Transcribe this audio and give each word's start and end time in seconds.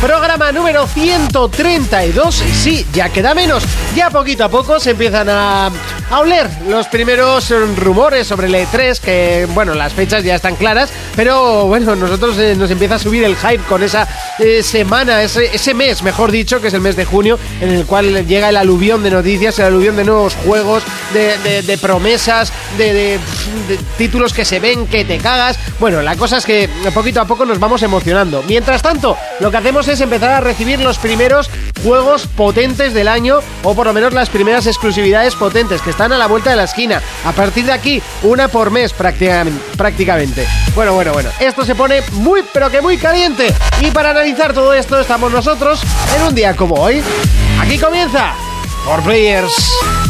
Programa 0.00 0.52
número 0.52 0.86
132. 0.86 2.42
Y 2.42 2.52
sí, 2.54 2.86
ya 2.92 3.08
queda 3.08 3.34
menos. 3.34 3.64
Ya 3.94 4.10
poquito 4.10 4.44
a 4.44 4.48
poco 4.48 4.78
se 4.78 4.90
empiezan 4.90 5.28
a, 5.30 5.70
a 6.10 6.18
oler 6.20 6.48
los 6.68 6.86
primeros 6.88 7.50
rumores 7.76 8.26
sobre 8.26 8.46
el 8.46 8.54
E3, 8.54 9.00
que 9.00 9.48
bueno, 9.54 9.74
las 9.74 9.94
fechas 9.94 10.22
ya 10.22 10.34
están 10.34 10.54
claras, 10.56 10.90
pero 11.16 11.66
bueno, 11.66 11.96
nosotros 11.96 12.36
eh, 12.38 12.54
nos 12.56 12.70
empieza 12.70 12.96
a 12.96 12.98
subir 12.98 13.24
el 13.24 13.36
hype 13.36 13.64
con 13.64 13.82
esa 13.82 14.06
eh, 14.38 14.62
semana, 14.62 15.22
ese, 15.22 15.72
mes, 15.74 16.02
mejor 16.02 16.30
dicho, 16.30 16.60
que 16.60 16.68
es 16.68 16.74
el 16.74 16.82
mes 16.82 16.94
de 16.94 17.06
junio, 17.06 17.38
en 17.62 17.70
el 17.70 17.86
cual 17.86 18.26
llega 18.26 18.50
el 18.50 18.58
aluvión 18.58 19.02
de 19.02 19.10
noticias, 19.10 19.58
el 19.58 19.64
aluvión 19.64 19.96
de 19.96 20.04
nuevos 20.04 20.34
juegos, 20.44 20.82
de, 21.14 21.78
promesas, 21.80 22.52
de- 22.76 22.92
de 22.92 23.18
títulos 23.96 24.34
que 24.34 24.44
se 24.44 24.60
ven, 24.60 24.86
que 24.86 25.04
te 25.06 25.16
cagas. 25.18 25.58
Bueno, 25.80 26.02
la 26.02 26.16
cosa 26.16 26.36
es 26.36 26.44
que 26.44 26.68
poquito 26.94 27.20
a 27.22 27.24
poco 27.24 27.46
nos 27.46 27.58
vamos 27.58 27.82
emocionando. 27.82 28.42
Mientras 28.46 28.82
tanto, 28.82 29.16
lo 29.40 29.50
que 29.50 29.56
hacemos 29.56 29.85
es 29.88 30.00
empezar 30.00 30.30
a 30.30 30.40
recibir 30.40 30.80
los 30.80 30.98
primeros 30.98 31.50
juegos 31.82 32.26
potentes 32.26 32.94
del 32.94 33.08
año, 33.08 33.40
o 33.62 33.74
por 33.74 33.86
lo 33.86 33.92
menos 33.92 34.12
las 34.12 34.28
primeras 34.28 34.66
exclusividades 34.66 35.34
potentes 35.34 35.80
que 35.80 35.90
están 35.90 36.12
a 36.12 36.18
la 36.18 36.26
vuelta 36.26 36.50
de 36.50 36.56
la 36.56 36.64
esquina. 36.64 37.00
A 37.24 37.32
partir 37.32 37.66
de 37.66 37.72
aquí, 37.72 38.02
una 38.22 38.48
por 38.48 38.70
mes 38.70 38.92
prácticamente. 38.92 40.46
Bueno, 40.74 40.94
bueno, 40.94 41.12
bueno. 41.12 41.30
Esto 41.38 41.64
se 41.64 41.74
pone 41.74 42.02
muy, 42.12 42.42
pero 42.52 42.70
que 42.70 42.80
muy 42.80 42.98
caliente. 42.98 43.54
Y 43.80 43.90
para 43.90 44.10
analizar 44.10 44.52
todo 44.52 44.72
esto 44.72 45.00
estamos 45.00 45.32
nosotros 45.32 45.80
en 46.16 46.22
un 46.22 46.34
día 46.34 46.56
como 46.56 46.76
hoy. 46.76 47.02
Aquí 47.60 47.78
comienza. 47.78 48.34
For 48.84 49.02
Players. 49.02 50.05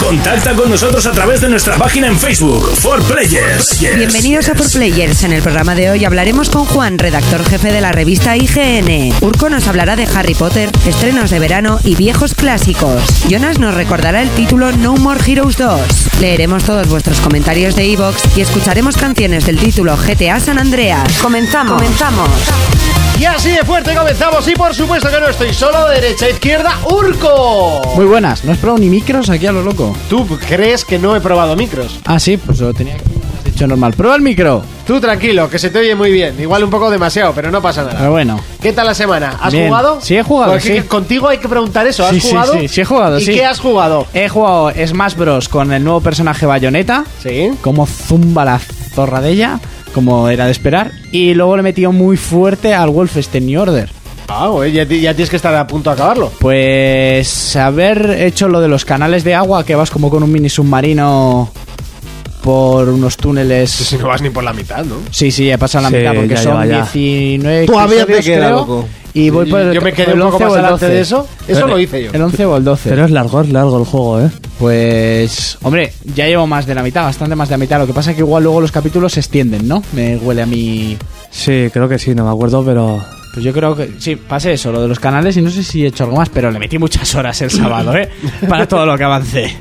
Contacta 0.00 0.54
con 0.54 0.70
nosotros 0.70 1.04
a 1.06 1.12
través 1.12 1.40
de 1.40 1.48
nuestra 1.48 1.76
página 1.76 2.06
en 2.06 2.18
Facebook, 2.18 2.70
For 2.76 3.02
Players. 3.02 3.80
Yes. 3.80 3.96
Bienvenidos 3.96 4.48
a 4.48 4.54
For 4.54 4.70
Players. 4.70 5.24
En 5.24 5.32
el 5.32 5.42
programa 5.42 5.74
de 5.74 5.90
hoy 5.90 6.04
hablaremos 6.04 6.48
con 6.50 6.64
Juan, 6.64 6.98
redactor 6.98 7.44
jefe 7.44 7.72
de 7.72 7.80
la 7.80 7.92
revista 7.92 8.36
IGN. 8.36 9.12
Urco 9.20 9.48
nos 9.48 9.66
hablará 9.66 9.96
de 9.96 10.06
Harry 10.14 10.34
Potter, 10.34 10.70
estrenos 10.86 11.30
de 11.30 11.38
verano 11.40 11.80
y 11.82 11.96
viejos 11.96 12.34
clásicos. 12.34 13.02
Jonas 13.28 13.58
nos 13.58 13.74
recordará 13.74 14.22
el 14.22 14.30
título 14.30 14.72
No 14.72 14.94
More 14.94 15.20
Heroes 15.26 15.56
2. 15.56 15.80
Leeremos 16.20 16.64
todos 16.64 16.88
vuestros 16.88 17.20
comentarios 17.20 17.74
de 17.74 17.92
Evox 17.92 18.36
y 18.36 18.40
escucharemos 18.40 18.96
canciones 18.96 19.46
del 19.46 19.58
título 19.58 19.96
GTA 19.96 20.40
San 20.40 20.58
Andreas. 20.58 21.18
Comenzamos. 21.20 21.74
Comenzamos. 21.74 22.28
Y 23.18 23.24
así 23.24 23.50
de 23.50 23.64
fuerte 23.64 23.94
comenzamos. 23.94 24.46
Y 24.48 24.54
por 24.54 24.74
supuesto 24.74 25.10
que 25.10 25.20
no 25.20 25.28
estoy 25.28 25.52
solo. 25.52 25.88
Derecha, 25.88 26.28
izquierda, 26.30 26.72
Urco. 26.88 27.82
Muy 27.96 28.04
buenas, 28.06 28.44
¿no 28.44 28.52
has 28.52 28.58
probado 28.58 28.78
ni 28.80 28.88
micros 28.88 29.28
aquí 29.30 29.46
a 29.46 29.52
lo 29.52 29.62
loco? 29.62 29.96
¿Tú 30.08 30.26
crees 30.48 30.84
que 30.84 30.98
no 30.98 31.16
he 31.16 31.20
probado 31.20 31.56
micros? 31.56 31.98
Ah, 32.04 32.20
sí, 32.20 32.36
pues 32.36 32.60
lo 32.60 32.72
tenía 32.72 32.94
aquí. 32.94 33.04
Has 33.38 33.44
dicho 33.44 33.66
normal. 33.66 33.94
¡Prueba 33.94 34.14
el 34.14 34.22
micro! 34.22 34.62
Tú 34.86 35.00
tranquilo, 35.00 35.50
que 35.50 35.58
se 35.58 35.70
te 35.70 35.80
oye 35.80 35.94
muy 35.96 36.12
bien. 36.12 36.40
Igual 36.40 36.62
un 36.64 36.70
poco 36.70 36.90
demasiado, 36.90 37.32
pero 37.34 37.50
no 37.50 37.60
pasa 37.60 37.82
nada. 37.82 37.96
Pero 37.98 38.10
bueno. 38.12 38.38
¿Qué 38.62 38.72
tal 38.72 38.86
la 38.86 38.94
semana? 38.94 39.36
¿Has 39.40 39.52
Bien. 39.52 39.66
jugado? 39.68 39.98
Sí, 40.00 40.16
he 40.16 40.22
jugado, 40.22 40.52
Porque 40.52 40.80
sí. 40.82 40.86
contigo 40.86 41.28
hay 41.28 41.38
que 41.38 41.48
preguntar 41.48 41.86
eso. 41.88 42.04
¿Has 42.04 42.10
Sí, 42.12 42.20
sí, 42.20 42.28
jugado? 42.30 42.52
sí, 42.54 42.68
sí 42.68 42.80
he 42.80 42.84
jugado, 42.84 43.18
¿Y 43.18 43.24
sí. 43.24 43.34
qué 43.34 43.44
has 43.44 43.58
jugado? 43.58 44.06
He 44.14 44.28
jugado 44.28 44.72
Smash 44.86 45.14
Bros. 45.16 45.48
con 45.48 45.72
el 45.72 45.82
nuevo 45.82 46.00
personaje 46.00 46.46
Bayonetta. 46.46 47.04
Sí. 47.22 47.50
Como 47.62 47.86
zumba 47.86 48.44
la 48.44 48.58
zorra 48.94 49.20
de 49.20 49.30
ella, 49.30 49.60
como 49.98 50.28
era 50.28 50.46
de 50.46 50.52
esperar. 50.52 50.92
Y 51.10 51.34
luego 51.34 51.56
le 51.56 51.60
he 51.60 51.64
metido 51.64 51.90
muy 51.92 52.16
fuerte 52.16 52.72
al 52.74 52.90
Wolfenstein 52.90 53.46
New 53.46 53.60
Order. 53.60 53.90
Ah, 54.28 54.46
güey, 54.48 54.70
ya, 54.72 54.86
ti- 54.86 55.00
ya 55.00 55.12
tienes 55.14 55.28
que 55.30 55.36
estar 55.36 55.54
a 55.54 55.66
punto 55.66 55.90
de 55.90 55.94
acabarlo. 55.94 56.30
Pues 56.38 57.56
haber 57.56 58.10
hecho 58.20 58.46
lo 58.48 58.60
de 58.60 58.68
los 58.68 58.84
canales 58.84 59.24
de 59.24 59.34
agua, 59.34 59.64
que 59.64 59.74
vas 59.74 59.90
como 59.90 60.08
con 60.10 60.22
un 60.22 60.30
mini 60.30 60.48
submarino 60.48 61.50
por 62.42 62.88
unos 62.88 63.16
túneles. 63.16 63.70
Si 63.70 63.96
no 63.96 64.06
vas 64.08 64.22
ni 64.22 64.30
por 64.30 64.44
la 64.44 64.52
mitad, 64.52 64.84
¿no? 64.84 64.96
Sí, 65.10 65.30
sí, 65.30 65.50
he 65.50 65.58
pasado 65.58 65.82
la 65.84 65.90
Sí, 65.90 65.96
mitad 65.96 66.14
porque 66.14 66.34
ya 66.34 66.42
son 66.42 66.68
ya. 66.68 66.82
19 66.82 67.66
Todavía 67.66 68.06
te 68.06 68.20
queda, 68.20 68.46
creo, 68.46 68.50
loco. 68.50 68.88
Y 69.18 69.30
voy 69.30 69.50
por 69.50 69.60
el, 69.60 69.74
Yo 69.74 69.80
me 69.80 69.92
quedé 69.92 70.12
el 70.12 70.22
un 70.22 70.30
poco 70.30 70.44
11 70.44 70.44
más 70.44 70.52
o 70.52 70.54
el 70.54 70.64
adelante 70.64 70.86
12. 70.86 70.94
de 70.94 71.00
eso. 71.00 71.28
Eso 71.48 71.66
lo 71.66 71.76
hice 71.76 72.04
yo. 72.04 72.10
El 72.12 72.22
11 72.22 72.46
o 72.46 72.56
el 72.56 72.62
12. 72.62 72.90
Pero 72.90 73.04
es 73.04 73.10
largo, 73.10 73.40
es 73.40 73.48
largo 73.48 73.78
el 73.78 73.84
juego, 73.84 74.20
¿eh? 74.20 74.30
Pues, 74.60 75.58
hombre, 75.62 75.92
ya 76.14 76.26
llevo 76.28 76.46
más 76.46 76.66
de 76.66 76.74
la 76.76 76.84
mitad, 76.84 77.02
bastante 77.02 77.34
más 77.34 77.48
de 77.48 77.54
la 77.54 77.58
mitad. 77.58 77.80
Lo 77.80 77.86
que 77.88 77.92
pasa 77.92 78.10
es 78.10 78.16
que 78.16 78.22
igual 78.22 78.44
luego 78.44 78.60
los 78.60 78.70
capítulos 78.70 79.14
se 79.14 79.20
extienden, 79.20 79.66
¿no? 79.66 79.82
Me 79.92 80.16
huele 80.18 80.42
a 80.42 80.46
mí. 80.46 80.96
Sí, 81.30 81.68
creo 81.72 81.88
que 81.88 81.98
sí, 81.98 82.14
no 82.14 82.24
me 82.24 82.30
acuerdo, 82.30 82.64
pero... 82.64 83.04
Pues 83.34 83.44
yo 83.44 83.52
creo 83.52 83.74
que 83.74 83.90
sí, 83.98 84.14
pasé 84.14 84.52
eso, 84.52 84.70
lo 84.70 84.82
de 84.82 84.88
los 84.88 85.00
canales 85.00 85.36
y 85.36 85.42
no 85.42 85.50
sé 85.50 85.64
si 85.64 85.84
he 85.84 85.88
hecho 85.88 86.04
algo 86.04 86.16
más, 86.16 86.28
pero 86.28 86.52
le 86.52 86.58
metí 86.60 86.78
muchas 86.78 87.12
horas 87.16 87.42
el 87.42 87.50
sábado, 87.50 87.96
¿eh? 87.96 88.08
Para 88.48 88.68
todo 88.68 88.86
lo 88.86 88.96
que 88.96 89.04
avancé. 89.04 89.56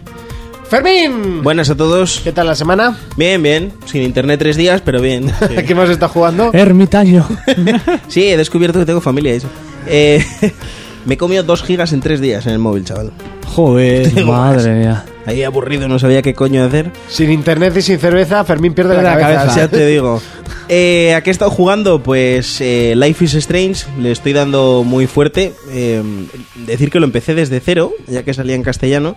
Fermín. 0.69 1.43
Buenas 1.43 1.69
a 1.69 1.75
todos. 1.75 2.19
¿Qué 2.23 2.31
tal 2.33 2.47
la 2.47 2.55
semana? 2.55 2.97
Bien, 3.15 3.41
bien. 3.41 3.73
Sin 3.85 4.01
internet 4.03 4.39
tres 4.39 4.57
días, 4.57 4.81
pero 4.81 5.01
bien. 5.01 5.31
¿Qué 5.49 5.71
hemos 5.71 5.89
estado 5.89 6.11
jugando? 6.11 6.51
Ermitaño. 6.53 7.25
Sí, 8.07 8.27
he 8.27 8.37
descubierto 8.37 8.79
que 8.79 8.85
tengo 8.85 9.01
familia. 9.01 9.33
Eso. 9.33 9.47
Eh, 9.87 10.23
me 11.05 11.13
he 11.13 11.17
comido 11.17 11.43
dos 11.43 11.63
gigas 11.63 11.93
en 11.93 12.01
tres 12.01 12.19
días 12.19 12.45
en 12.47 12.53
el 12.53 12.59
móvil, 12.59 12.83
chaval. 12.83 13.11
Joder. 13.45 14.23
Madre 14.25 14.73
mía. 14.73 15.05
Ahí 15.25 15.43
aburrido, 15.43 15.87
no 15.87 15.99
sabía 15.99 16.21
qué 16.21 16.33
coño 16.33 16.63
hacer. 16.63 16.91
Sin 17.09 17.31
internet 17.31 17.75
y 17.77 17.81
sin 17.81 17.99
cerveza, 17.99 18.43
Fermín 18.45 18.73
pierde 18.73 18.95
la, 18.95 19.01
Pierde 19.01 19.15
la 19.15 19.21
cabeza. 19.21 19.41
cabeza. 19.41 19.59
Ya 19.59 19.67
te 19.69 19.85
digo. 19.87 20.21
Eh, 20.69 21.13
¿A 21.15 21.21
qué 21.21 21.29
he 21.29 21.31
estado 21.31 21.51
jugando? 21.51 22.01
Pues 22.03 22.59
eh, 22.61 22.93
Life 22.95 23.23
is 23.25 23.33
Strange. 23.35 23.85
Le 23.99 24.11
estoy 24.11 24.33
dando 24.33 24.83
muy 24.85 25.07
fuerte. 25.07 25.53
Eh, 25.71 26.01
decir 26.65 26.89
que 26.91 26.99
lo 26.99 27.05
empecé 27.05 27.35
desde 27.35 27.59
cero, 27.59 27.91
ya 28.07 28.23
que 28.23 28.33
salía 28.33 28.55
en 28.55 28.63
castellano. 28.63 29.15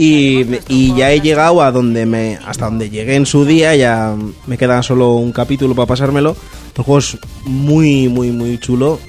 Y, 0.00 0.46
y 0.68 0.94
ya 0.94 1.10
he 1.10 1.20
llegado 1.20 1.60
a 1.60 1.72
donde 1.72 2.06
me 2.06 2.38
hasta 2.46 2.66
donde 2.66 2.88
llegué 2.88 3.16
en 3.16 3.26
su 3.26 3.44
día. 3.44 3.74
Ya 3.74 4.14
me 4.46 4.56
queda 4.56 4.80
solo 4.82 5.16
un 5.16 5.32
capítulo 5.32 5.74
para 5.74 5.86
pasármelo. 5.86 6.36
El 6.76 6.84
juego 6.84 7.00
es 7.00 7.18
muy, 7.44 8.08
muy, 8.08 8.30
muy 8.30 8.58
chulo. 8.58 9.00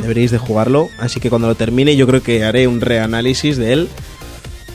Deberéis 0.00 0.30
de 0.30 0.38
jugarlo. 0.38 0.88
Así 0.98 1.20
que 1.20 1.28
cuando 1.28 1.46
lo 1.46 1.54
termine, 1.54 1.94
yo 1.94 2.06
creo 2.06 2.22
que 2.22 2.42
haré 2.42 2.66
un 2.66 2.80
reanálisis 2.80 3.58
de 3.58 3.74
él. 3.74 3.88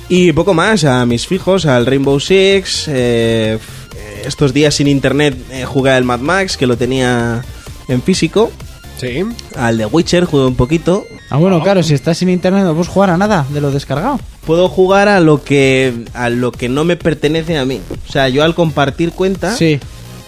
Y 0.07 0.31
poco 0.33 0.53
más, 0.53 0.83
a 0.83 1.03
mis 1.07 1.25
fijos, 1.25 1.65
al 1.65 1.87
Rainbow 1.87 2.19
Six. 2.19 2.87
eh, 2.87 3.57
estos 4.23 4.53
días 4.53 4.75
sin 4.75 4.87
internet 4.87 5.35
eh, 5.51 5.65
jugué 5.65 5.91
al 5.91 6.03
Mad 6.03 6.19
Max, 6.19 6.57
que 6.57 6.67
lo 6.67 6.77
tenía 6.77 7.43
en 7.87 8.03
físico. 8.03 8.51
Sí. 8.97 9.23
Al 9.55 9.77
The 9.77 9.87
Witcher 9.87 10.25
jugué 10.25 10.45
un 10.45 10.55
poquito. 10.55 11.05
Ah, 11.30 11.38
bueno, 11.38 11.62
claro, 11.63 11.81
si 11.84 11.94
estás 11.94 12.18
sin 12.19 12.30
internet 12.30 12.63
no 12.63 12.74
puedes 12.74 12.88
jugar 12.88 13.09
a 13.09 13.18
nada 13.18 13.46
de 13.50 13.59
lo 13.62 13.72
descargado. 13.72 14.19
Puedo 14.46 14.69
jugar 14.69 15.08
a 15.08 15.19
lo 15.19 15.44
que 15.44 15.91
a 16.13 16.30
lo 16.30 16.52
que 16.52 16.69
no 16.69 16.84
me 16.86 16.96
pertenece 16.97 17.58
a 17.58 17.66
mí. 17.66 17.81
O 18.08 18.12
sea, 18.12 18.30
yo 18.30 18.44
al 18.44 18.53
compartir 18.53 19.12
cuenta, 19.12 19.56
Sí. 19.56 19.80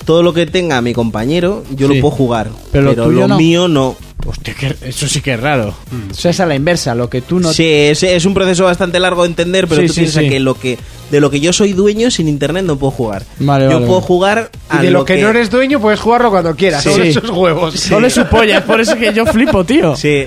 todo 0.06 0.24
lo 0.24 0.34
que 0.34 0.46
tenga 0.48 0.82
mi 0.82 0.94
compañero, 0.94 1.64
yo 1.76 1.88
Sí. 1.88 1.96
lo 1.96 2.02
puedo 2.02 2.16
jugar. 2.16 2.48
Pero 2.72 2.90
Pero, 2.90 3.04
lo 3.04 3.10
tuyo 3.10 3.20
lo 3.22 3.28
no. 3.30 3.38
mío 3.38 3.68
no. 3.68 3.96
Hostia, 4.26 4.56
que 4.56 4.76
eso 4.82 5.08
sí 5.08 5.22
que 5.22 5.36
es 5.36 5.40
raro. 5.40 5.74
O 6.12 6.14
sea, 6.14 6.32
es 6.32 6.40
a 6.42 6.46
la 6.46 6.56
inversa, 6.56 6.94
lo 6.96 7.10
que 7.10 7.22
tú 7.22 7.40
no... 7.40 7.54
Sí, 7.54 7.64
es, 7.66 8.04
es 8.04 8.26
un 8.26 8.34
proceso 8.34 8.66
bastante 8.66 9.00
largo 9.00 9.22
de 9.24 9.30
entender, 9.30 9.68
pero 9.70 9.82
Sí, 9.82 9.88
tú 9.88 9.94
sí, 9.94 10.00
piensas 10.02 10.24
sí. 10.24 10.30
que 10.30 10.40
lo 10.42 10.56
que 10.56 10.78
de 11.12 11.22
lo 11.22 11.30
que 11.30 11.40
yo 11.40 11.54
soy 11.54 11.72
dueño 11.72 12.12
sin 12.12 12.28
internet 12.28 12.66
no 12.66 12.76
puedo 12.78 12.92
jugar. 12.92 13.24
Vale, 13.40 13.66
yo 13.66 13.76
vale, 13.76 13.86
puedo 13.86 14.00
vale. 14.02 14.08
jugar 14.08 14.52
a 14.68 14.80
Y 14.82 14.86
de 14.88 14.92
lo 14.92 15.06
que, 15.06 15.22
no 15.22 15.30
eres 15.30 15.50
dueño, 15.50 15.80
puedes 15.80 16.02
jugarlo 16.02 16.32
cuando 16.32 16.54
quieras. 16.58 16.84
Sí. 16.84 16.90
Son 16.90 17.02
esos 17.04 17.30
huevos. 17.30 17.76
Solo 17.80 18.08
es 18.08 18.14
su 18.16 18.26
polla, 18.26 18.58
es 18.58 18.64
por 18.66 18.82
eso 18.82 18.98
que 18.98 19.14
yo 19.14 19.26
flipo, 19.28 19.64
tío. 19.64 19.96
Sí. 19.96 20.26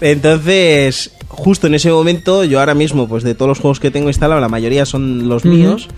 Entonces, 0.00 1.12
justo 1.28 1.66
en 1.66 1.74
ese 1.74 1.90
momento, 1.90 2.44
yo 2.44 2.60
ahora 2.60 2.74
mismo, 2.74 3.08
pues 3.08 3.22
de 3.24 3.34
todos 3.34 3.48
los 3.48 3.58
juegos 3.60 3.80
que 3.80 3.90
tengo 3.90 4.08
instalado, 4.08 4.40
la 4.40 4.48
mayoría 4.48 4.84
son 4.86 5.28
los 5.28 5.44
míos. 5.44 5.88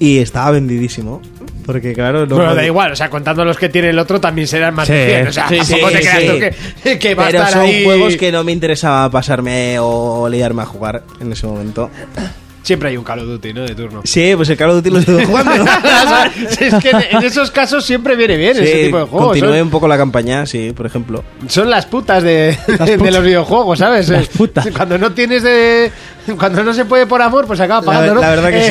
Y 0.00 0.18
estaba 0.18 0.52
vendidísimo. 0.52 1.20
Porque 1.66 1.92
claro, 1.92 2.24
no 2.24 2.36
Bueno, 2.36 2.54
da 2.54 2.64
igual, 2.64 2.92
o 2.92 2.96
sea, 2.96 3.10
contando 3.10 3.44
los 3.44 3.58
que 3.58 3.68
tiene 3.68 3.90
el 3.90 3.98
otro 3.98 4.20
también 4.20 4.46
serán 4.46 4.74
más 4.74 4.86
Sí. 4.86 4.94
de 4.94 5.06
100. 5.06 5.26
O 5.28 5.32
sea, 5.32 5.48
Sí, 5.48 5.56
tampoco 5.58 5.88
sí, 5.88 5.94
te 5.94 6.00
creas 6.00 6.20
sí. 6.20 6.28
tú 6.28 6.38
que, 6.84 6.98
que 6.98 7.14
va 7.14 7.26
Pero 7.26 7.38
a 7.40 7.46
estar 7.48 7.52
son 7.60 7.68
ahí. 7.70 7.84
juegos 7.84 8.16
que 8.16 8.32
no 8.32 8.44
me 8.44 8.52
interesaba 8.52 9.10
pasarme 9.10 9.76
o 9.80 10.28
liarme 10.30 10.62
a 10.62 10.66
jugar 10.66 11.02
en 11.20 11.32
ese 11.32 11.46
momento. 11.46 11.90
Siempre 12.68 12.90
hay 12.90 12.98
un 12.98 13.02
Call 13.04 13.20
of 13.20 13.24
Duty, 13.28 13.54
¿no? 13.54 13.62
De 13.62 13.74
turno. 13.74 14.02
Sí, 14.04 14.34
pues 14.36 14.50
el 14.50 14.58
Call 14.58 14.68
of 14.68 14.76
Duty 14.76 14.90
lo 14.90 14.98
estuve 14.98 15.24
jugando. 15.24 15.52
es 16.60 16.74
que 16.74 16.90
en, 16.90 17.22
esos 17.24 17.50
casos 17.50 17.82
siempre 17.82 18.14
viene 18.14 18.36
bien 18.36 18.50
ese 18.58 18.66
Sí, 18.66 18.84
tipo 18.84 18.98
de 18.98 19.04
juegos. 19.04 19.28
continué 19.28 19.52
Son, 19.58 19.62
un 19.62 19.70
poco 19.70 19.88
la 19.88 19.96
campaña, 19.96 20.44
sí, 20.44 20.74
por 20.76 20.84
ejemplo. 20.84 21.24
son 21.46 21.70
las 21.70 21.86
putas 21.86 22.22
de, 22.22 22.58
de 22.66 23.10
los 23.10 23.24
videojuegos, 23.24 23.78
¿sabes? 23.78 24.10
Las 24.10 24.28
putas. 24.28 24.66
Cuando 24.76 24.98
no 24.98 25.12
tienes 25.12 25.42
de. 25.42 25.90
Cuando 26.38 26.62
no 26.62 26.74
se 26.74 26.84
puede 26.84 27.06
por 27.06 27.22
amor, 27.22 27.46
pues 27.46 27.58
acaba 27.58 27.80
La- 27.80 27.86
pagando, 27.86 28.14
¿no? 28.16 28.20
la 28.20 28.28
verdad 28.28 28.50
que 28.50 28.62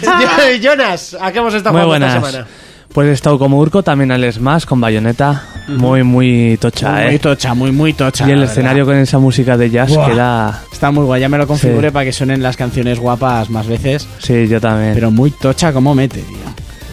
sí. 0.00 0.60
Jonas, 0.62 1.16
¿a 1.20 1.32
qué 1.32 1.38
hemos 1.40 1.54
estado 1.54 1.74
Muy 1.76 1.84
jugando 1.86 2.06
esta 2.06 2.20
buenas. 2.20 2.32
semana? 2.46 2.65
Pues 2.96 3.08
he 3.08 3.12
estado 3.12 3.38
como 3.38 3.58
Urco 3.58 3.82
también 3.82 4.10
al 4.10 4.32
Smash 4.32 4.64
con 4.64 4.80
Bayonetta. 4.80 5.44
Muy, 5.68 6.02
muy 6.02 6.56
tocha, 6.58 6.92
Muy 7.04 7.16
¿eh? 7.16 7.18
tocha, 7.18 7.52
muy, 7.52 7.70
muy 7.70 7.92
tocha. 7.92 8.26
Y 8.26 8.32
el 8.32 8.42
escenario 8.42 8.86
con 8.86 8.96
esa 8.96 9.18
música 9.18 9.58
de 9.58 9.68
jazz 9.68 9.90
Buah. 9.94 10.06
queda... 10.10 10.62
Está 10.72 10.90
muy 10.90 11.04
guay, 11.04 11.20
ya 11.20 11.28
me 11.28 11.36
lo 11.36 11.46
configuré 11.46 11.88
Sí. 11.88 11.92
para 11.92 12.04
que 12.06 12.12
suenen 12.12 12.42
las 12.42 12.56
canciones 12.56 12.98
guapas 12.98 13.50
más 13.50 13.66
veces. 13.66 14.08
Sí, 14.18 14.48
yo 14.48 14.62
también. 14.62 14.94
Pero 14.94 15.10
muy 15.10 15.30
tocha 15.30 15.74
como 15.74 15.94
mete, 15.94 16.22
tío. 16.22 16.38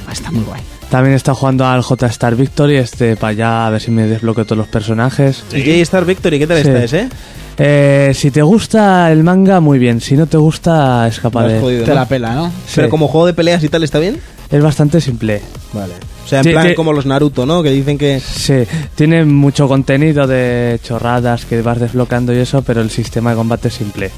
Ah, 0.05 0.11
Está 0.11 0.29
muy 0.29 0.43
guay. 0.43 0.59
También 0.89 1.15
está 1.15 1.33
jugando 1.33 1.65
al 1.65 1.81
J-Star 1.81 2.35
Victory, 2.35 2.75
este 2.75 3.15
para 3.15 3.29
allá 3.31 3.67
a 3.67 3.69
ver 3.69 3.79
si 3.81 3.89
me 3.89 4.05
desbloqueo 4.05 4.43
todos 4.43 4.57
los 4.57 4.67
personajes. 4.67 5.45
¿Y 5.53 5.61
J-Star 5.61 6.03
Victory? 6.03 6.37
¿Qué 6.37 6.47
tal 6.47 6.57
Sí. 6.61 6.67
está 6.67 6.83
ese? 6.83 7.09
Eh, 7.57 8.11
si 8.15 8.29
te 8.31 8.41
gusta 8.41 9.09
el 9.11 9.23
manga, 9.23 9.59
muy 9.61 9.79
bien. 9.79 10.01
Si 10.01 10.15
no 10.17 10.25
te 10.27 10.37
gusta, 10.37 11.07
escapa 11.07 11.41
Lo 11.41 11.45
has 11.45 11.51
de 11.51 11.57
él. 11.59 11.63
jodido, 11.63 11.83
Te 11.85 11.89
¿no? 11.91 11.95
la 11.95 12.05
pela, 12.07 12.33
¿no? 12.35 12.47
Sí. 12.49 12.73
Pero 12.75 12.89
como 12.89 13.07
juego 13.07 13.25
de 13.27 13.33
peleas 13.33 13.63
y 13.63 13.69
tal, 13.69 13.83
¿está 13.83 13.99
bien? 13.99 14.19
Es 14.49 14.61
bastante 14.61 15.01
simple. 15.01 15.41
Vale. 15.73 15.93
O 16.25 16.27
sea, 16.27 16.39
en 16.39 16.43
Sí, 16.45 16.51
plan 16.51 16.67
sí. 16.69 16.75
como 16.75 16.93
los 16.93 17.05
Naruto, 17.05 17.45
¿no? 17.45 17.61
Que 17.63 17.71
dicen 17.71 17.97
que... 17.97 18.19
Sí, 18.19 18.63
tiene 18.95 19.25
mucho 19.25 19.67
contenido 19.67 20.25
de 20.27 20.79
chorradas 20.83 21.45
que 21.45 21.61
vas 21.61 21.79
desbloqueando 21.79 22.33
y 22.33 22.37
eso, 22.37 22.61
pero 22.61 22.81
el 22.81 22.89
sistema 22.89 23.31
de 23.31 23.35
combate 23.35 23.67
es 23.69 23.73
simple. 23.73 24.11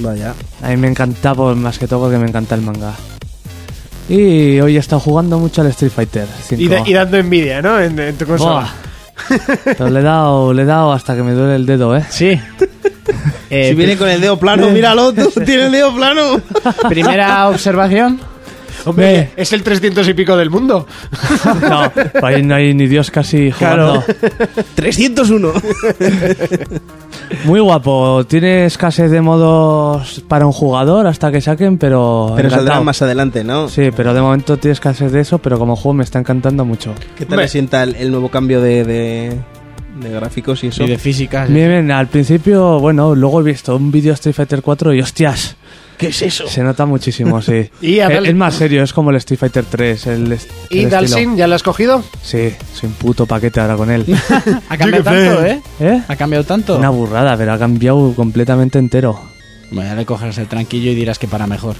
Vaya. 0.00 0.34
A 0.62 0.68
mí 0.70 0.76
me 0.76 0.88
encanta, 0.88 1.34
pues, 1.34 1.56
más 1.56 1.78
que 1.78 1.86
todo, 1.86 2.00
porque 2.02 2.18
me 2.18 2.28
encanta 2.28 2.54
el 2.54 2.62
manga. 2.62 2.94
Y 4.08 4.60
hoy 4.60 4.76
he 4.76 4.80
estado 4.80 5.00
jugando 5.00 5.38
mucho 5.38 5.62
al 5.62 5.68
Street 5.68 5.92
Fighter 5.92 6.26
5. 6.48 6.62
Y, 6.62 6.68
da- 6.68 6.82
y 6.86 6.92
dando 6.92 7.16
envidia, 7.16 7.62
¿no? 7.62 7.80
En, 7.80 7.98
en 7.98 8.16
tu 8.16 8.26
consola. 8.26 8.70
Pero 9.64 9.88
le 9.88 10.00
he 10.00 10.02
dado, 10.02 10.52
le 10.52 10.62
he 10.62 10.66
dado 10.66 10.92
hasta 10.92 11.14
que 11.16 11.22
me 11.22 11.32
duele 11.32 11.54
el 11.56 11.64
dedo, 11.64 11.96
¿eh? 11.96 12.04
Sí. 12.10 12.38
Eh, 13.48 13.68
si 13.68 13.74
viene 13.74 13.96
con 13.96 14.08
el 14.08 14.20
dedo 14.20 14.38
plano, 14.38 14.68
míralo, 14.72 15.12
tú, 15.14 15.30
tiene 15.44 15.66
el 15.66 15.72
dedo 15.72 15.94
plano. 15.94 16.40
Primera 16.88 17.48
observación. 17.48 18.20
Hombre, 18.90 19.30
es 19.36 19.52
el 19.52 19.62
300 19.62 20.06
y 20.08 20.14
pico 20.14 20.36
del 20.36 20.50
mundo. 20.50 20.86
No, 21.68 21.90
ahí 22.22 22.42
no 22.42 22.54
hay 22.54 22.74
ni 22.74 22.86
Dios 22.86 23.10
casi 23.10 23.50
jugando. 23.50 24.02
301. 24.74 25.52
Muy 27.44 27.60
guapo, 27.60 28.24
tiene 28.26 28.66
escasez 28.66 29.10
de 29.10 29.20
modos 29.20 30.22
para 30.28 30.46
un 30.46 30.52
jugador 30.52 31.06
hasta 31.06 31.30
que 31.32 31.40
saquen, 31.40 31.78
pero. 31.78 32.32
Pero 32.36 32.48
encantado. 32.48 32.66
saldrá 32.68 32.80
más 32.84 33.02
adelante, 33.02 33.44
¿no? 33.44 33.68
Sí, 33.68 33.90
pero 33.94 34.14
de 34.14 34.20
momento 34.20 34.56
tiene 34.56 34.72
escasez 34.72 35.12
de 35.12 35.20
eso, 35.20 35.38
pero 35.38 35.58
como 35.58 35.76
juego 35.76 35.94
me 35.94 36.04
está 36.04 36.18
encantando 36.18 36.64
mucho. 36.64 36.94
¿Qué 37.16 37.24
tal 37.26 37.38
le 37.38 37.48
sienta 37.48 37.82
el, 37.82 37.94
el 37.96 38.10
nuevo 38.10 38.28
cambio 38.30 38.60
de, 38.60 38.84
de, 38.84 39.38
de 40.00 40.10
gráficos 40.10 40.64
y 40.64 40.68
eso? 40.68 40.84
Y 40.84 40.88
de 40.88 40.98
física. 40.98 41.46
Bien, 41.46 41.68
bien, 41.68 41.90
al 41.90 42.08
principio, 42.08 42.78
bueno, 42.80 43.14
luego 43.14 43.40
he 43.40 43.44
visto 43.44 43.76
un 43.76 43.90
vídeo 43.90 44.12
Street 44.14 44.34
Fighter 44.34 44.62
4 44.62 44.94
y 44.94 45.00
hostias, 45.00 45.56
¿Qué 46.06 46.10
es 46.10 46.22
eso? 46.22 46.46
se 46.48 46.62
nota 46.62 46.86
muchísimo, 46.86 47.40
sí. 47.42 47.70
Y 47.80 48.00
a 48.00 48.08
es, 48.08 48.14
Dal- 48.20 48.26
es 48.26 48.34
más 48.34 48.54
serio, 48.54 48.82
es 48.82 48.92
como 48.92 49.10
el 49.10 49.16
Street 49.16 49.38
Fighter 49.38 49.64
3. 49.68 50.06
El, 50.08 50.32
est- 50.32 50.50
¿Y 50.70 50.84
Dalsin, 50.86 51.16
estilo. 51.18 51.36
ya 51.36 51.46
lo 51.46 51.54
has 51.54 51.62
cogido? 51.62 52.02
Sí, 52.22 52.50
soy 52.74 52.88
un 52.88 52.94
puto 52.94 53.26
paquete 53.26 53.60
ahora 53.60 53.76
con 53.76 53.90
él. 53.90 54.04
Ha 54.68 54.76
cambiado 54.76 55.04
tanto. 55.04 55.44
¿eh? 55.46 55.62
¿Eh? 55.80 56.02
Ha 56.08 56.16
cambiado 56.16 56.44
tanto. 56.44 56.76
Una 56.76 56.90
burrada, 56.90 57.36
pero 57.36 57.52
ha 57.52 57.58
cambiado 57.58 58.12
completamente 58.14 58.78
entero. 58.78 59.18
Bueno, 59.70 59.90
ya 59.90 59.96
le 59.96 60.04
coges 60.06 60.36
el 60.38 60.46
tranquillo 60.46 60.90
y 60.90 60.94
dirás 60.94 61.18
que 61.18 61.26
para 61.28 61.46
mejor. 61.46 61.76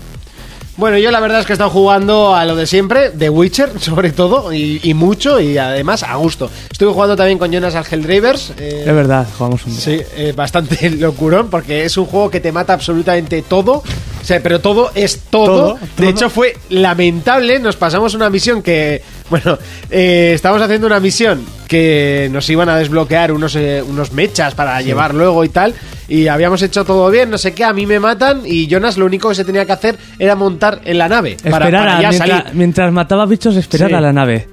Bueno, 0.77 0.99
yo 0.99 1.13
la 1.13 1.21
verdad 1.21 1.39
es 1.39 1.47
que 1.47 1.53
he 1.53 1.55
estado 1.55 1.71
jugando 1.71 2.35
a 2.35 2.45
lo 2.45 2.57
de 2.57 2.67
siempre, 2.67 3.11
The 3.11 3.31
Witcher 3.31 3.71
sobre 3.81 4.11
todo, 4.11 4.53
y, 4.53 4.81
y 4.83 4.93
mucho, 4.93 5.39
y 5.39 5.57
además 5.57 6.03
a 6.03 6.17
gusto. 6.17 6.51
Estuve 6.69 6.93
jugando 6.93 7.15
también 7.15 7.39
con 7.39 7.53
Jonas 7.53 7.77
al 7.77 7.85
Helldravers. 7.89 8.53
eh, 8.59 8.83
Es 8.85 8.93
verdad, 8.95 9.25
jugamos 9.39 9.65
un 9.67 9.71
día. 9.73 9.81
Sí, 9.81 10.01
eh, 10.17 10.33
bastante 10.35 10.91
locurón, 10.91 11.49
porque 11.49 11.85
es 11.85 11.97
un 11.97 12.07
juego 12.07 12.29
que 12.29 12.41
te 12.41 12.51
mata 12.51 12.73
absolutamente 12.73 13.43
todo. 13.43 13.85
O 14.25 14.27
sea, 14.27 14.43
pero 14.43 14.59
todo 14.59 14.91
es 14.95 15.19
todo. 15.29 15.47
Todo, 15.47 15.75
De 15.75 15.87
todo. 15.99 16.09
hecho, 16.09 16.31
fue 16.31 16.57
lamentable. 16.71 17.59
Nos 17.59 17.77
pasamos 17.77 18.15
una 18.15 18.31
misión 18.31 18.63
que. 18.63 19.03
Bueno, 19.29 19.59
eh, 19.91 20.33
estábamos 20.35 20.63
haciendo 20.63 20.87
una 20.87 20.99
misión 20.99 21.45
que 21.69 22.31
nos 22.33 22.49
iban 22.49 22.71
a 22.71 22.77
desbloquear 22.79 23.33
unos, 23.33 23.55
eh, 23.57 23.83
unos 23.87 24.13
mechas 24.13 24.55
para 24.55 24.81
llevar 24.81 25.15
luego 25.15 25.45
y 25.45 25.51
tal. 25.51 25.75
Y 26.09 26.29
habíamos 26.29 26.63
hecho 26.63 26.85
todo 26.87 27.11
bien, 27.11 27.29
no 27.31 27.37
sé 27.37 27.53
qué. 27.53 27.65
A 27.65 27.75
mí 27.75 27.85
me 27.85 28.01
matan 28.01 28.43
y 28.47 28.67
Jonas 28.67 28.97
lo 28.97 29.05
único 29.05 29.29
que 29.29 29.35
se 29.35 29.45
tenía 29.45 29.67
que 29.67 29.73
hacer 29.73 29.99
era 30.19 30.35
montar 30.37 30.81
en 30.87 30.97
la 30.99 31.09
nave. 31.09 31.37
Para, 31.43 31.67
Esperar 31.67 31.81
para 31.87 31.99
a- 31.99 32.03
ya 32.03 32.09
mientras, 32.11 32.29
salir. 32.43 32.55
mientras 32.55 32.93
mataba 32.93 33.27
bichos, 33.27 33.57
esperar 33.57 33.91
Sí. 33.91 33.95
a 33.95 34.01
la 34.01 34.13
nave. 34.15 34.49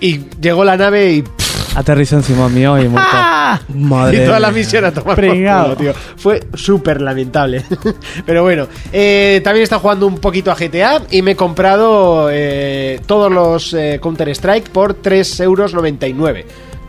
Y 0.00 0.20
llegó 0.40 0.64
la 0.64 0.76
nave 0.76 1.10
y. 1.12 1.22
pff, 1.22 1.45
Aterrizó 1.76 2.16
encima 2.16 2.48
mío 2.48 2.78
y 2.82 2.88
muerto. 2.88 3.16
Madre 3.74 4.22
y 4.22 4.26
toda 4.26 4.40
la 4.40 4.50
misión 4.50 4.86
a 4.86 4.92
tomar 4.92 5.14
por 5.14 5.26
culo, 5.26 5.76
tío. 5.76 5.92
Fue 6.16 6.46
súper 6.54 7.02
lamentable. 7.02 7.62
Pero 8.26 8.42
bueno, 8.42 8.66
eh, 8.90 9.42
también 9.44 9.64
está 9.64 9.78
jugando 9.78 10.06
un 10.06 10.18
poquito 10.18 10.50
a 10.50 10.54
GTA 10.54 11.02
y 11.10 11.20
me 11.20 11.32
he 11.32 11.36
comprado 11.36 12.30
eh, 12.32 13.00
todos 13.04 13.30
los 13.30 13.74
eh, 13.74 14.00
Counter-Strike 14.02 14.70
por 14.70 15.02
3,99 15.02 15.42
euros. 15.42 15.74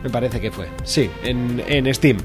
Me 0.02 0.08
parece 0.08 0.40
que 0.40 0.50
fue. 0.50 0.68
Sí, 0.84 1.10
en, 1.22 1.62
en 1.68 1.94
Steam. 1.94 2.16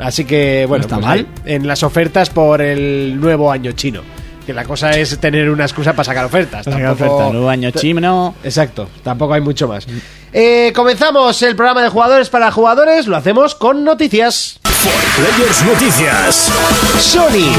Así 0.00 0.24
que, 0.24 0.66
bueno, 0.66 0.82
está 0.82 0.96
pues 0.96 1.06
mal. 1.06 1.18
ahí, 1.18 1.26
en 1.44 1.66
las 1.68 1.84
ofertas 1.84 2.30
por 2.30 2.60
el 2.60 3.20
nuevo 3.20 3.50
año 3.52 3.72
chino. 3.72 4.02
Que 4.48 4.54
la 4.54 4.64
cosa 4.64 4.92
es 4.92 5.18
tener 5.18 5.50
una 5.50 5.64
excusa 5.64 5.92
para 5.92 6.04
sacar 6.04 6.24
ofertas. 6.24 6.64
Saca 6.64 6.78
Tampoco- 6.78 7.04
oferta, 7.16 7.32
nuevo 7.32 7.50
año 7.50 7.70
chino. 7.70 8.34
Exacto, 8.42 8.88
tampoco 9.04 9.34
hay 9.34 9.42
mucho 9.42 9.68
más. 9.68 9.86
Eh, 10.32 10.72
comenzamos 10.74 11.42
el 11.42 11.54
programa 11.54 11.82
de 11.82 11.90
jugadores 11.90 12.30
para 12.30 12.50
jugadores, 12.50 13.06
lo 13.08 13.18
hacemos 13.18 13.54
con 13.54 13.84
noticias. 13.84 14.58
Players 14.64 15.64
Noticias. 15.66 16.50
Sony. 16.98 17.52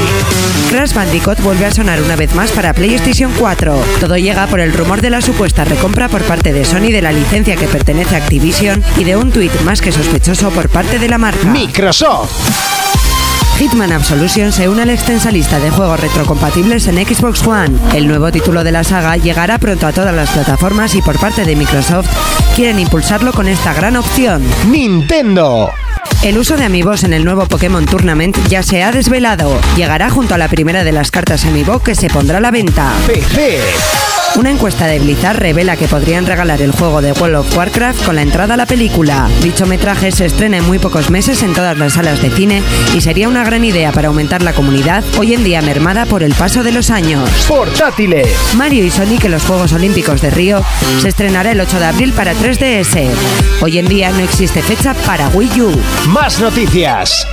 Crash 0.68 0.92
Bandicoot 0.92 1.38
vuelve 1.42 1.66
a 1.66 1.70
sonar 1.70 2.02
una 2.02 2.16
vez 2.16 2.34
más 2.34 2.50
para 2.50 2.74
PlayStation 2.74 3.32
4. 3.38 3.80
Todo 4.00 4.16
llega 4.18 4.48
por 4.48 4.58
el 4.58 4.72
rumor 4.72 5.00
de 5.00 5.10
la 5.10 5.20
supuesta 5.22 5.64
recompra 5.64 6.08
por 6.08 6.22
parte 6.22 6.52
de 6.52 6.64
Sony 6.64 6.90
de 6.90 7.02
la 7.02 7.12
licencia 7.12 7.54
que 7.54 7.68
pertenece 7.68 8.16
a 8.16 8.18
Activision 8.18 8.82
y 8.96 9.04
de 9.04 9.14
un 9.14 9.30
tuit 9.30 9.52
más 9.60 9.80
que 9.80 9.92
sospechoso 9.92 10.50
por 10.50 10.68
parte 10.68 10.98
de 10.98 11.08
la 11.08 11.18
marca. 11.18 11.44
Microsoft. 11.46 12.32
Hitman 13.60 13.92
Absolution 13.92 14.52
se 14.52 14.70
une 14.70 14.80
a 14.80 14.86
la 14.86 14.94
extensa 14.94 15.30
lista 15.30 15.60
de 15.60 15.70
juegos 15.70 16.00
retrocompatibles 16.00 16.86
en 16.86 16.96
Xbox 16.96 17.46
One. 17.46 17.76
El 17.94 18.08
nuevo 18.08 18.32
título 18.32 18.64
de 18.64 18.72
la 18.72 18.84
saga 18.84 19.18
llegará 19.18 19.58
pronto 19.58 19.86
a 19.86 19.92
todas 19.92 20.14
las 20.14 20.30
plataformas 20.30 20.94
y 20.94 21.02
por 21.02 21.18
parte 21.20 21.44
de 21.44 21.54
Microsoft 21.56 22.08
quieren 22.56 22.78
impulsarlo 22.78 23.34
con 23.34 23.48
esta 23.48 23.74
gran 23.74 23.96
opción. 23.96 24.42
Nintendo. 24.70 25.68
El 26.22 26.36
uso 26.36 26.58
de 26.58 26.64
amigos 26.64 27.02
en 27.04 27.14
el 27.14 27.24
nuevo 27.24 27.46
Pokémon 27.46 27.86
Tournament 27.86 28.36
ya 28.46 28.62
se 28.62 28.82
ha 28.82 28.92
desvelado. 28.92 29.58
Llegará 29.74 30.10
junto 30.10 30.34
a 30.34 30.38
la 30.38 30.48
primera 30.48 30.84
de 30.84 30.92
las 30.92 31.10
cartas 31.10 31.46
Amiibo 31.46 31.78
que 31.78 31.94
se 31.94 32.10
pondrá 32.10 32.38
a 32.38 32.40
la 32.42 32.50
venta. 32.50 32.92
Una 34.36 34.50
encuesta 34.50 34.86
de 34.86 35.00
Blizzard 35.00 35.38
revela 35.38 35.76
que 35.76 35.88
podrían 35.88 36.24
regalar 36.24 36.62
el 36.62 36.70
juego 36.70 37.02
de 37.02 37.12
World 37.12 37.36
of 37.36 37.56
Warcraft 37.56 38.04
con 38.04 38.14
la 38.14 38.22
entrada 38.22 38.54
a 38.54 38.56
la 38.56 38.66
película. 38.66 39.28
Dicho 39.42 39.66
metraje 39.66 40.12
se 40.12 40.26
estrena 40.26 40.58
en 40.58 40.66
muy 40.66 40.78
pocos 40.78 41.10
meses 41.10 41.42
en 41.42 41.52
todas 41.52 41.76
las 41.76 41.94
salas 41.94 42.22
de 42.22 42.30
cine 42.30 42.62
y 42.94 43.00
sería 43.00 43.28
una 43.28 43.42
gran 43.42 43.64
idea 43.64 43.90
para 43.90 44.08
aumentar 44.08 44.42
la 44.42 44.52
comunidad, 44.52 45.02
hoy 45.18 45.34
en 45.34 45.42
día 45.42 45.62
mermada 45.62 46.06
por 46.06 46.22
el 46.22 46.34
paso 46.34 46.62
de 46.62 46.70
los 46.70 46.90
años. 46.90 47.28
Portátiles. 47.48 48.28
Mario 48.56 48.84
y 48.84 48.90
Sonic 48.90 49.24
en 49.24 49.32
los 49.32 49.42
Juegos 49.42 49.72
Olímpicos 49.72 50.22
de 50.22 50.30
Río 50.30 50.62
se 51.00 51.08
estrenará 51.08 51.50
el 51.50 51.60
8 51.60 51.78
de 51.80 51.86
abril 51.86 52.12
para 52.12 52.32
3DS. 52.34 53.10
Hoy 53.60 53.78
en 53.78 53.88
día 53.88 54.10
no 54.10 54.20
existe 54.20 54.62
fecha 54.62 54.94
para 54.94 55.28
Wii 55.28 55.60
U. 55.60 55.80
Más 56.12 56.40
noticias. 56.40 57.24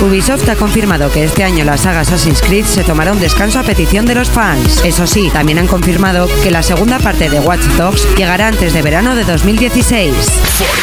Ubisoft 0.00 0.48
ha 0.48 0.56
confirmado 0.56 1.08
que 1.12 1.22
este 1.22 1.44
año 1.44 1.64
la 1.64 1.76
saga 1.76 2.00
Assassin's 2.00 2.42
Creed 2.42 2.64
se 2.64 2.82
tomará 2.82 3.12
un 3.12 3.20
descanso 3.20 3.60
a 3.60 3.62
petición 3.62 4.06
de 4.06 4.16
los 4.16 4.28
fans. 4.28 4.82
Eso 4.84 5.06
sí, 5.06 5.30
también 5.32 5.60
han 5.60 5.68
confirmado 5.68 6.28
que 6.42 6.50
la 6.50 6.64
segunda 6.64 6.98
parte 6.98 7.30
de 7.30 7.38
Watch 7.38 7.62
Dogs 7.78 8.08
llegará 8.16 8.48
antes 8.48 8.72
de 8.72 8.82
verano 8.82 9.14
de 9.14 9.22
2016. 9.22 10.14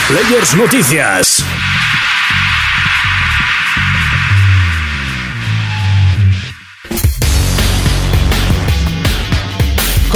Players 0.08 0.55
Noticias. 0.55 1.44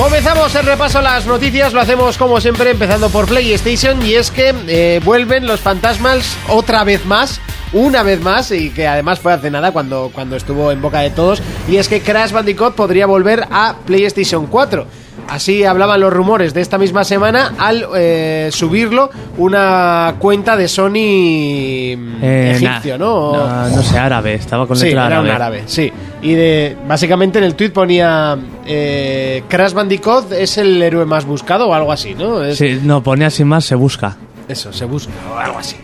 Comenzamos 0.04 0.54
el 0.56 0.66
repaso 0.66 1.00
a 1.00 1.02
las 1.02 1.26
noticias, 1.26 1.72
lo 1.72 1.80
hacemos 1.80 2.18
como 2.18 2.42
siempre 2.42 2.72
empezando 2.72 3.10
por 3.10 3.26
PlayStation 3.26 4.06
y 4.06 4.16
es 4.16 4.32
que 4.32 4.54
eh, 4.68 5.00
vuelven 5.02 5.48
los 5.48 5.62
fantasmas 5.62 6.38
otra 6.50 6.84
vez 6.84 7.06
más, 7.06 7.40
una 7.72 8.04
vez 8.04 8.20
más 8.20 8.52
y 8.52 8.72
que 8.72 8.86
además 8.86 9.22
fue 9.22 9.32
hace 9.32 9.50
nada 9.50 9.72
cuando, 9.72 10.12
cuando 10.14 10.36
estuvo 10.36 10.74
en 10.74 10.82
boca 10.82 11.00
de 11.00 11.10
todos 11.10 11.42
y 11.70 11.78
es 11.78 11.88
que 11.88 12.02
Crash 12.02 12.34
Bandicoot 12.34 12.76
podría 12.76 13.06
volver 13.06 13.48
a 13.50 13.78
PlayStation 13.86 14.48
4. 14.48 14.86
Así 15.30 15.64
hablaban 15.64 16.00
los 16.00 16.12
rumores 16.14 16.54
de 16.54 16.62
esta 16.62 16.78
misma 16.78 17.04
semana 17.04 17.54
al 17.58 17.88
eh, 17.96 18.50
subirlo 18.52 19.10
una 19.38 20.16
cuenta 20.20 20.56
de 20.56 20.68
Sony 20.68 21.96
mm, 21.98 22.24
Eh, 22.24 22.52
egipcio, 22.56 22.98
nah, 22.98 23.06
¿no? 23.06 23.34
No, 23.38 23.70
no 23.70 23.82
sé, 23.84 23.98
árabe, 23.98 24.36
estaba 24.36 24.68
con 24.68 24.78
Sí, 24.78 24.86
letra 24.88 25.08
era 25.08 25.16
árabe. 25.18 25.30
un 25.30 25.36
árabe, 25.36 25.64
sí. 25.66 25.92
Y 26.22 26.34
de, 26.34 26.78
básicamente 26.88 27.40
en 27.40 27.46
el 27.46 27.56
tweet 27.56 27.72
ponía 27.72 28.38
eh, 28.66 29.44
Crash 29.48 29.74
Bandicoot 29.74 30.32
es 30.34 30.58
el 30.58 30.82
héroe 30.82 31.06
más 31.06 31.26
buscado 31.26 31.68
o 31.70 31.74
algo 31.74 31.92
así, 31.92 32.14
¿no? 32.16 32.44
Es- 32.44 32.58
Sí, 32.58 32.80
no, 32.84 33.02
ponía 33.02 33.30
sin 33.30 33.48
más, 33.48 33.66
se 33.66 33.76
busca. 33.76 34.16
Eso, 34.48 34.72
se 34.74 34.86
busca 34.86 35.12
o 35.34 35.38
algo 35.38 35.58
así. 35.58 35.78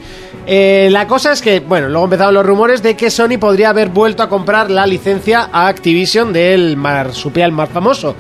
Eh, 0.46 0.90
la 0.92 1.08
cosa 1.08 1.32
es 1.32 1.42
que, 1.42 1.60
bueno, 1.60 1.90
luego 1.90 2.06
empezaron 2.06 2.34
los 2.34 2.46
rumores 2.46 2.82
de 2.84 2.96
que 2.96 3.10
Sony 3.12 3.38
podría 3.40 3.70
haber 3.70 3.90
vuelto 3.90 4.24
a 4.24 4.30
comprar 4.30 4.70
la 4.72 4.86
licencia 4.86 5.50
a 5.52 5.68
Activision 5.68 6.34
del 6.34 6.76
marsupial 6.76 7.52
más 7.52 7.70
famoso. 7.70 8.16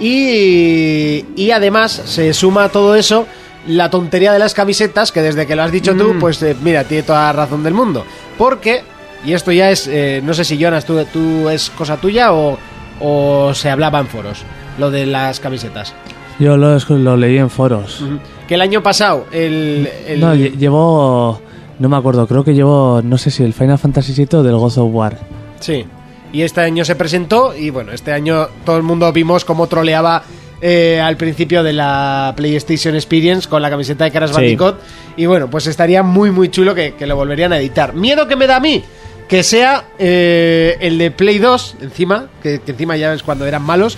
Y, 0.00 1.24
y 1.36 1.50
además 1.50 1.92
se 2.04 2.32
suma 2.34 2.64
a 2.64 2.68
todo 2.68 2.94
eso 2.94 3.26
la 3.66 3.90
tontería 3.90 4.32
de 4.32 4.38
las 4.40 4.54
camisetas, 4.54 5.12
que 5.12 5.22
desde 5.22 5.46
que 5.46 5.54
lo 5.54 5.62
has 5.62 5.70
dicho 5.72 5.94
tú, 5.94 6.14
pues 6.18 6.42
eh, 6.42 6.56
mira, 6.62 6.84
tiene 6.84 7.04
toda 7.04 7.22
la 7.26 7.32
razón 7.32 7.62
del 7.62 7.74
mundo. 7.74 8.04
Porque, 8.36 8.82
y 9.24 9.32
esto 9.34 9.52
ya 9.52 9.70
es, 9.70 9.86
eh, 9.86 10.20
no 10.24 10.34
sé 10.34 10.44
si 10.44 10.58
Jonas, 10.58 10.84
tú, 10.84 10.98
tú 11.12 11.48
es 11.48 11.70
cosa 11.70 11.96
tuya 11.96 12.32
o, 12.32 12.58
o 13.00 13.54
se 13.54 13.70
hablaba 13.70 14.00
en 14.00 14.08
foros, 14.08 14.42
lo 14.78 14.90
de 14.90 15.06
las 15.06 15.38
camisetas. 15.38 15.94
Yo 16.40 16.56
lo, 16.56 16.76
lo 16.76 17.16
leí 17.16 17.38
en 17.38 17.50
foros. 17.50 18.04
Que 18.48 18.54
el 18.54 18.62
año 18.62 18.82
pasado, 18.82 19.26
el. 19.30 19.88
el- 20.08 20.20
No, 20.20 20.34
lle- 20.34 20.56
llevó... 20.56 21.40
No 21.78 21.88
me 21.88 21.96
acuerdo, 21.96 22.26
creo 22.26 22.42
que 22.44 22.54
llevó, 22.54 23.00
no 23.02 23.18
sé 23.18 23.30
si 23.30 23.42
el 23.42 23.54
Final 23.54 23.78
Fantasy 23.78 24.12
VII 24.12 24.38
o 24.38 24.42
del 24.42 24.56
God 24.56 24.78
of 24.78 24.94
War. 24.94 25.18
Sí. 25.60 25.84
Y 26.32 26.42
este 26.42 26.60
año 26.62 26.84
se 26.84 26.94
presentó 26.96 27.54
y 27.56 27.70
bueno, 27.70 27.92
este 27.92 28.12
año 28.12 28.48
todo 28.64 28.76
el 28.76 28.82
mundo 28.82 29.12
vimos 29.12 29.44
cómo 29.44 29.66
troleaba 29.66 30.22
eh, 30.60 31.00
al 31.00 31.16
principio 31.16 31.62
de 31.62 31.72
la 31.72 32.32
PlayStation 32.36 32.94
Experience 32.94 33.48
con 33.48 33.60
la 33.62 33.68
camiseta 33.68 34.08
de 34.08 34.10
Sí. 34.28 34.32
Bandicoot. 34.32 34.76
Y 35.16 35.26
bueno, 35.26 35.50
pues 35.50 35.66
estaría 35.66 36.02
muy 36.02 36.30
muy 36.30 36.48
chulo 36.48 36.74
que, 36.74 36.94
que 36.94 37.06
lo 37.06 37.16
volverían 37.16 37.52
a 37.52 37.58
editar. 37.58 37.94
Miedo 37.94 38.26
que 38.28 38.36
me 38.36 38.46
da 38.46 38.56
a 38.56 38.60
mí 38.60 38.82
que 39.28 39.42
sea 39.42 39.84
eh, 39.98 40.76
el 40.80 40.98
de 40.98 41.10
Play 41.10 41.38
2 41.38 41.76
encima, 41.82 42.28
que, 42.42 42.60
que 42.60 42.72
encima 42.72 42.96
ya 42.96 43.10
ves 43.10 43.22
cuando 43.22 43.46
eran 43.46 43.62
malos, 43.62 43.96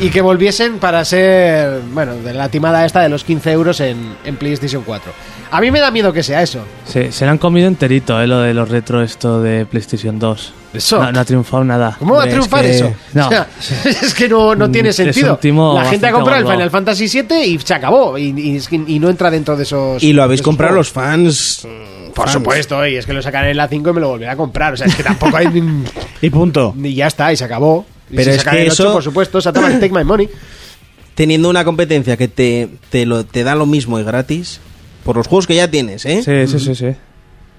y 0.00 0.08
que 0.10 0.20
volviesen 0.20 0.78
para 0.78 1.04
ser, 1.04 1.80
bueno, 1.92 2.14
de 2.16 2.34
la 2.34 2.48
timada 2.48 2.84
esta 2.84 3.00
de 3.00 3.08
los 3.08 3.24
15 3.24 3.52
euros 3.52 3.80
en, 3.80 4.16
en 4.24 4.36
PlayStation 4.36 4.82
4. 4.84 5.12
A 5.50 5.60
mí 5.60 5.70
me 5.70 5.78
da 5.80 5.90
miedo 5.90 6.12
que 6.12 6.22
sea 6.22 6.42
eso. 6.42 6.60
Se, 6.84 7.12
se 7.12 7.24
lo 7.24 7.30
han 7.30 7.38
comido 7.38 7.68
enterito, 7.68 8.20
eh, 8.20 8.26
lo 8.26 8.40
de 8.40 8.52
los 8.54 8.68
retro 8.68 9.02
esto 9.02 9.40
de 9.40 9.64
PlayStation 9.66 10.18
2. 10.18 10.52
Eso. 10.74 10.98
No, 11.00 11.12
no 11.12 11.20
ha 11.20 11.24
triunfado 11.24 11.62
nada. 11.62 11.94
¿Cómo 12.00 12.16
va 12.16 12.24
a 12.24 12.26
Es 12.26 12.32
triunfar 12.32 12.62
que- 12.62 12.70
eso? 12.76 12.92
No. 13.12 13.26
O 13.28 13.30
sea, 13.30 13.46
es 13.84 14.12
que 14.12 14.28
no, 14.28 14.56
no 14.56 14.68
tiene 14.68 14.88
Es 14.88 14.98
un 14.98 15.12
sentido. 15.12 15.38
La 15.74 15.84
gente 15.84 16.08
ha 16.08 16.10
comprado 16.12 16.40
el. 16.40 16.48
Final 16.52 16.70
Fantasy 16.70 17.06
VII 17.22 17.44
y 17.44 17.58
se 17.60 17.74
acabó. 17.74 18.18
Y, 18.18 18.34
y 18.36 18.56
es 18.56 18.66
que- 18.68 18.82
y 18.84 18.98
no 18.98 19.08
entra 19.08 19.30
dentro 19.30 19.56
de 19.56 19.62
esos. 19.62 20.02
Y 20.02 20.12
lo 20.12 20.24
habéis 20.24 20.42
comprado 20.42 20.72
juegos. 20.72 20.88
los 20.88 20.92
fans. 20.92 21.64
mm, 21.64 22.10
Por 22.12 22.24
fans. 22.24 22.32
supuesto, 22.32 22.84
y 22.88 22.96
es 22.96 23.06
que 23.06 23.12
lo 23.12 23.22
sacaré 23.22 23.52
en 23.52 23.56
la 23.56 23.68
5 23.68 23.90
y 23.90 23.92
me 23.92 24.00
lo 24.00 24.08
volveré 24.08 24.32
a 24.32 24.36
comprar. 24.36 24.72
O 24.72 24.76
sea, 24.76 24.88
es 24.88 24.96
que 24.96 25.04
tampoco 25.04 25.36
hay. 25.36 25.46
Y 26.20 26.30
punto. 26.30 26.74
y 26.82 26.94
ya 26.94 27.06
está, 27.06 27.32
y 27.32 27.36
se 27.36 27.44
acabó. 27.44 27.83
Pero 28.10 28.24
si 28.32 28.38
es 28.38 28.44
que 28.44 28.62
el 28.62 28.70
8, 28.70 28.72
eso- 28.82 28.92
por 28.92 29.02
supuesto, 29.02 29.40
Satan 29.40 29.80
Take 29.80 29.92
My 29.92 30.04
Money. 30.04 30.28
Teniendo 31.14 31.48
una 31.48 31.64
competencia 31.64 32.16
que 32.16 32.26
te, 32.28 32.68
te, 32.90 33.06
lo, 33.06 33.24
te 33.24 33.44
da 33.44 33.54
lo 33.54 33.66
mismo 33.66 34.00
y 34.00 34.02
gratis, 34.04 34.60
por 35.04 35.16
los 35.16 35.28
juegos 35.28 35.46
que 35.46 35.54
ya 35.54 35.70
tienes, 35.70 36.04
¿eh? 36.06 36.22
Sí, 36.24 36.46
sí, 36.50 36.58
sí, 36.58 36.74
sí. 36.74 36.86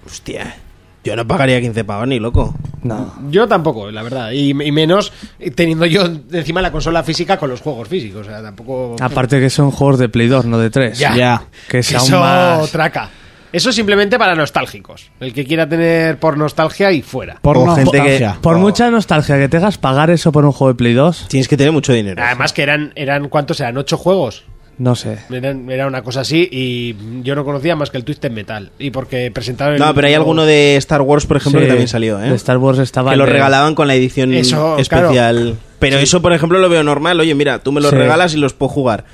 Hostia, 0.06 0.58
yo 1.06 1.16
no 1.16 1.25
pagaría 1.25 1.62
15 1.62 1.84
pavos 1.86 2.08
ni 2.08 2.20
loco. 2.20 2.54
No. 2.84 3.16
Yo 3.30 3.48
tampoco, 3.48 3.90
la 3.92 4.04
verdad. 4.04 4.32
Y, 4.32 4.50
y 4.50 4.72
menos 4.72 5.14
teniendo 5.56 5.86
yo 5.86 6.04
encima 6.34 6.62
la 6.62 6.72
consola 6.72 7.02
física 7.04 7.38
con 7.38 7.50
los 7.50 7.62
juegos 7.62 7.88
físicos. 7.88 8.28
O 8.28 8.30
sea, 8.30 8.42
tampoco. 8.42 8.98
Aparte 9.00 9.40
que 9.40 9.50
son 9.50 9.72
juegos 9.72 10.00
de 10.00 10.10
Play 10.10 10.28
2, 10.28 10.46
no 10.46 10.58
de 10.60 10.70
3. 10.70 11.00
Ya. 11.00 11.16
Ya. 11.16 11.44
Que 11.68 11.80
Que 11.80 11.96
eso 11.96 12.20
más... 12.20 12.70
traca. 12.72 13.10
Eso 13.55 13.71
simplemente 13.71 14.19
para 14.19 14.35
nostálgicos. 14.35 15.09
El 15.19 15.33
que 15.33 15.45
quiera 15.45 15.67
tener 15.67 16.17
por 16.19 16.38
nostalgia 16.38 16.91
y 16.91 17.01
fuera. 17.01 17.38
Por 17.41 17.57
O 17.57 17.65
no 17.65 17.75
gente 17.75 17.91
que- 17.91 17.97
nostalgia. 18.00 18.38
Por 18.41 18.55
Oh. 18.57 18.59
mucha 18.59 18.91
nostalgia 18.91 19.38
que 19.38 19.47
tengas, 19.50 19.77
pagar 19.77 20.09
eso 20.09 20.31
por 20.31 20.43
un 20.45 20.51
juego 20.51 20.74
de 20.74 20.77
Play 20.77 20.93
2, 20.93 21.27
Tienes 21.29 21.47
que 21.47 21.55
tener 21.55 21.71
mucho 21.71 21.93
dinero. 21.93 22.21
Además 22.21 22.51
que 22.53 22.63
eran, 22.63 22.91
eran 22.95 23.29
¿cuántos 23.29 23.59
eran? 23.62 23.77
¿Ocho 23.77 23.97
juegos? 23.97 24.43
no 24.77 24.93
sé. 24.93 25.19
Eran- 25.31 25.71
era 25.71 25.88
una 25.88 26.01
cosa 26.01 26.19
así 26.19 26.50
y 26.51 26.97
yo 27.24 27.33
no 27.33 27.45
conocía 27.45 27.77
más 27.77 27.89
que 27.89 27.97
el 27.97 28.03
Twisted 28.03 28.29
Metal. 28.29 28.71
Y 28.77 28.91
porque 28.91 29.31
presentaron... 29.31 29.75
el 29.75 29.79
No, 29.79 29.93
pero 29.95 30.07
hay 30.07 30.15
alguno 30.15 30.43
de 30.45 30.75
Star 30.75 31.01
Wars, 31.01 31.25
por 31.25 31.38
ejemplo, 31.38 31.62
Sí, 31.62 31.65
que 31.65 31.69
también 31.69 31.88
salió, 31.88 32.21
¿eh? 32.21 32.27
de 32.27 32.35
Star 32.35 32.57
Wars 32.57 32.79
estaba 32.79 33.12
que 33.12 33.13
el 33.13 33.19
lo 33.19 33.25
de- 33.25 33.31
regalaban 33.31 33.74
con 33.74 33.88
la 33.88 33.95
edición 33.95 34.33
Eso, 34.33 34.77
especial. 34.77 35.55
Pero 35.79 35.97
eso, 35.97 36.21
por 36.21 36.33
ejemplo, 36.33 36.59
lo 36.59 36.67
veo 36.67 36.83
normal. 36.83 37.17
Oye, 37.21 37.33
mira, 37.35 37.59
tú 37.59 37.71
me 37.71 37.79
los 37.79 37.91
Sí. 37.91 37.95
regalas 37.95 38.33
y 38.33 38.38
los 38.38 38.53
puedo 38.53 38.67
jugar. 38.69 39.05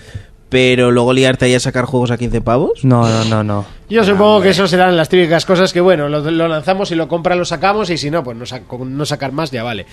Pero 0.52 0.92
luego 0.92 1.14
liarte 1.14 1.46
ahí 1.46 1.56
a 1.56 1.60
sacar 1.62 1.86
juegos 1.86 2.12
a 2.12 2.18
15 2.18 2.42
pavos. 2.42 2.84
No, 2.84 3.08
no, 3.08 3.24
no, 3.26 3.42
no. 3.44 3.66
Yo 3.90 4.04
supongo 4.04 4.42
que 4.42 4.50
eso 4.50 4.68
serán 4.68 4.96
las 4.98 5.08
típicas 5.10 5.46
cosas 5.46 5.72
que, 5.74 5.80
bueno, 5.82 6.10
lo, 6.10 6.20
lo 6.30 6.48
lanzamos 6.50 6.92
y 6.92 6.96
lo 6.96 7.08
compra, 7.08 7.36
lo 7.36 7.46
sacamos 7.46 7.90
y 7.90 7.98
si 7.98 8.12
no, 8.12 8.22
pues 8.24 8.36
no, 8.38 8.46
sa- 8.46 8.60
con 8.64 8.98
no 8.98 9.06
sacar 9.06 9.32
más 9.32 9.50
ya 9.50 9.64
vale. 9.64 9.86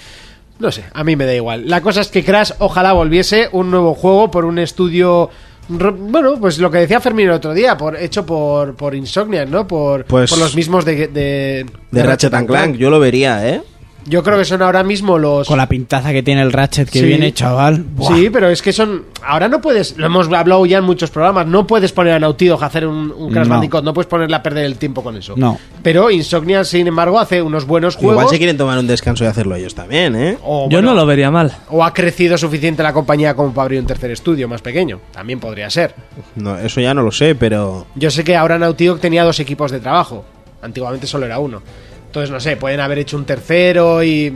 No 0.59 0.73
sé, 0.73 0.83
a 0.93 1.05
mí 1.05 1.15
me 1.15 1.25
da 1.27 1.35
igual. 1.35 1.69
La 1.69 1.81
cosa 1.81 2.01
es 2.01 2.09
que 2.09 2.25
Crash 2.25 2.51
ojalá 2.59 2.93
volviese 2.93 3.49
un 3.53 3.71
nuevo 3.71 3.95
juego 3.95 4.31
por 4.33 4.45
un 4.45 4.59
estudio... 4.59 5.31
Bueno, 5.69 6.35
pues 6.41 6.59
lo 6.59 6.71
que 6.71 6.79
decía 6.79 6.99
Fermín 6.99 7.27
el 7.27 7.35
otro 7.35 7.55
día, 7.55 7.77
por, 7.77 7.95
hecho 7.97 8.27
por, 8.27 8.75
por 8.75 8.95
Insomniac, 8.97 9.49
¿no? 9.49 9.69
Por, 9.69 10.07
Pues- 10.07 10.29
por 10.31 10.39
los 10.41 10.57
mismos 10.57 10.85
de, 10.85 11.07
de, 11.09 11.67
De 11.93 12.03
Ratchet 12.03 12.35
and 12.35 12.49
Clank, 12.49 12.77
yo 12.77 12.91
lo 12.91 12.99
vería, 12.99 13.49
¿eh? 13.49 13.63
Yo 14.09 14.23
creo 14.23 14.39
que 14.39 14.45
son 14.45 14.63
ahora 14.63 14.83
mismo 14.83 15.19
los... 15.19 15.47
Con 15.47 15.59
la 15.59 15.69
pintaza 15.69 16.13
que 16.13 16.23
tiene 16.23 16.41
el 16.43 16.51
Ratchet, 16.53 16.89
que 16.89 17.01
Sí. 17.01 17.05
viene, 17.05 17.33
chaval. 17.33 17.83
Buah. 17.85 18.17
Sí, 18.17 18.31
pero 18.31 18.49
es 18.49 18.63
que 18.63 18.73
son. 18.73 19.05
Ahora 19.23 19.49
no 19.49 19.61
puedes. 19.61 19.97
Lo 19.99 20.07
hemos 20.07 20.33
hablado 20.33 20.65
ya 20.67 20.79
en 20.79 20.85
muchos 20.85 21.11
programas. 21.11 21.47
No 21.47 21.67
puedes 21.67 21.93
poner 21.93 22.15
a 22.15 22.19
Naughty 22.19 22.47
Dog 22.47 22.63
a 22.63 22.67
hacer 22.67 22.87
un, 22.87 23.13
un 23.17 23.31
Crash 23.31 23.47
No. 23.47 23.55
Bandicoot. 23.55 23.85
No 23.85 23.93
puedes 23.93 24.07
ponerle 24.09 24.35
a 24.37 24.43
perder 24.43 24.65
el 24.65 24.77
tiempo 24.77 25.03
con 25.03 25.17
eso. 25.17 25.35
No. 25.37 25.59
Pero 25.83 26.11
Insomnia, 26.11 26.65
sin 26.65 26.87
embargo, 26.87 27.19
hace 27.21 27.43
unos 27.43 27.67
buenos 27.67 27.97
juegos. 27.97 28.15
Igual 28.15 28.29
se 28.31 28.39
quieren 28.39 28.57
tomar 28.57 28.79
un 28.79 28.87
descanso 28.87 29.25
y 29.25 29.27
hacerlo 29.27 29.55
ellos 29.57 29.75
también, 29.75 30.17
¿eh? 30.17 30.39
o, 30.43 30.69
Yo 30.71 30.81
no 30.81 30.95
lo 30.95 31.05
vería 31.05 31.31
mal. 31.31 31.53
o 31.69 31.85
ha 31.85 31.93
crecido 31.93 32.39
suficiente 32.39 32.83
la 32.83 32.93
compañía 32.93 33.35
como 33.35 33.53
para 33.53 33.65
abrir 33.65 33.81
un 33.81 33.87
tercer 33.87 34.11
estudio 34.11 34.49
más 34.49 34.63
pequeño. 34.63 35.01
También 35.13 35.39
podría 35.39 35.69
ser. 35.69 35.95
No, 36.37 36.57
eso 36.59 36.81
ya 36.81 36.95
no 36.95 37.03
lo 37.03 37.13
sé, 37.13 37.35
pero... 37.35 37.87
Yo 37.95 38.11
sé 38.11 38.25
que 38.25 38.37
ahora 38.37 38.59
Naughty 38.59 38.87
Dog 38.87 39.01
tenía 39.01 39.23
dos 39.25 39.39
equipos 39.41 39.71
de 39.71 39.81
trabajo. 39.81 40.25
Antiguamente 40.63 41.07
solo 41.07 41.27
era 41.27 41.39
uno. 41.39 41.63
Entonces, 42.09 42.31
no 42.31 42.41
sé, 42.41 42.57
pueden 42.57 42.81
haber 42.81 42.99
hecho 42.99 43.17
un 43.17 43.25
tercero 43.25 44.03
y. 44.03 44.33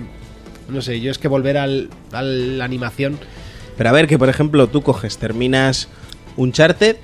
No 0.69 0.81
sé, 0.81 1.01
yo 1.01 1.11
es 1.11 1.19
que 1.19 1.29
volver 1.29 1.59
al, 1.59 1.91
a 2.13 2.23
la 2.23 2.65
animación. 2.65 3.19
Pero 3.77 3.89
a 3.89 3.93
ver, 3.93 4.07
que 4.07 4.19
por 4.19 4.29
ejemplo 4.29 4.69
tú 4.69 4.83
coges, 4.83 5.19
terminas 5.19 5.89
Uncharted, 6.37 6.97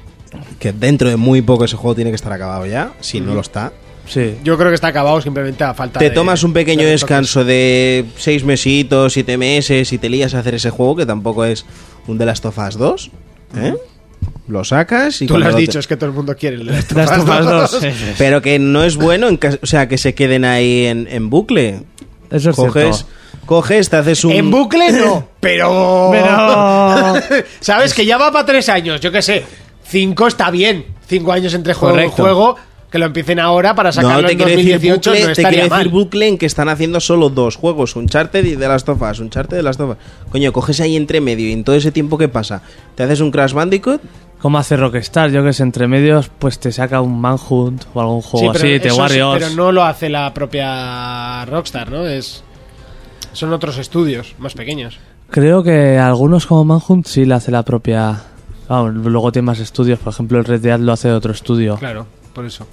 que 0.59 0.73
dentro 0.73 1.09
de 1.09 1.17
muy 1.17 1.43
poco 1.43 1.65
ese 1.65 1.77
juego 1.77 1.95
tiene 1.95 2.11
que 2.11 2.17
estar 2.17 2.33
acabado 2.33 2.65
ya, 2.67 2.93
si 3.01 3.21
no 3.21 3.35
lo 3.35 3.41
está. 3.41 3.73
Sí. 4.07 4.37
Yo 4.43 4.57
creo 4.57 4.69
que 4.71 4.75
está 4.75 4.89
acabado 4.89 5.21
simplemente 5.21 5.65
a 5.65 5.75
falta 5.75 5.99
Te 5.99 6.07
de- 6.09 6.15
tomas 6.15 6.43
un 6.43 6.55
pequeño 6.55 6.85
de 6.85 6.91
descanso 6.93 7.45
de 7.45 8.07
seis 8.17 8.43
mesitos, 8.45 9.13
siete 9.13 9.37
meses 9.37 9.93
y 9.93 9.99
te 9.99 10.09
lías 10.09 10.35
a 10.35 10.39
hacer 10.39 10.55
ese 10.55 10.71
juego, 10.71 10.97
que 10.97 11.05
tampoco 11.05 11.45
es 11.45 11.67
un 12.07 12.17
The 12.17 12.25
Last 12.25 12.47
of 12.47 12.57
Us 12.59 12.79
2, 12.79 13.11
¿eh? 13.57 13.75
Lo 14.49 14.65
sacas 14.65 15.21
y... 15.23 15.27
Tú 15.27 15.39
lo 15.39 15.47
has 15.47 15.55
te- 15.55 15.61
dicho, 15.61 15.79
es 15.79 15.87
que 15.87 15.97
todo 15.97 16.11
el 16.11 16.15
mundo 16.17 16.35
quiere 16.37 16.57
el 16.57 16.67
Last 16.67 16.93
of 16.93 16.99
Us 16.99 17.11
of 17.11 17.29
Us 17.65 17.71
2. 17.73 17.83
2. 17.83 17.93
Pero 18.19 18.41
que 18.43 18.59
no 18.59 18.85
es 18.85 18.97
bueno, 18.97 19.29
en 19.29 19.39
o 19.63 19.67
sea, 19.67 19.89
que 19.89 19.99
se 19.99 20.15
queden 20.15 20.45
ahí 20.45 20.87
en, 20.87 21.07
en 21.11 21.31
bucle. 21.31 21.83
Eso 22.31 22.51
es 22.51 22.57
coges, 22.57 22.97
cierto. 22.97 23.13
coges, 23.47 23.89
te 23.91 23.97
haces 23.97 24.25
un... 24.25 24.33
En 24.33 24.51
bucle 24.51 24.93
no, 24.93 25.29
pero... 25.41 26.09
Pero- 26.13 27.15
¿Sabes? 27.61 27.95
Que 27.95 28.05
ya 28.07 28.19
va 28.19 28.31
para 28.33 28.45
tres 28.47 28.69
años, 28.69 29.01
yo 29.01 29.11
qué 29.13 29.23
sé. 29.23 29.45
Cinco 29.87 30.27
está 30.27 30.51
bien. 30.51 30.85
Cinco 31.07 31.33
años 31.33 31.55
entre 31.55 31.73
juego 31.75 31.99
y 32.01 32.09
juego. 32.09 32.57
Que 32.91 32.99
lo 32.99 33.05
empiecen 33.07 33.39
ahora 33.39 33.75
para 33.75 33.93
sacarlo 33.93 34.23
No, 34.23 34.27
te 34.27 34.33
en 34.33 34.39
quiero 34.39 34.51
decir 34.57 34.73
2018 34.73 35.11
bucle, 35.11 35.21
no 35.21 35.27
te 35.27 35.33
estaría 35.33 35.61
quiero 35.61 35.75
decir 35.77 35.93
mal. 35.93 36.03
bucle 36.05 36.29
en 36.29 36.39
que 36.39 36.47
están 36.47 36.69
haciendo 36.71 37.01
solo 37.01 37.29
dos 37.29 37.57
juegos, 37.57 37.95
Uncharted 37.97 38.45
y 38.47 38.57
The 38.57 38.67
Last 38.69 38.89
of 38.89 39.03
Us, 39.03 39.21
Uncharted 39.21 39.57
y 39.57 39.61
The 39.61 39.63
Last 39.63 39.81
of 39.81 39.91
Us. 39.91 39.97
Coño, 40.31 40.53
coges 40.53 40.81
ahí 40.81 40.97
entre 40.97 41.21
medio 41.21 41.49
y 41.49 41.53
en 41.53 41.65
todo 41.65 41.77
ese 41.77 41.93
tiempo 41.93 42.17
¿qué 42.17 42.29
pasa? 42.29 42.63
¿Te 42.95 43.03
haces 43.03 43.21
un 43.21 43.31
Crash 43.31 43.53
Bandicoot? 43.53 44.01
¿Cómo 44.41 44.57
hace 44.57 44.77
Rockstar? 44.77 45.31
Yo 45.31 45.43
que 45.45 45.53
sé, 45.53 45.65
entre 45.65 45.87
medios, 45.89 46.31
pues 46.39 46.59
te 46.61 46.71
saca 46.73 47.01
un 47.03 47.21
Manhunt 47.21 47.85
o 47.93 48.01
algún 48.01 48.23
Sí, 48.23 48.29
juego 48.31 48.53
pero 48.53 48.65
así, 48.65 48.81
te 48.81 48.93
Warriors. 48.93 49.43
pero 49.45 49.51
no 49.57 49.73
lo 49.73 49.85
hace 49.85 50.09
la 50.09 50.33
propia 50.33 51.45
Rockstar, 51.45 51.91
¿no? 51.91 52.07
Es... 52.07 52.43
Son 53.33 53.53
otros 53.53 53.79
estudios 53.79 54.35
más 54.39 54.55
pequeños. 54.55 54.99
Creo 55.31 55.63
que 55.63 55.99
algunos 55.99 56.47
como 56.47 56.65
Manhunt 56.65 57.07
sí 57.07 57.25
le 57.27 57.35
hace 57.35 57.51
la 57.51 57.63
propia. 57.65 58.23
Vamos, 58.69 58.95
luego 58.95 59.31
tiene 59.33 59.47
más 59.47 59.59
estudios, 59.59 59.99
por 59.99 60.13
ejemplo, 60.13 60.39
el 60.39 60.45
Red 60.45 60.61
Dead 60.61 60.79
lo 60.79 60.93
hace 60.93 61.11
otro 61.11 61.33
estudio. 61.33 61.77
Claro, 61.77 62.07
por 62.33 62.45
eso. 62.47 62.67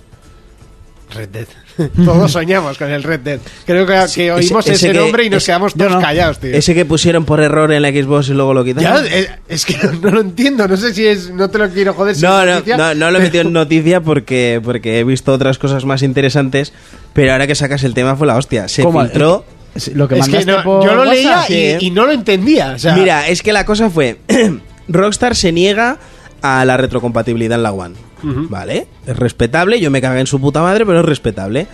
Red 1.14 1.30
Dead. 1.30 1.48
Todos 2.06 2.32
soñamos 2.32 2.78
con 2.78 2.90
el 2.90 3.04
Red 3.04 3.20
Dead. 3.20 3.40
Creo 3.66 3.86
que, 3.86 3.94
que 4.14 4.32
oímos 4.32 4.66
ese- 4.66 4.74
ese, 4.76 4.88
ese 4.88 4.94
que- 4.94 5.00
nombre 5.00 5.24
y 5.26 5.30
nos 5.30 5.38
ese- 5.44 5.48
quedamos 5.48 5.74
todos 5.74 5.92
no. 5.94 6.00
callados, 6.02 6.40
tío. 6.40 6.54
Ese 6.56 6.74
que 6.74 6.86
pusieron 6.86 7.26
por 7.26 7.40
error 7.42 7.72
en 7.72 7.82
la 7.82 7.90
Xbox 7.90 8.30
y 8.30 8.34
luego 8.34 8.54
lo 8.54 8.66
Ya, 8.66 8.74
quitaron. 8.74 9.06
eh, 9.12 9.28
es 9.48 9.66
que 9.66 9.78
no, 9.84 9.92
no 9.94 10.10
lo 10.12 10.22
entiendo. 10.22 10.68
No 10.68 10.78
sé 10.78 10.94
si 10.94 11.06
es. 11.06 11.30
No 11.32 11.50
te 11.50 11.58
lo 11.58 11.70
quiero 11.70 11.94
joder. 11.94 12.16
si 12.16 12.22
No, 12.24 12.40
es 12.42 12.46
no, 12.48 12.54
noticia, 12.56 12.78
no, 12.78 12.94
no 12.96 13.12
lo 13.12 13.18
he 13.18 13.22
pero- 13.22 13.24
metido 13.24 13.42
en 13.44 13.54
noticia 13.54 14.02
porque, 14.02 14.62
porque 14.64 15.00
he 15.00 15.04
visto 15.04 15.34
otras 15.34 15.58
cosas 15.58 15.86
más 15.86 16.02
interesantes, 16.02 16.74
pero 17.14 17.32
ahora 17.34 17.46
que 17.48 17.56
sacas 17.56 17.84
el 17.84 17.94
tema 17.94 18.16
fue 18.16 18.28
la 18.28 18.36
hostia. 18.38 18.68
Se 18.68 18.84
¿Cómo? 18.84 19.02
filtró... 19.02 19.46
Lo 19.94 20.08
que 20.08 20.18
Es 20.20 20.26
que 20.28 20.32
mandaste 20.32 20.52
no- 20.54 20.64
por 20.64 20.86
yo 20.86 20.96
lo 20.96 21.04
leía 21.04 21.44
y, 21.50 21.88
y 21.88 21.92
no 21.92 22.06
lo 22.06 22.14
entendía. 22.14 22.72
O 22.76 22.80
sea, 22.80 22.96
Mira, 22.96 23.28
es 23.28 23.44
que 23.44 23.52
la 23.52 23.66
cosa 23.66 23.90
fue... 23.90 24.20
Rockstar 24.88 25.36
se 25.36 25.52
niega 25.52 25.98
a 26.42 26.64
la 26.64 26.78
retrocompatibilidad 26.78 27.58
en 27.58 27.64
la 27.64 27.74
One. 27.74 27.96
¿Vale? 28.24 28.88
Es 29.06 29.18
respetable, 29.18 29.80
yo 29.80 29.92
me 29.92 30.02
cagué 30.02 30.20
en 30.20 30.28
su 30.28 30.40
puta 30.40 30.62
madre, 30.62 30.86
pero 30.86 31.00
es 31.00 31.06
respetable. 31.06 31.68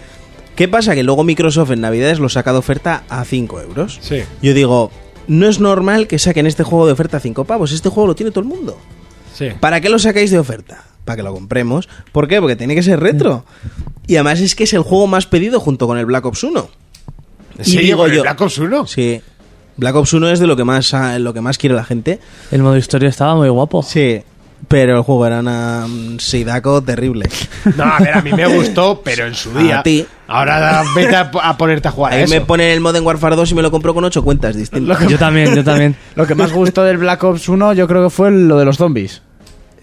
¿Qué 0.55 0.67
pasa? 0.67 0.95
Que 0.95 1.03
luego 1.03 1.23
Microsoft 1.23 1.71
en 1.71 1.81
Navidades 1.81 2.19
lo 2.19 2.29
saca 2.29 2.51
de 2.51 2.59
oferta 2.59 3.03
a 3.09 3.23
5 3.23 3.61
euros. 3.61 3.99
Sí. 4.01 4.21
Yo 4.41 4.53
digo, 4.53 4.91
no 5.27 5.47
es 5.47 5.59
normal 5.59 6.07
que 6.07 6.19
saquen 6.19 6.45
este 6.45 6.63
juego 6.63 6.85
de 6.87 6.93
oferta 6.93 7.17
a 7.17 7.19
5 7.19 7.45
pavos. 7.45 7.71
Este 7.71 7.89
juego 7.89 8.07
lo 8.07 8.15
tiene 8.15 8.31
todo 8.31 8.41
el 8.41 8.49
mundo. 8.49 8.77
sí. 9.33 9.49
¿Para 9.59 9.79
qué 9.81 9.89
lo 9.89 9.97
sacáis 9.97 10.29
de 10.31 10.39
oferta? 10.39 10.83
Para 11.05 11.17
que 11.17 11.23
lo 11.23 11.33
compremos. 11.33 11.87
¿Por 12.11 12.27
qué? 12.27 12.39
Porque 12.39 12.55
tiene 12.55 12.75
que 12.75 12.83
ser 12.83 12.99
retro. 12.99 13.45
Y 14.07 14.15
además 14.15 14.39
es 14.41 14.55
que 14.55 14.65
es 14.65 14.73
el 14.73 14.81
juego 14.81 15.07
más 15.07 15.25
pedido 15.25 15.59
junto 15.59 15.87
con 15.87 15.97
el 15.97 16.05
Black 16.05 16.25
Ops 16.25 16.43
1. 16.43 16.69
¿En 17.57 17.65
serio? 17.65 17.97
¿Con 17.97 18.11
el 18.11 18.21
Black 18.21 18.41
Ops 18.41 18.57
1? 18.57 18.87
Sí. 18.87 19.21
Black 19.77 19.95
Ops 19.95 20.13
1 20.13 20.29
es 20.29 20.39
de 20.39 20.47
lo 20.47 20.55
que 20.55 20.63
más 20.63 20.93
ah, 20.93 21.17
lo 21.17 21.33
que 21.33 21.41
más 21.41 21.57
quiere 21.57 21.75
la 21.75 21.83
gente. 21.85 22.19
El 22.51 22.61
modo 22.61 22.77
historia 22.77 23.09
estaba 23.09 23.35
muy 23.35 23.49
guapo. 23.49 23.81
Sí. 23.83 24.21
Pero 24.67 24.95
el 24.97 25.03
juego 25.03 25.25
era 25.27 25.39
una 25.39 25.85
Sidaco 26.17 26.81
terrible. 26.81 27.27
No, 27.75 27.83
a 27.83 27.99
ver, 27.99 28.13
a 28.17 28.21
mí 28.21 28.31
me 28.31 28.45
gustó, 28.47 29.01
pero 29.03 29.25
en 29.27 29.35
su 29.35 29.51
día. 29.57 29.79
A 29.79 29.83
ti. 29.83 30.05
Ahora 30.27 30.83
vete 30.95 31.15
a, 31.15 31.29
a 31.43 31.57
ponerte 31.57 31.89
a 31.89 31.91
jugar 31.91 32.13
a 32.13 32.15
Ahí 32.15 32.23
eso. 32.23 32.33
me 32.33 32.41
ponen 32.41 32.69
el 32.71 32.79
Modern 32.79 33.05
Warfare 33.05 33.35
2 33.35 33.51
y 33.51 33.55
me 33.55 33.61
lo 33.61 33.69
compro 33.71 33.93
con 33.93 34.03
8 34.05 34.23
cuentas 34.23 34.55
distintas. 34.55 35.05
Yo 35.09 35.17
también, 35.17 35.53
yo 35.55 35.63
también. 35.63 35.95
Lo 36.15 36.25
que 36.25 36.35
más 36.35 36.53
gustó 36.53 36.83
del 36.83 36.97
Black 36.97 37.21
Ops 37.23 37.49
1 37.49 37.73
yo 37.73 37.87
creo 37.87 38.03
que 38.03 38.09
fue 38.09 38.31
lo 38.31 38.57
de 38.57 38.63
los 38.65 38.77
zombies. 38.77 39.21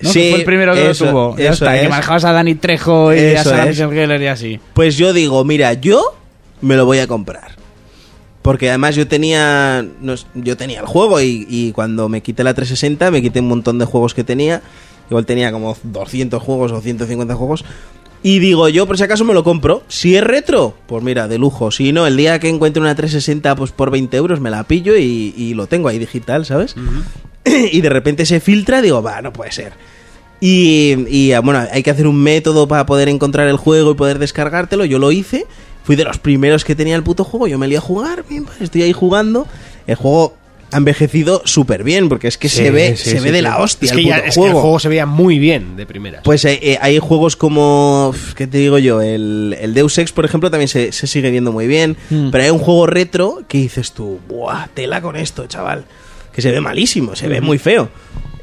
¿no? 0.00 0.08
Sí, 0.10 0.20
Que 0.20 0.30
fue 0.30 0.38
el 0.38 0.44
primero 0.46 0.72
que 0.74 0.90
eso- 0.90 1.04
lo 1.06 1.10
tuvo. 1.10 1.36
Ya 1.36 1.50
está, 1.50 1.76
es. 1.76 1.82
que 1.82 1.88
manejabas 1.90 2.24
a 2.24 2.32
Dani 2.32 2.54
Trejo 2.54 3.12
y 3.12 3.18
a 3.18 3.40
Eso 3.40 3.50
Sarah 3.50 3.64
es. 3.64 3.68
Michelle 3.70 3.92
Gellar 3.94 4.22
y 4.22 4.26
así. 4.28 4.60
Pues 4.72 4.96
yo 4.96 5.12
digo, 5.12 5.44
mira, 5.44 5.74
yo 5.74 6.16
me 6.62 6.76
lo 6.76 6.86
voy 6.86 7.00
a 7.00 7.06
comprar. 7.06 7.56
Porque 8.48 8.70
además 8.70 8.96
yo 8.96 9.06
tenía 9.06 9.84
no 10.00 10.14
yo 10.32 10.56
tenía 10.56 10.80
el 10.80 10.86
juego 10.86 11.20
y, 11.20 11.46
y 11.50 11.72
cuando 11.72 12.08
me 12.08 12.22
quité 12.22 12.42
la 12.42 12.54
360 12.54 13.10
me 13.10 13.20
quité 13.20 13.40
un 13.40 13.48
montón 13.48 13.78
de 13.78 13.84
juegos 13.84 14.14
que 14.14 14.24
tenía. 14.24 14.62
Igual 15.10 15.26
tenía 15.26 15.52
como 15.52 15.76
200 15.82 16.42
juegos 16.42 16.72
o 16.72 16.80
150 16.80 17.34
juegos. 17.34 17.66
Y 18.22 18.38
digo, 18.38 18.70
yo 18.70 18.86
por 18.86 18.96
si 18.96 19.04
acaso 19.04 19.26
me 19.26 19.34
lo 19.34 19.44
compro. 19.44 19.82
Si 19.88 20.16
es 20.16 20.24
retro, 20.24 20.74
pues 20.86 21.04
mira, 21.04 21.28
de 21.28 21.36
lujo. 21.36 21.70
Si 21.70 21.92
no, 21.92 22.06
el 22.06 22.16
día 22.16 22.38
que 22.38 22.48
encuentre 22.48 22.80
una 22.80 22.94
360 22.94 23.54
pues 23.54 23.70
por 23.72 23.90
20 23.90 24.16
euros 24.16 24.40
me 24.40 24.48
la 24.48 24.62
pillo 24.62 24.96
y, 24.96 25.34
y 25.36 25.52
lo 25.52 25.66
tengo 25.66 25.88
ahí 25.88 25.98
digital, 25.98 26.46
¿sabes? 26.46 26.74
y 27.44 27.82
de 27.82 27.90
repente 27.90 28.24
se 28.24 28.40
filtra, 28.40 28.80
digo, 28.80 29.02
va, 29.02 29.20
no 29.20 29.30
puede 29.30 29.52
ser. 29.52 29.74
Y, 30.40 31.04
y, 31.08 31.36
bueno, 31.42 31.66
hay 31.70 31.82
que 31.82 31.90
hacer 31.90 32.06
un 32.06 32.22
método 32.22 32.66
para 32.66 32.86
poder 32.86 33.10
encontrar 33.10 33.46
el 33.48 33.58
juego 33.58 33.90
y 33.90 33.94
poder 33.94 34.18
descargártelo. 34.18 34.86
Yo 34.86 34.98
lo 34.98 35.12
hice. 35.12 35.44
Fui 35.88 35.96
de 35.96 36.04
los 36.04 36.18
primeros 36.18 36.66
que 36.66 36.74
tenía 36.74 36.94
el 36.96 37.02
puto 37.02 37.24
juego. 37.24 37.46
Yo 37.46 37.56
me 37.56 37.66
lié 37.66 37.78
a 37.78 37.80
jugar. 37.80 38.22
estoy 38.60 38.82
ahí 38.82 38.92
jugando. 38.92 39.46
El 39.86 39.94
juego 39.94 40.36
ha 40.70 40.76
envejecido 40.76 41.40
súper 41.46 41.82
bien 41.82 42.10
porque 42.10 42.28
es 42.28 42.36
que 42.36 42.50
se 42.50 42.70
ve, 42.70 42.94
sí, 42.94 43.08
se 43.12 43.18
sí, 43.20 43.24
ve 43.24 43.32
de 43.32 43.40
la 43.40 43.56
hostia. 43.56 43.86
Es 43.86 43.92
el 43.92 43.96
que, 43.96 44.04
ya- 44.04 44.18
el 44.18 44.32
juego 44.52 44.78
se 44.78 44.90
veía 44.90 45.06
muy 45.06 45.38
bien 45.38 45.76
de 45.78 45.86
primera. 45.86 46.20
Pues 46.24 46.44
eh, 46.44 46.58
eh, 46.62 46.78
hay 46.82 46.98
juegos 46.98 47.36
como, 47.36 48.14
¿qué 48.36 48.46
te 48.46 48.58
digo 48.58 48.76
yo? 48.78 49.00
El, 49.00 49.56
el 49.58 49.72
Deus 49.72 49.96
Ex, 49.96 50.12
por 50.12 50.26
ejemplo, 50.26 50.50
también 50.50 50.68
se, 50.68 50.92
se 50.92 51.06
sigue 51.06 51.30
viendo 51.30 51.52
muy 51.52 51.66
bien. 51.66 51.96
Pero 52.30 52.44
hay 52.44 52.50
un 52.50 52.58
juego 52.58 52.86
retro 52.86 53.44
que 53.48 53.56
dices 53.56 53.92
tú, 53.92 54.20
¡buah! 54.28 54.66
Tela 54.74 55.00
con 55.00 55.16
esto, 55.16 55.46
chaval. 55.46 55.86
Que 56.34 56.42
se 56.42 56.50
ve 56.50 56.60
malísimo, 56.60 57.16
se 57.16 57.28
ve 57.28 57.40
muy 57.40 57.56
feo. 57.56 57.88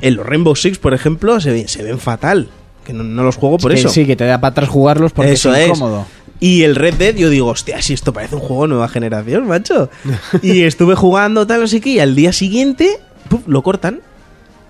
En 0.02 0.16
los 0.16 0.26
Rainbow 0.26 0.56
Six, 0.56 0.80
por 0.80 0.96
ejemplo, 0.96 1.40
se, 1.40 1.52
ve- 1.52 1.68
se 1.68 1.84
ven 1.84 2.00
fatal. 2.00 2.50
Que 2.84 2.92
no, 2.94 3.04
no 3.04 3.24
los 3.24 3.36
juego 3.36 3.58
por 3.60 3.72
Que 3.72 3.80
eso. 3.80 3.90
Sí, 3.90 4.06
que 4.06 4.16
te 4.16 4.26
da 4.26 4.40
para 4.42 4.52
atrás 4.52 4.70
jugarlos 4.70 5.12
porque 5.12 5.32
Eso 5.34 5.54
es 5.54 5.60
es. 5.62 5.68
incómodo. 5.70 6.06
Y 6.40 6.64
el 6.64 6.76
Red 6.76 6.96
Dead, 6.96 7.16
yo 7.16 7.30
digo, 7.30 7.48
hostia, 7.48 7.82
si 7.82 7.94
esto 7.94 8.12
parece 8.14 8.36
un 8.36 8.42
juego 8.42 8.68
nueva 8.68 8.88
generación, 8.90 9.48
macho. 9.48 9.90
y 10.42 10.64
estuve 10.64 10.96
jugando 10.96 11.48
tal, 11.48 11.62
no 11.62 11.68
sé 11.68 11.82
qué, 11.82 11.92
y 11.92 12.00
al 12.00 12.16
día 12.16 12.34
siguiente, 12.34 13.00
lo 13.48 13.64
cortan. 13.64 14.02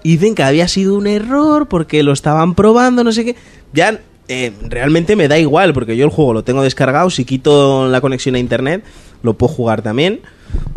Y 0.03 0.17
dicen 0.17 0.36
que 0.36 0.43
había 0.43 0.67
sido 0.67 0.95
un 0.95 1.07
error 1.07 1.67
porque 1.67 2.03
lo 2.03 2.13
estaban 2.13 2.53
probando, 2.53 3.03
no 3.03 3.12
sé 3.12 3.25
qué. 3.25 3.36
Ya 3.74 4.00
eh, 4.27 4.53
realmente 4.62 5.15
me 5.15 5.27
da 5.27 5.39
igual, 5.39 5.74
porque 5.74 5.98
yo 5.98 6.05
el 6.05 6.12
juego 6.12 6.34
lo 6.34 6.43
tengo 6.43 6.62
descargado. 6.62 7.10
Si 7.10 7.25
quito 7.25 7.88
la 7.88 8.01
conexión 8.01 8.36
a 8.36 8.39
internet, 8.39 8.84
lo 9.24 9.34
puedo 9.34 9.51
jugar 9.51 9.81
también, 9.81 10.22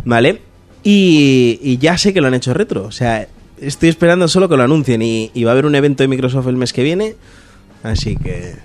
¿vale? 0.03 0.41
Y, 0.83 1.59
y 1.61 1.77
ya 1.77 1.97
sé 1.99 2.11
que 2.11 2.21
lo 2.21 2.27
han 2.27 2.33
hecho 2.33 2.55
retro. 2.55 2.85
O 2.85 2.91
sea, 2.91 3.27
estoy 3.61 3.89
esperando 3.89 4.27
solo 4.27 4.49
que 4.49 4.57
lo 4.57 4.63
anuncien. 4.63 5.03
Y, 5.03 5.29
y 5.35 5.43
va 5.43 5.51
a 5.51 5.53
haber 5.53 5.67
un 5.67 5.75
evento 5.75 6.03
de 6.03 6.07
Microsoft 6.07 6.47
el 6.47 6.55
mes 6.55 6.73
que 6.73 6.81
viene. 6.81 7.15
Así 7.83 8.15
que. 8.15 8.55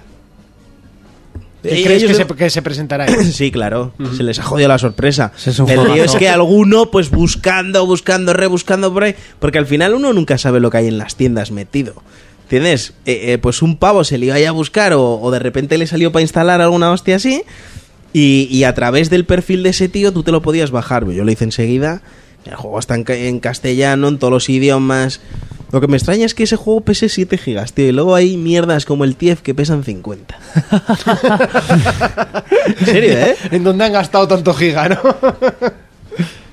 ¿Qué 1.68 1.82
crees 1.82 2.04
que 2.04 2.14
se, 2.14 2.26
que 2.26 2.50
se 2.50 2.62
presentará? 2.62 3.04
ahí? 3.04 3.14
Sí, 3.32 3.50
claro. 3.50 3.92
Se 4.16 4.22
les 4.22 4.38
ha 4.38 4.42
jodido 4.42 4.68
la 4.68 4.78
sorpresa. 4.78 5.32
El 5.68 5.84
lío 5.92 6.04
es 6.04 6.14
que 6.16 6.28
alguno, 6.28 6.90
pues 6.90 7.10
buscando, 7.10 7.86
buscando, 7.86 8.32
rebuscando 8.32 8.92
por 8.92 9.04
ahí. 9.04 9.14
Porque 9.38 9.58
al 9.58 9.66
final 9.66 9.94
uno 9.94 10.12
nunca 10.12 10.38
sabe 10.38 10.60
lo 10.60 10.70
que 10.70 10.78
hay 10.78 10.88
en 10.88 10.98
las 10.98 11.16
tiendas 11.16 11.50
metido. 11.50 11.94
¿Entiendes? 12.44 12.92
Eh, 13.06 13.32
eh, 13.32 13.38
pues 13.38 13.62
un 13.62 13.78
pavo 13.78 14.04
se 14.04 14.18
le 14.18 14.26
iba 14.26 14.34
ahí 14.34 14.44
a 14.44 14.52
buscar 14.52 14.92
o, 14.92 15.18
o 15.20 15.30
de 15.30 15.38
repente 15.38 15.78
le 15.78 15.86
salió 15.86 16.12
para 16.12 16.22
instalar 16.22 16.60
alguna 16.60 16.90
hostia 16.92 17.16
así. 17.16 17.42
Y, 18.12 18.46
y 18.50 18.64
a 18.64 18.74
través 18.74 19.10
del 19.10 19.24
perfil 19.24 19.62
de 19.62 19.70
ese 19.70 19.88
tío 19.88 20.12
tú 20.12 20.22
te 20.22 20.30
lo 20.30 20.42
podías 20.42 20.70
bajar. 20.70 21.08
Yo 21.10 21.24
lo 21.24 21.32
hice 21.32 21.44
enseguida. 21.44 22.02
El 22.46 22.56
juego 22.56 22.78
está 22.78 22.94
en, 22.94 23.04
ca- 23.04 23.14
en 23.16 23.40
castellano, 23.40 24.08
en 24.08 24.18
todos 24.18 24.32
los 24.32 24.48
idiomas. 24.48 25.20
Lo 25.72 25.80
que 25.80 25.88
me 25.88 25.96
extraña 25.96 26.24
es 26.26 26.34
que 26.34 26.44
ese 26.44 26.56
juego 26.56 26.82
pese 26.82 27.08
7 27.08 27.36
gigas, 27.38 27.72
tío. 27.72 27.88
Y 27.88 27.92
luego 27.92 28.14
hay 28.14 28.36
mierdas 28.36 28.84
como 28.84 29.04
el 29.04 29.16
TIEF 29.16 29.40
que 29.42 29.54
pesan 29.54 29.82
50. 29.82 30.38
en 32.78 32.86
serio, 32.86 33.12
¿eh? 33.18 33.36
¿En 33.50 33.64
dónde 33.64 33.84
han 33.84 33.92
gastado 33.92 34.28
tanto 34.28 34.54
giga, 34.54 34.88
no? 34.88 34.98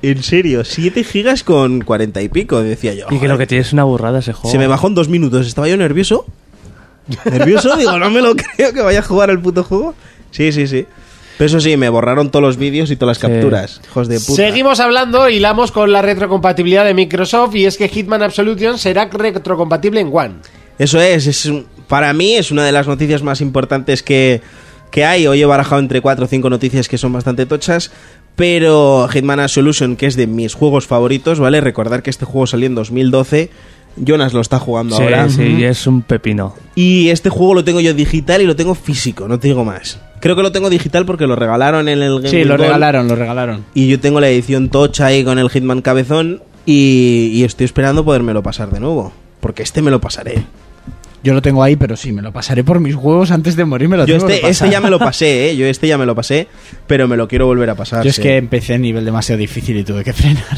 En 0.04 0.24
serio, 0.24 0.66
7 0.66 1.04
gigas 1.04 1.44
con 1.44 1.82
40 1.82 2.24
y 2.24 2.30
pico, 2.30 2.64
decía 2.64 2.96
yo. 2.96 3.06
Y 3.12 3.20
que 3.20 3.28
lo 3.28 3.38
que 3.38 3.46
tiene 3.46 3.62
es 3.62 3.72
una 3.72 3.84
burrada 3.84 4.18
ese 4.18 4.34
juego. 4.34 4.50
Se 4.52 4.58
me 4.58 4.66
bajó 4.66 4.88
en 4.88 4.96
dos 4.96 5.10
minutos. 5.10 5.46
Estaba 5.46 5.68
yo 5.68 5.78
nervioso. 5.78 6.26
Nervioso, 7.26 7.78
digo, 7.78 8.00
no 8.00 8.10
me 8.10 8.20
lo 8.22 8.36
creo 8.36 8.74
que 8.74 8.82
vaya 8.82 8.98
a 8.98 9.04
jugar 9.04 9.30
al 9.30 9.40
puto 9.40 9.64
juego. 9.64 9.94
Sí, 10.32 10.52
sí, 10.52 10.66
sí. 10.66 10.88
Pero 11.42 11.48
eso 11.48 11.60
sí, 11.60 11.76
me 11.76 11.90
borraron 11.90 12.30
todos 12.30 12.44
los 12.44 12.58
vídeos 12.58 12.92
y 12.92 12.96
todas 12.98 13.18
las 13.18 13.18
Sí. 13.18 13.34
capturas. 13.34 13.82
Hijos 13.84 14.08
de 14.08 14.20
puta. 14.20 14.36
Seguimos 14.36 14.80
hablando, 14.80 15.28
hilamos 15.28 15.72
con 15.72 15.92
la 15.92 16.04
retrocompatibilidad 16.04 16.86
de 16.86 16.94
Microsoft 16.94 17.56
y 17.56 17.66
es 17.66 17.78
que 17.78 17.88
Hitman 17.90 18.22
Absolution 18.22 18.78
será 18.78 19.06
retrocompatible 19.12 20.02
en 20.02 20.12
One. 20.14 20.36
Eso 20.78 21.02
es, 21.02 21.26
es 21.26 21.52
para 21.88 22.14
mí 22.14 22.36
es 22.36 22.52
una 22.52 22.64
de 22.64 22.72
las 22.72 22.86
noticias 22.88 23.24
más 23.24 23.42
importantes 23.42 24.04
que, 24.04 24.42
que 24.92 25.04
hay. 25.04 25.26
Hoy 25.26 25.42
he 25.42 25.46
barajado 25.48 25.82
entre 25.82 26.00
4 26.00 26.26
o 26.26 26.28
5 26.28 26.48
noticias 26.48 26.88
que 26.88 27.00
son 27.00 27.12
bastante 27.12 27.48
tochas. 27.48 27.92
Pero 28.36 29.08
Hitman 29.12 29.40
Absolution, 29.40 29.96
que 29.96 30.06
es 30.06 30.16
de 30.16 30.28
mis 30.28 30.54
juegos 30.54 30.86
favoritos, 30.86 31.40
¿vale? 31.40 31.60
Recordar 31.60 32.04
que 32.04 32.12
este 32.12 32.26
juego 32.26 32.46
salió 32.46 32.68
en 32.68 32.76
2012. 32.76 33.50
Jonas 33.98 34.34
lo 34.34 34.42
está 34.42 34.60
jugando 34.60 34.96
Sí, 34.98 35.04
ahora. 35.04 35.30
sí, 35.30 35.44
y 35.60 35.64
es 35.64 35.86
un 35.88 36.02
pepino. 36.02 36.56
Y 36.76 37.10
este 37.10 37.30
juego 37.30 37.54
lo 37.56 37.64
tengo 37.64 37.80
yo 37.82 37.94
digital 37.94 38.42
y 38.42 38.46
lo 38.46 38.56
tengo 38.56 38.76
físico, 38.76 39.28
no 39.28 39.40
te 39.40 39.48
digo 39.50 39.66
más. 39.66 40.00
Creo 40.20 40.36
que 40.36 40.42
lo 40.44 40.52
tengo 40.52 40.70
digital 40.70 41.06
porque 41.06 41.26
lo 41.28 41.36
regalaron 41.36 41.90
en 41.90 42.02
el 42.02 42.16
Game 42.18 42.30
Sí, 42.30 42.36
Boy 42.38 42.46
lo 42.46 42.54
Gold. 42.54 42.62
regalaron, 42.64 43.08
lo 43.08 43.16
regalaron. 43.16 43.66
Y 43.74 43.88
yo 43.88 44.00
tengo 44.00 44.20
la 44.22 44.30
edición 44.30 44.70
tocha 44.70 45.08
ahí 45.08 45.24
con 45.24 45.40
el 45.40 45.50
Hitman 45.50 45.82
Cabezón. 45.82 46.44
Y, 46.66 47.32
y 47.34 47.44
estoy 47.44 47.66
esperando 47.66 48.06
podérmelo 48.06 48.44
pasar 48.44 48.70
de 48.72 48.80
nuevo. 48.80 49.12
Porque 49.40 49.64
este 49.64 49.82
me 49.82 49.90
lo 49.90 50.00
pasaré. 50.00 50.44
Yo 51.24 51.34
lo 51.34 51.42
tengo 51.42 51.64
ahí, 51.64 51.76
pero 51.76 51.96
sí, 51.98 52.12
me 52.12 52.22
lo 52.22 52.32
pasaré 52.32 52.64
por 52.64 52.80
mis 52.80 52.94
juegos 52.96 53.32
antes 53.32 53.56
de 53.56 53.66
morir. 53.66 53.90
Me 53.90 53.98
lo 53.98 54.06
Yo 54.06 54.16
tengo 54.18 54.28
que 54.28 54.36
este, 54.36 54.50
este 54.50 54.70
ya 54.70 54.80
me 54.80 54.92
lo 54.92 55.00
pasé, 55.00 55.50
¿eh? 55.50 55.58
Yo 55.58 55.66
este 55.66 55.88
ya 55.88 55.98
me 55.98 56.06
lo 56.06 56.14
pasé. 56.16 56.48
Pero 56.86 57.08
me 57.08 57.18
lo 57.18 57.28
quiero 57.28 57.48
volver 57.48 57.72
a 57.72 57.76
pasar. 57.76 58.04
Yo 58.04 58.12
es 58.12 58.16
sí. 58.18 58.22
que 58.22 58.38
empecé 58.38 58.76
a 58.76 58.78
nivel 58.78 59.04
demasiado 59.06 59.40
difícil 59.40 59.76
y 59.78 59.84
tuve 59.84 60.04
que 60.04 60.14
frenar. 60.14 60.58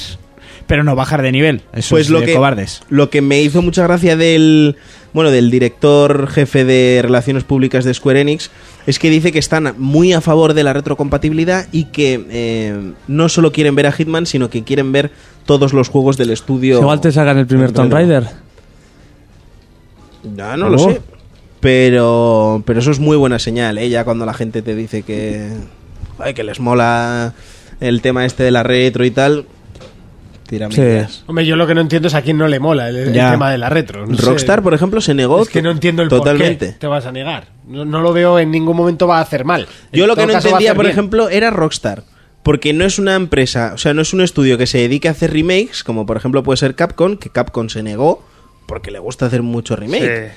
Pero 0.67 0.83
no 0.83 0.95
bajar 0.95 1.21
de 1.21 1.31
nivel. 1.31 1.61
Eso 1.73 1.95
Pues 1.95 2.05
es 2.07 2.09
lo 2.09 2.21
de 2.21 2.27
que, 2.27 2.33
cobardes. 2.35 2.81
lo 2.89 3.09
que 3.09 3.21
me 3.21 3.41
hizo 3.41 3.61
mucha 3.61 3.83
gracia 3.83 4.15
del 4.15 4.77
bueno 5.13 5.29
del 5.29 5.51
director 5.51 6.27
jefe 6.27 6.65
de 6.65 7.01
relaciones 7.03 7.43
públicas 7.43 7.83
de 7.85 7.93
Square 7.93 8.21
Enix 8.21 8.49
es 8.87 8.97
que 8.97 9.09
dice 9.09 9.31
que 9.31 9.39
están 9.39 9.75
muy 9.77 10.13
a 10.13 10.21
favor 10.21 10.53
de 10.53 10.63
la 10.63 10.73
retrocompatibilidad 10.73 11.67
y 11.71 11.85
que 11.85 12.25
eh, 12.31 12.93
no 13.07 13.29
solo 13.29 13.51
quieren 13.51 13.75
ver 13.75 13.87
a 13.87 13.91
Hitman 13.91 14.25
sino 14.25 14.49
que 14.49 14.63
quieren 14.63 14.91
ver 14.91 15.11
todos 15.45 15.73
los 15.73 15.89
juegos 15.89 16.17
del 16.17 16.29
estudio. 16.31 16.79
Igual 16.79 17.01
te 17.01 17.11
sacan 17.11 17.37
el 17.37 17.45
primer 17.45 17.71
Tomb 17.73 17.91
Raider. 17.91 18.25
Ya 20.35 20.55
no 20.57 20.69
lo 20.69 20.77
sé. 20.79 21.01
Pero 21.59 22.63
pero 22.65 22.79
eso 22.79 22.91
es 22.91 22.99
muy 22.99 23.17
buena 23.17 23.39
señal, 23.39 23.77
¿eh? 23.77 23.89
Ya 23.89 24.03
cuando 24.03 24.25
la 24.25 24.33
gente 24.33 24.61
te 24.61 24.75
dice 24.75 25.03
que 25.03 25.49
ay, 26.19 26.33
que 26.33 26.43
les 26.43 26.59
mola 26.59 27.33
el 27.79 28.01
tema 28.01 28.25
este 28.25 28.43
de 28.43 28.51
la 28.51 28.63
retro 28.63 29.05
y 29.05 29.11
tal. 29.11 29.45
Sí. 30.71 31.23
Hombre, 31.27 31.45
yo 31.45 31.55
lo 31.55 31.67
que 31.67 31.75
no 31.75 31.81
entiendo 31.81 32.07
es 32.07 32.13
a 32.13 32.21
quién 32.21 32.37
no 32.37 32.47
le 32.47 32.59
mola 32.59 32.89
el, 32.89 33.13
tema 33.13 33.51
de 33.51 33.57
la 33.57 33.69
retro. 33.69 34.05
no 34.05 34.17
sé. 34.17 34.25
Rockstar, 34.25 34.61
por 34.61 34.73
ejemplo, 34.73 35.01
se 35.01 35.13
negó 35.13 35.41
Es 35.43 35.49
que 35.49 35.61
no 35.61 35.71
entiendo 35.71 36.01
el 36.01 36.09
por 36.09 36.19
totalmente. 36.19 36.67
qué 36.67 36.73
te 36.73 36.87
vas 36.87 37.05
a 37.05 37.11
negar. 37.11 37.47
No, 37.67 37.85
no 37.85 38.01
lo 38.01 38.13
veo 38.13 38.39
en 38.39 38.51
ningún 38.51 38.75
momento 38.75 39.07
va 39.07 39.19
a 39.19 39.21
hacer 39.21 39.45
mal. 39.45 39.67
Yo 39.91 40.03
En 40.03 40.09
lo 40.09 40.15
que 40.15 40.25
no 40.25 40.33
entendía, 40.33 40.75
por 40.75 40.85
bien. 40.85 40.91
ejemplo, 40.91 41.29
era 41.29 41.49
Rockstar. 41.51 42.03
Porque 42.43 42.73
no 42.73 42.83
es 42.83 42.99
una 42.99 43.15
empresa, 43.15 43.71
o 43.73 43.77
sea, 43.77 43.93
no 43.93 44.01
es 44.01 44.13
un 44.13 44.19
estudio 44.19 44.57
que 44.57 44.67
se 44.67 44.79
dedique 44.79 45.07
a 45.07 45.11
hacer 45.11 45.31
remakes, 45.31 45.81
como 45.83 46.05
por 46.05 46.17
ejemplo 46.17 46.43
puede 46.43 46.57
ser 46.57 46.75
Capcom, 46.75 47.15
que 47.15 47.29
Capcom 47.29 47.69
se 47.69 47.83
negó 47.83 48.21
porque 48.65 48.91
le 48.91 48.99
gusta 48.99 49.27
hacer 49.27 49.43
mucho 49.43 49.75
remake. 49.75 50.31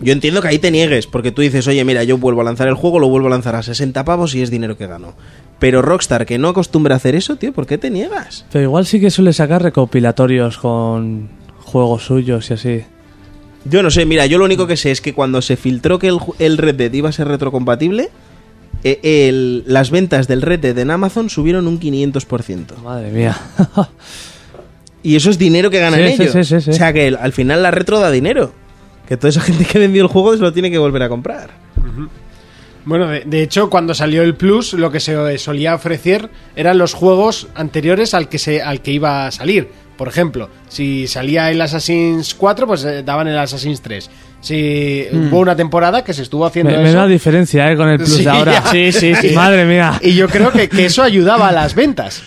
Yo 0.00 0.12
entiendo 0.12 0.42
que 0.42 0.48
ahí 0.48 0.58
te 0.58 0.70
niegues, 0.72 1.06
porque 1.06 1.30
tú 1.30 1.40
dices, 1.42 1.66
oye, 1.68 1.84
mira, 1.84 2.02
yo 2.02 2.18
vuelvo 2.18 2.40
a 2.40 2.44
lanzar 2.44 2.66
el 2.66 2.74
juego, 2.74 2.98
lo 2.98 3.08
vuelvo 3.08 3.28
a 3.28 3.30
lanzar 3.30 3.54
a 3.54 3.62
60 3.62 4.04
pavos 4.04 4.34
y 4.34 4.42
es 4.42 4.50
dinero 4.50 4.76
que 4.76 4.86
gano. 4.88 5.14
Pero 5.60 5.82
Rockstar, 5.82 6.26
que 6.26 6.36
no 6.36 6.48
acostumbra 6.48 6.94
a 6.94 6.96
hacer 6.96 7.14
eso, 7.14 7.36
tío, 7.36 7.52
¿por 7.52 7.66
qué 7.66 7.78
te 7.78 7.90
niegas? 7.90 8.44
Pero 8.52 8.64
igual 8.64 8.86
sí 8.86 9.00
que 9.00 9.10
suele 9.10 9.32
sacar 9.32 9.62
recopilatorios 9.62 10.58
con 10.58 11.28
juegos 11.60 12.04
suyos 12.06 12.50
y 12.50 12.54
así. 12.54 12.82
Yo 13.66 13.82
no 13.84 13.90
sé, 13.90 14.04
mira, 14.04 14.26
yo 14.26 14.36
lo 14.38 14.44
único 14.44 14.66
que 14.66 14.76
sé 14.76 14.90
es 14.90 15.00
que 15.00 15.14
cuando 15.14 15.40
se 15.40 15.56
filtró 15.56 15.98
que 16.00 16.10
el, 16.38 16.58
Red 16.58 16.74
Dead 16.74 16.92
iba 16.92 17.08
a 17.08 17.12
ser 17.12 17.28
retrocompatible, 17.28 18.10
eh, 18.82 18.98
el- 19.02 19.62
las 19.66 19.90
ventas 19.90 20.26
del 20.26 20.42
Red 20.42 20.58
Dead 20.60 20.78
en 20.80 20.90
Amazon 20.90 21.30
subieron 21.30 21.68
un 21.68 21.78
500%. 21.80 22.76
Madre 22.82 23.10
mía. 23.12 23.36
Y 25.02 25.16
eso 25.16 25.28
es 25.28 25.38
dinero 25.38 25.68
que 25.70 25.78
ganan 25.80 26.00
Sí, 26.00 26.22
ellos. 26.22 26.32
sí, 26.32 26.44
sí, 26.44 26.60
sí. 26.62 26.70
O 26.70 26.72
sea 26.72 26.92
que 26.94 27.06
el- 27.08 27.16
al 27.16 27.32
final 27.34 27.62
la 27.62 27.70
retro 27.70 28.00
da 28.00 28.10
dinero. 28.10 28.52
Que 29.08 29.16
toda 29.16 29.28
esa 29.30 29.40
gente 29.40 29.64
que 29.64 29.78
vendió 29.78 30.02
el 30.02 30.08
juego 30.08 30.32
se 30.34 30.40
lo 30.42 30.52
tiene 30.52 30.70
que 30.70 30.78
volver 30.78 31.02
a 31.02 31.08
comprar. 31.08 31.50
Bueno, 32.86 33.08
de, 33.08 33.20
de 33.24 33.42
hecho, 33.42 33.70
cuando 33.70 33.94
salió 33.94 34.22
el 34.22 34.34
Plus, 34.34 34.74
lo 34.74 34.90
que 34.90 35.00
se 35.00 35.38
solía 35.38 35.74
ofrecer 35.74 36.28
eran 36.54 36.76
los 36.76 36.92
juegos 36.92 37.48
anteriores 37.54 38.12
al 38.12 38.28
que, 38.28 38.38
se, 38.38 38.60
al 38.60 38.82
que 38.82 38.90
iba 38.92 39.26
a 39.26 39.30
salir. 39.30 39.68
Por 39.96 40.08
ejemplo, 40.08 40.50
si 40.68 41.06
salía 41.06 41.50
el 41.50 41.60
Assassin's 41.62 42.34
4, 42.34 42.66
pues 42.66 42.84
eh, 42.84 43.02
daban 43.02 43.28
el 43.28 43.38
Assassin's 43.38 43.80
3. 43.80 44.10
Si 44.40 45.06
hubo 45.12 45.38
una 45.38 45.56
temporada 45.56 46.04
que 46.04 46.12
se 46.12 46.22
estuvo 46.22 46.44
haciendo. 46.44 46.72
Me, 46.72 46.78
me 46.78 46.88
eso. 46.90 46.98
da 46.98 47.06
diferencia, 47.06 47.70
¿eh? 47.70 47.76
Con 47.76 47.88
el 47.88 47.96
plus 47.98 48.10
Sí, 48.16 48.24
de 48.24 48.30
ahora. 48.30 48.52
ya. 48.52 48.70
Sí, 48.70 48.92
sí, 48.92 49.14
sí. 49.14 49.30
Madre 49.34 49.64
mía. 49.64 49.98
Y 50.02 50.14
yo 50.14 50.28
creo 50.28 50.50
que, 50.52 50.68
que 50.68 50.84
eso 50.86 51.02
ayudaba 51.02 51.48
a 51.48 51.52
las 51.52 51.74
ventas. 51.74 52.22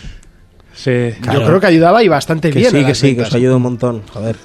Sí. 0.74 1.12
Yo 1.34 1.44
creo 1.46 1.60
que 1.60 1.68
ayudaba 1.68 2.02
y 2.04 2.08
bastante 2.08 2.50
Que 2.50 2.60
bien. 2.60 2.72
sí, 2.72 2.78
a 2.84 2.86
que 2.88 2.96
sí, 2.96 3.16
que 3.16 3.22
os 3.24 3.34
ayuda 3.36 3.58
un 3.58 3.62
montón. 3.64 4.02
Joder. 4.12 4.38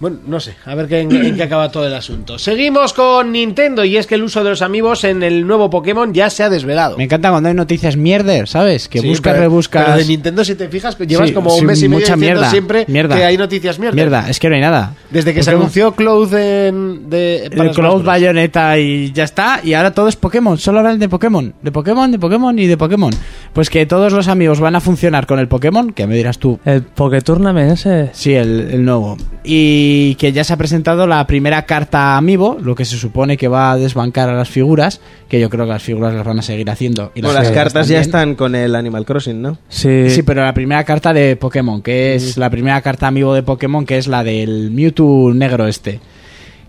Bueno, 0.00 0.18
no 0.26 0.40
sé, 0.40 0.54
a 0.66 0.74
ver 0.74 0.88
qué- 0.88 1.00
en, 1.00 1.12
en 1.14 1.36
qué 1.36 1.44
acaba 1.44 1.70
todo 1.70 1.86
el 1.86 1.94
asunto. 1.94 2.36
Seguimos 2.38 2.92
con 2.92 3.30
Nintendo 3.32 3.84
y 3.84 3.96
es 3.96 4.06
que 4.08 4.16
el 4.16 4.24
uso 4.24 4.42
de 4.42 4.50
los 4.50 4.60
amigos 4.60 5.04
en 5.04 5.22
el 5.22 5.46
nuevo 5.46 5.70
Pokémon 5.70 6.12
ya 6.12 6.28
se 6.30 6.42
ha 6.42 6.50
desvelado. 6.50 6.98
Me 6.98 7.04
encanta 7.04 7.30
cuando 7.30 7.48
hay 7.48 7.54
noticias 7.54 7.96
mierder, 7.96 8.48
¿sabes? 8.48 8.88
Que 8.88 8.98
Sí, 9.00 9.08
buscas, 9.08 9.32
pero- 9.34 9.42
rebuscas. 9.44 9.84
Pero 9.84 9.96
de 9.98 10.04
Nintendo, 10.04 10.44
si 10.44 10.56
te 10.56 10.68
fijas, 10.68 10.98
llevas 10.98 11.28
Sí, 11.28 11.34
como 11.34 11.54
un 11.54 11.60
sí, 11.60 11.64
mes 11.64 11.78
y 11.80 11.88
medio 11.88 12.00
mucha 12.00 12.14
diciendo 12.16 12.40
mierda, 12.40 12.50
siempre 12.50 12.84
mierda. 12.88 13.16
que 13.16 13.24
hay 13.24 13.36
noticias 13.38 13.78
mierda. 13.78 13.94
Mierda, 13.94 14.28
es 14.28 14.40
que 14.40 14.48
no 14.48 14.56
hay 14.56 14.60
nada. 14.60 14.94
Desde 15.10 15.32
que 15.32 15.42
se 15.44 15.50
anunció 15.52 15.92
Cloud 15.92 16.34
en, 16.34 17.08
de, 17.08 17.50
para 17.56 17.70
el 17.70 17.74
Cloud. 17.74 18.02
Bayonetta 18.04 18.76
y 18.78 19.12
ya 19.12 19.22
está. 19.24 19.60
Y 19.62 19.74
ahora 19.74 19.92
todo 19.94 20.08
es 20.08 20.16
Pokémon. 20.16 20.58
Solo 20.58 20.80
hablan 20.80 20.98
de 20.98 21.08
Pokémon. 21.08 21.54
De 21.62 21.70
Pokémon, 21.70 22.10
de 22.10 22.18
Pokémon 22.18 22.58
y 22.58 22.66
de 22.66 22.76
Pokémon. 22.76 23.12
Pues 23.52 23.70
que 23.70 23.86
todos 23.86 24.12
los 24.12 24.26
amigos 24.26 24.58
van 24.58 24.74
a 24.74 24.80
funcionar 24.80 25.26
con 25.28 25.38
el 25.38 25.46
Pokémon. 25.46 25.92
Que 25.92 26.06
me 26.08 26.16
dirás 26.16 26.38
tú. 26.38 26.58
El 26.64 26.82
Poké 26.82 27.20
Tournament 27.20 27.72
ese. 27.72 28.10
Sí, 28.12 28.34
el, 28.34 28.68
el 28.72 28.84
nuevo. 28.84 29.16
Y 29.44 29.83
que 30.18 30.32
ya 30.32 30.44
se 30.44 30.52
ha 30.52 30.56
presentado 30.56 31.06
la 31.06 31.26
primera 31.26 31.66
carta 31.66 32.16
Amiibo, 32.16 32.58
lo 32.60 32.74
que 32.74 32.84
se 32.84 32.96
supone 32.96 33.36
que 33.36 33.48
va 33.48 33.72
a 33.72 33.76
desbancar 33.76 34.28
a 34.28 34.34
las 34.34 34.48
figuras, 34.48 35.00
que 35.28 35.40
yo 35.40 35.50
creo 35.50 35.64
que 35.64 35.72
las 35.72 35.82
figuras 35.82 36.14
las 36.14 36.24
van 36.24 36.38
a 36.38 36.42
seguir 36.42 36.68
haciendo. 36.70 37.12
Y 37.14 37.22
Bueno, 37.22 37.38
las 37.40 37.50
cartas 37.50 37.88
ya 37.88 38.00
están 38.00 38.34
con 38.34 38.54
el 38.54 38.74
Animal 38.74 39.04
Crossing, 39.04 39.40
¿no? 39.40 39.58
Sí. 39.68 40.10
Sí, 40.10 40.22
pero 40.22 40.44
la 40.44 40.54
primera 40.54 40.84
carta 40.84 41.12
de 41.12 41.36
Pokémon, 41.36 41.82
que 41.82 42.14
es 42.14 42.36
la 42.36 42.50
primera 42.50 42.80
carta 42.82 43.08
amiibo 43.08 43.34
de 43.34 43.42
Pokémon, 43.42 43.84
que 43.84 43.98
es 43.98 44.06
la 44.06 44.22
del 44.24 44.70
Mewtwo 44.70 45.32
negro 45.34 45.66
este. 45.66 46.00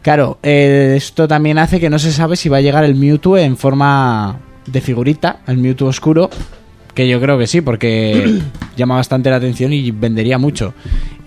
Claro, 0.01 0.37
eh, 0.43 0.93
esto 0.97 1.27
también 1.27 1.57
hace 1.57 1.79
que 1.79 1.89
no 1.89 1.97
se 1.97 2.11
sabe 2.11 2.35
si 2.35 2.47
va 2.47 2.57
a 2.57 2.61
llegar 2.61 2.83
el 2.83 2.95
Mewtwo 2.95 3.37
en 3.37 3.57
forma 3.57 4.39
de 4.67 4.81
figurita, 4.81 5.39
el 5.47 5.57
Mewtwo 5.57 5.87
oscuro, 5.87 6.29
que 6.95 7.07
yo 7.07 7.21
creo 7.21 7.37
que 7.37 7.45
sí, 7.45 7.61
porque 7.61 8.39
llama 8.75 8.95
bastante 8.95 9.29
la 9.29 9.35
atención 9.35 9.71
y 9.73 9.91
vendería 9.91 10.37
mucho. 10.39 10.73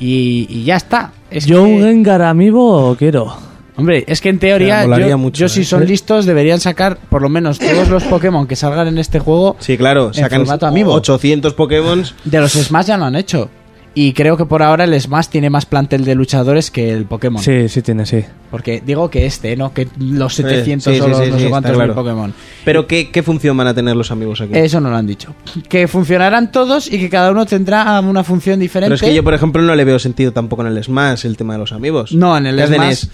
Y, 0.00 0.46
y 0.50 0.64
ya 0.64 0.76
está. 0.76 1.12
Es 1.30 1.46
Yo 1.46 1.64
que- 1.64 1.70
un 1.70 1.82
Gengar 1.82 2.22
amigo 2.22 2.96
quiero. 2.98 3.32
Hombre, 3.76 4.02
es 4.08 4.20
que 4.20 4.28
en 4.28 4.40
teoría, 4.40 4.80
Ya, 4.80 4.82
molaría 4.88 5.08
yo, 5.10 5.18
mucho, 5.18 5.38
yo 5.42 5.48
si 5.48 5.60
¿eh? 5.60 5.64
son 5.64 5.86
listos 5.86 6.26
deberían 6.26 6.58
sacar 6.58 6.98
por 6.98 7.22
lo 7.22 7.28
menos 7.28 7.60
todos 7.60 7.88
los 7.88 8.02
Pokémon 8.02 8.48
que 8.48 8.56
salgan 8.56 8.88
en 8.88 8.98
este 8.98 9.20
juego. 9.20 9.54
Sí, 9.60 9.76
claro, 9.78 10.08
En 10.08 10.14
sacan 10.14 10.40
formato 10.40 10.66
amiibo. 10.66 10.92
800 10.94 11.54
Pokémon. 11.54 12.02
De 12.24 12.40
los 12.40 12.54
Smash 12.54 12.86
ya 12.86 12.96
lo 12.96 13.04
han 13.04 13.14
hecho. 13.14 13.48
Y 13.94 14.12
creo 14.12 14.36
que 14.36 14.44
por 14.44 14.62
ahora 14.62 14.84
el 14.84 15.00
Smash 15.00 15.26
tiene 15.26 15.50
más 15.50 15.66
plantel 15.66 16.04
de 16.04 16.14
luchadores 16.14 16.70
que 16.70 16.92
el 16.92 17.04
Pokémon. 17.04 17.42
Sí, 17.42 17.68
sí 17.68 17.82
tiene, 17.82 18.06
sí. 18.06 18.24
Porque 18.50 18.80
digo 18.84 19.10
que 19.10 19.26
este, 19.26 19.56
¿no? 19.56 19.74
Que 19.74 19.88
los 19.98 20.34
700 20.34 20.94
sí, 20.94 21.00
o 21.00 21.08
los 21.08 21.18
sí, 21.18 21.30
no 21.30 21.38
sé 21.38 21.48
cuántos 21.48 21.72
claro. 21.72 21.94
mil 21.94 21.94
Pokémon. 21.94 22.34
Pero 22.64 22.86
¿qué, 22.86 23.10
¿qué 23.10 23.22
función 23.22 23.56
van 23.56 23.66
a 23.66 23.74
tener 23.74 23.96
los 23.96 24.10
amigos 24.10 24.40
aquí? 24.40 24.52
Eso 24.54 24.80
no 24.80 24.90
lo 24.90 24.96
han 24.96 25.06
dicho. 25.06 25.34
Que 25.68 25.88
funcionarán 25.88 26.52
todos 26.52 26.90
y 26.92 26.98
que 26.98 27.10
cada 27.10 27.32
uno 27.32 27.44
tendrá 27.46 27.98
una 28.00 28.22
función 28.22 28.60
diferente. 28.60 28.90
Pero 28.90 28.94
es 28.94 29.02
que 29.02 29.14
yo, 29.14 29.24
por 29.24 29.34
ejemplo, 29.34 29.60
no 29.62 29.74
le 29.74 29.84
veo 29.84 29.98
sentido 29.98 30.32
tampoco 30.32 30.62
en 30.64 30.76
el 30.76 30.84
Smash 30.84 31.26
el 31.26 31.36
tema 31.36 31.54
de 31.54 31.58
los 31.58 31.72
amigos. 31.72 32.12
No, 32.12 32.36
en 32.36 32.46
el 32.46 32.56
¿Qué 32.56 32.62
hacen 32.62 32.80
Smash- 32.80 33.08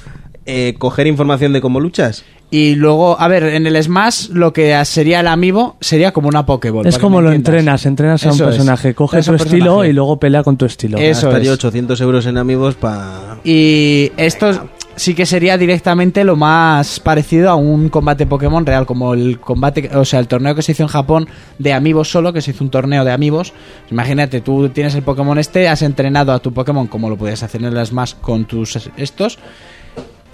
eh, 0.46 0.74
coger 0.78 1.06
información 1.06 1.52
de 1.52 1.60
cómo 1.60 1.80
luchas. 1.80 2.24
Y 2.50 2.76
luego, 2.76 3.18
a 3.18 3.26
ver, 3.26 3.42
en 3.44 3.66
el 3.66 3.82
Smash 3.82 4.28
lo 4.28 4.52
que 4.52 4.78
sería 4.84 5.20
el 5.20 5.26
amiibo 5.26 5.76
sería 5.80 6.12
como 6.12 6.28
una 6.28 6.46
Pokéball. 6.46 6.86
Es 6.86 6.98
como 6.98 7.20
lo 7.20 7.32
entiendas. 7.32 7.84
entrenas, 7.84 7.86
entrenas 7.86 8.24
a 8.26 8.28
un 8.28 8.34
Eso 8.34 8.44
es. 8.44 8.50
personaje, 8.50 8.94
coge 8.94 9.16
Entrenas 9.18 9.26
a 9.26 9.30
tu 9.30 9.32
un 9.32 9.46
estilo 9.48 9.64
personaje. 9.64 9.90
y 9.90 9.92
luego 9.92 10.20
pelea 10.20 10.42
con 10.44 10.56
tu 10.56 10.64
estilo. 10.66 10.98
Eso 10.98 11.26
Gastaría 11.28 11.50
es. 11.50 11.54
800 11.58 12.00
euros 12.00 12.26
en 12.26 12.38
amigos 12.38 12.76
para... 12.76 13.38
Y 13.42 14.12
esto 14.16 14.68
sí 14.94 15.14
que 15.16 15.26
sería 15.26 15.58
directamente 15.58 16.22
lo 16.22 16.36
más 16.36 17.00
parecido 17.00 17.50
a 17.50 17.56
un 17.56 17.88
combate 17.88 18.24
Pokémon 18.26 18.64
real, 18.64 18.86
como 18.86 19.14
el 19.14 19.40
combate, 19.40 19.90
o 19.96 20.04
sea, 20.04 20.20
el 20.20 20.28
torneo 20.28 20.54
que 20.54 20.62
se 20.62 20.72
hizo 20.72 20.84
en 20.84 20.88
Japón 20.90 21.26
de 21.58 21.72
amigos 21.72 22.08
solo, 22.08 22.32
que 22.32 22.40
se 22.40 22.52
hizo 22.52 22.62
un 22.62 22.70
torneo 22.70 23.04
de 23.04 23.10
amigos. 23.10 23.52
Imagínate, 23.90 24.40
tú 24.42 24.68
tienes 24.68 24.94
el 24.94 25.02
Pokémon 25.02 25.38
este, 25.38 25.66
has 25.68 25.82
entrenado 25.82 26.30
a 26.32 26.38
tu 26.38 26.52
Pokémon 26.52 26.86
como 26.86 27.08
lo 27.10 27.16
puedes 27.16 27.42
hacer 27.42 27.64
en 27.64 27.74
las 27.74 27.92
más 27.92 28.14
con 28.14 28.44
tus 28.44 28.76
es- 28.76 28.90
estos, 28.96 29.38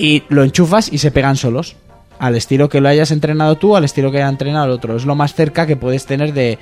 y 0.00 0.22
lo 0.28 0.42
enchufas 0.42 0.92
y 0.92 0.98
se 0.98 1.10
pegan 1.10 1.36
solos. 1.36 1.76
Al 2.18 2.36
estilo 2.36 2.68
que 2.68 2.80
lo 2.80 2.88
hayas 2.88 3.10
entrenado 3.12 3.56
tú, 3.56 3.76
al 3.76 3.84
estilo 3.84 4.10
que 4.10 4.18
haya 4.18 4.28
entrenado 4.28 4.66
el 4.66 4.72
otro. 4.72 4.96
Es 4.96 5.04
lo 5.06 5.14
más 5.14 5.34
cerca 5.34 5.66
que 5.66 5.76
puedes 5.76 6.04
tener 6.06 6.34
de, 6.34 6.58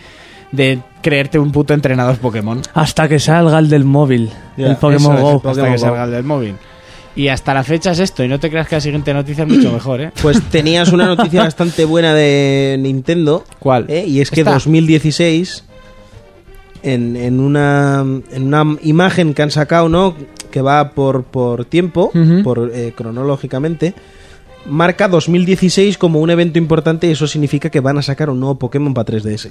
de 0.53 0.79
creerte 1.03 1.39
un 1.39 1.51
puto 1.51 1.75
entrenador 1.75 2.17
Pokémon. 2.19 2.61
Hasta 2.75 3.09
que 3.09 3.19
salga 3.19 3.59
el 3.59 3.69
del 3.69 3.85
móvil, 3.85 4.31
Ya, 4.57 4.69
el 4.69 4.77
Pokémon 4.77 5.17
es, 5.17 5.21
Go. 5.23 5.29
hasta 5.37 5.49
Pokémon 5.49 5.71
que 5.73 5.77
Go. 5.77 5.79
salga 5.79 6.05
el 6.05 6.11
del 6.13 6.23
móvil. 6.25 6.55
Y 7.17 7.27
hasta 7.29 7.53
la 7.53 7.65
fecha 7.65 7.91
es 7.91 7.99
esto, 7.99 8.23
y 8.23 8.29
no 8.29 8.39
te 8.39 8.49
creas 8.49 8.69
que 8.69 8.77
la 8.77 8.81
siguiente 8.81 9.13
noticia 9.13 9.43
es 9.43 9.51
mucho 9.51 9.73
mejor, 9.73 10.01
¿eh? 10.01 10.13
Pues 10.23 10.41
tenías 10.51 10.93
una 10.93 11.07
noticia 11.07 11.43
bastante 11.45 11.85
buena 11.85 12.15
de 12.15 12.77
Nintendo. 12.79 13.45
¿Cuál? 13.59 13.87
¿eh? 13.89 14.05
Y 14.07 14.21
es 14.21 14.31
que 14.31 14.43
Esta. 14.43 14.53
2016, 14.53 15.65
en, 16.85 17.17
en, 17.17 17.41
una, 17.41 18.05
en 18.31 18.55
una 18.55 18.77
imagen 18.83 19.35
que 19.35 19.43
han 19.43 19.51
sacado, 19.51 19.89
¿no? 19.89 20.15
Que 20.51 20.63
va 20.63 20.91
por, 20.91 21.25
por 21.25 21.65
tiempo, 21.65 22.11
por 22.43 22.71
eh, 22.75 22.93
cronológicamente, 22.97 23.95
marca 24.67 25.09
2016 25.09 25.99
como 25.99 26.21
un 26.21 26.31
evento 26.31 26.59
importante 26.59 27.07
y 27.07 27.13
eso 27.13 27.27
significa 27.27 27.71
que 27.71 27.81
van 27.81 27.99
a 27.99 28.03
sacar 28.03 28.31
un 28.31 28.41
nuevo 28.41 28.59
Pokémon 28.59 28.95
para 28.95 29.13
3DS. 29.13 29.51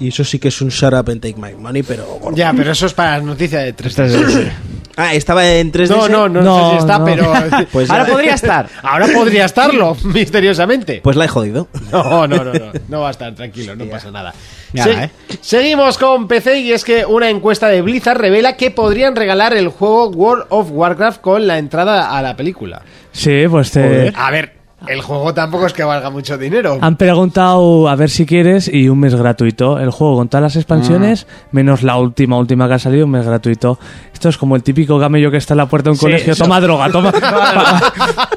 Y 0.00 0.08
eso 0.08 0.24
sí 0.24 0.38
que 0.38 0.48
es 0.48 0.60
un 0.60 0.70
shut 0.70 0.92
up 0.92 1.10
and 1.10 1.20
take 1.20 1.36
my 1.36 1.54
money, 1.54 1.82
pero... 1.82 2.04
gordo. 2.20 2.36
Ya, 2.36 2.52
pero 2.52 2.72
eso 2.72 2.86
es 2.86 2.94
para 2.94 3.12
las 3.18 3.24
noticias 3.24 3.62
de 3.64 3.76
3DS. 3.76 4.52
Ah, 4.96 5.14
estaba 5.14 5.46
en 5.48 5.72
3DS. 5.72 5.88
No, 5.88 6.08
no, 6.08 6.28
no, 6.28 6.42
No, 6.42 6.64
sé 6.70 6.70
si 6.72 6.78
está, 6.80 6.98
no. 6.98 7.04
pero... 7.04 7.32
Pues 7.72 7.90
Ahora 7.90 8.06
ya- 8.06 8.12
podría 8.12 8.34
estar. 8.34 8.68
Ahora 8.82 9.06
podría 9.12 9.44
estarlo, 9.46 9.96
misteriosamente. 10.04 11.00
Pues 11.02 11.16
la 11.16 11.24
he 11.24 11.28
jodido. 11.28 11.68
No, 11.90 12.26
no, 12.26 12.44
no, 12.44 12.52
no. 12.52 12.72
No 12.88 13.00
va 13.00 13.08
a 13.08 13.10
estar 13.10 13.34
tranquilo, 13.34 13.74
no 13.76 13.86
pasa 13.86 14.10
nada. 14.10 14.32
Nada, 14.72 14.92
Se- 14.92 15.04
¿eh? 15.04 15.10
Seguimos 15.40 15.98
con 15.98 16.28
PC 16.28 16.60
y 16.60 16.72
es 16.72 16.84
que 16.84 17.04
una 17.06 17.28
encuesta 17.30 17.68
de 17.68 17.82
Blizzard 17.82 18.18
revela 18.18 18.56
que 18.56 18.70
podrían 18.70 19.14
regalar 19.16 19.54
el 19.54 19.68
juego 19.68 20.08
World 20.10 20.46
of 20.50 20.68
Warcraft 20.70 21.20
con 21.20 21.46
la 21.46 21.58
entrada 21.58 22.16
a 22.16 22.22
la 22.22 22.36
película. 22.36 22.82
Sí, 23.12 23.44
pues 23.48 23.70
te... 23.70 24.12
A 24.16 24.30
ver, 24.30 24.52
el 24.88 25.00
juego 25.02 25.32
tampoco 25.34 25.66
es 25.66 25.72
que 25.72 25.84
valga 25.84 26.10
mucho 26.10 26.36
dinero. 26.38 26.78
Han 26.80 26.96
preguntado 26.96 27.88
a 27.88 27.96
ver 27.96 28.10
si 28.10 28.26
quieres 28.26 28.68
y 28.72 28.88
un 28.88 29.00
mes 29.00 29.14
gratuito. 29.14 29.78
El 29.78 29.90
juego 29.90 30.16
con 30.16 30.28
todas 30.28 30.42
las 30.42 30.56
expansiones, 30.56 31.26
Ah. 31.28 31.46
menos 31.52 31.82
la 31.82 31.96
última, 31.96 32.38
última 32.38 32.68
que 32.68 32.74
ha 32.74 32.78
salido, 32.78 33.04
un 33.06 33.12
mes 33.12 33.24
gratuito. 33.26 33.78
Esto 34.12 34.28
es 34.28 34.38
como 34.38 34.56
el 34.56 34.62
típico 34.62 34.98
gamello 34.98 35.30
que 35.30 35.36
está 35.36 35.54
en 35.54 35.58
la 35.58 35.66
puerta 35.66 35.88
de 35.88 35.92
un 35.92 35.96
Sí, 35.96 36.02
colegio. 36.06 36.32
eso. 36.32 36.44
Toma 36.44 36.60
droga, 36.60 36.90
toma. 36.90 37.12
para, 37.20 37.80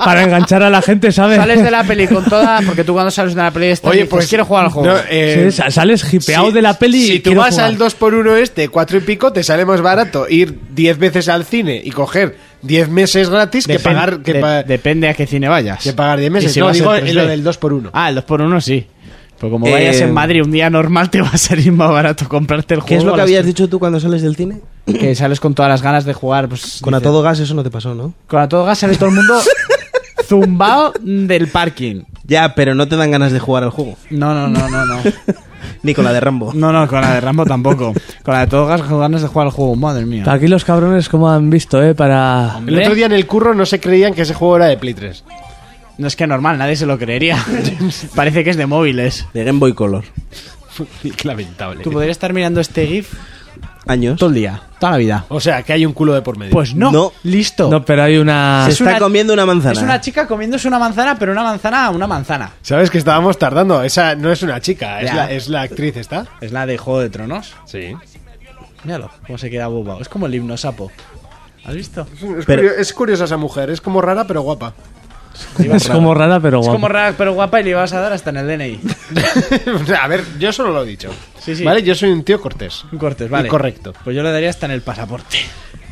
para 0.04 0.24
enganchar 0.24 0.64
a 0.64 0.70
la 0.70 0.82
gente, 0.82 1.12
¿sabes? 1.12 1.38
Sales 1.38 1.64
de 1.64 1.72
la 1.72 1.84
peli 1.84 2.08
con 2.08 2.24
toda. 2.26 2.62
Porque 2.66 2.84
tú 2.84 2.94
cuando 2.94 3.12
sales 3.12 3.36
de 3.36 3.42
la 3.42 3.52
peli 3.52 3.68
esta 3.68 3.90
Oye, 3.90 4.00
dices, 4.00 4.10
pues 4.10 4.28
quiero 4.28 4.46
jugar 4.46 4.66
al 4.66 4.72
juego. 4.72 4.90
no, 4.90 4.96
eh, 5.10 5.50
Sí, 5.52 5.58
sa- 5.58 5.72
sales 5.72 6.14
hipeado 6.14 6.48
si- 6.48 6.54
de 6.54 6.62
la 6.62 6.74
peli 6.78 6.98
y 6.98 7.08
Si 7.08 7.20
tú 7.20 7.36
vas 7.36 7.52
jugar. 7.52 7.66
al 7.68 7.78
2x1 7.78 8.36
este, 8.38 8.70
4 8.70 8.98
y 8.98 9.02
pico, 9.02 9.32
te 9.32 9.44
sale 9.44 9.66
más 9.66 9.82
barato 9.82 10.28
ir 10.30 10.58
10 10.74 10.98
veces 10.98 11.30
al 11.30 11.46
cine 11.46 11.82
y 11.84 11.92
coger 11.92 12.36
10 12.62 12.90
meses 12.90 13.30
gratis 13.30 13.68
que 13.68 13.78
Depen- 13.80 13.84
pagar, 13.84 14.20
que, 14.22 14.34
de- 14.34 14.40
pa- 14.40 14.64
depende 14.64 15.08
a 15.08 15.14
qué 15.14 15.28
cine 15.28 15.48
vayas. 15.48 15.84
que 15.84 15.94
pagar 15.94 16.20
10 16.20 16.32
meses. 16.32 16.52
Y 16.52 16.54
si 16.56 16.60
no, 16.60 16.72
digo 16.72 16.92
3D. 16.94 17.10
en 17.10 17.16
lo 17.16 17.28
del 17.28 17.44
2x1. 17.44 17.90
Ah, 17.94 18.10
el 18.10 18.16
2x1 18.18 18.62
sí. 18.62 18.88
Pues 19.40 19.52
como 19.52 19.68
Eh, 19.68 19.72
vayas 19.72 20.02
en 20.02 20.12
Madrid 20.14 20.42
un 20.44 20.50
día 20.52 20.68
normal, 20.72 21.12
te 21.12 21.22
va 21.22 21.30
a 21.30 21.38
salir 21.38 21.72
más 21.72 21.92
barato 21.92 22.28
comprarte 22.28 22.74
el 22.74 22.80
juego. 22.80 22.88
¿Qué 22.90 22.96
es 22.96 23.04
lo 23.04 23.14
a 23.14 23.16
que 23.18 23.22
habías 23.22 23.46
dicho 23.46 23.70
tú 23.70 23.78
cuando 23.78 24.00
sales 24.00 24.24
del 24.24 24.36
cine? 24.36 24.62
Que 24.88 25.14
sales 25.16 25.40
con 25.40 25.54
todas 25.54 25.70
las 25.70 25.82
ganas 25.84 26.06
de 26.06 26.14
jugar. 26.14 26.50
Pues, 26.50 26.80
Con 26.82 26.94
a 26.96 26.98
dices, 26.98 27.12
todo 27.12 27.22
gas 27.22 27.40
eso 27.40 27.54
no 27.54 27.62
te 27.64 27.70
pasó, 27.70 27.94
¿no? 27.94 28.14
Con 28.28 28.40
a 28.42 28.50
todo 28.50 28.66
gas 28.66 28.80
sale 28.80 28.96
todo 28.96 29.10
el 29.10 29.16
mundo 29.16 29.40
zumbado 30.26 30.94
del 31.02 31.48
parking. 31.50 32.04
Ya, 32.26 32.56
pero 32.56 32.74
no 32.76 32.88
te 32.88 32.96
dan 32.96 33.12
ganas 33.12 33.32
de 33.32 33.40
jugar 33.40 33.64
al 33.64 33.70
juego. 33.70 33.96
No, 34.10 34.34
no, 34.34 34.48
no, 34.48 34.68
no, 34.70 34.86
no. 34.86 35.02
Ni 35.84 35.94
con 35.94 36.06
la 36.06 36.14
de 36.14 36.20
Rambo. 36.20 36.54
No, 36.54 36.72
no, 36.72 36.88
con 36.88 37.02
la 37.02 37.14
de 37.14 37.22
Rambo 37.22 37.46
tampoco. 37.46 37.94
Con 38.24 38.34
la 38.34 38.42
de 38.42 38.48
todo 38.48 38.66
gas 38.66 38.82
con 38.82 39.00
ganas 39.00 39.22
de 39.22 39.28
jugar 39.30 39.48
al 39.48 39.54
juego, 39.54 39.76
madre 39.76 40.06
mía. 40.06 40.26
Aquí 40.28 40.48
los 40.48 40.66
cabrones, 40.66 41.08
como 41.08 41.30
han 41.30 41.50
visto, 41.50 41.82
¿eh? 41.82 41.96
Para. 41.96 42.60
El 42.66 42.78
otro 42.80 42.94
día 42.94 43.06
en 43.06 43.14
el 43.14 43.26
curro 43.26 43.54
no 43.54 43.66
se 43.66 43.80
creían 43.80 44.14
que 44.14 44.24
ese 44.24 44.34
juego 44.34 44.58
era 44.58 44.66
de 44.66 44.78
Play 44.78 44.94
3. 44.94 45.24
No 45.98 46.08
es 46.08 46.16
que 46.16 46.28
normal, 46.28 46.58
nadie 46.58 46.76
se 46.76 46.86
lo 46.86 46.98
creería. 46.98 47.38
Parece 48.16 48.44
que 48.44 48.50
es 48.50 48.58
de 48.58 48.66
móviles. 48.66 49.26
De 49.34 49.44
Game 49.44 49.60
Boy 49.60 49.74
Color. 49.74 50.04
Qué 51.02 51.28
lamentable. 51.28 51.84
Tú 51.84 51.92
podrías 51.92 52.12
estar 52.12 52.34
mirando 52.34 52.60
este 52.62 52.86
GIF 52.86 53.14
Años. 53.88 54.20
todo 54.20 54.30
el 54.30 54.36
día, 54.36 54.62
toda 54.80 54.94
la 54.94 54.98
vida. 54.98 55.26
O 55.30 55.40
sea, 55.40 55.64
que 55.64 55.74
hay 55.74 55.86
un 55.86 55.94
culo 55.94 56.14
de 56.14 56.22
por 56.22 56.38
medio. 56.38 56.52
Pues 56.52 56.76
no, 56.76 56.92
No. 56.92 57.12
listo. 57.24 57.70
No, 57.70 57.84
pero 57.84 58.04
hay 58.04 58.18
una. 58.18 58.64
Se 58.66 58.72
es 58.72 58.82
está 58.82 58.92
una- 58.92 59.00
comiendo 59.00 59.34
una 59.34 59.46
manzana. 59.46 59.74
Es 59.74 59.82
una 59.82 60.02
chica 60.02 60.28
comiéndose 60.28 60.68
una 60.68 60.80
manzana, 60.80 61.18
pero 61.18 61.32
una 61.32 61.44
manzana, 61.44 61.90
una 61.90 62.08
manzana. 62.08 62.52
¿Sabes 62.62 62.90
que 62.90 62.98
estábamos 62.98 63.38
tardando? 63.38 63.82
Esa 63.84 64.16
no 64.16 64.32
es 64.32 64.42
una 64.44 64.60
chica, 64.62 65.02
es 65.02 65.08
Ya. 65.08 65.16
la, 65.16 65.32
es 65.32 65.48
la 65.50 65.62
actriz, 65.62 65.98
¿está? 65.98 66.26
Es 66.42 66.52
la 66.52 66.66
de 66.66 66.78
Juego 66.78 67.00
de 67.00 67.10
Tronos. 67.10 67.54
Sí. 67.66 67.94
Míralo, 68.84 69.10
cómo 69.26 69.38
se 69.38 69.50
queda 69.50 69.68
boba. 69.68 69.98
Es 70.00 70.08
como 70.10 70.28
el 70.28 70.36
himno 70.36 70.56
sapo. 70.58 70.92
¿Has 71.66 71.76
visto? 71.76 72.08
Es, 72.40 72.46
Pero- 72.46 72.62
curio- 72.64 72.78
es 72.78 72.94
curiosa 72.94 73.24
esa 73.26 73.36
mujer, 73.38 73.70
es 73.70 73.82
como 73.82 74.02
rara 74.02 74.26
pero 74.26 74.42
guapa. 74.42 74.74
Es 75.74 75.88
como 75.90 76.14
rara, 76.14 76.40
pero 76.40 76.60
Es 76.60 76.66
guapa. 76.66 76.76
como 76.76 76.88
rara, 76.88 77.14
pero 77.18 77.34
guapa 77.34 77.60
y 77.62 77.64
le 77.64 77.74
vas 77.74 77.94
a 77.94 78.00
dar 78.00 78.14
hasta 78.14 78.30
en 78.32 78.38
el 78.38 78.48
DNI. 78.48 78.80
a 80.02 80.08
ver, 80.08 80.24
yo 80.40 80.52
solo 80.52 80.72
lo 80.72 80.84
he 80.84 80.88
dicho. 80.88 81.10
Sí, 81.40 81.56
sí. 81.56 81.64
¿Vale? 81.64 81.82
Yo 81.84 81.96
soy 81.96 82.10
un 82.12 82.24
tío 82.24 82.40
cortés. 82.42 82.84
Un 82.92 82.98
cortes, 83.00 83.30
vale. 83.30 83.48
Y 83.48 83.50
correcto. 83.52 83.94
Pues 84.04 84.16
yo 84.16 84.24
le 84.24 84.32
daría 84.32 84.50
hasta 84.50 84.66
en 84.66 84.74
el 84.74 84.82
pasaporte. 84.82 85.38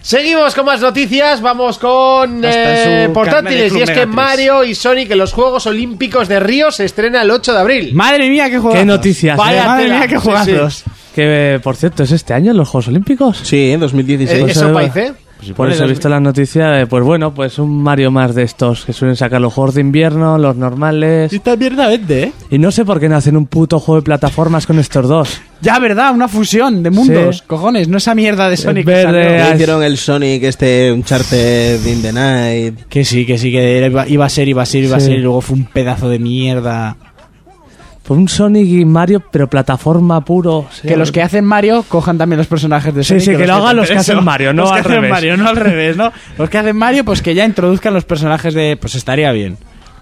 Seguimos 0.02 0.54
con 0.54 0.66
más 0.66 0.82
noticias, 0.82 1.42
vamos 1.42 1.80
con 1.80 2.42
eh, 2.46 3.10
portátiles. 3.12 3.74
Y 3.74 3.82
es 3.82 3.90
que 3.90 4.02
Club 4.04 4.10
Mega 4.10 4.28
3. 4.28 4.38
Mario 4.38 4.64
y 4.64 4.76
Sonic 4.76 5.10
en 5.10 5.18
los 5.18 5.34
Juegos 5.34 5.66
Olímpicos 5.66 6.28
de 6.28 6.40
Río 6.40 6.72
se 6.72 6.86
estrena 6.86 7.24
el 7.24 7.32
8 7.32 7.54
de 7.54 7.60
abril. 7.60 7.94
Madre 7.96 8.30
mía, 8.30 8.48
qué 8.50 8.60
juegazos. 8.60 8.80
Qué 8.82 8.86
noticias, 8.86 9.36
Vaya 9.36 9.64
¿eh? 9.64 9.66
Madre 9.66 9.90
mía, 9.90 10.08
qué 10.08 10.16
Sí, 10.18 10.22
juegazos. 10.22 10.74
sí. 10.76 10.92
Que, 11.16 11.60
por 11.64 11.76
cierto, 11.76 12.04
¿es 12.04 12.12
este 12.12 12.34
año 12.36 12.52
en 12.52 12.58
los 12.58 12.70
Juegos 12.70 12.90
Olímpicos? 12.90 13.40
Sí, 13.42 13.72
en 13.72 13.80
2016. 13.80 14.38
Eh, 14.38 14.42
Pues, 14.44 14.58
¿Eso 14.58 14.70
eh, 14.70 14.74
país, 14.74 14.96
eh? 14.98 15.14
Pues 15.38 15.48
si 15.48 15.54
Por 15.54 15.70
eso 15.70 15.80
he 15.84 15.88
las- 15.88 15.90
visto 15.98 16.08
la 16.08 16.20
noticia 16.22 16.68
de, 16.70 16.88
pues 16.88 17.04
bueno, 17.04 17.34
pues 17.34 17.60
un 17.60 17.84
Mario 17.84 18.10
más 18.10 18.34
de 18.34 18.44
estos 18.44 18.86
que 18.86 18.94
suelen 18.94 19.18
sacar 19.18 19.42
los 19.42 19.54
juegos 19.54 19.76
de 19.76 19.82
invierno, 19.82 20.38
los 20.38 20.56
normales. 20.56 21.32
Y 21.34 21.36
esta 21.36 21.56
mierda 21.58 21.88
vende, 21.90 22.24
¿eh? 22.24 22.32
Y 22.52 22.58
no 22.58 22.72
sé 22.72 22.86
por 22.86 23.00
qué 23.02 23.10
no 23.10 23.18
hacen 23.18 23.36
un 23.36 23.46
puto 23.46 23.80
juego 23.80 24.00
de 24.00 24.06
plataformas 24.06 24.66
con 24.66 24.80
estos 24.80 25.08
dos. 25.10 25.42
Ya, 25.62 25.78
¿verdad? 25.80 26.14
Una 26.14 26.28
fusión 26.30 26.84
de 26.84 26.90
mundos. 26.90 27.38
Sí. 27.40 27.44
Cojones, 27.48 27.88
no 27.90 27.98
esa 27.98 28.16
mierda 28.16 28.50
de 28.50 28.56
Sonic. 28.58 28.86
que 28.86 28.92
verde, 28.92 29.42
es- 29.50 29.54
hicieron 29.56 29.84
el 29.84 29.98
Sonic, 29.98 30.44
este 30.44 30.92
Uncharted 30.94 31.86
in 31.86 32.02
the 32.02 32.14
Night. 32.14 32.80
Que 32.88 33.04
sí, 33.04 33.26
que 33.26 33.38
sí, 33.38 33.52
que 33.52 33.92
iba, 34.08 34.26
a 34.26 34.30
ser, 34.30 34.48
iba 34.48 34.62
a 34.64 34.66
ser, 34.66 34.84
iba 34.84 34.98
a 34.98 35.00
ser, 35.02 35.14
y 35.18 35.22
luego 35.22 35.42
fue 35.42 35.58
un 35.58 35.66
pedazo 35.66 36.08
de 36.10 36.20
mierda. 36.20 36.96
Fue 38.06 38.16
un 38.18 38.28
Sonic 38.30 38.68
y 38.68 38.86
Mario, 38.86 39.24
pero 39.32 39.50
plataforma 39.50 40.24
puro. 40.24 40.68
sí. 40.72 40.88
Que 40.88 40.96
los 40.96 41.12
que 41.12 41.22
hacen 41.24 41.44
Mario 41.44 41.84
cojan 41.88 42.18
también 42.20 42.38
los 42.38 42.46
personajes 42.48 42.94
de 42.94 43.04
Sí, 43.04 43.08
Sonic. 43.20 43.24
sí, 43.26 43.32
que 43.36 43.48
lo 43.48 43.56
hagan 43.56 43.76
los 43.78 43.90
que 43.90 43.98
hacen 43.98 44.24
Mario, 44.24 44.54
no 44.54 44.62
los 44.62 44.72
que 44.72 44.76
al 44.78 44.82
hacen 44.82 44.92
revés. 44.94 45.10
Mario, 45.12 45.38
no 45.38 45.50
al 45.50 45.56
revés, 45.56 45.98
¿no? 45.98 46.12
Los 46.38 46.50
que 46.50 46.58
hacen 46.60 46.78
Mario, 46.78 47.04
pues 47.04 47.22
que 47.24 47.34
ya 47.34 47.44
introduzcan 47.46 47.94
los 47.96 48.06
personajes 48.06 48.54
de... 48.54 48.78
Pues 48.80 48.94
estaría 48.96 49.32
bien. 49.32 49.58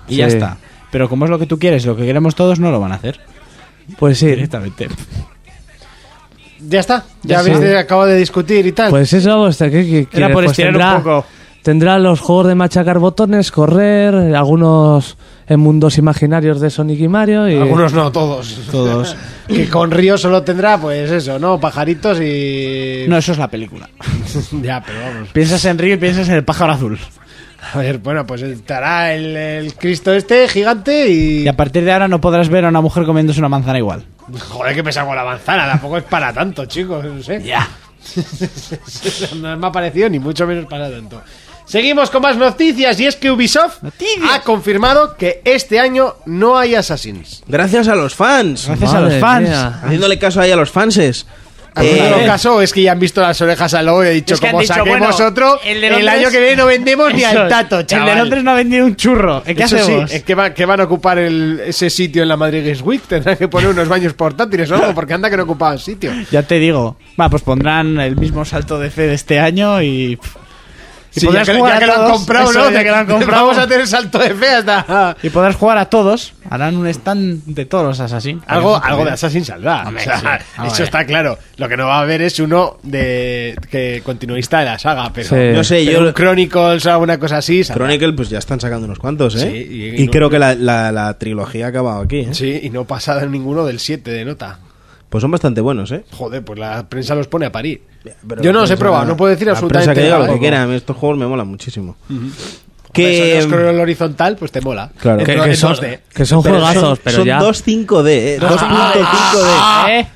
Y 0.09 0.17
ya 0.17 0.29
Sí. 0.29 0.35
está. 0.35 0.57
Pero 0.91 1.07
como 1.07 1.23
es 1.25 1.31
lo 1.31 1.39
que 1.39 1.45
tú 1.45 1.57
quieres, 1.57 1.85
lo 1.85 1.95
que 1.95 2.05
queremos 2.05 2.35
todos, 2.35 2.59
no 2.59 2.71
lo 2.71 2.79
van 2.81 2.91
a 2.91 2.95
hacer. 2.95 3.19
Pues 3.97 4.17
sí. 4.17 4.25
Directamente. 4.27 4.89
Ya 6.67 6.79
está. 6.79 7.03
Ya 7.23 7.35
Ya 7.35 7.39
habéis 7.39 7.57
sí. 7.57 7.63
de- 7.63 7.77
acabado 7.77 8.07
de 8.09 8.17
discutir 8.17 8.65
y 8.65 8.71
tal. 8.73 8.89
Pues 8.89 9.11
eso, 9.13 9.49
¿qué, 9.57 9.69
qué 9.69 10.07
Era 10.17 10.27
por 10.27 10.43
Pues 10.43 10.51
estirar 10.51 10.71
tendrá, 10.73 10.95
un 10.97 11.03
poco. 11.03 11.25
Tendrá 11.61 11.99
los 11.99 12.19
juegos 12.19 12.47
de 12.47 12.55
machacar 12.55 12.99
botones, 12.99 13.51
correr, 13.51 14.13
algunos 14.35 15.17
en 15.47 15.59
mundos 15.59 15.97
imaginarios 15.97 16.59
de 16.59 16.69
Sonic 16.69 16.99
y 17.01 17.07
Mario. 17.07 17.49
Y... 17.49 17.55
Algunos 17.55 17.93
no, 17.93 18.11
todos. 18.11 18.67
Todos. 18.71 19.15
que 19.47 19.69
con 19.69 19.91
Río 19.91 20.17
solo 20.17 20.43
tendrá, 20.43 20.77
pues 20.77 21.11
eso, 21.11 21.39
¿no? 21.39 21.59
Pajaritos 21.59 22.19
y. 22.19 23.05
No, 23.07 23.17
eso 23.17 23.31
es 23.31 23.37
la 23.37 23.49
película. 23.49 23.89
ya, 24.61 24.83
pero 24.85 24.99
vamos. 24.99 25.29
Piensas 25.29 25.63
en 25.65 25.77
Río 25.77 25.95
y 25.95 25.97
piensas 25.97 26.27
en 26.29 26.35
el 26.35 26.43
pájaro 26.43 26.73
azul. 26.73 26.99
A 27.73 27.77
ver, 27.77 27.99
bueno, 27.99 28.25
pues 28.25 28.41
estará 28.41 29.13
el, 29.13 29.35
el 29.37 29.73
Cristo 29.75 30.13
este 30.13 30.47
gigante 30.47 31.09
y. 31.09 31.43
Y 31.43 31.47
a 31.47 31.55
partir 31.55 31.83
de 31.85 31.91
ahora 31.91 32.07
no 32.07 32.19
podrás 32.19 32.49
ver 32.49 32.65
a 32.65 32.69
una 32.69 32.81
mujer 32.81 33.05
comiéndose 33.05 33.39
una 33.39 33.49
manzana 33.49 33.77
igual. 33.77 34.03
Joder, 34.49 34.75
que 34.75 34.83
pesa 34.83 35.05
con 35.05 35.15
la 35.15 35.23
manzana. 35.23 35.65
Tampoco 35.67 35.97
es 35.97 36.03
para 36.03 36.33
tanto, 36.33 36.65
chicos. 36.65 37.03
No 37.05 37.21
sé. 37.21 37.41
Ya. 37.43 37.67
no 39.41 39.57
me 39.57 39.67
ha 39.67 39.71
parecido 39.71 40.09
ni 40.09 40.19
mucho 40.19 40.45
menos 40.45 40.65
para 40.65 40.89
tanto. 40.89 41.21
Seguimos 41.65 42.09
con 42.09 42.21
más 42.21 42.35
noticias 42.37 42.99
y 42.99 43.05
es 43.05 43.15
que 43.15 43.31
Ubisoft 43.31 43.81
Noticias. 43.83 44.29
ha 44.31 44.41
confirmado 44.41 45.15
que 45.17 45.41
este 45.45 45.79
año 45.79 46.15
no 46.25 46.57
hay 46.57 46.75
Assassins. 46.75 47.43
Gracias 47.47 47.87
a 47.87 47.95
los 47.95 48.13
fans. 48.15 48.67
Gracias 48.67 48.93
a 48.93 49.01
los 49.01 49.13
fans. 49.15 49.47
mía. 49.49 49.79
Haciéndole 49.83 50.19
caso 50.19 50.41
ahí 50.41 50.51
a 50.51 50.55
los 50.55 50.69
fanses. 50.69 51.25
En 51.75 51.85
Eh, 51.85 52.23
caso, 52.27 52.61
es 52.61 52.71
que 52.71 52.83
ya 52.83 52.91
han 52.91 52.99
visto 52.99 53.19
las 53.19 53.41
orejas 53.41 53.73
al 53.73 53.87
lobo 53.87 54.03
y 54.03 54.07
he 54.07 54.11
dicho, 54.11 54.35
Es 54.35 54.39
que 54.39 54.45
como 54.51 54.61
dicho, 54.61 54.75
saquemos 54.75 54.99
bueno, 55.09 55.25
otro, 55.27 55.59
el 55.65 55.83
el, 55.83 56.07
año 56.07 56.29
que 56.29 56.39
viene 56.39 56.55
no 56.57 56.67
vendemos 56.67 57.11
ni 57.15 57.23
al 57.23 57.47
tato, 57.49 57.79
El 57.79 57.87
chaval. 57.87 58.09
de 58.09 58.15
Londres 58.15 58.43
no 58.43 58.51
ha 58.51 58.53
vendido 58.53 58.85
un 58.85 58.95
churro. 58.95 59.41
¿Qué 59.43 59.53
Eso 59.53 59.77
hacemos? 59.77 60.11
sí, 60.11 60.17
es 60.17 60.23
que, 60.23 60.35
va- 60.35 60.53
que 60.53 60.65
van 60.65 60.81
a 60.81 60.83
ocupar 60.83 61.17
el- 61.17 61.59
ese 61.65 61.89
sitio 61.89 62.21
en 62.21 62.29
la 62.29 62.37
Madrid 62.37 62.61
Games 62.63 62.81
Week. 62.83 63.01
Tendrán 63.07 63.37
que 63.37 63.47
poner 63.47 63.71
unos 63.71 63.87
baños 63.87 64.13
portátiles 64.13 64.69
o 64.69 64.75
algo, 64.75 64.93
porque 64.93 65.15
anda 65.15 65.31
que 65.31 65.37
no 65.37 65.43
ocupaban 65.45 65.79
sitio. 65.79 66.11
Ya 66.29 66.43
te 66.43 66.59
digo. 66.59 66.95
Va, 67.19 67.27
pues 67.27 67.41
pondrán 67.41 67.99
el 67.99 68.17
mismo 68.17 68.45
salto 68.45 68.77
de 68.77 68.91
fe 68.91 69.07
de 69.07 69.15
este 69.15 69.39
año 69.39 69.81
y. 69.81 70.19
Y 71.15 71.19
Sí, 71.19 71.25
ya 71.27 71.31
podrás 71.31 71.47
que, 71.49 71.55
jugar 71.57 71.71
ya 71.71 71.75
a 71.75 71.79
que 71.79 71.85
lo 71.85 71.93
han 71.93 71.99
todos. 71.99 72.17
comprado, 72.17 72.49
Eso, 72.49 72.59
¿no? 72.59 72.71
ya 72.71 72.83
que 72.83 72.89
lo 72.89 72.95
han 72.95 73.05
comprado. 73.07 73.41
Vamos 73.45 73.57
a 73.59 73.67
tener 73.67 73.87
salto 73.87 74.17
de 74.19 74.33
fe 74.33 74.47
hasta... 74.47 75.15
Y 75.21 75.29
podrás 75.29 75.55
jugar 75.55 75.77
a 75.77 75.85
todos. 75.89 76.33
Harán 76.49 76.75
un 76.75 76.87
stand 76.87 77.43
de 77.45 77.65
todos 77.65 77.85
los 77.85 77.99
Assassin. 77.99 78.41
Algo, 78.47 78.75
algo 78.83 79.05
de 79.05 79.11
Assassin 79.11 79.45
saldrá. 79.45 79.83
Hombre, 79.87 80.01
O 80.01 80.05
sea, 80.05 80.19
sí. 80.39 80.45
Vamos 80.57 80.73
eso 80.73 80.83
está 80.83 81.05
claro. 81.05 81.37
Lo 81.57 81.69
que 81.69 81.77
no 81.77 81.85
va 81.87 81.97
a 81.97 82.01
haber 82.01 82.21
es 82.23 82.39
uno 82.39 82.77
de 82.83 83.55
que 83.69 84.01
continuista 84.03 84.59
de 84.59 84.65
la 84.65 84.79
saga, 84.79 85.11
pero, 85.13 85.29
Sí. 85.29 85.35
No 85.55 85.63
sé, 85.63 85.83
pero 85.85 86.01
yo- 86.01 86.07
un 86.07 86.13
Chronicles 86.13 86.85
o 86.87 86.91
alguna 86.91 87.19
cosa 87.19 87.37
así. 87.37 87.63
saldrá. 87.63 87.85
Chronicle, 87.85 88.13
pues 88.13 88.29
ya 88.29 88.39
están 88.39 88.59
sacando 88.59 88.85
unos 88.85 88.97
cuantos, 88.99 89.35
¿eh? 89.35 89.39
Sí, 89.39 89.47
y- 89.75 89.83
y, 89.99 90.01
y 90.03 90.05
no- 90.07 90.11
creo 90.11 90.29
que 90.29 90.39
la, 90.39 90.55
la- 90.55 90.91
la 90.91 91.17
trilogía 91.19 91.67
ha 91.67 91.69
acabado 91.69 92.01
aquí, 92.01 92.19
¿eh? 92.21 92.29
Sí, 92.33 92.59
y 92.63 92.69
no 92.71 92.85
pasa 92.85 93.21
en 93.21 93.31
ninguno 93.31 93.65
del 93.65 93.79
7 93.79 94.09
de 94.11 94.25
nota. 94.25 94.59
Pues 95.09 95.21
son 95.21 95.29
bastante 95.29 95.61
buenos, 95.61 95.91
¿eh? 95.91 96.03
Joder, 96.11 96.43
pues 96.43 96.57
la 96.57 96.89
prensa 96.89 97.13
los 97.13 97.27
pone 97.27 97.45
a 97.45 97.51
parir. 97.51 97.83
Pero 98.27 98.41
Yo 98.41 98.51
no 98.51 98.59
la 98.59 98.63
los 98.63 98.71
he 98.71 98.77
probado, 98.77 99.05
no 99.05 99.15
puedo 99.17 99.31
decir 99.31 99.47
la 99.47 99.53
absolutamente 99.53 99.93
que 99.93 100.01
diga 100.01 100.15
nada. 100.17 100.27
lo 100.27 100.33
que 100.33 100.39
quiera, 100.39 100.63
a 100.63 100.67
mí 100.67 100.75
estos 100.75 100.95
juegos 100.97 101.17
me 101.17 101.25
molan 101.27 101.47
muchísimo. 101.47 101.95
Que 102.91 103.37
Que, 103.37 103.41
scroll 103.41 103.79
horizontal, 103.79 104.35
pues 104.37 104.51
te 104.51 104.61
mola. 104.61 104.91
Claro. 104.99 105.21
En 105.21 105.25
Que, 105.25 105.35
do- 105.35 105.43
que 105.45 105.49
en 105.49 105.55
son, 105.57 105.73
2D. 105.75 105.99
que 106.13 106.25
son 106.25 106.43
pero 106.43 106.55
juegazos, 106.59 106.81
son, 106.83 106.99
pero 107.03 107.17
son 107.17 107.25
ya. 107.25 107.39
2.5D, 107.39 108.07
¿eh? 108.09 108.39
2.5D. 108.39 109.89
¿Eh? 109.89 110.07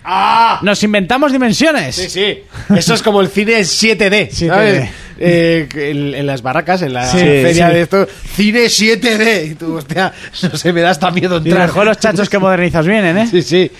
Nos 0.61 0.83
inventamos 0.83 1.31
dimensiones. 1.31 1.95
Sí, 1.95 2.09
sí. 2.09 2.37
Eso 2.75 2.93
es 2.93 3.01
como 3.01 3.21
el 3.21 3.29
cine 3.29 3.57
en 3.57 3.63
7D, 3.65 4.29
7D. 4.29 4.89
Eh, 5.19 5.67
en, 5.75 6.13
en 6.13 6.25
las 6.27 6.41
barracas, 6.41 6.81
en 6.81 6.93
la 6.93 7.05
Sí, 7.05 7.17
feria 7.17 7.67
sí. 7.69 7.73
de 7.75 7.81
esto, 7.81 8.07
cine 8.35 8.65
7D. 8.65 9.51
Y 9.51 9.55
tú, 9.55 9.75
hostia, 9.75 10.13
no 10.43 10.57
sé, 10.57 10.73
me 10.73 10.81
da 10.81 10.91
hasta 10.91 11.09
miedo 11.11 11.35
Y 11.43 11.49
entrar. 11.49 11.67
mejor 11.67 11.85
los 11.85 11.97
chachos 11.97 12.29
que 12.29 12.37
modernizas 12.39 12.85
vienen, 12.85 13.17
¿eh? 13.17 13.27
Sí, 13.29 13.41
sí. 13.41 13.71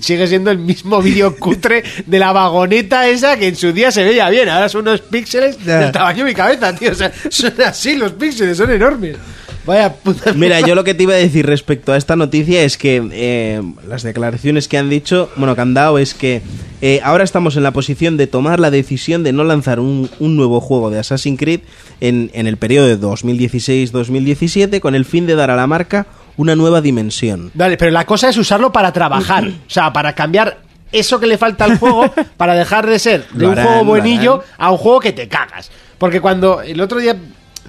Sigue 0.00 0.26
siendo 0.26 0.50
el 0.50 0.58
mismo 0.58 1.00
vídeo 1.02 1.36
cutre 1.36 1.82
de 2.06 2.18
la 2.18 2.32
vagoneta 2.32 3.08
esa 3.08 3.36
que 3.36 3.48
en 3.48 3.56
su 3.56 3.72
día 3.72 3.90
se 3.90 4.04
veía 4.04 4.28
bien. 4.30 4.48
Ahora 4.48 4.68
son 4.68 4.82
unos 4.82 5.00
píxeles 5.00 5.64
del 5.64 5.90
tamaño 5.92 6.24
de 6.24 6.30
mi 6.30 6.34
cabeza, 6.34 6.74
tío. 6.74 6.92
O 6.92 6.94
sea, 6.94 7.12
son 7.30 7.52
así 7.64 7.96
los 7.96 8.12
píxeles, 8.12 8.56
son 8.56 8.70
enormes. 8.70 9.16
Vaya 9.64 9.94
puta. 9.94 10.32
Mira, 10.34 10.60
yo 10.60 10.74
lo 10.74 10.84
que 10.84 10.94
te 10.94 11.04
iba 11.04 11.14
a 11.14 11.16
decir 11.16 11.46
respecto 11.46 11.92
a 11.92 11.96
esta 11.96 12.16
noticia 12.16 12.62
es 12.62 12.76
que 12.76 13.02
eh, 13.12 13.62
las 13.88 14.02
declaraciones 14.02 14.68
que 14.68 14.78
han 14.78 14.90
dicho, 14.90 15.30
bueno, 15.36 15.54
que 15.54 15.60
han 15.60 15.74
dado 15.74 15.98
es 15.98 16.14
que 16.14 16.42
eh, 16.80 17.00
ahora 17.04 17.24
estamos 17.24 17.56
en 17.56 17.62
la 17.62 17.70
posición 17.70 18.16
de 18.16 18.26
tomar 18.26 18.58
la 18.60 18.70
decisión 18.70 19.22
de 19.22 19.32
no 19.32 19.44
lanzar 19.44 19.78
un, 19.78 20.10
un 20.18 20.36
nuevo 20.36 20.60
juego 20.60 20.90
de 20.90 20.98
Assassin's 20.98 21.38
Creed 21.38 21.60
en, 22.00 22.30
en 22.34 22.46
el 22.46 22.56
periodo 22.56 22.88
de 22.88 22.98
2016-2017 22.98 24.80
con 24.80 24.94
el 24.94 25.04
fin 25.04 25.26
de 25.26 25.36
dar 25.36 25.50
a 25.50 25.56
la 25.56 25.66
marca 25.66 26.06
una 26.36 26.56
nueva 26.56 26.80
dimensión. 26.80 27.50
Vale, 27.54 27.76
pero 27.76 27.90
la 27.90 28.06
cosa 28.06 28.28
es 28.28 28.36
usarlo 28.36 28.72
para 28.72 28.92
trabajar. 28.92 29.46
O 29.46 29.70
sea, 29.70 29.92
para 29.92 30.14
cambiar 30.14 30.60
eso 30.90 31.20
que 31.20 31.26
le 31.26 31.38
falta 31.38 31.64
al 31.64 31.78
juego 31.78 32.12
para 32.36 32.54
dejar 32.54 32.86
de 32.86 32.98
ser 32.98 33.26
de 33.32 33.46
un 33.46 33.52
harán, 33.52 33.66
juego 33.66 33.80
lo 33.80 33.84
buenillo 33.86 34.44
a 34.58 34.70
un 34.70 34.78
juego 34.78 35.00
que 35.00 35.12
te 35.12 35.28
cagas. 35.28 35.70
Porque 35.98 36.20
cuando 36.20 36.62
el 36.62 36.80
otro 36.80 36.98
día 36.98 37.16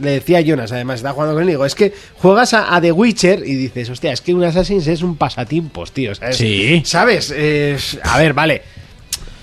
le 0.02 0.12
decía 0.12 0.40
a 0.40 0.42
Jonas, 0.42 0.72
además 0.72 0.98
estaba 0.98 1.14
jugando 1.14 1.34
con 1.36 1.44
él, 1.44 1.50
digo, 1.50 1.66
es 1.66 1.76
que 1.76 1.94
juegas 2.16 2.54
a, 2.54 2.76
a 2.76 2.82
The 2.82 2.92
Witcher 2.92 3.44
y 3.46 3.56
dices, 3.56 3.90
hostia, 3.90 4.12
es 4.12 4.22
que 4.22 4.34
un 4.34 4.44
Assassin's 4.44 4.88
es 4.88 5.02
un 5.02 5.16
pasatiempos, 5.18 5.92
tío. 5.92 6.14
¿sabes? 6.16 6.38
Sí. 6.38 6.82
¿Sabes? 6.86 7.34
Eh, 7.36 7.78
a 8.04 8.18
ver, 8.20 8.34
vale. 8.34 8.62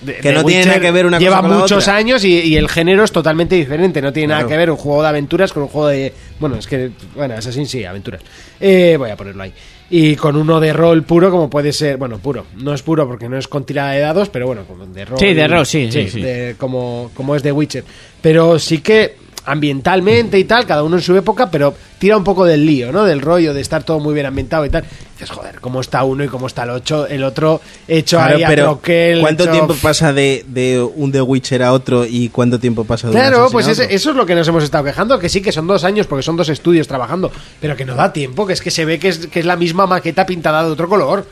Que 0.05 0.15
The 0.15 0.33
no 0.33 0.45
tiene 0.45 0.65
nada 0.65 0.81
que 0.81 0.91
ver 0.93 1.05
una 1.05 1.19
cosa 1.19 1.25
lleva 1.29 1.41
con 1.43 1.51
la 1.51 1.57
muchos 1.59 1.85
otra. 1.85 1.97
años 1.97 2.25
y, 2.25 2.33
y 2.41 2.57
el 2.57 2.71
género 2.71 3.05
es 3.05 3.13
totalmente 3.13 3.55
diferente. 3.55 4.01
No 4.01 4.15
tiene 4.15 4.29
nada 4.29 4.47
que 4.49 4.57
ver 4.57 4.71
un 4.71 4.79
juego 4.79 5.03
de 5.03 5.09
aventuras 5.09 5.53
con 5.53 5.65
un 5.65 5.69
juego 5.69 5.89
de. 5.89 6.11
Bueno, 6.39 6.57
es 6.57 6.67
que. 6.67 6.91
Bueno, 7.15 7.35
Assassin 7.35 7.67
sí, 7.67 7.85
aventuras. 7.85 8.23
Eh, 8.59 8.97
voy 8.99 9.11
a 9.11 9.17
ponerlo 9.19 9.43
ahí. 9.43 9.53
Y 9.91 10.17
con 10.17 10.37
uno 10.37 10.59
de 10.59 10.73
rol 10.73 11.03
puro, 11.03 11.31
como 11.31 11.51
puede 11.51 11.75
ser. 11.75 11.99
Bueno, 11.99 12.17
puro. 12.19 12.47
No 12.57 12.73
es 12.73 12.81
puro 12.81 13.07
porque 13.07 13.29
no 13.29 13.37
es 13.37 13.47
con 13.47 13.67
tirada 13.67 13.93
de 13.93 14.01
dados, 14.01 14.31
pero 14.31 14.47
bueno, 14.47 14.65
como 14.67 14.87
de 14.87 15.05
rol. 15.05 15.19
Sí, 15.19 15.35
de 15.35 15.47
rol, 15.47 15.67
sí, 15.67 15.93
sí, 15.93 16.09
sí. 16.09 16.23
de- 16.23 16.55
como, 16.57 17.11
como 17.13 17.37
es 17.37 17.43
de 17.43 17.53
Witcher. 17.53 17.85
Pero 18.23 18.59
sí 18.59 18.79
que 18.79 19.17
ambientalmente 19.51 20.39
y 20.39 20.45
tal, 20.45 20.67
cada 20.67 20.83
uno 20.83 20.97
en 20.97 21.03
su 21.03 21.17
época, 21.17 21.51
pero 21.51 21.75
tira 21.99 22.17
un 22.17 22.25
poco 22.25 22.45
del 22.45 22.65
lío, 22.65 22.93
¿no? 22.93 23.05
Del 23.05 23.21
rollo 23.21 23.53
de 23.53 23.61
estar 23.61 23.83
todo 23.83 23.99
muy 24.01 24.15
bien 24.15 24.27
ambientado 24.27 24.65
y 24.65 24.71
tal. 24.71 24.85
dices, 25.13 25.31
joder, 25.31 25.61
¿cómo 25.61 25.81
está 25.81 26.05
uno 26.05 26.25
y 26.25 26.29
cómo 26.29 26.47
está 26.47 26.63
el, 26.63 26.71
ocho, 26.71 27.07
el 27.07 27.23
otro 27.25 27.61
hecho 27.89 28.17
Claro, 28.17 28.37
ahí 28.37 28.43
a 28.43 28.49
pero 28.49 28.63
troquel, 28.65 29.21
¿cuánto 29.21 29.43
hecho- 29.45 29.53
tiempo 29.53 29.75
pasa 29.83 30.13
de, 30.13 30.45
de 30.49 30.81
un 30.81 31.13
The 31.13 31.21
Witcher 31.23 31.63
a 31.63 31.73
otro 31.73 32.07
y 32.07 32.29
cuánto 32.31 32.59
tiempo 32.59 32.85
pasa 32.85 33.09
de 33.09 33.13
un 33.15 33.21
Claro, 33.21 33.37
Assassin 33.39 33.53
pues 33.53 33.67
a 33.69 33.85
eso 33.85 34.11
es 34.11 34.17
lo 34.17 34.25
que 34.27 34.35
nos 34.35 34.49
hemos 34.49 34.65
estado 34.65 34.85
quejando, 34.85 35.19
que 35.19 35.29
sí 35.29 35.41
que 35.43 35.53
son 35.53 35.67
dos 35.67 35.85
años 35.85 36.07
porque 36.07 36.23
son 36.23 36.37
dos 36.37 36.49
estudios 36.49 36.87
trabajando, 36.89 37.31
pero 37.61 37.77
que 37.77 37.85
no 37.85 37.95
da 37.95 38.13
tiempo, 38.13 38.47
que 38.47 38.53
es 38.55 38.63
que 38.63 38.71
se 38.71 38.85
ve 38.85 38.99
que 38.99 39.09
es, 39.09 39.27
que 39.27 39.41
es 39.41 39.47
la 39.47 39.57
misma 39.57 39.87
maqueta 39.87 40.25
pintada 40.27 40.65
de 40.65 40.71
otro 40.71 40.89
color. 40.89 41.27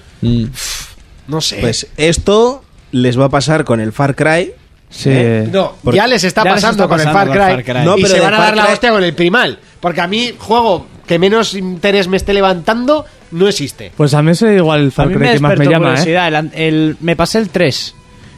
No 1.27 1.41
sé. 1.41 1.59
Pues 1.61 1.87
esto 1.97 2.63
les 2.91 3.19
va 3.19 3.27
a 3.27 3.29
pasar 3.29 3.65
con 3.65 3.81
el 3.81 3.93
Far 3.93 4.15
Cry. 4.15 4.53
Sí. 4.91 5.11
¿Eh? 5.13 5.49
No, 5.53 5.75
Porque- 5.83 5.97
ya 5.99 6.07
les 6.07 6.25
está 6.25 6.43
Ya 6.45 6.55
les 6.55 6.63
pasando 6.63 6.85
está 6.85 6.89
con, 6.89 7.01
el 7.01 7.07
pasando 7.07 7.19
Far 7.19 7.29
con 7.29 7.37
el 7.37 7.43
Cry, 7.65 7.65
Far 7.75 7.77
Cry. 7.77 7.85
No, 7.87 7.99
y 7.99 8.03
pero 8.03 8.15
se 8.15 8.21
van 8.21 8.35
a 8.35 8.39
dar 8.39 8.57
la 8.57 8.63
Cry- 8.65 8.73
hostia 8.73 8.91
con 8.91 9.05
el 9.05 9.15
primal. 9.15 9.59
Porque 9.81 10.01
a 10.01 10.07
mí, 10.07 10.33
juego 10.39 10.87
que 11.07 11.19
menos 11.19 11.55
interés 11.55 12.09
me 12.09 12.17
esté 12.17 12.33
levantando, 12.35 13.05
no 13.31 13.49
existe. 13.49 13.93
Pues 13.97 14.15
a 14.15 14.23
mí 14.23 14.31
es 14.33 14.43
igual 14.43 14.81
el 14.81 14.93
Far 14.93 15.09
Cry 15.09 15.17
me 15.19 15.33
que 15.35 15.41
más 15.41 15.59
me 15.59 15.67
llama, 15.67 15.95
¿eh? 16.03 16.17
El, 16.29 16.51
el- 16.55 16.97
me 17.01 17.17
pasé 17.17 17.39
el 17.39 17.49
3. 17.51 17.95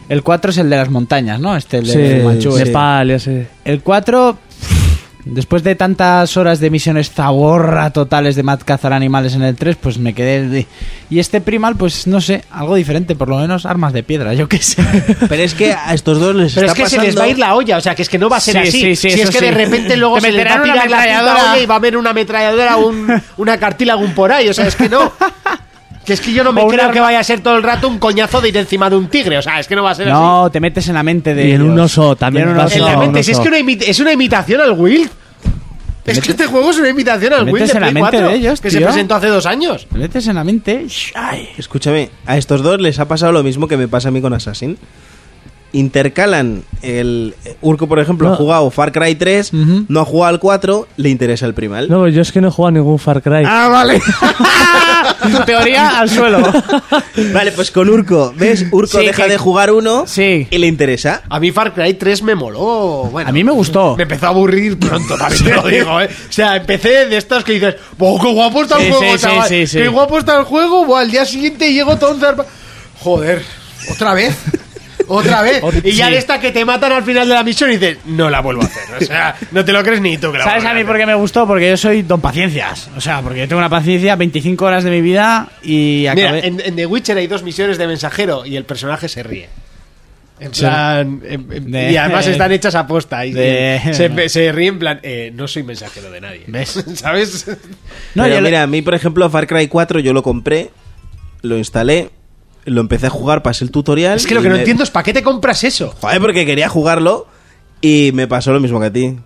El 0.08 0.24
4 0.24 0.50
es 0.50 0.58
el 0.58 0.68
de 0.68 0.76
las 0.76 0.90
montañas, 0.90 1.38
¿no? 1.38 1.56
Este, 1.56 1.78
el 1.78 1.86
de 1.86 2.18
Sí, 2.18 2.24
Manchú, 2.26 2.56
ese. 2.56 2.64
Nepal, 2.64 3.10
ese. 3.12 3.46
El 3.64 3.80
4, 3.80 4.36
después 5.24 5.62
de 5.62 5.74
tantas 5.74 6.36
horas 6.36 6.60
de 6.60 6.70
misiones 6.70 7.10
zaborra 7.10 7.90
totales 7.90 8.36
de 8.36 8.42
mat 8.42 8.62
cazar 8.64 8.92
animales 8.92 9.34
en 9.34 9.42
el 9.42 9.56
3, 9.56 9.76
pues 9.76 9.98
me 9.98 10.12
quedé... 10.14 10.48
de- 10.48 10.66
Y 11.10 11.18
este 11.18 11.40
primal, 11.40 11.76
pues 11.76 12.06
no 12.06 12.20
sé, 12.20 12.44
algo 12.50 12.74
diferente, 12.74 13.14
por 13.16 13.28
lo 13.28 13.38
menos 13.38 13.66
armas 13.66 13.92
de 13.92 14.02
piedra, 14.02 14.34
yo 14.34 14.48
qué 14.48 14.58
sé. 14.58 14.82
Pero 15.28 15.42
es 15.42 15.54
que 15.54 15.72
a 15.72 15.92
estos 15.94 16.20
dos 16.20 16.34
les 16.34 16.54
Pero 16.54 16.66
es 16.68 16.74
que 16.74 16.88
se 16.88 16.98
les 17.00 17.18
va 17.18 17.24
a 17.24 17.28
ir 17.28 17.38
la 17.38 17.54
olla, 17.54 17.76
o 17.78 17.80
sea, 17.80 17.94
que 17.94 18.02
es 18.02 18.08
que 18.08 18.18
no 18.18 18.28
va 18.28 18.38
a 18.38 18.40
ser 18.40 18.54
Sí, 18.62 18.68
así. 18.68 18.80
sí, 18.80 18.96
sí, 18.96 19.10
si 19.10 19.20
es 19.20 19.30
que 19.30 19.40
de 19.40 19.50
repente 19.50 19.96
luego 19.96 20.16
Te 20.16 20.20
se 20.22 20.32
les 20.32 20.46
va 20.46 20.54
a 20.54 20.62
tirar 20.62 20.84
la 20.84 20.98
olla 21.34 21.58
y 21.60 21.66
va 21.66 21.74
a 21.74 21.78
haber 21.78 21.96
una 21.96 22.10
ametralladora, 22.10 22.76
un, 22.76 23.22
una 23.36 23.58
cartílago 23.58 24.04
por 24.14 24.32
ahí, 24.32 24.48
o 24.48 24.54
sea, 24.54 24.66
es 24.66 24.76
que 24.76 24.88
no. 24.88 25.12
Que 26.10 26.14
es 26.14 26.20
que 26.20 26.32
yo 26.32 26.42
no 26.42 26.52
me 26.52 26.60
O 26.60 26.66
creo 26.66 26.90
que 26.90 26.98
vaya 26.98 27.20
a 27.20 27.22
ser 27.22 27.38
todo 27.40 27.56
el 27.56 27.62
rato 27.62 27.86
un 27.86 28.00
coñazo 28.00 28.40
de 28.40 28.48
ir 28.48 28.56
encima 28.56 28.90
de 28.90 28.96
un 28.96 29.06
tigre. 29.06 29.38
O 29.38 29.42
sea, 29.42 29.60
es 29.60 29.68
que 29.68 29.76
no 29.76 29.84
va 29.84 29.92
a 29.92 29.94
ser 29.94 30.08
así. 30.08 30.20
No, 30.20 30.50
te 30.50 30.58
metes 30.58 30.88
en 30.88 30.94
la 30.94 31.04
mente 31.04 31.36
de 31.36 31.48
Y 31.50 31.52
en 31.52 31.62
un 31.62 31.78
oso 31.78 32.16
también 32.16 32.48
en 32.48 32.54
un 32.54 32.58
En 32.58 32.66
oso. 32.66 32.78
la 32.84 32.94
No, 32.94 32.98
mente, 32.98 33.20
no 33.20 33.22
si 33.22 33.30
es 33.30 33.38
que 33.38 33.46
una 33.48 33.58
imi- 33.60 33.84
es 33.86 34.00
una 34.00 34.12
imitación 34.12 34.60
al 34.60 34.72
Wild. 34.72 35.08
Es 36.04 36.18
que 36.20 36.32
este 36.32 36.46
juego 36.46 36.68
es 36.70 36.78
una 36.78 36.88
imitación 36.88 37.32
al 37.32 37.46
metes 37.46 37.68
de 37.68 37.74
en 37.74 37.80
la 37.80 37.90
Play 37.90 38.02
mente 38.02 38.16
4, 38.16 38.28
de 38.28 38.34
ellos, 38.34 38.60
que 38.60 38.70
se 38.72 38.80
presentó 38.80 39.14
hace 39.14 39.28
dos 39.28 39.46
años. 39.46 39.86
Te 39.92 39.98
metes 39.98 40.26
en 40.26 40.34
la 40.34 40.42
mente. 40.42 40.84
Ay. 41.14 41.48
Escúchame, 41.56 42.10
a 42.26 42.36
estos 42.36 42.60
dos 42.64 42.80
les 42.80 42.98
ha 42.98 43.06
pasado 43.06 43.30
lo 43.30 43.44
mismo 43.44 43.68
que 43.68 43.76
me 43.76 43.86
pasa 43.86 44.08
a 44.08 44.10
mí 44.10 44.20
con 44.20 44.32
Assassin. 44.34 44.78
Intercalan 45.72 46.64
el 46.82 47.34
Urco, 47.60 47.86
por 47.86 48.00
ejemplo, 48.00 48.32
ha 48.32 48.36
jugado 48.36 48.70
Far 48.70 48.90
Cry 48.92 49.14
3, 49.14 49.52
Ujú. 49.52 49.84
no 49.88 50.00
ha 50.00 50.04
jugado 50.04 50.34
al 50.34 50.40
4, 50.40 50.88
le 50.96 51.08
interesa 51.10 51.46
el 51.46 51.54
primal. 51.54 51.88
No, 51.88 52.08
yo 52.08 52.22
es 52.22 52.32
que 52.32 52.40
no 52.40 52.48
he 52.48 52.50
jugado 52.50 52.68
a 52.68 52.78
ningún 52.80 52.98
Far 52.98 53.22
Cry. 53.22 53.44
Ah, 53.46 53.68
vale. 53.70 54.00
tu 55.32 55.44
teoría 55.44 55.98
al 56.00 56.08
suelo. 56.10 56.40
vale, 57.32 57.52
pues 57.52 57.70
con 57.70 57.88
Urco, 57.88 58.32
¿ves? 58.36 58.66
Urco 58.72 58.98
Sí, 58.98 59.06
deja 59.06 59.24
que- 59.24 59.30
de 59.30 59.38
jugar 59.38 59.70
uno 59.72 60.04
Sí. 60.06 60.46
y 60.50 60.58
le 60.58 60.66
interesa. 60.66 61.22
A 61.28 61.38
mí 61.38 61.50
Far 61.52 61.72
Cry 61.74 61.94
3 61.94 62.22
me 62.22 62.34
moló. 62.34 63.08
Bueno, 63.10 63.28
A 63.28 63.32
mí 63.32 63.44
me 63.44 63.52
gustó. 63.52 63.96
Me 63.96 64.02
empezó 64.04 64.26
a 64.26 64.28
aburrir 64.30 64.78
pronto, 64.78 65.16
también 65.16 65.44
te 65.44 65.54
lo 65.54 65.62
digo, 65.68 66.00
¿eh? 66.00 66.08
O 66.28 66.32
sea, 66.32 66.56
empecé 66.56 67.06
de 67.06 67.16
estos 67.16 67.44
que 67.44 67.52
dices, 67.52 67.76
¡oh, 67.98 68.20
qué 68.20 68.32
guapo 68.32 68.62
está 68.62 68.76
el 68.78 68.86
Sí, 68.86 68.90
juego, 68.92 69.12
sí, 69.12 69.18
sí, 69.18 69.24
chaval! 69.24 69.48
sí, 69.48 69.66
sí. 69.66 69.78
¡Qué 69.78 69.88
guapo 69.88 70.18
está 70.18 70.36
el 70.38 70.44
juego! 70.44 70.84
Buah, 70.84 71.00
al 71.02 71.10
día 71.10 71.24
siguiente 71.24 71.72
llego 71.72 71.96
todo 71.96 72.14
un 72.14 72.20
Joder, 72.98 73.42
¿otra 73.90 74.14
vez? 74.14 74.36
¿Otra 75.08 75.42
vez? 75.42 75.62
y 75.84 75.92
ya 75.92 76.10
de 76.10 76.18
esta 76.18 76.40
que 76.40 76.50
te 76.52 76.64
matan 76.64 76.92
al 76.92 77.02
final 77.04 77.26
de 77.28 77.34
la 77.34 77.42
misión 77.42 77.70
y 77.70 77.78
dices, 77.78 77.98
no 78.06 78.30
la 78.30 78.40
vuelvo 78.40 78.62
a 78.62 78.66
hacer. 78.66 78.82
O 79.00 79.04
sea, 79.04 79.36
no 79.52 79.64
te 79.64 79.72
lo 79.72 79.82
crees 79.82 80.00
ni 80.00 80.18
tú 80.18 80.32
que 80.32 80.38
la 80.38 80.44
¿Sabes 80.44 80.64
a 80.64 80.74
mí 80.74 80.84
por 80.84 80.96
qué 80.96 81.06
me 81.06 81.14
gustó? 81.14 81.46
Porque 81.46 81.68
yo 81.70 81.76
soy 81.76 82.02
don 82.02 82.20
paciencias. 82.20 82.90
O 82.96 83.00
sea, 83.00 83.20
porque 83.22 83.40
yo 83.40 83.48
tengo 83.48 83.58
una 83.60 83.68
paciencia 83.70 84.16
25 84.16 84.64
horas 84.64 84.84
de 84.84 84.90
mi 84.90 85.00
vida 85.00 85.48
y 85.62 86.06
Mira, 86.14 86.28
acabé... 86.30 86.46
en, 86.46 86.60
en 86.60 86.76
The 86.76 86.86
Witcher 86.86 87.16
hay 87.18 87.26
dos 87.26 87.42
misiones 87.42 87.78
de 87.78 87.86
mensajero 87.86 88.44
y 88.46 88.56
el 88.56 88.64
personaje 88.64 89.08
se 89.08 89.22
ríe. 89.22 89.48
En 90.38 90.52
plan. 90.52 91.20
en- 91.22 91.52
en- 91.52 91.70
De- 91.70 91.92
y 91.92 91.96
además 91.98 92.26
están 92.26 92.50
hechas 92.50 92.74
a 92.74 92.86
posta. 92.86 93.26
Y 93.26 93.32
De- 93.32 93.78
se, 93.92 94.28
se 94.30 94.52
ríe 94.52 94.68
en 94.68 94.78
plan. 94.78 94.98
eh, 95.02 95.30
no 95.34 95.46
soy 95.46 95.62
mensajero 95.64 96.10
de 96.10 96.20
nadie. 96.22 96.44
¿Ves? 96.46 96.82
¿Sabes? 96.94 97.46
No, 98.14 98.22
Pero 98.24 98.40
mira, 98.40 98.62
a 98.62 98.66
mí, 98.66 98.80
por 98.80 98.94
ejemplo, 98.94 99.28
Far 99.28 99.46
Cry 99.46 99.68
4 99.68 100.00
yo 100.00 100.14
lo 100.14 100.22
compré, 100.22 100.70
lo 101.42 101.58
instalé, 101.58 102.08
lo 102.64 102.80
empecé 102.80 103.06
a 103.06 103.10
jugar, 103.10 103.42
pasé 103.42 103.64
el 103.64 103.70
tutorial. 103.70 104.16
Es 104.16 104.26
que 104.26 104.34
lo 104.34 104.42
que 104.42 104.48
no 104.48 104.54
me- 104.54 104.60
entiendo 104.60 104.82
es 104.84 104.90
para 104.90 105.04
qué 105.04 105.12
te 105.12 105.22
compras 105.22 105.64
eso. 105.64 105.94
Joder, 106.00 106.20
porque 106.20 106.44
quería 106.46 106.68
jugarlo 106.68 107.26
y 107.80 108.10
me 108.14 108.26
pasó 108.26 108.52
lo 108.52 108.60
mismo 108.60 108.80
que 108.80 108.86
a 108.86 108.92
ti. 108.92 109.16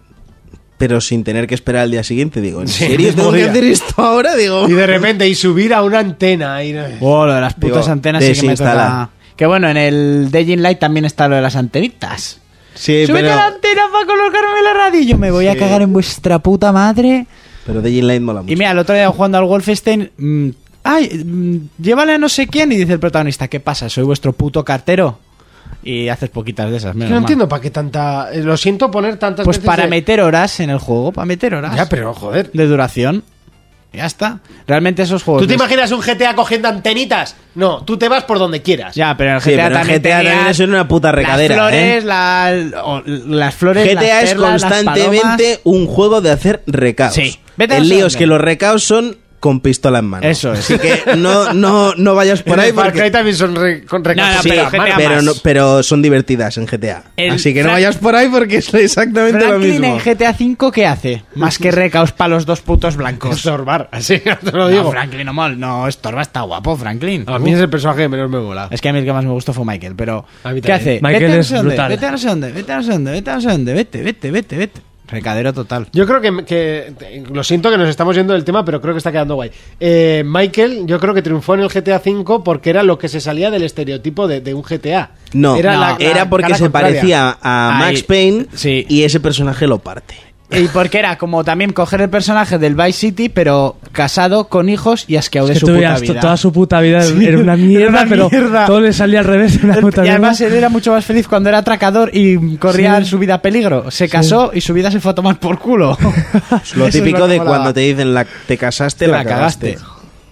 Pero 0.77 1.01
sin 1.01 1.23
tener 1.23 1.47
que 1.47 1.55
esperar 1.55 1.83
al 1.83 1.91
día 1.93 2.03
siguiente, 2.03 2.41
digo, 2.41 2.61
¿en 2.61 2.67
Sí, 2.69 2.87
serio 2.87 3.13
tengo 3.17 3.33
que 3.33 3.45
hacer 3.45 3.65
esto 3.65 3.95
ahora? 4.03 4.35
Digo, 4.35 4.69
Y 4.69 4.73
de 4.73 4.87
repente, 4.87 5.29
y 5.29 5.35
subir 5.35 5.73
a 5.73 5.83
una 5.83 6.01
antena. 6.01 6.63
Y... 6.65 6.75
Oh, 7.01 7.27
lo 7.27 7.33
de 7.35 7.41
las 7.41 7.55
putas 7.55 7.83
Digo, 7.83 7.93
antenas 7.93 8.25
sí 8.25 8.33
que 8.41 8.47
me 8.49 8.57
toca... 8.57 9.11
Que 9.37 9.47
bueno, 9.47 9.69
en 9.69 9.77
el 9.77 10.31
Daying 10.31 10.63
Light 10.63 10.79
también 10.79 11.05
está 11.05 11.27
lo 11.29 11.37
de 11.37 11.43
las 11.43 11.57
antenitas. 11.57 12.41
sí, 12.75 13.07
¡Súbete 13.07 13.25
pero, 13.25 13.35
la 13.37 13.47
antena 13.47 13.83
para 13.93 14.07
colocarme 14.07 14.63
la 14.63 14.73
radio! 14.75 15.01
Y 15.01 15.07
yo 15.07 15.17
me 15.19 15.31
voy 15.31 15.47
a 15.49 15.57
cagar 15.57 15.83
en 15.83 15.93
vuestra 15.93 16.39
puta 16.41 16.71
madre. 16.73 17.27
pero 17.67 17.81
The 17.83 17.91
Light 18.03 18.23
mola 18.23 18.43
mucho. 18.43 18.53
Y 18.53 18.57
mira, 18.57 18.71
el 18.73 18.79
otro 18.79 18.95
día 18.95 19.09
jugando 19.09 19.39
al 19.39 19.45
Wolfenstein... 19.45 20.11
mm, 20.17 20.49
¡Ay! 20.85 21.25
mm, 21.25 21.83
llévale 21.83 22.13
a 22.15 22.19
no 22.19 22.29
sé 22.29 22.47
quién 22.47 22.71
y 22.73 22.77
dice 22.77 22.93
el 22.93 23.01
protagonista, 23.01 23.49
¿qué 23.49 23.59
pasa? 23.61 23.89
¿Soy 23.89 24.05
vuestro 24.05 24.33
puto 24.33 24.65
cartero? 24.65 25.19
Y 25.83 26.09
haces 26.09 26.31
poquitas 26.31 26.71
de 26.71 26.77
esas, 26.77 26.91
Es 26.91 26.93
que 26.93 26.99
menos 26.99 27.11
no 27.11 27.17
mal. 27.17 27.23
entiendo 27.25 27.49
para 27.49 27.61
qué 27.61 27.71
tanta. 27.71 28.29
eh, 28.33 28.43
Lo 28.43 28.57
siento 28.57 28.91
poner 28.91 29.19
tantas 29.19 29.45
Pues 29.45 29.59
veces 29.59 29.67
para 29.67 29.83
de- 29.85 29.91
meter 29.91 30.21
horas 30.21 30.61
en 30.61 30.71
el 30.71 30.79
juego, 30.79 31.13
para 31.13 31.27
meter 31.27 31.55
horas 31.55 31.75
Ya, 31.77 31.89
pero 31.89 32.15
joder. 32.15 32.51
de 32.53 32.67
duración. 32.67 33.23
Ya 33.93 34.07
está. 34.07 34.41
Realmente 34.67 35.03
esos 35.03 35.23
juegos... 35.23 35.43
¿Tú 35.43 35.47
te 35.47 35.55
imaginas 35.55 35.93
un 35.93 36.01
GTA 36.01 36.35
cogiendo 36.35 36.67
antenitas? 36.69 37.37
No, 37.55 37.85
tú 37.85 37.97
te 37.97 38.09
vas 38.09 38.25
por 38.25 38.41
donde 38.41 38.61
quieras. 38.61 38.95
Ya, 38.97 39.17
pero 39.17 39.31
en 39.31 39.37
el 39.37 39.43
Sí, 39.43 39.51
GTA 39.53 39.63
pero 39.65 39.75
también 39.77 39.99
GTA 40.03 40.11
también 40.17 40.47
es 40.49 40.59
una 40.61 40.89
puta 40.89 41.13
recadera, 41.13 41.57
Las 41.57 41.69
flores, 41.71 42.03
¿eh? 42.03 42.07
la- 42.07 42.83
o- 42.85 43.03
las 43.07 43.55
flores, 43.55 43.87
GTA 43.87 44.01
las 44.03 44.25
es 44.25 44.37
las 44.37 44.51
constantemente 44.51 45.61
un 45.63 45.87
juego 45.87 46.21
de 46.21 46.31
hacer 46.33 46.63
recaos. 46.67 47.15
Sí. 47.15 47.39
El 47.57 47.89
lío 47.89 48.07
es 48.07 48.17
que 48.17 48.27
los 48.27 48.41
recaos 48.41 48.83
son 48.83 49.17
con 49.45 49.61
pistola 49.61 49.99
en 49.99 50.07
mano. 50.07 50.27
Eso 50.27 50.55
es. 50.55 50.61
Así 50.61 50.79
que 50.79 51.17
no, 51.19 51.53
no, 51.53 51.95
no 51.97 52.15
vayas 52.15 52.43
por 52.43 52.59
ahí 52.59 52.73
Far 52.73 52.87
porque... 52.87 53.01
Cry 53.01 53.11
también 53.11 53.37
son 53.37 53.55
re- 53.55 53.85
con 53.85 54.03
con 54.03 54.15
Sí, 54.15 54.49
pero 54.49 54.71
pero, 54.97 55.21
no- 55.21 55.33
pero 55.43 55.83
son 55.83 56.01
divertidas 56.01 56.57
en 56.57 56.65
GTA. 56.65 57.05
El 57.15 57.33
Así 57.33 57.53
que 57.53 57.63
no 57.63 57.73
vayas 57.73 57.99
por 57.99 58.15
ahí 58.17 58.29
porque 58.31 58.57
es 58.57 58.73
exactamente 58.73 59.39
lo 59.41 59.45
Franklin 59.59 59.81
mismo. 59.83 59.87
en 59.87 59.99
GTA 59.99 60.31
V, 60.31 60.73
¿qué 60.73 60.87
hace? 60.87 61.23
Más 61.35 61.59
que 61.59 61.71
recaos 61.73 62.13
para 62.13 62.29
los 62.29 62.47
dos 62.47 62.63
putos 62.63 62.97
blancos. 62.97 63.37
Estorbar, 63.37 63.91
así 63.93 64.19
te 64.21 64.51
lo 64.51 64.61
No, 64.61 64.69
digo. 64.69 64.91
Franklin 64.91 65.27
no 65.27 65.35
mal, 65.35 65.61
no, 65.61 65.87
Estorba 65.89 66.23
está 66.23 66.41
guapo, 66.41 66.75
Franklin. 66.75 67.25
A 67.27 67.39
mí 67.39 67.53
es 67.53 67.61
el 67.61 67.69
personaje 67.69 68.01
que 68.01 68.09
menos 68.09 68.31
me 68.31 68.39
mola. 68.41 68.69
Es 68.71 68.81
que 68.81 68.89
a 68.89 68.95
mí 68.95 69.01
el 69.01 69.05
que 69.05 69.13
más 69.13 69.25
me 69.27 69.31
gustó 69.33 69.53
fue 69.53 69.67
Michael, 69.67 69.95
pero 69.95 70.25
¿qué 70.63 70.73
hace? 70.73 71.01
Michael 71.03 71.23
vete 71.27 71.39
es 71.41 71.51
dónde, 71.51 71.69
brutal. 71.69 71.89
vete 71.91 72.07
a 72.07 72.11
no 72.13 72.17
sé 72.19 72.29
dónde, 72.29 72.51
vete 72.53 72.73
a 72.73 72.77
no 72.77 72.83
sé 72.83 72.93
dónde, 72.93 73.11
vete 73.13 73.31
a 73.31 73.35
no 73.35 73.41
sé 73.43 73.49
dónde, 73.51 73.75
vete, 73.75 74.03
vete, 74.03 74.31
vete, 74.31 74.57
vete. 74.57 74.81
Recadero 75.07 75.53
total. 75.53 75.87
Yo 75.93 76.07
creo 76.07 76.21
que, 76.21 76.45
que- 76.47 77.25
Lo 77.31 77.45
siento 77.45 77.71
que 77.71 77.77
nos 77.77 77.89
estamos 77.89 78.17
yendo 78.17 78.33
del 78.33 78.43
tema, 78.45 78.65
pero 78.65 78.81
creo 78.81 78.95
que 78.95 78.99
está 78.99 79.13
quedando 79.13 79.35
guay. 79.35 79.51
Eh, 79.79 80.23
Michael, 80.27 80.87
yo 80.87 80.99
creo 80.99 81.13
que 81.13 81.21
triunfó 81.21 81.55
en 81.55 81.61
el 81.61 81.69
GTA 81.69 82.01
V 82.05 82.41
porque 82.45 82.71
era 82.71 82.83
lo 82.83 82.99
que 82.99 83.09
se 83.09 83.21
salía 83.21 83.51
del 83.51 83.63
estereotipo 83.65 84.27
de, 84.27 84.41
de 84.41 84.55
un 84.55 84.63
GTA. 84.63 85.11
No, 85.35 85.57
era, 85.57 85.75
no, 85.75 85.81
la- 85.81 85.91
la 85.99 86.05
era 86.05 86.31
porque 86.31 86.55
se 86.55 86.61
contraria. 86.65 86.89
parecía 86.89 87.39
a 87.43 87.79
Ahí, 87.79 87.93
Max 87.93 88.03
Payne 88.05 88.47
sí. 88.55 88.87
y 88.89 89.03
ese 89.03 89.21
personaje 89.21 89.67
lo 89.67 89.79
parte. 89.79 90.15
Y 90.57 90.69
porque 90.69 90.99
era 90.99 91.17
como 91.19 91.43
también 91.45 91.73
coger 91.73 92.01
el 92.01 92.11
personaje 92.11 92.59
del 92.59 92.75
Vice 92.75 92.93
City, 92.93 93.29
pero 93.29 93.77
casado 93.93 94.49
con 94.49 94.69
hijos 94.69 95.05
y 95.09 95.17
asqueado 95.17 95.49
de 95.49 95.55
que 95.55 95.61
su 95.61 95.67
tú 95.67 95.75
puta 95.75 95.99
vida. 95.99 96.21
toda 96.21 96.37
su 96.37 96.53
puta 96.53 96.81
vida 96.81 97.03
Sí, 97.03 97.25
era 97.27 97.39
una 97.39 97.57
mierda, 97.57 97.83
era 97.83 97.91
una 98.03 98.07
pero 98.09 98.31
mierda. 98.31 98.67
todo 98.67 98.81
le 98.81 98.93
salía 98.93 99.21
al 99.21 99.25
revés. 99.27 99.63
Una 99.63 99.77
puta 99.77 100.05
y 100.05 100.09
además 100.09 100.41
él 100.41 100.53
era 100.55 100.69
mucho 100.69 100.93
más 100.93 101.05
feliz 101.05 101.27
cuando 101.29 101.49
era 101.49 101.59
atracador 101.59 102.11
y 102.13 102.57
corría 102.57 102.93
Sí. 102.93 102.99
en 102.99 103.05
su 103.07 103.19
vida 103.19 103.35
a 103.35 103.43
peligro. 103.43 103.91
Se 103.91 104.09
casó 104.09 104.51
y 104.55 104.61
su 104.61 104.73
vida 104.75 104.91
se 104.91 105.01
fue 105.01 105.13
a 105.13 105.15
tomar 105.15 105.39
por 105.41 105.59
culo. 105.59 105.97
Lo 106.77 106.89
típico 106.89 107.27
de 107.29 107.39
molaba. 107.39 107.45
cuando 107.57 107.75
te 107.75 107.81
dicen 107.81 108.15
la, 108.15 108.25
te 108.47 108.57
casaste, 108.57 109.07
Te 109.07 109.11
la, 109.11 109.25
cagaste. 109.25 109.79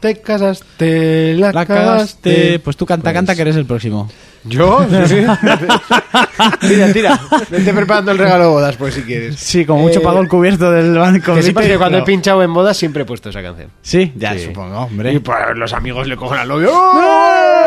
Te 0.00 0.20
casaste, 0.20 1.34
la, 1.34 1.52
La 1.52 1.64
cagaste. 1.66 2.30
cagaste. 2.30 2.58
Pues 2.58 2.76
tú 2.76 2.86
canta, 2.86 3.12
canta 3.12 3.34
que 3.34 3.42
eres 3.42 3.56
el 3.56 3.66
próximo. 3.66 4.10
¿Yo? 4.44 4.84
tira, 6.60 6.92
tira. 6.92 7.20
Vete 7.50 7.72
preparando 7.72 8.10
el 8.12 8.18
regalo 8.18 8.44
de 8.44 8.50
bodas, 8.50 8.76
pues 8.76 8.94
si 8.94 9.02
quieres. 9.02 9.36
Sí, 9.38 9.64
como 9.64 9.82
mucho 9.82 10.00
Eh, 10.00 10.02
pagó 10.02 10.20
el 10.20 10.28
cubierto 10.28 10.70
del 10.70 10.96
banco. 10.98 11.34
Que 11.34 11.42
sepas 11.42 11.66
que 11.66 11.78
cuando 11.78 11.98
he 11.98 12.02
pinchado 12.02 12.42
en 12.42 12.52
bodas 12.52 12.76
siempre 12.76 13.02
he 13.02 13.06
puesto 13.06 13.28
esa 13.30 13.42
canción. 13.42 13.70
Sí, 13.82 14.12
ya 14.16 14.32
Sí. 14.34 14.46
supongo, 14.46 14.74
Y 14.74 14.84
hombre. 14.92 15.20
pues 15.20 15.38
los 15.56 15.72
amigos 15.72 16.06
le 16.08 16.16
cogen 16.16 16.38
al 16.40 16.48
novio. 16.48 16.70
¡Oh! 16.72 17.66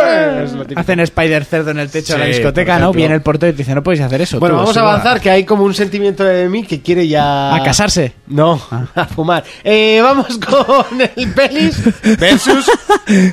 Lo 0.55 0.63
típico. 0.63 0.79
Hacen 0.81 0.99
Spider 0.99 1.45
Cerdo 1.45 1.71
en 1.71 1.79
el 1.79 1.89
techo 1.89 2.13
de 2.13 2.19
la 2.19 2.25
Sí, 2.25 2.31
discoteca, 2.33 2.79
¿no? 2.79 2.91
Viene 2.91 3.15
el 3.15 3.21
portero 3.21 3.49
y 3.51 3.53
te 3.53 3.59
dice, 3.59 3.73
no 3.75 3.83
podéis 3.83 4.01
hacer 4.01 4.21
eso. 4.21 4.39
Bueno, 4.39 4.55
tú, 4.55 4.59
vamos 4.61 4.77
a 4.77 4.81
avanzar, 4.81 5.21
que 5.21 5.29
hay 5.29 5.45
como 5.45 5.63
un 5.63 5.73
sentimiento 5.73 6.23
de 6.23 6.49
mí 6.49 6.63
que 6.65 6.81
quiere 6.81 7.07
ya... 7.07 7.55
¿A 7.55 7.63
casarse? 7.63 8.13
No, 8.27 8.59
a 8.95 9.05
fumar. 9.05 9.43
Eh, 9.63 9.99
vamos 10.01 10.37
con 10.45 11.01
el 11.01 11.31
Pelis 11.33 11.79
versus... 12.19 12.69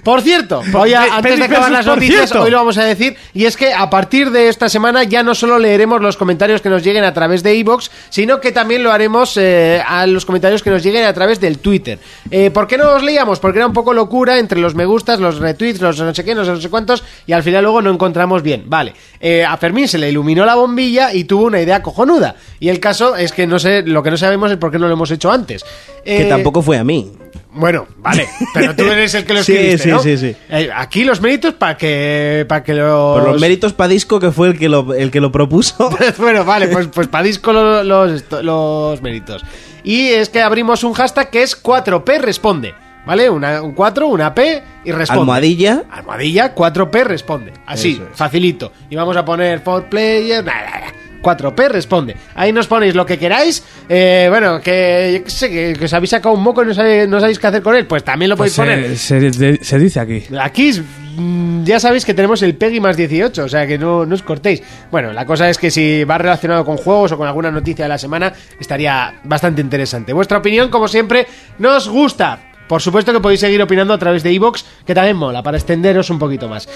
Por 0.04 0.20
cierto, 0.22 0.62
hoy, 0.74 0.94
a- 0.94 1.16
antes 1.16 1.38
de 1.38 1.44
acabar 1.44 1.70
las 1.70 1.86
noticias, 1.86 2.28
cierto. 2.28 2.42
hoy 2.44 2.50
lo 2.50 2.58
vamos 2.58 2.76
a 2.78 2.84
decir, 2.84 3.16
y 3.34 3.46
es 3.46 3.56
que 3.56 3.72
a 3.72 3.88
partir 3.90 4.30
de 4.30 4.48
esta 4.48 4.68
semana 4.68 5.04
ya 5.04 5.22
no 5.22 5.34
solo 5.34 5.58
leeremos 5.58 6.00
los 6.00 6.16
comentarios 6.16 6.60
que 6.60 6.68
nos 6.68 6.82
lleguen 6.82 7.04
a 7.04 7.14
través 7.14 7.42
de 7.42 7.54
iVoox, 7.56 7.90
sino 8.10 8.40
que 8.40 8.52
también 8.52 8.82
lo 8.82 8.92
haremos 8.92 9.36
eh, 9.36 9.82
a 9.86 10.06
los 10.06 10.24
comentarios 10.26 10.62
que 10.62 10.70
nos 10.70 10.82
lleguen 10.82 11.04
a 11.04 11.12
través 11.12 11.40
del 11.40 11.58
Twitter. 11.58 11.98
Eh, 12.30 12.50
¿Por 12.50 12.66
qué 12.66 12.76
no 12.76 12.84
los 12.84 13.02
leíamos? 13.02 13.40
Porque 13.40 13.58
era 13.58 13.66
un 13.66 13.72
poco 13.72 13.92
locura 13.92 14.38
entre 14.38 14.60
los 14.60 14.74
me 14.74 14.84
gustas, 14.84 15.20
los 15.20 15.38
retweets, 15.38 15.80
los 15.80 15.98
no 15.98 16.14
sé 16.14 16.24
qué, 16.24 16.34
no 16.34 16.44
sé, 16.44 16.50
no 16.50 16.60
sé 16.60 16.68
cuántos, 16.70 17.04
y 17.26 17.32
al 17.32 17.42
final 17.42 17.62
luego 17.64 17.82
no 17.82 17.90
encontramos 17.90 18.42
bien. 18.42 18.64
Vale, 18.66 18.94
Eh, 19.24 19.44
a 19.44 19.56
Fermín 19.56 19.86
se 19.86 19.98
le 19.98 20.10
iluminó 20.10 20.44
la 20.44 20.56
bombilla 20.56 21.14
y 21.14 21.24
tuvo 21.24 21.44
una 21.44 21.60
idea 21.60 21.80
cojonuda. 21.80 22.34
Y 22.58 22.68
el 22.70 22.80
caso 22.80 23.14
es 23.14 23.30
que 23.32 23.46
no 23.46 23.58
sé, 23.60 23.82
lo 23.82 24.02
que 24.02 24.10
no 24.10 24.16
sabemos 24.16 24.50
es 24.50 24.56
por 24.56 24.72
qué 24.72 24.78
no 24.78 24.88
lo 24.88 24.94
hemos 24.94 25.10
hecho 25.12 25.30
antes. 25.30 25.64
Que 26.04 26.22
Eh, 26.22 26.28
tampoco 26.28 26.60
fue 26.60 26.76
a 26.78 26.84
mí. 26.84 27.12
Bueno, 27.54 27.86
vale, 27.98 28.26
pero 28.54 28.74
tú 28.74 28.82
eres 28.90 29.14
el 29.14 29.24
que 29.24 29.34
lo 29.34 29.42
Sí, 29.42 29.52
escribiste, 29.52 29.84
sí, 29.84 29.90
¿no? 29.90 29.98
sí, 30.02 30.16
sí. 30.18 30.36
Eh, 30.50 30.70
aquí 30.74 31.04
los 31.04 31.20
méritos 31.20 31.54
para 31.54 31.76
que 31.76 32.44
para 32.48 32.62
que 32.64 32.74
los... 32.74 33.20
Por 33.20 33.30
los 33.32 33.40
méritos 33.40 33.72
para 33.72 33.88
disco 33.88 34.18
que 34.20 34.30
fue 34.30 34.48
el 34.48 34.58
que 34.58 34.68
lo, 34.68 34.94
el 34.94 35.10
que 35.10 35.20
lo 35.20 35.30
propuso. 35.32 35.90
bueno, 36.18 36.44
vale, 36.44 36.68
pues, 36.68 36.88
pues 36.88 37.08
para 37.08 37.24
disco 37.24 37.52
lo- 37.52 37.82
los, 37.84 38.24
los 38.42 39.02
méritos. 39.02 39.42
Y 39.84 40.08
es 40.08 40.28
que 40.28 40.40
abrimos 40.40 40.84
un 40.84 40.92
hashtag 40.94 41.30
que 41.30 41.42
es 41.42 41.60
4P 41.62 42.20
responde. 42.20 42.74
¿Vale? 43.04 43.28
Una, 43.28 43.60
un 43.62 43.72
4, 43.72 44.06
una 44.06 44.32
P 44.32 44.62
y 44.84 44.92
responde. 44.92 45.22
Almohadilla. 45.22 45.82
Almohadilla, 45.90 46.54
4P 46.54 47.02
responde. 47.02 47.52
Así, 47.66 48.00
es. 48.00 48.16
facilito. 48.16 48.70
Y 48.90 48.94
vamos 48.94 49.16
a 49.16 49.24
poner 49.24 49.58
for 49.58 49.86
player. 49.86 50.44
nah, 50.44 50.52
nah, 50.54 50.80
nah. 50.80 50.92
4P 51.22 51.68
responde. 51.68 52.16
Ahí 52.34 52.52
nos 52.52 52.66
ponéis 52.66 52.94
lo 52.94 53.06
que 53.06 53.18
queráis. 53.18 53.62
Eh, 53.88 54.26
bueno, 54.28 54.60
que, 54.60 55.22
sé, 55.26 55.48
que, 55.50 55.74
que 55.78 55.84
os 55.84 55.92
habéis 55.94 56.10
sacado 56.10 56.34
un 56.34 56.42
moco 56.42 56.62
y 56.62 56.66
no 56.66 56.74
sabéis, 56.74 57.08
no 57.08 57.20
sabéis 57.20 57.38
qué 57.38 57.46
hacer 57.46 57.62
con 57.62 57.74
él. 57.76 57.86
Pues 57.86 58.04
también 58.04 58.28
lo 58.30 58.36
Pues 58.36 58.54
podéis 58.56 58.76
poner. 58.80 58.98
se, 58.98 59.32
se- 59.32 59.38
de- 59.38 59.64
se 59.64 59.78
dice 59.78 60.00
aquí. 60.00 60.24
Aquí 60.40 60.72
mm, 61.16 61.64
ya 61.64 61.78
sabéis 61.80 62.04
que 62.04 62.14
tenemos 62.14 62.42
el 62.42 62.54
PEGI 62.56 62.80
más 62.80 62.96
18, 62.96 63.44
o 63.44 63.48
sea 63.48 63.66
que 63.66 63.78
no, 63.78 64.04
no 64.04 64.14
os 64.14 64.22
cortéis. 64.22 64.62
Bueno, 64.90 65.12
la 65.12 65.24
cosa 65.24 65.48
es 65.48 65.58
que 65.58 65.70
si 65.70 66.04
va 66.04 66.18
relacionado 66.18 66.64
con 66.64 66.76
juegos 66.76 67.12
o 67.12 67.16
con 67.18 67.26
alguna 67.28 67.50
noticia 67.50 67.84
de 67.84 67.88
la 67.90 67.98
semana, 67.98 68.32
estaría 68.60 69.20
bastante 69.24 69.60
interesante. 69.62 70.12
Vuestra 70.12 70.38
opinión, 70.38 70.68
como 70.70 70.88
siempre, 70.88 71.26
nos 71.58 71.88
gusta. 71.88 72.38
por 72.68 72.80
supuesto 72.80 73.12
que 73.12 73.20
podéis 73.20 73.40
seguir 73.40 73.60
opinando 73.60 73.92
a 73.92 73.98
través 73.98 74.22
de 74.22 74.32
iVoox, 74.32 74.64
que 74.86 74.94
también 74.94 75.16
mola, 75.16 75.42
para 75.42 75.58
extenderos 75.58 76.08
un 76.10 76.18
poquito 76.18 76.48
más. 76.48 76.66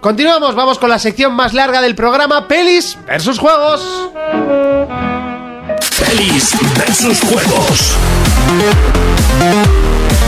Continuamos, 0.00 0.54
vamos 0.54 0.78
con 0.78 0.90
la 0.90 0.98
sección 1.00 1.34
más 1.34 1.54
larga 1.54 1.82
del 1.82 1.96
programa, 1.96 2.46
Pelis 2.46 2.96
versus 3.04 3.36
Juegos. 3.38 4.10
Pelis 5.98 6.56
versus 6.78 7.20
juegos. 7.20 7.96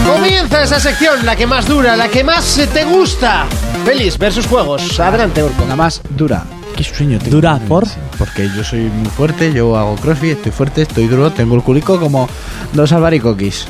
Comienza 0.05 0.63
esa 0.65 0.81
sección, 0.81 1.25
la 1.25 1.37
que 1.37 1.47
más 1.47 1.69
dura, 1.69 1.97
la 1.97 2.09
que 2.09 2.25
más 2.25 2.61
te 2.75 2.85
gusta. 2.85 3.47
Pelis 3.85 4.19
versus 4.19 4.47
Juegos. 4.47 4.99
Adelante, 4.99 5.43
Urco. 5.43 5.65
La 5.67 5.77
más 5.77 6.03
dura. 6.11 6.45
¿Qué 6.77 6.83
sueño 6.83 7.19
tengo? 7.19 7.37
¿Dura 7.37 7.59
por? 7.69 7.87
Porque 8.19 8.51
yo 8.57 8.65
soy 8.65 8.81
muy 8.81 9.09
fuerte, 9.09 9.53
yo 9.53 9.77
hago 9.77 9.95
crossfit, 9.97 10.33
estoy 10.33 10.53
fuerte, 10.53 10.83
estoy 10.83 11.07
duro, 11.07 11.31
tengo 11.31 11.55
el 11.55 11.63
culico 11.63 12.01
como 12.01 12.29
dos 12.73 12.91
albaricoquis. 12.93 13.67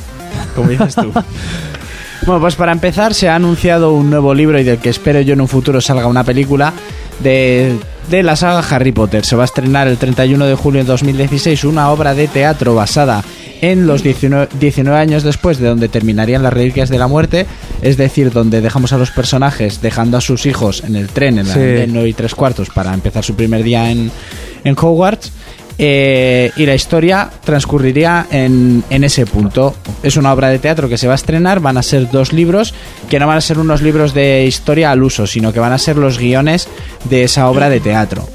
Como 0.55 0.71
dices 0.71 0.95
tú. 0.95 1.13
bueno, 2.27 2.41
pues 2.41 2.55
para 2.57 2.73
empezar 2.73 3.15
se 3.15 3.29
ha 3.29 3.35
anunciado 3.35 3.93
un 3.93 4.11
nuevo 4.11 4.35
libro 4.35 4.59
y 4.59 4.65
del 4.65 4.79
que 4.79 4.91
espero 4.91 5.21
yo 5.21 5.33
en 5.35 5.41
un 5.41 5.49
futuro 5.49 5.81
salga 5.81 6.07
una 6.07 6.25
película 6.25 6.73
de, 7.21 7.77
de 8.11 8.23
la 8.23 8.37
saga 8.37 8.61
Harry 8.71 8.93
Potter. 8.93 9.25
Se 9.25 9.37
va 9.37 9.43
a 9.43 9.47
estrenar 9.47 9.89
el 9.89 9.97
31 9.97 10.45
de 10.47 10.55
julio 10.55 10.83
de 10.83 10.87
2016 10.89 11.65
una 11.65 11.91
obra 11.91 12.15
de 12.15 12.29
teatro 12.29 12.75
basada 12.75 13.23
en 13.63 13.87
los 13.87 14.03
19, 14.03 14.49
19 14.59 14.99
años 14.99 15.23
después 15.23 15.59
de 15.59 15.69
donde 15.69 15.89
terminarían 15.89 16.43
las 16.43 16.53
reliquias 16.53 16.89
de 16.89 16.99
la 16.99 17.09
muerte, 17.09 17.47
es 17.83 17.99
decir, 17.99 18.31
donde 18.33 18.63
dejamos 18.63 18.93
a 18.95 18.99
los 18.99 19.11
personajes 19.11 19.83
dejando 19.83 20.17
a 20.17 20.23
sus 20.23 20.47
hijos 20.47 20.83
en 20.83 20.97
el 20.97 21.09
tren 21.09 21.39
en 21.39 21.47
la 21.49 21.55
Sí. 21.55 21.61
de 21.61 21.87
9 21.87 22.09
y 22.09 22.13
3 22.15 22.35
cuartos 22.35 22.71
para 22.71 22.95
empezar 22.95 23.23
su 23.23 23.35
primer 23.35 23.63
día 23.63 23.91
en, 23.91 24.11
en 24.65 24.77
Hogwarts. 24.79 25.33
Eh, 25.83 26.53
y 26.57 26.67
la 26.67 26.75
historia 26.75 27.31
transcurriría 27.43 28.27
en, 28.31 28.85
en 28.91 29.03
ese 29.03 29.25
punto. 29.25 29.75
Es 30.03 30.19
una 30.19 30.31
obra 30.31 30.51
de 30.51 30.59
teatro 30.59 30.91
que 30.91 30.99
se 30.99 31.07
va 31.07 31.15
a 31.15 31.17
estrenar, 31.17 31.61
van 31.61 31.79
a 31.79 31.83
ser 31.83 32.11
dos 32.11 32.35
libros, 32.35 32.75
que 33.09 33.19
no 33.19 33.27
van 33.27 33.39
a 33.39 33.41
ser 33.41 33.59
unos 33.59 33.81
libros 33.81 34.13
de 34.13 34.45
historia 34.45 34.91
al 34.91 35.03
uso, 35.03 35.27
sino 35.27 35.55
que 35.55 35.59
van 35.61 35.73
a 35.73 35.79
ser 35.79 35.97
los 35.97 36.19
guiones 36.19 36.69
de 37.09 37.25
esa 37.25 37.49
obra 37.49 37.71
de 37.71 37.81
teatro. 37.81 38.29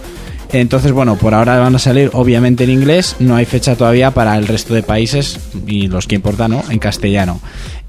Entonces, 0.51 0.91
bueno, 0.91 1.15
por 1.15 1.33
ahora 1.33 1.59
van 1.59 1.75
a 1.75 1.79
salir 1.79 2.09
obviamente 2.13 2.63
en 2.63 2.69
inglés, 2.69 3.15
no 3.19 3.35
hay 3.35 3.45
fecha 3.45 3.75
todavía 3.75 4.11
para 4.11 4.37
el 4.37 4.47
resto 4.47 4.73
de 4.73 4.83
países 4.83 5.39
y 5.67 5.87
los 5.87 6.07
que 6.07 6.15
importan, 6.15 6.51
¿no? 6.51 6.63
En 6.69 6.79
castellano. 6.79 7.39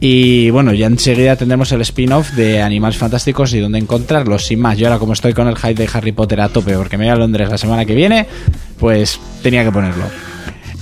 Y 0.01 0.51
bueno, 0.51 0.73
ya 0.75 0.87
enseguida 0.87 1.37
tendremos 1.37 1.73
el 1.73 1.81
spin-off 1.81 2.33
de 2.33 2.61
Animales 2.61 2.99
Fantásticos 2.99 3.55
y 3.55 3.61
dónde 3.61 3.79
encontrarlos. 3.79 4.47
Sin 4.47 4.61
más, 4.61 4.77
yo 4.77 4.89
ahora 4.89 4.99
como 4.99 5.15
estoy 5.15 5.33
con 5.33 5.49
el 5.49 5.57
hype 5.57 5.75
de 5.75 5.89
Harry 5.93 6.13
Potter 6.13 6.41
a 6.41 6.49
tope 6.49 6.77
porque 6.77 6.99
me 6.99 7.05
voy 7.05 7.13
a 7.13 7.17
Londres 7.17 7.49
la 7.49 7.59
semana 7.59 7.85
que 7.85 7.95
viene, 7.95 8.27
pues 8.79 9.19
tenía 9.43 9.65
que 9.65 9.73
ponerlo. 9.73 10.05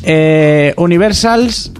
Eh, 0.02 0.74
Universals, 0.76 1.72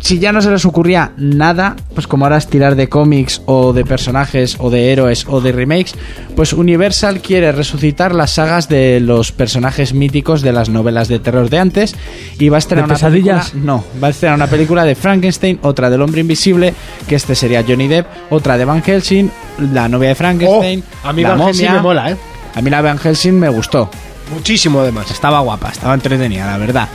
si 0.00 0.18
ya 0.18 0.32
no 0.32 0.42
se 0.42 0.50
les 0.50 0.64
ocurría 0.64 1.12
nada, 1.16 1.76
pues 1.94 2.06
como 2.06 2.24
ahora 2.24 2.36
es 2.36 2.46
tirar 2.48 2.74
de 2.76 2.88
cómics 2.88 3.42
o 3.46 3.72
de 3.72 3.84
personajes 3.84 4.56
o 4.58 4.70
de 4.70 4.92
héroes 4.92 5.26
o 5.28 5.40
de 5.40 5.52
remakes, 5.52 5.94
pues 6.36 6.52
Universal 6.52 7.20
quiere 7.20 7.52
resucitar 7.52 8.14
las 8.14 8.32
sagas 8.32 8.68
de 8.68 9.00
los 9.00 9.32
personajes 9.32 9.94
míticos 9.94 10.42
de 10.42 10.52
las 10.52 10.68
novelas 10.68 11.08
de 11.08 11.18
terror 11.18 11.48
de 11.50 11.58
antes 11.58 11.94
y 12.38 12.48
va 12.48 12.56
a 12.56 12.58
estrenar 12.58 12.86
¿De 12.88 12.94
una 12.94 13.00
película, 13.10 13.44
no, 13.54 13.84
va 14.02 14.08
a 14.08 14.10
estrenar 14.10 14.36
una 14.36 14.46
película 14.48 14.84
de 14.84 14.94
Frankenstein, 14.94 15.58
otra 15.62 15.90
del 15.90 16.02
hombre 16.02 16.20
invisible, 16.20 16.74
que 17.08 17.14
este 17.14 17.34
sería 17.34 17.64
Johnny 17.66 17.88
Depp, 17.88 18.06
otra 18.30 18.58
de 18.58 18.64
Van 18.64 18.82
Helsing, 18.82 19.30
la 19.72 19.88
novia 19.88 20.10
de 20.10 20.14
Frankenstein, 20.14 20.82
Oh, 21.04 21.08
a 21.08 21.12
mí 21.12 21.22
la 21.22 21.30
Van 21.30 21.46
Helsing 21.46 21.66
momia. 21.66 21.76
me 21.76 21.82
mola, 21.82 22.10
¿eh? 22.10 22.16
A 22.54 22.60
mí 22.62 22.70
la 22.70 22.82
Van 22.82 22.98
Helsing 22.98 23.38
me 23.38 23.48
gustó. 23.48 23.90
Muchísimo, 24.32 24.80
además. 24.80 25.10
Estaba 25.10 25.40
guapa, 25.40 25.68
estaba 25.70 25.94
entretenida, 25.94 26.46
la 26.46 26.56
verdad. 26.58 26.88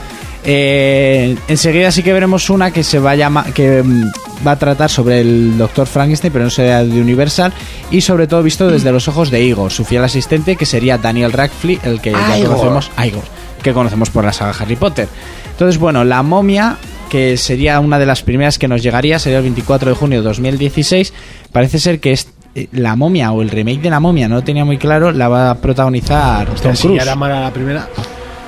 Eh, 0.44 1.36
enseguida 1.48 1.90
sí 1.92 2.02
que 2.02 2.12
veremos 2.12 2.48
una 2.50 2.70
que 2.70 2.82
se 2.82 2.98
va 2.98 3.10
a 3.12 3.14
llamar, 3.16 3.52
que 3.52 3.82
mm, 3.82 4.10
va 4.46 4.52
a 4.52 4.58
tratar 4.58 4.88
sobre 4.90 5.20
el 5.20 5.58
Dr. 5.58 5.86
Frankenstein, 5.86 6.32
pero 6.32 6.44
no 6.46 6.50
será 6.50 6.82
de 6.84 7.00
Universal, 7.00 7.52
y 7.90 8.00
sobre 8.00 8.26
todo 8.26 8.42
visto 8.42 8.68
desde 8.70 8.90
los 8.90 9.06
ojos 9.08 9.30
de 9.30 9.42
Igor, 9.42 9.70
su 9.70 9.84
fiel 9.84 10.02
asistente, 10.02 10.56
que 10.56 10.64
sería 10.66 10.96
Daniel 10.98 11.32
Radcliffe, 11.32 11.88
el 11.88 12.00
que 12.00 12.12
ya 12.12 12.38
Igor. 12.38 12.56
conocemos, 12.56 12.90
Igor, 13.04 13.22
que 13.62 13.72
conocemos 13.72 14.08
por 14.10 14.24
la 14.24 14.32
saga 14.32 14.54
Harry 14.58 14.76
Potter. 14.76 15.08
Entonces, 15.50 15.78
bueno, 15.78 16.04
la 16.04 16.22
momia, 16.22 16.78
que 17.10 17.36
sería 17.36 17.78
una 17.80 17.98
de 17.98 18.06
las 18.06 18.22
primeras 18.22 18.58
que 18.58 18.66
nos 18.66 18.82
llegaría, 18.82 19.18
sería 19.18 19.38
el 19.38 19.44
24 19.44 19.90
de 19.90 19.96
junio 19.96 20.18
de 20.20 20.24
2016. 20.24 21.12
Parece 21.52 21.78
ser 21.78 22.00
que 22.00 22.12
es 22.12 22.28
eh, 22.54 22.68
la 22.72 22.96
momia 22.96 23.30
o 23.32 23.42
el 23.42 23.50
remake 23.50 23.82
de 23.82 23.90
la 23.90 24.00
momia, 24.00 24.26
no 24.26 24.36
lo 24.36 24.42
tenía 24.42 24.64
muy 24.64 24.78
claro, 24.78 25.12
la 25.12 25.28
va 25.28 25.50
a 25.50 25.54
protagonizar 25.56 26.48
Tom 26.62 26.74
si 26.74 26.82
Cruise. 26.84 26.96
ya 26.98 27.02
era 27.02 27.14
mala 27.14 27.40
la 27.40 27.52
primera. 27.52 27.88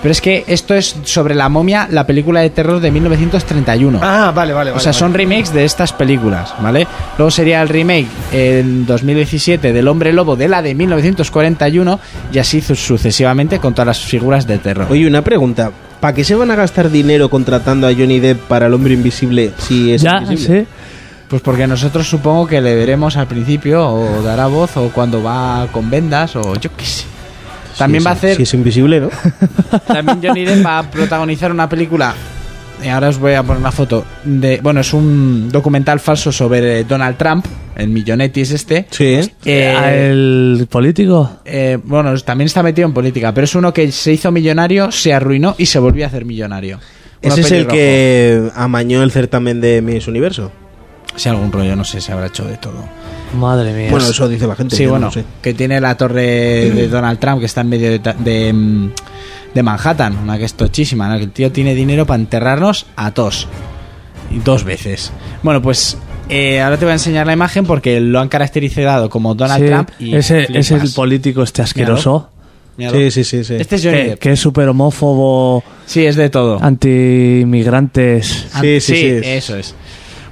Pero 0.02 0.10
es 0.12 0.20
que 0.20 0.44
esto 0.48 0.74
es 0.74 0.96
sobre 1.04 1.34
la 1.36 1.48
momia, 1.48 1.86
la 1.88 2.04
película 2.06 2.40
de 2.40 2.50
terror 2.50 2.80
de 2.80 2.90
1931. 2.90 4.00
Ah, 4.02 4.32
vale, 4.34 4.52
vale. 4.52 4.70
o 4.70 4.74
vale, 4.74 4.82
sea, 4.82 4.90
vale. 4.90 4.98
son 4.98 5.14
remakes 5.14 5.52
de 5.54 5.64
estas 5.64 5.92
películas, 5.92 6.52
¿vale? 6.60 6.86
Luego 7.16 7.30
sería 7.30 7.62
el 7.62 7.68
remake 7.68 8.08
en 8.32 8.84
2017 8.84 9.72
del 9.72 9.86
Hombre 9.86 10.12
Lobo 10.12 10.34
de 10.34 10.48
la 10.48 10.60
de 10.60 10.74
1941 10.74 12.00
y 12.32 12.38
así 12.38 12.60
su- 12.60 12.74
sucesivamente 12.74 13.60
con 13.60 13.74
todas 13.74 13.86
las 13.86 14.00
figuras 14.00 14.46
de 14.46 14.58
terror. 14.58 14.88
Oye, 14.90 15.06
una 15.06 15.22
pregunta. 15.22 15.70
¿Para 16.00 16.14
qué 16.14 16.24
se 16.24 16.34
van 16.34 16.50
a 16.50 16.56
gastar 16.56 16.90
dinero 16.90 17.30
contratando 17.30 17.86
a 17.86 17.92
Johnny 17.92 18.18
Depp 18.18 18.40
para 18.48 18.66
el 18.66 18.74
hombre 18.74 18.94
invisible 18.94 19.52
si 19.58 19.92
es 19.92 20.02
Ya, 20.02 20.18
invisible? 20.20 20.62
sí. 20.62 20.66
Pues 21.28 21.40
porque 21.42 21.66
nosotros 21.68 22.08
supongo 22.08 22.46
que 22.48 22.60
le 22.60 22.74
veremos 22.74 23.16
al 23.16 23.28
principio 23.28 23.88
o 23.88 24.20
dará 24.22 24.48
voz 24.48 24.76
o 24.76 24.88
cuando 24.90 25.22
va 25.22 25.66
con 25.70 25.88
vendas 25.88 26.34
o 26.36 26.56
yo 26.56 26.70
qué 26.76 26.84
sé. 26.84 27.04
También 27.78 28.02
Si 28.02 28.04
va 28.04 28.10
a 28.10 28.14
hacer 28.14 28.36
Si 28.36 28.42
es 28.42 28.54
invisible, 28.54 29.00
¿no? 29.00 29.10
También 29.86 30.20
Johnny 30.22 30.44
Depp 30.44 30.64
va 30.64 30.78
a 30.80 30.90
protagonizar 30.90 31.50
una 31.50 31.68
película. 31.68 32.14
Y 32.84 32.88
ahora 32.88 33.10
os 33.10 33.18
voy 33.18 33.34
a 33.34 33.42
poner 33.42 33.60
una 33.60 33.70
foto. 33.70 34.04
De, 34.24 34.58
bueno, 34.60 34.80
es 34.80 34.92
un 34.92 35.48
documental 35.52 36.00
falso 36.00 36.32
sobre 36.32 36.82
Donald 36.82 37.16
Trump, 37.16 37.46
el 37.76 37.88
millonetis 37.90 38.50
este. 38.50 38.86
Sí. 38.90 39.20
Eh, 39.44 39.74
Ah, 39.78 39.94
¿El 39.94 40.66
político? 40.68 41.38
eh, 41.44 41.78
bueno, 41.82 42.18
también 42.20 42.46
está 42.46 42.62
metido 42.62 42.88
en 42.88 42.94
política, 42.94 43.32
pero 43.32 43.44
es 43.44 43.54
uno 43.54 43.72
que 43.72 43.92
se 43.92 44.12
hizo 44.12 44.32
millonario, 44.32 44.90
se 44.90 45.14
arruinó 45.14 45.54
y 45.58 45.66
se 45.66 45.78
volvió 45.78 46.04
a 46.04 46.08
hacer 46.08 46.24
millonario. 46.24 46.80
Uno 47.22 47.32
Ese 47.34 47.42
es 47.42 47.52
el 47.52 47.68
que 47.68 48.50
amañó 48.56 49.04
el 49.04 49.12
certamen 49.12 49.60
de 49.60 49.80
Miss 49.80 50.08
Universo. 50.08 50.50
Si 51.14 51.28
algún 51.28 51.52
rollo, 51.52 51.76
no 51.76 51.84
sé, 51.84 52.00
se 52.00 52.10
habrá 52.10 52.26
hecho 52.26 52.44
de 52.44 52.56
todo. 52.56 52.84
Madre 53.34 53.72
mía. 53.72 53.88
Bueno, 53.90 54.06
eso 54.06 54.28
dice 54.28 54.46
la 54.46 54.54
gente. 54.56 54.76
Sí, 54.76 54.86
bueno, 54.86 55.06
no 55.06 55.12
sé. 55.12 55.24
que 55.40 55.54
tiene 55.54 55.80
la 55.80 55.96
torre 55.96 56.22
de 56.70 56.88
Donald 56.88 57.18
Trump 57.18 57.40
que 57.40 57.46
está 57.46 57.62
en 57.62 57.68
medio 57.70 57.90
de, 57.90 57.98
ta- 57.98 58.12
de, 58.18 58.52
mm, 58.52 58.90
de 59.54 59.62
Manhattan, 59.62 60.18
una 60.18 60.36
que 60.38 60.44
es 60.44 60.54
tochísima, 60.54 61.08
¿no? 61.08 61.16
que 61.18 61.24
el 61.24 61.30
tío 61.30 61.50
tiene 61.52 61.74
dinero 61.74 62.06
para 62.06 62.20
enterrarnos 62.20 62.86
a 62.96 63.10
todos. 63.12 63.48
Y 64.30 64.38
dos 64.38 64.64
veces. 64.64 65.12
Bueno, 65.42 65.60
pues 65.62 65.96
eh, 66.28 66.60
ahora 66.60 66.76
te 66.78 66.84
voy 66.84 66.90
a 66.92 66.94
enseñar 66.94 67.26
la 67.26 67.32
imagen 67.34 67.64
porque 67.66 68.00
lo 68.00 68.20
han 68.20 68.28
caracterizado 68.28 69.08
como 69.10 69.34
Donald 69.34 69.62
Sí, 69.62 69.68
Trump 69.70 69.90
y 69.98 70.14
ese, 70.14 70.44
flipas. 70.46 70.70
es 70.70 70.82
el 70.82 70.90
político 70.92 71.42
este 71.42 71.62
asqueroso. 71.62 72.28
Míralo. 72.78 72.96
Sí, 72.98 73.10
sí, 73.10 73.24
sí. 73.24 73.44
sí. 73.44 73.54
Este 73.58 73.76
es 73.76 73.82
Johnny 73.84 73.96
Que, 73.98 74.04
Depp. 74.10 74.18
que 74.18 74.32
es 74.32 74.40
súper 74.40 74.66
homófobo, 74.68 75.62
Sí, 75.84 76.06
es 76.06 76.16
de 76.16 76.30
todo. 76.30 76.58
anti-inmigrantes. 76.62 78.46
Sí, 78.60 78.80
sí, 78.80 78.94
sí. 78.96 79.20
eso 79.22 79.56
es. 79.56 79.74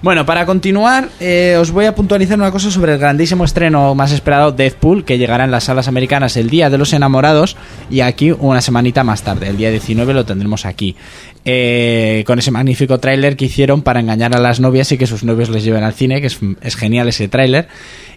Bueno, 0.03 0.25
para 0.25 0.47
continuar, 0.47 1.11
eh, 1.21 1.59
os 1.61 1.73
voy 1.73 1.85
a 1.85 1.95
puntualizar 1.95 2.39
una 2.39 2.51
cosa 2.51 2.71
sobre 2.71 2.95
el 2.95 2.99
grandísimo 2.99 3.45
estreno 3.45 3.95
más 3.95 4.13
esperado, 4.13 4.51
Deadpool, 4.51 5.05
que 5.05 5.19
llegará 5.19 5.45
en 5.45 5.51
las 5.51 5.65
salas 5.65 5.89
americanas 5.89 6.39
el 6.39 6.49
Día 6.49 6.71
de 6.71 6.79
los 6.79 6.95
Enamorados 6.95 7.55
y 7.91 8.01
aquí 8.01 8.33
una 8.33 8.63
semanita 8.63 9.05
más 9.05 9.23
tarde, 9.23 9.49
el 9.49 9.59
día 9.59 9.71
19 9.71 10.15
lo 10.15 10.25
tendremos 10.25 10.65
aquí. 10.65 10.97
Eh, 11.45 12.25
con 12.27 12.39
ese 12.39 12.51
magnífico 12.51 12.99
tráiler 12.99 13.37
que 13.37 13.45
hicieron 13.45 13.83
para 13.83 14.01
engañar 14.01 14.35
a 14.35 14.41
las 14.41 14.59
novias 14.59 14.91
y 14.91 14.97
que 14.97 15.07
sus 15.07 15.23
novios 15.23 15.51
les 15.51 15.65
lleven 15.65 15.85
al 15.85 15.93
cine, 15.93 16.23
que 16.23 16.29
es, 16.29 16.39
es 16.63 16.77
genial 16.77 17.07
ese 17.09 17.29
tráiler. 17.29 17.69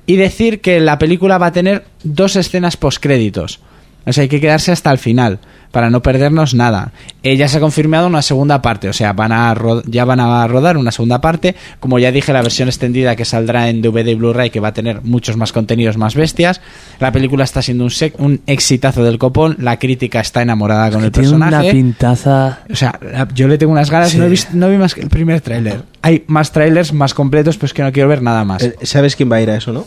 Y 0.06 0.16
decir 0.16 0.62
que 0.62 0.80
la 0.80 0.98
película 0.98 1.38
va 1.38 1.48
a 1.48 1.52
tener 1.52 1.84
dos 2.04 2.38
escenas 2.38 2.78
postcréditos. 2.78 3.60
O 4.06 4.14
sea, 4.14 4.22
hay 4.22 4.30
que 4.30 4.42
quedarse 4.42 4.72
hasta 4.72 4.90
el 4.92 5.00
final 5.00 5.40
para 5.74 5.90
no 5.90 6.02
perdernos 6.02 6.54
nada. 6.54 6.94
Eh, 7.24 7.36
ya 7.36 7.50
se 7.50 7.58
ha 7.58 7.60
confirmado 7.60 8.08
una 8.08 8.22
segunda 8.22 8.62
parte, 8.62 8.88
o 8.88 8.94
sea, 8.94 9.12
van 9.12 9.32
a 9.34 9.54
ya 9.86 10.06
van 10.06 10.22
a 10.22 10.48
rodar 10.48 10.78
una 10.78 10.92
segunda 10.92 11.20
parte. 11.20 11.56
Como 11.82 12.00
ya 12.00 12.12
dije, 12.12 12.32
la 12.32 12.42
versión 12.42 12.70
extendida 12.70 13.16
que 13.18 13.26
saldrá 13.26 13.68
en 13.70 13.82
DVD 13.82 14.08
y 14.08 14.16
Blu-ray, 14.16 14.52
que 14.52 14.60
va 14.62 14.70
a 14.70 14.74
tener 14.74 15.02
muchos 15.02 15.36
más 15.36 15.52
contenidos 15.52 15.98
más 15.98 16.14
bestias. 16.16 16.62
La 17.00 17.12
película 17.12 17.44
está 17.44 17.62
siendo 17.62 17.84
un, 17.86 17.90
sec- 17.90 18.14
un 18.20 18.40
exitazo 18.48 19.04
del 19.04 19.18
copón, 19.18 19.58
la 19.60 19.80
crítica 19.80 20.20
está 20.22 20.42
enamorada 20.44 20.92
con 20.92 21.04
el 21.04 21.12
Tiene 21.12 21.30
una 21.30 21.48
personaje. 21.50 21.72
pintaza. 21.72 22.60
O 22.72 22.76
sea, 22.76 23.00
yo 23.34 23.48
le 23.48 23.58
tengo 23.58 23.72
unas 23.74 23.90
ganas, 23.90 24.16
no, 24.16 24.26
he 24.26 24.30
visto, 24.30 24.52
no 24.54 24.70
vi 24.70 24.78
más 24.78 24.94
que 24.94 25.02
el 25.02 25.10
primer 25.10 25.42
tráiler. 25.42 25.82
Hay 26.04 26.24
más 26.28 26.52
trailers 26.52 26.94
más 26.94 27.14
completos, 27.16 27.58
pero 27.58 27.66
es 27.66 27.74
que 27.74 27.82
no 27.82 27.92
quiero 27.92 28.10
ver 28.10 28.22
nada 28.22 28.46
más. 28.46 28.62
Eh, 28.62 28.76
¿Sabes 28.84 29.16
quién 29.16 29.32
va 29.32 29.38
a 29.38 29.42
ir 29.42 29.50
a 29.50 29.56
eso, 29.58 29.74
no? 29.74 29.86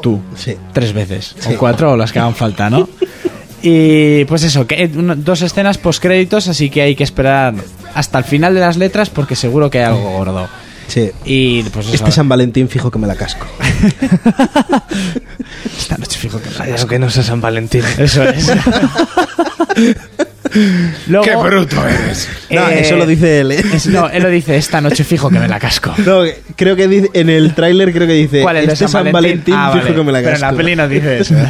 Tú. 0.00 0.18
Sí. 0.34 0.56
Tres 0.72 0.94
veces. 0.94 1.36
O 1.46 1.58
cuatro 1.58 1.92
o 1.92 1.96
las 1.98 2.10
que 2.10 2.20
hagan 2.20 2.34
falta, 2.34 2.70
¿no? 2.70 2.88
Y 3.62 4.24
pues 4.24 4.42
eso, 4.42 4.66
que 4.66 4.84
eh, 4.84 4.88
dos 4.88 5.42
escenas 5.42 5.78
postcréditos, 5.78 6.48
así 6.48 6.70
que 6.70 6.82
hay 6.82 6.96
que 6.96 7.04
esperar 7.04 7.54
hasta 7.94 8.18
el 8.18 8.24
final 8.24 8.54
de 8.54 8.60
las 8.60 8.76
letras 8.76 9.10
porque 9.10 9.36
seguro 9.36 9.70
que 9.70 9.78
hay 9.78 9.84
algo 9.84 10.10
gordo. 10.12 10.48
Sí. 10.88 11.10
Y 11.24 11.62
pues 11.64 11.86
eso, 11.86 11.94
Este 11.94 12.10
San 12.10 12.28
Valentín 12.28 12.68
fijo 12.68 12.90
que 12.90 12.98
me 12.98 13.06
la 13.06 13.14
casco. 13.14 13.46
esta 15.78 15.96
noche 15.98 16.18
fijo 16.18 16.40
que 16.40 16.50
me 16.50 16.56
la 16.56 16.74
Eso 16.74 16.88
que 16.88 16.98
no 16.98 17.08
sea 17.10 17.22
San 17.22 17.40
Valentín. 17.40 17.84
Eso 17.98 18.24
es. 18.24 18.50
Luego, 21.06 21.24
¡Qué 21.24 21.36
bruto 21.36 21.76
eres! 21.86 22.28
No, 22.50 22.68
eh, 22.68 22.80
eso 22.80 22.96
lo 22.96 23.06
dice 23.06 23.40
él, 23.40 23.52
¿eh? 23.52 23.64
es- 23.72 23.86
no, 23.86 24.08
él 24.08 24.22
lo 24.22 24.28
dice, 24.28 24.56
esta 24.56 24.80
noche 24.80 25.04
fijo 25.04 25.30
que 25.30 25.38
me 25.38 25.48
la 25.48 25.58
casco. 25.58 25.94
No, 26.04 26.22
creo 26.56 26.76
que 26.76 26.88
dice, 26.88 27.10
en 27.14 27.30
el 27.30 27.54
tráiler 27.54 27.92
creo 27.92 28.06
que 28.06 28.14
dice 28.14 28.42
¿Cuál 28.42 28.56
es 28.58 28.68
este 28.72 28.88
San, 28.88 29.10
Valentín? 29.12 29.54
Ah, 29.56 29.70
fijo 29.72 29.84
vale. 29.84 29.96
que 29.96 30.02
me 30.04 30.12
la 30.12 30.18
Pero 30.20 30.34
en 30.34 30.40
la 30.40 30.46
gasto". 30.48 30.56
peli 30.56 30.76
no 30.76 30.88
dice 30.88 31.18
eso. 31.20 31.34
¿eh? 31.36 31.46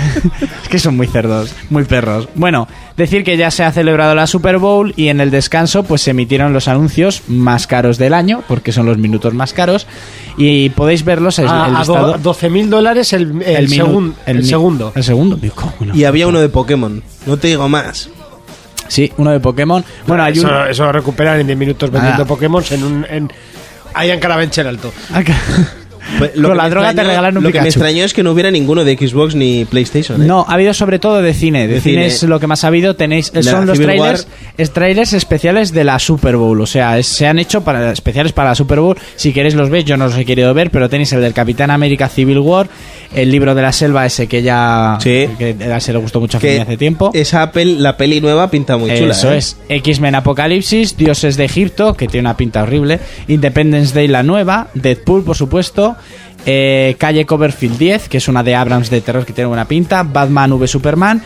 es 0.62 0.68
que 0.68 0.78
son 0.78 0.96
muy 0.96 1.06
cerdos, 1.06 1.52
muy 1.70 1.84
perros. 1.84 2.28
Bueno, 2.34 2.68
decir 2.96 3.24
que 3.24 3.36
ya 3.36 3.50
se 3.50 3.64
ha 3.64 3.72
celebrado 3.72 4.14
la 4.14 4.26
Super 4.26 4.58
Bowl 4.58 4.92
y 4.96 5.08
en 5.08 5.20
el 5.20 5.30
descanso 5.30 5.82
pues 5.82 6.02
se 6.02 6.10
emitieron 6.10 6.52
los 6.52 6.68
anuncios 6.68 7.22
más 7.28 7.66
caros 7.66 7.96
del 7.98 8.14
año, 8.14 8.42
porque 8.48 8.72
son 8.72 8.86
los 8.86 8.98
minutos 8.98 9.32
más 9.34 9.52
caros, 9.52 9.86
y 10.36 10.70
podéis 10.70 11.04
verlos 11.04 11.38
el, 11.38 11.48
A, 11.48 11.66
el 11.68 11.76
a 11.76 11.78
listado- 11.80 12.18
do- 12.18 12.34
12.000 12.34 12.68
dólares 12.68 13.12
el, 13.12 13.42
el, 13.42 13.68
segun- 13.68 14.14
el 14.26 14.44
segundo. 14.44 14.92
El 14.94 15.04
segundo. 15.04 15.36
Digo, 15.36 15.54
¿cómo 15.56 15.74
no? 15.80 15.96
Y 15.96 16.04
había 16.04 16.26
uno 16.26 16.40
de 16.40 16.48
Pokémon. 16.48 17.02
No 17.26 17.36
te 17.36 17.48
digo 17.48 17.68
más. 17.68 18.08
Sí, 18.90 19.12
uno 19.18 19.30
de 19.30 19.38
Pokémon. 19.38 19.84
Bueno, 20.06 20.24
hay 20.24 20.38
un... 20.38 20.46
eso, 20.46 20.66
eso 20.66 20.84
lo 20.84 20.92
recuperan 20.92 21.38
en 21.38 21.46
10 21.46 21.58
minutos 21.58 21.90
vendiendo 21.90 22.24
Nada. 22.24 22.28
Pokémon 22.28 22.64
en 22.70 22.82
un... 22.84 23.06
En, 23.08 23.32
ahí 23.94 24.10
en 24.10 24.18
Carabanchel 24.18 24.66
Alto. 24.66 24.92
Pues, 26.18 26.32
Con 26.32 26.42
que 26.50 26.54
la 26.54 26.68
droga 26.70 26.94
te 26.94 27.02
regalan 27.04 27.36
un 27.38 27.44
Lo 27.44 27.52
que 27.52 27.60
me 27.60 27.68
extrañó 27.68 28.04
es 28.04 28.12
que 28.12 28.22
no 28.22 28.32
hubiera 28.32 28.50
ninguno 28.50 28.84
de 28.84 28.96
Xbox 28.96 29.34
ni 29.34 29.64
PlayStation. 29.64 30.22
¿eh? 30.22 30.26
No, 30.26 30.44
ha 30.48 30.54
habido 30.54 30.74
sobre 30.74 30.98
todo 30.98 31.22
de 31.22 31.32
cine. 31.34 31.66
De, 31.68 31.74
De 31.74 31.80
cine, 31.80 31.94
cine. 32.02 32.06
es 32.06 32.22
lo 32.24 32.40
que 32.40 32.46
más 32.46 32.64
ha 32.64 32.68
habido. 32.68 32.96
Tenéis, 32.96 33.32
son 33.42 33.66
los 33.66 33.78
Civil 33.78 33.86
trailers, 33.96 34.28
es 34.58 34.70
trailers 34.72 35.12
especiales 35.12 35.72
de 35.72 35.84
la 35.84 35.98
Super 35.98 36.36
Bowl. 36.36 36.60
O 36.60 36.66
sea, 36.66 36.98
es- 36.98 37.06
se 37.06 37.26
han 37.26 37.38
hecho 37.38 37.62
para 37.62 37.92
especiales 37.92 38.32
para 38.32 38.50
la 38.50 38.54
Super 38.54 38.80
Bowl. 38.80 38.96
Si 39.16 39.32
queréis 39.32 39.54
los 39.54 39.70
veis, 39.70 39.84
yo 39.84 39.96
no 39.96 40.06
los 40.06 40.16
he 40.16 40.24
querido 40.24 40.52
ver, 40.54 40.70
pero 40.70 40.88
tenéis 40.88 41.12
el 41.12 41.20
del 41.20 41.32
Capitán 41.32 41.70
América 41.70 42.08
Civil 42.08 42.38
War, 42.40 42.68
el 43.14 43.30
libro 43.30 43.54
de 43.54 43.62
la 43.62 43.72
selva 43.72 44.06
ese 44.06 44.26
que 44.26 44.42
ya 44.42 44.98
Sí. 45.00 45.28
que 45.38 45.56
a 45.72 45.80
se 45.80 45.92
le 45.92 45.98
gustó 45.98 46.20
mucho 46.20 46.36
a 46.38 46.40
Femi 46.40 46.58
hace 46.60 46.76
tiempo. 46.76 47.10
Esa 47.14 47.52
pel- 47.52 47.78
la 47.78 47.96
peli 47.96 48.20
nueva 48.20 48.50
pinta 48.50 48.76
muy 48.76 48.90
chula. 48.96 49.12
Eso 49.12 49.32
¿eh? 49.32 49.38
es. 49.38 49.56
X-Men 49.68 50.14
Apocalipsis, 50.16 50.96
Dioses 50.96 51.36
de 51.36 51.44
Egipto, 51.44 51.94
que 51.94 52.06
tiene 52.08 52.26
una 52.28 52.36
pinta 52.36 52.62
horrible. 52.62 53.00
Independence 53.28 53.94
Day, 53.94 54.08
la 54.08 54.22
nueva. 54.22 54.68
Deadpool, 54.74 55.24
por 55.24 55.36
supuesto. 55.36 55.96
Eh, 56.46 56.96
Calle 56.98 57.26
Coverfield 57.26 57.78
10, 57.78 58.08
que 58.08 58.18
es 58.18 58.28
una 58.28 58.42
de 58.42 58.54
Abrams 58.54 58.90
de 58.90 59.00
terror 59.00 59.24
que 59.24 59.32
tiene 59.32 59.48
buena 59.48 59.66
pinta. 59.66 60.02
Batman 60.02 60.52
v 60.52 60.66
Superman. 60.66 61.22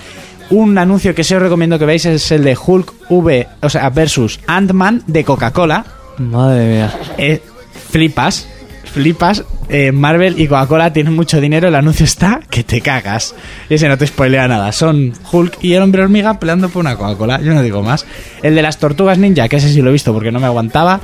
Un 0.51 0.77
anuncio 0.77 1.15
que 1.15 1.25
sí 1.25 1.35
os 1.35 1.43
recomiendo 1.43 1.79
que 1.79 1.87
veáis 1.87 2.05
es 2.05 2.31
el 2.31 2.45
de 2.45 2.57
Hulk 2.57 2.93
V, 3.09 3.49
o 3.63 3.69
sea, 3.71 3.89
versus 3.91 4.41
Ant-Man 4.47 5.03
de 5.07 5.25
Coca-Cola. 5.25 5.85
Madre 6.19 6.67
mía. 6.67 6.95
Eh, 7.17 7.43
flipas, 7.91 8.47
flipas. 8.95 9.45
eh, 9.69 9.93
Marvel 9.93 10.41
y 10.41 10.47
Coca-Cola 10.47 10.93
tienen 10.93 11.15
mucho 11.15 11.41
dinero. 11.41 11.69
El 11.69 11.75
anuncio 11.75 12.05
está 12.05 12.41
que 12.49 12.65
te 12.65 12.81
cagas. 12.81 13.35
Y 13.69 13.75
ese 13.75 13.89
no 13.89 13.99
te 13.99 14.07
spoilea 14.07 14.49
nada. 14.49 14.73
Son 14.73 15.13
Hulk 15.33 15.59
y 15.63 15.75
el 15.75 15.83
hombre 15.83 16.03
hormiga 16.03 16.39
peleando 16.39 16.69
por 16.69 16.81
una 16.81 16.97
Coca-Cola. 16.97 17.41
Yo 17.41 17.53
no 17.55 17.63
digo 17.63 17.83
más. 17.83 18.07
El 18.43 18.55
de 18.55 18.63
las 18.63 18.79
tortugas 18.79 19.19
ninja, 19.19 19.49
que 19.49 19.57
ese 19.57 19.69
sí 19.73 19.83
lo 19.83 19.91
he 19.91 19.93
visto 19.93 20.13
porque 20.13 20.31
no 20.33 20.41
me 20.41 20.47
aguantaba. 20.47 21.01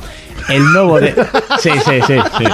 El 0.49 0.63
nuevo 0.73 1.01
de. 1.01 1.15
Sí, 1.61 1.69
sí, 1.85 2.01
sí, 2.07 2.15
sí. 2.39 2.45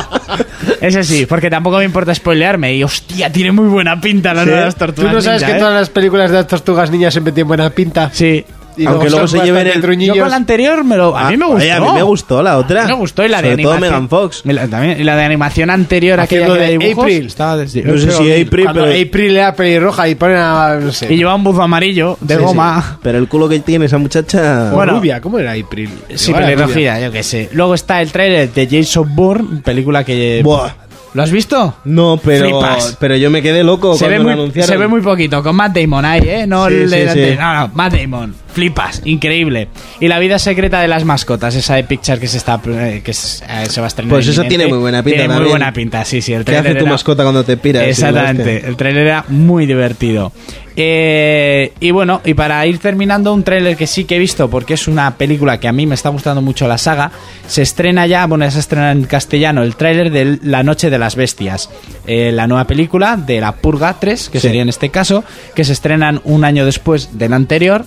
Ese 0.80 1.04
sí, 1.04 1.26
porque 1.26 1.48
tampoco 1.48 1.78
me 1.78 1.84
importa 1.84 2.12
spoilearme. 2.14 2.74
Y 2.74 2.82
hostia, 2.82 3.30
tiene 3.30 3.52
muy 3.52 3.68
buena 3.68 4.00
pinta 4.00 4.34
la 4.34 4.44
nueva 4.44 4.60
de 4.60 4.64
las 4.66 4.74
¿Tú 4.74 4.86
tortugas 4.86 5.12
no 5.12 5.20
sabes 5.20 5.42
ninja, 5.42 5.52
que 5.52 5.58
¿eh? 5.58 5.60
todas 5.60 5.74
las 5.74 5.90
películas 5.90 6.30
de 6.30 6.36
las 6.38 6.46
tortugas 6.48 6.90
niñas 6.90 7.14
siempre 7.14 7.32
tienen 7.32 7.46
buena 7.48 7.70
pinta? 7.70 8.10
Sí. 8.12 8.44
Y 8.76 8.84
Aunque 8.86 9.08
luego 9.10 9.26
se 9.26 9.38
lleven 9.40 9.66
el- 9.66 9.74
Yo 9.74 9.80
truñillos. 9.80 10.18
con 10.18 10.30
la 10.30 10.36
anterior 10.36 10.84
me 10.84 10.96
lo, 10.96 11.16
a 11.16 11.30
mí 11.30 11.36
me 11.36 11.44
Ah, 11.44 11.48
gustó. 11.48 11.62
oye, 11.62 11.72
a 11.72 11.80
mí 11.80 11.86
me 11.94 12.02
gustó 12.02 12.42
la 12.42 12.58
otra. 12.58 12.82
A 12.82 12.84
mí 12.86 12.92
me 12.92 12.98
gustó 12.98 13.24
y 13.24 13.28
la 13.28 13.40
de 13.42 13.50
Sobre 13.50 13.62
todo 13.62 13.72
animación. 13.72 13.92
Megan 13.94 14.08
Fox. 14.08 14.42
Y 14.44 14.52
la, 14.52 14.68
también, 14.68 15.00
y 15.00 15.04
la 15.04 15.16
de 15.16 15.24
animación 15.24 15.70
anterior, 15.70 16.20
aquella 16.20 16.46
que 16.46 16.52
de 16.52 16.78
dibujos, 16.78 17.04
April. 17.04 17.26
Estaba 17.26 17.56
desde- 17.56 17.82
No 17.82 17.96
sé 17.98 18.10
si 18.12 18.32
April, 18.42 18.64
Cuando 18.64 18.84
pero, 18.84 19.08
April 19.08 19.36
era 19.36 19.54
pelirroja 19.54 20.08
y 20.08 20.14
ponen 20.14 20.36
a... 20.36 20.74
no 20.80 20.92
sé. 20.92 21.12
Y 21.12 21.16
lleva 21.16 21.34
un 21.34 21.44
buzo 21.44 21.62
amarillo 21.62 22.18
de 22.20 22.36
Sí, 22.36 22.42
goma. 22.42 22.98
pero 23.02 23.18
el 23.18 23.28
culo 23.28 23.48
que 23.48 23.60
tiene 23.60 23.86
esa 23.86 23.98
muchacha. 23.98 24.70
Bueno. 24.72 24.92
rubia, 24.98 25.20
¿cómo 25.20 25.38
era 25.38 25.52
April? 25.52 25.90
Sí, 26.14 26.32
pelirrojilla, 26.32 27.00
yo 27.00 27.10
qué 27.12 27.22
sé. 27.22 27.48
Luego 27.52 27.74
está 27.74 28.02
el 28.02 28.12
trailer 28.12 28.52
de 28.52 28.68
Jason 28.70 29.14
Bourne, 29.16 29.62
película 29.62 30.04
que... 30.04 30.40
Buah. 30.44 30.70
¿Lo 31.16 31.22
has 31.22 31.30
visto? 31.30 31.74
No, 31.86 32.20
pero, 32.22 32.44
Flipas. 32.44 32.96
pero 33.00 33.16
yo 33.16 33.30
me 33.30 33.40
quedé 33.40 33.64
loco 33.64 33.94
Se 33.96 34.04
cuando 34.04 34.18
ve, 34.18 34.18
muy, 34.24 34.26
lo 34.36 34.42
anunciaron. 34.42 34.68
se 34.68 34.76
ve 34.76 34.86
muy 34.86 35.00
poquito, 35.00 35.42
con 35.42 35.56
Matt 35.56 35.74
Damon 35.74 36.04
ahí, 36.04 36.20
¿eh? 36.28 36.46
No, 36.46 36.68
Sí, 36.68 36.74
el 36.74 36.90
sí, 36.90 36.96
delante. 36.96 37.32
sí. 37.32 37.38
no, 37.40 37.54
no, 37.54 37.70
Matt 37.74 37.94
Damon. 37.94 38.34
Flipas, 38.52 39.00
increíble. 39.06 39.68
Y 39.98 40.08
la 40.08 40.18
vida 40.18 40.38
secreta 40.38 40.80
de 40.80 40.88
las 40.88 41.04
mascotas, 41.06 41.54
esa 41.54 41.74
de 41.76 41.84
Picture 41.84 42.18
que 42.20 42.26
se 42.28 42.36
está 42.36 42.60
eh, 42.68 43.00
que 43.02 43.14
se, 43.14 43.44
eh, 43.44 43.66
se 43.66 43.80
va 43.80 43.86
a 43.86 43.88
estrenar. 43.88 44.10
Pues 44.14 44.26
inminente. 44.26 44.48
tiene 44.48 44.66
muy 44.66 44.78
buena 44.78 45.02
pinta 45.02 45.18
Tiene 45.20 45.34
muy 45.34 45.48
buena 45.48 45.72
pinta, 45.72 46.04
sí, 46.04 46.20
sí. 46.20 46.34
El 46.34 46.44
¿Qué 46.44 46.56
hace 46.56 46.74
tu 46.74 46.82
era- 46.82 46.90
mascota 46.90 47.22
cuando 47.22 47.44
te 47.44 47.56
piras? 47.56 47.84
Exactamente, 47.86 48.66
el 48.66 48.76
tráiler 48.76 49.06
era 49.06 49.24
muy 49.28 49.64
divertido. 49.64 50.32
Eh, 50.78 51.72
y 51.80 51.90
bueno, 51.90 52.20
y 52.24 52.34
para 52.34 52.64
ir 52.66 52.78
terminando, 52.78 53.32
un 53.32 53.42
tráiler 53.42 53.76
que 53.76 53.86
sí 53.86 54.04
que 54.04 54.16
he 54.16 54.18
visto, 54.18 54.48
porque 54.50 54.74
es 54.74 54.86
una 54.88 55.16
película 55.16 55.58
que 55.58 55.68
a 55.68 55.72
mí 55.72 55.86
me 55.86 55.94
está 55.94 56.10
gustando 56.10 56.42
mucho 56.42 56.68
la 56.68 56.76
saga, 56.76 57.10
se 57.46 57.62
estrena 57.62 58.06
ya, 58.06 58.26
bueno, 58.26 58.44
ya 58.44 58.50
se 58.50 58.60
estrena 58.60 58.92
en 58.92 59.04
castellano, 59.04 59.62
el 59.62 59.74
tráiler 59.74 60.10
de 60.10 60.38
La 60.42 60.62
Noche 60.62 60.90
de 60.90 60.98
las 60.98 61.16
Bestias, 61.16 61.70
Eh, 62.06 62.30
la 62.30 62.46
nueva 62.46 62.66
película 62.66 63.16
de 63.16 63.40
La 63.40 63.52
Purga 63.52 63.96
3, 63.98 64.28
que 64.28 64.38
Sí. 64.38 64.46
sería 64.48 64.62
en 64.62 64.68
este 64.68 64.90
caso, 64.90 65.24
que 65.54 65.64
se 65.64 65.72
estrenan 65.72 66.20
un 66.24 66.44
año 66.44 66.64
después 66.64 67.18
del 67.18 67.32
anterior. 67.32 67.84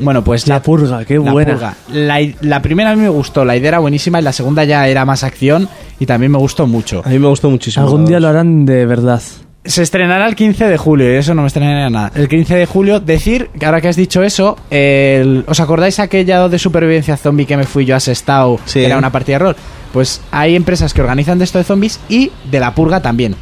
Bueno, 0.00 0.22
pues 0.24 0.46
La 0.46 0.62
purga, 0.62 1.04
qué 1.04 1.18
la 1.18 1.32
buena. 1.32 1.52
Purga. 1.54 1.74
La, 1.92 2.18
la 2.40 2.62
primera 2.62 2.92
a 2.92 2.94
mí 2.96 3.02
me 3.02 3.08
gustó, 3.08 3.44
la 3.44 3.56
idea 3.56 3.68
era 3.68 3.78
buenísima 3.80 4.20
y 4.20 4.22
la 4.22 4.32
segunda 4.32 4.62
ya 4.64 4.86
era 4.88 5.04
más 5.04 5.24
acción 5.24 5.68
y 5.98 6.06
también 6.06 6.30
me 6.32 6.38
gustó 6.38 6.66
mucho. 6.68 7.02
A 7.04 7.08
mí 7.10 7.18
me 7.18 7.26
gustó 7.28 7.50
muchísimo. 7.50 7.84
Algún 7.84 8.06
día 8.06 8.20
lo 8.20 8.28
harán 8.28 8.64
de 8.64 8.86
verdad. 8.86 9.20
Se 9.68 9.82
estrenará 9.82 10.26
el 10.26 10.34
15 10.34 10.64
de 10.66 10.78
julio 10.78 11.12
y 11.12 11.16
eso 11.16 11.34
no 11.34 11.42
me 11.42 11.48
estrenaría 11.48 11.90
nada. 11.90 12.10
El 12.14 12.26
15 12.28 12.56
de 12.56 12.64
julio, 12.66 13.00
decir 13.00 13.50
que 13.58 13.66
ahora 13.66 13.80
que 13.82 13.88
has 13.88 13.96
dicho 13.96 14.22
eso, 14.22 14.56
el- 14.70 15.44
¿os 15.46 15.60
acordáis 15.60 15.98
aquella 16.00 16.48
de 16.48 16.58
supervivencia 16.58 17.16
zombie 17.18 17.44
que 17.46 17.56
me 17.56 17.64
fui 17.64 17.84
yo 17.84 17.94
a 17.94 18.00
Sestao? 18.00 18.58
Sí. 18.64 18.82
Era 18.82 18.96
una 18.96 19.12
partida 19.12 19.34
de 19.38 19.44
rol. 19.44 19.56
Pues 19.92 20.22
hay 20.30 20.56
empresas 20.56 20.94
que 20.94 21.02
organizan 21.02 21.38
de 21.38 21.44
esto 21.44 21.58
de 21.58 21.64
zombies 21.64 22.00
y 22.08 22.30
de 22.50 22.60
la 22.60 22.74
purga 22.74 23.00
también. 23.00 23.36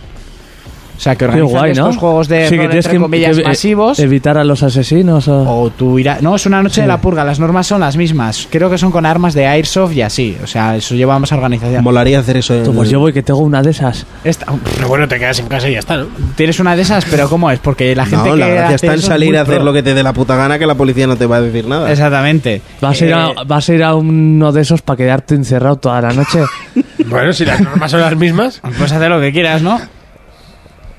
O 0.97 1.01
sea, 1.01 1.15
que 1.15 1.19
Qué 1.19 1.25
organizan 1.27 1.51
guay, 1.59 1.75
¿no? 1.75 1.83
estos 1.89 1.97
juegos 1.99 2.29
de 2.29 2.49
Sí, 2.49 2.57
rol, 2.57 2.73
entre 2.73 2.99
comillas, 2.99 3.37
que, 3.37 3.43
eh, 3.43 3.47
masivos. 3.49 3.99
evitar 3.99 4.39
a 4.39 4.45
los 4.45 4.63
asesinos. 4.63 5.29
O... 5.29 5.63
O 5.63 5.71
tú 5.71 5.99
irás... 5.99 6.23
No, 6.23 6.35
es 6.37 6.47
una 6.47 6.63
noche 6.63 6.77
Sí. 6.77 6.81
de 6.83 6.87
la 6.87 7.01
purga, 7.01 7.25
las 7.25 7.39
normas 7.39 7.67
son 7.67 7.81
las 7.81 7.97
mismas. 7.97 8.49
Creo 8.51 8.71
que 8.71 8.79
son 8.79 8.91
con 8.91 9.05
armas 9.07 9.35
de 9.35 9.47
airsoft 9.47 9.93
y 9.95 10.03
así. 10.03 10.37
O 10.43 10.47
sea, 10.47 10.77
eso 10.77 10.95
lleva 10.95 11.19
más 11.19 11.31
organización. 11.33 11.85
Molaría 11.85 12.19
hacer 12.21 12.39
eso. 12.39 12.55
Pues 12.75 12.89
yo 12.91 12.99
voy 13.01 13.13
que 13.13 13.23
tengo 13.23 13.41
una 13.41 13.63
de 13.63 13.71
esas. 13.71 14.07
Esta- 14.25 14.47
Pero 14.77 14.89
bueno, 14.89 15.07
te 15.09 15.19
quedas 15.19 15.39
en 15.39 15.47
casa 15.49 15.69
y 15.69 15.73
ya 15.75 15.79
está, 15.81 15.97
¿no? 15.99 16.07
Tienes 16.37 16.59
una 16.61 16.75
de 16.77 16.83
esas, 16.83 17.05
pero 17.05 17.29
¿cómo 17.29 17.51
es? 17.51 17.59
Porque 17.59 17.95
la 17.95 18.05
gente 18.07 18.29
No, 18.29 18.35
que 18.35 18.41
la 18.41 18.49
gracia 18.49 18.67
hace 18.67 18.75
está 18.77 18.93
en 18.95 18.99
es 19.01 19.05
salir 19.05 19.37
a 19.37 19.43
hacer 19.43 19.57
pro. 19.57 19.65
lo 19.65 19.73
que 19.73 19.83
te 19.83 19.95
dé 19.95 20.03
la 20.03 20.13
puta 20.13 20.37
gana 20.37 20.59
que 20.59 20.67
la 20.67 20.75
policía 20.75 21.07
no 21.07 21.17
te 21.17 21.27
va 21.27 21.37
a 21.37 21.41
decir 21.43 21.67
nada. 21.67 21.91
Exactamente. 21.93 22.63
Vas, 22.81 23.01
a 23.01 23.05
ir 23.05 23.15
a, 23.15 23.29
Eh, 23.29 23.35
vas 23.47 23.69
a 23.69 23.75
ir 23.75 23.83
a 23.85 23.95
uno 23.95 24.53
de 24.53 24.63
esos 24.63 24.83
para 24.83 24.97
quedarte 24.97 25.35
encerrado 25.35 25.77
toda 25.77 26.01
la 26.01 26.13
noche. 26.13 26.41
Bueno, 27.09 27.33
si 27.33 27.45
las 27.45 27.61
normas 27.61 27.89
son 27.91 28.01
las 28.01 28.17
mismas. 28.17 28.61
Puedes 28.79 28.91
hacer 28.91 29.09
lo 29.09 29.21
que 29.21 29.31
quieras, 29.31 29.63
¿no? 29.63 29.79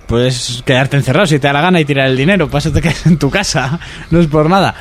Puedes 0.07 0.63
quedarte 0.65 0.97
encerrado 0.97 1.27
si 1.27 1.37
te 1.39 1.47
da 1.47 1.53
la 1.53 1.61
gana 1.61 1.79
y 1.81 1.85
tirar 1.85 2.07
el 2.07 2.15
dinero. 2.17 2.47
Pues 2.47 2.71
te 2.71 2.81
quedas 2.81 3.05
en 3.05 3.17
tu 3.17 3.29
casa. 3.29 3.79
No 4.09 4.19
es 4.21 4.27
por 4.27 4.49
nada. 4.49 4.73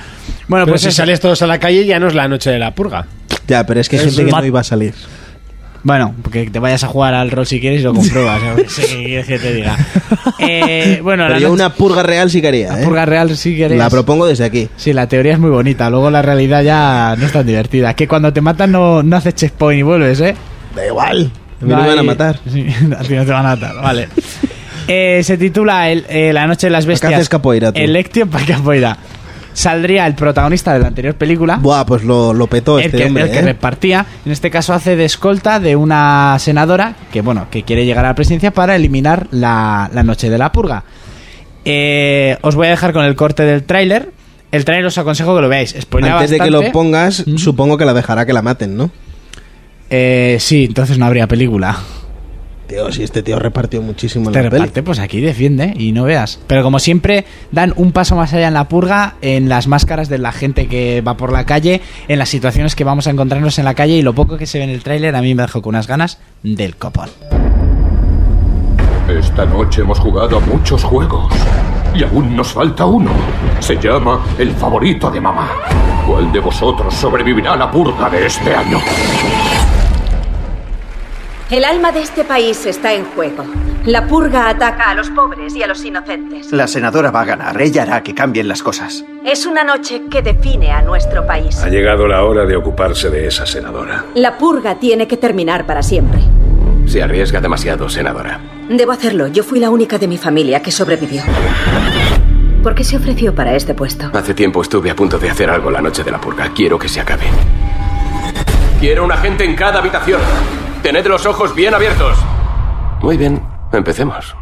Bueno, 0.48 0.64
Pero 0.66 0.74
pues 0.74 0.82
si 0.82 0.88
eso. 0.88 0.98
sales 0.98 1.18
todos 1.20 1.42
a 1.42 1.46
la 1.46 1.58
calle 1.58 1.84
ya 1.84 1.98
no 1.98 2.06
es 2.06 2.14
la 2.14 2.28
noche 2.28 2.50
de 2.50 2.58
la 2.58 2.72
purga. 2.74 3.06
Ya, 3.48 3.66
pero 3.66 3.80
es 3.80 3.88
que 3.88 3.96
hay 3.98 4.06
Es 4.06 4.14
gente 4.14 4.30
que 4.30 4.36
no 4.36 4.44
iba 4.44 4.60
a 4.60 4.64
salir. 4.64 4.94
Bueno, 5.82 6.14
porque 6.22 6.50
te 6.50 6.58
vayas 6.58 6.82
a 6.82 6.88
jugar 6.88 7.14
al 7.14 7.30
rol 7.30 7.46
si 7.46 7.60
quieres 7.60 7.80
y 7.80 7.84
lo 7.84 7.94
compruebas. 7.94 8.40
Sí, 8.68 8.82
¿qué 8.88 9.04
quieres 9.04 9.26
que 9.26 9.38
te 9.38 9.54
diga? 9.54 9.76
Eh, 10.40 11.00
bueno, 11.02 11.24
Pero 11.24 11.34
la, 11.34 11.40
yo 11.40 11.48
noche- 11.48 11.62
una 11.62 11.74
purga 11.74 12.02
real 12.02 12.28
sí 12.28 12.42
quería, 12.42 12.72
la 12.72 12.80
¿eh? 12.80 12.84
purga 12.84 13.04
real 13.06 13.36
si 13.36 13.54
quieres. 13.54 13.78
La 13.78 13.88
propongo 13.88 14.26
desde 14.26 14.44
aquí. 14.44 14.68
Sí, 14.76 14.92
la 14.92 15.06
teoría 15.08 15.34
es 15.34 15.38
muy 15.38 15.50
bonita. 15.50 15.88
Luego 15.90 16.10
la 16.10 16.22
realidad 16.22 16.62
ya 16.62 17.14
no 17.16 17.24
es 17.26 17.32
tan 17.32 17.46
divertida. 17.46 17.94
Que 17.94 18.08
cuando 18.08 18.32
te 18.32 18.40
matan 18.40 18.72
no, 18.72 19.02
no 19.04 19.16
haces 19.16 19.34
checkpoint 19.36 19.78
y 19.78 19.82
vuelves, 19.82 20.20
¿eh? 20.20 20.34
Da 20.74 20.86
igual. 20.86 21.30
A 21.60 21.64
mí 21.64 21.70
No 21.70 21.80
me 21.82 21.88
van 21.88 21.98
a 22.00 22.02
matar. 22.02 22.40
Sí, 22.52 22.66
a 22.98 23.02
ti 23.02 23.14
no 23.14 23.24
te 23.24 23.30
van 23.30 23.46
a 23.46 23.54
matar, 23.56 23.76
vale. 23.76 24.08
Eh, 24.88 25.20
se 25.24 25.36
titula 25.36 25.90
el- 25.90 26.06
eh, 26.08 26.32
La 26.32 26.46
noche 26.46 26.68
de 26.68 26.70
las 26.70 26.86
bestias. 26.86 27.12
haces 27.14 27.28
capoeira, 27.28 27.72
tú? 27.72 27.80
Electio 27.80 28.26
para 28.28 28.44
capoeira. 28.46 28.96
Saldría 29.52 30.06
el 30.06 30.14
protagonista 30.14 30.74
de 30.74 30.80
la 30.80 30.88
anterior 30.88 31.14
película. 31.14 31.56
Buah, 31.56 31.86
pues 31.86 32.04
lo, 32.04 32.34
lo 32.34 32.46
petó 32.46 32.78
el 32.78 32.84
este 32.86 32.98
que, 32.98 33.04
hombre, 33.06 33.22
el 33.24 33.30
que 33.30 33.38
¿eh? 33.38 33.42
repartía, 33.42 34.04
en 34.26 34.32
este 34.32 34.50
caso 34.50 34.74
hace 34.74 34.96
de 34.96 35.06
escolta 35.06 35.60
de 35.60 35.74
una 35.76 36.36
senadora 36.38 36.94
que 37.10 37.22
bueno 37.22 37.46
que 37.50 37.62
quiere 37.62 37.86
llegar 37.86 38.04
a 38.04 38.08
la 38.08 38.14
presidencia 38.14 38.50
para 38.50 38.76
eliminar 38.76 39.28
la, 39.30 39.90
la 39.94 40.02
noche 40.02 40.28
de 40.28 40.36
la 40.36 40.52
purga. 40.52 40.84
Eh, 41.64 42.36
os 42.42 42.54
voy 42.54 42.66
a 42.66 42.70
dejar 42.70 42.92
con 42.92 43.04
el 43.06 43.16
corte 43.16 43.44
del 43.44 43.64
tráiler. 43.64 44.10
El 44.52 44.64
tráiler 44.66 44.86
os 44.86 44.98
aconsejo 44.98 45.34
que 45.34 45.40
lo 45.42 45.48
veáis. 45.48 45.74
Spoilea 45.80 46.14
Antes 46.16 46.30
de 46.30 46.38
que 46.38 46.50
lo 46.50 46.70
pongas, 46.70 47.24
supongo 47.36 47.78
que 47.78 47.86
la 47.86 47.94
dejará 47.94 48.26
que 48.26 48.32
la 48.34 48.42
maten, 48.42 48.76
¿no? 48.76 48.90
Eh, 49.88 50.36
sí, 50.38 50.66
entonces 50.66 50.98
no 50.98 51.06
habría 51.06 51.26
película. 51.26 51.76
Tío, 52.66 52.90
si 52.90 53.04
este 53.04 53.22
tío 53.22 53.38
repartió 53.38 53.80
muchísimo 53.80 54.26
en 54.28 54.32
Te 54.32 54.42
la 54.42 54.50
peli. 54.50 54.60
reparte, 54.62 54.82
pues 54.82 54.98
aquí 54.98 55.20
defiende 55.20 55.72
y 55.78 55.92
no 55.92 56.02
veas. 56.04 56.40
Pero 56.48 56.64
como 56.64 56.78
siempre, 56.80 57.24
dan 57.52 57.72
un 57.76 57.92
paso 57.92 58.16
más 58.16 58.32
allá 58.32 58.48
en 58.48 58.54
la 58.54 58.68
purga, 58.68 59.14
en 59.22 59.48
las 59.48 59.68
máscaras 59.68 60.08
de 60.08 60.18
la 60.18 60.32
gente 60.32 60.66
que 60.66 61.00
va 61.00 61.16
por 61.16 61.32
la 61.32 61.46
calle, 61.46 61.80
en 62.08 62.18
las 62.18 62.28
situaciones 62.28 62.74
que 62.74 62.82
vamos 62.82 63.06
a 63.06 63.10
encontrarnos 63.10 63.58
en 63.60 63.64
la 63.66 63.74
calle 63.74 63.94
y 63.94 64.02
lo 64.02 64.14
poco 64.14 64.36
que 64.36 64.46
se 64.46 64.58
ve 64.58 64.64
en 64.64 64.70
el 64.70 64.82
tráiler 64.82 65.14
a 65.14 65.22
mí 65.22 65.34
me 65.34 65.42
dejó 65.42 65.62
con 65.62 65.76
unas 65.76 65.86
ganas 65.86 66.18
del 66.42 66.74
copón. 66.76 67.08
Esta 69.08 69.46
noche 69.46 69.82
hemos 69.82 70.00
jugado 70.00 70.38
a 70.38 70.40
muchos 70.40 70.82
juegos 70.82 71.32
Y 71.94 72.02
aún 72.02 72.34
nos 72.34 72.48
falta 72.48 72.84
uno. 72.84 73.12
Se 73.60 73.76
llama 73.76 74.24
el 74.38 74.50
favorito 74.50 75.08
de 75.10 75.20
mamá. 75.20 75.48
¿Cuál 76.04 76.32
de 76.32 76.40
vosotros 76.40 76.92
sobrevivirá 76.92 77.52
a 77.52 77.56
la 77.56 77.70
purga 77.70 78.10
de 78.10 78.26
este 78.26 78.52
año? 78.54 78.78
El 81.48 81.64
alma 81.64 81.92
de 81.92 82.02
este 82.02 82.24
país 82.24 82.66
está 82.66 82.92
en 82.92 83.04
juego. 83.04 83.44
La 83.84 84.08
purga 84.08 84.48
ataca 84.48 84.90
a 84.90 84.94
los 84.96 85.10
pobres 85.10 85.54
y 85.54 85.62
a 85.62 85.68
los 85.68 85.84
inocentes. 85.84 86.50
La 86.50 86.66
senadora 86.66 87.12
va 87.12 87.20
a 87.20 87.24
ganar. 87.24 87.62
Ella 87.62 87.82
hará 87.82 88.02
que 88.02 88.16
cambien 88.16 88.48
las 88.48 88.64
cosas. 88.64 89.04
Es 89.24 89.46
una 89.46 89.62
noche 89.62 90.02
que 90.10 90.22
define 90.22 90.72
a 90.72 90.82
nuestro 90.82 91.24
país. 91.24 91.56
Ha 91.62 91.68
llegado 91.68 92.08
la 92.08 92.24
hora 92.24 92.44
de 92.46 92.56
ocuparse 92.56 93.10
de 93.10 93.28
esa 93.28 93.46
senadora. 93.46 94.06
La 94.14 94.36
purga 94.38 94.80
tiene 94.80 95.06
que 95.06 95.16
terminar 95.18 95.66
para 95.66 95.84
siempre. 95.84 96.18
Se 96.86 97.00
arriesga 97.00 97.40
demasiado, 97.40 97.88
senadora. 97.88 98.40
Debo 98.68 98.90
hacerlo. 98.90 99.28
Yo 99.28 99.44
fui 99.44 99.60
la 99.60 99.70
única 99.70 99.98
de 99.98 100.08
mi 100.08 100.18
familia 100.18 100.60
que 100.62 100.72
sobrevivió. 100.72 101.22
¿Por 102.64 102.74
qué 102.74 102.82
se 102.82 102.96
ofreció 102.96 103.32
para 103.36 103.54
este 103.54 103.72
puesto? 103.72 104.10
Hace 104.12 104.34
tiempo 104.34 104.62
estuve 104.62 104.90
a 104.90 104.96
punto 104.96 105.16
de 105.16 105.30
hacer 105.30 105.48
algo 105.48 105.70
la 105.70 105.80
noche 105.80 106.02
de 106.02 106.10
la 106.10 106.20
purga. 106.20 106.50
Quiero 106.52 106.76
que 106.76 106.88
se 106.88 107.00
acabe. 107.00 107.26
Quiero 108.80 109.04
un 109.04 109.12
agente 109.12 109.44
en 109.44 109.54
cada 109.54 109.78
habitación. 109.78 110.20
Tened 110.82 111.06
los 111.06 111.26
ojos 111.26 111.54
bien 111.54 111.74
abiertos. 111.74 112.16
Muy 113.00 113.16
bien, 113.16 113.42
empecemos. 113.72 114.34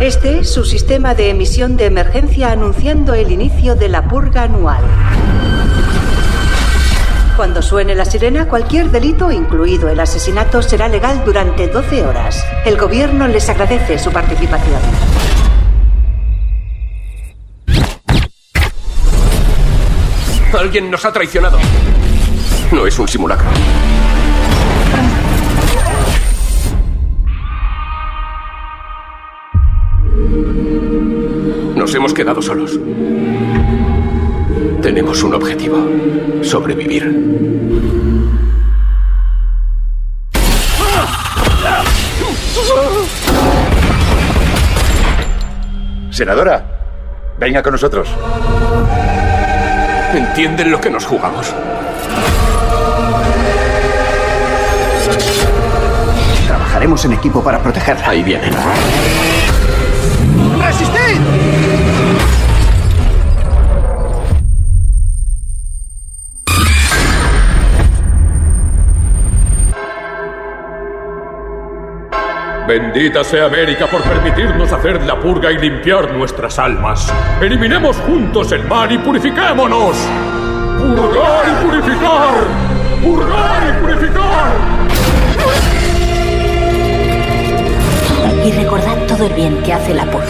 Este 0.00 0.38
es 0.38 0.52
su 0.52 0.64
sistema 0.64 1.14
de 1.14 1.30
emisión 1.30 1.76
de 1.76 1.86
emergencia 1.86 2.52
anunciando 2.52 3.14
el 3.14 3.30
inicio 3.30 3.74
de 3.74 3.88
la 3.88 4.08
purga 4.08 4.44
anual. 4.44 4.82
Cuando 7.36 7.62
suene 7.62 7.94
la 7.94 8.04
sirena, 8.04 8.48
cualquier 8.48 8.90
delito, 8.90 9.30
incluido 9.30 9.88
el 9.88 10.00
asesinato, 10.00 10.62
será 10.62 10.88
legal 10.88 11.22
durante 11.24 11.68
12 11.68 12.04
horas. 12.04 12.44
El 12.64 12.76
gobierno 12.76 13.28
les 13.28 13.48
agradece 13.48 13.98
su 13.98 14.10
participación. 14.10 14.80
Alguien 20.58 20.90
nos 20.90 21.04
ha 21.04 21.12
traicionado. 21.12 21.58
No 22.72 22.86
es 22.86 22.96
un 23.00 23.08
simulacro. 23.08 23.48
Nos 31.74 31.94
hemos 31.94 32.14
quedado 32.14 32.40
solos. 32.40 32.78
Tenemos 34.82 35.22
un 35.24 35.34
objetivo. 35.34 35.78
Sobrevivir. 36.42 37.60
Senadora, 46.10 46.64
venga 47.38 47.62
con 47.62 47.72
nosotros. 47.72 48.08
¿Entienden 50.14 50.70
lo 50.70 50.80
que 50.80 50.90
nos 50.90 51.04
jugamos? 51.04 51.52
Trabajaremos 56.80 57.04
en 57.04 57.12
equipo 57.12 57.44
para 57.44 57.58
protegerla. 57.58 58.08
Ahí 58.08 58.22
vienen. 58.22 58.54
¡Resistid! 60.58 61.20
Bendita 72.66 73.24
sea 73.24 73.44
América 73.44 73.86
por 73.86 74.02
permitirnos 74.02 74.72
hacer 74.72 75.02
la 75.02 75.20
purga 75.20 75.52
y 75.52 75.58
limpiar 75.58 76.10
nuestras 76.14 76.58
almas. 76.58 77.12
Eliminemos 77.42 77.98
juntos 77.98 78.52
el 78.52 78.66
mal 78.66 78.90
y 78.90 78.96
purifiquémonos. 78.96 79.98
Purgar 80.78 81.44
y 81.46 81.66
purificar. 81.66 82.34
Purgar 83.02 83.68
y 83.68 83.82
purificar. 83.82 84.79
Y 88.44 88.52
recordad 88.52 88.96
todo 89.06 89.26
el 89.26 89.34
bien 89.34 89.62
que 89.62 89.72
hace 89.72 89.94
la 89.94 90.10
purga. 90.10 90.26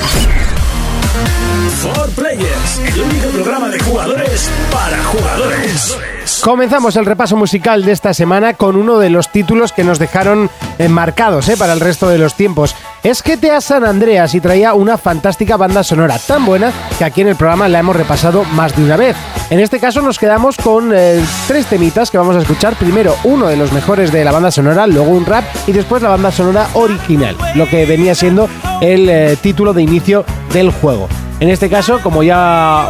For 1.81 2.09
Players, 2.11 2.79
el 2.95 3.03
único 3.03 3.29
programa 3.29 3.69
de 3.69 3.79
jugadores 3.81 4.51
para 4.73 5.03
jugadores. 5.05 5.97
Comenzamos 6.43 6.97
el 6.97 7.05
repaso 7.05 7.37
musical 7.37 7.85
de 7.85 7.93
esta 7.93 8.15
semana 8.15 8.55
con 8.55 8.77
uno 8.77 8.99
de 8.99 9.11
los 9.11 9.31
títulos 9.31 9.73
que 9.73 9.85
nos 9.85 9.99
dejaron 9.99 10.49
enmarcados 10.79 11.49
eh, 11.49 11.57
para 11.57 11.75
el 11.75 11.81
resto 11.81 12.09
de 12.09 12.17
los 12.17 12.35
tiempos. 12.35 12.75
Es 13.03 13.23
GTA 13.23 13.61
San 13.61 13.85
Andreas 13.85 14.35
y 14.35 14.41
traía 14.41 14.73
una 14.73 14.97
fantástica 14.97 15.59
banda 15.59 15.83
sonora 15.83 16.19
tan 16.19 16.47
buena 16.47 16.73
que 16.99 17.05
aquí 17.05 17.21
en 17.21 17.29
el 17.29 17.37
programa 17.37 17.69
la 17.69 17.81
hemos 17.81 17.95
repasado 17.95 18.45
más 18.45 18.75
de 18.75 18.85
una 18.85 18.97
vez. 18.97 19.17
En 19.51 19.61
este 19.61 19.81
caso 19.81 20.01
nos 20.01 20.19
quedamos 20.19 20.57
con 20.57 20.93
eh, 20.95 21.23
tres 21.47 21.67
temitas 21.67 22.11
que 22.11 22.19
vamos 22.19 22.37
a 22.37 22.41
escuchar. 22.41 22.75
Primero 22.77 23.17
uno 23.25 23.49
de 23.49 23.57
los 23.57 23.73
mejores 23.73 24.11
de 24.11 24.25
la 24.25 24.33
banda 24.33 24.51
sonora, 24.51 24.87
luego 24.87 25.11
un 25.11 25.27
rap 25.27 25.45
y 25.67 25.73
después 25.73 26.03
la 26.03 26.09
banda 26.09 26.33
sonora 26.33 26.69
original, 26.73 27.37
lo 27.55 27.69
que 27.69 27.85
venía 27.85 28.15
siendo 28.15 28.49
el 28.81 29.09
eh, 29.11 29.37
título 29.43 29.75
de 29.75 29.83
inicio 29.83 30.25
del 30.53 30.71
juego. 30.71 31.09
En 31.41 31.49
este 31.49 31.71
caso, 31.71 32.01
como 32.03 32.23
ya, 32.23 32.87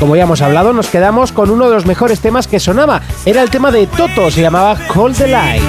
como 0.00 0.16
ya 0.16 0.24
hemos 0.24 0.42
hablado, 0.42 0.72
nos 0.72 0.88
quedamos 0.88 1.30
con 1.30 1.50
uno 1.50 1.68
de 1.68 1.76
los 1.76 1.86
mejores 1.86 2.20
temas 2.20 2.48
que 2.48 2.58
sonaba. 2.58 3.00
Era 3.24 3.42
el 3.42 3.50
tema 3.50 3.70
de 3.70 3.86
Toto, 3.86 4.28
se 4.30 4.42
llamaba 4.42 4.76
Call 4.92 5.14
the 5.14 5.28
Light. 5.28 5.62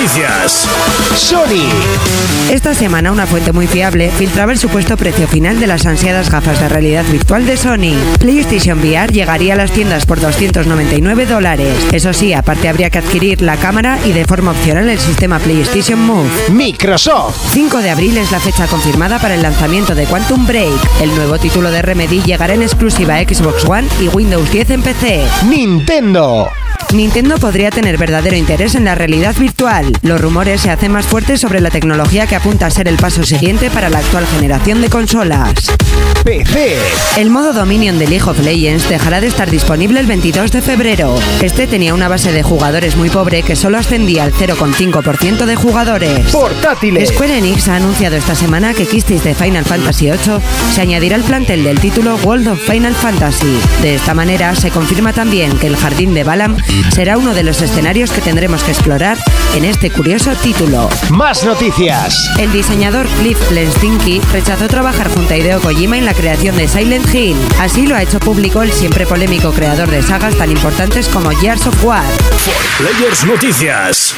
Noticias. 0.00 0.66
Sony. 1.14 1.68
Esta 2.50 2.72
semana 2.72 3.12
una 3.12 3.26
fuente 3.26 3.52
muy 3.52 3.66
fiable 3.66 4.10
filtraba 4.10 4.50
el 4.50 4.58
supuesto 4.58 4.96
precio 4.96 5.28
final 5.28 5.60
de 5.60 5.66
las 5.66 5.84
ansiadas 5.84 6.30
gafas 6.30 6.58
de 6.58 6.70
realidad 6.70 7.04
virtual 7.04 7.44
de 7.44 7.58
Sony. 7.58 7.92
PlayStation 8.18 8.78
VR 8.78 9.12
llegaría 9.12 9.52
a 9.52 9.56
las 9.56 9.72
tiendas 9.72 10.06
por 10.06 10.18
299 10.18 11.26
dólares. 11.26 11.74
Eso 11.92 12.14
sí, 12.14 12.32
aparte 12.32 12.70
habría 12.70 12.88
que 12.88 12.96
adquirir 12.96 13.42
la 13.42 13.58
cámara 13.58 13.98
y 14.06 14.12
de 14.12 14.24
forma 14.24 14.52
opcional 14.52 14.88
el 14.88 14.98
sistema 14.98 15.38
PlayStation 15.38 16.00
Move. 16.00 16.30
Microsoft. 16.50 17.52
5 17.52 17.82
de 17.82 17.90
abril 17.90 18.16
es 18.16 18.32
la 18.32 18.40
fecha 18.40 18.66
confirmada 18.68 19.18
para 19.18 19.34
el 19.34 19.42
lanzamiento 19.42 19.94
de 19.94 20.06
Quantum 20.06 20.46
Break. 20.46 21.02
El 21.02 21.14
nuevo 21.14 21.38
título 21.38 21.70
de 21.70 21.82
Remedy 21.82 22.22
llegará 22.22 22.54
en 22.54 22.62
exclusiva 22.62 23.16
a 23.16 23.22
Xbox 23.22 23.66
One 23.66 23.86
y 24.00 24.08
Windows 24.08 24.50
10 24.50 24.70
en 24.70 24.82
PC. 24.82 25.26
Nintendo. 25.46 26.48
Nintendo 26.92 27.38
podría 27.38 27.70
tener 27.70 27.98
verdadero 27.98 28.36
interés 28.36 28.74
en 28.74 28.84
la 28.84 28.94
realidad 28.94 29.34
virtual. 29.36 29.92
Los 30.02 30.20
rumores 30.20 30.60
se 30.60 30.70
hacen 30.70 30.92
más 30.92 31.06
fuertes 31.06 31.40
sobre 31.40 31.60
la 31.60 31.70
tecnología 31.70 32.26
que 32.26 32.34
apunta 32.34 32.66
a 32.66 32.70
ser 32.70 32.88
el 32.88 32.96
paso 32.96 33.22
siguiente 33.22 33.70
para 33.70 33.90
la 33.90 33.98
actual 33.98 34.26
generación 34.26 34.80
de 34.80 34.88
consolas. 34.88 35.54
PC. 36.24 36.76
El 37.16 37.30
modo 37.30 37.52
Dominion 37.52 37.98
de 37.98 38.06
League 38.06 38.28
of 38.28 38.40
Legends 38.40 38.88
dejará 38.88 39.20
de 39.20 39.28
estar 39.28 39.50
disponible 39.50 40.00
el 40.00 40.06
22 40.06 40.52
de 40.52 40.62
febrero. 40.62 41.14
Este 41.40 41.66
tenía 41.66 41.94
una 41.94 42.08
base 42.08 42.32
de 42.32 42.42
jugadores 42.42 42.96
muy 42.96 43.08
pobre 43.08 43.42
que 43.42 43.56
solo 43.56 43.78
ascendía 43.78 44.24
al 44.24 44.32
0,5% 44.32 45.46
de 45.46 45.56
jugadores. 45.56 46.30
Portátiles. 46.30 47.08
Square 47.10 47.38
Enix 47.38 47.68
ha 47.68 47.76
anunciado 47.76 48.16
esta 48.16 48.34
semana 48.34 48.74
que 48.74 48.86
Kistis 48.86 49.24
de 49.24 49.34
Final 49.34 49.64
Fantasy 49.64 50.06
VIII 50.06 50.40
se 50.74 50.80
añadirá 50.80 51.16
al 51.16 51.22
plantel 51.22 51.64
del 51.64 51.80
título 51.80 52.16
World 52.24 52.48
of 52.48 52.60
Final 52.60 52.94
Fantasy. 52.94 53.58
De 53.82 53.94
esta 53.94 54.12
manera 54.12 54.54
se 54.54 54.70
confirma 54.70 55.12
también 55.12 55.56
que 55.58 55.68
el 55.68 55.76
jardín 55.76 56.14
de 56.14 56.24
Balam 56.24 56.56
será 56.92 57.18
uno 57.18 57.34
de 57.34 57.42
los 57.42 57.62
escenarios 57.62 58.10
que 58.10 58.20
tendremos 58.20 58.62
que 58.62 58.72
explorar 58.72 59.18
en 59.54 59.64
este 59.64 59.90
curioso 59.90 60.32
título. 60.36 60.88
Más 61.10 61.44
noticias. 61.44 62.30
El 62.38 62.52
diseñador 62.52 63.06
Cliff 63.20 63.38
Bleszinski 63.50 64.20
rechazó 64.32 64.68
trabajar 64.68 65.10
junto 65.10 65.34
a 65.34 65.36
Hideo 65.36 65.60
Kojima 65.60 65.98
en 65.98 66.04
la 66.04 66.14
creación 66.14 66.56
de 66.56 66.68
Silent 66.68 67.14
Hill. 67.14 67.36
Así 67.58 67.86
lo 67.86 67.96
ha 67.96 68.02
hecho 68.02 68.20
público 68.20 68.62
el 68.62 68.72
siempre 68.72 69.06
polémico 69.06 69.52
creador 69.52 69.90
de 69.90 70.02
sagas 70.02 70.36
tan 70.36 70.50
importantes 70.50 71.08
como 71.08 71.30
Gears 71.30 71.66
of 71.66 71.84
War. 71.84 72.04
Players 72.78 73.24
Noticias. 73.24 74.14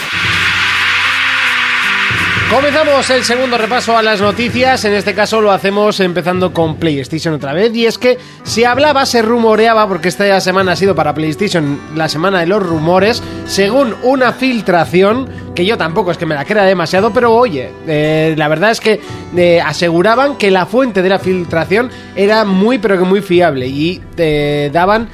Comenzamos 2.53 3.09
el 3.09 3.25
segundo 3.25 3.57
repaso 3.57 3.97
a 3.97 4.03
las 4.03 4.21
noticias. 4.21 4.85
En 4.85 4.93
este 4.93 5.15
caso 5.15 5.41
lo 5.41 5.53
hacemos 5.53 5.99
empezando 6.01 6.53
con 6.53 6.77
PlayStation 6.77 7.33
otra 7.33 7.55
vez. 7.55 7.75
Y 7.75 7.87
es 7.87 7.97
que 7.97 8.19
se 8.43 8.67
hablaba, 8.67 9.07
se 9.07 9.23
rumoreaba, 9.23 9.89
porque 9.89 10.09
esta 10.09 10.39
semana 10.43 10.73
ha 10.73 10.77
sido 10.77 10.95
para 10.95 11.15
PlayStation 11.15 11.81
la 11.95 12.11
semana 12.11 12.41
de 12.41 12.47
los 12.47 12.63
rumores, 12.63 13.23
según 13.47 13.95
una 14.03 14.35
filtración, 14.35 15.31
que 15.55 15.65
yo 15.65 15.79
tampoco 15.79 16.11
es 16.11 16.19
que 16.19 16.27
me 16.27 16.35
la 16.35 16.45
crea 16.45 16.65
demasiado, 16.65 17.11
pero 17.11 17.35
oye, 17.35 17.73
eh, 17.87 18.35
la 18.37 18.49
verdad 18.49 18.71
es 18.71 18.81
que 18.81 19.01
eh, 19.35 19.63
aseguraban 19.63 20.37
que 20.37 20.51
la 20.51 20.67
fuente 20.67 21.01
de 21.01 21.09
la 21.09 21.19
filtración 21.19 21.91
era 22.15 22.45
muy, 22.45 22.79
pero 22.79 22.99
que 22.99 23.05
muy 23.05 23.23
fiable. 23.23 23.67
Y 23.67 24.03
eh, 24.19 24.69
daban 24.71 25.09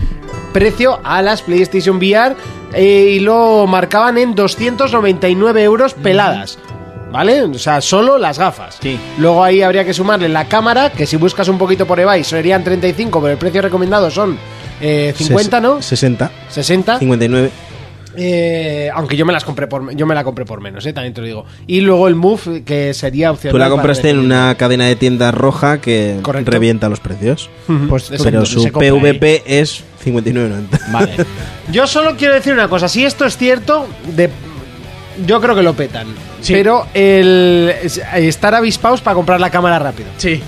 precio 0.52 0.98
a 1.04 1.22
las 1.22 1.42
PlayStation 1.42 1.98
VR 1.98 2.34
eh, 2.72 3.10
y 3.12 3.20
lo 3.20 3.64
marcaban 3.68 4.18
en 4.18 4.34
299 4.34 5.62
euros 5.62 5.94
peladas. 5.94 6.58
¿Vale? 7.10 7.42
O 7.42 7.54
sea, 7.58 7.80
solo 7.80 8.18
las 8.18 8.38
gafas. 8.38 8.78
Sí. 8.80 8.98
Luego 9.18 9.42
ahí 9.42 9.62
habría 9.62 9.84
que 9.84 9.94
sumarle 9.94 10.28
la 10.28 10.46
cámara, 10.46 10.90
que 10.92 11.06
si 11.06 11.16
buscas 11.16 11.48
un 11.48 11.58
poquito 11.58 11.86
por 11.86 11.98
eBay 11.98 12.22
serían 12.22 12.62
35, 12.62 13.20
pero 13.20 13.32
el 13.32 13.38
precio 13.38 13.62
recomendado 13.62 14.10
son 14.10 14.36
eh, 14.80 15.14
50, 15.16 15.60
¿no? 15.60 15.80
60. 15.82 16.30
60. 16.50 16.98
59. 16.98 17.50
Eh, 18.20 18.90
aunque 18.92 19.16
yo 19.16 19.24
me 19.24 19.32
las 19.32 19.44
compré 19.44 19.68
por 19.68 19.94
yo 19.94 20.04
me 20.04 20.14
la 20.14 20.24
compré 20.24 20.44
por 20.44 20.60
menos, 20.60 20.84
eh, 20.86 20.92
también 20.92 21.14
te 21.14 21.20
lo 21.20 21.26
digo. 21.26 21.44
Y 21.66 21.80
luego 21.82 22.08
el 22.08 22.16
Move 22.16 22.64
que 22.64 22.92
sería 22.92 23.30
opcional. 23.30 23.52
Tú 23.52 23.58
la 23.58 23.70
compraste 23.70 24.10
en 24.10 24.18
una 24.18 24.56
cadena 24.56 24.86
de 24.86 24.96
tiendas 24.96 25.32
roja 25.32 25.80
que 25.80 26.18
Correcto. 26.22 26.50
revienta 26.50 26.88
los 26.88 27.00
precios. 27.00 27.48
Pues 27.88 28.10
Pero 28.22 28.44
su 28.44 28.64
ahí. 28.64 28.70
PVP 28.70 29.44
es 29.46 29.84
59.90. 30.04 30.92
Vale. 30.92 31.12
Yo 31.72 31.86
solo 31.86 32.16
quiero 32.16 32.34
decir 32.34 32.52
una 32.52 32.68
cosa. 32.68 32.88
Si 32.88 33.04
esto 33.04 33.24
es 33.24 33.36
cierto, 33.36 33.86
de... 34.16 34.30
yo 35.26 35.40
creo 35.40 35.54
que 35.54 35.62
lo 35.62 35.74
petan. 35.74 36.06
Pero 36.46 36.86
el 36.94 37.72
es- 37.82 38.00
estar 38.14 38.54
avispados 38.54 39.00
para 39.00 39.14
comprar 39.14 39.40
la 39.40 39.50
cámara 39.50 39.78
rápido. 39.78 40.08
Sí. 40.16 40.40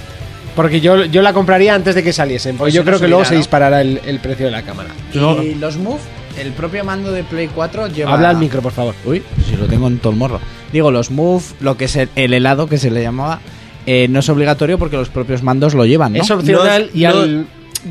Porque 0.57 0.81
yo, 0.81 1.05
yo 1.05 1.23
la 1.23 1.33
compraría 1.33 1.75
antes 1.75 1.95
de 1.95 2.03
que 2.03 2.13
saliesen. 2.13 2.57
Porque 2.57 2.67
Pues 2.67 2.75
yo 2.75 2.81
no 2.83 2.87
creo 2.87 3.01
que 3.01 3.09
luego 3.09 3.25
se 3.25 3.37
disparará 3.37 3.81
el, 3.81 4.01
el 4.05 4.19
precio 4.19 4.47
de 4.47 4.53
la 4.53 4.63
cámara. 4.63 4.91
Y 5.15 5.55
los 5.55 5.77
Move, 5.77 6.01
el 6.39 6.53
propio 6.53 6.85
mando 6.85 7.13
de 7.13 7.23
Play 7.23 7.49
4 7.55 7.87
lleva... 7.89 8.13
Habla 8.15 8.31
al 8.31 8.37
micro, 8.37 8.61
por 8.61 8.73
favor. 8.73 8.95
Uy, 9.05 9.23
si 9.49 9.57
lo 9.57 9.67
tengo 9.67 9.87
en 9.87 9.99
todo 9.99 10.13
el 10.13 10.19
morro. 10.19 10.41
Digo, 10.73 10.91
los 10.91 11.11
Move, 11.11 11.43
lo 11.61 11.77
que 11.77 11.85
es 11.87 11.97
el, 11.97 12.09
el 12.17 12.35
helado 12.35 12.69
que 12.69 12.79
se 12.79 12.91
le 12.91 13.01
llamaba, 13.03 13.41
eh, 13.87 14.09
no 14.11 14.21
es 14.21 14.29
obligatorio 14.29 14.79
porque 14.79 14.97
los 14.97 15.09
propios 15.09 15.43
mandos 15.43 15.75
lo 15.75 15.87
llevan, 15.87 16.13
¿no? 16.15 16.23
Es 16.23 16.31
opcional 16.31 16.91
No, 16.93 16.99
y 16.99 17.03
no, 17.05 17.09
al. 17.11 17.47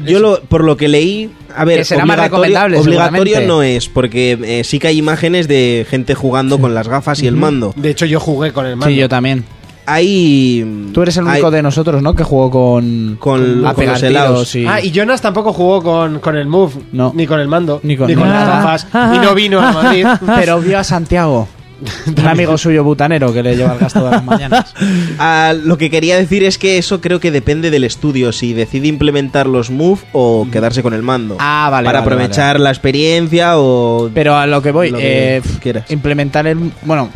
Yo 0.06 0.20
lo, 0.20 0.40
por 0.42 0.64
lo 0.64 0.78
que 0.78 0.88
leí, 0.88 1.32
a 1.56 1.66
ver, 1.66 1.80
Que 1.80 1.86
será 1.86 2.06
más 2.06 2.18
obligatorio- 2.18 2.24
recomendable, 2.24 2.78
obligatorio 2.78 3.42
no 3.48 3.64
es, 3.64 3.90
porque 3.90 4.38
eh, 4.44 4.64
sí 4.64 4.78
que 4.80 4.88
hay 4.90 4.98
imágenes 4.98 5.48
de 5.48 5.86
gente 5.90 6.14
jugando 6.16 6.60
con 6.60 6.74
las 6.76 6.88
gafas 6.88 7.22
y 7.24 7.28
el 7.28 7.36
mando. 7.36 7.74
De 7.76 7.90
hecho, 7.90 8.06
yo 8.06 8.20
jugué 8.20 8.52
con 8.54 8.66
el 8.66 8.76
mando. 8.76 8.94
Sí, 8.94 8.96
yo 9.00 9.10
también. 9.10 9.44
Hay 9.92 10.92
Tú 10.94 11.02
eres 11.02 11.18
el 11.18 11.24
único 11.26 11.48
hay- 11.48 11.54
de 11.54 11.64
nosotros, 11.64 12.04
¿no? 12.04 12.14
Que 12.16 12.24
jugó 12.24 12.52
con... 12.52 13.18
Con- 13.20 13.66
a 13.66 13.74
con 13.74 13.88
los 13.88 14.04
helados. 14.04 14.56
y- 14.56 14.66
Ah, 14.68 14.80
y 14.82 14.92
Jonas 14.92 15.20
tampoco 15.22 15.52
jugó 15.52 15.82
con, 15.82 16.20
con 16.20 16.38
el 16.38 16.46
Move, 16.48 16.74
No. 16.92 17.12
ni 17.16 17.26
con 17.26 17.40
el 17.40 17.48
mando, 17.48 17.80
Ni 17.82 17.98
con- 17.98 18.08
las 18.08 18.20
Ah, 18.20 18.62
gafas, 18.84 19.16
y 19.16 19.20
no 19.20 19.34
vino 19.34 19.60
a 19.60 19.72
Madrid. 19.74 20.06
Pero 20.38 20.60
vio 20.62 20.78
a 20.78 20.84
Santiago, 20.84 21.48
un 22.18 22.28
amigo 22.28 22.58
suyo 22.58 22.84
butanero 22.84 23.34
que 23.34 23.44
le 23.44 23.56
lleva 23.56 23.74
el 23.74 23.80
gasto 23.80 24.04
de 24.04 24.12
las 24.12 24.24
mañanas. 24.24 24.74
Ah, 25.22 25.54
lo 25.54 25.78
que 25.78 25.90
quería 25.90 26.18
decir 26.18 26.44
es 26.44 26.58
que 26.58 26.78
eso 26.78 27.02
creo 27.02 27.20
que 27.20 27.32
depende 27.32 27.72
del 27.72 27.84
estudio, 27.84 28.32
si 28.32 28.54
decide 28.54 28.88
implementar 28.88 29.48
los 29.48 29.70
move 29.70 30.00
o 30.14 30.48
quedarse 30.52 30.82
con 30.82 30.94
el 30.94 31.02
mando. 31.04 31.36
Ah, 31.40 31.68
vale, 31.70 31.86
Para 31.86 32.00
vale, 32.00 32.14
aprovechar 32.14 32.60
la 32.60 32.70
experiencia 32.70 33.58
o... 33.58 34.10
Pero 34.14 34.36
a 34.38 34.48
lo 34.48 34.62
que 34.62 34.72
voy, 34.72 34.92
Lo 34.92 34.98
que 34.98 35.38
eh, 35.38 35.42
quieras. 35.62 35.90
implementar 35.92 36.48
el... 36.48 36.72
Bueno, 36.84 37.10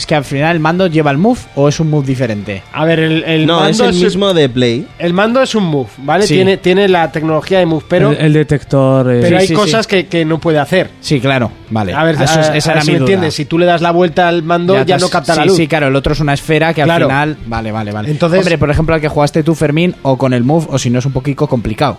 es 0.00 0.06
que 0.06 0.14
al 0.14 0.24
final 0.24 0.56
el 0.56 0.60
mando 0.60 0.86
lleva 0.86 1.10
el 1.10 1.18
move 1.18 1.38
o 1.54 1.68
es 1.68 1.78
un 1.78 1.90
move 1.90 2.06
diferente. 2.06 2.62
A 2.72 2.84
ver, 2.84 2.98
el, 3.00 3.22
el 3.24 3.46
no, 3.46 3.60
mando 3.60 3.84
es 3.84 3.96
el 3.96 4.02
mismo 4.02 4.34
de 4.34 4.48
Play. 4.48 4.86
El 4.98 5.12
mando 5.14 5.40
es 5.42 5.54
un 5.54 5.64
Move, 5.64 5.88
¿vale? 5.98 6.26
Sí. 6.26 6.34
Tiene, 6.34 6.56
tiene 6.56 6.88
la 6.88 7.12
tecnología 7.12 7.58
de 7.60 7.66
Move, 7.66 7.84
pero, 7.88 8.10
el, 8.10 8.16
el 8.18 8.32
detector. 8.32 9.10
eh, 9.12 9.18
pero 9.20 9.36
Sí, 9.36 9.42
hay 9.42 9.46
sí, 9.48 9.54
cosas 9.54 9.86
sí. 9.86 9.90
Que, 9.90 10.06
que 10.06 10.24
no 10.24 10.38
puede 10.40 10.58
hacer. 10.58 10.90
Sí, 11.00 11.20
claro, 11.20 11.52
vale. 11.70 11.92
A 11.94 12.02
ver, 12.04 12.14
Eso 12.16 12.24
es- 12.24 12.30
a- 12.48 12.56
esa 12.56 12.70
a 12.70 12.72
era 12.74 12.82
si 12.82 12.86
mi 12.88 12.92
me 12.94 12.98
duda. 13.00 13.04
entiendes. 13.06 13.34
Si 13.34 13.44
tú 13.44 13.58
le 13.58 13.66
das 13.66 13.80
la 13.82 13.90
vuelta 13.92 14.26
al 14.28 14.42
mando, 14.42 14.82
ya, 14.84 14.98
no 14.98 15.08
capta 15.08 15.34
sí, 15.34 15.38
la 15.40 15.46
luz. 15.46 15.56
Sí, 15.56 15.68
claro, 15.68 15.88
el 15.88 15.96
otro 15.96 16.12
es 16.14 16.20
una 16.20 16.32
esfera 16.34 16.72
que 16.74 16.82
Claro. 16.82 17.04
al 17.06 17.10
final... 17.10 17.36
Vale, 17.46 17.70
vale, 17.72 17.92
vale. 17.92 18.10
Entonces- 18.10 18.38
Hombre, 18.40 18.58
por 18.58 18.70
ejemplo, 18.70 18.94
al 18.94 19.00
que 19.00 19.08
jugaste 19.08 19.42
tú, 19.42 19.54
Fermín, 19.54 19.94
o 20.02 20.16
con 20.16 20.32
el 20.32 20.42
move, 20.44 20.66
o 20.70 20.78
si 20.78 20.88
no 20.90 20.98
es 20.98 21.04
un 21.06 21.12
poquito 21.12 21.46
complicado. 21.46 21.98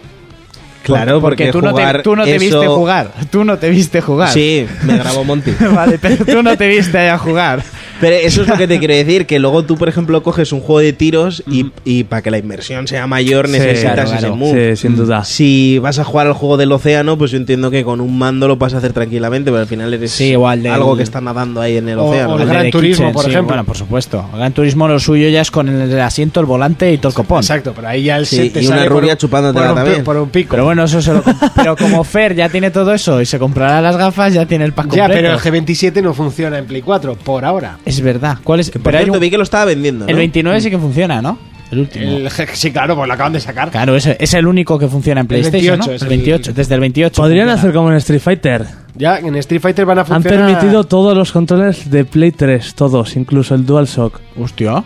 Claro, 0.84 1.22
porque, 1.22 1.52
tú 1.52 1.62
no 1.62 1.68
te, 1.74 1.82
jugar 1.82 2.02
tú 2.04 2.16
no 2.16 2.24
te 2.24 2.32
eso- 2.36 2.40
viste 2.40 2.68
jugar. 2.68 3.12
Tú 3.30 3.44
no 3.44 3.58
te 3.58 3.70
viste 3.70 4.02
jugar. 4.02 4.30
Sí, 4.30 4.66
me 4.84 4.98
grabó 4.98 5.24
Monty. 5.24 5.52
vale, 5.76 6.00
pero 6.02 6.26
tú 6.26 6.42
no 6.44 6.58
te 6.58 6.68
viste 6.68 6.98
a 7.10 7.18
jugar. 7.18 7.64
Pero 8.00 8.16
eso 8.16 8.42
es 8.42 8.48
lo 8.48 8.58
que 8.58 8.68
te 8.68 8.80
quiero 8.80 8.94
decir, 8.96 9.28
que 9.28 9.38
luego 9.38 9.64
tú, 9.64 9.78
por 9.78 9.88
ejemplo, 9.88 10.24
coges 10.24 10.52
un 10.54 10.60
juego 10.62 10.80
de 10.80 10.92
tiros 10.92 11.44
y, 11.48 11.68
y 11.86 12.04
para 12.06 12.24
que 12.24 12.32
la 12.32 12.40
inversión 12.40 12.88
sea 12.88 13.06
mayor 13.06 13.46
Sí, 13.46 13.54
necesitas 13.54 13.94
claro, 13.94 14.10
ese 14.10 14.18
claro. 14.18 14.36
move. 14.36 14.76
Sí, 14.76 14.82
sin 14.88 14.96
duda. 14.96 15.24
Si 15.24 15.78
vas 15.78 16.00
a 16.00 16.04
jugar 16.04 16.26
al 16.26 16.34
juego 16.34 16.58
del 16.58 16.72
océano, 16.72 17.16
pues 17.18 17.30
yo 17.30 17.38
entiendo 17.38 17.70
que 17.70 17.84
con 17.84 18.02
un 18.02 18.18
mando 18.18 18.48
lo 18.48 18.56
vas 18.58 18.74
a 18.74 18.78
hacer 18.78 18.92
tranquilamente, 18.92 19.52
pero 19.52 19.62
al 19.62 19.68
final 19.68 19.94
eres 19.94 20.12
Sí, 20.12 20.30
igual 20.32 20.64
del- 20.64 20.72
algo 20.72 20.98
que 20.98 21.04
está 21.04 21.22
nadando 21.22 21.62
ahí 21.62 21.78
en 21.78 21.90
el 21.90 22.00
O- 22.00 22.06
océano. 22.08 22.34
o 22.34 22.40
el 22.40 22.46
¿no? 22.48 22.52
Gran 22.52 22.64
de 22.64 22.72
Turismo, 22.72 23.06
Kitchen, 23.06 23.14
por 23.14 23.24
sí, 23.26 23.30
ejemplo. 23.30 23.48
Bueno, 23.50 23.64
por 23.66 23.78
supuesto. 23.78 24.26
El 24.34 24.40
Gran 24.40 24.54
Turismo 24.54 24.88
lo 24.88 25.00
suyo 25.00 25.30
ya 25.30 25.42
es 25.42 25.52
con 25.52 25.70
el 25.70 26.00
asiento, 26.00 26.40
el 26.40 26.48
volante 26.48 26.92
y 26.92 26.98
todo 26.98 27.10
el 27.10 27.14
copón. 27.16 27.38
Exacto, 27.42 27.74
pero 27.76 27.88
ahí 27.88 28.04
ya 28.04 28.18
el 28.18 28.26
Sí, 28.26 28.38
set 28.38 28.54
te 28.54 28.64
y 28.64 28.66
una 28.68 28.78
sale 28.78 28.90
por 28.90 29.02
rubia 29.02 29.14
un- 29.14 29.18
chupándotela 29.20 29.66
por 29.68 29.72
un, 29.78 29.84
también. 29.84 30.04
por 30.04 30.18
un 30.18 30.30
pico. 30.30 30.50
Pero 30.50 30.64
bueno, 30.66 30.71
eso 30.80 31.02
se 31.02 31.14
lo 31.14 31.24
Pero 31.56 31.76
como 31.76 32.04
Fer 32.04 32.36
ya 32.36 32.50
tiene 32.50 32.72
todo 32.72 32.94
eso 32.94 33.22
y 33.22 33.26
se 33.26 33.38
comprará 33.40 33.82
las 33.82 33.98
gafas, 33.98 34.34
ya 34.34 34.46
tiene 34.46 34.66
el 34.66 34.74
pack 34.74 34.88
ya, 34.92 35.04
completo. 35.08 35.40
pero 35.40 35.58
el 35.58 35.66
G27 35.66 36.02
no 36.04 36.14
funciona 36.14 36.58
en 36.58 36.66
Play 36.66 36.82
4, 36.82 37.16
por 37.16 37.46
ahora. 37.46 37.78
Es 37.86 38.02
verdad. 38.02 38.38
¿Cuál 38.44 38.60
es? 38.62 38.70
Que 38.70 38.80
por 38.80 38.86
pero 38.86 38.98
hay 38.98 39.04
cierto, 39.06 39.18
un- 39.18 39.22
vi 39.22 39.30
que 39.30 39.38
lo 39.38 39.44
estaba 39.44 39.66
vendiendo. 39.66 40.06
El 40.08 40.14
¿no? 40.14 40.18
29 40.20 40.62
sí 40.62 40.70
que 40.70 40.78
funciona, 40.78 41.22
¿no? 41.22 41.38
El 41.72 41.80
último. 41.80 42.18
El 42.18 42.30
sí, 42.54 42.72
claro, 42.72 42.96
pues 42.98 43.08
lo 43.08 43.14
acaban 43.14 43.32
de 43.32 43.40
sacar. 43.40 43.72
Claro, 43.72 43.96
ese 43.96 44.18
es 44.20 44.34
el 44.34 44.46
único 44.46 44.78
que 44.78 44.90
funciona 44.90 45.22
en 45.22 45.26
El 45.26 45.28
PlayStation, 45.30 45.80
28 45.80 45.88
¿no? 45.90 45.96
es 45.96 46.02
El 46.02 46.08
el- 46.08 46.10
28, 46.18 46.54
desde 46.54 46.74
el 46.76 46.80
28. 46.82 47.22
Podrían 47.22 47.46
funciona. 47.48 47.62
hacer 47.62 47.74
como 47.74 47.92
en 47.92 47.98
Street 47.98 48.20
Fighter. 48.22 48.66
Ya, 48.96 49.20
en 49.20 49.36
Street 49.38 49.62
Fighter 49.62 49.86
van 49.86 50.00
a 50.00 50.02
Han 50.02 50.08
funcionar. 50.08 50.48
permitido 50.54 50.84
todos 50.84 51.16
los 51.18 51.32
controles 51.32 51.90
de 51.90 52.04
Play 52.04 52.34
3, 52.34 52.76
todos, 52.76 53.16
incluso 53.16 53.56
el 53.56 53.66
DualShock. 53.66 54.20
Hostia. 54.38 54.84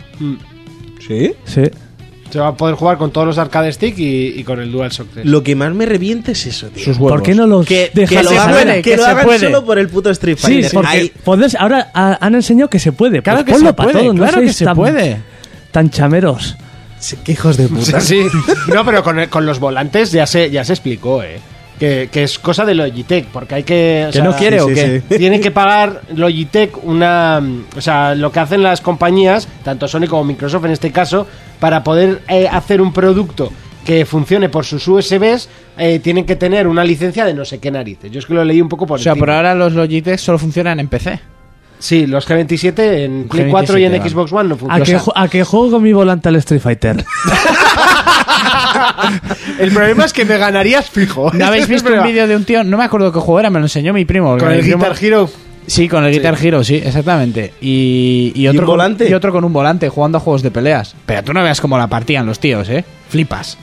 ¿Sí? 1.07 1.33
Sí. 1.45 1.63
Se 2.29 2.39
va 2.39 2.47
a 2.49 2.55
poder 2.57 2.75
jugar 2.75 2.97
con 2.97 3.11
todos 3.11 3.27
los 3.27 3.37
arcade 3.37 3.71
stick 3.71 3.97
y, 3.97 4.39
y 4.39 4.43
con 4.43 4.59
el 4.59 4.71
DualShock 4.71 5.07
3. 5.13 5.25
Lo 5.25 5.41
que 5.43 5.55
más 5.55 5.73
me 5.73 5.85
revienta 5.85 6.31
es 6.31 6.45
eso, 6.45 6.67
tío. 6.67 6.83
Sus 6.83 6.97
huevos. 6.97 7.11
¿Por 7.11 7.23
qué 7.23 7.35
no 7.35 7.47
los 7.47 7.65
que, 7.65 7.91
dejan 7.93 8.17
que 8.17 8.23
lo 8.23 8.29
se 8.31 8.37
hagan, 8.37 8.51
puede, 8.51 8.75
que 8.81 8.81
que 8.91 8.97
lo 8.97 9.03
se 9.03 9.09
hagan 9.09 9.25
puede. 9.25 9.39
solo 9.39 9.65
por 9.65 9.79
el 9.79 9.87
puto 9.89 10.09
Street 10.09 10.37
Sí, 10.37 10.41
Fighter. 10.47 10.71
porque 10.73 10.87
Ahí- 10.89 11.11
puedes- 11.23 11.55
ahora 11.55 11.91
ha- 11.93 12.17
han 12.19 12.35
enseñado 12.35 12.69
que 12.69 12.79
se 12.79 12.91
puede. 12.91 13.21
Claro 13.21 13.45
Pues 13.45 13.59
que 13.61 13.65
se 13.67 13.73
puede, 13.73 13.93
todo, 13.93 14.13
no 14.13 14.23
claro 14.23 14.41
que 14.41 14.53
se 14.53 14.65
tan- 14.65 14.75
puede. 14.75 15.17
Tan 15.71 15.89
chameros. 15.89 16.55
Sí, 16.99 17.17
qué 17.23 17.33
hijos 17.33 17.57
de 17.57 17.67
puta. 17.67 18.01
Sí, 18.01 18.23
sí. 18.29 18.37
No, 18.73 18.83
pero 18.83 19.03
con, 19.29 19.45
los 19.45 19.59
volantes 19.59 20.11
ya 20.11 20.25
se, 20.25 20.49
ya 20.49 20.65
se 20.65 20.73
explicó, 20.73 21.21
¿eh? 21.23 21.39
Que, 21.79 22.07
que 22.09 22.23
es 22.23 22.39
cosa 22.39 22.63
de 22.63 22.73
Logitech, 22.73 23.25
porque 23.27 23.55
hay 23.55 23.63
que... 23.63 24.05
o 24.07 24.11
¿Que 24.13 24.21
no 24.21 24.33
quiere 24.33 24.61
o 24.61 24.69
sí, 24.69 24.73
qué? 24.75 25.03
sí. 25.09 25.17
Tienen 25.17 25.41
que 25.43 25.51
pagar 25.51 26.01
Logitech 26.15 26.71
una... 26.85 27.41
O 27.77 27.81
sea, 27.81 28.15
lo 28.15 28.31
que 28.31 28.39
hacen 28.39 28.63
las 28.63 28.79
compañías, 28.79 29.47
tanto 29.63 29.85
Sony 29.87 30.07
como 30.09 30.23
Microsoft 30.23 30.63
en 30.65 30.71
este 30.71 30.91
caso, 30.91 31.27
para 31.59 31.83
poder 31.83 32.21
eh, 32.27 32.47
hacer 32.51 32.81
un 32.81 32.91
producto 32.93 33.51
que 33.85 34.05
funcione 34.05 34.49
por 34.49 34.65
sus 34.65 34.87
USBs, 34.87 35.47
eh, 35.77 35.99
tienen 35.99 36.25
que 36.25 36.35
tener 36.35 36.67
una 36.67 36.83
licencia 36.83 37.23
de 37.25 37.33
no 37.35 37.45
sé 37.45 37.59
qué 37.59 37.69
narices. 37.69 38.09
Yo 38.11 38.19
es 38.19 38.25
que 38.25 38.33
lo 38.33 38.43
leí 38.43 38.59
un 38.61 38.69
poco 38.69 38.87
por 38.87 38.99
O 38.99 39.03
sea, 39.03 39.11
encima. 39.11 39.25
por 39.27 39.31
ahora 39.35 39.53
los 39.53 39.73
Logitech 39.73 40.17
solo 40.17 40.39
funcionan 40.39 40.79
en 40.79 40.87
PC. 40.87 41.19
Sí, 41.77 42.07
los 42.07 42.27
G27 42.27 42.79
en 43.03 43.27
Play 43.27 43.45
G27, 43.45 43.51
4 43.51 43.77
y 43.77 43.83
en 43.85 43.91
vale. 43.97 44.09
Xbox 44.09 44.31
One 44.33 44.49
no 44.49 44.55
¿A 44.55 44.57
funcionan. 44.57 45.03
a 45.15 45.27
qué 45.27 45.43
juego 45.43 45.71
con 45.71 45.83
mi 45.83 45.93
volante 45.93 46.29
al 46.29 46.35
Street 46.37 46.61
Fighter? 46.61 47.05
El 49.59 49.71
problema 49.71 50.05
es 50.05 50.13
que 50.13 50.25
me 50.25 50.37
ganarías 50.37 50.89
fijo. 50.89 51.31
¿No 51.33 51.45
habéis 51.47 51.65
el 51.65 51.71
visto 51.71 51.93
un 51.93 52.03
vídeo 52.03 52.27
de 52.27 52.35
un 52.35 52.43
tío? 52.45 52.63
No 52.63 52.77
me 52.77 52.83
acuerdo 52.85 53.11
qué 53.11 53.19
juego 53.19 53.39
era, 53.39 53.49
me 53.49 53.59
lo 53.59 53.65
enseñó 53.65 53.93
mi 53.93 54.05
primo. 54.05 54.37
Con 54.37 54.51
el 54.51 54.61
dijimos- 54.61 54.87
Guitar 54.89 55.03
Hero. 55.03 55.29
Sí, 55.67 55.87
con 55.87 56.05
el 56.05 56.11
Guitar 56.13 56.37
Hero, 56.41 56.63
sí, 56.63 56.75
exactamente. 56.75 57.53
Y, 57.61 58.31
y 58.35 58.47
otro 58.47 58.61
un 58.61 58.65
con- 58.65 58.73
volante? 58.73 59.09
y 59.09 59.13
otro 59.13 59.31
con 59.31 59.43
un 59.43 59.53
volante 59.53 59.89
jugando 59.89 60.17
a 60.17 60.21
juegos 60.21 60.41
de 60.43 60.51
peleas. 60.51 60.95
Pero 61.05 61.23
tú 61.23 61.33
no 61.33 61.41
veas 61.43 61.59
cómo 61.61 61.77
la 61.77 61.87
partían 61.87 62.25
los 62.25 62.39
tíos, 62.39 62.69
¿eh? 62.69 62.83
Flipas. 63.09 63.57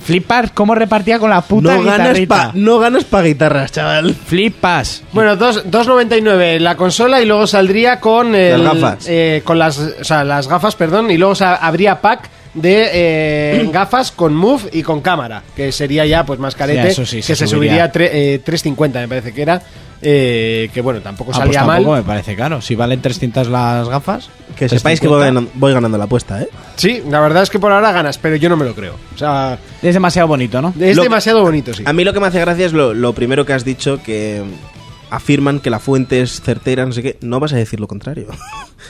Flipas 0.00 0.50
cómo 0.52 0.74
repartía 0.74 1.18
con 1.18 1.30
la 1.30 1.40
puta 1.40 1.76
No 1.76 1.82
ganas, 1.82 2.18
pa, 2.20 2.50
no 2.54 2.78
ganas 2.78 3.04
pa 3.04 3.22
guitarras, 3.22 3.72
chaval. 3.72 4.14
Flipas. 4.14 5.02
Bueno, 5.12 5.36
dos- 5.36 5.64
2.99 5.70 6.58
la 6.60 6.76
consola 6.76 7.20
y 7.20 7.26
luego 7.26 7.46
saldría 7.46 8.00
con 8.00 8.34
el- 8.34 8.62
Las 8.62 8.74
gafas. 8.74 9.06
eh, 9.08 9.42
con 9.44 9.58
las, 9.58 9.78
o 9.78 10.04
sea, 10.04 10.24
las 10.24 10.46
gafas, 10.48 10.76
perdón, 10.76 11.10
y 11.10 11.16
luego 11.16 11.34
habría 11.42 12.00
pack 12.00 12.28
de 12.54 12.90
eh, 12.92 13.68
gafas 13.72 14.12
con 14.12 14.34
move 14.34 14.62
y 14.72 14.82
con 14.82 15.00
cámara, 15.00 15.42
que 15.56 15.72
sería 15.72 16.04
ya 16.06 16.24
pues 16.24 16.38
más 16.38 16.54
carete, 16.54 16.88
eso 16.88 17.04
sí, 17.06 17.16
que 17.16 17.22
se 17.22 17.34
se, 17.36 17.46
subiría. 17.46 17.90
subiría 17.92 18.10
a 18.12 18.16
eh, 18.16 18.40
3.50 18.44 18.92
me 19.00 19.08
parece 19.08 19.32
que 19.32 19.42
era, 19.42 19.60
eh, 20.06 20.70
que 20.74 20.80
bueno, 20.82 21.00
tampoco 21.00 21.30
Ah, 21.32 21.40
pues 21.42 21.46
salía 21.46 21.60
tampoco 21.66 21.90
mal. 21.92 22.02
me 22.02 22.06
parece 22.06 22.36
caro. 22.36 22.60
Si 22.60 22.74
valen 22.74 23.00
300 23.00 23.48
las 23.48 23.88
gafas. 23.88 24.28
Que 24.54 24.68
sepáis 24.68 25.00
que 25.00 25.08
350. 25.08 25.08
voy 25.08 25.20
ganando, 25.24 25.50
voy 25.54 25.72
ganando 25.72 25.98
la 25.98 26.04
apuesta, 26.04 26.42
¿eh? 26.42 26.48
Sí, 26.76 27.02
la 27.10 27.20
verdad 27.20 27.42
es 27.42 27.50
que 27.50 27.58
por 27.58 27.72
ahora 27.72 27.90
ganas, 27.90 28.18
pero 28.18 28.36
yo 28.36 28.48
no 28.48 28.56
me 28.56 28.64
lo 28.64 28.74
creo. 28.74 28.94
O 29.14 29.18
sea, 29.18 29.58
Es 29.82 29.94
demasiado 29.94 30.28
bonito, 30.28 30.60
¿no? 30.62 30.72
es 30.78 30.96
Lo- 30.96 31.02
demasiado 31.02 31.42
bonito, 31.42 31.72
sí. 31.74 31.82
A 31.86 31.92
mí 31.92 32.04
lo 32.04 32.12
que 32.12 32.20
me 32.20 32.26
hace 32.28 32.38
gracia 32.40 32.66
es 32.66 32.72
lo, 32.72 32.92
lo 32.94 33.14
primero 33.14 33.44
que 33.46 33.52
has 33.54 33.64
dicho, 33.64 34.00
que 34.04 34.42
afirman 35.10 35.60
que 35.60 35.70
la 35.70 35.78
fuente 35.78 36.20
es 36.20 36.40
certera, 36.40 36.84
no 36.86 36.92
sé 36.92 37.02
qué. 37.02 37.18
No 37.20 37.40
vas 37.40 37.52
a 37.52 37.56
decir 37.56 37.80
lo 37.80 37.88
contrario. 37.88 38.26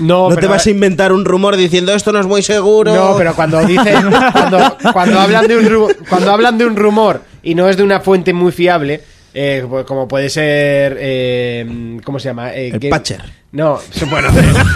No, 0.00 0.28
No, 0.28 0.34
te 0.36 0.48
vas 0.48 0.66
a 0.66 0.70
inventar 0.70 1.12
un 1.12 1.24
rumor 1.24 1.56
diciendo 1.56 1.94
esto 1.94 2.10
no 2.10 2.18
es 2.18 2.26
muy 2.26 2.42
seguro. 2.42 2.92
No, 2.92 3.14
pero 3.16 3.32
cuando 3.36 3.64
dicen, 3.64 4.10
cuando, 4.32 4.76
cuando 4.92 5.20
hablan 5.20 5.46
de 5.46 5.56
un 5.56 5.64
ru- 5.66 5.96
cuando 6.08 6.32
hablan 6.32 6.58
de 6.58 6.66
un 6.66 6.74
rumor 6.74 7.20
y 7.44 7.54
no 7.54 7.68
es 7.68 7.76
de 7.76 7.84
una 7.84 8.00
fuente 8.00 8.32
muy 8.32 8.50
fiable, 8.50 9.02
eh, 9.34 9.64
pues 9.68 9.84
como 9.84 10.06
puede 10.08 10.30
ser, 10.30 10.96
eh, 11.00 11.98
¿cómo 12.04 12.18
se 12.18 12.28
llama? 12.28 12.54
Eh, 12.54 12.70
El 12.72 12.80
que- 12.80 12.88
Patcher. 12.88 13.22
No, 13.54 13.78
bueno, 14.10 14.30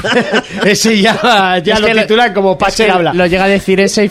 ese 0.65 1.01
ya, 1.01 1.59
ya 1.65 1.75
Es 1.75 1.81
lo 1.81 1.87
titulan 2.03 2.33
como 2.33 2.53
Es 2.53 2.59
Patcher 2.59 2.87
que 2.87 2.93
habla. 2.93 3.13
Lo 3.13 3.27
llega 3.27 3.45
a 3.45 3.49
decir 3.49 3.81
ese 3.81 4.05
y 4.05 4.09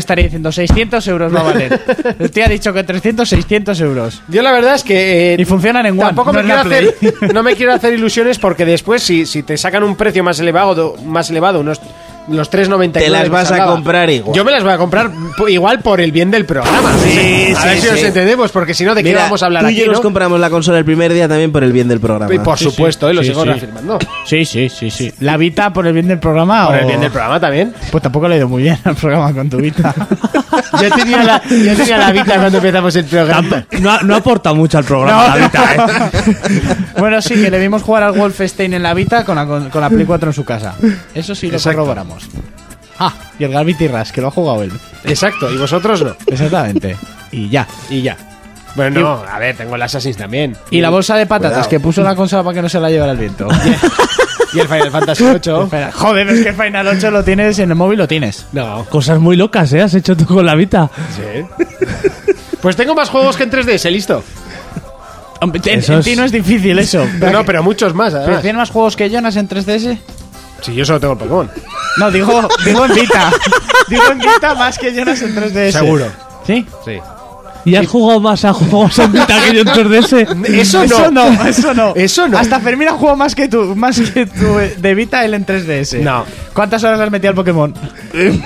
estaría 0.00 0.24
diciendo 0.24 0.50
600 0.50 1.06
euros 1.06 1.32
va 1.32 1.40
a 1.40 1.42
valer. 1.44 1.80
El 2.18 2.30
tío 2.30 2.44
ha 2.44 2.48
dicho 2.48 2.72
que 2.72 2.82
300, 2.82 3.28
600 3.28 3.80
euros. 3.80 4.22
Yo 4.26 4.42
la 4.42 4.50
verdad 4.50 4.74
es 4.74 4.82
que 4.82 5.34
eh, 5.34 5.36
Y 5.38 5.44
funcionan 5.44 5.86
en 5.86 5.96
tampoco 5.98 6.32
me 6.32 6.42
quiero 6.42 6.60
hacer, 6.60 6.94
no 7.32 7.42
me 7.44 7.54
quiero 7.54 7.72
hacer 7.72 7.92
ilusiones 7.94 8.38
porque 8.40 8.64
después 8.64 9.04
si, 9.04 9.24
si 9.24 9.44
te 9.44 9.56
sacan 9.56 9.84
un 9.84 9.94
precio 9.94 10.24
más 10.24 10.40
elevado, 10.40 10.96
más 11.04 11.30
elevado, 11.30 11.60
unos 11.60 11.80
los 12.30 12.50
3.99 12.50 12.92
Te 12.92 13.08
las 13.10 13.28
vas 13.28 13.50
a 13.52 13.64
comprar 13.66 14.10
igual. 14.10 14.34
Yo 14.36 14.44
me 14.44 14.50
las 14.52 14.62
voy 14.62 14.72
a 14.72 14.78
comprar 14.78 15.10
igual 15.48 15.80
por 15.80 16.00
el 16.00 16.12
bien 16.12 16.30
del 16.30 16.44
programa. 16.44 16.92
Sí, 17.02 17.52
a 17.56 17.62
sí, 17.62 17.68
si 17.76 17.80
sí. 17.82 17.88
nos 17.90 18.02
entendemos, 18.02 18.50
porque 18.50 18.74
si 18.74 18.84
no, 18.84 18.94
¿de 18.94 19.02
qué 19.02 19.10
Mira, 19.10 19.22
vamos 19.24 19.42
a 19.42 19.46
hablar 19.46 19.62
tú 19.62 19.68
aquí? 19.68 19.76
y 19.76 19.80
yo 19.80 19.86
nos 19.86 19.96
no? 19.96 20.02
compramos 20.02 20.38
la 20.40 20.50
consola 20.50 20.78
el 20.78 20.84
primer 20.84 21.12
día 21.12 21.28
también 21.28 21.50
por 21.52 21.64
el 21.64 21.72
bien 21.72 21.88
del 21.88 22.00
programa. 22.00 22.32
Y 22.34 22.38
por 22.38 22.58
Sí, 22.58 22.64
supuesto, 22.64 23.06
sí. 23.06 23.10
eh, 23.10 23.14
lo 23.14 23.22
Sí, 23.22 23.28
sigo 23.28 23.42
sí. 23.42 23.48
reafirmando. 23.48 23.98
Sí, 24.24 24.44
sí, 24.44 24.68
sí, 24.68 24.90
sí. 24.90 25.12
¿La 25.20 25.36
Vita 25.36 25.72
por 25.72 25.86
el 25.86 25.92
bien 25.92 26.08
del 26.08 26.18
programa 26.18 26.66
Por 26.66 26.76
o...? 26.76 26.78
el 26.78 26.86
bien 26.86 27.00
del 27.00 27.10
programa 27.10 27.40
también. 27.40 27.72
Pues 27.90 28.02
tampoco 28.02 28.28
le 28.28 28.34
ha 28.34 28.38
ido 28.38 28.48
muy 28.48 28.62
bien 28.64 28.78
al 28.84 28.94
programa 28.94 29.32
con 29.32 29.48
tu 29.48 29.56
Vita. 29.58 29.94
Yo 30.82 30.90
tenía 30.94 31.22
la, 31.24 31.42
yo 31.48 31.74
tenía 31.76 31.98
la 31.98 32.10
vita 32.12 32.34
cuando 32.36 32.58
empezamos 32.58 32.94
el 32.96 33.04
programa. 33.04 33.64
No, 33.80 33.90
ha- 33.90 34.02
no 34.02 34.14
aporta 34.16 34.52
mucho 34.52 34.78
al 34.78 34.84
programa, 34.84 35.28
la 35.28 35.36
Vita, 35.36 35.74
¿eh? 35.74 36.36
bueno, 36.98 37.22
sí, 37.22 37.34
que 37.40 37.50
le 37.50 37.58
vimos 37.58 37.82
jugar 37.82 38.02
al 38.02 38.12
Wolfenstein 38.12 38.74
en 38.74 38.82
la 38.82 38.92
Vita 38.94 39.24
con 39.24 39.36
la, 39.36 39.46
con, 39.46 39.70
con 39.70 39.80
la 39.80 39.88
Play 39.88 40.04
4 40.04 40.30
en 40.30 40.32
su 40.34 40.44
casa. 40.44 40.74
Eso 41.14 41.34
sí 41.34 41.48
lo 41.48 41.54
Exacto. 41.56 41.78
corroboramos. 41.78 42.17
Ah, 42.98 43.12
y 43.38 43.44
el 43.44 43.50
Gravity 43.52 43.86
Rush, 43.88 44.10
que 44.10 44.20
lo 44.20 44.28
ha 44.28 44.30
jugado 44.30 44.62
él. 44.62 44.72
Exacto, 45.04 45.50
y 45.52 45.56
vosotros 45.56 46.02
no. 46.02 46.16
Exactamente. 46.26 46.96
Y 47.30 47.48
ya. 47.48 47.66
Y 47.90 48.02
ya. 48.02 48.16
Bueno, 48.74 49.00
no, 49.00 49.24
a 49.28 49.38
ver, 49.38 49.56
tengo 49.56 49.74
el 49.76 49.82
Assassin's 49.82 50.16
también. 50.16 50.56
Y 50.70 50.80
la 50.80 50.90
bolsa 50.90 51.16
de 51.16 51.26
patatas 51.26 51.52
Cuidado. 51.52 51.68
que 51.70 51.80
puso 51.80 52.02
la 52.02 52.14
consola 52.14 52.42
para 52.44 52.54
que 52.54 52.62
no 52.62 52.68
se 52.68 52.78
la 52.80 52.90
llevara 52.90 53.12
el 53.12 53.18
viento. 53.18 53.48
Y 54.54 54.60
el 54.60 54.66
Final 54.66 54.90
Fantasy 54.90 55.24
VIII. 55.44 55.62
Espera, 55.64 55.92
joder, 55.92 56.26
es 56.28 56.42
que 56.42 56.52
Final 56.54 56.88
8 56.88 57.10
lo 57.10 57.22
tienes 57.22 57.58
en 57.58 57.68
el 57.68 57.76
móvil, 57.76 57.98
lo 57.98 58.08
tienes. 58.08 58.46
No. 58.52 58.82
Cosas 58.86 59.18
muy 59.20 59.36
locas, 59.36 59.70
¿eh? 59.74 59.82
Has 59.82 59.92
hecho 59.92 60.16
tú 60.16 60.24
con 60.24 60.46
la 60.46 60.54
Vita. 60.54 60.88
Sí. 61.14 61.44
Pues 62.62 62.74
tengo 62.74 62.94
más 62.94 63.10
juegos 63.10 63.36
que 63.36 63.42
en 63.42 63.50
3DS, 63.50 63.90
listo. 63.90 64.24
Hombre, 65.42 65.60
En, 65.66 66.02
ti 66.02 66.16
no 66.16 66.24
es 66.24 66.32
difícil 66.32 66.78
eso. 66.78 67.06
No, 67.30 67.44
pero 67.44 67.62
muchos 67.62 67.94
más, 67.94 68.12
¿Pero 68.14 68.24
además. 68.24 68.42
tiene 68.42 68.58
más 68.58 68.70
juegos 68.70 68.96
que 68.96 69.10
Jonas 69.10 69.36
en 69.36 69.48
3DS? 69.50 69.98
Si 70.62 70.74
yo 70.74 70.84
solo 70.84 71.00
tengo 71.00 71.12
el 71.14 71.18
Pokémon. 71.18 71.50
No, 71.98 72.10
digo, 72.10 72.48
digo 72.64 72.84
en 72.84 72.94
Vita. 72.94 73.30
digo 73.88 74.02
en 74.10 74.18
Vita 74.18 74.54
más 74.54 74.78
que 74.78 74.92
Jonas 74.94 75.22
en 75.22 75.34
3DS. 75.34 75.72
Seguro. 75.72 76.06
¿Sí? 76.46 76.66
Sí. 76.84 76.98
¿Y 77.64 77.76
has 77.76 77.86
jugado 77.86 78.18
más 78.20 78.44
a 78.44 78.52
juegos 78.52 78.98
en 78.98 79.12
Vita 79.12 79.36
que 79.44 79.54
yo 79.54 79.60
en 79.60 79.66
3DS? 79.66 80.46
Eso 80.48 80.86
no. 80.86 80.96
Eso 80.96 81.10
no, 81.10 81.44
eso 81.44 81.74
no. 81.74 81.94
Eso 81.94 82.28
no. 82.28 82.38
Hasta 82.38 82.60
Fermín 82.60 82.88
ha 82.88 82.92
jugado 82.92 83.16
más 83.16 83.34
que 83.34 83.48
tú, 83.48 83.74
más 83.76 84.00
que 84.00 84.26
tú 84.26 84.58
eh, 84.58 84.74
de 84.78 84.94
Vita 84.94 85.24
él 85.24 85.34
en 85.34 85.44
3DS. 85.44 86.00
No. 86.00 86.24
¿Cuántas 86.54 86.82
horas 86.84 86.98
le 86.98 87.04
has 87.04 87.10
metido 87.10 87.30
al 87.30 87.34
Pokémon? 87.36 87.74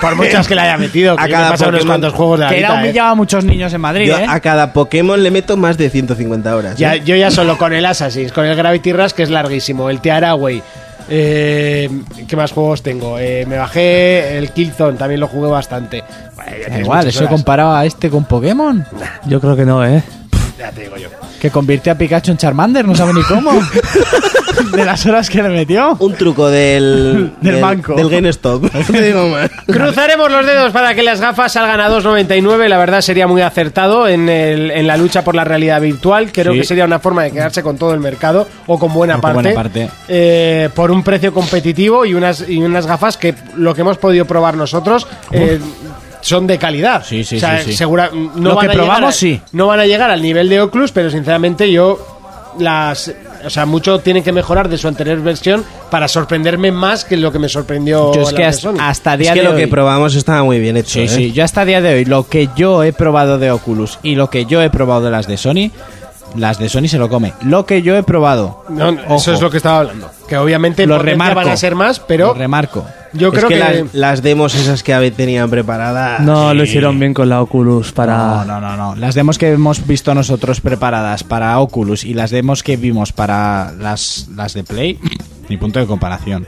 Por 0.01 0.17
muchas 0.17 0.49
que 0.49 0.55
le 0.55 0.63
haya 0.63 0.77
metido. 0.77 1.17
Que 1.17 1.23
A 1.23 1.29
cada 1.29 1.51
pasado 1.51 1.69
unos 1.71 1.81
Pokémon. 1.81 2.01
cuantos 2.01 2.15
juegos 2.15 2.39
de 2.41 2.45
la 2.47 2.51
que 2.51 2.59
era 2.59 2.83
Vita, 2.83 2.99
eh. 2.99 3.01
a 3.01 3.15
muchos 3.15 3.45
niños 3.45 3.73
en 3.73 3.81
Madrid, 3.81 4.09
Yo 4.09 4.19
¿eh? 4.19 4.27
a 4.29 4.41
cada 4.41 4.73
Pokémon 4.73 5.23
le 5.23 5.31
meto 5.31 5.57
más 5.57 5.79
de 5.79 5.89
150 5.89 6.57
horas. 6.57 6.77
Ya, 6.77 6.97
¿eh? 6.97 7.03
yo 7.05 7.15
ya 7.15 7.31
solo 7.31 7.57
con 7.59 7.73
el 7.73 7.85
Assassin's, 7.87 8.33
con 8.33 8.45
el 8.45 8.57
Gravity 8.57 8.93
Rush, 8.93 9.13
que 9.13 9.23
es 9.23 9.31
larguísimo, 9.31 9.89
el 9.89 10.01
Tearaway. 10.01 10.63
Eh, 11.09 11.89
¿Qué 12.27 12.37
más 12.37 12.53
juegos 12.53 12.83
tengo? 12.83 13.19
Eh, 13.19 13.45
me 13.47 13.57
bajé 13.57 14.39
el 14.39 14.51
Killzone, 14.51 14.99
también 14.99 15.21
lo 15.21 15.29
jugué 15.29 15.51
bastante. 15.51 16.03
Bueno, 16.35 16.79
igual, 16.79 17.07
eso 17.09 17.21
horas. 17.21 17.33
comparado 17.33 17.75
a 17.75 17.85
este 17.85 18.11
con 18.11 18.25
Pokémon. 18.25 18.85
Yo 19.27 19.41
creo 19.41 19.57
que 19.57 19.65
no, 19.65 19.85
¿eh? 19.85 20.03
Ya 20.59 20.71
te 20.71 20.83
digo 20.83 20.97
yo. 20.97 21.09
Que 21.41 21.51
convirtió 21.51 21.93
a 21.93 21.97
Pikachu 21.97 22.33
en 22.33 22.37
Charmander, 22.37 22.87
no 22.87 22.95
sabe 22.95 23.13
ni 23.15 23.23
cómo. 23.23 23.51
de 24.73 24.85
las 24.85 25.05
horas 25.07 25.29
que 25.31 25.43
le 25.43 25.49
metió. 25.49 25.97
Un 25.99 26.15
truco 26.15 26.49
del, 26.51 27.33
Del 27.41 27.61
banco. 27.61 27.95
Del 27.95 28.09
GameStop. 28.11 28.65
Cruzaremos 29.67 30.31
los 30.31 30.47
dedos 30.47 30.73
para 30.73 30.95
que 30.95 31.03
las 31.03 31.21
gafas 31.21 31.53
salgan 31.53 31.81
a 31.81 31.89
2.99. 31.91 32.69
La 32.69 32.79
verdad 32.79 33.01
sería 33.01 33.27
muy 33.27 33.43
acertado 33.43 34.09
en, 34.09 34.29
el- 34.29 34.71
en 34.71 34.87
la 34.87 34.97
lucha 34.97 35.25
por 35.25 35.35
la 35.35 35.45
realidad 35.45 35.81
virtual. 35.81 36.31
Creo 36.33 36.53
Sí. 36.53 36.61
que 36.61 36.65
sería 36.65 36.85
una 36.85 36.99
forma 36.99 37.23
de 37.25 37.31
quedarse 37.33 37.63
con 37.63 37.77
todo 37.79 37.95
el 37.95 38.01
mercado 38.01 38.47
o 38.67 38.79
con 38.79 38.93
buena 38.93 39.15
O 39.17 39.21
con 39.21 39.23
parte. 39.35 39.43
buena 39.43 39.55
parte. 39.63 39.91
eh, 40.09 40.69
por 40.75 40.91
un 40.91 41.03
precio 41.03 41.33
competitivo 41.33 42.05
y 42.05 42.15
unas, 42.15 42.49
y 42.49 42.59
unas 42.63 42.87
gafas 42.87 43.17
que 43.17 43.35
lo 43.57 43.75
que 43.75 43.81
hemos 43.83 43.99
podido 43.99 44.25
probar 44.25 44.57
nosotros. 44.57 45.07
eh, 45.31 45.61
son 46.21 46.47
de 46.47 46.57
calidad. 46.57 47.05
Sí, 47.05 47.25
sí, 47.25 47.37
O 47.37 47.41
sea, 47.41 47.59
sí, 47.59 47.73
sí. 47.73 47.77
segura- 47.77 48.09
no 48.13 48.51
Lo 48.51 48.55
van 48.55 48.67
que 48.67 48.71
a 48.71 48.75
llegar 48.75 48.87
probamos, 48.87 49.09
a- 49.15 49.19
sí. 49.19 49.41
No 49.53 49.67
van 49.67 49.81
a 49.81 49.87
llegar 49.87 50.09
al 50.11 50.23
nivel 50.23 50.49
de 50.49 50.61
Oculus, 50.61 50.93
pero 50.93 51.11
sinceramente 51.11 51.71
yo 51.73 51.99
las 52.61 53.13
o 53.45 53.51
sea 53.51 53.66
mucho 53.66 53.99
tienen 53.99 54.22
que 54.22 54.32
mejorar 54.32 54.68
de 54.68 54.78
su 54.78 54.88
anterior 54.88 55.20
versión 55.20 55.64
para 55.90 56.09
sorprenderme 56.09 56.72
más 56.72 57.05
que 57.05 57.16
lo 57.16 57.32
que 57.32 57.38
me 57.38 57.49
sorprendió 57.49 58.14
Yo 58.14 58.22
es 58.22 58.32
que 58.32 58.45
hasta, 58.45 58.62
Sony. 58.62 58.76
hasta 58.80 59.14
Es 59.14 59.20
día 59.20 59.32
que 59.34 59.40
de 59.40 59.45
lo 59.45 59.55
hoy... 59.55 59.61
que 59.61 59.68
probamos 59.68 60.14
estaba 60.14 60.43
muy 60.45 60.59
bien 60.61 60.76
hecho. 60.76 60.93
Sí, 60.93 61.01
¿eh? 61.01 61.09
sí, 61.09 61.32
yo 61.32 61.45
hasta 61.45 61.64
día 61.64 61.80
de 61.80 61.95
hoy, 61.95 62.05
lo 62.05 62.26
que 62.28 62.49
yo 62.57 62.82
he 62.82 62.93
probado 62.93 63.38
de 63.38 63.51
Oculus 63.51 63.99
y 64.03 64.14
lo 64.14 64.30
que 64.30 64.47
yo 64.47 64.62
he 64.62 64.70
probado 64.70 65.03
de 65.03 65.11
las 65.11 65.26
de 65.26 65.36
Sony, 65.36 65.70
las 66.37 66.59
de 66.59 66.68
Sony 66.68 66.89
se 66.89 66.99
lo 66.99 67.09
come. 67.09 67.33
Lo 67.43 67.66
que 67.66 67.83
yo 67.83 67.97
he 67.97 68.03
probado, 68.03 68.64
No, 68.68 68.93
no, 68.93 69.03
Ojo. 69.05 69.16
eso 69.16 69.33
es 69.33 69.41
lo 69.41 69.51
que 69.51 69.57
estaba 69.59 69.80
hablando. 69.80 70.11
Que 70.28 70.37
obviamente 70.37 70.87
lo 70.87 70.97
potencia 70.97 71.12
remarco. 71.12 71.35
van 71.37 71.49
a 71.49 71.57
ser 71.57 71.74
más, 71.74 71.99
Lo 71.99 72.07
pero 72.07 72.35
remarco. 72.35 72.87
yo 73.12 73.28
Es 73.28 73.35
creo 73.35 73.49
que, 73.49 73.55
que, 73.55 73.61
las, 73.61 73.95
las 73.95 74.22
demos 74.22 74.55
esas 74.55 74.83
que 74.83 75.11
tenían 75.11 75.51
preparadas. 75.51 76.20
No 76.20 76.55
lo 76.55 76.62
hicieron 76.64 76.99
bien 76.99 77.12
con 77.14 77.28
la 77.28 77.43
Oculus 77.43 77.93
para... 77.93 78.16
No, 78.16 78.45
no, 78.45 78.61
no, 78.61 78.76
no. 78.76 78.95
Las 78.97 79.14
demos 79.14 79.37
que 79.39 79.51
hemos 79.53 79.87
visto 79.87 80.14
nosotros 80.14 80.61
preparadas 80.61 81.22
para 81.24 81.59
Oculus 81.59 82.05
y 82.05 82.14
las 82.14 82.30
demos 82.30 82.62
que 82.62 82.76
vimos 82.76 83.12
para 83.12 83.72
las, 83.78 84.28
las 84.35 84.55
de 84.55 84.64
Play, 84.64 84.99
ni 85.49 85.57
punto 85.59 85.78
de 85.80 85.87
comparación. 85.87 86.47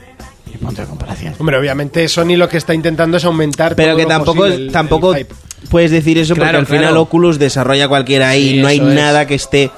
Ni 0.51 0.57
punto 0.57 0.81
de 0.81 0.87
comparación. 0.87 1.35
hombre, 1.37 1.57
obviamente 1.57 2.07
Sony 2.07 2.37
lo 2.37 2.47
que 2.47 2.57
está 2.57 2.73
intentando 2.73 3.17
es 3.17 3.25
aumentar 3.25 3.75
Pero 3.75 3.89
todo 3.89 3.97
que 3.97 4.03
lo 4.03 4.09
tampoco, 4.09 4.37
posible 4.39 4.65
el- 4.65 4.71
tampoco 4.71 5.13
el 5.13 5.17
hype. 5.19 5.35
Puedes 5.69 5.91
decir 5.91 6.17
eso 6.17 6.33
Claro, 6.35 6.59
porque 6.59 6.73
al 6.75 6.79
final. 6.79 6.97
Oculus 6.97 7.39
desarrolla 7.39 7.87
cualquiera 7.87 8.29
ahí 8.29 8.51
Sí, 8.51 8.57
no 8.61 8.67
hay 8.67 8.77
es. 8.77 8.83
nada 8.83 9.25
que 9.27 9.35
esté. 9.35 9.71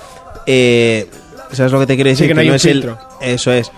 Eh, 0.46 1.10
¿Sabes 1.52 1.72
lo 1.72 1.80
que 1.80 1.88
te 1.88 1.96
quiero 1.96 2.10
decir? 2.10 2.26
Sí, 2.26 2.28
que 2.28 2.34
no 2.34 2.54
es 2.54 2.66
el- 2.66 2.72
filtro. 2.74 2.98
eso 3.22 3.52
es. 3.52 3.72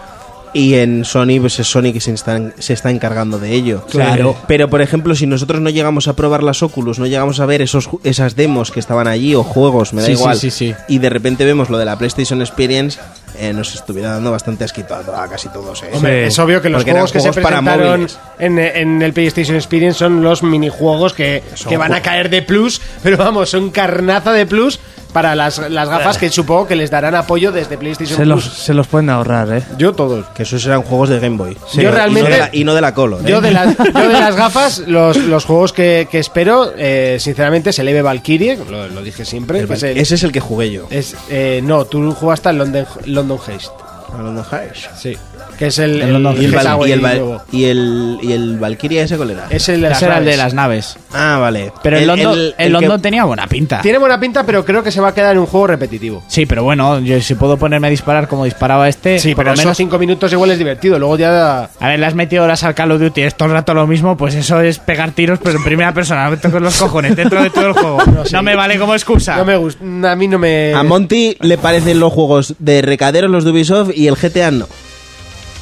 Y 0.52 0.74
en 0.76 1.06
Sony, 1.06 1.38
pues 1.40 1.60
es 1.60 1.68
Sony 1.68 1.94
que 1.94 2.00
se 2.02 2.12
está, 2.12 2.40
se 2.58 2.74
está 2.74 2.90
encargando 2.90 3.38
de 3.38 3.54
ello. 3.54 3.86
Claro. 3.92 4.36
Pero, 4.48 4.68
por 4.68 4.82
ejemplo, 4.82 5.14
si 5.14 5.28
nosotros 5.28 5.62
no 5.62 5.70
llegamos 5.70 6.08
a 6.08 6.16
probar 6.16 6.42
las 6.42 6.64
Oculus, 6.64 6.98
no 6.98 7.06
llegamos 7.06 7.40
a 7.40 7.46
ver 7.46 7.62
esos, 7.62 7.88
esas 8.04 8.36
demos 8.36 8.72
que 8.72 8.80
estaban 8.80 9.08
allí 9.08 9.36
o 9.36 9.44
juegos, 9.44 9.94
me 9.94 10.02
da 10.02 10.08
sí, 10.08 10.14
igual, 10.14 10.38
sí, 10.38 10.50
sí. 10.50 10.74
y 10.88 10.98
de 10.98 11.10
repente 11.12 11.46
vemos 11.46 11.70
lo 11.70 11.78
de 11.78 11.86
la 11.86 12.00
PlayStation 12.00 12.42
Experience, 12.42 12.98
eh, 13.40 13.54
nos 13.54 13.74
estuviera 13.76 14.12
dando 14.12 14.32
bastante 14.32 14.64
asquito 14.64 14.94
a, 14.96 15.24
a 15.24 15.28
casi 15.28 15.50
todos. 15.50 15.82
¿eh? 15.84 15.90
Hombre, 15.94 16.28
es 16.28 16.38
obvio 16.40 16.62
que 16.62 16.70
los 16.70 16.84
juegos 16.84 17.12
que 17.12 17.20
se 17.20 17.32
presentaron 17.32 18.08
en, 18.38 18.60
en 18.60 19.02
el 19.02 19.14
PlayStation 19.14 19.56
Experience 19.56 19.98
son 20.00 20.22
los 20.24 20.44
minijuegos 20.44 21.14
que, 21.14 21.44
que 21.68 21.78
van 21.78 21.94
a 21.94 22.02
caer 22.02 22.30
de 22.30 22.42
plus, 22.42 22.82
pero 23.04 23.18
vamos, 23.18 23.50
son 23.50 23.70
carnaza 23.72 24.32
de 24.34 24.46
plus 24.46 24.80
para 25.14 25.36
las, 25.36 25.58
las 25.72 25.90
gafas 25.90 26.20
que 26.20 26.30
supongo 26.30 26.68
que 26.68 26.76
les 26.76 26.92
darán 26.92 27.16
apoyo 27.16 27.52
desde 27.52 27.80
PlayStation 27.80 28.16
Se 28.16 28.26
los, 28.28 28.44
Plus. 28.44 28.58
se 28.60 28.74
los 28.76 28.86
pueden 28.86 29.10
ahorrar, 29.10 29.52
¿eh? 29.52 29.64
Yo 29.80 29.94
todos. 29.94 30.28
Que 30.36 30.44
esos 30.44 30.64
eran 30.68 30.84
juegos 30.84 31.10
de 31.10 31.20
Game 31.20 31.36
Boy. 31.36 31.58
Yo 31.74 31.82
Y 31.82 31.88
realmente- 31.88 32.30
Y 32.30 32.30
no 32.30 32.36
de 32.36 32.38
la, 32.40 32.50
y 32.54 32.64
no 32.64 32.74
de 32.76 32.82
la 32.82 32.94
Color. 32.94 33.22
¿eh? 33.22 33.24
Yo 33.32 33.42
de, 33.42 33.52
las, 33.52 33.76
yo 33.76 34.08
de 34.08 34.14
las 34.20 34.36
gafas, 34.44 34.84
los, 34.86 35.18
los 35.18 35.46
juegos 35.46 35.74
que, 35.74 36.08
que 36.12 36.20
espero, 36.20 36.72
eh, 36.78 37.18
sinceramente, 37.20 37.72
es 37.72 37.80
el 37.80 37.88
Eve 37.88 38.04
Valkyrie, 38.04 38.58
lo, 38.70 38.88
lo 38.88 39.02
dije 39.02 39.26
siempre. 39.26 39.62
El 39.62 39.68
que 39.68 39.74
es 39.74 39.82
Val- 39.82 39.90
el- 39.92 39.98
Ese 39.98 40.14
es 40.14 40.22
el 40.24 40.32
que 40.32 40.42
jugué 40.42 40.70
yo. 40.72 40.86
es, 40.92 41.16
eh, 41.32 41.62
no, 41.64 41.86
tú 41.86 42.12
jugaste 42.14 42.50
al 42.50 42.60
London, 42.60 42.86
London 43.06 43.29
Heist. 43.38 43.72
Hablando 44.12 44.44
de 44.44 44.58
Heist. 44.58 44.96
Sí. 44.96 45.18
Que 45.60 45.68
es 45.68 45.78
el, 45.78 46.02
El 46.02 46.14
London 46.14 46.36
Y 46.42 46.46
el, 46.46 46.54
y 46.54 46.92
el, 46.94 47.02
nuevo. 47.02 47.42
y 47.52 47.64
el, 47.66 48.18
y 48.22 48.32
el 48.32 48.58
Valkyria 48.60 49.04
ese 49.04 49.18
cuál 49.18 49.32
era? 49.32 49.48
Es 49.50 49.68
el 49.68 49.82
de 49.82 49.90
las 49.90 50.02
el 50.02 50.08
de 50.08 50.14
naves. 50.16 50.38
las 50.38 50.54
naves. 50.54 50.98
Ah, 51.14 51.38
vale. 51.42 51.74
Pero 51.84 51.98
el, 51.98 52.08
London, 52.08 52.40
London 52.70 53.02
tenía 53.02 53.26
buena 53.26 53.46
pinta. 53.46 53.82
Tiene 53.82 53.98
buena 53.98 54.18
pinta, 54.22 54.46
pero 54.46 54.64
creo 54.64 54.82
que 54.84 54.90
se 54.92 55.02
va 55.02 55.10
a 55.10 55.14
quedar 55.14 55.34
en 55.34 55.40
un 55.40 55.48
juego 55.48 55.68
repetitivo. 55.68 56.24
Sí, 56.30 56.46
pero 56.46 56.64
bueno, 56.64 57.00
yo 57.02 57.20
si 57.22 57.36
puedo 57.36 57.58
ponerme 57.58 57.88
a 57.88 57.90
disparar 57.90 58.30
como 58.30 58.46
disparaba 58.46 58.88
este, 58.88 59.20
Sí, 59.20 59.36
por 59.36 59.44
pero 59.44 59.56
lo 59.56 59.58
menos. 59.58 59.76
cinco 59.76 60.00
minutos 60.00 60.32
igual 60.32 60.50
es 60.52 60.58
divertido. 60.58 60.98
Luego 60.98 61.18
ya. 61.18 61.70
A 61.78 61.88
ver, 61.90 62.00
le 62.00 62.06
has 62.06 62.16
metido 62.16 62.46
horas 62.46 62.64
al 62.64 62.74
Call 62.74 62.94
of 62.94 63.02
Duty, 63.02 63.24
es 63.24 63.36
todo 63.36 63.50
el 63.50 63.54
rato 63.56 63.74
lo 63.74 63.86
mismo, 63.86 64.16
pues 64.16 64.36
eso 64.36 64.62
es 64.62 64.80
pegar 64.80 65.12
tiros, 65.12 65.40
pero 65.44 65.58
en 65.58 65.66
primera 65.66 65.94
persona, 65.94 66.24
no 66.24 66.32
me 66.32 66.38
toques 66.38 66.62
los 66.62 66.78
cojones 66.78 67.18
dentro 67.18 67.44
de 67.44 67.50
todo 67.50 67.68
el 67.68 67.74
juego. 67.74 67.98
No, 68.32 68.44
me 68.44 68.56
vale 68.56 68.80
como 68.80 68.94
excusa. 68.94 69.36
No 69.36 69.44
me 69.44 69.58
gusta. 69.58 69.84
A 70.12 70.16
mí 70.16 70.28
no 70.30 70.40
me. 70.40 70.74
A 70.74 70.84
Monty 70.84 71.36
le 71.42 71.58
parecen 71.58 72.00
los 72.00 72.14
juegos 72.14 72.56
de 72.60 72.82
recadero, 72.82 73.28
los 73.28 73.44
de 73.44 73.52
Ubisoft, 73.52 73.92
y 73.94 74.08
el 74.08 74.16
GTA 74.16 74.52
no. 74.52 74.68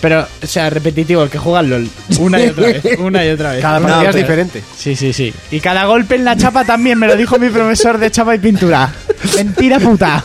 Pero, 0.01 0.27
o 0.43 0.47
sea, 0.47 0.69
repetitivo, 0.69 1.23
el 1.23 1.29
que 1.29 1.37
juega 1.39 1.59
al 1.59 1.69
LOL. 1.69 1.89
Una 2.19 2.43
y 2.43 2.47
otra 2.47 2.67
vez, 2.67 2.83
una 2.99 3.25
y 3.25 3.29
otra 3.29 3.51
vez. 3.51 3.61
Cada 3.61 3.79
No, 3.79 3.87
partida 3.87 4.09
es 4.09 4.15
diferente. 4.15 4.63
Sí, 4.77 4.95
sí, 4.95 5.11
sí. 5.13 5.33
Y 5.51 5.59
cada 5.59 5.85
golpe 5.85 6.15
en 6.15 6.25
la 6.25 6.37
chapa 6.37 6.65
también, 6.65 6.99
me 6.99 7.07
lo 7.07 7.15
dijo 7.15 7.37
mi 7.39 7.49
profesor 7.49 7.97
de 7.97 8.11
chapa 8.11 8.35
y 8.35 8.39
pintura. 8.39 8.91
Mentira 9.35 9.79
puta. 9.79 10.23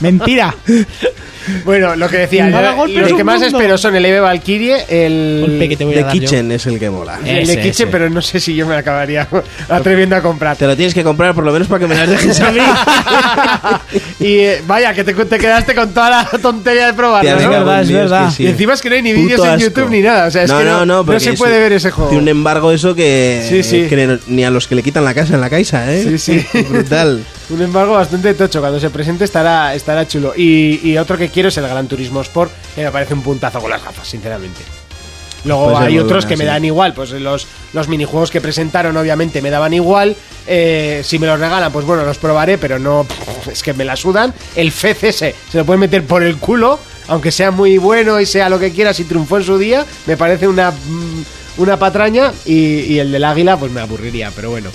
Mentira. 0.00 0.54
Bueno, 1.64 1.96
lo 1.96 2.08
que 2.08 2.18
decía, 2.18 2.48
los 2.48 3.12
que 3.12 3.24
más 3.24 3.40
mundo. 3.40 3.58
espero 3.58 3.78
son 3.78 3.94
el 3.96 4.04
Eve 4.04 4.20
Valkyrie, 4.20 4.76
el. 4.88 5.44
Golpe 5.48 5.68
que 5.68 5.76
te 5.76 5.84
voy 5.84 5.94
a 5.94 5.96
The 5.98 6.02
dar 6.04 6.14
yo. 6.14 6.20
Kitchen 6.20 6.52
es 6.52 6.66
el 6.66 6.78
que 6.78 6.90
mola. 6.90 7.18
el 7.24 7.38
Ese, 7.38 7.52
de 7.52 7.56
Kitchen, 7.58 7.70
ese. 7.70 7.86
pero 7.88 8.10
no 8.10 8.20
sé 8.22 8.40
si 8.40 8.54
yo 8.54 8.66
me 8.66 8.74
acabaría 8.76 9.26
atreviendo 9.68 10.16
a 10.16 10.20
comprar. 10.22 10.56
Te 10.56 10.66
lo 10.66 10.76
tienes 10.76 10.94
que 10.94 11.02
comprar 11.04 11.34
por 11.34 11.44
lo 11.44 11.52
menos 11.52 11.68
para 11.68 11.80
que 11.80 11.86
me 11.86 11.94
las 11.94 12.08
dejes 12.08 12.40
a 12.40 12.50
mí. 12.52 12.60
y 14.20 14.38
eh, 14.38 14.62
vaya, 14.66 14.92
que 14.94 15.04
te, 15.04 15.14
te 15.14 15.38
quedaste 15.38 15.74
con 15.74 15.92
toda 15.92 16.10
la 16.10 16.24
tontería 16.40 16.86
de 16.86 16.94
probarlo, 16.94 17.28
Tía, 17.28 17.36
me 17.36 17.42
¿no? 17.44 17.50
cago 17.50 17.60
en 17.62 17.66
verdad, 17.66 17.82
es 17.82 17.88
Dios, 17.88 18.00
verdad. 18.02 18.26
que 18.28 18.34
sí. 18.34 18.42
Y 18.44 18.46
encima 18.48 18.74
es 18.74 18.82
que 18.82 18.88
no 18.90 18.94
hay 18.96 19.02
ni 19.02 19.12
Puto 19.12 19.24
vídeos 19.24 19.40
en 19.44 19.50
asco. 19.50 19.64
YouTube 19.68 19.90
ni 19.90 20.00
nada. 20.02 20.26
O 20.26 20.30
sea, 20.30 20.42
es 20.42 20.52
que 20.52 20.64
no, 20.64 20.86
no 20.86 21.04
porque 21.04 21.20
se 21.20 21.30
es- 21.30 21.38
puede 21.38 21.58
ver 21.58 21.72
ese 21.72 21.90
juego. 21.90 22.10
Tiene 22.10 22.22
un 22.22 22.28
embargo 22.28 22.72
eso 22.72 22.94
que, 22.94 23.44
Sí, 23.48 23.62
sí. 23.62 23.86
que 23.88 24.18
ni 24.26 24.44
a 24.44 24.50
los 24.50 24.66
que 24.66 24.74
le 24.74 24.82
quitan 24.82 25.04
la 25.04 25.14
casa 25.14 25.34
en 25.34 25.40
la 25.40 25.50
caixa, 25.50 25.92
¿eh? 25.92 26.02
Sí, 26.02 26.18
sí. 26.18 26.46
Brutal. 26.70 27.24
Un 27.50 27.62
embargo 27.62 27.94
bastante 27.94 28.34
tocho. 28.34 28.60
Cuando 28.60 28.78
se 28.78 28.90
presente 28.90 29.24
estará, 29.24 29.74
estará 29.74 30.06
chulo. 30.06 30.34
Y, 30.36 30.80
y 30.82 30.98
otro 30.98 31.16
que 31.16 31.30
quiero 31.38 31.50
es 31.50 31.56
el 31.56 31.68
Gran 31.68 31.86
Turismo 31.86 32.20
Sport, 32.22 32.50
que 32.74 32.82
me 32.82 32.90
parece 32.90 33.14
un 33.14 33.22
puntazo 33.22 33.60
con 33.60 33.70
las 33.70 33.80
gafas, 33.80 34.08
sinceramente. 34.08 34.60
Luego 35.44 35.66
Puede 35.66 35.76
ser 35.76 35.86
hay 35.86 35.98
otros 36.00 36.24
buena, 36.24 36.28
que 36.28 36.36
me 36.36 36.42
sí. 36.42 36.48
dan 36.48 36.64
igual. 36.64 36.94
Pues 36.94 37.12
los, 37.12 37.46
los 37.74 37.86
minijuegos 37.86 38.32
que 38.32 38.40
presentaron, 38.40 38.96
obviamente, 38.96 39.40
me 39.40 39.48
daban 39.50 39.72
igual. 39.72 40.16
Eh, 40.48 41.00
si 41.04 41.20
me 41.20 41.28
los 41.28 41.38
regalan, 41.38 41.70
pues 41.70 41.86
bueno, 41.86 42.02
los 42.04 42.18
probaré, 42.18 42.58
pero 42.58 42.80
no. 42.80 43.06
Es 43.52 43.62
que 43.62 43.72
me 43.72 43.84
la 43.84 43.94
sudan. 43.94 44.34
El 44.56 44.72
FCS 44.72 45.16
se 45.18 45.34
lo 45.54 45.64
pueden 45.64 45.78
meter 45.78 46.02
por 46.04 46.24
el 46.24 46.38
culo, 46.38 46.80
aunque 47.06 47.30
sea 47.30 47.52
muy 47.52 47.78
bueno 47.78 48.18
y 48.18 48.26
sea 48.26 48.48
lo 48.48 48.58
que 48.58 48.72
quieras 48.72 48.98
y 48.98 49.04
triunfó 49.04 49.36
en 49.36 49.44
su 49.44 49.58
día. 49.58 49.86
Me 50.06 50.16
parece 50.16 50.48
una, 50.48 50.72
mm, 50.72 51.24
una 51.58 51.76
patraña. 51.76 52.32
Y, 52.46 52.80
y 52.80 52.98
el 52.98 53.12
del 53.12 53.22
águila, 53.22 53.56
pues 53.56 53.70
me 53.70 53.80
aburriría, 53.80 54.32
pero 54.34 54.50
bueno. 54.50 54.70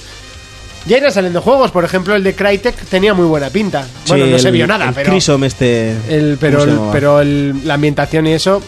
Ya 0.85 0.97
irán 0.97 1.11
saliendo 1.11 1.41
juegos, 1.41 1.71
por 1.71 1.85
ejemplo, 1.85 2.13
el 2.15 2.23
de 2.23 2.35
Crytek 2.35 2.75
tenía 2.87 3.13
muy 3.13 3.25
buena 3.25 3.49
pinta. 3.49 3.85
Bueno, 4.07 4.25
Sí, 4.25 4.31
no 4.31 4.39
se 4.39 4.51
vio 4.51 4.67
nada, 4.67 4.89
el 4.89 4.93
pero. 4.93 5.09
Chrysome 5.11 5.47
este... 5.47 5.91
El, 6.09 6.37
pero 6.39 6.59
¿cómo 6.59 6.71
se 6.71 6.77
el- 6.85 6.91
pero 6.91 7.21
el- 7.21 7.65
la 7.67 7.75
ambientación 7.75 8.27
y 8.27 8.33
eso, 8.33 8.61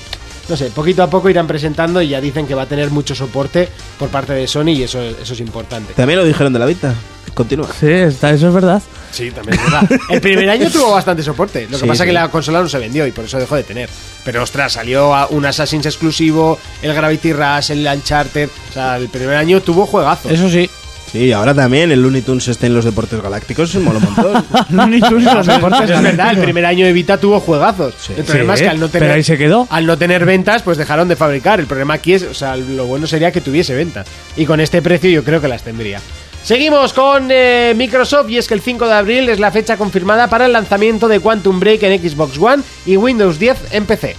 no 0.47 0.55
sé, 0.55 0.66
poquito 0.68 1.03
a 1.03 1.09
poco 1.09 1.30
irán 1.30 1.45
presentando 1.47 2.01
y 2.01 2.07
ya 2.09 2.22
dicen 2.22 2.47
que 2.47 2.55
va 2.55 2.61
a 2.63 2.68
tener 2.68 2.89
mucho 2.89 3.16
soporte 3.16 3.68
por 3.99 4.07
parte 4.09 4.32
de 4.34 4.47
Sony 4.47 4.70
y 4.70 4.84
eso, 4.84 5.01
eso 5.01 5.34
es 5.34 5.39
importante. 5.41 5.93
También 5.93 6.20
lo 6.20 6.26
dijeron 6.26 6.53
de 6.53 6.59
la 6.59 6.66
Vita. 6.66 6.93
Continúa. 7.34 7.68
Sí, 7.78 7.89
está, 7.91 8.30
eso 8.32 8.47
es 8.47 8.53
verdad. 8.53 8.82
Sí, 9.11 9.30
también 9.32 9.59
es 9.59 9.63
verdad. 9.70 9.89
El 10.09 10.22
primer 10.22 10.49
año 10.49 10.70
tuvo 10.72 10.91
bastante 10.93 11.22
soporte. 11.22 11.63
Lo 11.63 11.72
que 11.72 11.76
Sí, 11.76 11.82
pasa 11.82 11.93
es 11.93 11.99
sí. 11.99 12.05
que 12.05 12.13
la 12.13 12.30
consola 12.30 12.61
no 12.61 12.70
se 12.70 12.78
vendió 12.80 13.05
y 13.05 13.11
por 13.11 13.26
eso 13.26 13.38
dejó 13.38 13.57
de 13.57 13.63
tener. 13.63 13.89
Pero 14.24 14.41
ostras, 14.41 14.72
salió 14.72 15.13
a- 15.13 15.28
un 15.28 15.45
Assassin's 15.45 15.86
exclusivo, 15.86 16.57
el 16.82 16.93
Gravity 16.93 17.34
Rush, 17.34 17.72
el 17.72 17.86
Uncharted. 17.86 18.47
O 18.70 18.74
sea, 18.74 18.95
el 18.95 19.09
primer 19.09 19.36
año 19.36 19.61
tuvo 19.61 19.86
juegazos. 19.86 20.32
Eso 20.32 20.49
sí. 20.49 20.70
Sí, 21.12 21.32
ahora 21.32 21.53
también 21.53 21.91
el 21.91 22.01
Looney 22.01 22.22
Tunes 22.24 22.47
esté 22.47 22.66
en 22.68 22.74
los 22.74 22.84
deportes 22.84 23.22
galácticos, 23.22 23.70
es 23.70 23.76
un 23.76 23.86
mola 23.86 23.99
un 23.99 24.06
montón. 24.06 24.45
Looney 24.70 24.99
Tunes 24.99 25.32
y 25.32 25.36
los 25.36 25.47
deportes 25.47 25.89
es 25.89 26.01
verdad, 26.01 26.32
el 26.32 26.39
primer 26.41 26.66
año 26.66 26.86
de 26.86 26.91
Vita 26.91 27.18
tuvo 27.18 27.39
juegazos. 27.39 27.93
El 28.18 28.24
problema 28.26 28.58
Sí, 28.58 28.64
es 28.64 28.68
que 28.68 28.70
al 28.72 28.80
no 28.80 28.88
pero 28.89 29.03
tener 29.06 29.16
ahí 29.16 29.24
se 29.24 29.38
quedó. 29.38 29.68
al 29.70 29.86
no 29.86 29.97
tener 29.97 30.26
ventas, 30.26 30.62
pues 30.64 30.78
dejaron 30.78 31.08
de 31.08 31.16
fabricar. 31.16 31.60
El 31.60 31.68
problema 31.68 31.93
aquí 31.93 32.14
es, 32.14 32.24
o 32.24 32.34
sea, 32.34 32.58
lo 32.58 32.86
bueno 32.86 33.08
sería 33.08 33.32
que 33.32 33.39
tuviese 33.39 33.74
ventas. 33.76 34.08
Y 34.36 34.45
con 34.45 34.60
este 34.60 34.82
precio 34.82 35.10
yo 35.10 35.24
creo 35.24 35.39
que 35.39 35.47
las 35.47 35.64
tendría. 35.64 36.01
Seguimos 36.43 36.91
con 36.93 37.30
eh, 37.32 37.74
Microsoft 37.76 38.30
y 38.30 38.38
es 38.38 38.47
que 38.47 38.53
el 38.53 38.62
5 38.62 38.86
de 38.88 38.93
abril 38.93 39.30
es 39.30 39.39
la 39.39 39.51
fecha 39.51 39.78
confirmada 39.78 40.28
para 40.30 40.45
el 40.47 40.53
lanzamiento 40.53 41.08
de 41.08 41.20
Quantum 41.20 41.60
Break 41.60 41.82
en 41.84 42.10
Xbox 42.10 42.38
One 42.38 42.62
y 42.86 42.97
Windows 42.97 43.39
10 43.39 43.58
en 43.72 43.86
PC. 43.86 44.16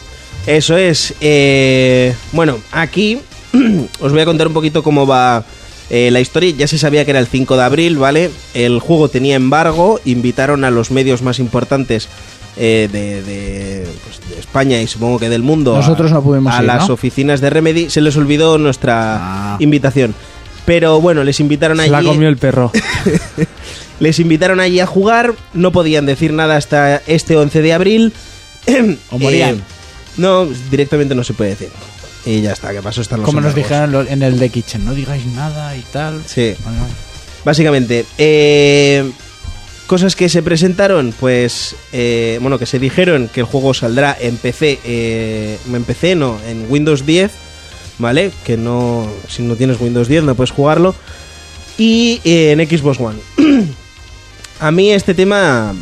Eso 0.47 0.77
es. 0.77 1.15
eh, 1.21 2.15
bueno, 2.33 2.59
aquí 2.73 3.21
os 4.01 4.13
voy 4.13 4.21
a 4.23 4.25
contar 4.25 4.47
un 4.49 4.55
poquito 4.55 4.83
cómo 4.83 5.07
va 5.07 5.45
eh, 5.91 6.11
la 6.11 6.21
historia. 6.21 6.53
Ya 6.57 6.67
se 6.67 6.79
sabía 6.79 7.05
que 7.05 7.11
era 7.13 7.21
el 7.21 7.27
5 7.27 7.57
de 7.57 7.63
abril, 7.63 7.97
¿vale? 7.99 8.31
El 8.55 8.81
juego 8.81 9.09
tenía 9.09 9.37
embargo, 9.37 10.01
invitaron 10.05 10.65
a 10.65 10.71
los 10.71 10.91
medios 10.91 11.23
más 11.23 11.39
importantes 11.39 12.09
eh, 12.59 12.89
de, 12.91 13.23
de, 13.23 13.87
pues, 14.05 14.31
de 14.31 14.41
España 14.41 14.81
y 14.81 14.87
supongo 14.87 15.19
que 15.19 15.29
del 15.29 15.43
mundo. 15.43 15.75
a- 15.75 15.79
Nosotros 15.81 16.11
no 16.13 16.23
pudimos 16.23 16.55
A 16.55 16.61
ir, 16.61 16.65
las 16.65 16.89
¿no? 16.89 16.95
oficinas 16.95 17.41
de 17.41 17.51
Remedy. 17.51 17.91
Se 17.91 18.01
les 18.01 18.17
olvidó 18.17 18.57
nuestra 18.59 19.17
Ah. 19.55 19.57
invitación. 19.61 20.15
Pero 20.65 21.01
bueno, 21.01 21.23
les 21.23 21.39
invitaron 21.39 21.77
Se 21.77 21.83
allí. 21.85 21.93
la 21.93 22.03
comió 22.03 22.29
el 22.29 22.37
perro. 22.39 22.73
Les 24.01 24.19
invitaron 24.19 24.61
allí 24.61 24.79
a 24.81 24.87
jugar, 24.87 25.33
no 25.55 25.73
podían 25.73 26.05
decir 26.05 26.33
nada 26.33 26.57
hasta 26.57 26.97
este 27.07 27.37
11 27.37 27.63
de 27.63 27.73
abril. 27.73 28.13
O 29.11 29.19
morían. 29.19 29.55
Eh, 29.57 29.61
no, 30.19 30.47
directamente 30.71 31.15
no 31.15 31.25
se 31.25 31.33
puede 31.35 31.51
decir. 31.51 31.69
Y 32.27 32.43
ya 32.43 32.53
está, 32.53 32.73
que 32.73 32.83
pasó 32.83 33.01
están 33.01 33.21
los 33.21 33.27
Como 33.27 33.41
nos 33.41 33.55
dijeron 33.55 34.07
en 34.11 34.23
el 34.23 34.39
de 34.39 34.51
Kitchen, 34.51 34.85
no 34.85 34.95
digáis 34.95 35.25
nada 35.27 35.77
y 35.77 35.81
tal. 35.83 36.23
Sí, 36.27 36.55
Vale, 36.65 36.79
vale. 36.81 36.93
básicamente. 37.45 38.05
eh, 38.19 39.09
cosas 39.87 40.17
que 40.17 40.29
se 40.29 40.43
presentaron, 40.43 41.15
pues, 41.19 41.77
eh, 41.93 42.39
bueno, 42.43 42.59
que 42.59 42.67
se 42.67 42.81
dijeron 42.81 43.31
que 43.33 43.41
el 43.41 43.47
juego 43.47 43.73
saldrá 43.73 44.17
en 44.21 44.37
PC, 44.37 44.81
eh, 44.85 45.59
en 45.73 45.85
PC 45.85 46.17
no, 46.17 46.39
en 46.49 46.67
Windows 46.69 47.07
10, 47.07 47.31
¿vale? 47.99 48.33
Que 48.45 48.57
no, 48.57 49.09
si 49.29 49.43
no 49.43 49.55
tienes 49.55 49.81
Windows 49.81 50.09
10 50.09 50.25
no 50.25 50.35
puedes 50.35 50.51
jugarlo. 50.51 50.97
Y 51.79 52.21
eh, 52.25 52.51
en 52.53 52.69
Xbox 52.69 52.99
One. 52.99 53.19
A 54.61 54.71
mí 54.73 54.91
este 54.91 55.15
tema 55.15 55.75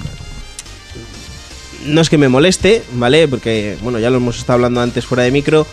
no 1.86 2.00
es 2.00 2.10
que 2.10 2.18
me 2.18 2.28
moleste, 2.28 2.82
¿vale? 2.94 3.28
Porque, 3.28 3.76
bueno, 3.82 3.98
ya 3.98 4.10
lo 4.10 4.16
hemos 4.16 4.36
estado 4.36 4.54
hablando 4.54 4.80
antes 4.80 5.06
fuera 5.06 5.22
de 5.22 5.30
micro. 5.30 5.66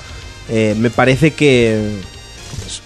Eh, 0.49 0.75
me 0.77 0.89
parece 0.89 1.31
que... 1.31 1.99
pues, 2.61 2.81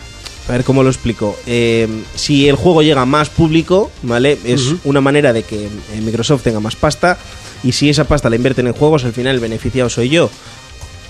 a 0.47 0.51
ver 0.51 0.63
cómo 0.63 0.83
lo 0.83 0.89
explico. 0.89 1.35
Eh, 1.47 1.87
si 2.13 2.47
el 2.47 2.55
juego 2.55 2.83
llega 2.83 3.01
a 3.01 3.05
más 3.05 3.29
público, 3.29 3.91
¿vale? 4.03 4.37
Es 4.43 4.75
una 4.83 5.01
manera 5.01 5.33
de 5.33 5.43
que 5.43 5.65
eh, 5.65 6.01
Microsoft 6.01 6.43
tenga 6.43 6.59
más 6.59 6.75
pasta. 6.75 7.17
Y 7.63 7.71
si 7.71 7.89
esa 7.89 8.03
pasta 8.03 8.29
la 8.29 8.35
invierten 8.35 8.67
en 8.67 8.73
juegos, 8.73 9.05
al 9.05 9.13
final 9.13 9.35
el 9.35 9.41
beneficiado 9.41 9.89
soy 9.89 10.09
yo. 10.09 10.29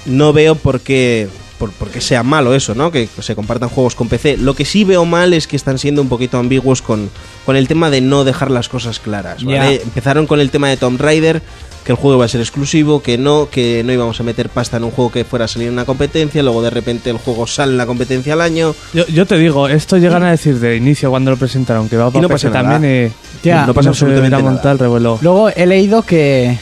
No 0.05 0.31
veo 0.31 0.55
por 0.55 0.79
qué, 0.79 1.27
por, 1.57 1.71
por 1.71 1.89
qué 1.89 1.99
sea 1.99 2.23
malo 2.23 2.55
eso, 2.55 2.75
¿no? 2.75 2.91
Que 2.91 3.09
se 3.19 3.35
compartan 3.35 3.67
juegos 3.67 3.95
con 3.95 4.07
PC. 4.07 4.37
Lo 4.37 4.53
que 4.53 4.63
sí 4.63 4.85
veo 4.85 5.03
mal 5.03 5.33
es 5.33 5.47
que 5.47 5.57
están 5.57 5.79
siendo 5.79 6.01
un 6.01 6.07
poquito 6.07 6.37
ambiguos 6.37 6.81
con, 6.81 7.09
con 7.45 7.57
el 7.57 7.67
tema 7.67 7.89
de 7.89 7.99
no 7.99 8.23
dejar 8.23 8.51
las 8.51 8.69
cosas 8.69 8.99
claras, 8.99 9.43
¿vale? 9.43 9.81
Empezaron 9.83 10.27
con 10.27 10.39
el 10.39 10.49
tema 10.49 10.69
de 10.69 10.77
Tomb 10.77 11.01
Raider, 11.01 11.41
que 11.85 11.91
el 11.91 11.97
juego 11.97 12.17
iba 12.17 12.25
a 12.25 12.27
ser 12.27 12.41
exclusivo, 12.41 13.01
que 13.03 13.17
no, 13.17 13.47
que 13.49 13.83
no 13.85 13.93
íbamos 13.93 14.19
a 14.19 14.23
meter 14.23 14.49
pasta 14.49 14.77
en 14.77 14.83
un 14.85 14.91
juego 14.91 15.11
que 15.11 15.23
fuera 15.23 15.45
a 15.45 15.47
salir 15.47 15.67
en 15.67 15.73
una 15.75 15.85
competencia, 15.85 16.41
luego 16.41 16.61
de 16.63 16.71
repente 16.71 17.11
el 17.11 17.17
juego 17.17 17.45
sale 17.45 17.73
en 17.73 17.77
la 17.77 17.85
competencia 17.85 18.33
al 18.33 18.41
año. 18.41 18.73
Yo, 18.93 19.05
yo 19.05 19.25
te 19.27 19.37
digo, 19.37 19.67
esto 19.69 19.97
llegan 19.97 20.23
a 20.23 20.31
decir 20.31 20.59
de 20.59 20.75
inicio 20.77 21.11
cuando 21.11 21.29
lo 21.31 21.37
presentaron, 21.37 21.87
que 21.87 21.95
va 21.95 22.07
Y 22.07 22.11
para 22.11 22.21
no 22.23 22.27
PC 22.27 22.47
pasa 22.49 22.61
también. 22.61 22.83
eh, 22.91 23.11
Ya, 23.43 23.65
no 23.67 23.73
pasa 23.75 23.83
se 23.93 24.03
absolutamente 24.05 24.43
nada. 24.43 24.71
el 24.71 24.79
revuelo. 24.79 25.19
Luego 25.21 25.49
he 25.49 25.65
leído 25.67 26.01
que 26.01 26.57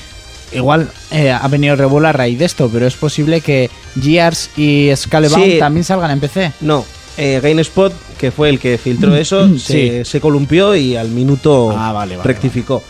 igual 0.52 0.90
eh, 1.10 1.32
ha 1.32 1.48
venido 1.48 1.76
revuelo 1.78 2.10
a 2.10 2.12
raíz 2.12 2.38
de 2.38 2.46
esto, 2.46 2.70
pero 2.72 2.86
es 2.86 2.96
posible 2.96 3.40
que 3.42 3.70
Gears 4.02 4.50
y 4.58 4.92
Scalebound 4.96 5.46
Sí. 5.54 5.58
también 5.58 5.84
salgan 5.86 6.12
en 6.12 6.20
PC. 6.20 6.52
No, 6.62 6.86
eh, 7.18 7.40
GameSpot, 7.42 7.94
que 8.18 8.32
fue 8.32 8.50
el 8.50 8.60
que 8.60 8.78
filtró 8.78 9.16
eso, 9.16 9.58
se, 9.58 10.04
se 10.04 10.20
columpió 10.20 10.76
y 10.76 10.96
al 10.96 11.10
minuto 11.10 11.72
Ah, 11.78 11.92
vale, 11.94 12.18
vale, 12.18 12.28
rectificó. 12.28 12.84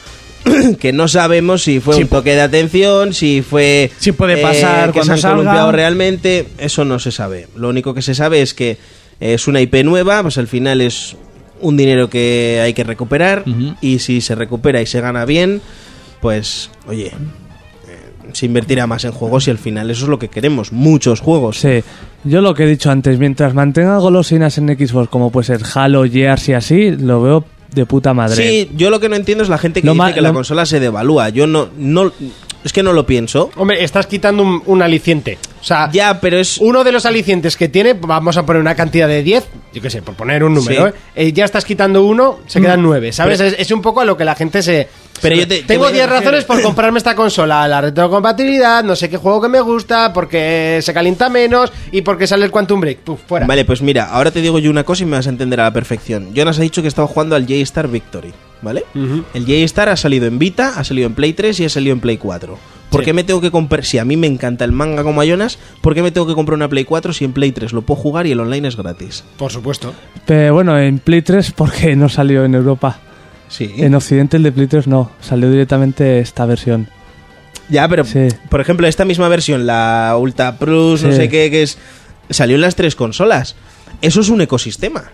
que 0.80 0.94
no 0.94 1.08
sabemos 1.08 1.64
si 1.64 1.80
fue 1.80 1.96
Sí, 1.96 2.04
un 2.04 2.08
toque 2.10 2.36
de 2.36 2.41
atención, 2.41 3.14
si 3.14 3.41
fue 3.41 3.91
Sí 3.98 4.12
puede 4.12 4.38
pasar 4.38 4.88
que 4.91 5.00
cuando 5.00 5.18
se 5.18 5.28
han 5.28 5.38
salga. 5.38 5.72
realmente, 5.72 6.48
eso 6.58 6.86
no 6.86 7.00
se 7.00 7.12
sabe. 7.12 7.48
Lo 7.56 7.70
único 7.70 7.94
que 7.94 8.02
se 8.02 8.14
sabe 8.16 8.41
es 8.41 8.54
que 8.54 8.78
es 9.20 9.48
una 9.48 9.62
IP 9.62 9.84
nueva, 9.84 10.22
pues 10.22 10.38
al 10.38 10.48
final 10.48 10.82
es 10.82 11.16
un 11.62 11.78
dinero 11.78 12.10
que 12.10 12.60
hay 12.62 12.74
que 12.74 12.84
recuperar 12.84 13.44
y 13.80 14.00
si 14.00 14.20
se 14.22 14.36
recupera 14.36 14.82
y 14.82 14.86
se 14.86 15.00
gana 15.00 15.24
bien, 15.24 15.62
pues 16.20 16.70
oye, 16.88 17.08
eh, 17.08 17.12
se 18.34 18.46
invertirá 18.48 18.86
más 18.86 19.06
en 19.06 19.12
juegos 19.14 19.48
y 19.48 19.52
al 19.52 19.58
final 19.58 19.89
eso 19.89 20.04
es 20.04 20.10
lo 20.10 20.20
que 20.20 20.28
queremos, 20.28 20.74
muchos 20.74 21.22
juegos. 21.22 21.60
Sí, 21.60 21.82
yo 22.26 22.41
lo 22.41 22.54
que 22.54 22.64
he 22.64 22.68
dicho 22.68 22.91
antes, 22.91 23.18
mientras 23.18 23.54
mantenga 23.54 23.98
golosinas 23.98 24.58
en 24.58 24.68
Xbox 24.78 25.08
como 25.08 25.32
puede 25.32 25.46
ser 25.48 25.62
Halo, 25.74 26.04
Gears 26.04 26.50
y 26.50 26.54
así, 26.54 26.91
lo 26.91 27.22
veo 27.22 27.46
de 27.74 27.86
puta 27.86 28.14
madre. 28.14 28.36
Sí, 28.36 28.70
yo 28.76 28.90
lo 28.90 29.00
que 29.00 29.10
no 29.10 29.16
entiendo 29.16 29.44
es 29.44 29.50
la 29.50 29.58
gente 29.58 29.82
que 29.82 29.88
Lo 29.88 29.94
dice 29.94 30.14
que 30.14 30.22
la 30.22 30.34
consola 30.34 30.66
se 30.66 30.80
devalúa. 30.80 31.30
Yo 31.30 31.48
no, 31.48 31.70
no, 31.78 32.12
es 32.64 32.74
que 32.74 32.84
no 32.84 32.94
lo 32.94 33.06
pienso. 33.06 33.50
Hombre, 33.56 33.84
estás 33.84 34.08
quitando 34.08 34.44
un, 34.44 34.62
un 34.66 34.82
aliciente. 34.82 35.38
O 35.64 35.66
sea, 35.66 35.89
Ya, 35.93 36.20
pero 36.20 36.38
es 36.38 36.57
uno 36.57 36.84
de 36.84 36.91
los 36.91 37.05
alicientes 37.05 37.55
que 37.55 37.70
tiene, 37.70 37.93
vamos 37.93 38.36
a 38.36 38.45
poner 38.45 38.61
una 38.61 38.76
cantidad 38.76 39.07
de 39.07 39.24
10, 39.24 39.45
yo 39.74 39.82
qué 39.82 39.89
sé, 39.89 40.01
por 40.01 40.14
poner 40.14 40.43
un 40.43 40.53
número, 40.53 40.88
Sí. 40.88 40.93
¿eh? 41.16 41.28
Eh, 41.28 41.32
ya 41.32 41.45
estás 41.45 41.64
quitando 41.64 42.03
uno, 42.03 42.39
se 42.47 42.59
quedan 42.59 42.82
9, 42.82 43.14
¿sabes? 43.14 43.39
es, 43.39 43.55
es 43.57 43.72
un 43.72 43.82
poco 43.82 44.01
a 44.01 44.05
lo 44.05 44.18
que 44.18 44.26
la 44.26 44.36
gente 44.36 44.61
se... 44.61 44.89
Pero 45.22 45.36
yo 45.38 45.47
te- 45.47 45.59
te 45.59 45.64
Tengo 45.64 45.84
voy 45.86 45.91
a 45.91 45.93
10 45.93 46.05
decir- 46.05 46.20
razones 46.20 46.43
por 46.43 46.61
comprarme 46.61 46.97
esta 46.97 47.16
consola, 47.16 47.66
la 47.70 47.80
retrocompatibilidad, 47.80 48.84
no 48.84 48.93
sé 48.97 49.09
qué 49.09 49.16
juego 49.16 49.41
que 49.41 49.47
me 49.47 49.61
gusta, 49.61 50.11
porque 50.11 50.80
se 50.82 50.93
calienta 50.93 51.30
menos 51.30 51.72
y 51.93 52.01
porque 52.01 52.28
sale 52.28 52.43
el 52.43 52.51
Quantum 52.51 52.82
Break. 52.82 52.97
Puf, 52.99 53.22
fuera. 53.26 53.45
Vale, 53.45 53.64
pues 53.64 53.82
mira, 53.82 54.09
ahora 54.09 54.32
te 54.32 54.41
digo 54.41 54.59
yo 54.59 54.70
una 54.70 54.84
cosa 54.84 55.03
y 55.03 55.05
me 55.05 55.16
vas 55.16 55.28
a 55.28 55.30
entender 55.30 55.61
a 55.61 55.64
la 55.64 55.72
perfección. 55.74 56.34
Jonas 56.36 56.59
ha 56.59 56.61
dicho 56.61 56.82
que 56.82 56.89
estaba 56.89 57.07
jugando 57.07 57.38
al 57.38 57.43
J-Star 57.43 57.88
Victory, 57.88 58.34
¿vale? 58.64 58.86
El 58.95 59.43
J-Star 59.45 59.89
ha 59.89 59.97
salido 59.97 60.26
en 60.26 60.39
Vita, 60.39 60.74
ha 60.78 60.84
salido 60.84 61.07
en 61.07 61.14
Play 61.14 61.34
3 61.34 61.59
y 61.59 61.66
ha 61.66 61.70
salido 61.70 61.93
en 61.93 61.99
Play 61.99 62.18
4. 62.18 62.57
¿Por 62.89 63.01
Sí. 63.01 63.05
qué 63.05 63.14
me 63.14 63.24
tengo 63.24 63.41
que 63.41 63.49
comprar? 63.51 63.84
Si 63.86 63.97
a 63.97 64.05
mí 64.05 64.18
me 64.18 64.28
encanta 64.28 64.66
el 64.66 64.72
manga 64.72 65.03
como 65.03 65.20
a 65.22 65.26
Jonas, 65.26 65.57
¿por 65.82 65.95
qué 65.95 66.03
me 66.03 66.11
tengo 66.11 66.28
que 66.28 66.34
comprar 66.36 66.55
una 66.55 66.68
Play 66.70 66.86
4 66.86 67.11
si 67.14 67.26
en 67.26 67.34
Play 67.34 67.51
3 67.51 67.74
lo 67.74 67.82
puedo 67.82 67.99
jugar 67.99 68.28
y 68.28 68.32
el 68.32 68.39
online 68.39 68.68
es 68.68 68.78
gratis? 68.78 69.24
Por 69.38 69.51
supuesto. 69.51 69.93
Pero 70.26 70.53
bueno, 70.53 70.78
en 70.80 70.99
Play 70.99 71.22
3 71.24 71.51
porque 71.55 71.95
no 71.95 72.07
salió 72.09 72.45
en 72.45 72.55
Europa. 72.55 72.99
Sí. 73.49 73.72
En 73.78 73.93
Occidente 73.95 74.38
el 74.38 74.43
de 74.43 74.51
Play 74.51 74.68
3 74.68 74.88
no, 74.88 75.11
salió 75.22 75.49
directamente 75.51 76.20
esta 76.20 76.45
versión. 76.45 76.88
Ya, 77.70 77.88
pero 77.88 78.03
Sí. 78.05 78.28
por 78.49 78.61
ejemplo, 78.61 78.86
esta 78.88 79.05
misma 79.05 79.28
versión, 79.28 79.66
la 79.66 80.16
Ultra 80.20 80.57
Plus, 80.57 81.01
no 81.03 81.11
sé 81.14 81.30
qué, 81.30 81.49
que 81.49 81.64
es. 81.64 81.78
Salió 82.30 82.55
en 82.55 82.61
las 82.61 82.76
tres 82.76 82.95
consolas. 82.95 83.55
Eso 84.01 84.22
es 84.22 84.30
un 84.30 84.41
ecosistema. 84.41 85.11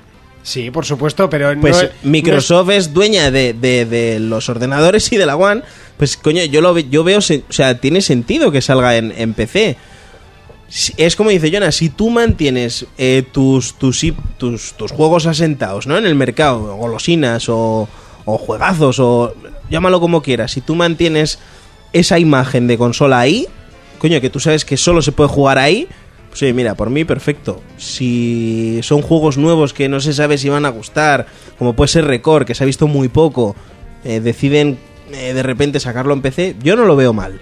Sí, 0.49 0.71
por 0.71 0.83
supuesto, 0.83 1.29
pero 1.29 1.53
Pues 1.61 1.83
es- 1.83 1.91
Microsoft 2.01 2.71
es 2.71 2.91
dueña 2.91 3.29
de, 3.29 3.53
de- 3.53 3.85
de 3.85 4.19
los 4.19 4.49
ordenadores 4.49 5.11
y 5.11 5.17
de 5.17 5.27
la 5.27 5.35
One. 5.35 5.61
Pues 5.97 6.17
coño, 6.17 6.43
yo 6.45 6.61
lo 6.61 6.75
yo 6.79 7.03
veo, 7.03 7.19
o 7.19 7.21
sea, 7.21 7.79
tiene 7.79 8.01
sentido 8.01 8.51
que 8.51 8.59
salga 8.61 8.97
en, 8.97 9.13
en 9.15 9.35
PC. 9.35 9.77
Es 10.97 11.15
como 11.15 11.29
dice 11.29 11.51
Jonas, 11.51 11.75
si 11.75 11.89
tú 11.89 12.09
mantienes 12.09 12.85
eh, 12.97 13.23
tus, 13.31 13.73
tus, 13.75 14.03
tus, 14.37 14.73
tus 14.73 14.91
juegos 14.91 15.25
asentados 15.27 15.85
¿no? 15.87 15.97
en 15.97 16.05
el 16.05 16.15
mercado, 16.15 16.75
golosinas 16.77 17.47
o, 17.49 17.87
o 18.25 18.37
juegazos, 18.37 18.99
o 18.99 19.35
llámalo 19.69 19.99
como 19.99 20.21
quieras, 20.23 20.51
si 20.51 20.61
tú 20.61 20.73
mantienes 20.75 21.37
esa 21.93 22.17
imagen 22.19 22.65
de 22.67 22.77
consola 22.77 23.19
ahí, 23.19 23.47
coño, 23.99 24.19
que 24.21 24.29
tú 24.31 24.39
sabes 24.39 24.63
que 24.65 24.77
solo 24.77 25.01
se 25.03 25.11
puede 25.11 25.29
jugar 25.29 25.57
ahí, 25.59 25.87
oye, 26.41 26.53
mira, 26.53 26.75
por 26.75 26.89
mí 26.89 27.05
perfecto. 27.05 27.61
Si 27.77 28.79
son 28.83 29.01
juegos 29.01 29.37
nuevos 29.37 29.73
que 29.73 29.89
no 29.89 29.99
se 29.99 30.13
sabe 30.13 30.37
si 30.37 30.49
van 30.49 30.65
a 30.65 30.69
gustar, 30.69 31.25
como 31.57 31.73
puede 31.73 31.89
ser 31.89 32.05
Record, 32.05 32.45
que 32.45 32.55
se 32.55 32.63
ha 32.63 32.67
visto 32.67 32.87
muy 32.87 33.07
poco, 33.07 33.55
eh, 34.03 34.19
deciden 34.19 34.77
eh, 35.11 35.33
de 35.33 35.43
repente 35.43 35.79
sacarlo 35.79 36.13
en 36.13 36.21
PC, 36.21 36.55
yo 36.61 36.75
no 36.75 36.85
lo 36.85 36.95
veo 36.95 37.13
mal. 37.13 37.39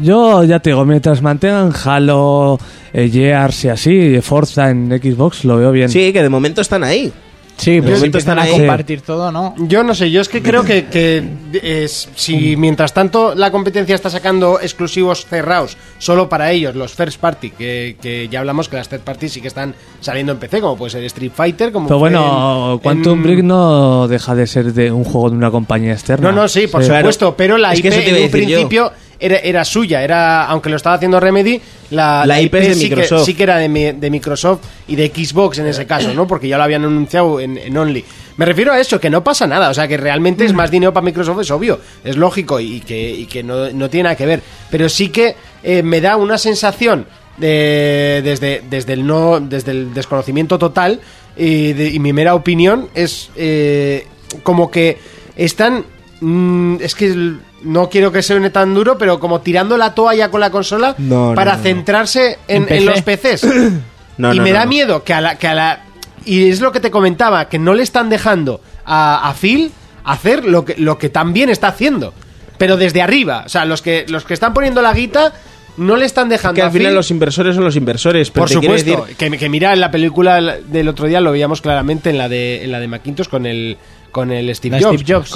Yo 0.00 0.44
ya 0.44 0.60
te 0.60 0.70
digo, 0.70 0.84
mientras 0.84 1.22
mantengan 1.22 1.72
Halo, 1.84 2.58
eh, 2.92 3.10
Gears 3.10 3.64
y 3.64 3.68
así, 3.68 4.20
Forza 4.20 4.70
en 4.70 4.88
Xbox, 4.90 5.44
lo 5.44 5.56
veo 5.56 5.72
bien. 5.72 5.88
Sí, 5.88 6.12
que 6.12 6.22
de 6.22 6.28
momento 6.28 6.60
están 6.60 6.84
ahí. 6.84 7.12
Sí, 7.56 7.80
pero 7.80 7.96
si 7.96 8.06
empiezan 8.06 8.38
están 8.38 8.54
a 8.54 8.58
compartir 8.58 9.02
todo, 9.02 9.30
¿no? 9.30 9.54
Yo 9.58 9.84
no 9.84 9.94
sé, 9.94 10.10
yo 10.10 10.20
es 10.20 10.28
que 10.28 10.42
creo 10.42 10.64
que, 10.64 10.86
que 10.86 11.22
es- 11.62 12.08
si 12.16 12.56
mientras 12.56 12.92
tanto 12.92 13.34
la 13.36 13.50
competencia 13.52 13.94
está 13.94 14.10
sacando 14.10 14.58
exclusivos 14.60 15.26
cerrados 15.26 15.76
solo 15.98 16.28
para 16.28 16.50
ellos, 16.50 16.74
los 16.74 16.92
first 16.92 17.20
party, 17.20 17.50
que, 17.50 17.96
que 18.02 18.28
ya 18.28 18.40
hablamos 18.40 18.68
que 18.68 18.76
las 18.76 18.88
third 18.88 19.02
party 19.02 19.28
sí 19.28 19.40
que 19.40 19.48
están 19.48 19.74
saliendo 20.00 20.32
en 20.32 20.38
PC, 20.38 20.60
como 20.60 20.76
puede 20.76 20.90
ser 20.90 21.04
Street 21.04 21.30
Fighter, 21.34 21.70
como 21.70 21.86
Pero 21.86 21.98
bueno, 22.00 22.72
en- 22.74 22.78
Quantum 22.80 23.18
en- 23.18 23.22
Break 23.22 23.42
no 23.44 24.08
deja 24.08 24.34
de 24.34 24.46
ser 24.48 24.72
de 24.72 24.90
un 24.90 25.04
juego 25.04 25.30
de 25.30 25.36
una 25.36 25.50
compañía 25.50 25.92
externa. 25.92 26.32
No, 26.32 26.42
no, 26.42 26.48
sí, 26.48 26.66
por 26.66 26.82
supuesto, 26.82 27.36
pero 27.36 27.58
la 27.58 27.72
Es 27.74 27.78
IP 27.78 27.86
en 27.92 28.24
un 28.44 28.48
yo. 28.48 28.92
Era, 29.22 29.36
era 29.38 29.64
suya, 29.64 30.02
era 30.02 30.44
aunque 30.46 30.68
lo 30.68 30.76
estaba 30.76 30.96
haciendo 30.96 31.18
Remedy, 31.20 31.60
la, 31.90 32.24
La 32.26 32.40
IP 32.40 32.54
es 32.56 32.68
de 32.68 32.74
sí 32.74 32.88
que- 32.88 32.96
Microsoft. 32.96 33.24
sí 33.26 33.34
que 33.34 33.42
era 33.44 33.56
de, 33.58 33.68
mi- 33.68 33.92
de 33.92 34.10
Microsoft 34.10 34.60
y 34.88 34.96
de 34.96 35.08
Xbox 35.08 35.58
en 35.58 35.66
ese 35.66 35.86
caso, 35.86 36.12
¿no? 36.14 36.26
Porque 36.26 36.48
ya 36.48 36.56
lo 36.58 36.64
habían 36.64 36.84
anunciado 36.84 37.40
en, 37.40 37.56
en 37.58 37.76
Only. 37.76 38.04
Me 38.36 38.44
refiero 38.46 38.72
a 38.72 38.80
eso, 38.80 38.98
que 38.98 39.10
no 39.10 39.22
pasa 39.22 39.46
nada, 39.46 39.68
o 39.70 39.74
sea, 39.74 39.86
que 39.86 39.96
realmente 39.98 40.44
es 40.44 40.52
más 40.52 40.70
dinero 40.70 40.92
para 40.92 41.04
Microsoft, 41.04 41.40
es 41.42 41.50
obvio, 41.50 41.78
es 42.02 42.16
lógico 42.16 42.58
y 42.60 42.80
que, 42.80 43.10
y 43.10 43.26
que 43.26 43.42
no, 43.42 43.70
no 43.70 43.90
tiene 43.90 44.04
nada 44.04 44.16
que 44.16 44.26
ver. 44.26 44.42
Pero 44.70 44.88
sí 44.88 45.08
que 45.10 45.34
eh, 45.62 45.82
me 45.82 46.00
da 46.00 46.16
una 46.16 46.38
sensación 46.38 47.06
de, 47.36 48.20
desde, 48.24 48.62
desde, 48.68 48.92
el 48.94 49.06
no, 49.06 49.38
desde 49.40 49.72
el 49.72 49.92
desconocimiento 49.94 50.58
total 50.58 51.00
y, 51.36 51.72
de- 51.74 51.88
y 51.90 51.98
mi 51.98 52.12
mera 52.12 52.34
opinión 52.34 52.88
es 52.94 53.30
eh, 53.36 54.06
como 54.42 54.70
que 54.70 54.98
están 55.36 55.84
Mm, 56.24 56.76
es 56.80 56.94
que 56.94 57.06
el- 57.06 57.40
no 57.64 57.88
quiero 57.88 58.12
que 58.12 58.22
suene 58.22 58.50
tan 58.50 58.74
duro, 58.74 58.96
pero 58.96 59.18
como 59.20 59.40
tirando 59.40 59.76
la 59.76 59.94
toalla 59.94 60.30
con 60.30 60.40
la 60.40 60.50
consola 60.50 60.94
No, 60.98 61.32
para 61.34 61.52
no, 61.52 61.56
no. 61.58 61.62
centrarse 61.64 62.38
en, 62.48 62.62
En 62.62 62.66
PC. 62.66 62.76
en 62.78 62.86
los 62.86 63.02
PCs. 63.02 63.46
No, 64.18 64.32
y 64.34 64.36
no, 64.36 64.42
me 64.44 64.50
no, 64.50 64.56
da 64.58 64.64
no. 64.64 64.68
miedo 64.70 65.04
que 65.04 65.14
a 65.14 65.20
la, 65.22 65.36
que 65.36 65.46
a 65.48 65.54
la. 65.54 65.80
Y 66.26 66.50
es 66.50 66.60
lo 66.60 66.70
que 66.70 66.80
te 66.80 66.90
comentaba, 66.90 67.48
que 67.48 67.58
no 67.58 67.72
le 67.72 67.82
están 67.82 68.10
dejando 68.10 68.60
a, 68.84 69.28
a 69.28 69.32
Phil 69.34 69.72
hacer 70.04 70.44
lo 70.44 70.64
que, 70.66 70.74
lo 70.76 70.98
que 70.98 71.08
también 71.08 71.48
está 71.48 71.68
haciendo. 71.68 72.12
Pero 72.58 72.76
desde 72.76 73.00
arriba. 73.00 73.42
O 73.46 73.48
sea, 73.48 73.64
los 73.64 73.80
que, 73.80 74.04
los 74.08 74.24
que 74.24 74.34
están 74.34 74.52
poniendo 74.52 74.82
la 74.82 74.92
guita 74.92 75.32
no 75.78 75.96
le 75.96 76.04
están 76.04 76.28
dejando 76.28 76.54
Que 76.56 76.62
al 76.62 76.68
a 76.68 76.72
final 76.72 76.94
los 76.94 77.10
inversores 77.10 77.54
son 77.56 77.64
los 77.64 77.74
inversores. 77.74 78.30
Pero 78.30 78.42
por 78.42 78.50
supuesto, 78.50 79.06
decir- 79.06 79.16
que, 79.16 79.30
que 79.38 79.48
mira 79.48 79.72
en 79.72 79.80
la 79.80 79.90
película 79.90 80.40
del 80.58 80.88
otro 80.88 81.06
día 81.06 81.20
lo 81.22 81.32
veíamos 81.32 81.62
claramente 81.62 82.10
en 82.10 82.18
la 82.18 82.28
de 82.28 82.62
en 82.64 82.70
la 82.70 82.80
de 82.80 82.88
Macintosh 82.88 83.28
con 83.28 83.46
el 83.46 83.78
con 84.12 84.30
el 84.30 84.54
Steve 84.54 84.78
La 84.78 84.86
Jobs, 84.88 85.00
Steve 85.00 85.14
Jobs, 85.14 85.30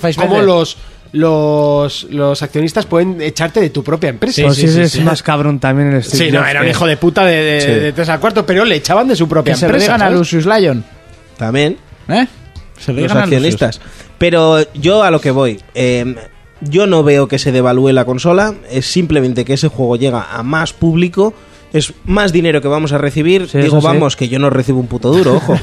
Fassbender. 0.00 0.28
cómo 0.28 0.42
los 0.42 0.76
los 1.12 2.04
los 2.10 2.42
accionistas 2.42 2.86
pueden 2.86 3.20
echarte 3.20 3.60
de 3.60 3.70
tu 3.70 3.82
propia 3.84 4.08
empresa. 4.10 4.42
Pues 4.44 4.56
sí, 4.56 4.64
es 4.66 5.00
más 5.02 5.22
cabrón 5.22 5.58
también 5.60 5.92
el 5.92 6.02
Steve 6.04 6.24
Sí, 6.26 6.30
no, 6.32 6.40
Jobs 6.40 6.50
era 6.50 6.62
un 6.62 6.68
hijo 6.68 6.86
de 6.86 6.96
puta 6.96 7.24
de, 7.24 7.36
de, 7.36 7.60
Sí. 7.60 7.66
de 7.68 7.92
tres 7.92 8.08
al 8.08 8.18
cuarto, 8.20 8.44
pero 8.46 8.64
le 8.64 8.76
echaban 8.76 9.08
de 9.08 9.16
su 9.16 9.28
propia 9.28 9.52
Que 9.54 9.58
se 9.60 9.66
empresa. 9.66 9.84
digan 9.94 10.02
a. 10.02 10.10
Lucius 10.10 10.46
Lyon. 10.46 10.84
También. 11.36 11.76
¿Eh? 12.08 12.26
Se 12.78 12.92
lo 12.92 13.00
los 13.00 13.12
a 13.12 13.22
accionistas. 13.24 13.80
Pero 14.18 14.72
yo 14.74 15.02
a 15.02 15.10
lo 15.10 15.20
que 15.20 15.30
voy. 15.30 15.60
eh, 15.74 16.14
yo 16.64 16.86
no 16.86 17.02
veo 17.02 17.26
que 17.26 17.40
se 17.40 17.50
devalúe 17.50 17.90
la 17.90 18.04
consola. 18.04 18.54
Es 18.70 18.86
simplemente 18.86 19.44
que 19.44 19.54
ese 19.54 19.66
juego 19.68 19.96
llega 19.96 20.28
a 20.32 20.42
más 20.44 20.72
público. 20.72 21.34
Es 21.72 21.94
más 22.04 22.32
dinero 22.32 22.60
que 22.60 22.68
vamos 22.68 22.92
a 22.92 22.98
recibir. 22.98 23.48
Sí, 23.48 23.58
Digo, 23.58 23.80
sí. 23.80 23.86
vamos, 23.86 24.16
que 24.16 24.28
yo 24.28 24.38
no 24.38 24.50
recibo 24.50 24.78
un 24.78 24.86
puto 24.86 25.10
duro, 25.10 25.36
ojo. 25.36 25.58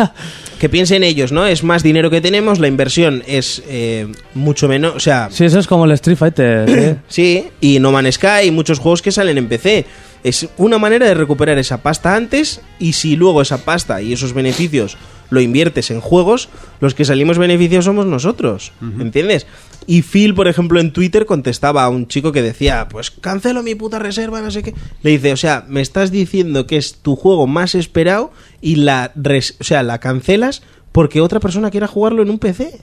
que 0.60 0.68
piensen 0.68 1.02
ellos, 1.02 1.32
¿no? 1.32 1.46
Es 1.46 1.62
más 1.64 1.82
dinero 1.82 2.10
que 2.10 2.20
tenemos. 2.20 2.58
La 2.58 2.68
inversión 2.68 3.22
es 3.26 3.62
eh, 3.68 4.06
mucho 4.34 4.68
menos. 4.68 4.94
O 4.94 5.00
sea, 5.00 5.28
Sí, 5.30 5.44
eso 5.44 5.58
es 5.58 5.66
como 5.66 5.84
el 5.86 5.92
Street 5.92 6.18
Fighter. 6.18 6.68
¿eh? 6.68 6.96
Sí, 7.08 7.46
y 7.60 7.78
No 7.78 7.92
Man's 7.92 8.16
Sky 8.16 8.46
y 8.46 8.50
muchos 8.50 8.78
juegos 8.78 9.02
que 9.02 9.12
salen 9.12 9.38
en 9.38 9.48
PC. 9.48 9.86
Es 10.24 10.48
una 10.56 10.78
manera 10.78 11.06
de 11.06 11.14
recuperar 11.14 11.56
esa 11.58 11.82
pasta 11.82 12.16
antes 12.16 12.60
y 12.78 12.94
si 12.94 13.16
luego 13.16 13.42
esa 13.42 13.58
pasta 13.64 14.02
y 14.02 14.12
esos 14.12 14.32
beneficios 14.32 14.96
lo 15.30 15.40
inviertes 15.40 15.90
en 15.90 16.00
juegos, 16.00 16.48
los 16.80 16.94
que 16.94 17.04
salimos 17.04 17.38
beneficios 17.38 17.84
somos 17.84 18.06
nosotros, 18.06 18.72
¿entiendes? 19.00 19.46
Y 19.86 20.02
Phil, 20.02 20.34
por 20.34 20.48
ejemplo, 20.48 20.80
en 20.80 20.92
Twitter 20.92 21.26
contestaba 21.26 21.84
a 21.84 21.88
un 21.88 22.08
chico 22.08 22.32
que 22.32 22.42
decía, 22.42 22.88
pues 22.88 23.10
cancelo 23.12 23.62
mi 23.62 23.74
puta 23.76 23.98
reserva, 24.00 24.40
no 24.40 24.50
sé 24.50 24.62
qué. 24.64 24.74
Le 25.02 25.10
dice, 25.12 25.32
o 25.32 25.36
sea, 25.36 25.64
me 25.68 25.80
estás 25.80 26.10
diciendo 26.10 26.66
que 26.66 26.76
es 26.76 26.94
tu 27.02 27.14
juego 27.14 27.46
más 27.46 27.74
esperado 27.76 28.32
y 28.60 28.76
la, 28.76 29.12
res- 29.14 29.54
o 29.60 29.64
sea, 29.64 29.82
la 29.84 29.98
cancelas 30.00 30.62
porque 30.90 31.20
otra 31.20 31.38
persona 31.40 31.70
quiera 31.70 31.86
jugarlo 31.86 32.22
en 32.22 32.30
un 32.30 32.38
PC. 32.40 32.80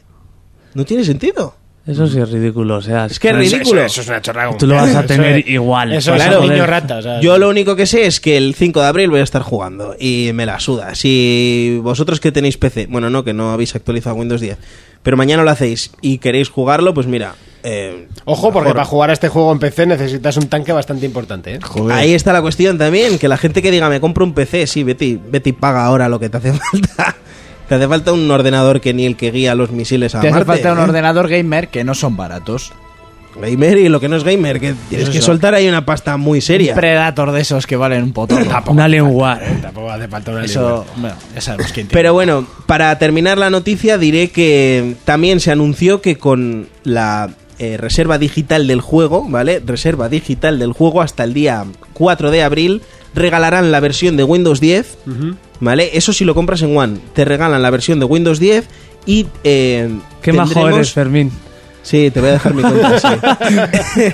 No 0.76 0.86
tiene 0.86 1.04
sentido. 1.04 1.56
Eso 1.86 2.08
sí 2.08 2.18
es 2.18 2.30
ridículo. 2.32 2.78
O 2.78 2.82
sea, 2.82 3.08
Es 3.08 3.20
que 3.20 3.30
es 3.30 3.36
ridículo. 3.36 3.82
Eso, 3.82 3.88
eso 3.88 4.02
es 4.02 4.08
una 4.08 4.22
chorrada. 4.22 4.58
Tú 4.58 4.68
lo 4.68 4.76
vas 4.76 4.96
a 4.96 5.00
Eso 5.00 5.08
tener 5.08 5.40
es- 5.40 5.48
igual. 5.50 5.92
Eso 5.92 6.16
es 6.16 6.24
un 6.38 6.50
niño 6.50 6.66
rata. 6.66 6.98
o 6.98 7.02
sea, 7.02 7.20
Yo 7.20 7.38
lo 7.38 7.50
único 7.50 7.76
que 7.76 7.86
sé 7.86 8.06
es 8.06 8.22
que 8.22 8.38
el 8.38 8.56
5 8.56 8.80
de 8.82 8.88
abril 8.88 9.10
voy 9.10 9.20
a 9.20 9.24
estar 9.24 9.42
jugando 9.42 9.96
y 10.00 10.32
me 10.34 10.46
la 10.46 10.60
suda. 10.62 10.96
Si 10.96 11.80
vosotros 11.84 12.20
que 12.22 12.32
tenéis 12.32 12.58
PC, 12.58 12.88
bueno, 12.90 13.10
no, 13.10 13.24
que 13.26 13.34
no 13.34 13.52
habéis 13.52 13.76
actualizado 13.76 14.16
Windows 14.16 14.40
10, 14.40 14.58
pero 15.04 15.18
mañana 15.18 15.44
lo 15.44 15.52
hacéis 15.52 15.92
y 16.02 16.20
queréis 16.20 16.50
jugarlo, 16.50 16.94
pues 16.94 17.06
mira, 17.06 17.36
eh, 17.64 18.08
Ojo, 18.24 18.44
porque 18.54 18.68
mejor. 18.70 18.76
para 18.76 18.86
jugar 18.86 19.10
a 19.10 19.14
este 19.14 19.28
juego 19.28 19.52
en 19.52 19.60
PC 19.60 19.86
necesitas 19.86 20.38
un 20.38 20.48
tanque 20.48 20.72
bastante 20.72 21.06
importante, 21.06 21.56
¿eh? 21.56 21.60
Ahí 21.92 22.14
está 22.14 22.32
la 22.32 22.42
cuestión 22.42 22.78
también, 22.78 23.20
que 23.20 23.28
la 23.28 23.36
gente 23.38 23.62
que 23.62 23.72
diga 23.72 23.90
me 23.90 24.00
compro 24.00 24.24
un 24.24 24.34
PC, 24.34 24.68
sí, 24.68 24.84
vete, 24.84 25.04
y- 25.06 25.20
vete 25.30 25.50
y 25.50 25.54
paga 25.54 25.84
ahora 25.86 26.08
lo 26.08 26.18
que 26.20 26.30
te 26.30 26.38
hace 26.38 26.54
falta. 26.72 27.18
Te 27.74 27.78
hace 27.78 27.88
falta 27.88 28.14
un 28.14 28.30
ordenador 28.30 28.82
que 28.82 28.94
ni 28.94 29.04
el 29.08 29.18
que 29.18 29.32
guía 29.32 29.56
los 29.56 29.72
misiles 29.72 30.14
a 30.14 30.22
Te 30.22 30.28
hace 30.28 30.36
Marte, 30.36 30.45
falta 30.45 30.74
un 30.74 30.78
¿eh? 30.78 30.84
ordenador 30.84 31.28
gamer 31.28 31.70
que 31.70 31.84
no 31.84 31.95
son 31.95 32.16
baratos. 32.16 32.72
Gamer 33.36 33.80
y 33.80 33.90
lo 33.90 34.00
que 34.00 34.08
no 34.08 34.16
es 34.16 34.24
gamer, 34.24 34.60
que 34.60 34.76
tienes 34.90 35.10
que 35.10 35.18
eso. 35.18 35.26
soltar 35.26 35.56
ahí 35.56 35.68
una 35.68 35.84
pasta 35.84 36.16
muy 36.18 36.40
seria. 36.40 36.74
Un 36.74 36.80
Predator 36.80 37.32
de 37.32 37.41
esos 37.41 37.66
que 37.66 37.76
valen 37.76 38.04
un 38.04 38.14
potorro. 38.14 38.45
Un 38.68 38.80
Alien 38.80 39.08
War. 39.08 39.41
Tampoco 39.60 39.90
hace 39.90 40.08
falta 40.08 40.30
una 40.34 40.45
Eso, 40.45 40.86
bueno, 40.98 41.16
ya 41.34 41.41
sabemos 41.41 41.72
quién 41.72 41.88
tiene. 41.88 42.00
Pero 42.00 42.14
bueno, 42.14 42.45
para 42.68 42.95
terminar 43.00 43.40
la 43.40 43.50
noticia 43.50 43.98
diré 43.98 44.30
que 44.30 44.94
también 45.04 45.40
se 45.40 45.52
anunció 45.52 46.00
que 46.00 46.20
con 46.20 46.68
la 46.84 47.32
eh, 47.58 47.78
reserva 47.78 48.20
digital 48.20 48.68
del 48.68 48.82
juego, 48.82 49.26
¿vale? 49.28 49.64
Reserva 49.66 50.10
digital 50.10 50.60
del 50.60 50.74
juego 50.74 51.02
hasta 51.02 51.24
el 51.24 51.34
día 51.34 51.66
4 51.94 52.30
de 52.30 52.44
abril 52.44 52.84
regalarán 53.15 53.72
la 53.72 53.80
versión 53.80 54.18
de 54.18 54.23
Windows 54.23 54.60
10, 54.60 54.98
¿vale? 55.60 55.91
Eso 55.94 56.14
si 56.14 56.26
lo 56.26 56.34
compras 56.35 56.61
en 56.61 56.76
One, 56.77 56.98
te 57.14 57.26
regalan 57.26 57.61
la 57.61 57.69
versión 57.69 57.99
de 57.99 58.06
Windows 58.06 58.40
10 58.40 58.65
y 59.06 59.27
eh, 59.44 59.90
Qué 60.22 60.34
majo 60.34 60.53
tendremos- 60.53 60.76
eres, 60.76 60.91
Fermín. 60.94 61.31
Sí, 61.85 62.10
te 62.11 62.22
voy 62.22 62.30
a 62.30 62.34
dejar 62.34 62.53
mi 62.53 62.61
cuenta. 62.61 62.98
sí. 62.98 63.07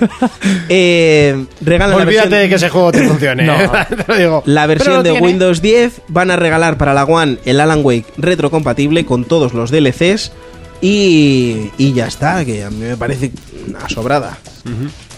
Eh, 0.69 1.45
regalan 1.61 1.97
la 1.97 2.03
Olvídate 2.03 2.29
versión- 2.29 2.41
de 2.41 2.49
que 2.49 2.55
ese 2.55 2.69
juego 2.69 2.91
te 2.91 3.07
funcione. 3.07 3.43
No. 3.45 3.55
Te 3.89 4.05
lo 4.07 4.17
digo. 4.17 4.43
la 4.45 4.65
versión 4.67 4.95
lo 4.95 5.03
de 5.03 5.11
tiene. 5.11 5.25
Windows 5.25 5.61
10 5.61 6.01
van 6.07 6.31
a 6.31 6.35
regalar 6.35 6.77
para 6.77 6.93
la 6.93 7.03
One 7.05 7.37
el 7.45 7.59
Alan 7.59 7.81
Wake 7.83 8.05
retrocompatible 8.17 9.05
con 9.05 9.23
todos 9.25 9.53
los 9.53 9.69
DLCs 9.71 10.31
y, 10.81 11.69
y 11.77 11.93
ya 11.93 12.07
está, 12.07 12.43
que 12.45 12.63
a 12.63 12.69
mí 12.69 12.77
me 12.79 12.97
parece 12.97 13.31
una 13.67 13.87
sobrada. 13.89 14.37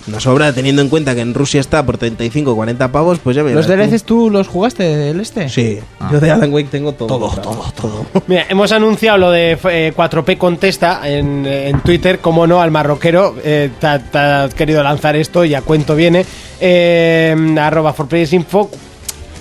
Una 0.07 0.19
sobrada 0.19 0.51
teniendo 0.53 0.81
en 0.81 0.89
cuenta 0.89 1.13
que 1.13 1.21
en 1.21 1.33
Rusia 1.33 1.61
está 1.61 1.85
por 1.85 1.97
35 1.97 2.51
o 2.51 2.55
40 2.55 2.91
pavos, 2.91 3.19
pues 3.19 3.35
ya 3.35 3.43
me 3.43 3.53
¿Los. 3.53 3.67
DLCs 3.67 4.03
tú 4.03 4.29
los 4.31 4.47
jugaste 4.47 5.09
el 5.11 5.19
este? 5.19 5.47
Sí, 5.49 5.79
Ah. 5.99 6.09
yo 6.11 6.19
de 6.19 6.31
Alan 6.31 6.51
Wake 6.51 6.69
tengo 6.69 6.93
todo. 6.93 7.07
Todo, 7.07 7.29
todo, 7.41 7.71
todo. 7.79 8.05
Mira, 8.27 8.45
hemos 8.49 8.71
anunciado 8.71 9.17
lo 9.19 9.31
de 9.31 9.51
eh, 9.69 9.93
4P 9.95 10.37
Contesta 10.37 11.01
en, 11.07 11.45
en 11.45 11.79
Twitter, 11.81 12.19
como 12.19 12.47
no, 12.47 12.61
al 12.61 12.71
marroquero. 12.71 13.35
eh, 13.43 13.69
te, 13.79 13.87
ha- 13.87 13.99
te 13.99 14.17
ha 14.17 14.49
querido 14.49 14.81
lanzar 14.83 15.15
esto 15.15 15.45
y 15.45 15.53
a 15.53 15.61
cuento 15.61 15.95
viene. 15.95 16.25
Eh, 16.59 17.55
arroba 17.59 17.93
for 17.93 18.07
Info, 18.31 18.69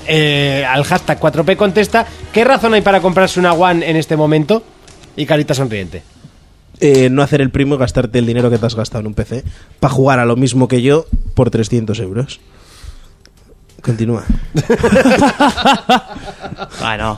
eh, 0.07 0.65
al 0.69 0.85
hashtag 0.85 1.19
4P 1.21 1.57
Contesta. 1.57 2.07
¿Qué 2.33 2.45
razón 2.45 2.75
hay 2.75 2.81
para 2.83 3.01
comprarse 3.01 3.41
una 3.41 3.53
One 3.53 3.89
en 3.89 3.97
este 3.97 4.17
momento? 4.17 4.63
Y 5.17 5.27
carita 5.27 5.55
sonriente. 5.55 6.03
Eh, 6.81 7.11
no 7.11 7.23
hacer 7.23 7.41
el 7.43 7.51
primo 7.51 7.75
y 7.75 7.79
gastarte 7.79 8.19
el 8.19 8.27
dinero 8.27 8.49
que 8.51 8.59
te 8.59 8.65
has 8.67 8.75
gastado 8.75 9.01
en 9.01 9.09
un 9.09 9.15
PC 9.15 9.45
para 9.81 9.93
jugar 9.93 10.19
a 10.19 10.25
lo 10.25 10.37
mismo 10.37 10.67
que 10.69 10.81
yo 10.83 11.05
por 11.35 11.51
300 11.51 11.99
euros. 12.01 12.41
Continúa. 13.83 14.25
Bueno. 16.81 17.17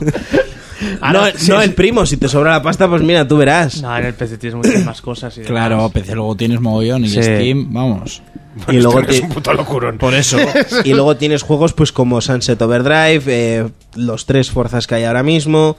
no, 1.13 1.21
no 1.47 1.61
el 1.61 1.73
primo, 1.73 2.05
si 2.05 2.17
te 2.17 2.27
sobra 2.27 2.51
la 2.51 2.61
pasta, 2.61 2.89
pues 2.89 3.01
mira, 3.01 3.27
tú 3.27 3.37
verás. 3.37 3.81
No, 3.81 3.97
en 3.97 4.05
el 4.05 4.13
PC 4.13 4.37
tienes 4.37 4.55
muchas 4.55 4.83
más 4.85 5.01
cosas. 5.01 5.35
Y 5.37 5.41
demás. 5.41 5.51
Claro, 5.51 5.89
PC 5.89 6.15
luego 6.15 6.35
tienes 6.35 6.59
mogollón 6.59 7.05
y 7.05 7.09
Sí. 7.09 7.21
Steam, 7.21 7.73
vamos. 7.73 8.21
y 8.69 8.77
luego 8.79 8.99
Este 9.01 9.15
es 9.17 9.21
un 9.21 9.29
puto 9.29 9.53
locurón. 9.53 9.97
Por 9.97 10.13
eso. 10.13 10.37
y 10.83 10.93
luego 10.93 11.15
tienes 11.17 11.41
juegos 11.43 11.73
pues 11.73 11.91
como 11.91 12.19
Sunset 12.21 12.61
Overdrive, 12.61 13.23
eh, 13.27 13.67
los 13.95 14.25
tres 14.25 14.49
fuerzas 14.51 14.87
que 14.87 14.95
hay 14.95 15.03
ahora 15.05 15.23
mismo, 15.23 15.77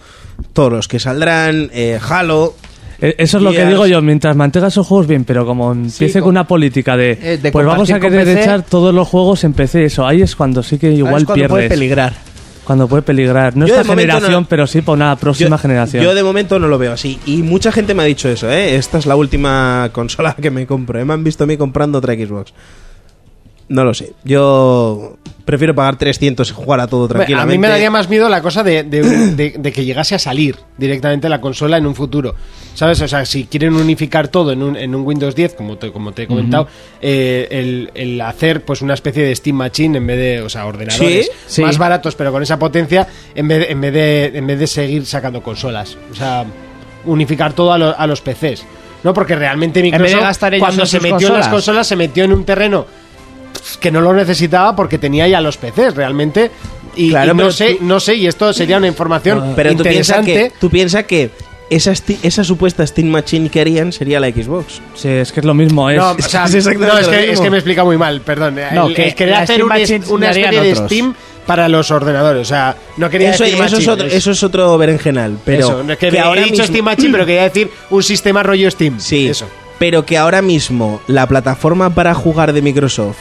todos 0.52 0.72
los 0.72 0.88
que 0.88 0.98
saldrán, 0.98 1.70
eh, 1.72 1.98
Halo. 2.08 2.54
Eh, 3.00 3.14
Eso 3.18 3.36
es 3.38 3.42
lo 3.42 3.50
que 3.52 3.64
digo 3.66 3.86
yo, 3.86 4.00
mientras 4.02 4.36
mantengas 4.36 4.72
esos 4.72 4.86
juegos 4.86 5.06
bien, 5.06 5.24
pero 5.24 5.44
como 5.44 5.72
empiece 5.72 6.20
con 6.20 6.30
una 6.30 6.46
política 6.46 6.96
de, 6.96 7.18
Eh, 7.20 7.38
de 7.42 7.52
pues 7.52 7.66
vamos 7.66 7.90
a 7.90 8.00
querer 8.00 8.24
PC. 8.24 8.42
echar 8.42 8.62
todos 8.62 8.94
los 8.94 9.06
juegos 9.08 9.42
en 9.44 9.52
PC, 9.52 9.84
eso, 9.86 10.06
ahí 10.06 10.22
es 10.22 10.34
cuando 10.36 10.62
sí 10.62 10.78
que 10.78 10.90
igual 10.92 11.16
es 11.22 11.24
cuando 11.24 11.34
pierdes. 11.34 11.50
puede 11.50 11.68
peligrar. 11.68 12.12
Cuando 12.64 12.88
puede 12.88 13.02
peligrar. 13.02 13.54
No 13.56 13.66
Yo 13.66 13.78
esta 13.78 13.94
generación, 13.94 14.42
no- 14.44 14.48
pero 14.48 14.66
sí 14.66 14.80
para 14.80 14.94
una 14.94 15.16
próxima 15.16 15.50
Yo- 15.50 15.58
generación. 15.58 16.02
Yo 16.02 16.14
de 16.14 16.22
momento 16.22 16.58
no 16.58 16.66
lo 16.66 16.78
veo 16.78 16.92
así. 16.94 17.18
Y 17.26 17.42
mucha 17.42 17.70
gente 17.70 17.92
me 17.92 18.02
ha 18.04 18.06
dicho 18.06 18.26
eso, 18.30 18.50
¿eh? 18.50 18.76
Esta 18.76 18.96
es 18.96 19.04
la 19.04 19.16
última 19.16 19.90
consola 19.92 20.34
que 20.34 20.50
me 20.50 20.64
compro. 20.66 20.98
¿eh? 20.98 21.04
Me 21.04 21.12
han 21.12 21.22
visto 21.22 21.44
a 21.44 21.46
mí 21.46 21.58
comprando 21.58 21.98
otra 21.98 22.14
Xbox. 22.14 22.54
No 23.68 23.82
lo 23.84 23.94
sé. 23.94 24.12
Yo 24.24 25.16
prefiero 25.44 25.74
pagar 25.74 25.96
300 25.96 26.48
y 26.50 26.52
jugar 26.54 26.80
a 26.80 26.86
todo 26.86 27.04
A 27.04 27.08
tranquilamente. 27.08 27.52
mí 27.54 27.58
me 27.58 27.68
daría 27.68 27.90
más 27.90 28.08
miedo 28.08 28.28
la 28.28 28.40
cosa 28.42 28.62
de, 28.62 28.82
de- 28.82 29.02
de- 29.02 29.54
de 29.58 29.72
que 29.72 29.84
llegase 29.84 30.14
a 30.14 30.18
salir 30.18 30.56
directamente 30.78 31.28
la 31.28 31.40
consola 31.40 31.76
en 31.78 31.86
un 31.86 31.94
futuro. 31.94 32.34
¿Sabes? 32.74 33.00
O 33.02 33.08
sea, 33.08 33.24
si 33.24 33.44
quieren 33.44 33.74
unificar 33.74 34.28
todo 34.28 34.50
en 34.52 34.62
un, 34.62 34.76
en 34.76 34.94
un 34.94 35.06
Windows 35.06 35.34
10, 35.34 35.54
como 35.54 35.76
te, 35.78 35.92
como 35.92 36.12
te 36.12 36.24
he 36.24 36.26
comentado, 36.26 36.66
eh, 37.00 37.46
el, 37.50 37.90
el 37.94 38.20
hacer 38.20 38.64
pues 38.64 38.82
una 38.82 38.94
especie 38.94 39.22
de 39.22 39.34
Steam 39.36 39.56
Machine 39.56 39.98
en 39.98 40.06
vez 40.06 40.18
de, 40.18 40.42
o 40.42 40.48
sea, 40.48 40.66
ordenadores 40.66 41.26
Sí, 41.26 41.30
sí. 41.46 41.62
más 41.62 41.78
baratos 41.78 42.16
pero 42.16 42.32
con 42.32 42.42
esa 42.42 42.58
potencia, 42.58 43.06
en 43.34 43.46
vez 43.48 43.60
de, 43.60 43.72
en 43.72 43.80
vez 43.80 43.92
de, 43.94 44.24
en 44.34 44.46
vez 44.46 44.58
de 44.58 44.66
seguir 44.66 45.06
sacando 45.06 45.42
consolas. 45.42 45.96
O 46.10 46.14
sea, 46.14 46.44
unificar 47.04 47.52
todo 47.52 47.72
a, 47.72 47.78
lo- 47.78 47.96
a 47.98 48.06
los 48.06 48.20
PCs. 48.20 48.64
No, 49.04 49.12
porque 49.12 49.36
realmente 49.36 49.82
vez 49.82 49.92
de 49.92 49.98
Microsoft 49.98 50.20
gastar 50.22 50.54
ellos 50.54 50.66
cuando 50.66 50.86
se 50.86 50.98
metió 50.98 51.28
en 51.28 51.34
las 51.34 51.48
consolas 51.48 51.86
se 51.86 51.94
metió 51.96 52.24
en 52.24 52.32
un 52.32 52.44
terreno 52.44 52.86
que 53.80 53.90
no 53.90 54.00
lo 54.00 54.12
necesitaba 54.12 54.74
porque 54.76 54.98
tenía 54.98 55.26
ya 55.28 55.40
los 55.40 55.56
PCs 55.56 55.94
realmente. 55.94 56.50
Y, 56.96 57.10
Claro, 57.10 57.32
y 57.32 57.36
no 57.36 57.50
sé, 57.50 57.74
tú- 57.74 57.84
no 57.84 57.98
sé, 58.00 58.14
y 58.14 58.26
esto 58.26 58.52
sería 58.52 58.76
una 58.78 58.86
información 58.86 59.52
Pero 59.56 59.74
tú 59.74 59.82
piensas 59.82 60.18
interesante. 60.18 60.32
que, 60.32 60.52
tú 60.60 60.70
piensas 60.70 61.04
que 61.04 61.30
esa, 61.70 61.92
esa 62.22 62.44
supuesta 62.44 62.86
Steam 62.86 63.08
Machine 63.08 63.48
que 63.48 63.60
harían 63.60 63.90
sería 63.92 64.20
la 64.20 64.28
Xbox. 64.28 64.80
Sí, 64.94 65.08
es 65.08 65.32
que 65.32 65.40
es 65.40 65.46
lo 65.46 65.54
mismo. 65.54 65.90
Es, 65.90 65.96
No, 65.98 66.12
o 66.12 66.18
sea, 66.22 66.44
es 66.46 66.54
exactamente 66.54 66.92
no, 66.94 66.98
es 67.00 67.06
lo 67.06 67.10
que, 67.12 67.18
mismo. 67.18 67.32
es 67.34 67.40
que 67.40 67.50
me 67.50 67.56
explica 67.56 67.82
muy 67.84 67.96
mal, 67.98 68.20
perdón. 68.20 68.56
No, 68.72 68.86
El- 68.88 68.94
que 68.94 69.08
el 69.08 69.14
quería 69.14 69.40
hacer 69.40 69.56
Steam 69.56 70.02
una, 70.06 70.14
una 70.14 70.30
especie 70.30 70.60
de. 70.60 70.76
Steam 70.76 71.14
para 71.46 71.68
los 71.68 71.90
ordenadores. 71.90 72.42
O 72.42 72.44
sea, 72.44 72.76
no 72.96 73.10
quería 73.10 73.30
Eso, 73.30 73.44
decir 73.44 73.60
eso 73.60 73.76
es 73.78 73.88
otro, 73.88 74.06
eso 74.06 74.30
es 74.30 74.42
otro 74.44 74.78
berenjenal. 74.78 75.36
Pero 75.44 75.58
Eso, 75.58 75.80
es 75.90 75.98
que, 75.98 76.08
que 76.10 76.16
he 76.16 76.20
ahora 76.20 76.42
dicho 76.42 76.52
mismo- 76.62 76.66
Steam 76.66 76.84
Machine, 76.84 77.10
pero 77.12 77.26
quería 77.26 77.42
decir 77.42 77.70
un 77.90 78.02
sistema 78.02 78.42
rollo 78.44 78.70
Steam. 78.70 79.00
Sí, 79.00 79.26
Eso. 79.26 79.46
pero 79.78 80.06
que 80.06 80.16
ahora 80.16 80.42
mismo 80.42 81.00
la 81.08 81.26
plataforma 81.26 81.90
para 81.90 82.14
jugar 82.14 82.52
de 82.52 82.62
Microsoft 82.62 83.18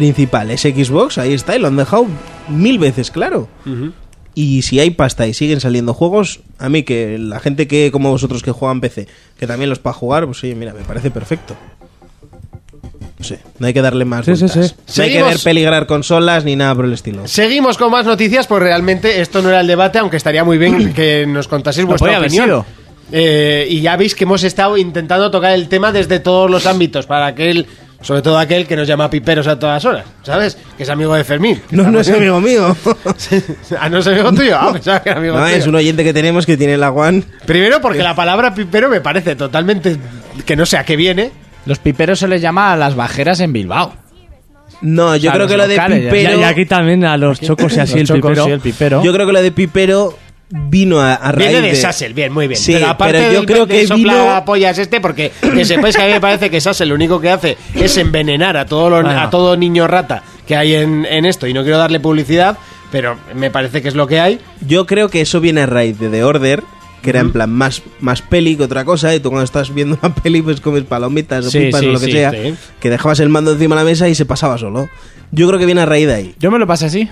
principal 0.00 0.50
es 0.50 0.60
Xbox, 0.60 1.16
ahí 1.18 1.32
está, 1.32 1.56
y 1.56 1.58
lo 1.58 1.68
han 1.68 1.76
dejado 1.76 2.06
mil 2.48 2.78
veces 2.78 3.10
claro. 3.10 3.48
Y 4.34 4.60
si 4.62 4.78
hay 4.78 4.90
pasta 4.90 5.26
y 5.26 5.32
siguen 5.32 5.60
saliendo 5.60 5.94
juegos, 5.94 6.40
a 6.58 6.68
mí 6.68 6.82
que 6.82 7.16
la 7.18 7.40
gente 7.40 7.66
que 7.66 7.90
como 7.90 8.10
vosotros 8.10 8.42
que 8.42 8.52
juegan 8.52 8.82
PC, 8.82 9.08
que 9.38 9.46
también 9.46 9.70
los 9.70 9.78
para 9.78 9.94
jugar, 9.94 10.26
pues 10.26 10.38
sí, 10.40 10.54
mira, 10.54 10.74
me 10.74 10.82
parece 10.82 11.10
perfecto. 11.10 11.56
No 13.18 13.24
sé, 13.24 13.38
no 13.58 13.66
hay 13.66 13.72
que 13.72 13.80
darle 13.80 14.04
más 14.04 14.26
Sí, 14.26 14.36
sí, 14.36 14.44
vueltas. 14.44 14.74
sí. 14.86 14.98
No 14.98 15.04
hay 15.04 15.12
que 15.12 15.22
ver 15.22 15.38
peligrar 15.42 15.86
consolas 15.86 16.44
ni 16.44 16.54
nada 16.54 16.74
por 16.74 16.84
el 16.84 16.92
estilo. 16.92 17.26
Seguimos 17.26 17.78
con 17.78 17.90
más 17.90 18.04
noticias, 18.04 18.46
pues 18.46 18.62
realmente 18.62 19.22
esto 19.22 19.40
no 19.40 19.48
era 19.48 19.60
el 19.62 19.66
debate, 19.66 19.98
aunque 19.98 20.18
estaría 20.18 20.44
muy 20.44 20.58
bien 20.58 20.92
que 20.94 21.24
nos 21.26 21.48
contaseis 21.48 21.86
vuestra 21.86 22.16
haber 22.16 22.26
opinión. 22.28 22.44
sido. 22.44 22.66
Eh, 23.12 23.66
y 23.70 23.80
ya 23.80 23.96
veis 23.96 24.14
que 24.14 24.24
hemos 24.24 24.42
estado 24.44 24.76
intentando 24.76 25.30
tocar 25.30 25.52
el 25.54 25.68
tema 25.68 25.92
desde 25.92 26.20
todos 26.20 26.50
los 26.50 26.66
ámbitos, 26.66 27.06
para 27.06 27.24
aquel, 27.26 27.66
sobre 28.00 28.22
todo 28.22 28.38
aquel 28.38 28.66
que 28.66 28.76
nos 28.76 28.86
llama 28.86 29.08
piperos 29.10 29.46
a 29.46 29.58
todas 29.58 29.84
horas, 29.84 30.04
¿sabes? 30.22 30.56
Que 30.76 30.82
es 30.84 30.88
amigo 30.88 31.14
de 31.14 31.24
Fermín. 31.24 31.60
No, 31.70 31.90
no 31.90 32.00
es 32.00 32.08
amigo 32.10 32.40
mío. 32.40 32.76
ah, 33.80 33.88
no 33.88 33.98
es 33.98 34.06
amigo 34.06 34.32
tuyo. 34.32 34.56
Ah, 34.60 34.72
pensaba 34.72 35.02
que 35.02 35.08
era 35.10 35.18
amigo 35.18 35.36
No, 35.36 35.44
tuyo. 35.44 35.56
es 35.56 35.66
un 35.66 35.74
oyente 35.74 36.04
que 36.04 36.12
tenemos 36.12 36.46
que 36.46 36.56
tiene 36.56 36.76
la 36.76 36.90
One. 36.90 37.22
Primero 37.46 37.80
porque 37.80 38.02
la 38.02 38.14
palabra 38.14 38.54
pipero 38.54 38.88
me 38.88 39.00
parece 39.00 39.34
totalmente 39.36 39.96
que 40.44 40.56
no 40.56 40.66
sé 40.66 40.76
a 40.76 40.84
qué 40.84 40.96
viene. 40.96 41.30
Los 41.64 41.78
piperos 41.78 42.18
se 42.20 42.28
les 42.28 42.40
llama 42.40 42.72
a 42.72 42.76
las 42.76 42.94
bajeras 42.94 43.40
en 43.40 43.52
Bilbao. 43.52 43.92
No, 44.82 45.16
yo 45.16 45.22
sea, 45.22 45.32
creo 45.32 45.44
los 45.44 45.50
que 45.52 45.56
lo 45.56 45.66
de 45.68 45.74
locales, 45.76 46.04
ya- 46.04 46.10
pipero. 46.10 46.40
y 46.40 46.42
aquí 46.44 46.66
también 46.66 47.04
a 47.04 47.16
los 47.16 47.40
chocos 47.40 47.74
y 47.76 47.80
así 47.80 47.92
Los 48.00 48.00
el 48.02 48.06
chocos 48.08 48.30
pipero. 48.32 48.48
y 48.48 48.52
el 48.52 48.60
pipero. 48.60 49.02
Yo 49.02 49.12
creo 49.12 49.26
que 49.26 49.32
lo 49.32 49.42
de 49.42 49.50
Pipero 49.52 50.18
vino 50.50 51.00
a, 51.00 51.14
a 51.14 51.32
raíz 51.32 51.48
Viene 51.50 51.62
de 51.66 51.74
de 51.74 51.76
Sassel, 51.80 52.14
bien, 52.14 52.32
muy 52.32 52.46
bien. 52.48 52.60
Sí, 52.60 52.72
pero 52.74 52.86
aparte 52.88 53.18
pero 53.18 53.32
yo 53.32 53.38
del- 53.40 53.46
creo 53.46 53.66
del 53.66 53.88
que 53.88 53.94
vino 53.94 54.12
soplapollas 54.12 54.78
este, 54.78 55.00
porque 55.00 55.32
que 55.54 55.64
sepáis 55.64 55.96
que 55.96 56.02
a 56.02 56.06
mí 56.06 56.12
me 56.12 56.20
parece 56.20 56.50
que 56.50 56.60
Sassel 56.60 56.88
lo 56.90 56.94
único 56.94 57.20
que 57.20 57.30
hace 57.30 57.56
es 57.74 57.96
envenenar 57.96 58.56
a 58.56 58.66
todo, 58.66 58.88
lo- 58.90 59.02
Bueno. 59.02 59.20
a 59.20 59.30
todo 59.30 59.56
niño 59.56 59.86
rata 59.88 60.22
que 60.46 60.54
hay 60.56 60.74
en, 60.74 61.04
en 61.06 61.24
esto. 61.24 61.46
Y 61.48 61.52
no 61.52 61.62
quiero 61.62 61.78
darle 61.78 61.98
publicidad, 61.98 62.56
pero 62.92 63.16
me 63.34 63.50
parece 63.50 63.82
que 63.82 63.88
es 63.88 63.94
lo 63.96 64.06
que 64.06 64.20
hay. 64.20 64.38
yo 64.66 64.86
creo 64.86 65.08
que 65.08 65.20
eso 65.20 65.40
viene 65.40 65.62
a 65.62 65.66
raíz 65.66 65.98
de 65.98 66.08
The 66.08 66.22
Order, 66.22 66.62
que 67.02 67.10
era 67.10 67.20
en 67.20 67.32
plan 67.32 67.50
más, 67.50 67.82
más 68.00 68.22
peli 68.22 68.56
que 68.56 68.62
otra 68.64 68.84
cosa, 68.84 69.14
y 69.14 69.20
tú 69.20 69.30
cuando 69.30 69.44
estás 69.44 69.74
viendo 69.74 69.98
una 70.02 70.14
peli 70.14 70.42
pues 70.42 70.60
comes 70.60 70.84
palomitas 70.84 71.46
o 71.46 71.50
Sí, 71.50 71.58
pipas 71.66 71.80
sí, 71.80 71.86
o 71.88 71.92
lo 71.92 71.98
que 72.00 72.06
sí, 72.06 72.12
sea, 72.12 72.30
sí. 72.30 72.54
que 72.80 72.90
dejabas 72.90 73.18
el 73.20 73.28
mando 73.28 73.52
encima 73.52 73.74
de 73.76 73.82
la 73.82 73.90
mesa 73.90 74.08
y 74.08 74.14
se 74.14 74.24
pasaba 74.26 74.58
solo. 74.58 74.88
Yo 75.32 75.48
creo 75.48 75.58
que 75.58 75.66
viene 75.66 75.80
a 75.80 75.86
raíz 75.86 76.06
de 76.06 76.14
ahí. 76.14 76.34
Yo 76.38 76.52
me 76.52 76.58
lo 76.60 76.66
pasé 76.68 76.86
así. 76.86 77.08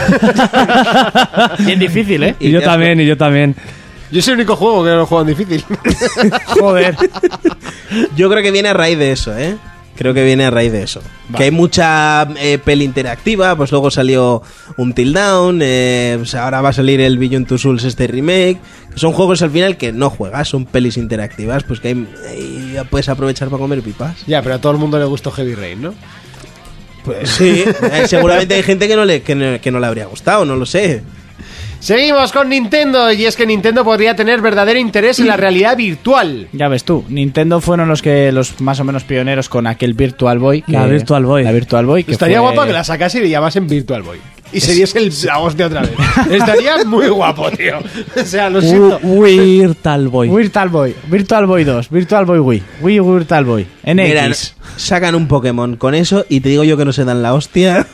Bien 1.60 1.78
difícil, 1.78 2.22
¿eh? 2.22 2.36
Y 2.40 2.50
yo 2.50 2.62
también, 2.62 3.00
y 3.00 3.06
yo 3.06 3.16
también. 3.16 3.54
Yo 4.10 4.20
soy 4.22 4.32
el 4.32 4.40
único 4.40 4.56
juego 4.56 4.82
que 4.82 4.90
no 4.90 4.96
lo 4.96 5.06
juego 5.06 5.22
en 5.22 5.28
difícil. 5.28 5.64
Joder. 6.46 6.96
Yo 8.16 8.28
creo 8.28 8.42
que 8.42 8.50
viene 8.50 8.68
a 8.68 8.74
raíz 8.74 8.98
de 8.98 9.12
eso, 9.12 9.36
¿eh? 9.38 9.56
Creo 9.96 10.14
que 10.14 10.24
viene 10.24 10.46
a 10.46 10.50
raíz 10.50 10.72
de 10.72 10.82
eso. 10.82 11.02
Que 11.36 11.44
hay 11.44 11.50
mucha 11.50 12.26
eh, 12.40 12.58
peli 12.58 12.84
interactiva, 12.84 13.54
pues 13.54 13.70
luego 13.70 13.90
salió 13.90 14.42
un 14.78 14.94
Till 14.94 15.12
Down, 15.12 15.60
eh, 15.62 16.14
pues 16.16 16.34
ahora 16.34 16.62
va 16.62 16.70
a 16.70 16.72
salir 16.72 17.02
el 17.02 17.18
Beyond 17.18 17.46
Two 17.46 17.58
Souls 17.58 17.84
este 17.84 18.06
remake. 18.06 18.58
Son 18.94 19.12
juegos 19.12 19.42
al 19.42 19.50
final 19.50 19.76
que 19.76 19.92
no 19.92 20.08
juegas, 20.08 20.48
son 20.48 20.64
pelis 20.64 20.96
interactivas, 20.96 21.64
pues 21.64 21.80
que 21.80 22.06
ya 22.72 22.84
puedes 22.84 23.10
aprovechar 23.10 23.48
para 23.48 23.60
comer 23.60 23.82
pipas. 23.82 24.24
Ya, 24.26 24.40
pero 24.40 24.54
a 24.54 24.58
todo 24.58 24.72
el 24.72 24.78
mundo 24.78 24.98
le 24.98 25.04
gustó 25.04 25.30
Heavy 25.32 25.54
Rain, 25.54 25.82
¿no? 25.82 25.94
Pues 27.04 27.28
sí, 27.30 27.64
eh, 27.66 28.02
seguramente 28.06 28.54
hay 28.54 28.62
gente 28.62 28.86
que 28.88 28.96
no, 28.96 29.04
le, 29.04 29.22
que, 29.22 29.34
no, 29.34 29.60
que 29.60 29.70
no 29.70 29.80
le 29.80 29.86
habría 29.86 30.06
gustado, 30.06 30.44
no 30.44 30.56
lo 30.56 30.66
sé. 30.66 31.02
Seguimos 31.78 32.30
con 32.32 32.50
Nintendo 32.50 33.10
y 33.10 33.24
es 33.24 33.36
que 33.36 33.46
Nintendo 33.46 33.84
podría 33.84 34.14
tener 34.14 34.42
verdadero 34.42 34.78
interés 34.78 35.18
en 35.18 35.28
la 35.28 35.38
realidad 35.38 35.78
virtual. 35.78 36.48
Ya 36.52 36.68
ves 36.68 36.84
tú, 36.84 37.06
Nintendo 37.08 37.62
fueron 37.62 37.88
los 37.88 38.02
que 38.02 38.30
los 38.32 38.60
más 38.60 38.78
o 38.80 38.84
menos 38.84 39.04
pioneros 39.04 39.48
con 39.48 39.66
aquel 39.66 39.94
Virtual 39.94 40.38
Boy. 40.38 40.60
que- 40.60 40.72
La 40.72 40.84
Virtual 40.86 41.24
Boy. 41.24 41.42
La 41.42 41.52
Virtual 41.52 41.86
Boy. 41.86 42.04
Que 42.04 42.12
Estaría 42.12 42.38
fue- 42.42 42.52
guapo 42.52 42.66
que 42.66 42.74
la 42.74 42.84
sacase 42.84 43.18
y 43.18 43.22
le 43.22 43.30
llamasen 43.30 43.66
Virtual 43.66 44.02
Boy. 44.02 44.18
Y 44.52 44.60
se 44.60 44.74
diese 44.74 44.98
el, 44.98 45.12
la 45.24 45.38
hostia 45.38 45.66
otra 45.66 45.82
vez. 45.82 45.90
Estaría 46.30 46.84
muy 46.84 47.08
guapo, 47.08 47.50
tío. 47.50 47.78
O 48.20 48.24
sea, 48.24 48.50
lo 48.50 48.60
siento. 48.60 48.98
Virtual 49.00 50.08
Boy. 50.08 50.28
Virtual 50.28 50.68
Boy, 50.68 50.96
Virtual 51.06 51.46
Boy 51.46 51.64
2, 51.64 51.90
Virtual 51.90 52.24
Boy 52.24 52.38
Wii, 52.38 52.62
Wii 52.80 53.00
Virtual 53.00 53.44
Boy, 53.44 53.66
NX. 53.84 53.94
Mira, 53.94 54.30
sacan 54.76 55.14
un 55.14 55.28
Pokémon 55.28 55.76
con 55.76 55.94
eso 55.94 56.24
y 56.28 56.40
te 56.40 56.48
digo 56.48 56.64
yo 56.64 56.76
que 56.76 56.84
no 56.84 56.92
se 56.92 57.04
dan 57.04 57.22
la 57.22 57.34
hostia. 57.34 57.86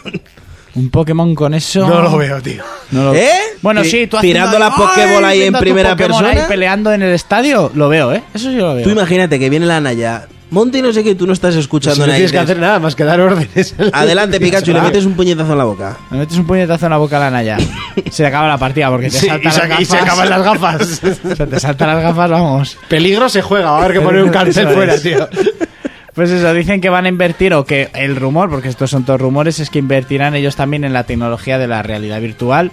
Un 0.75 0.91
Pokémon 0.91 1.35
con 1.35 1.55
eso. 1.55 1.87
No 1.89 2.03
lo 2.03 2.19
veo, 2.19 2.41
tío. 2.43 2.63
No 2.91 3.05
lo- 3.05 3.15
¿Eh? 3.15 3.31
Bueno, 3.63 3.83
sí, 3.83 4.07
tú 4.07 4.19
tirando 4.21 4.57
haciendo- 4.59 4.69
la 4.69 4.75
Pokéball 4.77 5.25
¡Ay! 5.25 5.41
ahí 5.41 5.47
en 5.47 5.55
primera 5.55 5.97
persona. 5.97 6.31
ahí 6.31 6.39
peleando 6.47 6.93
en 6.93 7.01
el 7.03 7.15
estadio, 7.15 7.71
lo 7.75 7.89
veo, 7.89 8.13
¿eh? 8.13 8.23
Eso 8.35 8.51
sí 8.51 8.57
lo 8.57 8.75
veo. 8.75 8.85
Tú 8.85 8.91
imagínate 8.91 9.39
que 9.39 9.49
viene 9.49 9.65
la 9.65 9.81
Naya, 9.81 10.27
monte 10.51 10.79
y 10.79 10.83
no 10.83 10.93
sé 10.93 11.03
qué, 11.05 11.15
tú 11.15 11.27
no 11.27 11.33
estás 11.33 11.55
Si 11.55 11.61
escuchando 11.61 12.01
no 12.01 12.07
nada. 12.07 12.17
tienes 12.17 12.33
que 12.33 12.39
hacer 12.39 12.59
nada 12.59 12.79
más 12.79 12.95
que 12.95 13.05
dar 13.05 13.21
órdenes. 13.21 13.75
Adelante, 13.93 14.39
Pikachu, 14.41 14.71
y 14.71 14.75
le 14.75 14.81
metes 14.81 15.05
un 15.05 15.15
puñetazo 15.15 15.53
en 15.53 15.59
la 15.59 15.65
boca. 15.65 15.97
Me 16.11 16.19
metes 16.19 16.37
un 16.39 16.47
puñetazo 16.47 16.87
en 16.87 16.91
la 16.91 16.97
boca 16.99 17.17
a 17.17 17.21
la 17.21 17.31
Naya. 17.31 17.57
Se 18.11 18.25
acaba 18.27 18.49
la 18.49 18.59
partida 18.59 18.91
porque 18.91 19.11
te 19.11 19.19
Sí, 19.19 19.27
saltan 19.27 19.51
y, 19.51 19.55
se, 19.55 19.59
las 19.61 19.69
gafas. 19.69 19.81
y 19.81 19.85
se 19.87 19.97
acaban 19.99 20.31
las 20.31 20.43
gafas. 20.43 21.03
O 21.33 21.35
sea, 21.37 21.47
te 21.47 21.61
saltan 21.61 21.89
las 21.89 22.03
gafas, 22.03 22.31
vamos. 22.31 22.79
Peligro 22.89 23.29
se 23.29 23.43
juega, 23.43 23.71
va 23.73 23.79
a 23.79 23.85
haber 23.85 23.99
que 23.99 24.01
poner 24.01 24.23
un 24.23 24.31
cartel 24.31 24.69
fuera, 24.69 24.95
es. 24.95 25.03
tío. 25.03 25.29
Pues 26.15 26.31
eso, 26.31 26.55
dicen 26.55 26.81
que 26.81 26.89
van 26.89 27.05
a 27.05 27.09
invertir, 27.11 27.53
o 27.53 27.67
que 27.67 27.91
el 27.95 28.17
rumor, 28.17 28.49
porque 28.49 28.69
estos 28.69 28.89
son 28.91 29.05
todos 29.05 29.21
rumores, 29.21 29.59
es 29.61 29.69
que 29.69 29.79
invertirán 29.79 30.35
ellos 30.35 30.57
también 30.57 30.85
en 30.85 30.95
la 30.95 31.05
tecnología 31.05 31.59
de 31.59 31.67
la 31.69 31.83
realidad 31.83 32.21
virtual. 32.23 32.71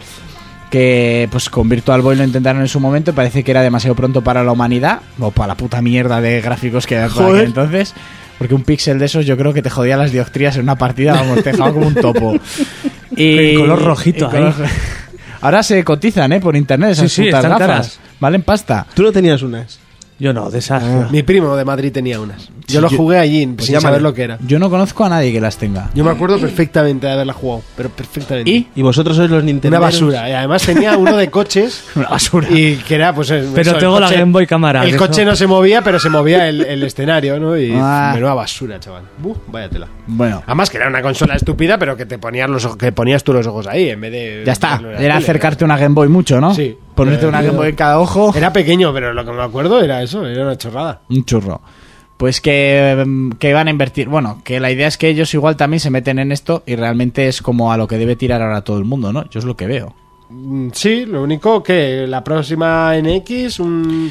Que 0.74 1.28
pues 1.32 1.52
con 1.52 1.70
Virtual 1.70 2.02
Boy 2.02 2.16
lo 2.16 2.24
intentaron 2.24 2.64
en 2.64 2.68
su 2.68 2.80
momento, 2.80 3.12
y 3.12 3.14
parece 3.14 3.44
que 3.44 3.52
era 3.52 3.62
demasiado 3.62 3.96
pronto 3.96 4.24
para 4.24 4.44
la 4.44 4.52
humanidad, 4.52 5.02
o 5.20 5.30
para 5.30 5.50
la 5.50 5.56
puta 5.56 5.84
mierda 5.84 6.20
de 6.20 6.42
gráficos 6.42 6.88
que 6.88 6.98
había 6.98 7.10
por 7.14 7.22
aquel 7.26 7.32
Joder. 7.34 7.46
entonces. 7.46 7.94
Porque 8.40 8.56
un 8.56 8.64
píxel 8.64 8.98
de 8.98 9.06
esos 9.06 9.28
yo 9.28 9.38
creo 9.38 9.54
que 9.54 9.62
te 9.62 9.70
jodía 9.70 9.96
las 9.98 10.12
dioptrías 10.12 10.56
en 10.56 10.64
una 10.64 10.76
partida, 10.76 11.14
vamos, 11.14 11.44
te 11.44 11.52
dejaba 11.52 11.72
como 11.72 11.86
un 11.86 11.94
topo. 11.94 12.34
En 13.16 13.60
color 13.60 13.84
rojito 13.84 14.28
color-. 14.32 14.56
Ahora 15.42 15.62
se 15.62 15.84
cotizan, 15.84 16.32
¿eh? 16.34 16.40
Por 16.40 16.56
internet 16.56 16.90
esas 16.94 17.12
Sí, 17.12 17.22
sí, 17.22 17.26
putas 17.28 17.44
están 17.46 17.60
gafas. 17.60 17.68
caras. 17.68 18.00
Valen 18.20 18.42
pasta. 18.42 18.88
Tú 18.96 19.04
no 19.04 19.12
tenías 19.12 19.44
unas. 19.44 19.78
Yo 20.24 20.32
no, 20.32 20.50
de 20.50 20.60
esas. 20.60 20.82
Ah. 20.82 21.08
Mi 21.12 21.22
primo 21.22 21.54
de 21.58 21.66
Madrid 21.66 21.92
tenía 21.92 22.18
unas. 22.22 22.48
Yo 22.48 22.52
Sí, 22.68 22.78
lo 22.80 22.90
yo- 22.90 22.96
jugué 22.98 23.18
allí 23.20 23.46
Pues 23.48 23.66
sin 23.66 23.74
llámale. 23.74 23.88
saber 23.90 24.02
lo 24.02 24.14
que 24.14 24.24
era. 24.24 24.38
Yo 24.48 24.58
no 24.58 24.70
conozco 24.70 25.04
a 25.04 25.10
nadie 25.10 25.34
que 25.34 25.42
las 25.42 25.58
tenga. 25.58 25.90
Yo 25.94 26.06
me 26.06 26.12
acuerdo 26.12 26.40
perfectamente 26.40 27.08
de 27.08 27.12
haberla 27.14 27.34
jugado, 27.34 27.62
pero 27.76 27.90
perfectamente. 27.90 28.50
¿Y? 28.50 28.70
Y 28.74 28.82
vosotros 28.82 29.18
sois 29.18 29.30
los 29.30 29.44
Nintendo. 29.44 29.78
Una 29.78 29.86
basura. 29.86 30.30
Y 30.30 30.32
además 30.32 30.64
tenía 30.66 30.98
uno 30.98 31.18
de 31.18 31.30
coches. 31.30 31.84
Una 31.96 32.08
basura. 32.08 32.48
Y 32.50 32.78
que 32.78 32.96
era, 32.96 33.14
pues. 33.14 33.32
eso, 33.32 33.52
Pero 33.54 33.72
el 33.72 33.78
tengo 33.80 34.00
la 34.00 34.08
coche- 34.08 34.20
Game 34.20 34.32
Boy 34.32 34.48
Cámara. 34.48 34.86
El 34.86 34.92
que 34.92 34.98
coche 34.98 35.24
eso- 35.24 35.32
no 35.32 35.36
se 35.36 35.46
movía, 35.46 35.82
pero 35.82 36.00
se 36.00 36.10
movía 36.10 36.48
el, 36.48 36.62
el 36.66 36.82
escenario, 36.84 37.38
¿no? 37.38 37.58
Y 37.58 37.74
Ah. 37.76 38.12
menuda 38.16 38.34
basura, 38.34 38.80
chaval. 38.80 39.04
Buh, 39.18 39.36
vaya 39.48 39.68
tela. 39.68 39.88
Bueno, 40.08 40.42
Además 40.46 40.70
que 40.70 40.78
era 40.78 40.88
una 40.88 41.02
consola 41.02 41.36
estúpida, 41.36 41.78
pero 41.78 41.98
que 41.98 42.06
te 42.06 42.18
ponías 42.18 42.50
los 42.50 42.64
ojos, 42.64 42.78
que 42.78 42.94
ponías 42.94 43.26
tú 43.26 43.34
los 43.34 43.46
ojos 43.46 43.68
ahí 43.68 43.90
en 43.90 44.00
vez 44.00 44.12
de. 44.14 44.44
ya 44.46 44.54
está. 44.54 44.80
Era 44.98 45.18
acercarte 45.18 45.66
una 45.66 45.78
Game 45.78 45.96
Boy 45.96 46.08
mucho, 46.08 46.40
¿no? 46.40 46.56
Sí. 46.56 46.78
Ponerte 46.96 47.26
una 47.26 47.42
Eh, 47.42 47.46
Game 47.48 47.58
Boy 47.58 47.70
en 47.70 47.76
cada 47.76 48.00
ojo. 48.00 48.32
Era 48.36 48.54
pequeño, 48.54 48.94
pero 48.94 49.14
lo 49.14 49.26
que 49.26 49.32
me 49.32 49.42
acuerdo 49.42 49.82
era 49.82 50.04
eso, 50.14 50.28
era 50.28 50.44
una 50.44 50.58
chorrada. 50.58 51.02
Un 51.10 51.26
churro. 51.26 51.62
Pues 52.18 52.40
que, 52.42 53.04
mm, 53.06 53.32
que 53.34 53.54
van 53.54 53.68
a 53.68 53.72
invertir. 53.72 54.08
Bueno, 54.08 54.42
que 54.44 54.60
la 54.60 54.72
idea 54.72 54.88
es 54.88 54.98
que 54.98 55.10
ellos 55.10 55.34
igual 55.34 55.58
también 55.58 55.80
se 55.80 55.90
meten 55.90 56.20
en 56.20 56.32
esto 56.32 56.64
y 56.66 56.76
realmente 56.76 57.28
es 57.28 57.42
como 57.42 57.72
a 57.74 57.78
lo 57.78 57.88
que 57.88 57.98
debe 57.98 58.16
tirar 58.16 58.42
ahora 58.42 58.62
todo 58.64 58.78
el 58.78 58.86
mundo, 58.86 59.12
¿no? 59.12 59.28
Yo 59.30 59.40
es 59.40 59.46
lo 59.46 59.58
que 59.58 59.68
veo. 59.68 59.96
Mm, 60.30 60.70
Sí, 60.74 61.06
lo 61.06 61.24
único 61.24 61.62
que 61.64 62.06
la 62.08 62.24
próxima 62.24 62.94
NX, 62.96 63.60
un, 63.60 64.10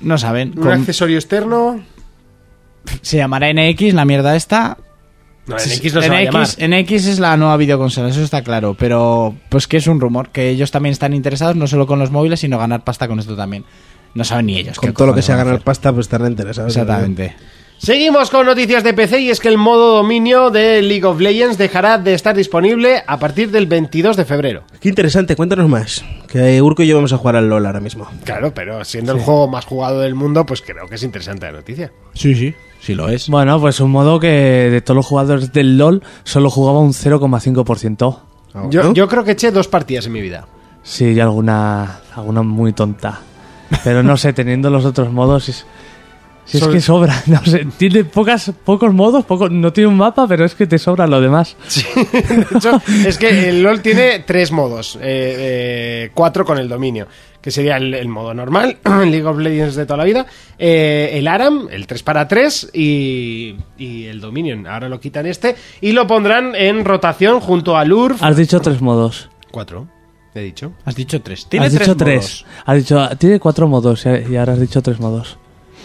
No 0.00 0.18
saben. 0.18 0.52
un 0.56 0.62
con- 0.64 0.72
accesorio 0.72 1.16
externo. 1.16 1.80
se 3.02 3.16
llamará 3.16 3.48
NX, 3.52 3.94
la 3.94 4.04
mierda 4.04 4.36
esta. 4.36 4.76
No, 5.46 5.54
NX 5.56 5.94
no 5.94 6.02
se 6.02 6.08
va 6.10 6.16
a 6.18 6.22
llamar. 6.22 6.46
NX 6.58 7.06
es 7.06 7.18
la 7.20 7.36
nueva 7.36 7.56
videoconsola, 7.56 8.08
eso 8.08 8.20
está 8.22 8.42
claro. 8.42 8.74
Pero, 8.78 9.34
pues 9.48 9.68
que 9.68 9.76
es 9.76 9.86
un 9.86 10.00
rumor, 10.00 10.30
que 10.30 10.50
ellos 10.50 10.72
también 10.72 10.92
están 10.92 11.14
interesados 11.14 11.54
no 11.56 11.68
solo 11.68 11.86
con 11.86 12.00
los 12.00 12.10
móviles, 12.10 12.40
sino 12.40 12.58
ganar 12.58 12.82
pasta 12.82 13.06
con 13.06 13.20
esto 13.20 13.36
también. 13.36 13.64
No 14.16 14.24
saben 14.24 14.46
ni 14.46 14.56
ellos. 14.56 14.78
Con 14.78 14.94
todo 14.94 15.08
lo 15.08 15.14
que 15.14 15.20
sea 15.20 15.36
ganar 15.36 15.60
pasta, 15.60 15.92
pues 15.92 16.06
estarán 16.06 16.30
interesados. 16.32 16.74
Exactamente. 16.74 17.36
Seguimos 17.76 18.30
con 18.30 18.46
noticias 18.46 18.82
de 18.82 18.94
PC 18.94 19.20
y 19.20 19.30
es 19.30 19.38
que 19.40 19.48
el 19.48 19.58
modo 19.58 19.96
dominio 19.96 20.48
de 20.48 20.80
League 20.80 21.04
of 21.04 21.20
Legends 21.20 21.58
dejará 21.58 21.98
de 21.98 22.14
estar 22.14 22.34
disponible 22.34 23.02
a 23.06 23.18
partir 23.18 23.50
del 23.50 23.66
22 23.66 24.16
de 24.16 24.24
febrero. 24.24 24.64
Qué 24.80 24.88
interesante, 24.88 25.36
cuéntanos 25.36 25.68
más. 25.68 26.02
Que 26.28 26.62
Urco 26.62 26.82
y 26.82 26.86
yo 26.86 26.96
vamos 26.96 27.12
a 27.12 27.18
jugar 27.18 27.36
al 27.36 27.50
LOL 27.50 27.66
ahora 27.66 27.80
mismo. 27.80 28.08
Claro, 28.24 28.54
pero 28.54 28.82
siendo 28.86 29.12
el 29.12 29.18
juego 29.20 29.48
más 29.48 29.66
jugado 29.66 30.00
del 30.00 30.14
mundo, 30.14 30.46
pues 30.46 30.62
creo 30.62 30.88
que 30.88 30.94
es 30.94 31.02
interesante 31.02 31.44
la 31.44 31.52
noticia. 31.52 31.92
Sí, 32.14 32.34
sí, 32.34 32.54
sí 32.80 32.94
lo 32.94 33.10
es. 33.10 33.28
Bueno, 33.28 33.60
pues 33.60 33.78
un 33.80 33.90
modo 33.90 34.18
que 34.18 34.28
de 34.28 34.80
todos 34.80 34.96
los 34.96 35.06
jugadores 35.06 35.52
del 35.52 35.76
LOL 35.76 36.02
solo 36.24 36.48
jugaba 36.48 36.80
un 36.80 36.94
0,5%. 36.94 38.18
Yo, 38.70 38.82
¿No? 38.82 38.94
yo 38.94 39.06
creo 39.06 39.22
que 39.22 39.32
eché 39.32 39.50
dos 39.50 39.68
partidas 39.68 40.06
en 40.06 40.12
mi 40.12 40.22
vida. 40.22 40.48
Sí, 40.82 41.12
y 41.12 41.20
alguna, 41.20 42.00
alguna 42.14 42.40
muy 42.40 42.72
tonta. 42.72 43.20
Pero 43.84 44.02
no 44.02 44.16
sé, 44.16 44.32
teniendo 44.32 44.70
los 44.70 44.84
otros 44.84 45.12
modos, 45.12 45.48
es, 45.48 45.66
si 46.46 46.58
es 46.58 46.66
que 46.68 46.80
sobra. 46.80 47.22
No 47.26 47.44
sé, 47.44 47.66
tiene 47.76 48.04
pocas, 48.04 48.52
pocos 48.64 48.94
modos, 48.94 49.24
poco, 49.24 49.48
no 49.48 49.72
tiene 49.72 49.88
un 49.88 49.96
mapa, 49.96 50.26
pero 50.28 50.44
es 50.44 50.54
que 50.54 50.66
te 50.66 50.78
sobra 50.78 51.06
lo 51.06 51.20
demás. 51.20 51.56
De 52.12 52.46
hecho, 52.56 52.80
es 53.06 53.18
que 53.18 53.48
el 53.48 53.62
LOL 53.62 53.82
tiene 53.82 54.20
tres 54.20 54.52
modos, 54.52 54.96
eh, 54.96 55.00
eh, 55.02 56.10
cuatro 56.14 56.44
con 56.44 56.58
el 56.58 56.68
dominio, 56.68 57.08
que 57.40 57.50
sería 57.50 57.76
el, 57.76 57.94
el 57.94 58.08
modo 58.08 58.32
normal, 58.32 58.78
League 58.84 59.24
of 59.24 59.38
Legends 59.38 59.74
de 59.74 59.86
toda 59.86 59.98
la 59.98 60.04
vida, 60.04 60.26
eh, 60.58 61.10
el 61.14 61.26
ARAM, 61.26 61.68
el 61.70 61.86
3 61.86 62.02
para 62.04 62.28
3 62.28 62.70
y, 62.72 63.56
y 63.76 64.06
el 64.06 64.20
Dominion. 64.20 64.66
Ahora 64.68 64.88
lo 64.88 65.00
quitan 65.00 65.26
este 65.26 65.56
y 65.80 65.92
lo 65.92 66.06
pondrán 66.06 66.54
en 66.54 66.84
rotación 66.84 67.40
junto 67.40 67.76
al 67.76 67.92
URF. 67.92 68.22
Has 68.22 68.36
dicho 68.36 68.60
tres 68.60 68.80
modos. 68.80 69.30
Cuatro, 69.50 69.88
he 70.40 70.44
dicho. 70.44 70.72
Has 70.84 70.94
dicho 70.94 71.20
tres. 71.22 71.46
Tiene 71.48 71.66
Has 71.66 71.72
tres 71.74 71.86
dicho 71.88 71.96
tres. 71.96 72.16
modos. 72.16 72.46
Has 72.66 72.76
dicho, 72.76 73.08
tiene 73.18 73.40
cuatro 73.40 73.68
modos 73.68 74.04
y 74.06 74.36
ahora 74.36 74.52
has 74.54 74.60
dicho 74.60 74.82
tres 74.82 74.98
modos. 75.00 75.38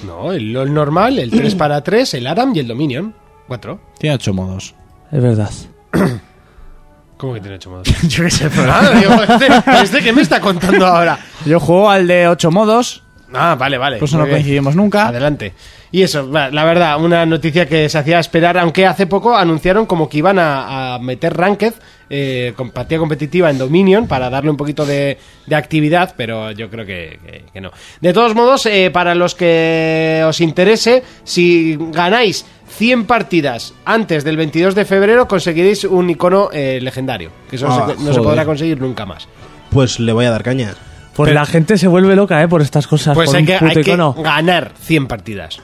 No, 0.05 0.31
el 0.31 0.51
LOL 0.51 0.73
normal, 0.73 1.19
el 1.19 1.29
3 1.29 1.53
para 1.55 1.83
3, 1.83 2.15
el 2.15 2.25
ARAM 2.27 2.55
y 2.55 2.59
el 2.59 2.67
Dominion. 2.67 3.13
Cuatro. 3.47 3.79
Tiene 3.99 4.15
ocho 4.15 4.33
modos. 4.33 4.73
Es 5.11 5.21
verdad. 5.21 5.51
¿Cómo 7.17 7.33
que 7.35 7.39
tiene 7.41 7.55
ocho 7.57 7.69
modos? 7.69 7.87
Yo 8.07 8.23
qué 8.23 8.31
sé, 8.31 8.49
Ah, 8.67 8.89
digo, 8.99 9.13
este, 9.21 9.47
este 9.83 10.01
que 10.01 10.11
me 10.11 10.21
está 10.23 10.39
contando 10.39 10.87
ahora. 10.87 11.19
Yo 11.45 11.59
juego 11.59 11.89
al 11.89 12.07
de 12.07 12.27
ocho 12.27 12.49
modos, 12.49 13.03
Ah, 13.33 13.55
vale, 13.57 13.77
vale. 13.77 13.97
pues 13.97 14.13
no 14.13 14.27
coincidimos 14.27 14.75
nunca. 14.75 15.07
Adelante. 15.07 15.53
Y 15.91 16.01
eso, 16.01 16.27
la 16.31 16.63
verdad, 16.65 17.01
una 17.03 17.25
noticia 17.25 17.65
que 17.67 17.87
se 17.89 17.97
hacía 17.97 18.19
esperar, 18.19 18.57
aunque 18.57 18.85
hace 18.87 19.05
poco 19.07 19.35
anunciaron 19.37 19.85
como 19.85 20.09
que 20.09 20.17
iban 20.17 20.39
a, 20.39 20.95
a 20.95 20.99
meter 20.99 21.35
Ranked, 21.37 21.73
eh, 22.13 22.51
con 22.57 22.71
partida 22.71 22.99
competitiva 22.99 23.49
en 23.49 23.57
Dominion, 23.57 24.05
para 24.05 24.29
darle 24.29 24.49
un 24.51 24.57
poquito 24.57 24.85
de, 24.85 25.17
de 25.47 25.55
actividad, 25.55 26.13
pero 26.17 26.51
yo 26.51 26.69
creo 26.69 26.85
que, 26.85 27.17
que- 27.25 27.43
que 27.53 27.61
no. 27.61 27.71
De 28.01 28.11
todos 28.11 28.35
modos, 28.35 28.65
eh, 28.65 28.89
para 28.91 29.15
los 29.15 29.33
que 29.33 30.21
os 30.27 30.41
interese, 30.41 31.03
si 31.23 31.77
ganáis 31.79 32.45
100 32.67 33.05
partidas 33.05 33.73
antes 33.85 34.25
del 34.25 34.35
22 34.35 34.75
de 34.75 34.83
febrero, 34.83 35.25
conseguiréis 35.27 35.85
un 35.85 36.09
icono 36.09 36.49
eh, 36.51 36.79
legendario, 36.81 37.31
que 37.49 37.55
eso 37.55 37.67
Ah, 37.69 37.87
se- 37.87 37.93
no 37.95 38.07
se 38.07 38.19
joder. 38.19 38.23
podrá 38.23 38.45
conseguir 38.45 38.81
nunca 38.81 39.05
más. 39.05 39.29
Pues 39.69 39.99
le 40.01 40.11
voy 40.11 40.25
a 40.25 40.31
dar 40.31 40.43
caña. 40.43 40.73
Pues 41.15 41.27
Pero- 41.29 41.39
la 41.39 41.45
gente 41.45 41.77
se 41.77 41.87
vuelve 41.87 42.15
loca, 42.15 42.41
¿eh? 42.43 42.47
Por 42.49 42.61
estas 42.61 42.87
cosas. 42.87 43.15
Pues 43.15 43.27
por 43.29 43.35
hay 43.37 43.41
un 43.43 43.47
que, 43.47 43.53
puto 43.53 43.79
hay 43.79 43.83
que 44.15 44.21
ganar 44.23 44.71
100 44.81 45.07
partidas. 45.07 45.59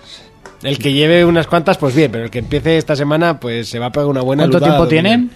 El 0.63 0.79
que 0.79 0.91
lleve 0.91 1.23
unas 1.23 1.45
cuantas, 1.45 1.77
pues 1.77 1.93
bien, 1.93 2.11
pero 2.11 2.23
el 2.25 2.29
que 2.31 2.39
empiece 2.39 2.77
esta 2.77 2.95
semana, 2.95 3.39
pues 3.39 3.69
se 3.69 3.79
va 3.79 3.87
a 3.87 3.91
pegar 3.91 4.07
una 4.07 4.21
buena 4.21 4.43
¿Cuánto 4.43 4.57
lutada 4.57 4.73
tiempo 4.73 4.87
tienen? 4.89 5.29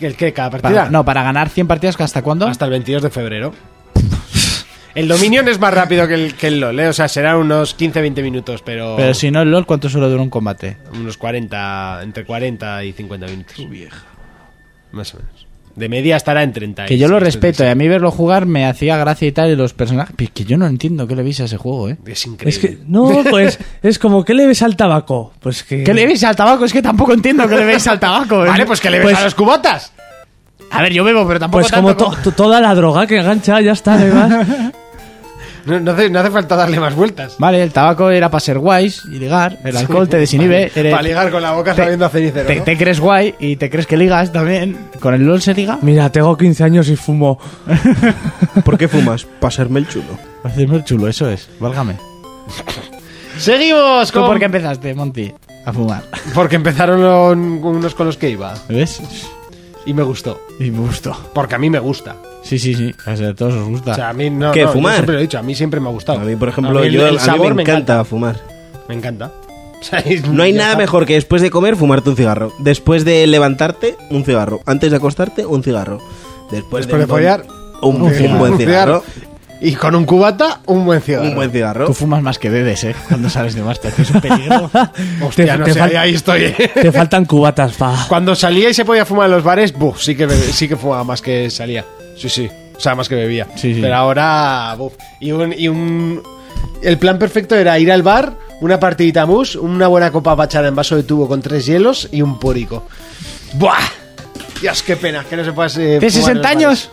¿El 0.00 0.16
que 0.16 0.32
¿Cada 0.32 0.50
partida? 0.50 0.70
Para, 0.70 0.90
no, 0.90 1.04
para 1.04 1.22
ganar 1.22 1.48
100 1.48 1.66
partidas, 1.66 2.00
¿hasta 2.00 2.22
cuándo? 2.22 2.46
Hasta 2.46 2.64
el 2.64 2.70
22 2.70 3.02
de 3.02 3.10
febrero. 3.10 3.54
El 4.94 5.08
Dominion 5.08 5.48
es 5.48 5.58
más 5.58 5.74
rápido 5.74 6.06
que 6.06 6.14
el, 6.14 6.34
que 6.34 6.46
el 6.46 6.60
LoL, 6.60 6.78
¿eh? 6.78 6.86
o 6.86 6.92
sea, 6.92 7.08
será 7.08 7.36
unos 7.36 7.76
15-20 7.76 8.22
minutos, 8.22 8.62
pero, 8.62 8.94
Pero 8.96 9.12
si 9.12 9.28
no, 9.32 9.42
el 9.42 9.50
LOL, 9.50 9.66
¿cuánto 9.66 9.88
suele 9.88 10.06
durar 10.06 10.20
un 10.20 10.30
combate? 10.30 10.76
unos 10.92 11.16
40, 11.16 11.98
entre 12.04 12.24
40 12.24 12.84
y 12.84 12.92
50 12.92 13.26
minutos. 13.26 13.68
vieja. 13.68 14.04
Más 14.92 15.12
o 15.14 15.16
menos. 15.18 15.33
De 15.76 15.88
media 15.88 16.16
estará 16.16 16.42
en 16.44 16.52
30. 16.52 16.86
Que 16.86 16.96
yo 16.98 17.08
lo 17.08 17.18
respeto 17.18 17.64
y 17.64 17.66
a 17.66 17.74
mí 17.74 17.88
verlo 17.88 18.10
jugar 18.12 18.46
me 18.46 18.64
hacía 18.66 18.96
gracia 18.96 19.26
y 19.26 19.32
tal 19.32 19.50
y 19.50 19.56
los 19.56 19.72
personajes... 19.74 20.14
Pero 20.16 20.26
es 20.28 20.32
que 20.32 20.44
yo 20.44 20.56
no 20.56 20.66
entiendo 20.66 21.06
qué 21.08 21.16
le 21.16 21.22
veis 21.24 21.40
a 21.40 21.44
ese 21.44 21.56
juego, 21.56 21.88
¿eh? 21.88 21.96
Es 22.06 22.24
increíble. 22.26 22.48
Es 22.50 22.58
que, 22.58 22.78
no, 22.86 23.22
pues 23.30 23.58
es 23.82 23.98
como, 23.98 24.24
¿qué 24.24 24.34
le 24.34 24.46
ves 24.46 24.62
al 24.62 24.76
tabaco? 24.76 25.32
Pues 25.40 25.64
que... 25.64 25.82
¿Qué 25.82 25.92
le 25.92 26.06
veis 26.06 26.22
al 26.22 26.36
tabaco? 26.36 26.64
Es 26.64 26.72
que 26.72 26.80
tampoco 26.82 27.12
entiendo 27.12 27.48
qué 27.48 27.56
le 27.56 27.64
veis 27.64 27.86
al 27.88 27.98
tabaco. 27.98 28.44
¿eh? 28.44 28.48
Vale, 28.48 28.66
pues 28.66 28.80
que 28.80 28.90
le 28.90 28.98
ves 28.98 29.06
Pues- 29.08 29.18
a 29.18 29.24
los 29.24 29.34
cubatas. 29.34 29.92
A 30.70 30.82
ver, 30.82 30.92
yo 30.92 31.04
bebo, 31.04 31.26
pero 31.26 31.40
tampoco 31.40 31.62
Pues 31.62 31.72
como 31.72 31.88
tanto 31.96 32.10
to- 32.16 32.22
to- 32.22 32.32
toda 32.32 32.60
la 32.60 32.74
droga 32.74 33.06
que 33.06 33.18
engancha, 33.18 33.60
ya 33.60 33.72
está, 33.72 33.94
además. 33.94 34.46
No, 35.66 35.80
no 35.80 35.92
hace, 35.92 36.10
no 36.10 36.20
hace 36.20 36.30
falta 36.30 36.56
darle 36.56 36.78
más 36.78 36.94
vueltas. 36.94 37.36
Vale, 37.38 37.62
el 37.62 37.72
tabaco 37.72 38.10
era 38.10 38.30
para 38.30 38.40
ser 38.40 38.58
guays 38.58 39.02
y 39.06 39.18
ligar. 39.18 39.58
El 39.64 39.76
alcohol 39.76 40.08
te 40.08 40.18
desinhibe. 40.18 40.70
Para 40.74 41.02
ligar 41.02 41.30
con 41.30 41.42
la 41.42 41.52
boca 41.52 41.74
te- 41.74 41.82
sabiendo 41.82 42.04
a 42.06 42.08
cenicero. 42.10 42.46
te, 42.46 42.56
¿no? 42.56 42.64
te 42.64 42.76
crees 42.76 43.00
guay 43.00 43.34
y 43.38 43.56
te 43.56 43.70
crees 43.70 43.86
que 43.86 43.96
ligas 43.96 44.30
también. 44.32 44.76
Con 45.00 45.14
el 45.14 45.22
LOL 45.24 45.40
se 45.40 45.54
liga. 45.54 45.78
Mira, 45.82 46.10
tengo 46.10 46.36
15 46.36 46.64
años 46.64 46.88
y 46.88 46.96
fumo. 46.96 47.38
¿Por 48.64 48.76
qué 48.78 48.88
fumas? 48.88 49.24
Para 49.40 49.50
serme 49.50 49.80
el 49.80 49.88
chulo. 49.88 50.18
Hacerme 50.42 50.76
el 50.76 50.84
chulo, 50.84 51.08
eso 51.08 51.28
es. 51.30 51.48
Válgame. 51.58 51.96
Seguimos 53.38 54.10
¿Tú 54.12 54.20
con... 54.20 54.28
por 54.28 54.38
qué 54.38 54.44
empezaste, 54.44 54.94
Monty? 54.94 55.32
A 55.64 55.72
fumar. 55.72 56.02
Porque 56.34 56.56
empezaron 56.56 57.00
unos 57.02 57.94
con 57.94 58.06
los 58.06 58.16
que 58.16 58.30
iba. 58.30 58.54
¿Ves? 58.68 59.00
Y 59.86 59.94
me 59.94 60.02
gustó. 60.02 60.40
Y 60.60 60.70
me 60.70 60.80
gustó. 60.80 61.16
Porque 61.34 61.54
a 61.54 61.58
mí 61.58 61.70
me 61.70 61.78
gusta. 61.78 62.16
Sí, 62.44 62.58
sí, 62.58 62.74
sí. 62.74 62.94
A 63.06 63.16
ser, 63.16 63.28
a 63.30 63.34
todos 63.34 63.54
os 63.54 63.68
gusta. 63.68 63.92
O 63.92 63.94
sea, 63.94 64.10
a 64.10 64.12
mí 64.12 64.28
no. 64.30 64.52
¿Qué, 64.52 64.60
no, 64.62 64.66
yo 64.68 64.72
fumar? 64.72 64.94
siempre 64.94 65.14
lo 65.14 65.18
he 65.18 65.22
dicho, 65.22 65.38
a 65.38 65.42
mí 65.42 65.54
siempre 65.54 65.80
me 65.80 65.88
ha 65.88 65.92
gustado. 65.92 66.20
A 66.20 66.24
mí, 66.24 66.36
por 66.36 66.48
ejemplo, 66.48 66.82
el- 66.82 66.92
yo, 66.92 67.02
el 67.06 67.08
a 67.08 67.12
mí 67.12 67.18
sabor 67.18 67.54
me 67.54 67.62
encanta 67.62 68.04
fumar. 68.04 68.36
Me 68.88 68.94
encanta. 68.94 69.30
O 69.80 69.86
sea, 69.86 69.98
es- 69.98 70.26
No 70.26 70.42
hay 70.42 70.52
nada 70.54 70.70
está. 70.70 70.78
mejor 70.78 71.04
que 71.04 71.12
después 71.12 71.42
de 71.42 71.50
comer 71.50 71.76
fumarte 71.76 72.08
un 72.08 72.16
cigarro. 72.16 72.52
Después 72.58 73.04
de 73.04 73.26
levantarte, 73.26 73.96
un 74.10 74.24
cigarro. 74.24 74.60
Antes 74.64 74.90
de 74.90 74.96
acostarte, 74.96 75.44
un 75.44 75.62
cigarro. 75.62 75.98
Después, 76.50 76.86
Después 76.86 77.02
de 77.02 77.06
follar, 77.06 77.44
un, 77.82 77.96
un 77.96 78.02
un 78.02 78.10
cigarro. 78.14 78.38
buen 78.38 78.56
cigarro. 78.56 79.04
Y 79.60 79.74
con 79.74 79.94
un 79.94 80.04
cubata, 80.06 80.60
un 80.66 80.86
buen 80.86 81.02
cigarro. 81.02 81.24
Un 81.28 81.34
buen 81.34 81.50
cigarro. 81.50 81.84
Tú 81.86 81.92
fumas 81.92 82.22
más 82.22 82.38
que 82.38 82.48
bebes, 82.48 82.82
¿eh? 82.84 82.94
Cuando 83.08 83.28
sales 83.28 83.54
de 83.54 83.62
máster. 83.62 83.92
que 83.92 84.02
Es 84.02 84.10
un 84.10 84.20
peligro. 84.22 84.70
Hostia, 85.22 85.52
Te- 85.52 85.58
no 85.58 85.64
te 85.66 85.72
sé, 85.74 85.80
fal- 85.80 85.96
ahí, 85.98 86.14
estoy. 86.14 86.44
¿eh? 86.44 86.70
Te 86.74 86.90
faltan 86.92 87.26
cubatas, 87.26 87.72
pa. 87.74 88.06
Cuando 88.08 88.34
salía 88.34 88.70
y 88.70 88.74
se 88.74 88.86
podía 88.86 89.04
fumar 89.04 89.26
en 89.26 89.32
los 89.32 89.42
bares, 89.44 89.72
buf, 89.74 90.00
sí 90.00 90.14
que, 90.16 90.26
sí 90.30 90.66
que 90.66 90.76
fumaba 90.76 91.04
más 91.04 91.20
que 91.20 91.50
salía. 91.50 91.84
Sí, 92.16 92.28
sí. 92.28 92.48
O 92.76 92.80
sea, 92.80 92.94
más 92.94 93.08
que 93.08 93.14
bebía. 93.14 93.46
Sí, 93.56 93.74
sí. 93.74 93.80
Pero 93.80 93.94
ahora, 93.94 94.74
buf. 94.76 94.94
Y 95.20 95.32
un, 95.32 95.52
y 95.56 95.68
un. 95.68 96.22
El 96.82 96.98
plan 96.98 97.18
perfecto 97.18 97.54
era 97.54 97.78
ir 97.78 97.90
al 97.92 98.02
bar, 98.02 98.36
una 98.60 98.78
partidita 98.80 99.26
mus, 99.26 99.54
una 99.56 99.86
buena 99.86 100.10
copa 100.10 100.36
pachada 100.36 100.68
en 100.68 100.74
vaso 100.74 100.96
de 100.96 101.02
tubo 101.04 101.28
con 101.28 101.40
tres 101.40 101.66
hielos 101.66 102.08
y 102.12 102.20
un 102.22 102.38
púrico. 102.38 102.86
¡Buah! 103.54 103.78
Dios, 104.60 104.82
qué 104.82 104.96
pena 104.96 105.24
que 105.24 105.36
no 105.36 105.44
se 105.44 105.52
pueda. 105.52 105.68
eh, 105.68 105.98
¿Tienes 105.98 106.14
fumar 106.14 106.36
en 106.36 106.42
60 106.42 106.42
los 106.42 106.46
años? 106.46 106.90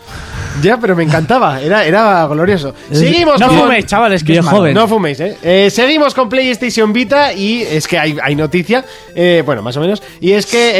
Ya, 0.62 0.78
pero 0.78 0.94
me 0.94 1.02
encantaba. 1.04 1.60
Era, 1.60 1.84
era 1.84 2.26
glorioso. 2.26 2.74
Seguimos 2.90 3.40
No 3.40 3.48
con- 3.48 3.58
fuméis, 3.60 3.86
chavales, 3.86 4.22
que 4.22 4.32
Bien 4.32 4.44
es 4.44 4.50
joven. 4.50 4.74
no 4.74 4.86
fuméis, 4.88 5.18
¿eh? 5.20 5.36
Eh, 5.42 5.70
Seguimos 5.70 6.14
con 6.14 6.28
PlayStation 6.28 6.92
Vita 6.92 7.32
y 7.32 7.62
es 7.62 7.88
que 7.88 7.98
hay, 7.98 8.16
hay 8.22 8.34
noticia, 8.34 8.84
eh, 9.14 9.42
bueno, 9.46 9.62
más 9.62 9.76
o 9.76 9.80
menos, 9.80 10.02
y 10.20 10.32
es 10.32 10.46
que 10.46 10.72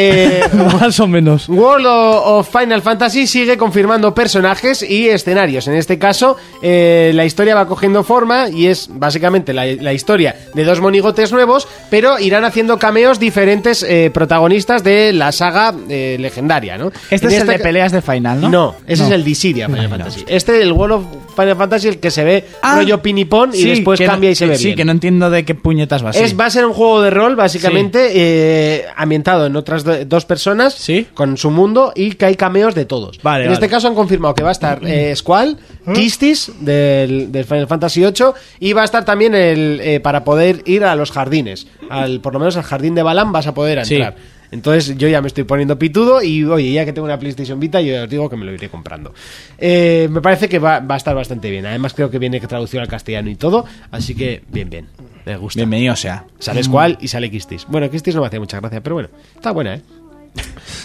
eh, 0.43 0.44
Más 0.81 0.99
o 1.01 1.07
menos. 1.07 1.49
World 1.49 1.86
of 1.86 2.49
Final 2.51 2.82
Fantasy 2.82 3.27
sigue 3.27 3.57
confirmando 3.57 4.15
personajes 4.15 4.82
y 4.82 5.09
escenarios. 5.09 5.66
En 5.69 5.74
este 5.74 5.99
caso, 5.99 6.36
eh, 6.62 7.12
la 7.15 7.24
historia 7.24 7.55
va 7.55 7.66
cogiendo 7.66 8.05
forma 8.05 8.49
y 8.51 8.66
es 8.66 8.89
básicamente 8.90 9.53
la, 9.53 9.65
la 9.66 9.93
historia 9.93 10.35
de 10.55 10.65
dos 10.65 10.81
monigotes 10.81 11.32
nuevos, 11.32 11.66
pero 11.90 12.19
irán 12.19 12.44
haciendo 12.44 12.78
cameos 12.78 13.19
diferentes 13.19 13.82
eh, 13.82 14.11
protagonistas 14.12 14.82
de 14.85 15.12
la 15.12 15.32
saga 15.32 15.74
eh, 15.89 16.16
legendaria, 16.20 16.77
¿no? 16.78 16.93
Este 17.11 17.27
En 17.27 17.32
es 17.32 17.40
el 17.40 17.47
de 17.47 17.59
peleas 17.59 17.93
de 17.93 18.03
Final, 18.03 18.40
¿no? 18.40 18.49
no, 18.49 18.74
ese 18.86 19.05
es 19.05 19.11
el 19.11 19.24
Dissidia 19.24 19.61
Final 19.68 19.89
Fantasy. 19.89 20.24
Este, 20.26 20.62
el 20.62 20.72
World 20.72 20.93
of 20.94 21.05
Final 21.36 21.56
Fantasy, 21.56 21.89
el 21.89 21.98
que 21.98 22.10
se 22.10 22.24
ve 22.24 22.44
Ah, 22.62 22.76
rollo 22.76 23.01
pinipón 23.02 23.51
y 23.52 23.59
Sí, 23.59 23.68
después 23.70 23.98
que 23.98 24.06
no- 24.06 24.12
cambia 24.12 24.30
y 24.30 24.34
se 24.34 24.47
ve 24.47 24.56
Sí, 24.56 24.66
bien. 24.66 24.76
que 24.76 24.84
no 24.84 24.93
entiendo 24.93 25.30
de 25.30 25.44
qué 25.44 25.55
puñetas 25.55 26.05
va 26.05 26.10
a 26.10 26.12
ser. 26.12 26.24
Es, 26.24 26.39
va 26.39 26.47
a 26.47 26.51
ser 26.51 26.64
un 26.66 26.72
juego 26.72 27.02
de 27.02 27.10
rol, 27.10 27.36
básicamente, 27.36 28.10
eh, 28.14 28.84
ambientado 28.97 29.47
en 29.47 29.56
otras 29.56 29.84
do- 29.84 30.05
dos 30.05 30.24
personas, 30.24 30.74
Sí. 30.74 31.06
con 31.14 31.36
su 31.36 31.51
mundo, 31.51 31.93
y 31.94 32.12
que 32.12 32.26
hay 32.26 32.36
cameos 32.36 32.74
de 32.74 32.84
todos. 32.84 33.18
Vale, 33.22 33.44
en 33.44 33.48
vale. 33.51 33.55
este 33.55 33.68
caso 33.68 33.89
han 33.89 33.94
confirmado 33.94 34.34
que 34.34 34.43
va 34.43 34.51
a 34.51 34.52
estar 34.52 34.80
eh, 34.86 35.14
Squall, 35.16 35.59
Kistis, 35.94 36.52
del, 36.60 37.32
del 37.32 37.44
Final 37.44 37.66
Fantasy 37.66 38.01
VIII, 38.01 38.32
y 38.60 38.72
va 38.72 38.82
a 38.82 38.84
estar 38.84 39.05
también 39.05 39.34
el 39.34 39.80
eh, 39.82 40.01
para 40.01 40.24
poder 40.24 40.62
ir 40.66 40.84
a 40.84 40.94
los 40.94 41.10
jardines. 41.10 41.66
Al, 41.90 42.20
por 42.20 42.32
lo 42.32 42.39
menos 42.39 42.56
al 42.56 42.62
jardín 42.62 42.94
de 42.94 43.02
Balam 43.02 43.32
vas 43.32 43.47
a 43.47 43.55
poder 43.55 43.84
Sí. 43.84 43.94
entrar. 43.97 44.14
Entonces 44.53 44.97
yo 44.97 45.09
ya 45.09 45.20
me 45.20 45.27
estoy 45.27 45.45
poniendo 45.45 45.79
pitudo 45.79 46.23
y 46.23 46.45
oye, 46.45 46.73
ya 46.73 46.85
que 46.85 46.93
tengo 46.93 47.07
una 47.07 47.19
PlayStation 47.19 47.59
Vita, 47.59 47.81
yo 47.81 47.95
ya 47.95 48.05
os 48.05 48.11
digo 48.11 48.31
que 48.31 48.37
me 48.37 48.45
lo 48.45 48.53
iré 48.53 48.69
comprando. 48.69 49.12
Eh, 49.59 50.09
me 50.11 50.20
parece 50.20 50.49
que 50.49 50.59
va, 50.59 50.79
va 50.81 50.95
a 50.95 50.99
estar 50.99 51.15
bastante 51.15 51.51
bien. 51.51 51.66
Además 51.66 51.95
creo 51.95 52.11
que 52.11 52.19
viene 52.19 52.39
traducción 52.47 52.83
al 52.83 52.89
castellano 52.89 53.31
y 53.31 53.37
todo, 53.37 53.65
así 53.91 54.15
que 54.15 54.43
bien, 54.49 54.70
bien. 54.70 54.87
Me 55.24 55.37
gusta. 55.37 55.59
Bienvenido 55.59 55.97
sea. 55.97 56.27
Sale 56.39 56.62
Squall 56.62 56.99
y 57.01 57.09
sale 57.09 57.31
Kistis. 57.31 57.66
Bueno, 57.69 57.89
Kistis 57.91 58.15
no 58.15 58.20
me 58.20 58.27
hace 58.27 58.41
mucha 58.41 58.61
gracia, 58.61 58.83
pero 58.83 58.97
bueno, 58.97 59.09
está 59.35 59.53
buena, 59.53 59.77
¿eh? 59.77 59.83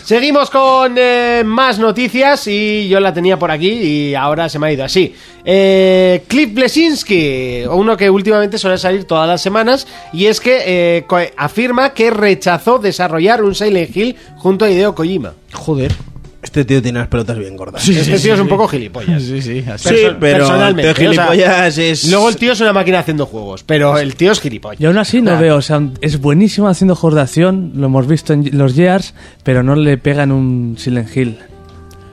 Seguimos 0.04 0.50
con 0.50 0.96
eh, 0.98 1.44
más 1.46 1.80
noticias 1.80 2.48
y 2.48 2.88
yo 2.88 3.00
la 3.02 3.14
tenía 3.14 3.38
por 3.38 3.52
aquí 3.52 3.70
y 3.70 4.16
ahora 4.16 4.48
se 4.48 4.58
me 4.58 4.68
ha 4.68 4.72
ido 4.72 4.86
así. 4.86 5.14
Eh, 5.44 6.24
Cliff 6.28 6.54
Blesinski, 6.54 7.64
uno 7.70 7.98
que 7.98 8.10
últimamente 8.10 8.58
suele 8.58 8.78
salir 8.78 9.04
todas 9.04 9.28
las 9.28 9.42
semanas, 9.42 9.86
y 10.14 10.28
es 10.28 10.40
que 10.40 10.64
eh, 10.66 11.06
afirma 11.36 11.94
que 11.94 12.10
rechazó 12.10 12.80
desarrollar 12.80 13.44
un 13.44 13.54
Silent 13.54 13.96
Hill 13.96 14.16
junto 14.38 14.64
a 14.64 14.70
Hideo 14.70 14.96
Kojima. 14.96 15.34
Joder. 15.54 15.94
Este 16.42 16.64
tío 16.66 16.82
tiene 16.82 17.00
las 17.00 17.08
pelotas 17.08 17.38
bien 17.38 17.58
gordas. 17.58 17.88
este 17.88 18.20
tío 18.20 18.36
es 18.36 18.40
un 18.40 18.48
poco 18.48 18.68
gilipollas. 18.68 19.24
Sí, 19.24 19.42
sí. 19.42 19.64
así. 19.68 19.90
Sí, 19.90 19.96
pero 20.20 20.38
personalmente, 20.38 20.90
el 20.90 20.96
tío 20.96 21.10
o 21.10 21.14
sea, 21.14 21.26
gilipollas 21.26 21.78
es... 21.78 22.10
Luego 22.10 22.30
el 22.30 22.36
tío 22.38 22.54
es 22.54 22.62
una 22.62 22.74
máquina 22.74 23.00
haciendo 23.00 23.26
juegos, 23.26 23.64
pero 23.64 23.98
el 23.98 24.16
tío 24.16 24.32
es 24.32 24.40
gilipollas. 24.40 24.80
Y 24.80 24.86
aún 24.86 24.98
así 24.98 25.22
no 25.22 25.38
veo, 25.40 25.58
o 25.58 25.62
sea, 25.62 25.82
es 26.02 26.20
buenísimo 26.20 26.68
haciendo 26.68 26.96
juegos 26.96 27.16
de 27.16 27.22
acción, 27.22 27.72
lo 27.76 27.88
hemos 27.88 28.08
visto 28.08 28.34
en 28.34 28.50
los 28.58 28.76
Gears, 28.76 29.14
pero 29.44 29.64
no 29.64 29.76
le 29.76 29.98
pega 29.98 30.24
en 30.24 30.32
un 30.32 30.76
Silent 30.78 31.16
Hill. 31.16 31.38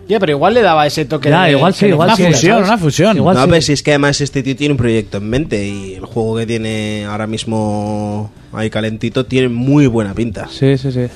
Ya, 0.08 0.20
pero 0.20 0.32
igual 0.32 0.54
le 0.54 0.62
daba 0.62 0.86
ese 0.86 1.04
toque 1.04 1.30
de... 1.30 1.52
igual 1.52 1.72
sí, 1.74 1.86
igual 1.86 2.08
Una 2.08 2.16
sí, 2.16 2.24
fusión, 2.24 2.62
una 2.62 2.78
fusión. 2.78 3.16
Igual 3.16 3.36
no, 3.36 3.42
sí. 3.42 3.48
pero 3.50 3.62
si 3.62 3.72
es 3.72 3.82
que 3.82 3.92
además 3.92 4.20
este 4.20 4.42
tío 4.42 4.54
tiene 4.56 4.72
un 4.72 4.78
proyecto 4.78 5.18
en 5.18 5.28
mente 5.30 5.66
y 5.66 5.94
el 5.94 6.04
juego 6.04 6.36
que 6.36 6.46
tiene 6.46 7.06
ahora 7.06 7.26
mismo 7.26 8.30
ahí 8.52 8.68
calentito 8.70 9.24
tiene 9.26 9.48
muy 9.48 9.86
buena 9.86 10.14
pinta. 10.14 10.48
Sí, 10.50 10.76
sí, 10.76 10.92
sí. 10.92 11.06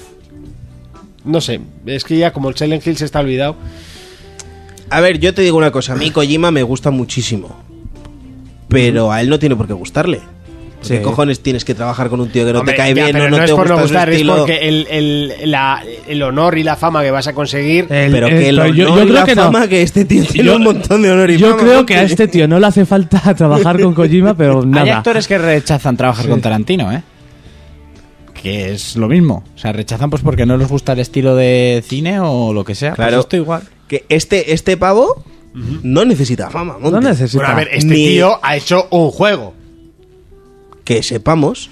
No 1.28 1.40
sé, 1.40 1.60
es 1.86 2.04
que 2.04 2.16
ya 2.18 2.32
como 2.32 2.48
el 2.48 2.56
Silent 2.56 2.84
Hill 2.86 2.96
se 2.96 3.04
está 3.04 3.20
olvidado. 3.20 3.54
A 4.90 5.00
ver, 5.00 5.18
yo 5.18 5.34
te 5.34 5.42
digo 5.42 5.58
una 5.58 5.70
cosa, 5.70 5.92
a 5.92 5.96
mí 5.96 6.10
Kojima 6.12 6.50
me 6.50 6.62
gusta 6.62 6.90
muchísimo, 6.90 7.54
pero 8.68 9.12
a 9.12 9.20
él 9.20 9.28
no 9.28 9.38
tiene 9.38 9.56
por 9.56 9.66
qué 9.66 9.72
gustarle. 9.74 10.18
¿Por 10.18 10.86
¿Qué 10.88 10.98
Sí. 10.98 11.02
cojones 11.02 11.40
tienes 11.40 11.64
que 11.64 11.74
trabajar 11.74 12.08
con 12.08 12.20
un 12.20 12.28
tío 12.28 12.46
que 12.46 12.52
no 12.52 12.60
Hombre, 12.60 12.74
te 12.74 12.76
cae 12.78 12.94
ya, 12.94 13.02
bien 13.06 13.12
pero 13.12 13.24
o 13.24 13.30
no, 13.30 13.36
no 13.38 13.44
te 13.44 13.44
es 13.46 13.50
por 13.50 13.58
gusta 13.62 13.74
no 13.74 13.78
su 13.80 13.82
gustar, 13.88 14.10
es 14.10 14.22
porque 14.22 14.58
el, 14.68 14.86
el- 14.88 15.50
la- 15.50 15.82
el 16.06 16.22
honor 16.22 16.56
y 16.56 16.62
la 16.62 16.76
fama 16.76 17.02
que 17.02 17.10
vas 17.10 17.26
a 17.26 17.32
conseguir. 17.32 17.86
El- 17.90 18.12
Pero 18.12 18.28
el- 18.28 18.38
que 18.38 18.48
el 18.48 18.56
pero 18.56 18.68
yo- 18.74 18.86
honor 18.92 18.98
yo 18.98 19.02
y 19.02 19.06
creo 19.08 19.20
la 19.20 19.24
que 19.26 19.34
no. 19.34 19.42
fama 19.42 19.66
que 19.68 19.82
este 19.82 20.04
tío 20.04 20.24
tiene 20.24 20.46
Yo- 20.46 20.56
un 20.56 20.62
montón 20.62 21.02
de 21.02 21.10
honor 21.10 21.30
y 21.32 21.36
Yo 21.36 21.50
fama. 21.50 21.62
creo 21.62 21.74
¿no? 21.80 21.86
que 21.86 21.96
a 21.96 22.02
este 22.04 22.28
tío 22.28 22.46
no 22.46 22.60
le 22.60 22.66
hace 22.68 22.86
falta 22.86 23.20
trabajar 23.36 23.82
con 23.82 23.92
Kojima, 23.92 24.34
pero 24.34 24.60
Hay 24.60 24.66
nada. 24.66 24.98
actores 24.98 25.26
que 25.26 25.36
rechazan 25.36 25.96
trabajar 25.96 26.28
con 26.28 26.40
Tarantino, 26.40 26.92
¿eh? 26.92 27.02
Que 28.42 28.72
es 28.72 28.96
lo 28.96 29.08
mismo. 29.08 29.42
O 29.54 29.58
sea, 29.58 29.72
rechazan 29.72 30.10
pues 30.10 30.22
porque 30.22 30.46
no 30.46 30.56
les 30.56 30.68
gusta 30.68 30.92
el 30.92 31.00
estilo 31.00 31.34
de 31.34 31.82
cine 31.86 32.20
o 32.20 32.52
lo 32.52 32.64
que 32.64 32.74
sea. 32.74 32.92
Claro. 32.92 33.12
Pues 33.12 33.24
esto 33.24 33.36
igual. 33.36 33.62
Que 33.88 34.04
este, 34.08 34.52
este 34.52 34.76
pavo 34.76 35.24
no 35.82 36.04
necesita 36.04 36.50
fama, 36.50 36.76
No 36.80 37.00
necesita. 37.00 37.38
Bueno, 37.42 37.52
a 37.54 37.56
ver, 37.56 37.68
este 37.72 37.86
Ni- 37.88 38.06
tío 38.08 38.38
ha 38.42 38.56
hecho 38.56 38.86
un 38.90 39.10
juego. 39.10 39.54
Que 40.84 41.02
sepamos. 41.02 41.68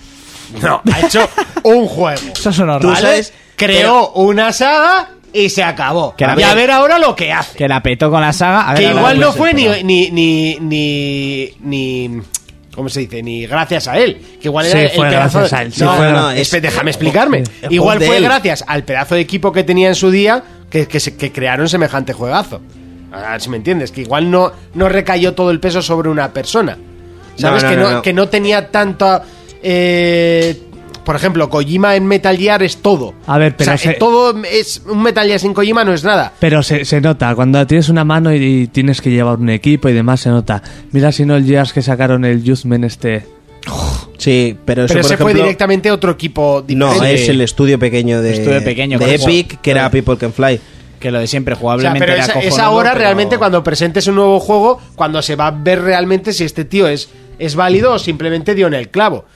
No, 0.63 0.81
ha 0.93 1.01
hecho 1.01 1.29
un 1.63 1.87
juego. 1.87 2.21
Eso 2.35 2.53
suena 2.53 2.79
Tú 2.79 2.95
sabes- 2.95 3.33
Creó 3.57 4.11
una 4.13 4.53
saga 4.53 5.11
y 5.33 5.49
se 5.49 5.63
acabó. 5.63 6.15
Que 6.17 6.27
la- 6.27 6.39
y 6.39 6.43
a 6.43 6.55
ver 6.55 6.71
ahora 6.71 6.99
lo 6.99 7.15
que 7.17 7.33
hace. 7.33 7.57
Que 7.57 7.69
la 7.69 7.83
petó 7.83 8.11
con 8.11 8.21
la 8.21 8.33
saga. 8.33 8.69
A 8.69 8.75
ver, 8.75 8.83
que 8.83 8.91
igual 8.91 9.19
no 9.21 9.33
fue 9.33 9.55
ni, 9.55 9.67
ni, 9.83 10.11
ni, 10.11 10.57
ni- 11.61 12.21
¿Cómo 12.77 12.89
se 12.89 13.01
dice? 13.01 13.23
Ni 13.23 13.47
gracias 13.47 13.89
a 13.89 13.99
él. 13.99 14.21
Que 14.41 14.47
igual 14.49 14.67
Sí, 14.67 14.77
era 14.79 14.91
fue 14.91 15.07
el 15.07 15.13
pedazo 15.15 15.39
gracias 15.41 15.51
de- 15.51 15.57
a 15.57 15.63
él, 15.63 15.73
sí, 15.73 15.83
no, 15.83 15.95
fue 15.97 16.07
no, 16.07 16.13
gra- 16.13 16.21
no, 16.21 16.31
es- 16.31 16.53
espe- 16.55 16.61
déjame 16.61 16.91
explicarme. 16.93 17.43
el 17.63 17.73
Igual 17.73 17.99
fue 18.03 18.19
él. 18.19 18.23
gracias 18.23 18.63
al 18.69 18.85
pedazo 18.85 19.15
de 19.17 19.23
equipo 19.23 19.51
que 19.51 19.65
tenía 19.65 19.89
en 19.89 19.95
su 19.97 20.11
día 20.13 20.45
que, 20.71 20.87
que, 20.87 21.01
se- 21.01 21.17
que 21.17 21.33
crearon 21.33 21.69
semejante 21.69 22.13
juegazo. 22.13 22.61
A 23.13 23.33
ver 23.33 23.41
si 23.41 23.49
me 23.49 23.57
entiendes. 23.57 23.91
Que 23.91 24.03
igual 24.03 24.31
no, 24.31 24.53
no 24.75 24.89
recayó 24.91 25.33
todo 25.35 25.51
el 25.51 25.59
peso 25.59 25.81
sobre 25.81 26.11
una 26.11 26.33
persona. 26.33 26.77
¿Sabes? 27.37 27.63
No, 27.65 27.69
no, 27.71 27.75
que, 27.75 27.81
no, 27.81 27.89
no, 27.89 27.97
no. 27.97 28.03
que 28.03 28.13
no 28.13 28.29
tenía 28.29 28.71
tanta. 28.71 29.23
eh, 29.63 30.63
por 31.07 31.17
ejemplo, 31.17 31.49
Kojima 31.49 31.97
en 31.97 32.05
Metal 32.07 32.37
Gear 32.37 32.63
es 32.63 32.79
todo. 32.79 33.15
A 33.27 33.39
ver, 33.39 33.57
pero 33.57 33.73
O 33.73 33.79
sea, 33.79 33.93
se- 33.93 33.99
todo 33.99 34.35
es. 34.45 34.83
Un 34.87 35.03
Metal 35.03 35.27
Gear 35.27 35.39
sin 35.41 35.55
Kojima 35.55 35.85
no 35.85 35.95
es 35.95 36.03
nada. 36.05 36.33
Pero 36.41 36.63
se, 36.63 36.85
se 36.85 37.01
nota, 37.01 37.35
cuando 37.35 37.65
tienes 37.67 37.89
una 37.89 38.05
mano 38.05 38.35
y, 38.35 38.43
y 38.43 38.67
tienes 38.67 39.01
que 39.01 39.11
llevar 39.11 39.39
un 39.39 39.49
equipo 39.49 39.89
y 39.89 39.93
demás, 39.95 40.21
se 40.21 40.29
nota. 40.31 40.63
Mira 40.91 41.13
si 41.13 41.25
no 41.25 41.37
el 41.37 41.47
Gears 41.47 41.73
que 41.73 41.81
sacaron 41.81 42.25
el 42.25 42.43
Youthman 42.43 42.85
este. 42.85 43.25
Sí, 44.19 44.57
pero 44.65 44.85
eso 44.85 44.95
Pero 44.95 45.03
por 45.07 45.13
ese 45.13 45.23
fue 45.23 45.35
directamente 45.35 45.89
a 45.89 45.95
otro 45.95 46.11
equipo 46.13 46.65
No, 46.69 46.93
diferente. 46.93 47.23
es 47.23 47.29
el 47.29 47.41
estudio 47.41 47.79
pequeño 47.79 48.23
de, 48.23 48.33
Estudio 48.35 48.65
pequeño, 48.65 48.99
de. 48.99 49.15
Epic, 49.15 49.61
que 49.61 49.71
era 49.71 49.91
People 49.91 50.17
Can 50.17 50.33
Fly. 50.33 50.61
Que 50.99 51.11
lo 51.11 51.21
de 51.21 51.27
siempre, 51.27 51.53
O 51.53 51.57
sea, 51.57 51.61
jugablemente 51.61 52.01
pero 52.01 52.13
era 52.15 52.25
es, 52.41 52.59
ahora 52.59 52.91
pero- 52.93 53.01
realmente 53.05 53.37
cuando 53.39 53.63
presentes 53.63 54.07
un 54.09 54.15
nuevo 54.17 54.41
juego, 54.41 54.81
cuando 54.95 55.21
se 55.23 55.37
va 55.37 55.49
a 55.49 55.51
ver 55.51 55.83
realmente 55.83 56.33
si 56.33 56.43
este 56.45 56.65
tío 56.65 56.89
es, 56.89 57.11
es 57.39 57.55
válido 57.55 57.93
o 57.93 57.99
simplemente 57.99 58.55
dio 58.55 58.67
en 58.67 58.75
el 58.75 58.89
clavo. 58.89 59.27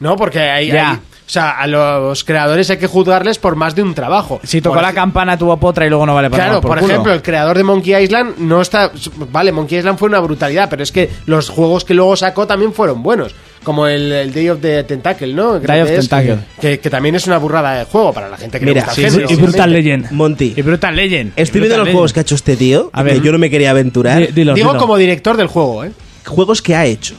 ¿No? 0.00 0.16
Porque 0.16 0.40
hay, 0.40 0.68
Ya. 0.68 0.90
hay- 0.92 0.96
o 0.96 1.00
sea, 1.32 1.50
a 1.52 1.66
los 1.66 2.24
creadores 2.24 2.68
hay 2.70 2.76
que 2.76 2.86
juzgarles 2.86 3.38
por 3.38 3.56
más 3.56 3.74
de 3.74 3.82
un 3.82 3.94
trabajo. 3.94 4.40
Si 4.44 4.60
tocó 4.60 4.74
Por 4.74 4.82
la 4.82 4.92
campana 4.92 5.38
tuvo 5.38 5.56
potra 5.56 5.86
y 5.86 5.88
luego 5.88 6.04
no 6.06 6.14
vale 6.14 6.28
para 6.30 6.44
Claro, 6.44 6.58
nada 6.58 6.60
por, 6.62 6.78
culo. 6.78 6.90
ejemplo, 6.92 7.12
el 7.12 7.22
creador 7.22 7.56
de 7.56 7.64
Monkey 7.64 7.94
Island 8.02 8.34
no 8.38 8.60
está. 8.60 8.90
Vale, 9.30 9.50
Monkey 9.52 9.78
Island 9.78 9.98
fue 9.98 10.08
una 10.08 10.20
brutalidad, 10.20 10.68
pero 10.68 10.82
es 10.82 10.92
que 10.92 11.08
los 11.26 11.48
juegos 11.48 11.84
que 11.84 11.94
luego 11.94 12.16
sacó 12.16 12.46
también 12.46 12.72
fueron 12.72 13.02
buenos. 13.02 13.34
Como 13.64 13.86
el, 13.86 14.10
el 14.10 14.32
Day 14.34 14.48
of 14.50 14.60
the 14.60 14.82
Tentacle, 14.82 15.32
¿no? 15.32 15.52
Creo 15.60 15.66
Day 15.68 15.80
of 15.82 15.88
que 15.88 15.94
es, 15.94 16.08
Tentacle. 16.08 16.38
Que, 16.60 16.80
que 16.80 16.90
también 16.90 17.14
es 17.14 17.26
una 17.28 17.38
burrada 17.38 17.74
de 17.78 17.84
juego 17.84 18.12
para 18.12 18.28
la 18.28 18.36
gente 18.36 18.58
que 18.58 18.66
Mira, 18.66 18.80
le 18.80 18.86
gusta 18.86 18.94
sí, 18.96 19.04
el 19.04 19.10
sí, 19.10 19.16
género. 19.20 19.32
y 19.32 19.36
Brutal. 19.42 19.72
Legend. 19.72 20.10
Monty, 20.10 20.54
Y 20.56 20.62
Brutal 20.62 20.96
Legend. 20.96 21.32
estoy 21.36 21.60
viendo 21.60 21.78
los 21.78 21.88
juegos 21.90 22.12
que 22.12 22.20
ha 22.20 22.22
hecho 22.22 22.34
este 22.34 22.56
tío, 22.56 22.90
A 22.92 23.02
ver. 23.04 23.14
que 23.14 23.20
yo 23.26 23.30
no 23.32 23.38
me 23.38 23.48
quería 23.50 23.70
aventurar. 23.70 24.18
Dilos, 24.32 24.56
Digo 24.56 24.70
dilos. 24.70 24.76
como 24.82 24.96
director 24.96 25.36
del 25.36 25.46
juego, 25.46 25.84
¿eh? 25.84 25.92
juegos 26.26 26.60
que 26.60 26.74
ha 26.74 26.84
hecho. 26.86 27.14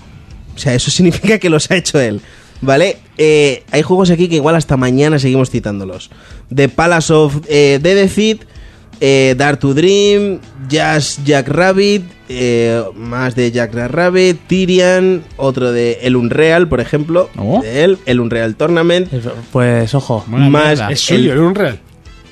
O 0.55 0.59
sea, 0.59 0.73
eso 0.73 0.91
significa 0.91 1.39
que 1.39 1.49
los 1.49 1.71
ha 1.71 1.75
hecho 1.77 1.99
él. 1.99 2.19
¿Vale? 2.61 2.97
Eh, 3.17 3.63
hay 3.71 3.81
juegos 3.81 4.09
aquí 4.09 4.27
que 4.29 4.35
igual 4.35 4.55
hasta 4.55 4.77
mañana 4.77 5.19
seguimos 5.19 5.49
citándolos. 5.49 6.09
The 6.53 6.69
Palace 6.69 7.11
of 7.13 7.37
eh, 7.49 7.79
Dedecid, 7.81 8.37
eh, 9.01 9.35
Dare 9.37 9.57
to 9.57 9.73
Dream, 9.73 10.39
Jazz 10.69 11.19
Jack 11.25 11.49
Rabbit, 11.49 12.03
eh, 12.29 12.81
más 12.95 13.35
de 13.35 13.51
Jack 13.51 13.73
Rabbit, 13.73 14.39
Tyrian, 14.47 15.23
otro 15.35 15.71
de 15.73 15.99
El 16.03 16.15
Unreal, 16.15 16.69
por 16.69 16.79
ejemplo, 16.79 17.29
Oh. 17.37 17.61
de 17.61 17.83
él, 17.83 17.97
El 18.05 18.19
Unreal 18.21 18.55
Tournament. 18.55 19.09
Pues 19.51 19.93
ojo. 19.93 20.23
Más. 20.27 20.79
Es 20.89 21.01
suyo, 21.01 21.33
el- 21.33 21.39
el 21.39 21.43
Unreal. 21.43 21.79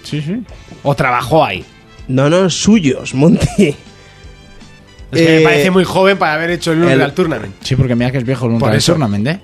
Sí, 0.04 0.22
sí. 0.22 0.42
O 0.84 0.96
trabajó 0.96 1.44
ahí. 1.44 1.66
No, 2.08 2.30
no, 2.30 2.50
suyos, 2.50 3.14
Monty. 3.14 3.46
Es 3.68 3.76
que 5.12 5.12
Eh, 5.36 5.38
me 5.40 5.44
parece 5.44 5.72
muy 5.72 5.84
joven 5.84 6.18
para 6.18 6.34
haber 6.36 6.52
hecho 6.52 6.72
el 6.72 6.80
Unreal 6.80 7.02
el- 7.02 7.12
Tournament. 7.14 7.54
Sí, 7.62 7.76
porque 7.76 7.96
mira 7.96 8.12
que 8.12 8.18
es 8.20 8.24
viejo 8.26 8.46
el 8.46 8.52
Por 8.54 8.64
Unreal 8.64 8.78
eso. 8.78 8.94
Tournament, 8.94 9.28
¿eh? 9.28 9.40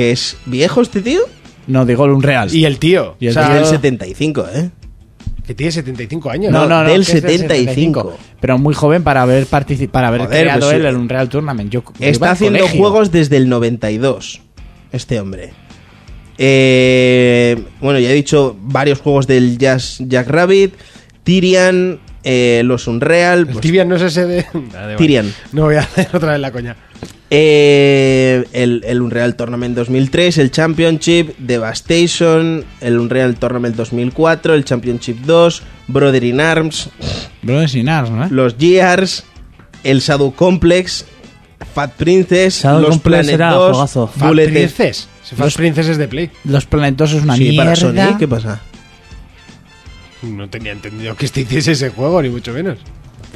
Que 0.00 0.12
es 0.12 0.38
viejo 0.46 0.80
este 0.80 1.02
tío. 1.02 1.20
No, 1.66 1.84
digo 1.84 2.06
el 2.06 2.12
Unreal. 2.12 2.54
Y 2.54 2.64
el 2.64 2.78
tío. 2.78 3.16
Y 3.20 3.26
el 3.26 3.32
o 3.32 3.34
sea, 3.34 3.48
Es 3.48 3.54
del 3.56 3.66
75, 3.66 4.46
¿eh? 4.54 4.70
que 5.46 5.54
tiene 5.54 5.70
75 5.72 6.30
años. 6.30 6.50
no, 6.52 6.60
no, 6.60 6.68
no, 6.68 6.84
no, 6.84 6.88
del 6.90 7.04
que 7.04 7.12
es 7.12 7.20
75. 7.20 8.16
Pero 8.40 8.56
muy 8.56 8.72
joven 8.72 9.02
para 9.02 9.20
haber 9.20 9.46
particip- 9.46 9.90
para 9.90 10.08
haber 10.08 10.22
Joder, 10.22 10.40
creado 10.44 10.60
pues 10.60 10.72
él 10.76 10.86
el 10.86 10.96
Unreal 10.96 11.28
Tournament. 11.28 11.70
Yo, 11.70 11.82
Está 11.98 12.30
haciendo 12.30 12.60
colegio. 12.60 12.80
juegos 12.80 13.12
desde 13.12 13.36
el 13.36 13.50
92, 13.50 14.40
este 14.90 15.20
hombre. 15.20 15.52
Eh, 16.38 17.62
bueno, 17.82 17.98
ya 17.98 18.08
he 18.10 18.14
dicho 18.14 18.56
varios 18.62 19.00
juegos 19.00 19.26
del 19.26 19.58
Jazz 19.58 19.98
Jack 20.06 20.28
Rabbit, 20.28 20.72
Tyrian, 21.24 22.00
eh, 22.24 22.62
los 22.64 22.86
Unreal, 22.86 23.46
pues, 23.46 23.86
no 23.86 23.96
es 23.96 24.02
ese 24.02 24.24
de. 24.26 24.46
Tyrian. 24.96 25.30
No 25.52 25.64
voy 25.64 25.74
a 25.74 25.80
hacer 25.80 26.08
otra 26.14 26.32
vez 26.32 26.40
la 26.40 26.50
coña. 26.52 26.76
Eh, 27.30 28.44
el, 28.52 28.82
el 28.84 29.00
Unreal 29.02 29.36
Tournament 29.36 29.76
2003, 29.76 30.38
el 30.38 30.50
Championship, 30.50 31.36
Devastation, 31.38 32.64
el 32.80 32.98
Unreal 32.98 33.36
Tournament 33.36 33.76
2004, 33.76 34.54
el 34.54 34.64
Championship 34.64 35.18
2, 35.24 35.62
Brother 35.88 36.24
in 36.24 36.40
Arms, 36.40 36.90
Brothers 37.42 37.74
in 37.76 37.88
Arms, 37.88 38.10
¿no? 38.10 38.28
los 38.30 38.56
Gears, 38.58 39.24
el 39.84 40.00
Shadow 40.00 40.34
Complex, 40.34 41.04
Fat 41.74 41.92
Princess, 41.92 42.62
Shadow 42.62 42.80
los 42.80 42.90
Complex 42.90 43.18
Planet 43.26 43.34
era 43.34 43.50
2, 43.52 43.70
juegazo. 43.76 44.06
Fat 44.08 44.32
Princess. 44.32 45.08
Si 45.22 45.36
Fat 45.36 45.52
Princess 45.54 45.86
es 45.88 45.98
de 45.98 46.08
Play. 46.08 46.30
Los 46.44 46.66
planetos 46.66 47.12
es 47.12 47.22
una 47.22 47.36
Sí, 47.36 47.44
mierda. 47.50 47.64
para 47.64 47.76
Sony, 47.76 48.18
¿qué 48.18 48.26
pasa? 48.26 48.60
No 50.22 50.48
tenía 50.50 50.72
entendido 50.72 51.14
que 51.16 51.24
este 51.26 51.42
hiciese 51.42 51.72
ese 51.72 51.90
juego, 51.90 52.20
ni 52.22 52.28
mucho 52.28 52.52
menos. 52.52 52.78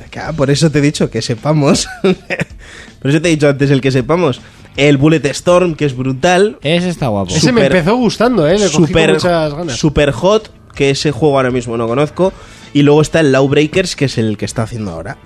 Acá, 0.02 0.32
por 0.32 0.50
eso 0.50 0.70
te 0.70 0.78
he 0.78 0.82
dicho 0.82 1.10
que 1.10 1.22
sepamos. 1.22 1.88
por 2.02 3.10
eso 3.10 3.20
te 3.20 3.28
he 3.28 3.30
dicho 3.32 3.48
antes 3.48 3.70
el 3.70 3.80
que 3.80 3.90
sepamos. 3.90 4.40
El 4.76 4.96
Bullet 4.96 5.24
Storm, 5.26 5.74
que 5.76 5.84
es 5.84 5.96
brutal. 5.96 6.58
Ese 6.62 6.88
está 6.88 7.08
guapo. 7.08 7.34
Ese 7.34 7.52
me 7.52 7.66
empezó 7.66 7.96
gustando, 7.96 8.46
¿eh? 8.48 8.58
Le 8.58 8.68
cogí 8.70 8.92
con 8.92 9.10
muchas 9.12 9.54
ganas. 9.54 9.76
super 9.76 10.10
hot, 10.10 10.50
que 10.74 10.90
ese 10.90 11.12
juego 11.12 11.36
ahora 11.36 11.50
mismo 11.50 11.76
no 11.76 11.86
conozco. 11.86 12.32
Y 12.72 12.82
luego 12.82 13.00
está 13.02 13.20
el 13.20 13.30
Lawbreakers, 13.30 13.94
que 13.94 14.06
es 14.06 14.18
el 14.18 14.36
que 14.36 14.44
está 14.44 14.62
haciendo 14.64 14.90
ahora. 14.90 15.16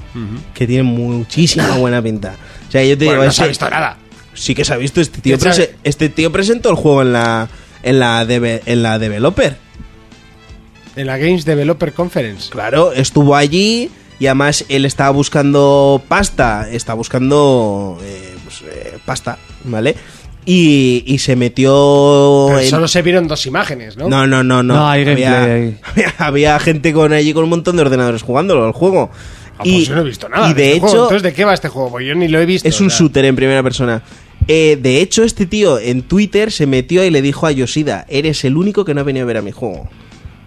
Que 0.53 0.66
tiene 0.66 0.82
muchísima 0.82 1.78
buena 1.78 2.03
pinta. 2.03 2.35
O 2.69 2.70
sea, 2.70 2.85
yo 2.85 2.99
te 2.99 3.07
Bueno, 3.07 3.23
digo, 3.23 3.24
no 3.27 3.32
se 3.32 3.43
ha 3.45 3.47
visto 3.47 3.70
nada. 3.70 3.97
Sí 4.35 4.55
que 4.55 4.66
se 4.66 4.74
ha 4.74 4.77
visto. 4.77 5.01
Este 5.01 5.23
tío, 5.23 5.39
este 5.82 6.09
tío 6.11 6.31
presentó 6.31 6.69
el 6.69 6.77
juego 6.77 7.01
en 7.01 7.15
la, 7.15 7.49
en 7.82 7.99
la, 8.01 8.27
deve- 8.27 8.61
en 8.66 8.82
la 8.82 8.99
developer. 8.99 9.57
En 10.95 11.07
la 11.07 11.16
Games 11.16 11.45
Developer 11.47 11.93
Conference. 11.95 12.51
Claro, 12.51 12.93
estuvo 12.93 13.35
allí 13.35 13.90
y 14.19 14.27
además 14.27 14.65
él 14.69 14.85
estaba 14.85 15.11
buscando 15.11 16.03
pasta, 16.09 16.69
está 16.70 16.95
buscando 16.95 17.99
eh, 18.03 18.35
pues, 18.45 18.62
eh, 18.62 18.99
pasta, 19.05 19.39
¿vale? 19.65 19.95
Y, 20.45 21.05
y 21.07 21.19
se 21.19 21.36
metió... 21.36 22.47
Pero 22.49 22.61
en- 22.61 22.66
solo 22.70 22.89
se 22.89 23.03
vieron 23.03 23.28
dos 23.28 23.45
imágenes, 23.47 23.97
¿no? 23.97 24.09
No, 24.09 24.27
no, 24.27 24.43
no, 24.43 24.62
no. 24.62 24.74
No, 24.74 24.89
hay 24.89 25.03
había, 25.07 25.31
gameplay 25.47 25.77
había, 25.93 26.15
había 26.19 26.59
gente 26.61 26.93
con 26.93 27.12
allí 27.12 27.32
con 27.35 27.45
un 27.45 27.51
montón 27.51 27.77
de 27.77 27.82
ordenadores 27.82 28.23
jugándolo 28.23 28.65
al 28.65 28.73
juego. 28.73 29.11
Ah, 29.59 29.62
pues 29.65 29.89
yo 29.89 29.95
no 29.95 30.01
he 30.03 30.05
visto 30.05 30.28
nada. 30.28 30.49
Y 30.49 30.55
de 30.55 30.69
este 30.69 30.81
juego. 30.81 30.95
hecho, 30.95 31.03
Entonces, 31.05 31.23
¿de 31.24 31.32
qué 31.35 31.45
va 31.45 31.53
este 31.53 31.69
juego? 31.69 31.90
Pues 31.90 32.07
yo 32.07 32.15
ni 32.15 32.28
lo 32.28 32.40
he 32.40 32.47
visto. 32.47 32.66
es 32.69 32.81
un 32.81 32.86
o 32.86 32.90
sea. 32.90 32.99
shooter 33.01 33.24
en 33.24 33.36
primera 33.36 33.62
persona. 33.62 34.03
Eh, 34.47 34.78
de 34.81 35.03
hecho, 35.03 35.24
este 35.24 35.45
tío 35.47 35.78
en 35.78 36.03
Twitter 36.03 36.51
se 36.51 36.66
metió 36.66 37.05
y 37.05 37.11
le 37.11 37.20
dijo 37.20 37.47
a 37.47 37.51
Yoshida, 37.53 38.07
eres 38.09 38.45
el 38.45 38.57
único 38.57 38.85
que 38.86 38.95
no 38.95 39.01
ha 39.03 39.05
venido 39.05 39.24
a 39.24 39.27
ver 39.27 39.36
a 39.36 39.43
mi 39.43 39.51
juego. 39.53 39.89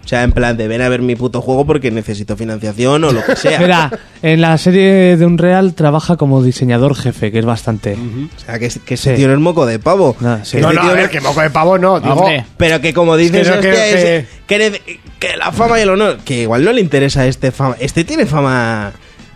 O 0.04 0.08
sea, 0.08 0.24
en 0.24 0.32
plan 0.32 0.56
de 0.56 0.66
ven 0.66 0.82
a 0.82 0.88
ver 0.88 1.00
mi 1.00 1.14
puto 1.14 1.40
juego 1.40 1.64
porque 1.64 1.90
necesito 1.92 2.36
financiación 2.36 3.04
o 3.04 3.12
lo 3.12 3.24
que 3.24 3.36
sea. 3.36 3.60
Mira, 3.60 3.90
en 4.22 4.40
la 4.40 4.58
serie 4.58 5.16
de 5.16 5.24
Unreal 5.24 5.74
trabaja 5.74 6.16
como 6.16 6.42
diseñador 6.42 6.96
jefe, 6.96 7.30
que 7.30 7.38
es 7.38 7.44
bastante. 7.44 7.94
O 7.94 8.40
sea, 8.44 8.58
que, 8.58 8.68
que 8.84 8.94
ese 8.94 9.10
Sí. 9.10 9.16
tío 9.16 9.28
no 9.28 9.34
es 9.34 9.40
moco 9.40 9.64
de 9.64 9.78
pavo. 9.78 10.16
No, 10.20 10.44
sí. 10.44 10.56
Que 10.56 10.62
No, 10.62 10.70
este 10.70 10.74
no, 10.76 10.82
tío 10.82 10.90
a 10.90 10.94
ver, 10.94 11.04
no- 11.04 11.10
que 11.10 11.20
moco 11.20 11.40
de 11.40 11.50
pavo 11.50 11.78
no. 11.78 12.00
Digo, 12.00 12.14
Hombre. 12.14 12.44
Pero 12.56 12.80
que 12.80 12.92
como 12.92 13.16
dices, 13.16 13.48
que 13.48 13.54
no, 13.54 13.60
es- 13.60 14.80
que, 15.20 15.36
la 15.38 15.52
fama 15.52 15.78
y 15.78 15.82
el 15.82 15.90
honor, 15.90 16.18
que 16.24 16.42
igual 16.42 16.64
no 16.64 16.72
le 16.72 16.80
interesa 16.80 17.20
a 17.20 17.26
este 17.26 17.52
fama. 17.52 17.76
Este 17.78 18.02
tiene 18.04 18.26
fama. 18.26 18.92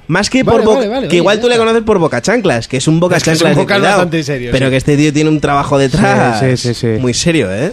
Más 0.09 0.30
que 0.30 0.43
Vale, 0.44 0.59
por 0.59 0.64
boca, 0.66 0.78
vale, 0.78 0.88
vale, 0.88 1.01
que 1.02 1.06
vale, 1.09 1.16
igual 1.16 1.36
ya 1.36 1.43
tú 1.43 1.48
le 1.48 1.56
conoces 1.59 1.82
por 1.82 1.98
boca 1.98 2.20
chanclas, 2.22 2.68
que 2.68 2.76
es 2.76 2.86
un 2.86 3.01
boca 3.01 3.16
Es 3.16 3.24
que 3.24 3.32
es 3.32 3.38
chanclas 3.40 3.56
un 3.56 3.66
de 3.66 3.72
cuidado. 3.74 3.84
bastante 3.97 4.22
serio, 4.22 4.51
Pero 4.52 4.66
sí. 4.66 4.70
que 4.70 4.76
este 4.76 4.97
tío 4.97 5.12
tiene 5.12 5.30
un 5.30 5.40
trabajo 5.40 5.78
detrás. 5.78 6.38
Sí, 6.40 6.56
sí, 6.56 6.74
sí, 6.74 6.94
sí. 6.94 7.01
Muy 7.01 7.12
serio, 7.12 7.52
¿eh? 7.52 7.72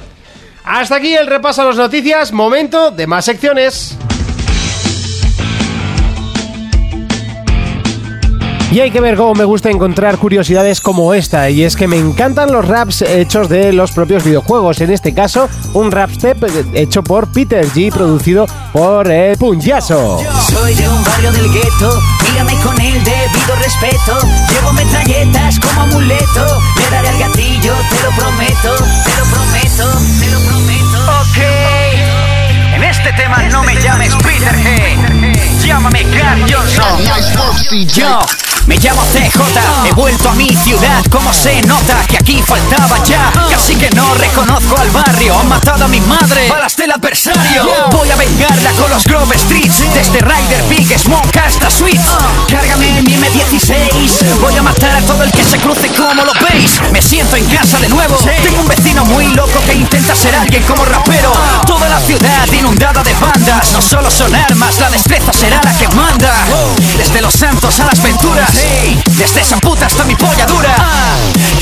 Hasta 0.63 0.95
aquí 0.95 1.13
el 1.13 1.27
repaso 1.27 1.61
a 1.61 1.65
las 1.65 1.75
noticias. 1.75 2.31
Momento 2.31 2.91
de 2.91 3.07
más 3.07 3.25
secciones. 3.25 3.97
Y 8.71 8.79
hay 8.79 8.89
que 8.89 9.01
ver 9.01 9.15
cómo 9.15 9.35
me 9.35 9.43
gusta 9.43 9.69
encontrar 9.69 10.17
curiosidades 10.17 10.81
como 10.81 11.13
esta, 11.13 11.49
y 11.51 11.63
es 11.63 11.75
que 11.75 11.87
me 11.87 11.97
encantan 11.97 12.51
los 12.51 12.67
raps 12.67 13.03
hechos 13.03 13.47
de 13.47 13.71
los 13.71 13.91
propios 13.91 14.23
videojuegos. 14.23 14.81
En 14.81 14.91
este 14.91 15.13
caso, 15.13 15.47
un 15.73 15.91
rap 15.91 16.09
step 16.09 16.43
hecho 16.73 17.03
por 17.03 17.31
Peter 17.31 17.67
G, 17.67 17.93
producido 17.93 18.47
por 18.71 19.11
el 19.11 19.37
Punyaso. 19.37 20.19
Soy 20.49 20.73
de 20.73 20.89
un 20.89 21.03
barrio 21.03 21.31
del 21.33 21.51
gueto, 21.53 22.01
mírame 22.31 22.55
con 22.63 22.81
el 22.81 23.03
debido 23.03 23.55
respeto. 23.63 24.17
Llevo 24.51 24.73
metralletas 24.73 25.59
como 25.59 25.81
amuleto, 25.81 26.61
le 26.77 26.89
daré 26.89 27.09
al 27.09 27.19
gatillo, 27.19 27.73
te 27.89 28.03
lo 28.03 28.09
prometo, 28.15 28.75
te 29.05 29.17
lo 29.19 29.25
prometo, 29.29 29.99
te 30.19 30.31
lo 30.31 30.39
prometo. 30.39 30.97
Ok, 31.21 31.37
en 32.75 32.83
este 32.83 33.13
tema 33.13 33.43
no 33.51 33.63
me 33.63 33.75
llames 33.81 34.15
Peter 34.15 34.55
G, 34.55 34.97
llámame 35.73 36.03
Carl 36.03 36.41
Johnson. 36.41 37.87
Yo 37.87 38.19
me 38.67 38.77
llamo 38.77 39.01
CJ, 39.11 39.89
he 39.89 39.91
vuelto 39.93 40.29
a 40.29 40.33
mi 40.35 40.47
ciudad, 40.55 41.03
como 41.09 41.33
se 41.33 41.61
nota 41.63 42.05
que 42.07 42.17
aquí 42.17 42.41
faltaba 42.41 43.03
ya. 43.03 43.31
Casi 43.49 43.75
que 43.75 43.89
no 43.89 44.13
reconozco 44.13 44.77
al 44.77 44.89
barrio, 44.91 45.37
han 45.37 45.49
matado 45.49 45.85
a 45.85 45.87
mi 45.87 45.99
madre, 46.01 46.47
balas 46.47 46.75
del 46.77 46.91
adversario. 46.91 47.65
Voy 47.91 48.09
a 48.11 48.15
vengarla 48.15 48.71
con 48.73 48.89
los 48.91 49.03
Grove 49.05 49.37
Streets, 49.37 49.83
desde 49.93 50.19
Rider 50.19 50.63
Big 50.69 50.97
Smoke 50.97 51.37
hasta 51.37 51.69
Sweet. 51.69 51.99
Cárgame 52.49 53.01
mi 53.01 53.15
M16, 53.15 54.39
voy 54.39 54.55
a 54.55 54.61
matar 54.61 54.95
a 54.95 55.01
todo 55.01 55.23
el 55.23 55.31
que 55.31 55.43
se 55.43 55.57
cruce 55.57 55.89
como 55.89 56.23
lo 56.23 56.33
veis. 56.49 56.79
Me 56.91 57.01
siento 57.01 57.35
en 57.35 57.45
casa 57.47 57.79
de 57.79 57.89
nuevo, 57.89 58.15
tengo 58.17 58.61
un 58.61 58.67
vecino 58.67 59.03
muy 59.05 59.27
loco 59.33 59.59
que 59.65 59.73
intenta 59.73 60.15
ser 60.15 60.35
alguien 60.35 60.63
como 60.63 60.85
rapero. 60.85 61.33
Toda 61.65 61.89
la 61.89 61.99
ciudad 61.99 62.47
inundada 62.51 63.03
de 63.03 63.13
bandas, 63.15 63.71
no 63.73 63.81
solo 63.81 64.09
son 64.11 64.33
armas, 64.35 64.79
la 64.79 64.89
destreza 64.89 65.33
será 65.33 65.62
Desde 66.97 67.21
los 67.21 67.33
santos 67.33 67.79
a 67.79 67.85
las 67.85 68.01
venturas, 68.01 68.49
desde 69.17 69.41
esa 69.41 69.57
puta 69.57 69.85
hasta 69.85 70.03
mi 70.03 70.15
polla 70.15 70.45
dura. 70.45 70.75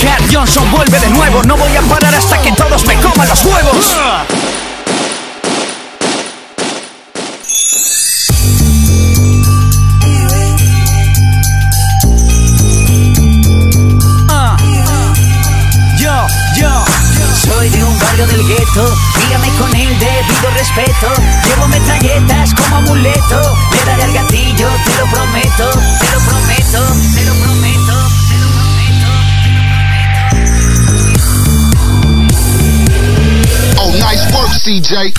Carl 0.01 0.23
Johnson 0.31 0.69
vuelve 0.71 0.99
de 0.99 1.09
nuevo, 1.09 1.43
no 1.43 1.55
voy 1.55 1.75
a 1.75 1.81
parar 1.81 2.13
hasta 2.15 2.41
que 2.41 2.51
todos 2.51 2.85
me 2.85 2.95
coman 2.99 3.27
los 3.27 3.43
huevos. 3.45 3.97
barrio 18.21 18.37
del 18.37 18.47
gueto. 18.47 18.95
Dígame 19.23 19.49
con 19.57 19.75
el 19.75 19.99
debido 19.99 20.51
respeto. 20.57 21.13
Llevo 21.47 21.67
metralletas 21.67 22.53
como 22.53 22.77
amuleto. 22.77 23.57
Le 23.71 23.85
daré 23.85 24.03
al 24.03 24.13
gatillo, 24.13 24.69
te 24.85 24.95
lo 24.97 25.05
prometo, 25.09 25.69
te 25.99 26.11
lo 26.11 26.19
prometo, 26.19 26.95
te 27.15 27.25
lo 27.25 27.33
prometo. 27.33 27.93
Te 28.27 28.37
lo 28.37 28.47
prometo. 28.53 29.11
Oh, 33.77 33.91
nice 33.93 34.25
work, 34.33 34.51
CJ. 34.63 35.13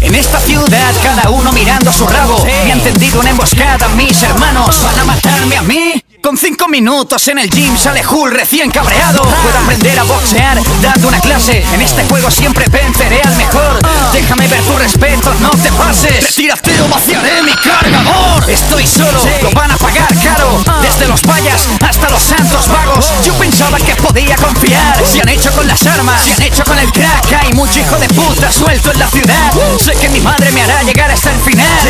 En 0.00 0.14
esta 0.14 0.38
ciudad 0.40 0.94
cada 1.02 1.30
uno 1.30 1.52
mirando 1.52 1.92
su 1.92 2.06
rabo 2.06 2.44
Me 2.44 2.70
han 2.70 2.80
tendido 2.80 3.18
una 3.18 3.30
emboscada 3.30 3.88
mis 3.96 4.22
hermanos 4.22 4.80
Van 4.84 4.96
a 5.00 5.04
matarme 5.04 5.56
a 5.56 5.62
mí 5.62 6.00
con 6.22 6.36
cinco 6.36 6.68
minutos 6.68 7.26
en 7.28 7.38
el 7.38 7.48
gym 7.48 7.76
sale 7.76 8.02
Hull 8.06 8.32
recién 8.32 8.70
cabreado. 8.70 9.22
Puedo 9.22 9.58
aprender 9.58 9.98
a 9.98 10.02
boxear 10.02 10.60
dando 10.82 11.08
una 11.08 11.20
clase. 11.20 11.64
En 11.72 11.80
este 11.80 12.04
juego 12.04 12.30
siempre 12.30 12.66
venceré 12.68 13.22
al 13.22 13.34
mejor. 13.36 13.80
Déjame 14.12 14.46
ver 14.48 14.62
tu 14.62 14.76
respeto, 14.76 15.32
no 15.40 15.50
te 15.50 15.70
pases. 15.72 16.24
Retírate 16.24 16.80
o 16.82 16.88
vaciaré 16.88 17.42
mi 17.42 17.52
cargador. 17.54 18.50
Estoy 18.50 18.86
solo, 18.86 19.20
lo 19.42 19.50
van 19.52 19.70
a 19.70 19.76
pagar 19.76 20.08
caro. 20.22 20.62
Desde 20.82 21.06
los 21.06 21.20
payas 21.22 21.66
hasta 21.86 22.10
los 22.10 22.22
santos 22.22 22.68
vagos. 22.68 23.06
Yo 23.24 23.34
pensaba 23.34 23.78
que 23.78 23.94
podía 23.96 24.36
confiar. 24.36 25.04
Se 25.06 25.20
han 25.20 25.28
hecho 25.28 25.52
con 25.52 25.66
las 25.66 25.86
armas, 25.86 26.22
se 26.22 26.32
han 26.32 26.42
hecho 26.42 26.64
con 26.64 26.78
el 26.78 26.90
crack. 26.92 27.32
Hay 27.40 27.52
mucho 27.52 27.78
hijo 27.78 27.96
de 27.96 28.08
puta 28.08 28.50
suelto 28.50 28.92
en 28.92 28.98
la 28.98 29.08
ciudad. 29.08 29.52
Sé 29.78 29.92
que 29.92 30.08
mi 30.08 30.20
madre 30.20 30.50
me 30.52 30.62
hará 30.62 30.82
llegar 30.82 31.10
hasta 31.10 31.30
el 31.32 31.40
final. 31.40 31.88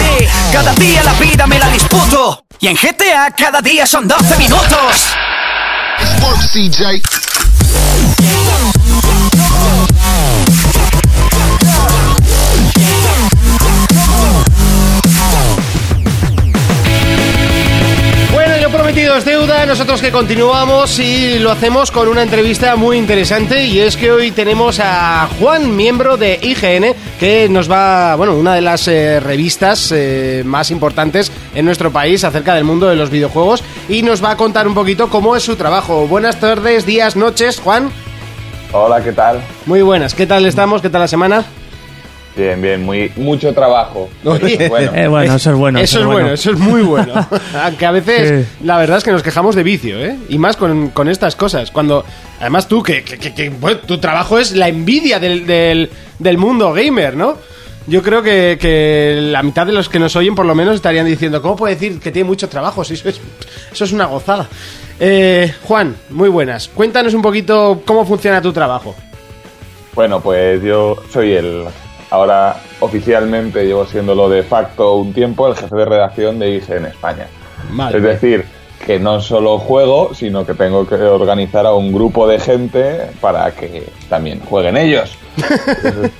Cada 0.53 0.75
día 0.75 1.03
la 1.03 1.15
vida 1.15 1.47
me 1.47 1.59
la 1.59 1.69
disputo. 1.69 2.48
Y 2.61 2.67
en 2.67 2.77
GTA 2.77 3.31
cada 3.37 3.61
día 3.61 3.87
son 3.87 4.09
12 4.09 4.37
minutos. 4.37 5.15
Deuda, 18.99 19.65
nosotros 19.65 20.01
que 20.01 20.11
continuamos 20.11 20.99
y 20.99 21.39
lo 21.39 21.53
hacemos 21.53 21.93
con 21.93 22.09
una 22.09 22.23
entrevista 22.25 22.75
muy 22.75 22.97
interesante 22.97 23.65
y 23.65 23.79
es 23.79 23.97
que 23.97 24.11
hoy 24.11 24.33
tenemos 24.33 24.81
a 24.83 25.29
Juan, 25.39 25.77
miembro 25.77 26.17
de 26.17 26.41
IGN, 26.43 26.97
que 27.21 27.49
nos 27.49 27.71
va, 27.71 28.17
bueno, 28.17 28.35
una 28.35 28.57
de 28.57 28.61
las 28.61 28.89
eh, 28.89 29.21
revistas 29.21 29.93
eh, 29.93 30.43
más 30.45 30.73
importantes 30.73 31.31
en 31.55 31.65
nuestro 31.65 31.93
país 31.93 32.25
acerca 32.25 32.55
del 32.57 32.65
mundo 32.65 32.89
de 32.89 32.97
los 32.97 33.09
videojuegos 33.09 33.63
y 33.89 34.03
nos 34.03 34.23
va 34.23 34.33
a 34.33 34.37
contar 34.37 34.67
un 34.67 34.75
poquito 34.75 35.09
cómo 35.09 35.37
es 35.37 35.45
su 35.45 35.55
trabajo. 35.55 36.09
Buenas 36.09 36.41
tardes, 36.41 36.85
días, 36.85 37.15
noches, 37.15 37.61
Juan. 37.61 37.91
Hola, 38.73 39.01
¿qué 39.01 39.13
tal? 39.13 39.41
Muy 39.67 39.83
buenas, 39.83 40.13
¿qué 40.13 40.27
tal 40.27 40.45
estamos? 40.45 40.83
¿Qué 40.83 40.91
tal 40.91 41.03
la 41.03 41.09
semana? 41.09 41.45
Bien, 42.39 42.63
bien, 42.63 42.83
muy 42.85 43.11
mucho 43.17 43.53
trabajo. 43.53 44.09
Bueno. 44.23 44.47
Eh, 44.95 45.09
bueno, 45.09 45.35
eso 45.35 45.51
es 45.51 45.57
bueno. 45.57 45.79
Eso 45.81 45.99
es 45.99 46.07
bueno, 46.07 46.31
eso 46.31 46.53
es 46.53 46.59
muy 46.59 46.83
bueno. 46.83 47.13
Aunque 47.65 47.85
a 47.85 47.91
veces, 47.91 48.47
Sí. 48.47 48.65
la 48.65 48.79
verdad 48.79 48.99
es 48.99 49.05
que 49.05 49.11
nos 49.11 49.25
quejamos 49.25 49.57
de 49.57 49.65
vicio, 49.65 49.99
¿eh? 49.99 50.17
Y 50.29 50.39
más 50.39 50.57
con, 50.57 50.91
con 50.91 51.09
estas 51.09 51.35
cosas. 51.35 51.73
Cuando, 51.73 52.05
además 52.41 52.69
tú, 52.69 52.81
que, 52.83 53.03
que- 53.03 53.19
que- 53.19 53.35
que, 53.35 53.49
bueno, 53.51 53.79
tu 53.79 53.99
trabajo 53.99 54.39
es 54.39 54.53
la 54.53 54.69
envidia 54.69 55.19
del, 55.19 55.47
del, 55.49 55.91
del 56.21 56.39
mundo 56.39 56.73
gamer, 56.73 57.17
¿no? 57.17 57.37
Yo 57.89 58.03
creo 58.05 58.23
que, 58.23 58.57
que 58.61 59.19
la 59.21 59.43
mitad 59.43 59.67
de 59.67 59.73
los 59.73 59.89
que 59.89 59.99
nos 59.99 60.15
oyen, 60.15 60.35
por 60.37 60.47
lo 60.47 60.55
menos, 60.55 60.77
estarían 60.77 61.07
diciendo, 61.07 61.43
¿cómo 61.43 61.57
puede 61.57 61.75
decir 61.75 61.99
que 61.99 62.13
tiene 62.13 62.29
mucho 62.29 62.49
trabajo? 62.49 62.85
Si 62.85 62.95
eso 62.95 63.09
es, 63.09 63.21
eso 63.73 63.85
es 63.85 63.93
una 63.93 64.05
gozada. 64.05 64.47
Eh, 65.01 65.53
Juan, 65.65 65.97
muy 66.11 66.29
buenas. 66.29 66.69
Cuéntanos 66.69 67.15
un 67.15 67.23
poquito 67.23 67.83
cómo 67.85 68.05
funciona 68.05 68.41
tu 68.41 68.53
trabajo. 68.53 68.95
Bueno, 69.95 70.21
pues 70.21 70.63
yo 70.63 71.03
soy 71.13 71.33
el, 71.33 71.65
ahora 72.11 72.57
oficialmente 72.81 73.65
llevo 73.67 73.85
siéndolo 73.87 74.29
de 74.29 74.43
facto 74.43 74.97
un 74.97 75.13
tiempo, 75.13 75.49
el 75.49 75.55
jefe 75.57 75.75
de 75.77 75.85
redacción 75.85 76.39
de 76.39 76.51
IGN 76.57 76.87
España. 76.87 77.27
Vale. 77.71 77.97
Es 77.97 78.03
decir, 78.03 78.45
que 78.87 78.99
no 78.99 79.21
solo 79.21 79.59
juego, 79.59 80.15
sino 80.15 80.47
que 80.47 80.55
tengo 80.55 80.87
que 80.87 80.95
organizar 80.95 81.67
a 81.67 81.73
un 81.75 81.93
grupo 81.93 82.27
de 82.29 82.39
gente 82.39 83.11
para 83.21 83.51
que 83.51 83.85
también 84.09 84.41
jueguen 84.41 84.77
ellos. 84.77 85.17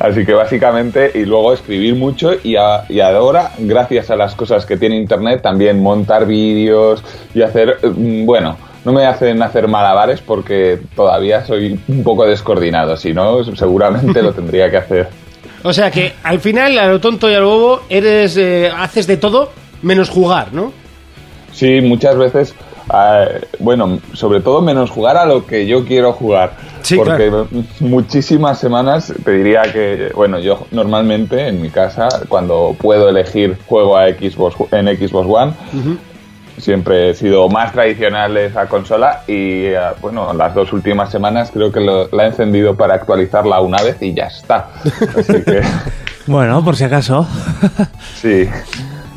Así 0.00 0.24
que 0.24 0.32
básicamente, 0.32 1.10
y 1.14 1.24
luego 1.24 1.52
escribir 1.52 1.94
mucho 1.96 2.32
y, 2.42 2.56
a- 2.56 2.84
y 2.88 3.00
ahora, 3.00 3.52
gracias 3.58 4.10
a 4.10 4.16
las 4.16 4.34
cosas 4.34 4.64
que 4.66 4.76
tiene 4.76 4.96
Internet, 4.96 5.42
también 5.42 5.82
montar 5.82 6.26
vídeos 6.26 7.02
y 7.34 7.42
hacer, 7.42 7.78
mm, 7.82 8.24
bueno, 8.24 8.56
no 8.88 8.94
me 8.94 9.04
hacen 9.04 9.42
hacer 9.42 9.68
malabares 9.68 10.22
porque 10.22 10.80
todavía 10.96 11.44
soy 11.44 11.78
un 11.88 12.02
poco 12.02 12.24
descoordinado, 12.24 12.96
si 12.96 13.12
no, 13.12 13.44
seguramente 13.54 14.22
lo 14.22 14.32
tendría 14.32 14.70
que 14.70 14.76
hacer. 14.78 15.08
O 15.64 15.72
sea 15.72 15.90
que 15.90 16.12
al 16.22 16.38
final, 16.38 16.78
a 16.78 16.86
lo 16.86 17.00
tonto 17.00 17.28
y 17.28 17.34
a 17.34 17.40
lo 17.40 17.48
bobo, 17.48 17.80
eres, 17.88 18.36
eh, 18.36 18.70
haces 18.74 19.08
de 19.08 19.16
todo 19.16 19.50
menos 19.82 20.08
jugar, 20.08 20.52
¿no? 20.52 20.72
Sí, 21.52 21.80
muchas 21.80 22.16
veces, 22.16 22.54
eh, 22.94 23.40
bueno, 23.58 23.98
sobre 24.12 24.40
todo 24.40 24.62
menos 24.62 24.88
jugar 24.88 25.16
a 25.16 25.26
lo 25.26 25.44
que 25.44 25.66
yo 25.66 25.84
quiero 25.84 26.12
jugar. 26.12 26.52
Sí, 26.82 26.94
porque 26.94 27.28
claro. 27.28 27.48
muchísimas 27.80 28.60
semanas 28.60 29.12
te 29.24 29.32
diría 29.32 29.62
que, 29.62 30.12
bueno, 30.14 30.38
yo 30.38 30.64
normalmente 30.70 31.48
en 31.48 31.60
mi 31.60 31.70
casa, 31.70 32.08
cuando 32.28 32.76
puedo 32.78 33.08
elegir 33.08 33.58
juego 33.66 33.96
a 33.96 34.06
Xbox, 34.10 34.54
en 34.70 34.86
Xbox 34.96 35.26
One, 35.28 35.52
siempre 36.60 37.10
he 37.10 37.14
sido 37.14 37.48
más 37.48 37.72
tradicional 37.72 38.36
esa 38.36 38.66
consola 38.66 39.22
y, 39.26 39.66
eh, 39.66 39.78
bueno, 40.00 40.32
las 40.32 40.54
dos 40.54 40.72
últimas 40.72 41.10
semanas 41.10 41.50
creo 41.52 41.70
que 41.72 41.80
lo- 41.80 42.08
la 42.10 42.24
he 42.24 42.26
encendido 42.28 42.76
para 42.76 42.94
actualizarla 42.94 43.60
una 43.60 43.82
vez 43.82 43.96
y 44.00 44.14
ya 44.14 44.24
está. 44.26 44.68
Así 45.18 45.42
que, 45.44 45.60
Bueno, 46.26 46.62
por 46.62 46.76
si 46.76 46.84
acaso. 46.84 47.26
sí. 48.20 48.48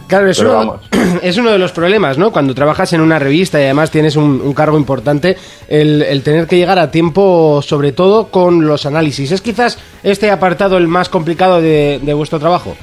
Claro, 0.07 0.29
es 0.29 0.39
uno, 0.39 0.53
vamos. 0.53 0.81
es 1.21 1.37
uno 1.37 1.51
de 1.51 1.57
los 1.57 1.71
problemas, 1.71 2.17
¿no? 2.17 2.31
Cuando 2.31 2.53
trabajas 2.53 2.91
en 2.91 2.99
una 2.99 3.17
revista 3.17 3.59
y 3.59 3.63
además 3.63 3.91
tienes 3.91 4.17
un, 4.17 4.41
un 4.43 4.53
cargo 4.53 4.77
importante, 4.77 5.37
el, 5.69 6.01
el 6.01 6.21
tener 6.21 6.47
que 6.47 6.57
llegar 6.57 6.79
a 6.79 6.91
tiempo, 6.91 7.61
sobre 7.61 7.93
todo 7.93 8.27
con 8.27 8.67
los 8.67 8.85
análisis. 8.85 9.31
¿Es 9.31 9.39
quizás 9.41 9.77
este 10.03 10.29
apartado 10.31 10.77
el 10.77 10.87
más 10.89 11.07
complicado 11.07 11.61
de, 11.61 11.99
de 12.03 12.13
vuestro 12.13 12.39
trabajo? 12.39 12.75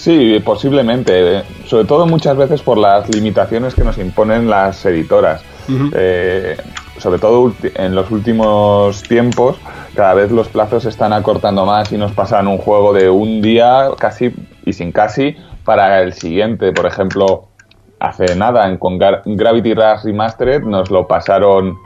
Sí, 0.00 0.40
posiblemente. 0.42 1.38
eh, 1.38 1.42
Sobre 1.66 1.84
todo 1.84 2.06
muchas 2.06 2.34
veces 2.34 2.62
por 2.62 2.78
las 2.78 3.06
limitaciones 3.14 3.74
que 3.74 3.84
nos 3.84 3.98
imponen 3.98 4.48
las 4.48 4.84
editoras. 4.86 5.42
Eh, 5.94 6.56
sobre 6.96 7.18
todo 7.18 7.52
en 7.74 7.94
los 7.94 8.10
últimos 8.10 9.02
tiempos, 9.02 9.56
cada 9.94 10.14
vez 10.14 10.30
los 10.32 10.48
plazos 10.48 10.84
se 10.84 10.88
están 10.88 11.12
acortando 11.12 11.66
más 11.66 11.92
y 11.92 11.98
nos 11.98 12.12
pasan 12.12 12.48
un 12.48 12.56
juego 12.58 12.94
de 12.94 13.10
un 13.10 13.42
día 13.42 13.90
casi 13.98 14.34
y 14.64 14.72
sin 14.72 14.90
casi 14.90 15.36
para 15.64 16.00
el 16.02 16.14
siguiente. 16.14 16.72
Por 16.72 16.86
ejemplo, 16.86 17.44
hace 17.98 18.34
nada 18.36 18.68
en, 18.68 18.78
con 18.78 18.98
Gravity 18.98 19.74
Rush 19.74 20.04
Remastered 20.04 20.62
nos 20.62 20.90
lo 20.90 21.06
pasaron 21.06 21.76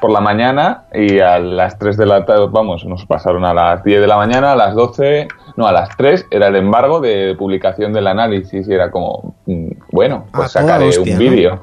por 0.00 0.10
la 0.10 0.20
mañana 0.20 0.84
y 0.94 1.20
a 1.20 1.38
las 1.38 1.78
3 1.78 1.96
de 1.96 2.06
la 2.06 2.24
tarde, 2.24 2.46
vamos, 2.50 2.84
nos 2.84 3.04
pasaron 3.06 3.44
a 3.44 3.54
las 3.54 3.84
10 3.84 4.00
de 4.00 4.06
la 4.06 4.16
mañana, 4.16 4.52
a 4.52 4.56
las 4.56 4.74
12, 4.74 5.28
no, 5.56 5.66
a 5.66 5.72
las 5.72 5.96
3 5.96 6.26
era 6.30 6.48
el 6.48 6.56
embargo 6.56 7.00
de 7.00 7.34
publicación 7.38 7.92
del 7.92 8.06
análisis 8.06 8.66
y 8.66 8.72
era 8.72 8.90
como, 8.90 9.36
mm, 9.46 9.68
bueno, 9.92 10.26
pues 10.32 10.46
Ah, 10.56 10.60
sacaré 10.60 10.88
hostia, 10.88 11.16
un 11.16 11.24
¿no? 11.24 11.30
vídeo. 11.30 11.62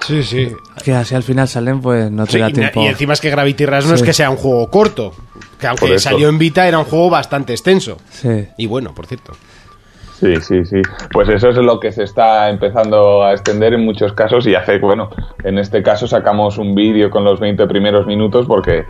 Sí, 0.00 0.22
sí. 0.22 0.50
Que 0.82 0.94
así 0.94 1.14
al 1.14 1.22
final 1.22 1.46
salen, 1.46 1.80
pues 1.82 2.10
no 2.10 2.24
te 2.24 2.32
Sí, 2.32 2.38
da 2.38 2.48
y, 2.48 2.52
tiempo. 2.54 2.80
y 2.82 2.86
encima 2.86 3.12
es 3.12 3.20
que 3.20 3.28
Gravity 3.30 3.66
Rush 3.66 3.84
no 3.86 3.94
es 3.94 4.02
que 4.02 4.14
sea 4.14 4.30
un 4.30 4.36
juego 4.36 4.70
corto, 4.70 5.12
que 5.58 5.66
aunque 5.66 5.98
salió 5.98 6.28
en 6.30 6.38
Vita 6.38 6.66
era 6.66 6.78
un 6.78 6.86
juego 6.86 7.10
bastante 7.10 7.52
extenso. 7.52 7.98
Sí. 8.08 8.46
Y 8.56 8.66
bueno, 8.66 8.94
por 8.94 9.06
cierto. 9.06 9.32
Sí, 10.20 10.36
sí, 10.40 10.64
sí. 10.66 10.82
Pues 11.12 11.30
eso 11.30 11.48
es 11.48 11.56
lo 11.56 11.80
que 11.80 11.92
se 11.92 12.02
está 12.02 12.50
empezando 12.50 13.24
a 13.24 13.32
extender 13.32 13.72
en 13.72 13.84
muchos 13.84 14.12
casos 14.12 14.46
y 14.46 14.54
hace, 14.54 14.78
bueno, 14.78 15.08
en 15.44 15.58
este 15.58 15.82
caso 15.82 16.06
sacamos 16.06 16.58
un 16.58 16.74
vídeo 16.74 17.08
con 17.08 17.24
los 17.24 17.40
20 17.40 17.66
primeros 17.66 18.06
minutos 18.06 18.46
porque 18.46 18.84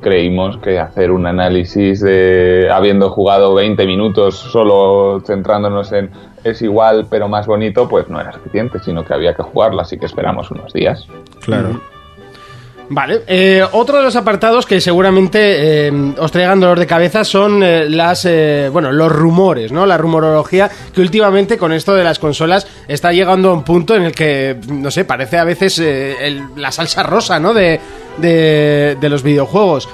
creímos 0.00 0.56
que 0.56 0.78
hacer 0.78 1.10
un 1.10 1.26
análisis 1.26 2.00
de 2.00 2.70
habiendo 2.72 3.10
jugado 3.10 3.54
20 3.54 3.84
minutos 3.84 4.36
solo 4.36 5.20
centrándonos 5.26 5.92
en 5.92 6.10
es 6.42 6.62
igual 6.62 7.06
pero 7.10 7.28
más 7.28 7.46
bonito, 7.46 7.86
pues 7.86 8.08
no 8.08 8.18
era 8.18 8.32
suficiente, 8.32 8.78
sino 8.78 9.04
que 9.04 9.12
había 9.12 9.34
que 9.34 9.42
jugarlo, 9.42 9.82
así 9.82 9.98
que 9.98 10.06
esperamos 10.06 10.50
unos 10.50 10.72
días. 10.72 11.06
Claro. 11.44 11.78
Vale, 12.92 13.22
eh, 13.28 13.62
otro 13.70 13.98
de 13.98 14.02
los 14.02 14.16
apartados 14.16 14.66
que 14.66 14.80
seguramente 14.80 15.86
eh, 15.86 16.12
os 16.18 16.32
traigan 16.32 16.58
dolor 16.58 16.76
de 16.76 16.88
cabeza 16.88 17.22
son 17.22 17.62
eh, 17.62 17.88
las, 17.88 18.24
eh, 18.24 18.68
bueno, 18.72 18.90
los 18.90 19.12
rumores, 19.12 19.70
¿no? 19.70 19.86
La 19.86 19.96
rumorología 19.96 20.68
que 20.92 21.00
últimamente 21.00 21.56
con 21.56 21.72
esto 21.72 21.94
de 21.94 22.02
las 22.02 22.18
consolas 22.18 22.66
está 22.88 23.12
llegando 23.12 23.50
a 23.50 23.54
un 23.54 23.62
punto 23.62 23.94
en 23.94 24.02
el 24.02 24.12
que, 24.12 24.56
no 24.72 24.90
sé, 24.90 25.04
parece 25.04 25.38
a 25.38 25.44
veces 25.44 25.78
eh, 25.78 26.16
el- 26.26 26.42
la 26.56 26.72
salsa 26.72 27.04
rosa, 27.04 27.38
¿no? 27.38 27.54
De, 27.54 27.78
de, 28.18 28.96
de 29.00 29.08
los 29.08 29.22
videojuegos. 29.22 29.88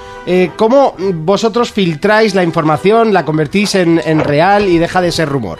¿Cómo 0.56 0.94
vosotros 0.98 1.70
filtráis 1.70 2.34
la 2.34 2.42
información, 2.42 3.12
la 3.12 3.24
convertís 3.26 3.74
en 3.76 4.18
real 4.24 4.66
y 4.66 4.78
deja 4.78 5.00
de 5.00 5.12
ser 5.12 5.28
rumor? 5.28 5.58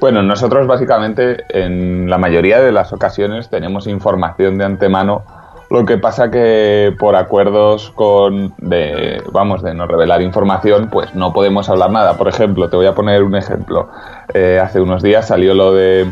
Bueno, 0.00 0.20
nosotros 0.22 0.66
básicamente 0.66 1.44
en 1.50 2.10
la 2.10 2.18
mayoría 2.18 2.60
de 2.60 2.72
las 2.72 2.92
ocasiones 2.92 3.48
tenemos 3.50 3.86
información 3.86 4.58
de 4.58 4.64
antemano. 4.64 5.24
Lo 5.72 5.86
que 5.86 5.96
pasa 5.96 6.30
que 6.30 6.94
por 6.98 7.16
acuerdos 7.16 7.92
con 7.94 8.52
de 8.58 9.22
vamos 9.32 9.62
de 9.62 9.72
no 9.72 9.86
revelar 9.86 10.20
información, 10.20 10.90
pues 10.92 11.14
no 11.14 11.32
podemos 11.32 11.70
hablar 11.70 11.90
nada. 11.90 12.18
Por 12.18 12.28
ejemplo, 12.28 12.68
te 12.68 12.76
voy 12.76 12.84
a 12.84 12.94
poner 12.94 13.22
un 13.22 13.34
ejemplo. 13.34 13.88
Eh, 14.34 14.60
hace 14.62 14.82
unos 14.82 15.02
días 15.02 15.28
salió 15.28 15.54
lo 15.54 15.72
de 15.72 16.10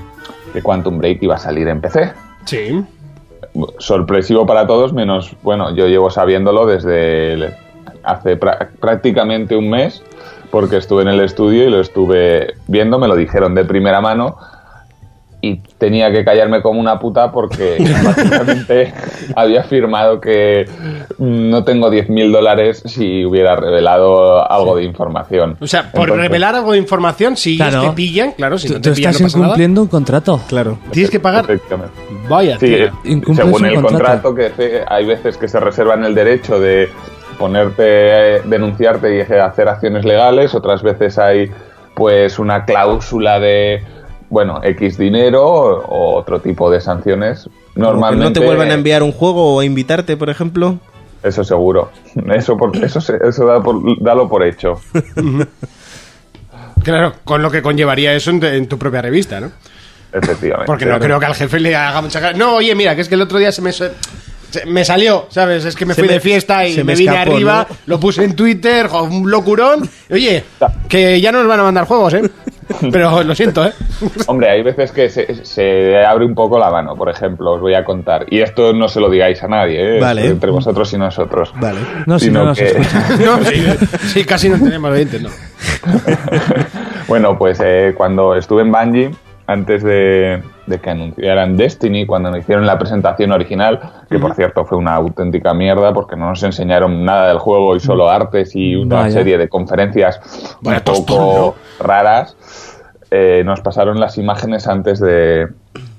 que 0.55 0.63
Quantum 0.63 0.97
Break 0.97 1.23
iba 1.25 1.35
a 1.35 1.39
salir 1.39 1.69
en 1.69 1.83
PC. 1.83 2.11
Sí. 2.47 2.83
Sorpresivo 3.77 4.47
para 4.47 4.67
todos, 4.67 4.95
menos 4.95 5.37
bueno, 5.43 5.75
yo 5.75 5.89
llevo 5.89 6.09
sabiéndolo 6.09 6.65
desde 6.65 7.55
hace 8.03 8.39
prácticamente 8.39 9.57
un 9.57 9.69
mes, 9.69 10.03
porque 10.51 10.79
estuve 10.79 11.03
en 11.03 11.09
el 11.09 11.21
estudio 11.21 11.65
y 11.67 11.71
lo 11.71 11.81
estuve 11.81 12.55
viendo, 12.67 12.99
me 12.99 13.09
lo 13.09 13.15
dijeron 13.15 13.55
de 13.55 13.67
primera 13.67 14.01
mano 14.01 14.39
y 15.43 15.57
tenía 15.79 16.13
que 16.13 16.25
callarme 16.25 16.61
como 16.63 16.81
una 16.81 16.99
puta 16.99 17.33
porque 17.33 17.77
básicamente 18.05 18.93
había 19.35 19.61
afirmado 19.61 20.21
que 20.21 20.69
mm, 21.19 21.51
no 21.51 21.65
tengo 21.65 21.91
10.000 21.91 22.31
dólares 22.31 22.83
si 22.87 23.25
hubiera 23.25 23.57
revelado 23.57 24.51
algo 24.51 24.77
de 24.77 24.85
información. 24.85 25.57
O 25.61 25.67
sea, 25.67 25.91
por 25.93 26.03
Entonces, 26.09 26.23
revelar 26.29 26.55
algo 26.55 26.73
de 26.73 26.79
información, 26.79 27.37
si 27.37 27.57
Claro. 27.57 27.83
te 27.83 27.91
pillan, 27.93 28.33
claro, 28.33 28.59
si 28.59 28.69
Tú, 28.69 28.75
no 28.75 28.81
te 28.81 28.91
tú 28.91 28.97
pillan 28.97 29.11
estás 29.13 29.21
no 29.23 29.27
pasa 29.27 29.39
nada. 29.39 29.49
incumpliendo 29.49 29.83
un 29.83 29.89
contrato. 29.89 30.41
Claro. 30.49 30.79
Tienes 30.91 31.11
que 31.11 31.21
pagar. 31.21 31.47
Vaya, 32.29 32.59
Sí, 32.59 32.67
tío. 32.67 32.85
eh, 32.87 32.91
según 33.35 33.55
un 33.55 33.65
el 33.67 33.75
contrato. 33.83 34.33
contrato, 34.33 34.35
que 34.35 34.83
hay 34.87 35.07
veces 35.07 35.37
que 35.37 35.49
se 35.49 35.59
reservan 35.61 36.05
el 36.05 36.15
derecho 36.15 36.61
de 36.61 36.89
ponerte, 37.39 38.37
eh, 38.37 38.43
denunciarte 38.45 39.17
y 39.17 39.21
hacer 39.33 39.69
acciones 39.69 40.05
legales, 40.05 40.55
otras 40.55 40.83
veces 40.83 41.19
hay 41.19 41.51
pues 41.95 42.39
una 42.39 42.65
cláusula 42.65 43.41
de 43.41 43.83
bueno 44.31 44.61
X 44.63 44.97
dinero 44.97 45.45
o, 45.47 46.15
otro 46.17 46.41
tipo 46.41 46.71
de 46.71 46.81
sanciones. 46.81 47.49
Normalmente 47.75 48.25
no 48.25 48.33
te 48.33 48.41
vuelvan 48.41 48.71
a 48.71 48.75
enviar 48.75 49.03
un 49.03 49.13
juego 49.13 49.57
o 49.57 49.61
a 49.61 49.65
invitarte, 49.65 50.17
por 50.17 50.31
ejemplo. 50.31 50.79
Eso 51.23 51.45
seguro. 51.45 51.91
Eso 52.35 52.57
por, 52.57 52.75
eso 52.83 53.01
se- 53.01 53.19
eso 53.23 53.45
da 53.45 53.63
por- 53.63 53.83
dalo 54.03 54.29
por 54.29 54.43
hecho. 54.43 54.81
Claro, 56.83 57.13
con 57.25 57.43
lo 57.43 57.51
que 57.51 57.61
conllevaría 57.61 58.15
eso 58.15 58.31
en, 58.31 58.43
en 58.43 58.67
tu 58.67 58.79
propia 58.79 59.03
revista, 59.03 59.39
¿no? 59.39 59.51
Efectivamente. 60.13 60.67
Porque 60.67 60.87
no 60.87 60.99
creo 60.99 61.21
que 61.21 61.27
al 61.27 61.35
jefe 61.35 61.61
le 61.61 61.77
haga 61.77 62.01
mucha 62.01 62.21
cara. 62.21 62.37
No, 62.37 62.55
oye, 62.55 62.75
mira, 62.75 62.95
que 62.95 63.03
es 63.03 63.09
que 63.09 63.15
el 63.17 63.21
otro 63.23 63.39
día 63.39 63.53
se 63.53 63.61
me, 63.63 63.71
se- 63.73 63.93
me 64.67 64.85
salió, 64.85 65.27
¿sabes? 65.29 65.65
Es 65.67 65.77
que 65.77 65.85
me 65.85 65.93
Se 65.95 66.01
fui 66.01 66.09
me- 66.09 66.15
de 66.15 66.21
fiesta 66.21 66.67
y 66.67 66.77
me, 66.79 66.85
me 66.85 66.95
vine 66.95 67.13
escapó, 67.13 67.33
arriba, 67.35 67.67
¿no? 67.69 67.77
lo 67.87 68.01
puse 68.01 68.25
en 68.25 68.35
Twitter, 68.35 68.89
un 68.91 69.31
locurón. 69.31 69.89
Oye, 70.11 70.43
que 70.89 71.21
ya 71.21 71.31
no 71.33 71.41
nos 71.41 71.49
van 71.49 71.61
a 71.61 71.65
mandar 71.65 71.85
juegos, 71.85 72.15
¿eh? 72.15 72.23
Pero 72.93 73.23
lo 73.23 73.35
siento, 73.35 73.65
¿eh? 73.65 73.73
Hombre, 74.27 74.51
hay 74.51 74.63
veces 74.63 74.93
que 74.93 75.09
se, 75.09 75.45
se 75.45 76.05
abre 76.05 76.25
un 76.25 76.35
poco 76.35 76.59
la 76.59 76.71
mano, 76.71 76.97
por 76.97 77.09
ejemplo, 77.09 77.53
os 77.53 77.61
voy 77.61 77.75
a 77.75 77.85
contar. 77.85 78.27
Y 78.31 78.41
esto 78.41 78.73
no 78.73 78.89
se 78.89 79.01
lo 79.01 79.11
digáis 79.11 79.43
a 79.43 79.49
nadie, 79.49 79.97
¿eh? 79.97 80.01
Vale. 80.01 80.27
entre 80.27 80.51
vosotros 80.51 80.93
y 80.93 80.99
nosotros. 80.99 81.53
Vale. 81.57 81.81
No, 82.07 82.19
si 82.19 82.27
Sino 82.27 82.41
no 82.41 82.47
nos 82.47 82.59
que-. 82.59 82.73
No, 83.25 83.43
sí, 83.45 83.65
sí, 84.13 84.25
casi 84.25 84.49
no 84.49 84.59
tenemos 84.59 84.91
oyentes, 84.91 85.23
¿no? 85.23 85.31
bueno, 87.09 87.37
pues 87.37 87.61
eh, 87.65 87.95
cuando 87.97 88.35
estuve 88.35 88.63
en 88.63 88.73
Bungie, 88.73 89.11
antes 89.47 89.83
de, 89.83 90.43
de 90.71 90.79
que 90.81 90.89
anunciaran 90.89 91.57
Destiny, 91.57 92.07
cuando 92.07 92.31
nos 92.31 92.41
hicieron 92.41 92.65
la 92.65 92.79
presentación 92.79 93.33
original, 93.33 93.79
que 94.09 94.19
por 94.19 94.35
cierto 94.35 94.65
fue 94.65 94.79
una 94.79 94.95
auténtica 94.95 95.53
mierda 95.53 95.93
porque 95.93 96.17
no 96.17 96.31
nos 96.31 96.43
enseñaron 96.43 97.05
nada 97.05 97.29
del 97.29 97.39
juego 97.39 97.77
y 97.77 97.81
solo 97.81 98.09
artes 98.09 98.57
y 98.57 98.75
una 98.77 98.97
Vaya. 98.97 99.11
serie 99.11 99.37
de 99.37 99.49
conferencias 99.49 100.21
Vaya 100.63 100.79
un 100.79 101.05
poco 101.05 101.57
raras, 101.79 102.37
eh, 103.11 103.43
nos 103.45 103.61
pasaron 103.61 104.01
las 104.01 104.17
imágenes 104.17 104.67
antes 104.69 105.01
de 105.01 105.49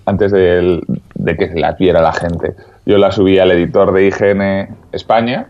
antes 0.05 0.31
de, 0.31 0.81
de 1.13 1.37
que 1.37 1.47
las 1.59 1.77
viera 1.77 2.01
la 2.01 2.13
gente. 2.13 2.55
Yo 2.85 2.97
las 2.97 3.15
subí 3.15 3.37
al 3.37 3.51
editor 3.51 3.93
de 3.93 4.07
IGN 4.07 4.75
España 4.91 5.47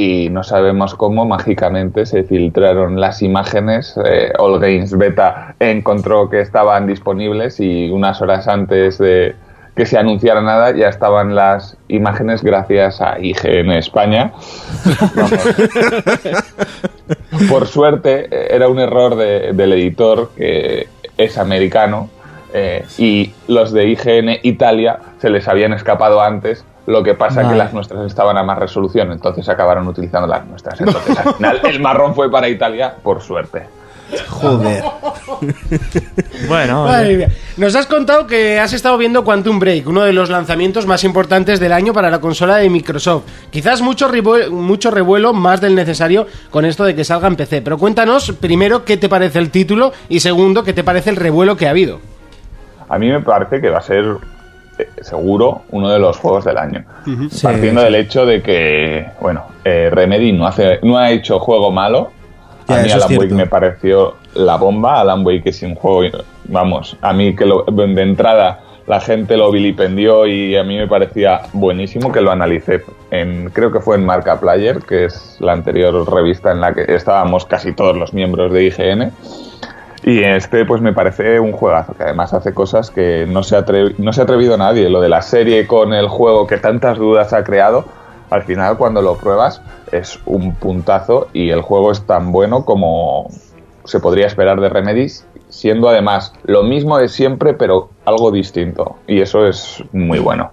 y 0.00 0.28
no 0.30 0.44
sabemos 0.44 0.94
cómo 0.94 1.24
mágicamente 1.26 2.06
se 2.06 2.22
filtraron 2.22 3.00
las 3.00 3.20
imágenes. 3.20 3.98
Eh, 4.04 4.32
All 4.38 4.60
Games 4.60 4.96
Beta 4.96 5.56
encontró 5.58 6.30
que 6.30 6.40
estaban 6.40 6.86
disponibles 6.86 7.58
y 7.58 7.90
unas 7.90 8.22
horas 8.22 8.46
antes 8.46 8.98
de 8.98 9.34
que 9.74 9.86
se 9.86 9.98
anunciara 9.98 10.40
nada 10.40 10.70
ya 10.70 10.88
estaban 10.88 11.34
las 11.34 11.76
imágenes 11.88 12.44
gracias 12.44 13.00
a 13.00 13.18
IGN 13.18 13.72
España. 13.72 14.30
Por 17.48 17.66
suerte 17.66 18.28
eh, 18.30 18.48
era 18.50 18.68
un 18.68 18.78
error 18.78 19.16
de- 19.16 19.52
del 19.52 19.72
editor 19.72 20.30
que 20.36 20.86
es 21.16 21.38
americano 21.38 22.08
eh, 22.54 22.84
y 22.98 23.32
los 23.48 23.72
de 23.72 23.88
IGN 23.88 24.38
Italia 24.42 24.98
se 25.20 25.30
les 25.30 25.48
habían 25.48 25.72
escapado 25.72 26.20
antes. 26.20 26.64
Lo 26.88 27.02
que 27.02 27.12
pasa 27.12 27.42
Vale. 27.42 27.52
que 27.52 27.58
las 27.58 27.74
nuestras 27.74 28.06
estaban 28.06 28.38
a 28.38 28.42
más 28.42 28.58
resolución, 28.58 29.12
entonces 29.12 29.46
acabaron 29.46 29.86
utilizando 29.86 30.26
las 30.26 30.46
nuestras. 30.46 30.80
Entonces 30.80 31.18
al 31.18 31.34
final 31.34 31.60
el 31.64 31.80
marrón 31.80 32.14
fue 32.14 32.30
para 32.30 32.48
Italia, 32.48 32.94
por 33.02 33.20
suerte. 33.20 33.66
Joder. 34.28 34.82
Bueno, 36.48 36.84
Madre 36.84 37.16
mía. 37.16 37.28
Nos 37.58 37.76
has 37.76 37.86
contado 37.86 38.26
que 38.26 38.58
has 38.58 38.72
estado 38.72 38.96
viendo 38.96 39.22
Quantum 39.22 39.58
Break, 39.58 39.86
uno 39.86 40.02
de 40.02 40.12
los 40.12 40.30
lanzamientos 40.30 40.86
más 40.86 41.04
importantes 41.04 41.60
del 41.60 41.72
año 41.72 41.92
para 41.92 42.10
la 42.10 42.20
consola 42.20 42.56
de 42.56 42.70
Microsoft. 42.70 43.24
Quizás 43.50 43.82
mucho, 43.82 44.10
mucho 44.50 44.90
revuelo, 44.90 45.34
más 45.34 45.60
del 45.60 45.74
necesario, 45.74 46.26
con 46.50 46.64
esto 46.64 46.84
de 46.84 46.96
que 46.96 47.04
salga 47.04 47.28
en 47.28 47.36
PC. 47.36 47.60
Pero 47.60 47.76
cuéntanos, 47.76 48.32
primero, 48.32 48.84
qué 48.84 48.96
te 48.96 49.08
parece 49.08 49.38
el 49.38 49.50
título 49.50 49.92
y 50.08 50.20
segundo, 50.20 50.64
qué 50.64 50.72
te 50.72 50.82
parece 50.82 51.10
el 51.10 51.16
revuelo 51.16 51.56
que 51.56 51.66
ha 51.66 51.70
habido. 51.70 52.00
A 52.88 52.98
mí 52.98 53.08
me 53.08 53.20
parece 53.20 53.60
que 53.60 53.68
va 53.68 53.78
a 53.78 53.82
ser 53.82 54.16
seguro 55.00 55.62
uno 55.70 55.88
de 55.90 55.98
los 55.98 56.16
juegos 56.18 56.44
del 56.44 56.58
año. 56.58 56.84
Partiendo 57.42 57.80
sí. 57.80 57.84
del 57.84 57.94
hecho 57.94 58.26
de 58.26 58.42
que, 58.42 59.06
bueno, 59.20 59.44
eh, 59.64 59.90
Remedy 59.92 60.32
no, 60.32 60.46
hace, 60.46 60.78
no 60.82 60.98
ha 60.98 61.10
hecho 61.10 61.38
juego 61.38 61.70
malo. 61.70 62.10
Ya, 62.68 62.80
a 62.80 62.82
mí 62.82 62.90
Alan 62.90 63.16
Wake 63.18 63.34
me 63.34 63.46
pareció 63.46 64.16
la 64.34 64.56
bomba. 64.56 65.00
Alan 65.00 65.24
Wake 65.24 65.48
es 65.50 65.62
un 65.62 65.74
juego, 65.74 66.18
vamos, 66.44 66.96
a 67.00 67.12
mí 67.12 67.34
que 67.34 67.46
lo- 67.46 67.64
de 67.64 68.02
entrada 68.02 68.60
la 68.86 69.00
gente 69.00 69.36
lo 69.36 69.50
vilipendió 69.50 70.26
y 70.26 70.56
a 70.56 70.64
mí 70.64 70.76
me 70.78 70.86
parecía 70.88 71.42
buenísimo 71.52 72.10
que 72.10 72.22
lo 72.22 72.30
analicé 72.30 72.82
en, 73.10 73.50
creo 73.50 73.70
que 73.70 73.80
fue 73.80 73.96
en 73.96 74.06
Marca 74.06 74.40
Player, 74.40 74.78
que 74.78 75.04
es 75.04 75.36
la 75.40 75.52
anterior 75.52 76.10
revista 76.10 76.52
en 76.52 76.62
la 76.62 76.72
que 76.72 76.84
estábamos 76.94 77.44
casi 77.44 77.74
todos 77.74 77.94
los 77.96 78.14
miembros 78.14 78.50
de 78.50 78.64
IGN. 78.64 79.12
Y 80.04 80.22
este, 80.22 80.64
pues 80.64 80.80
me 80.80 80.92
parece 80.92 81.40
un 81.40 81.52
juegazo, 81.52 81.94
que 81.94 82.04
además 82.04 82.32
hace 82.32 82.54
cosas 82.54 82.90
que 82.90 83.26
no 83.28 83.42
se, 83.42 83.56
no 83.98 84.12
se 84.12 84.20
ha 84.20 84.24
atrevido 84.24 84.56
nadie. 84.56 84.88
Lo 84.88 85.00
de 85.00 85.08
la 85.08 85.22
serie 85.22 85.66
con 85.66 85.92
el 85.92 86.08
juego 86.08 86.46
que 86.46 86.58
tantas 86.58 86.98
dudas 86.98 87.32
ha 87.32 87.42
creado, 87.44 87.84
al 88.30 88.42
final 88.42 88.76
cuando 88.76 89.02
lo 89.02 89.16
pruebas 89.16 89.62
es 89.90 90.20
un 90.26 90.54
puntazo 90.54 91.28
y 91.32 91.50
el 91.50 91.62
juego 91.62 91.92
es 91.92 92.02
tan 92.02 92.30
bueno 92.30 92.64
como 92.64 93.28
se 93.84 94.00
podría 94.00 94.26
esperar 94.26 94.60
de 94.60 94.68
Remedy, 94.68 95.08
siendo 95.48 95.88
además 95.88 96.34
lo 96.44 96.62
mismo 96.62 96.98
de 96.98 97.08
siempre, 97.08 97.54
pero 97.54 97.88
algo 98.04 98.30
distinto. 98.30 98.96
Y 99.06 99.20
eso 99.20 99.46
es 99.46 99.82
muy 99.92 100.18
bueno. 100.18 100.50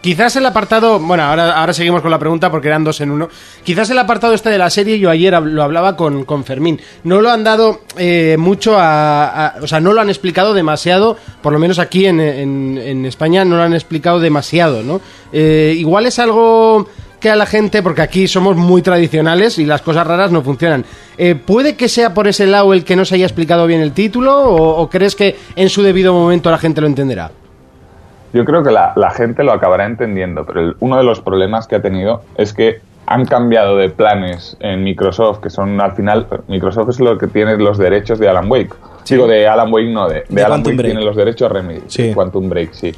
Quizás 0.00 0.36
el 0.36 0.46
apartado, 0.46 1.00
bueno, 1.00 1.24
ahora, 1.24 1.58
ahora 1.58 1.72
seguimos 1.72 2.02
con 2.02 2.10
la 2.12 2.20
pregunta 2.20 2.50
porque 2.52 2.68
eran 2.68 2.84
dos 2.84 3.00
en 3.00 3.10
uno. 3.10 3.28
Quizás 3.64 3.90
el 3.90 3.98
apartado 3.98 4.32
este 4.32 4.48
de 4.48 4.56
la 4.56 4.70
serie, 4.70 4.98
yo 5.00 5.10
ayer 5.10 5.34
lo 5.42 5.62
hablaba 5.62 5.96
con, 5.96 6.24
con 6.24 6.44
Fermín. 6.44 6.80
No 7.02 7.20
lo 7.20 7.30
han 7.30 7.42
dado 7.42 7.80
eh, 7.96 8.36
mucho 8.38 8.76
a, 8.78 9.54
O 9.60 9.66
sea, 9.66 9.80
no 9.80 9.92
lo 9.92 10.00
han 10.00 10.08
explicado 10.08 10.54
demasiado, 10.54 11.16
por 11.42 11.52
lo 11.52 11.58
menos 11.58 11.80
aquí 11.80 12.06
en, 12.06 12.20
en- 12.20 13.04
España 13.06 13.44
no 13.44 13.56
lo 13.56 13.62
han 13.64 13.74
explicado 13.74 14.20
demasiado, 14.20 14.82
¿no? 14.84 15.00
Eh, 15.32 15.74
igual 15.76 16.06
es 16.06 16.18
algo 16.20 16.86
que 17.20 17.30
a 17.30 17.36
la 17.36 17.46
gente, 17.46 17.82
porque 17.82 18.02
aquí 18.02 18.28
somos 18.28 18.54
muy 18.56 18.82
tradicionales 18.82 19.58
y 19.58 19.66
las 19.66 19.82
cosas 19.82 20.06
raras 20.06 20.30
no 20.30 20.42
funcionan. 20.42 20.84
Eh, 21.16 21.34
¿Puede 21.34 21.74
que 21.74 21.88
sea 21.88 22.14
por 22.14 22.28
ese 22.28 22.46
lado 22.46 22.72
el 22.72 22.84
que 22.84 22.94
no 22.94 23.04
se 23.04 23.16
haya 23.16 23.26
explicado 23.26 23.66
bien 23.66 23.80
el 23.80 23.92
título 23.92 24.40
o 24.44 24.88
crees 24.88 25.16
que 25.16 25.36
en 25.56 25.68
su 25.68 25.82
debido 25.82 26.12
momento 26.14 26.50
la 26.52 26.58
gente 26.58 26.80
lo 26.80 26.86
entenderá? 26.86 27.32
Yo 28.32 28.44
creo 28.44 28.62
que 28.62 28.70
la, 28.70 28.92
la 28.96 29.10
gente 29.10 29.42
lo 29.44 29.52
acabará 29.52 29.86
entendiendo, 29.86 30.44
pero 30.44 30.60
el- 30.60 30.76
uno 30.80 30.96
de 30.98 31.04
los 31.04 31.20
problemas 31.20 31.66
que 31.66 31.76
ha 31.76 31.82
tenido 31.82 32.22
es 32.36 32.52
que 32.52 32.80
han 33.06 33.24
cambiado 33.24 33.76
de 33.78 33.88
planes 33.88 34.56
en 34.60 34.84
Microsoft, 34.84 35.40
que 35.40 35.48
son 35.48 35.80
al 35.80 35.92
final, 35.92 36.26
Microsoft 36.46 36.90
es 36.90 37.00
lo 37.00 37.16
que 37.16 37.26
tiene 37.26 37.56
los 37.56 37.78
derechos 37.78 38.18
de 38.18 38.28
Alan 38.28 38.50
Wake. 38.50 38.74
Digo, 39.08 39.26
de 39.26 39.48
Alan 39.48 39.72
Wake 39.72 39.88
no, 39.90 40.06
de, 40.08 40.14
de 40.16 40.24
De 40.28 40.42
Alan 40.44 40.58
Quantum 40.62 40.70
Wake 40.72 40.76
Break. 40.76 40.92
tiene 40.92 41.04
los 41.06 41.16
derechos 41.16 41.50
Remedy, 41.50 41.80
Sí. 41.86 42.12
Quantum 42.12 42.48
Break, 42.50 42.72
sí. 42.72 42.94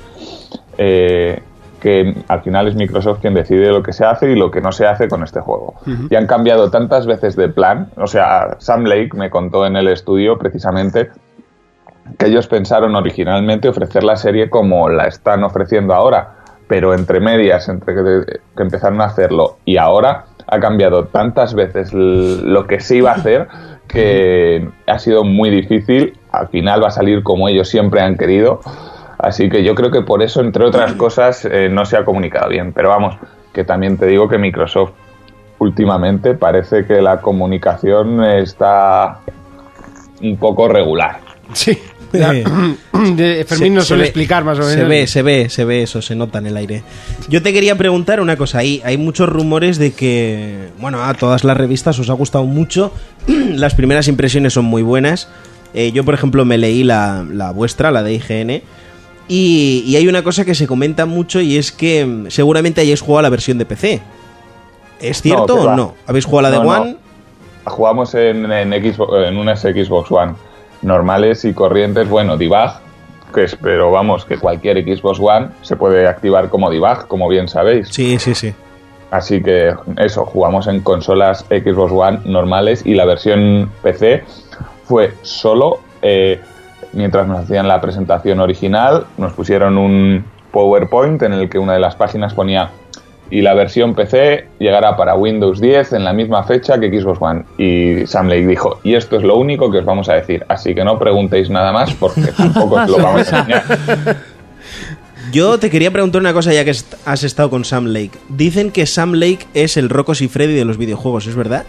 Eh, 0.79 1.41
que 1.81 2.15
al 2.29 2.43
final 2.43 2.69
es 2.69 2.75
Microsoft 2.75 3.21
quien 3.21 3.33
decide 3.33 3.69
lo 3.71 3.83
que 3.83 3.93
se 3.95 4.05
hace 4.05 4.31
y 4.31 4.35
lo 4.35 4.51
que 4.51 4.61
no 4.61 4.71
se 4.71 4.87
hace 4.87 5.09
con 5.09 5.23
este 5.23 5.41
juego. 5.41 5.75
Y 6.11 6.15
han 6.15 6.27
cambiado 6.27 6.71
tantas 6.71 7.07
veces 7.07 7.37
de 7.37 7.49
plan, 7.49 7.89
o 7.97 8.07
sea, 8.07 8.57
Sam 8.59 8.85
Lake 8.85 9.11
me 9.15 9.31
contó 9.31 9.65
en 9.65 9.77
el 9.77 9.89
estudio 9.89 10.37
precisamente 10.37 11.09
que 12.19 12.27
ellos 12.27 12.47
pensaron 12.47 12.95
originalmente 12.95 13.69
ofrecer 13.69 14.05
la 14.05 14.17
serie 14.17 14.51
como 14.51 14.89
la 14.89 15.07
están 15.07 15.45
ofreciendo 15.45 15.95
ahora, 15.95 16.37
pero 16.69 16.95
entre 16.95 17.21
medias, 17.21 17.69
entre 17.69 17.95
que, 17.95 18.41
empezaron 18.63 19.01
a 19.01 19.07
hacerlo 19.07 19.59
y 19.65 19.77
ahora, 19.77 20.27
ha 20.47 20.59
cambiado 20.59 21.07
tantas 21.07 21.55
veces 21.55 21.93
lo 21.93 22.67
que 22.67 22.81
se 22.81 22.97
iba 22.97 23.13
a 23.13 23.15
hacer 23.15 23.49
que 23.87 24.69
ha 24.87 24.99
sido 24.99 25.25
muy 25.25 25.51
difícil. 25.51 26.19
Al 26.33 26.49
final 26.49 26.83
va 26.83 26.89
a 26.89 26.91
salir 26.93 27.23
como 27.23 27.49
ellos 27.49 27.69
siempre 27.69 28.01
han 28.01 28.17
querido. 28.17 28.61
Así 29.19 29.49
que 29.49 29.63
yo 29.63 29.75
creo 29.75 29.91
que 29.91 30.03
por 30.03 30.23
eso, 30.23 30.41
entre 30.41 30.65
otras 30.65 30.95
cosas, 30.95 31.45
eh, 31.45 31.69
no 31.71 31.85
se 31.85 31.97
ha 31.97 32.05
comunicado 32.05 32.49
bien. 32.49 32.73
Pero 32.73 32.89
vamos, 32.89 33.17
que 33.53 33.65
también 33.65 33.97
te 33.97 34.07
digo 34.07 34.29
que 34.29 34.39
Microsoft 34.39 34.93
últimamente 35.59 36.35
parece 36.35 36.87
que 36.87 37.03
la 37.03 37.21
comunicación 37.21 38.25
está 38.25 39.19
un 40.23 40.37
poco 40.37 40.69
regular. 40.69 41.21
Sí. 41.53 41.79
De- 43.17 43.45
Fermín 43.47 43.75
nos 43.75 43.85
Se- 43.85 43.87
se 43.87 43.89
suele 43.89 44.03
ve- 44.03 44.09
explicar 44.09 44.45
más 44.45 44.59
o 44.59 44.63
menos. 44.63 44.75
Se 44.75 44.85
ve, 44.85 45.07
se 45.07 45.23
ve, 45.23 45.49
se 45.49 45.65
ve 45.65 45.83
eso, 45.83 46.03
se 46.03 46.15
nota 46.15 46.39
en 46.39 46.47
el 46.49 46.57
aire. 46.57 46.83
Yo 47.29 47.43
te 47.43 47.53
quería 47.53 47.77
preguntar 47.77 48.21
una 48.21 48.37
cosa. 48.37 48.59
Hay, 48.59 48.83
hay 48.85 48.97
muchos 48.97 49.29
rumores 49.29 49.79
de 49.79 49.93
que, 49.93 50.69
bueno, 50.79 51.03
a 51.03 51.15
todas 51.15 51.45
las 51.45 51.57
revistas 51.57 51.99
os 51.99 52.11
ha 52.11 52.15
gustado 52.15 52.45
mucho. 52.45 52.93
las 53.27 53.75
primeras 53.75 54.09
impresiones 54.09 54.53
son 54.53 54.65
muy 54.67 54.83
buenas. 54.83 55.29
Eh, 55.73 55.93
yo, 55.93 56.05
por 56.05 56.15
ejemplo, 56.15 56.45
me 56.45 56.59
leí 56.59 56.83
la, 56.83 57.25
la 57.31 57.53
vuestra, 57.53 57.91
la 57.91 58.03
de 58.03 58.15
IGN. 58.15 58.63
Y, 59.29 59.85
y 59.87 59.95
hay 59.97 60.09
una 60.09 60.23
cosa 60.25 60.45
que 60.45 60.57
se 60.57 60.67
comenta 60.67 61.07
mucho 61.07 61.41
y 61.41 61.57
es 61.57 61.71
que 61.71 62.05
mm, 62.05 62.27
seguramente 62.31 62.81
hayáis 62.81 63.01
jugado 63.01 63.23
la 63.23 63.29
versión 63.31 63.59
de 63.59 63.65
PC. 63.65 64.01
¿Es 65.01 65.23
cierto 65.23 65.57
No, 65.57 65.63
o 65.73 65.77
no? 65.77 65.95
¿Habéis 66.07 66.25
jugado 66.25 66.43
la 66.43 66.51
de 66.51 66.57
No, 66.59 66.65
no. 66.65 66.83
One? 66.83 66.97
Jugamos 67.65 68.15
en, 68.15 68.51
en, 68.51 68.71
Xbox, 68.93 69.13
en 69.29 69.37
unas 69.37 69.61
Xbox 69.61 70.11
One 70.11 70.33
normales 70.83 71.45
y 71.45 71.53
corrientes, 71.53 72.09
bueno, 72.09 72.37
debug, 72.37 72.71
que 73.35 73.45
es, 73.45 73.57
pero 73.57 73.91
vamos, 73.91 74.25
que 74.25 74.39
cualquier 74.39 74.83
Xbox 74.83 75.19
One 75.21 75.49
se 75.63 75.77
puede 75.77 76.07
activar 76.07 76.49
como 76.49 76.71
debug, 76.71 77.07
como 77.07 77.29
bien 77.29 77.49
sabéis. 77.49 77.89
Sí, 77.89 78.19
sí, 78.19 78.35
sí. 78.35 78.55
Así 79.11 79.43
que 79.43 79.75
eso, 79.97 80.25
jugamos 80.25 80.69
en 80.69 80.81
consolas 80.81 81.45
Xbox 81.49 81.93
One 81.93 82.21
normales 82.25 82.87
y 82.87 82.95
la 82.95 83.05
versión 83.05 83.71
PC 83.83 84.25
fue 84.85 85.15
solo 85.23 85.81
eh, 86.03 86.41
mientras 86.93 87.27
nos 87.27 87.41
hacían 87.41 87.69
la 87.69 87.81
presentación 87.81 88.41
original, 88.41 89.07
nos 89.17 89.33
pusieron 89.33 89.79
un 89.79 90.25
PowerPoint 90.51 91.23
en 91.23 91.33
el 91.33 91.49
que 91.49 91.59
una 91.59 91.75
de 91.75 91.81
las 91.81 91.97
páginas 91.97 92.35
ponía 92.35 92.71
y 93.31 93.41
la 93.43 93.55
versión 93.55 93.95
PC 93.95 94.47
llegará 94.59 94.97
para 94.97 95.15
Windows 95.15 95.61
10 95.61 95.93
en 95.93 96.05
la 96.05 96.13
misma 96.13 96.43
fecha 96.43 96.79
que 96.79 96.89
Xbox 96.89 97.19
One. 97.21 97.45
Y 97.59 98.07
Sam 98.07 98.29
Lake 98.29 98.47
dijo, 98.47 98.81
y 98.83 98.95
esto 98.95 99.17
es 99.17 99.23
lo 99.23 99.37
único 99.37 99.71
que 99.71 99.79
os 99.79 99.85
vamos 99.85 100.09
a 100.09 100.15
decir, 100.15 100.45
así 100.49 100.75
que 100.75 100.85
no 100.85 100.99
preguntéis 100.99 101.49
nada 101.51 101.73
más 101.73 101.95
porque 101.95 102.33
tampoco 102.37 102.77
os 102.77 102.91
lo 102.91 102.97
vamos 102.99 103.33
a 103.33 103.39
enseñar. 103.39 103.65
Yo 105.33 105.59
te 105.59 105.71
quería 105.71 105.93
preguntar 105.93 106.21
una 106.21 106.33
cosa 106.33 106.53
ya 106.53 106.65
que 106.65 106.73
has 107.05 107.23
estado 107.23 107.51
con 107.51 107.65
Sam 107.65 107.87
Lake. 107.87 108.19
Dicen 108.29 108.73
que 108.73 108.85
Sam 108.87 109.13
Lake 109.13 109.47
es 109.55 109.77
el 109.77 109.89
Rocos 109.89 110.23
y 110.23 110.29
Freddy 110.29 110.55
de 110.55 110.65
los 110.65 110.77
videojuegos, 110.77 111.27
¿es 111.29 111.37
verdad? 111.37 111.65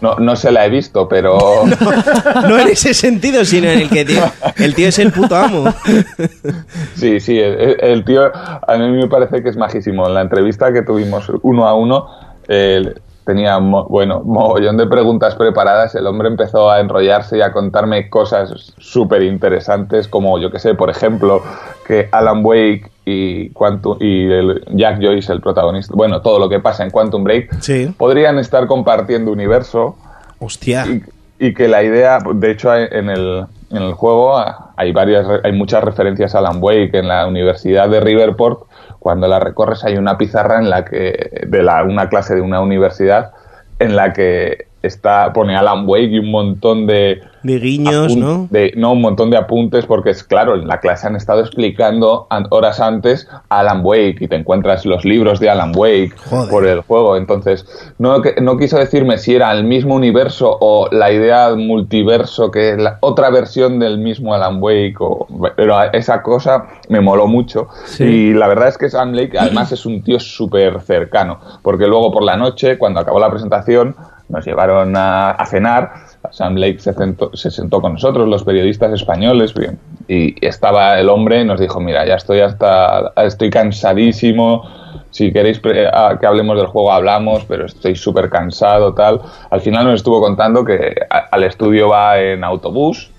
No, 0.00 0.16
no 0.16 0.36
se 0.36 0.50
la 0.50 0.66
he 0.66 0.70
visto, 0.70 1.08
pero... 1.08 1.38
No 2.48 2.58
en 2.58 2.68
ese 2.68 2.94
sentido, 2.94 3.44
sino 3.44 3.68
en 3.68 3.80
el 3.80 3.88
que 3.88 4.04
tío, 4.04 4.22
el 4.56 4.74
tío 4.74 4.88
es 4.88 4.98
el 4.98 5.12
puto 5.12 5.36
amo. 5.36 5.72
Sí, 6.96 7.20
sí, 7.20 7.38
el, 7.38 7.76
el 7.80 8.04
tío 8.04 8.30
a 8.34 8.76
mí 8.76 8.90
me 8.90 9.08
parece 9.08 9.42
que 9.42 9.48
es 9.48 9.56
majísimo. 9.56 10.06
En 10.06 10.14
la 10.14 10.22
entrevista 10.22 10.72
que 10.72 10.82
tuvimos 10.82 11.30
uno 11.42 11.66
a 11.66 11.74
uno, 11.74 12.08
él 12.48 13.00
tenía, 13.24 13.58
mo- 13.58 13.84
bueno, 13.86 14.20
mogollón 14.24 14.76
de 14.76 14.86
preguntas 14.86 15.34
preparadas. 15.34 15.94
El 15.94 16.06
hombre 16.06 16.28
empezó 16.28 16.70
a 16.70 16.80
enrollarse 16.80 17.38
y 17.38 17.40
a 17.42 17.52
contarme 17.52 18.08
cosas 18.10 18.74
súper 18.78 19.22
interesantes, 19.22 20.08
como 20.08 20.38
yo 20.38 20.50
que 20.50 20.58
sé, 20.58 20.74
por 20.74 20.90
ejemplo, 20.90 21.42
que 21.86 22.08
Alan 22.12 22.44
Wake 22.44 22.90
y, 23.06 23.50
Quantum, 23.50 23.96
y 24.00 24.30
el 24.30 24.64
Jack 24.72 24.98
Joyce, 25.02 25.32
el 25.32 25.40
protagonista, 25.40 25.92
bueno, 25.96 26.20
todo 26.22 26.38
lo 26.38 26.48
que 26.48 26.60
pasa 26.60 26.84
en 26.84 26.90
Quantum 26.90 27.24
Break, 27.24 27.60
podrían 27.96 28.38
estar 28.38 28.66
compartiendo 28.66 29.30
universo. 29.32 29.96
Hostia. 30.38 30.84
Y, 30.86 31.02
y 31.46 31.54
que 31.54 31.68
la 31.68 31.82
idea, 31.82 32.18
de 32.34 32.50
hecho, 32.50 32.74
en 32.74 33.10
el, 33.10 33.44
en 33.70 33.82
el 33.82 33.92
juego 33.94 34.36
hay 34.76 34.92
varias, 34.92 35.26
hay 35.42 35.52
muchas 35.52 35.82
referencias 35.84 36.34
a 36.34 36.38
Alan 36.38 36.58
Wake 36.60 36.90
en 36.98 37.08
la 37.08 37.26
Universidad 37.26 37.88
de 37.88 38.00
Riverport. 38.00 38.60
Cuando 39.04 39.28
la 39.28 39.38
recorres 39.38 39.84
hay 39.84 39.98
una 39.98 40.16
pizarra 40.16 40.58
en 40.58 40.70
la 40.70 40.82
que 40.86 41.42
de 41.46 41.62
la, 41.62 41.84
una 41.84 42.08
clase 42.08 42.34
de 42.34 42.40
una 42.40 42.62
universidad 42.62 43.32
en 43.78 43.96
la 43.96 44.14
que 44.14 44.68
está 44.84 45.32
pone 45.32 45.56
Alan 45.56 45.84
Wake 45.86 46.10
y 46.12 46.18
un 46.18 46.30
montón 46.30 46.86
de 46.86 47.20
De 47.42 47.58
guiños, 47.58 48.16
¿no? 48.16 48.46
de- 48.50 48.72
no, 48.76 48.92
un 48.92 49.00
montón 49.00 49.30
de 49.30 49.36
apuntes 49.36 49.86
porque 49.86 50.10
es 50.10 50.22
claro, 50.24 50.54
en 50.54 50.66
la 50.68 50.80
clase 50.80 51.06
han 51.06 51.16
estado 51.16 51.40
explicando 51.40 52.26
an- 52.30 52.46
horas 52.50 52.80
antes 52.80 53.28
a 53.48 53.60
Alan 53.60 53.80
Wake 53.84 54.16
y 54.20 54.28
te 54.28 54.36
encuentras 54.36 54.84
los 54.86 55.04
libros 55.04 55.40
de 55.40 55.50
Alan 55.50 55.72
Wake 55.76 56.12
por 56.50 56.66
el 56.66 56.80
juego. 56.80 57.16
Entonces, 57.16 57.66
no, 57.98 58.22
no 58.40 58.56
quiso 58.56 58.78
decirme 58.78 59.18
si 59.18 59.34
era 59.34 59.52
el 59.52 59.64
mismo 59.64 59.94
universo 59.94 60.56
o 60.60 60.88
la 60.90 61.12
idea 61.12 61.54
multiverso 61.56 62.50
que 62.50 62.70
es 62.70 62.78
la 62.78 62.98
otra 63.00 63.30
versión 63.30 63.78
del 63.78 63.98
mismo 63.98 64.34
Alan 64.34 64.58
Wake, 64.62 64.96
o, 65.00 65.26
pero 65.56 65.82
esa 65.92 66.22
cosa 66.22 66.66
me 66.88 67.00
moló 67.00 67.26
mucho. 67.26 67.68
Sí. 67.84 68.04
Y 68.04 68.34
la 68.34 68.46
verdad 68.48 68.68
es 68.68 68.78
que 68.78 68.88
Sam 68.88 69.12
Lake 69.12 69.38
además 69.38 69.72
es 69.72 69.84
un 69.86 70.02
tío 70.02 70.18
súper 70.20 70.80
cercano, 70.80 71.38
porque 71.62 71.86
luego 71.86 72.10
por 72.12 72.22
la 72.22 72.36
noche, 72.36 72.78
cuando 72.78 73.00
acabó 73.00 73.18
la 73.18 73.30
presentación, 73.30 73.94
nos 74.34 74.44
llevaron 74.44 74.96
a, 74.96 75.30
a 75.30 75.46
cenar. 75.46 75.92
Sam 76.30 76.56
Lake 76.56 76.78
se 76.80 76.92
sentó, 76.92 77.30
se 77.34 77.50
sentó 77.50 77.80
con 77.80 77.92
nosotros, 77.94 78.28
los 78.28 78.44
periodistas 78.44 78.92
españoles, 78.92 79.54
bien, 79.54 79.78
y 80.08 80.34
estaba 80.44 80.98
el 80.98 81.08
hombre 81.08 81.40
y 81.42 81.44
nos 81.44 81.60
dijo, 81.60 81.80
mira, 81.80 82.04
ya 82.06 82.14
estoy 82.16 82.40
hasta, 82.40 83.12
estoy 83.16 83.50
cansadísimo, 83.50 84.62
si 85.10 85.32
queréis 85.32 85.60
pre- 85.60 85.88
que 86.20 86.26
hablemos 86.26 86.56
del 86.56 86.66
juego 86.66 86.90
hablamos, 86.92 87.44
pero 87.46 87.66
estoy 87.66 87.94
súper 87.94 88.28
cansado, 88.30 88.94
tal. 88.94 89.20
Al 89.50 89.60
final 89.60 89.84
nos 89.84 89.94
estuvo 89.96 90.20
contando 90.20 90.64
que 90.64 90.94
a- 91.08 91.28
al 91.30 91.44
estudio 91.44 91.88
va 91.90 92.18
en 92.18 92.42
autobús, 92.42 93.10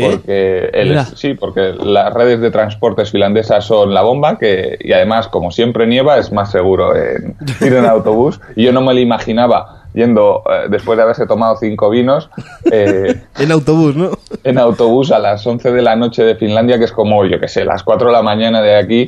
porque 0.00 0.70
él 0.72 0.90
Mira. 0.90 1.02
es- 1.02 1.14
sí, 1.18 1.34
porque 1.34 1.74
las 1.82 2.12
redes 2.14 2.40
de 2.40 2.50
transportes 2.50 3.10
finlandesas 3.10 3.64
son 3.64 3.92
la 3.92 4.02
bomba, 4.02 4.38
que 4.38 4.78
y 4.80 4.92
además 4.92 5.28
como 5.28 5.50
siempre 5.50 5.86
nieva 5.86 6.18
es 6.18 6.30
más 6.32 6.50
seguro 6.50 6.94
en 6.96 7.36
ir 7.60 7.74
en 7.74 7.84
autobús. 7.86 8.40
Y 8.56 8.64
yo 8.64 8.72
no 8.72 8.80
me 8.80 8.94
lo 8.94 9.00
imaginaba 9.00 9.83
yendo 9.94 10.42
eh, 10.50 10.66
después 10.68 10.96
de 10.96 11.04
haberse 11.04 11.26
tomado 11.26 11.56
cinco 11.56 11.88
vinos 11.88 12.28
eh, 12.70 13.22
en 13.38 13.52
autobús, 13.52 13.96
¿no? 13.96 14.10
En 14.42 14.58
autobús 14.58 15.12
a 15.12 15.18
las 15.18 15.46
11 15.46 15.72
de 15.72 15.82
la 15.82 15.96
noche 15.96 16.24
de 16.24 16.34
Finlandia, 16.34 16.78
que 16.78 16.84
es 16.84 16.92
como 16.92 17.24
yo 17.24 17.40
que 17.40 17.48
sé, 17.48 17.64
las 17.64 17.82
4 17.82 18.08
de 18.08 18.12
la 18.12 18.22
mañana 18.22 18.60
de 18.60 18.76
aquí. 18.76 19.06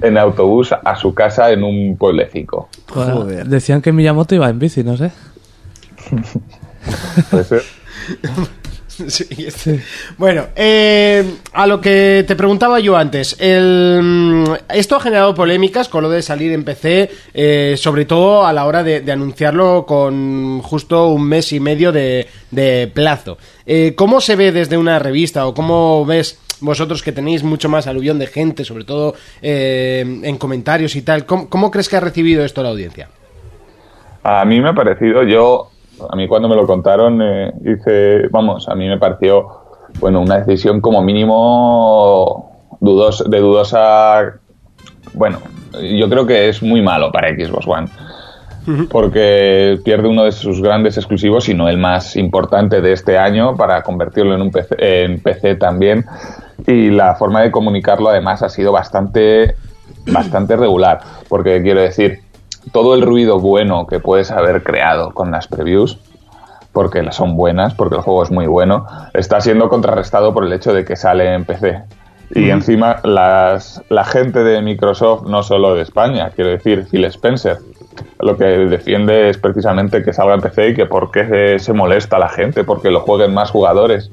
En 0.00 0.18
autobús 0.18 0.72
a 0.72 0.96
su 0.96 1.14
casa 1.14 1.52
en 1.52 1.62
un 1.62 1.96
pueblecico. 1.96 2.68
Joder. 2.88 3.46
Decían 3.46 3.82
que 3.82 3.92
Miyamoto 3.92 4.34
iba 4.34 4.48
en 4.48 4.58
bici, 4.58 4.82
no 4.82 4.96
sé. 4.96 5.12
Puede 7.30 7.44
ser. 7.44 7.62
Este- 8.98 9.80
Bueno, 10.18 10.46
eh, 10.56 11.24
a 11.52 11.66
lo 11.66 11.80
que 11.80 12.24
te 12.26 12.36
preguntaba 12.36 12.80
yo 12.80 12.96
antes, 12.96 13.36
mm, 13.40 14.44
esto 14.70 14.96
ha 14.96 15.00
generado 15.00 15.34
polémicas 15.34 15.88
con 15.88 16.02
lo 16.02 16.10
de 16.10 16.22
salir 16.22 16.52
en 16.52 16.64
PC, 16.64 17.10
eh, 17.34 17.74
sobre 17.76 18.04
todo 18.04 18.46
a 18.46 18.52
la 18.52 18.66
hora 18.66 18.82
de, 18.82 19.10
anunciarlo 19.10 19.84
con 19.86 20.60
justo 20.60 21.08
un 21.08 21.24
mes 21.24 21.52
y 21.52 21.60
medio 21.60 21.92
de, 21.92 22.26
plazo. 22.94 23.38
Eh, 23.66 23.94
¿Cómo 23.96 24.20
se 24.20 24.36
ve 24.36 24.52
desde 24.52 24.76
una 24.76 24.98
revista 24.98 25.46
o 25.46 25.54
cómo 25.54 26.04
ves 26.04 26.38
vosotros 26.60 27.02
que 27.02 27.12
tenéis 27.12 27.42
mucho 27.42 27.68
más 27.68 27.86
aluvión 27.86 28.18
de 28.18 28.26
gente, 28.26 28.64
sobre 28.64 28.84
todo 28.84 29.14
en 29.40 30.36
comentarios 30.38 30.96
y 30.96 31.02
tal? 31.02 31.26
¿Cómo, 31.26 31.48
cómo 31.48 31.70
crees 31.70 31.88
que 31.88 31.96
ha 31.96 32.00
recibido 32.00 32.44
esto 32.44 32.62
la 32.62 32.70
audiencia? 32.70 33.08
A 34.22 34.44
mí 34.44 34.60
me 34.60 34.68
ha 34.68 34.72
parecido, 34.72 35.24
yo, 35.24 35.71
a 36.08 36.16
mí 36.16 36.28
cuando 36.28 36.48
me 36.48 36.56
lo 36.56 36.66
contaron, 36.66 37.20
eh, 37.22 37.52
hice, 37.64 38.28
vamos, 38.28 38.68
a 38.68 38.74
mí 38.74 38.88
me 38.88 38.98
pareció, 38.98 39.48
bueno, 40.00 40.20
una 40.20 40.38
decisión 40.38 40.80
como 40.80 41.02
mínimo 41.02 42.76
dudos, 42.80 43.24
de 43.28 43.38
dudosa, 43.38 44.40
bueno, 45.14 45.38
yo 45.80 46.08
creo 46.08 46.26
que 46.26 46.48
es 46.48 46.62
muy 46.62 46.82
malo 46.82 47.10
para 47.12 47.28
Xbox 47.30 47.66
One. 47.66 47.88
Porque 48.90 49.80
pierde 49.84 50.06
uno 50.06 50.22
de 50.22 50.30
sus 50.30 50.62
grandes 50.62 50.96
exclusivos, 50.96 51.48
y 51.48 51.54
no 51.54 51.68
el 51.68 51.78
más 51.78 52.14
importante 52.14 52.80
de 52.80 52.92
este 52.92 53.18
año, 53.18 53.56
para 53.56 53.82
convertirlo 53.82 54.36
en 54.36 54.42
un 54.42 54.50
PC, 54.52 54.76
en 54.78 55.20
PC 55.20 55.56
también. 55.56 56.04
Y 56.68 56.90
la 56.90 57.16
forma 57.16 57.42
de 57.42 57.50
comunicarlo, 57.50 58.08
además, 58.08 58.42
ha 58.44 58.48
sido 58.48 58.70
bastante, 58.70 59.56
bastante 60.06 60.54
regular. 60.54 61.00
Porque 61.28 61.60
quiero 61.60 61.80
decir, 61.80 62.20
todo 62.70 62.94
el 62.94 63.02
ruido 63.02 63.40
bueno 63.40 63.86
que 63.86 64.00
puedes 64.00 64.30
haber 64.30 64.62
creado 64.62 65.10
con 65.10 65.30
las 65.30 65.48
previews, 65.48 65.98
porque 66.72 67.04
son 67.12 67.36
buenas, 67.36 67.74
porque 67.74 67.96
el 67.96 68.02
juego 68.02 68.22
es 68.22 68.30
muy 68.30 68.46
bueno, 68.46 68.86
está 69.14 69.40
siendo 69.40 69.68
contrarrestado 69.68 70.32
por 70.32 70.44
el 70.44 70.52
hecho 70.52 70.72
de 70.72 70.84
que 70.84 70.96
sale 70.96 71.34
en 71.34 71.44
PC. 71.44 71.82
Y 72.34 72.48
encima 72.48 73.00
las, 73.04 73.82
la 73.90 74.04
gente 74.04 74.42
de 74.42 74.62
Microsoft, 74.62 75.26
no 75.26 75.42
solo 75.42 75.74
de 75.74 75.82
España, 75.82 76.30
quiero 76.34 76.50
decir, 76.50 76.86
Phil 76.90 77.04
Spencer, 77.04 77.58
lo 78.20 78.38
que 78.38 78.44
defiende 78.44 79.28
es 79.28 79.36
precisamente 79.36 80.02
que 80.02 80.14
salga 80.14 80.34
en 80.34 80.40
PC 80.40 80.68
y 80.68 80.74
que 80.74 80.86
por 80.86 81.10
qué 81.10 81.26
se, 81.26 81.58
se 81.58 81.72
molesta 81.74 82.18
la 82.18 82.30
gente, 82.30 82.64
porque 82.64 82.90
lo 82.90 83.00
jueguen 83.00 83.34
más 83.34 83.50
jugadores. 83.50 84.10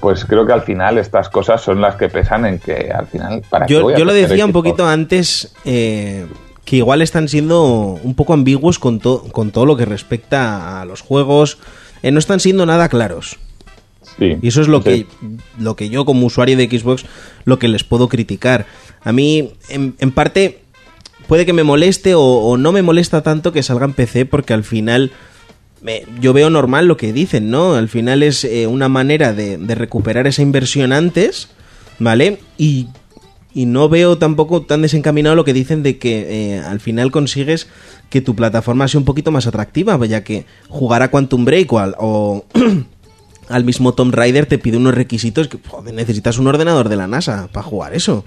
Pues 0.00 0.26
creo 0.26 0.44
que 0.44 0.52
al 0.52 0.60
final 0.60 0.98
estas 0.98 1.30
cosas 1.30 1.62
son 1.62 1.80
las 1.80 1.96
que 1.96 2.10
pesan 2.10 2.44
en 2.44 2.58
que 2.58 2.92
al 2.94 3.06
final... 3.06 3.42
¿para 3.48 3.64
Yo, 3.64 3.88
a 3.88 3.96
yo 3.96 4.04
lo 4.04 4.12
decía 4.12 4.44
un 4.44 4.52
poquito 4.52 4.86
antes 4.86 5.54
eh, 5.64 6.26
que 6.64 6.76
igual 6.76 7.02
están 7.02 7.28
siendo 7.28 7.62
un 8.02 8.14
poco 8.14 8.32
ambiguos 8.32 8.78
con, 8.78 8.98
to- 9.00 9.24
con 9.32 9.50
todo 9.50 9.66
lo 9.66 9.76
que 9.76 9.84
respecta 9.84 10.80
a 10.80 10.84
los 10.84 11.00
juegos. 11.02 11.58
Eh, 12.02 12.10
no 12.10 12.18
están 12.18 12.40
siendo 12.40 12.64
nada 12.66 12.88
claros. 12.88 13.36
y 14.42 14.48
eso 14.48 14.60
es 14.60 14.68
lo 14.68 14.82
que, 14.82 15.06
lo 15.58 15.74
que 15.76 15.88
yo 15.88 16.04
como 16.04 16.26
usuario 16.26 16.56
de 16.56 16.68
Xbox 16.68 17.04
lo 17.44 17.58
que 17.58 17.68
les 17.68 17.84
puedo 17.84 18.08
criticar. 18.08 18.66
A 19.02 19.12
mí, 19.12 19.52
en, 19.68 19.94
en 19.98 20.10
parte, 20.12 20.60
puede 21.26 21.44
que 21.46 21.52
me 21.52 21.64
moleste 21.64 22.14
o, 22.14 22.20
o 22.22 22.56
no 22.56 22.70
me 22.72 22.82
molesta 22.82 23.22
tanto 23.22 23.52
que 23.52 23.62
salga 23.62 23.86
en 23.86 23.92
PC 23.92 24.24
porque 24.26 24.52
al 24.54 24.62
final 24.64 25.10
me- 25.82 26.04
yo 26.20 26.32
veo 26.32 26.48
normal 26.50 26.86
lo 26.86 26.96
que 26.96 27.12
dicen, 27.12 27.50
¿no? 27.50 27.74
Al 27.74 27.88
final 27.88 28.22
es 28.22 28.44
eh, 28.44 28.66
una 28.66 28.88
manera 28.88 29.32
de, 29.32 29.58
de 29.58 29.74
recuperar 29.74 30.26
esa 30.26 30.42
inversión 30.42 30.92
antes, 30.92 31.48
¿vale? 31.98 32.38
Y, 32.56 32.88
y 33.54 33.66
no 33.66 33.88
veo 33.88 34.18
tampoco 34.18 34.62
tan 34.62 34.82
desencaminado 34.82 35.36
lo 35.36 35.44
que 35.44 35.52
dicen 35.52 35.82
de 35.82 35.96
que 35.98 36.54
eh, 36.56 36.58
al 36.58 36.80
final 36.80 37.10
consigues 37.12 37.68
que 38.10 38.20
tu 38.20 38.34
plataforma 38.34 38.88
sea 38.88 38.98
un 38.98 39.04
poquito 39.04 39.30
más 39.30 39.46
atractiva, 39.46 39.98
ya 40.06 40.24
que 40.24 40.44
jugar 40.68 41.02
a 41.02 41.10
Quantum 41.10 41.44
Break 41.44 41.72
o 41.72 41.78
al, 41.78 41.94
o 41.98 42.44
al 43.48 43.64
mismo 43.64 43.94
Tomb 43.94 44.14
Raider 44.14 44.46
te 44.46 44.58
pide 44.58 44.76
unos 44.76 44.94
requisitos 44.94 45.48
que 45.48 45.58
joder, 45.66 45.94
necesitas 45.94 46.38
un 46.38 46.46
ordenador 46.48 46.88
de 46.88 46.96
la 46.96 47.06
NASA 47.06 47.48
para 47.52 47.64
jugar 47.64 47.94
eso. 47.94 48.24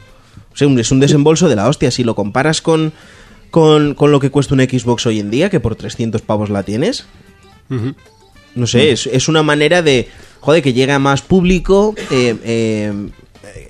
O 0.53 0.57
sea, 0.57 0.67
un- 0.67 0.79
es 0.79 0.91
un 0.91 0.99
desembolso 0.99 1.49
de 1.49 1.55
la 1.55 1.67
hostia. 1.67 1.91
Si 1.91 2.03
lo 2.03 2.15
comparas 2.15 2.61
con, 2.61 2.93
con, 3.51 3.95
con 3.95 4.11
lo 4.11 4.19
que 4.19 4.29
cuesta 4.31 4.53
una 4.53 4.63
Xbox 4.65 5.05
hoy 5.07 5.19
en 5.19 5.29
día, 5.29 5.49
que 5.49 5.59
por 5.59 5.75
300 5.75 6.21
pavos 6.21 6.49
la 6.49 6.63
tienes, 6.63 7.05
no 8.55 8.65
sé, 8.67 8.91
es, 8.91 9.07
es 9.07 9.27
una 9.27 9.43
manera 9.43 9.81
de, 9.81 10.07
joder, 10.39 10.63
que 10.63 10.73
llegue 10.73 10.91
a 10.93 10.99
más 10.99 11.21
público, 11.21 11.93
eh, 12.11 12.35
eh, 12.43 12.93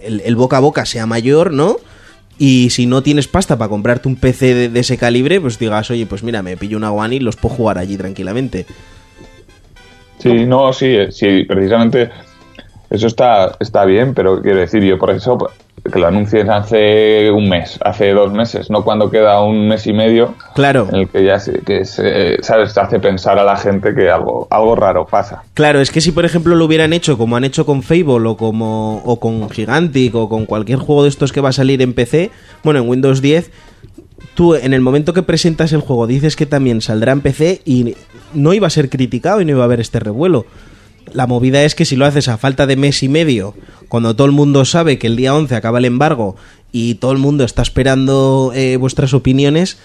el, 0.03 0.35
boca 0.35 0.57
a 0.57 0.59
boca 0.59 0.85
sea 0.85 1.05
mayor, 1.05 1.51
¿no? 1.51 1.77
Y 2.39 2.69
si 2.69 2.85
no 2.85 3.01
tienes 3.01 3.27
pasta 3.27 3.57
para 3.57 3.69
comprarte 3.69 4.07
un 4.07 4.15
PC 4.15 4.69
de, 4.69 4.79
ese 4.79 4.97
calibre, 4.97 5.41
pues 5.41 5.57
digas, 5.57 5.89
oye, 5.89 6.05
pues 6.05 6.23
mira, 6.23 6.43
me 6.43 6.55
pillo 6.55 6.77
una 6.77 6.91
One 6.91 7.15
y 7.15 7.19
los 7.19 7.35
puedo 7.35 7.55
jugar 7.55 7.77
allí 7.77 7.97
tranquilamente. 7.97 8.65
Sí, 10.19 10.45
no, 10.45 10.71
sí, 10.73 10.87
eh, 10.87 11.11
sí, 11.11 11.43
precisamente 11.43 12.09
eso 12.89 13.07
está, 13.07 13.55
está 13.59 13.85
bien, 13.85 14.13
pero 14.13 14.41
quiero 14.41 14.59
decir, 14.59 14.83
yo 14.83 14.97
por 14.97 15.11
eso 15.11 15.37
que 15.91 15.99
lo 15.99 16.07
anuncien 16.07 16.49
hace 16.49 17.31
un 17.31 17.49
mes, 17.49 17.79
hace 17.83 18.11
dos 18.11 18.31
meses, 18.31 18.69
no 18.69 18.83
cuando 18.83 19.09
queda 19.09 19.41
un 19.41 19.67
mes 19.67 19.87
y 19.87 19.93
medio. 19.93 20.35
Claro. 20.55 20.87
En 20.89 20.95
el 20.95 21.07
que 21.07 21.23
ya 21.23 21.39
se, 21.39 21.59
que 21.59 21.85
se, 21.85 22.37
¿sabes? 22.41 22.77
hace 22.77 22.99
pensar 22.99 23.39
a 23.39 23.43
la 23.43 23.57
gente 23.57 23.93
que 23.93 24.09
algo, 24.09 24.47
algo 24.49 24.75
raro 24.75 25.05
pasa. 25.05 25.43
Claro, 25.53 25.79
es 25.79 25.91
que 25.91 26.01
si 26.01 26.11
por 26.11 26.25
ejemplo 26.25 26.55
lo 26.55 26.65
hubieran 26.65 26.93
hecho 26.93 27.17
como 27.17 27.35
han 27.35 27.43
hecho 27.43 27.65
con 27.65 27.83
Fable 27.83 28.27
o 28.27 28.37
como 28.37 29.01
o 29.05 29.19
con 29.19 29.49
Gigantic 29.49 30.15
o 30.15 30.29
con 30.29 30.45
cualquier 30.45 30.79
juego 30.79 31.03
de 31.03 31.09
estos 31.09 31.31
que 31.31 31.41
va 31.41 31.49
a 31.49 31.53
salir 31.53 31.81
en 31.81 31.93
PC, 31.93 32.31
bueno, 32.63 32.79
en 32.81 32.89
Windows 32.89 33.21
10, 33.21 33.51
tú 34.35 34.55
en 34.55 34.73
el 34.73 34.81
momento 34.81 35.13
que 35.13 35.23
presentas 35.23 35.73
el 35.73 35.81
juego 35.81 36.07
dices 36.07 36.35
que 36.35 36.45
también 36.45 36.81
saldrá 36.81 37.11
en 37.11 37.21
PC 37.21 37.61
y 37.65 37.95
no 38.33 38.53
iba 38.53 38.67
a 38.67 38.71
ser 38.71 38.89
criticado 38.89 39.41
y 39.41 39.45
no 39.45 39.51
iba 39.51 39.61
a 39.61 39.65
haber 39.65 39.79
este 39.79 39.99
revuelo. 39.99 40.45
La 41.17 41.25
movida 41.25 41.63
es 41.63 41.73
que 41.73 41.83
si 41.83 41.95
lo 41.95 42.05
haces 42.05 42.27
a 42.27 42.37
falta 42.37 42.67
de 42.67 42.75
mes 42.75 43.01
y 43.01 43.09
medio, 43.09 43.55
cuando 43.89 44.15
todo 44.15 44.27
el 44.27 44.33
mundo 44.33 44.65
sabe 44.65 44.99
que 44.99 45.07
el 45.07 45.15
día 45.15 45.33
11 45.33 45.55
acaba 45.55 45.79
el 45.79 45.85
embargo 45.85 46.35
y 46.71 46.93
todo 46.95 47.11
el 47.11 47.17
mundo 47.17 47.43
está 47.43 47.63
esperando 47.63 48.51
eh, 48.53 48.77
vuestras 48.77 49.15
opiniones, 49.15 49.79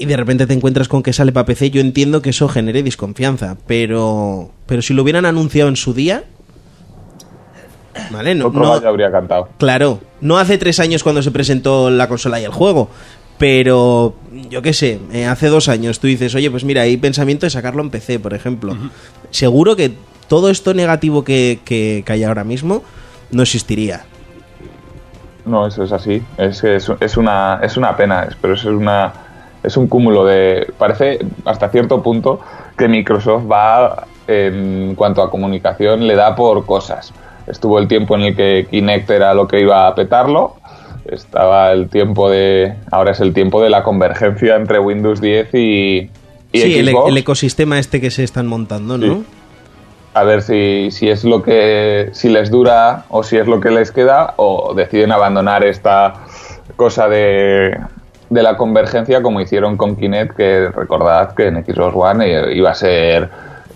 y 0.00 0.06
de 0.06 0.16
repente 0.16 0.48
te 0.48 0.52
encuentras 0.52 0.88
con 0.88 1.04
que 1.04 1.12
sale 1.12 1.30
para 1.30 1.46
PC, 1.46 1.70
yo 1.70 1.80
entiendo 1.80 2.22
que 2.22 2.30
eso 2.30 2.48
genere 2.48 2.82
desconfianza, 2.82 3.56
pero 3.68 4.50
pero 4.66 4.82
si 4.82 4.94
lo 4.94 5.02
hubieran 5.02 5.26
anunciado 5.26 5.68
en 5.68 5.76
su 5.76 5.94
día, 5.94 6.24
vale, 8.10 8.34
no, 8.34 8.50
no- 8.50 8.72
habría 8.72 9.12
cantado. 9.12 9.48
claro, 9.58 10.00
no 10.20 10.38
hace 10.38 10.58
tres 10.58 10.80
años 10.80 11.04
cuando 11.04 11.22
se 11.22 11.30
presentó 11.30 11.88
la 11.88 12.08
consola 12.08 12.40
y 12.40 12.44
el 12.44 12.50
juego, 12.50 12.90
pero 13.38 14.16
yo 14.50 14.60
qué 14.60 14.72
sé, 14.72 14.98
eh, 15.12 15.26
hace 15.26 15.46
dos 15.46 15.68
años 15.68 16.00
tú 16.00 16.08
dices, 16.08 16.34
oye, 16.34 16.50
pues 16.50 16.64
mira, 16.64 16.82
hay 16.82 16.96
pensamiento 16.96 17.46
de 17.46 17.50
sacarlo 17.50 17.80
en 17.82 17.90
PC, 17.90 18.18
por 18.18 18.34
ejemplo, 18.34 18.76
seguro 19.30 19.76
que 19.76 19.92
todo 20.28 20.50
esto 20.50 20.74
negativo 20.74 21.24
que, 21.24 21.60
que, 21.64 22.02
que 22.06 22.12
hay 22.12 22.24
ahora 22.24 22.44
mismo 22.44 22.82
no 23.30 23.42
existiría. 23.42 24.04
No, 25.44 25.66
eso 25.66 25.82
es 25.82 25.92
así. 25.92 26.22
Es, 26.38 26.60
que 26.60 26.76
es, 26.76 26.90
es 27.00 27.16
una, 27.16 27.60
es 27.62 27.76
una 27.76 27.96
pena, 27.96 28.28
pero 28.40 28.54
eso 28.54 28.70
es 28.70 28.76
una 28.76 29.12
es 29.62 29.76
un 29.76 29.86
cúmulo 29.86 30.24
de... 30.24 30.72
Parece 30.78 31.20
hasta 31.44 31.68
cierto 31.68 32.02
punto 32.02 32.40
que 32.76 32.88
Microsoft 32.88 33.44
va, 33.50 34.06
en 34.26 34.94
cuanto 34.96 35.22
a 35.22 35.30
comunicación, 35.30 36.06
le 36.06 36.16
da 36.16 36.34
por 36.34 36.66
cosas. 36.66 37.12
Estuvo 37.46 37.78
el 37.78 37.88
tiempo 37.88 38.16
en 38.16 38.22
el 38.22 38.36
que 38.36 38.66
Kinect 38.70 39.10
era 39.10 39.34
lo 39.34 39.46
que 39.46 39.60
iba 39.60 39.86
a 39.86 39.94
petarlo. 39.94 40.56
Estaba 41.04 41.72
el 41.72 41.88
tiempo 41.88 42.28
de... 42.28 42.74
Ahora 42.90 43.12
es 43.12 43.20
el 43.20 43.32
tiempo 43.32 43.62
de 43.62 43.70
la 43.70 43.82
convergencia 43.82 44.56
entre 44.56 44.78
Windows 44.78 45.20
10 45.20 45.54
y, 45.54 46.10
y 46.52 46.58
sí, 46.60 46.78
el, 46.78 46.90
Xbox. 46.90 47.08
el 47.08 47.16
ecosistema 47.18 47.78
este 47.78 48.00
que 48.00 48.10
se 48.10 48.24
están 48.24 48.46
montando, 48.46 48.98
¿no? 48.98 49.14
Sí. 49.14 49.24
A 50.14 50.24
ver 50.24 50.42
si, 50.42 50.90
si 50.90 51.08
es 51.08 51.24
lo 51.24 51.42
que 51.42 52.10
si 52.12 52.28
les 52.28 52.50
dura 52.50 53.04
o 53.08 53.22
si 53.22 53.36
es 53.38 53.46
lo 53.46 53.60
que 53.60 53.70
les 53.70 53.90
queda 53.92 54.34
o 54.36 54.74
deciden 54.74 55.12
abandonar 55.12 55.64
esta 55.64 56.14
cosa 56.76 57.08
de, 57.08 57.78
de 58.30 58.42
la 58.42 58.56
convergencia 58.56 59.22
como 59.22 59.40
hicieron 59.40 59.76
con 59.76 59.96
Kinect 59.96 60.36
que 60.36 60.68
recordad 60.68 61.34
que 61.34 61.46
en 61.48 61.64
Xbox 61.64 61.94
One 61.94 62.26
eh, 62.26 62.54
iba 62.54 62.70
a 62.70 62.74
ser 62.74 63.28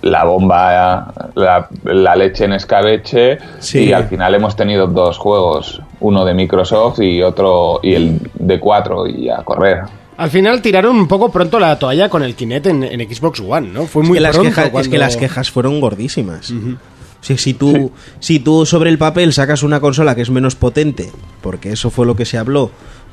la 0.02 0.24
bomba 0.24 1.12
la, 1.34 1.68
la 1.84 2.14
leche 2.16 2.44
en 2.44 2.52
escabeche 2.52 3.38
Sí. 3.58 3.86
y 3.86 3.92
al 3.92 4.04
final 4.04 4.34
hemos 4.34 4.54
tenido 4.54 4.86
dos 4.86 5.16
juegos 5.18 5.80
uno 6.00 6.24
de 6.26 6.34
Microsoft 6.34 7.00
y 7.00 7.22
otro 7.22 7.80
y 7.82 7.94
el 7.94 8.30
de 8.34 8.60
4 8.60 9.06
y 9.06 9.30
a 9.30 9.38
correr 9.38 9.80
Al 10.16 10.30
final 10.30 10.62
tiraron 10.62 10.96
un 10.96 11.08
poco 11.08 11.30
pronto 11.30 11.58
la 11.58 11.78
toalla 11.78 12.08
con 12.08 12.22
el 12.22 12.34
Kinect 12.34 12.66
en, 12.66 12.82
en 12.82 13.14
Xbox 13.14 13.40
One, 13.40 13.68
¿no? 13.68 13.86
Fue 13.86 14.02
Es 14.02 14.08
muy 14.08 14.18
que, 14.18 14.22
las 14.22 14.36
pronto 14.36 14.54
quejas, 14.54 14.80
es 14.80 14.88
que 14.88 14.98
las 14.98 15.16
quejas 15.16 15.50
fueron 15.50 15.80
gordísimas. 15.80 16.52
Si, 17.20 17.36
si, 17.36 17.54
tú, 17.54 17.92
si 18.20 18.38
tú 18.38 18.64
sobre 18.66 18.88
el 18.90 18.98
papel 18.98 19.32
sacas 19.32 19.62
una 19.62 19.80
consola 19.80 20.14
que 20.14 20.22
es 20.22 20.30
menos 20.30 20.54
potente, 20.54 21.10
porque 21.42 21.72
eso 21.72 21.90
fue 21.90 22.06
lo 22.06 22.16
que 22.16 22.24
se 22.24 22.38
habló, 22.38 22.70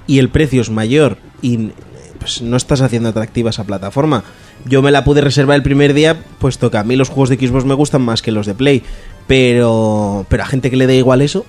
y 0.08 0.20
el 0.20 0.30
precio 0.30 0.62
es 0.62 0.70
mayor, 0.70 1.18
y 1.42 1.72
pues 2.20 2.42
no 2.42 2.56
estás 2.56 2.80
haciendo 2.80 3.10
atractiva 3.10 3.50
esa 3.50 3.66
plataforma. 3.66 4.24
Yo 4.66 4.82
me 4.82 4.92
la 4.92 5.04
pude 5.04 5.20
reservar 5.20 5.58
el 5.58 5.64
primer 5.64 5.94
día, 5.94 6.24
puesto 6.40 6.72
que 6.72 6.78
a 6.78 6.84
mí 6.84 6.96
los 6.96 7.10
juegos 7.10 7.30
de 7.30 7.36
Xbox 7.36 7.66
me 7.66 7.74
gustan 7.74 8.02
más 8.02 8.22
que 8.22 8.32
los 8.32 8.46
de 8.46 8.54
Play. 8.54 8.84
Pero, 9.28 10.26
pero 10.30 10.44
a 10.44 10.46
gente 10.46 10.70
que 10.70 10.78
le 10.78 10.88
dé 10.88 10.96
igual 10.96 11.22
eso, 11.22 11.46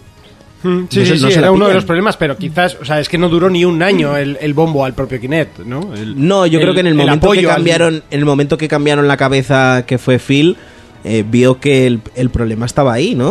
Sí, 0.91 1.01
No 1.01 1.07
sí, 1.07 1.19
sí, 1.19 1.33
era 1.39 1.53
uno 1.53 1.69
de 1.69 1.75
los 1.75 1.85
problemas, 1.85 2.17
pero 2.17 2.37
quizás, 2.37 2.77
o 2.81 2.85
sea, 2.85 2.99
es 3.01 3.09
que 3.09 3.19
no 3.19 3.29
duró 3.29 3.51
ni 3.51 3.65
un 3.65 3.83
año 3.83 4.17
el, 4.17 4.39
el 4.41 4.55
bombo 4.55 4.85
al 4.85 4.95
propio 4.95 5.21
Kinect, 5.21 5.61
¿no? 5.61 5.93
El- 5.95 6.27
No, 6.27 6.47
yo 6.47 6.59
creo 6.61 6.73
que 6.75 6.81
en 6.81 6.87
el 6.87 6.95
momento 6.95 7.31
que 7.33 7.41
al- 7.41 7.55
cambiaron, 7.57 7.95
en 8.11 8.19
el 8.19 8.25
momento 8.25 8.57
que 8.59 8.67
cambiaron 8.69 9.07
la 9.07 9.17
cabeza 9.17 9.85
que 9.87 9.99
fue 9.99 10.19
Phil, 10.19 10.57
eh, 11.05 11.25
vio 11.29 11.61
que 11.61 11.87
el, 11.87 12.01
el 12.17 12.31
problema 12.31 12.65
estaba 12.67 12.93
ahí, 12.95 13.15
¿no? 13.15 13.31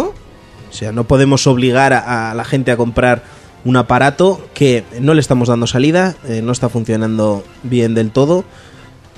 O 0.69 0.73
sea, 0.75 0.91
no 0.91 1.05
podemos 1.05 1.45
obligar 1.47 1.93
a, 1.93 2.31
a 2.31 2.33
la 2.35 2.43
gente 2.45 2.71
a 2.71 2.77
comprar 2.77 3.23
un 3.65 3.77
aparato 3.77 4.47
que 4.53 4.83
no 4.99 5.13
le 5.13 5.21
estamos 5.21 5.47
dando 5.47 5.65
salida, 5.67 6.15
eh, 6.27 6.41
no 6.43 6.51
está 6.51 6.69
funcionando 6.69 7.43
bien 7.63 7.95
del 7.95 8.11
todo. 8.11 8.43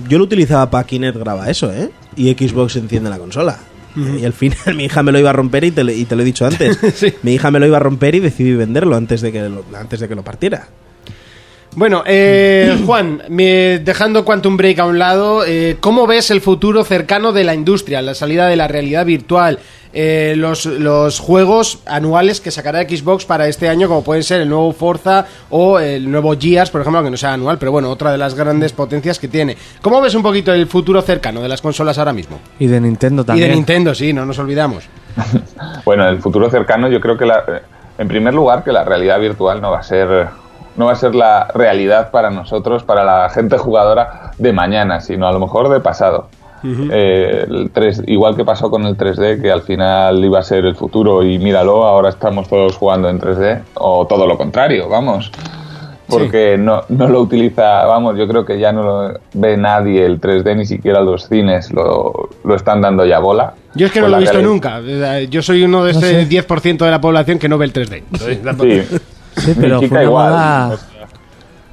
Yo 0.07 0.17
lo 0.17 0.23
utilizaba 0.25 0.69
para 0.69 0.85
Kinect 0.85 1.17
graba 1.17 1.49
eso, 1.49 1.71
¿eh? 1.71 1.89
Y 2.15 2.31
Xbox 2.33 2.75
enciende 2.75 3.09
la 3.09 3.17
consola. 3.17 3.57
Y 3.95 4.25
al 4.25 4.33
final 4.33 4.75
mi 4.75 4.85
hija 4.85 5.03
me 5.03 5.11
lo 5.11 5.19
iba 5.19 5.29
a 5.29 5.33
romper 5.33 5.63
y 5.63 5.71
te, 5.71 5.83
lo- 5.83 5.91
y 5.91 6.05
te 6.05 6.15
lo 6.15 6.21
he 6.21 6.25
dicho 6.25 6.45
antes. 6.45 6.77
Mi 7.23 7.33
hija 7.35 7.49
me 7.51 7.59
lo 7.59 7.65
iba 7.67 7.77
a 7.77 7.79
romper 7.79 8.15
y 8.15 8.19
decidí 8.19 8.53
venderlo 8.53 8.95
antes 8.95 9.21
de 9.21 9.31
que 9.31 9.47
lo, 9.49 9.63
antes 9.77 9.99
de 9.99 10.07
que 10.07 10.15
lo 10.15 10.23
partiera. 10.23 10.67
Bueno, 11.75 12.03
eh, 12.05 12.77
Juan, 12.85 13.21
me- 13.29 13.79
dejando 13.79 14.23
Quantum 14.25 14.57
Break 14.57 14.79
a 14.79 14.85
un 14.85 14.97
lado, 14.99 15.43
eh, 15.45 15.77
¿cómo 15.79 16.07
ves 16.07 16.31
el 16.31 16.41
futuro 16.41 16.83
cercano 16.83 17.31
de 17.33 17.43
la 17.43 17.53
industria, 17.53 18.01
la 18.01 18.15
salida 18.15 18.47
de 18.47 18.55
la 18.55 18.67
realidad 18.67 19.05
virtual, 19.05 19.59
eh, 19.97 20.33
los, 20.37 20.65
los 20.65 21.19
juegos 21.19 21.79
anuales 21.85 22.41
que 22.41 22.51
sacará 22.51 22.81
Xbox 22.83 23.25
para 23.25 23.47
este 23.47 23.69
año, 23.69 23.87
como 23.87 24.03
pueden 24.03 24.23
ser 24.23 24.41
el 24.41 24.49
nuevo 24.49 24.71
Forza 24.73 25.25
o 25.49 25.79
el 25.79 26.09
nuevo 26.11 26.33
Gears, 26.37 26.69
por 26.69 26.81
ejemplo, 26.81 27.01
que 27.03 27.09
no 27.11 27.17
sea 27.17 27.33
anual, 27.33 27.57
pero 27.57 27.71
bueno, 27.71 27.89
otra 27.89 28.11
de 28.11 28.17
las 28.17 28.35
grandes 28.35 28.73
potencias 28.73 29.19
que 29.19 29.27
tiene? 29.29 29.55
¿Cómo 29.81 30.01
ves 30.01 30.13
un 30.15 30.21
poquito 30.23 30.53
el 30.53 30.67
futuro 30.67 31.01
cercano 31.01 31.41
de 31.41 31.47
las 31.49 31.61
consolas 31.61 31.97
ahora 31.97 32.11
mismo? 32.13 32.39
Y 32.59 32.67
de 32.67 32.79
Nintendo 32.81 33.21
Y 33.21 33.25
también. 33.25 33.49
de 33.49 33.55
Nintendo, 33.55 33.95
sí, 33.95 34.11
no 34.13 34.25
nos 34.25 34.39
olvidamos. 34.39 34.83
Bueno, 35.85 36.03
en 36.07 36.15
el 36.15 36.21
futuro 36.21 36.49
cercano 36.49 36.89
yo 36.89 36.99
creo 36.99 37.17
que 37.17 37.25
la, 37.25 37.39
eh, 37.47 37.61
en 37.99 38.07
primer 38.07 38.33
lugar 38.33 38.63
que 38.63 38.71
la 38.71 38.83
realidad 38.83 39.19
virtual 39.19 39.61
no 39.61 39.71
va 39.71 39.79
a 39.79 39.83
ser 39.83 40.27
no 40.77 40.85
va 40.87 40.91
a 40.91 40.95
ser 40.95 41.15
la 41.15 41.47
realidad 41.53 42.11
para 42.11 42.29
nosotros, 42.29 42.83
para 42.83 43.03
la 43.03 43.29
gente 43.29 43.57
jugadora 43.57 44.31
de 44.37 44.53
mañana, 44.53 44.99
sino 45.01 45.27
a 45.27 45.31
lo 45.31 45.39
mejor 45.39 45.69
de 45.69 45.79
pasado. 45.79 46.27
Eh, 46.91 47.45
el 47.47 47.69
3, 47.71 48.03
igual 48.07 48.35
que 48.35 48.43
pasó 48.43 48.71
con 48.71 48.85
el 48.87 48.97
3D, 48.97 49.39
que 49.39 49.51
al 49.51 49.61
final 49.61 50.23
iba 50.25 50.39
a 50.39 50.43
ser 50.43 50.65
el 50.65 50.75
futuro 50.75 51.21
y 51.23 51.37
míralo, 51.37 51.85
ahora 51.85 52.09
estamos 52.09 52.47
todos 52.49 52.75
jugando 52.75 53.07
en 53.07 53.19
3D, 53.19 53.61
o 53.75 54.07
todo 54.07 54.25
lo 54.25 54.35
contrario, 54.35 54.89
vamos. 54.89 55.31
Porque 56.07 56.55
no, 56.57 56.81
no 56.89 57.07
lo 57.07 57.21
utiliza, 57.21 57.85
vamos, 57.85 58.15
yo 58.17 58.27
creo 58.27 58.45
que 58.45 58.59
ya 58.59 58.71
no 58.71 58.83
lo 58.83 59.19
ve 59.33 59.57
nadie 59.57 60.05
el 60.05 60.19
3D, 60.21 60.55
ni 60.55 60.65
siquiera 60.65 61.01
los 61.01 61.27
cines 61.27 61.71
lo, 61.71 62.29
lo 62.43 62.55
están 62.55 62.81
dando 62.81 63.05
ya 63.05 63.19
bola. 63.19 63.53
Yo 63.75 63.87
es 63.87 63.91
que 63.91 64.01
no 64.01 64.07
lo 64.07 64.17
he 64.17 64.19
visto 64.21 64.41
nunca. 64.41 64.79
Eh, 64.83 65.27
Yo 65.29 65.41
soy 65.41 65.63
uno 65.63 65.83
de 65.83 65.93
No 65.93 65.99
ese 65.99 66.25
sé. 66.25 66.29
10% 66.47 66.77
de 66.85 66.91
la 66.91 67.01
población 67.01 67.37
que 67.39 67.49
no 67.49 67.57
ve 67.57 67.65
el 67.65 67.73
3D. 67.73 68.03
Entonces, 68.11 68.41
tampoco- 68.43 68.69
Sí, 69.35 69.41
Sí, 69.41 69.53
Mi 69.55 69.61
pero 69.65 69.79
chica 69.79 70.03
igual. 70.03 70.31
moda- 70.31 70.67
O 70.73 70.77
sea, 70.77 71.07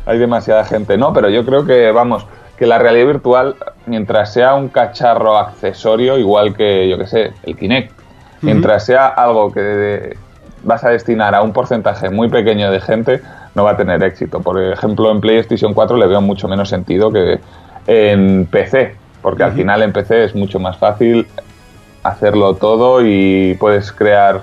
Hay 0.07 0.19
demasiada 0.19 0.65
gente. 0.65 0.97
No, 0.99 1.13
pero 1.13 1.29
yo 1.31 1.45
creo 1.47 1.65
que, 1.65 1.91
vamos, 1.93 2.27
que 2.59 2.67
la 2.67 2.79
realidad 2.79 3.07
virtual, 3.07 3.55
mientras 3.87 4.33
sea 4.33 4.55
un 4.55 4.69
cacharro 4.69 5.39
accesorio, 5.39 6.19
igual 6.19 6.55
que, 6.57 6.89
yo 6.89 6.99
que 6.99 7.07
sé, 7.07 7.33
el 7.45 7.57
Kinect, 7.57 7.93
mientras 8.41 8.85
sea 8.85 9.07
algo 9.07 9.53
que 9.53 10.17
vas 10.65 10.83
a 10.85 10.91
destinar 10.91 11.35
a 11.37 11.43
un 11.43 11.53
porcentaje 11.53 12.11
muy 12.11 12.29
pequeño 12.29 12.71
de 12.73 12.81
gente, 12.81 13.21
no 13.55 13.63
va 13.65 13.73
a 13.73 13.77
tener 13.77 14.03
éxito. 14.03 14.41
Por 14.41 14.61
ejemplo, 14.61 15.11
en 15.13 15.21
PlayStation 15.21 15.73
4 15.73 15.97
le 15.97 16.07
veo 16.09 16.21
mucho 16.21 16.49
menos 16.49 16.69
sentido 16.69 17.13
que 17.13 17.39
en 17.87 18.47
PC. 18.47 18.97
porque 19.23 19.45
al 19.45 19.53
final 19.53 19.83
en 19.83 19.93
PC 19.93 20.25
es 20.25 20.35
mucho 20.35 20.59
más 20.59 20.77
fácil 20.79 21.29
hacerlo 22.03 22.55
todo 22.55 23.01
y 23.07 23.55
puedes 23.61 23.93
crear 23.93 24.43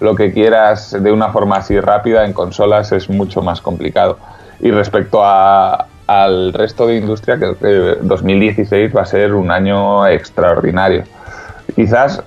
lo 0.00 0.14
que 0.14 0.32
quieras 0.32 0.96
de 0.98 1.12
una 1.12 1.30
forma 1.30 1.56
así 1.56 1.78
rápida, 1.78 2.24
en 2.24 2.32
consolas 2.32 2.92
es 2.92 3.08
mucho 3.08 3.42
más 3.42 3.60
complicado. 3.60 4.18
Y 4.60 4.70
respecto 4.70 5.22
al 5.24 6.52
resto 6.52 6.86
de 6.86 6.96
industria, 6.96 7.38
que 7.38 7.98
2016 8.02 8.94
va 8.96 9.02
a 9.02 9.06
ser 9.06 9.34
un 9.34 9.50
año 9.50 10.06
extraordinario. 10.06 11.04
Quizás 11.74 12.22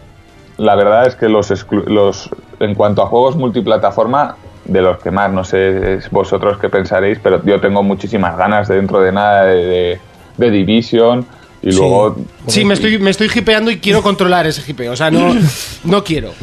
la 0.58 0.76
verdad 0.76 1.08
es 1.08 1.16
que 1.16 1.30
los, 1.30 2.30
en 2.60 2.76
cuanto 2.76 3.02
a 3.02 3.08
juegos 3.08 3.36
multiplataforma, 3.36 4.36
de 4.66 4.82
los 4.82 5.00
que 5.00 5.12
más, 5.12 5.30
no 5.32 5.44
sé 5.44 6.00
vosotros 6.12 6.58
qué 6.58 6.70
pensaréis, 6.70 7.20
pero 7.22 7.44
yo 7.44 7.60
tengo 7.60 7.84
muchísimas 7.84 8.38
ganas 8.38 8.70
de 8.70 8.78
dentro 8.78 9.02
de 9.02 9.12
nada 9.12 9.44
de 9.46 10.00
Division 10.38 11.26
y 11.64 11.72
luego... 11.72 12.18
Sí, 12.48 12.66
me 12.66 12.74
estoy, 12.74 13.00
me 13.00 13.10
estoy 13.10 13.32
hipeando 13.34 13.72
y 13.72 13.78
quiero 13.78 14.02
controlar 14.02 14.46
ese 14.46 14.70
hipeo. 14.70 14.92
O 14.92 14.96
sea, 14.96 15.10
no, 15.10 15.34
no 15.86 16.04
quiero. 16.04 16.34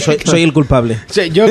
Soy, 0.00 0.18
soy 0.24 0.42
el 0.42 0.52
culpable. 0.52 0.98
Sí, 1.06 1.30
yo 1.30 1.46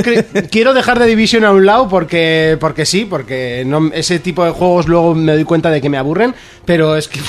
quiero 0.49 0.73
dejar 0.73 0.97
de 0.99 1.05
Division 1.05 1.45
a 1.45 1.51
un 1.51 1.65
lado 1.65 1.87
porque, 1.87 2.57
porque 2.59 2.85
sí, 2.85 3.05
porque 3.07 3.63
no, 3.65 3.91
ese 3.93 4.17
tipo 4.17 4.43
de 4.43 4.51
juegos 4.51 4.87
luego 4.87 5.13
me 5.13 5.33
doy 5.33 5.43
cuenta 5.43 5.69
de 5.69 5.79
que 5.79 5.89
me 5.89 5.97
aburren, 5.97 6.33
pero 6.65 6.95
es 6.95 7.07
que. 7.07 7.19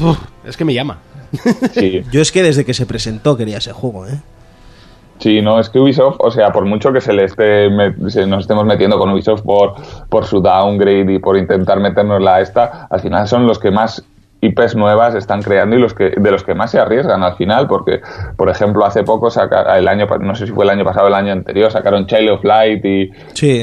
uf, 0.00 0.18
es 0.44 0.56
que 0.56 0.64
me 0.64 0.74
llama. 0.74 0.98
Yo 2.10 2.20
es 2.20 2.32
que 2.32 2.42
desde 2.42 2.64
que 2.64 2.74
se 2.74 2.86
presentó 2.86 3.36
quería 3.36 3.58
ese 3.58 3.72
juego, 3.72 4.06
¿eh? 4.06 4.20
Sí, 5.18 5.40
no, 5.40 5.60
es 5.60 5.70
que 5.70 5.78
Ubisoft, 5.78 6.16
o 6.18 6.30
sea, 6.30 6.52
por 6.52 6.64
mucho 6.64 6.92
que 6.92 7.00
se 7.00 7.12
le 7.12 7.24
esté 7.24 7.68
se 8.08 8.26
nos 8.26 8.40
estemos 8.40 8.64
metiendo 8.64 8.98
con 8.98 9.10
Ubisoft 9.10 9.42
por, 9.42 9.74
por 10.08 10.26
su 10.26 10.40
downgrade 10.40 11.14
y 11.14 11.18
por 11.18 11.36
intentar 11.36 11.78
meternos 11.78 12.20
la 12.20 12.40
esta, 12.40 12.88
al 12.90 13.00
final 13.00 13.28
son 13.28 13.46
los 13.46 13.58
que 13.58 13.70
más 13.70 14.04
IPs 14.46 14.76
nuevas 14.76 15.14
están 15.14 15.42
creando 15.42 15.76
y 15.76 15.80
los 15.80 15.94
que 15.94 16.10
de 16.16 16.30
los 16.30 16.42
que 16.44 16.54
más 16.54 16.70
se 16.70 16.78
arriesgan 16.78 17.22
al 17.22 17.36
final, 17.36 17.66
porque, 17.66 18.00
por 18.36 18.48
ejemplo, 18.50 18.84
hace 18.84 19.02
poco, 19.02 19.30
saca, 19.30 19.76
el 19.78 19.88
año, 19.88 20.06
pa- 20.06 20.18
no 20.18 20.34
sé 20.34 20.46
si 20.46 20.52
fue 20.52 20.64
el 20.64 20.70
año 20.70 20.84
pasado 20.84 21.06
o 21.06 21.08
el 21.08 21.14
año 21.14 21.32
anterior, 21.32 21.70
sacaron 21.70 22.06
Child 22.06 22.30
of 22.30 22.44
Light 22.44 22.84
y, 22.84 23.10
Sí, 23.34 23.62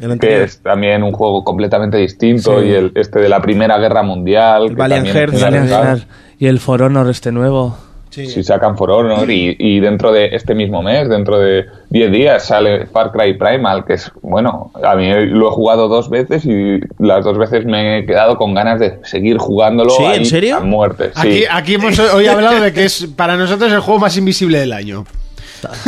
el 0.00 0.18
que 0.18 0.42
es 0.42 0.60
también 0.62 1.02
un 1.02 1.12
juego 1.12 1.42
completamente 1.44 1.96
distinto, 1.96 2.60
Sí. 2.60 2.66
y 2.66 2.72
el 2.72 2.92
este 2.94 3.18
de 3.20 3.28
la 3.28 3.40
Primera 3.40 3.78
Guerra 3.78 4.02
Mundial. 4.02 4.74
Valiant. 4.76 5.06
Hearts 5.08 6.06
y 6.38 6.46
el 6.46 6.58
For 6.60 6.82
Honor 6.82 7.08
este 7.08 7.32
nuevo. 7.32 7.76
Si 8.24 8.42
sacan 8.42 8.76
For 8.78 8.90
Honor 8.90 9.30
y, 9.30 9.54
y 9.58 9.80
dentro 9.80 10.10
de 10.12 10.28
este 10.32 10.54
mismo 10.54 10.82
mes, 10.82 11.08
dentro 11.08 11.38
de 11.38 11.66
10 11.90 12.10
días, 12.10 12.46
sale 12.46 12.86
Far 12.86 13.12
Cry 13.12 13.34
Primal, 13.36 13.84
que 13.84 13.92
es, 13.94 14.10
bueno, 14.22 14.70
a 14.82 14.94
mí 14.96 15.10
lo 15.26 15.48
he 15.48 15.50
jugado 15.50 15.88
dos 15.88 16.08
veces 16.08 16.44
y 16.46 16.80
las 16.98 17.24
dos 17.24 17.36
veces 17.36 17.66
me 17.66 17.98
he 17.98 18.06
quedado 18.06 18.36
con 18.36 18.54
ganas 18.54 18.80
de 18.80 18.98
seguir 19.04 19.36
jugándolo 19.38 19.90
¿Sí? 19.90 20.04
ahí 20.04 20.16
¿En 20.18 20.24
serio? 20.26 20.56
a 20.56 20.60
muerte. 20.60 21.10
Sí. 21.14 21.20
Aquí, 21.20 21.44
aquí 21.50 21.74
hemos 21.74 21.98
hoy 21.98 22.26
hablado 22.26 22.60
de 22.60 22.72
que 22.72 22.84
es 22.84 23.06
para 23.16 23.36
nosotros 23.36 23.70
el 23.72 23.80
juego 23.80 24.00
más 24.00 24.16
invisible 24.16 24.58
del 24.60 24.72
año. 24.72 25.04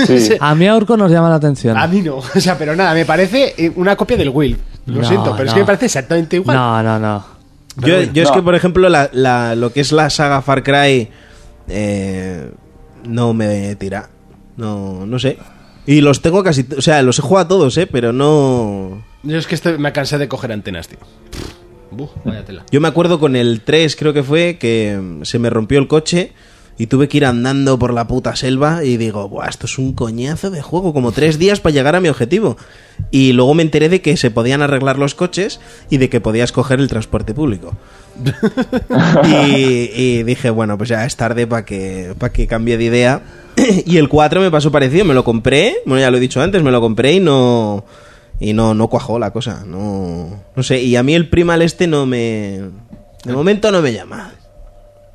Sí. 0.07 0.31
A 0.41 0.55
mí 0.55 0.67
a 0.67 0.75
Urco 0.77 0.97
nos 0.97 1.11
llama 1.11 1.29
la 1.29 1.37
atención. 1.37 1.77
A 1.77 1.87
mí 1.87 2.01
no. 2.01 2.17
O 2.37 2.41
sea, 2.41 2.57
pero 2.59 2.75
nada, 2.75 2.95
me 2.95 3.05
parece 3.05 3.55
eh, 3.59 3.71
una 3.77 3.97
copia 3.97 4.17
del 4.17 4.31
Will. 4.31 4.57
Lo 4.87 5.03
No, 5.03 5.07
siento, 5.09 5.33
pero 5.33 5.45
es 5.45 5.51
no. 5.51 5.55
que 5.55 5.61
me 5.61 5.67
parece 5.67 5.87
exactamente 5.87 6.37
igual. 6.37 6.57
No, 6.57 6.83
no, 6.83 6.99
no. 6.99 7.25
Yo, 7.77 8.03
yo 8.13 8.23
es 8.25 8.31
que, 8.33 8.43
por 8.43 8.55
ejemplo, 8.57 8.89
la, 8.89 9.09
la- 9.13 9.55
lo 9.55 9.73
que 9.73 9.81
es 9.81 9.93
la 9.93 10.11
saga 10.11 10.43
Far 10.43 10.63
Cry 10.65 11.09
eh, 11.69 12.51
no 13.07 13.35
me 13.35 13.74
tira. 13.77 14.11
No, 14.57 15.07
no 15.07 15.19
sé. 15.19 15.39
Y 15.86 16.01
los 16.01 16.20
tengo 16.20 16.43
casi... 16.43 16.66
O 16.77 16.82
sea, 16.82 17.03
los 17.03 17.19
he 17.19 17.23
jugado 17.23 17.45
a 17.45 17.49
todos, 17.49 17.77
¿eh? 17.78 17.86
Pero 17.86 18.12
no... 18.12 19.03
Yo 19.23 19.39
es 19.39 19.47
que 19.47 19.55
este- 19.55 19.78
me 19.78 19.93
cansé 19.93 20.19
de 20.19 20.28
coger 20.28 20.53
antenas, 20.53 20.89
tío. 20.89 20.99
Vaya 22.24 22.45
tela. 22.45 22.65
Yo 22.70 22.81
me 22.81 22.89
acuerdo 22.89 23.19
con 23.19 23.35
el 23.36 23.62
3, 23.62 23.97
creo 23.97 24.12
que 24.12 24.23
fue, 24.23 24.59
que 24.59 24.99
mm, 25.01 25.24
se 25.24 25.39
me 25.39 25.49
rompió 25.51 25.78
el 25.78 25.89
coche 25.89 26.32
y 26.77 26.86
tuve 26.86 27.09
que 27.09 27.16
ir 27.16 27.24
andando 27.24 27.78
por 27.78 27.93
la 27.93 28.07
puta 28.07 28.36
selva 28.36 28.85
y 28.85 28.99
digo, 28.99 29.28
Buah, 29.28 29.49
esto 29.49 29.66
es 29.66 29.78
un 29.78 29.95
coñazo 29.95 30.51
de 30.51 30.62
juego, 30.62 30.93
como 30.93 31.11
tres 31.11 31.39
días 31.39 31.61
para 31.61 31.73
llegar 31.73 31.97
a 31.97 32.01
mi 32.01 32.09
objetivo. 32.09 32.57
Y 33.11 33.32
luego 33.32 33.55
me 33.55 33.62
enteré 33.62 33.89
de 33.89 34.01
que 34.03 34.16
se 34.16 34.31
podían 34.31 34.62
arreglar 34.62 34.99
los 34.99 35.15
coches 35.15 35.59
y 35.90 35.97
de 35.97 36.09
que 36.09 36.20
podías 36.20 36.53
coger 36.53 36.78
el 36.78 36.89
transporte 36.89 37.35
público. 37.35 37.77
y, 39.24 40.23
dije, 40.23 40.51
bueno, 40.51 40.77
pues 40.77 40.89
ya 40.89 41.05
es 41.05 41.16
tarde 41.16 41.47
para 41.47 41.65
que, 41.65 42.15
para 42.19 42.32
que 42.32 42.47
cambie 42.47 42.77
de 42.77 42.85
idea. 42.85 43.23
y 43.86 43.97
el 43.97 44.09
4 44.09 44.40
me 44.40 44.51
pasó 44.51 44.70
parecido, 44.70 45.05
me 45.05 45.15
lo 45.15 45.24
compré, 45.24 45.77
bueno, 45.86 46.01
ya 46.01 46.11
lo 46.11 46.16
he 46.16 46.20
dicho 46.20 46.40
antes, 46.40 46.62
me 46.62 46.70
lo 46.70 46.81
compré 46.81 47.15
y 47.15 47.20
no... 47.20 47.85
Y 48.40 48.53
no, 48.53 48.73
no 48.73 48.86
cuajó 48.86 49.19
la 49.19 49.32
cosa, 49.32 49.65
no, 49.66 50.28
no 50.55 50.62
sé. 50.62 50.81
Y 50.81 50.95
a 50.95 51.03
mí 51.03 51.12
el 51.16 51.28
Primal 51.28 51.61
este 51.61 51.89
no 51.89 52.07
me... 52.07 52.61
De 53.24 53.32
momento 53.32 53.73
no 53.73 53.82
me 53.82 53.93
llama. 53.93 54.31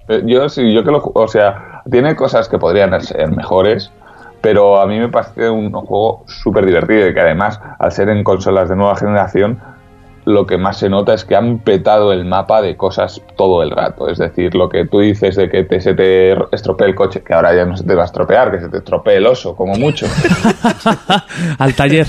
Eh, 0.10 0.24
Yo 0.26 0.50
sí, 0.50 0.74
yo 0.74 0.84
que 0.84 0.92
lo, 0.92 1.02
o 1.16 1.28
sea, 1.30 1.84
tiene 1.90 2.18
cosas 2.18 2.50
que 2.50 2.58
podrían 2.58 3.00
ser 3.02 3.32
mejores, 3.32 3.92
pero 4.42 4.82
a 4.82 4.86
mí 4.88 5.00
me 5.00 5.08
parece 5.08 5.50
un 5.50 5.72
juego 5.72 6.26
súper 6.28 6.66
divertido 6.66 7.08
y 7.08 7.14
que 7.14 7.22
además, 7.22 7.62
al 7.80 7.94
ser 7.94 8.10
en 8.10 8.26
consolas 8.26 8.68
de 8.68 8.76
nueva 8.76 8.98
generación, 8.98 9.62
lo 10.26 10.46
que 10.46 10.58
más 10.58 10.78
se 10.78 10.90
nota 10.90 11.14
es 11.14 11.26
que 11.26 11.36
han 11.36 11.60
petado 11.60 12.14
el 12.14 12.26
mapa 12.26 12.62
de 12.62 12.78
cosas 12.78 13.22
todo 13.36 13.62
el 13.64 13.72
rato. 13.72 14.10
Es 14.10 14.18
decir, 14.18 14.56
lo 14.56 14.70
que 14.70 14.86
tú 14.86 15.00
dices 15.00 15.36
de 15.36 15.50
que 15.50 15.64
te, 15.64 15.82
se 15.82 15.94
te 15.94 16.34
estropee 16.52 16.88
el 16.88 16.96
coche, 16.96 17.22
que 17.22 17.34
ahora 17.34 17.54
ya 17.54 17.66
no 17.66 17.76
se 17.76 17.84
te 17.84 17.96
va 17.96 18.04
a 18.04 18.06
estropear, 18.06 18.52
que 18.52 18.60
se 18.60 18.70
te 18.70 18.78
estropee 18.78 19.18
el 19.18 19.28
oso, 19.28 19.56
como 19.56 19.76
mucho. 19.76 20.06
Al 21.60 21.76
taller. 21.76 22.08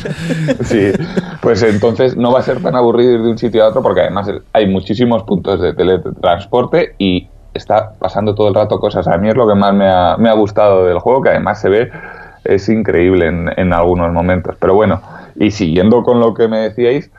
Sí, 0.63 0.93
pues 1.41 1.63
entonces 1.63 2.17
no 2.17 2.33
va 2.33 2.41
a 2.41 2.43
ser 2.43 2.63
tan 2.63 2.77
aburrido 2.77 3.13
ir 3.13 3.23
de 3.23 3.31
un 3.31 3.39
sitio 3.39 3.65
a 3.65 3.69
otro 3.69 3.83
porque 3.83 4.03
además 4.03 4.31
hay 4.53 4.67
muchísimos 4.67 5.25
puntos 5.25 5.61
de 5.61 5.75
teletransporte 5.75 6.95
y 6.99 7.29
está 7.53 7.93
pasando 7.99 8.35
todo 8.35 8.49
el 8.49 8.55
rato 8.55 8.79
cosas. 8.79 9.09
A 9.09 9.17
mí 9.19 9.29
es 9.29 9.37
lo 9.37 9.47
que 9.49 9.55
más 9.55 9.75
me 9.75 9.89
ha, 9.89 10.17
me 10.17 10.29
ha 10.29 10.35
gustado 10.35 10.85
del 10.85 10.99
juego, 10.99 11.23
que 11.23 11.31
además 11.31 11.61
se 11.61 11.69
ve, 11.69 11.91
es 12.45 12.69
increíble 12.69 13.27
en, 13.27 13.51
en 13.57 13.73
algunos 13.73 14.13
momentos. 14.13 14.57
Pero 14.59 14.75
bueno, 14.75 15.01
y 15.37 15.51
siguiendo 15.51 16.03
con 16.03 16.21
lo 16.21 16.35
que 16.35 16.49
me 16.49 16.59
decíais, 16.59 17.11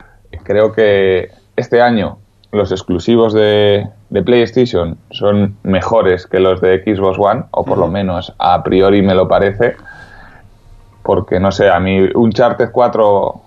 creo 0.42 0.72
que 0.72 1.30
este 1.56 1.80
año 1.80 2.18
los 2.52 2.72
exclusivos 2.72 3.32
de, 3.32 3.88
de 4.10 4.22
PlayStation 4.22 4.98
son 5.10 5.56
mejores 5.62 6.26
que 6.26 6.40
los 6.40 6.60
de 6.60 6.82
Xbox 6.82 7.18
One, 7.18 7.44
o 7.50 7.64
por 7.64 7.78
lo 7.78 7.88
menos 7.88 8.32
a 8.38 8.62
priori 8.62 9.02
me 9.02 9.14
lo 9.14 9.28
parece 9.28 9.76
porque 11.06 11.38
no 11.38 11.52
sé, 11.52 11.70
a 11.70 11.78
mí 11.78 12.00
Uncharted 12.14 12.70
4 12.72 13.40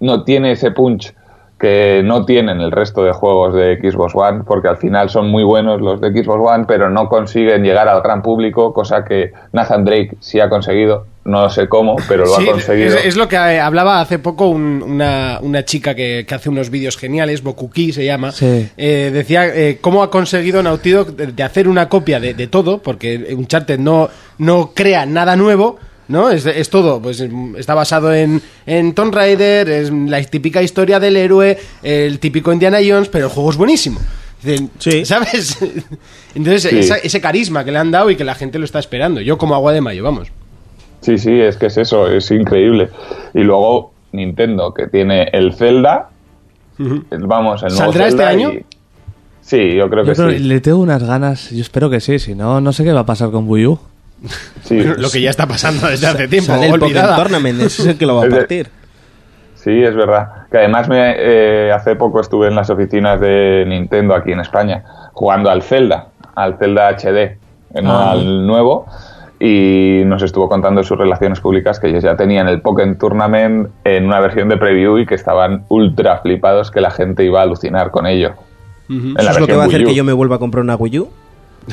no 0.00 0.24
tiene 0.24 0.52
ese 0.52 0.70
punch 0.70 1.14
que 1.58 2.02
no 2.04 2.26
tienen 2.26 2.60
el 2.60 2.70
resto 2.70 3.02
de 3.02 3.12
juegos 3.12 3.54
de 3.54 3.78
Xbox 3.80 4.14
One, 4.14 4.44
porque 4.44 4.68
al 4.68 4.76
final 4.76 5.08
son 5.08 5.30
muy 5.30 5.42
buenos 5.42 5.80
los 5.80 6.00
de 6.00 6.10
Xbox 6.10 6.40
One, 6.42 6.64
pero 6.68 6.90
no 6.90 7.08
consiguen 7.08 7.62
llegar 7.62 7.88
al 7.88 8.02
gran 8.02 8.22
público, 8.22 8.74
cosa 8.74 9.04
que 9.04 9.32
Nathan 9.52 9.84
Drake 9.84 10.16
sí 10.20 10.38
ha 10.40 10.50
conseguido, 10.50 11.06
no 11.24 11.50
sé 11.50 11.68
cómo, 11.68 11.96
pero 12.08 12.24
lo 12.24 12.36
Sí, 12.36 12.48
ha 12.48 12.52
conseguido. 12.52 12.96
Es, 12.96 13.04
es 13.06 13.16
lo 13.16 13.28
que 13.28 13.36
eh, 13.36 13.60
hablaba 13.60 14.00
hace 14.00 14.18
poco 14.18 14.48
un- 14.48 14.82
una, 14.82 15.38
una 15.42 15.64
chica 15.64 15.94
que, 15.94 16.24
que 16.26 16.34
hace 16.34 16.48
unos 16.48 16.70
vídeos 16.70 16.96
geniales, 16.96 17.42
Bokuki 17.42 17.92
se 17.92 18.04
llama. 18.04 18.32
Sí. 18.32 18.68
Eh, 18.76 19.10
decía 19.12 19.46
eh, 19.54 19.78
cómo 19.80 20.02
ha 20.02 20.10
conseguido 20.10 20.62
Naughty 20.62 20.90
Dog 20.90 21.16
de, 21.16 21.26
de 21.28 21.42
hacer 21.42 21.68
una 21.68 21.88
copia 21.88 22.20
de, 22.20 22.34
de 22.34 22.46
todo, 22.46 22.82
porque 22.82 23.34
Uncharted 23.36 23.78
no, 23.78 24.08
no 24.38 24.72
crea 24.74 25.06
nada 25.06 25.36
nuevo. 25.36 25.78
¿No? 26.08 26.28
Es, 26.28 26.44
es 26.44 26.68
todo, 26.70 27.00
pues 27.00 27.22
está 27.56 27.72
basado 27.74 28.12
en, 28.12 28.42
en 28.66 28.94
Tomb 28.94 29.14
Raider, 29.14 29.68
es 29.68 29.92
la 29.92 30.20
típica 30.24 30.60
historia 30.60 30.98
del 30.98 31.16
héroe, 31.16 31.56
el 31.84 32.18
típico 32.18 32.52
Indiana 32.52 32.78
Jones, 32.84 33.08
pero 33.08 33.26
el 33.26 33.30
juego 33.30 33.50
es 33.50 33.56
buenísimo. 33.56 34.00
Dicen, 34.42 34.70
¿Sabes? 35.04 35.56
Entonces, 36.34 36.62
Sí. 36.68 36.78
esa- 36.80 36.96
ese 36.96 37.20
carisma 37.20 37.64
que 37.64 37.70
le 37.70 37.78
han 37.78 37.92
dado 37.92 38.10
y 38.10 38.16
que 38.16 38.24
la 38.24 38.34
gente 38.34 38.58
lo 38.58 38.64
está 38.64 38.80
esperando. 38.80 39.20
Yo 39.20 39.38
como 39.38 39.54
agua 39.54 39.72
de 39.72 39.80
mayo, 39.82 40.02
vamos. 40.02 40.32
Sí, 41.00 41.18
sí, 41.18 41.40
es 41.40 41.56
que 41.56 41.66
es 41.66 41.76
eso, 41.78 42.08
es 42.10 42.30
increíble. 42.30 42.90
Y 43.34 43.40
luego 43.40 43.92
Nintendo, 44.12 44.74
que 44.74 44.86
tiene 44.86 45.28
el 45.32 45.54
Zelda, 45.54 46.10
el- 46.78 47.26
vamos, 47.26 47.62
el 47.62 47.68
nuevo 47.70 47.84
¿Saldrá 47.92 48.06
este 48.08 48.18
Zelda 48.18 48.28
año? 48.30 48.52
y- 48.52 48.64
Sí, 49.42 49.74
yo 49.74 49.88
creo 49.90 50.04
que 50.04 50.12
creo- 50.12 50.30
sí. 50.30 50.38
le 50.38 50.60
tengo 50.60 50.78
unas 50.78 51.02
ganas, 51.02 51.50
yo 51.50 51.60
espero 51.62 51.90
que 51.90 52.00
sí, 52.00 52.18
si 52.18 52.34
no, 52.34 52.60
no 52.60 52.72
sé 52.72 52.84
qué 52.84 52.92
va 52.92 53.00
a 53.00 53.06
pasar 53.06 53.30
con 53.30 53.48
Wii 53.48 53.66
U. 53.66 53.78
Sí. 54.62 54.78
Lo 54.82 55.08
que 55.10 55.20
ya 55.22 55.30
está 55.30 55.46
pasando 55.46 55.88
desde 55.88 56.06
hace 56.06 56.28
tiempo. 56.28 56.52
Sale 56.52 56.66
el 56.68 56.78
Tournament, 56.78 57.60
ese 57.62 57.82
es 57.82 57.88
el 57.88 57.98
que 57.98 58.04
lo 58.06 58.16
va 58.16 58.26
a 58.26 58.28
partir. 58.28 58.68
Sí, 59.54 59.82
es 59.82 59.94
verdad. 59.94 60.46
Que 60.50 60.58
además 60.58 60.88
me, 60.88 61.14
eh, 61.18 61.72
hace 61.72 61.96
poco 61.96 62.20
estuve 62.20 62.48
en 62.48 62.54
las 62.54 62.68
oficinas 62.70 63.18
de 63.20 63.64
Nintendo 63.66 64.14
aquí 64.14 64.32
en 64.32 64.40
España 64.40 64.84
jugando 65.14 65.50
al 65.50 65.62
Zelda, 65.62 66.08
al 66.34 66.56
Zelda 66.58 66.88
HD, 66.88 67.38
no 67.82 67.92
Ah. 67.98 68.10
al 68.12 68.46
nuevo, 68.46 68.86
y 69.42 70.02
nos 70.04 70.22
estuvo 70.22 70.50
contando 70.50 70.82
sus 70.84 70.98
relaciones 70.98 71.40
públicas 71.40 71.80
que 71.80 71.88
ellos 71.88 72.04
ya 72.04 72.14
tenían 72.14 72.46
el 72.46 72.60
Pokémon 72.60 72.98
Tournament 72.98 73.70
en 73.84 74.04
una 74.04 74.20
versión 74.20 74.50
de 74.50 74.58
preview 74.58 74.98
y 74.98 75.06
que 75.06 75.14
estaban 75.14 75.64
ultra 75.68 76.18
flipados 76.18 76.70
que 76.70 76.82
la 76.82 76.90
gente 76.90 77.24
iba 77.24 77.40
a 77.40 77.44
alucinar 77.44 77.90
con 77.90 78.06
ello. 78.06 78.34
Eso 78.90 79.30
es 79.30 79.40
lo 79.40 79.46
que 79.46 79.56
va 79.56 79.64
a 79.64 79.66
hacer 79.66 79.84
que 79.84 79.94
yo 79.94 80.04
me 80.04 80.12
vuelva 80.12 80.36
a 80.36 80.38
comprar 80.38 80.62
una 80.62 80.76
Wii 80.76 80.98
U. 80.98 81.08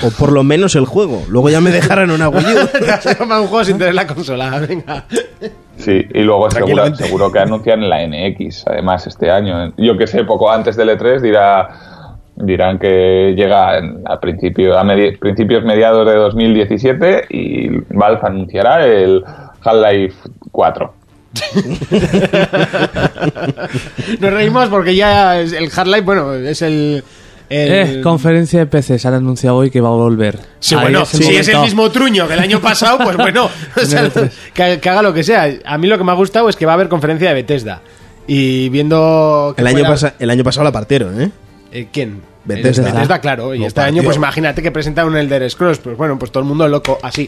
O 0.03 0.11
por 0.11 0.31
lo 0.31 0.43
menos 0.43 0.75
el 0.75 0.85
juego. 0.85 1.23
Luego 1.29 1.49
ya 1.49 1.59
me 1.59 1.71
dejarán 1.71 2.11
una 2.11 2.29
Wii 2.29 2.45
U. 2.45 2.67
Te 2.79 2.91
has 2.91 3.15
comprado 3.15 3.41
un 3.41 3.47
juego 3.47 3.65
sin 3.65 3.77
tener 3.77 3.95
la 3.95 4.07
consola, 4.07 4.59
venga. 4.59 5.05
Sí, 5.77 6.05
y 6.13 6.21
luego 6.21 6.49
seguro 6.51 7.31
que 7.31 7.39
anuncian 7.39 7.89
la 7.89 8.05
NX, 8.05 8.67
además, 8.67 9.07
este 9.07 9.29
año. 9.29 9.73
Yo 9.77 9.97
que 9.97 10.07
sé, 10.07 10.23
poco 10.23 10.51
antes 10.51 10.75
del 10.75 10.89
E3 10.89 11.21
dirá 11.21 11.96
Dirán 12.39 12.77
que 12.77 13.33
llega 13.35 13.79
a, 14.05 14.19
principio, 14.19 14.77
a 14.77 14.83
medi- 14.83 15.17
principios 15.17 15.63
mediados 15.63 16.05
de 16.07 16.13
2017 16.15 17.25
y 17.29 17.69
Valve 17.89 18.19
anunciará 18.23 18.85
el 18.85 19.23
Half-Life 19.63 20.15
4. 20.51 20.93
Nos 24.19 24.33
reímos 24.33 24.69
porque 24.69 24.95
ya 24.95 25.39
es- 25.39 25.53
el 25.53 25.69
Hard 25.75 25.87
Life, 25.87 26.01
bueno, 26.01 26.33
es 26.33 26.61
el. 26.61 27.03
el- 27.49 27.97
Eh, 27.97 28.01
conferencia 28.01 28.59
de 28.59 28.65
PC, 28.67 28.99
se 28.99 29.07
han 29.07 29.15
anunciado 29.15 29.57
hoy 29.57 29.69
que 29.71 29.81
va 29.81 29.89
a 29.89 29.93
volver. 29.93 30.37
Sí, 30.59 30.75
Ahí 30.75 30.81
bueno, 30.81 31.03
es 31.03 31.13
el 31.15 31.23
si 31.23 31.35
es 31.37 31.47
el 31.47 31.59
mismo 31.61 31.89
truño 31.91 32.27
que 32.27 32.33
el 32.35 32.39
año 32.39 32.59
pasado, 32.59 32.99
pues 33.03 33.17
bueno, 33.17 33.49
o 33.75 33.79
sea, 33.85 34.09
que, 34.53 34.79
que 34.79 34.89
haga 34.89 35.01
lo 35.01 35.13
que 35.13 35.23
sea. 35.23 35.47
A 35.65 35.77
mí 35.77 35.87
lo 35.87 35.97
que 35.97 36.03
me 36.03 36.11
ha 36.11 36.15
gustado 36.15 36.49
es 36.49 36.55
que 36.55 36.65
va 36.65 36.73
a 36.73 36.75
haber 36.75 36.89
conferencia 36.89 37.29
de 37.29 37.35
Bethesda. 37.35 37.81
Y 38.27 38.69
viendo. 38.69 39.53
que 39.55 39.61
El 39.61 39.67
año, 39.67 39.83
pasa- 39.85 40.13
el 40.19 40.29
año 40.29 40.43
pasado 40.43 40.65
la 40.65 40.71
partieron, 40.71 41.21
¿eh? 41.21 41.31
Eh, 41.71 41.87
¿Quién? 41.91 42.21
Bethesda. 42.45 42.83
Bethesda, 42.91 43.19
claro. 43.19 43.53
Y 43.53 43.65
este 43.65 43.81
año, 43.81 43.87
partió. 43.97 44.03
pues 44.05 44.17
imagínate 44.17 44.61
que 44.61 44.71
presentan 44.71 45.07
un 45.07 45.17
Elder 45.17 45.49
Scrolls. 45.49 45.79
Pues 45.79 45.97
bueno, 45.97 46.17
pues 46.17 46.31
todo 46.31 46.41
el 46.43 46.47
mundo 46.49 46.67
loco, 46.67 46.97
así. 47.03 47.27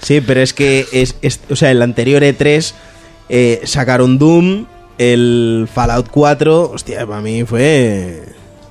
Sí, 0.00 0.20
pero 0.20 0.40
es 0.40 0.52
que 0.54 0.86
es, 0.92 1.16
es- 1.22 1.40
o 1.50 1.56
sea, 1.56 1.70
el 1.70 1.82
anterior 1.82 2.22
E3 2.22 2.72
eh, 3.28 3.60
sacaron 3.64 4.18
Doom, 4.18 4.66
el 4.96 5.68
Fallout 5.72 6.08
4, 6.10 6.70
hostia, 6.72 7.04
para 7.06 7.20
mí 7.20 7.44
fue 7.44 8.22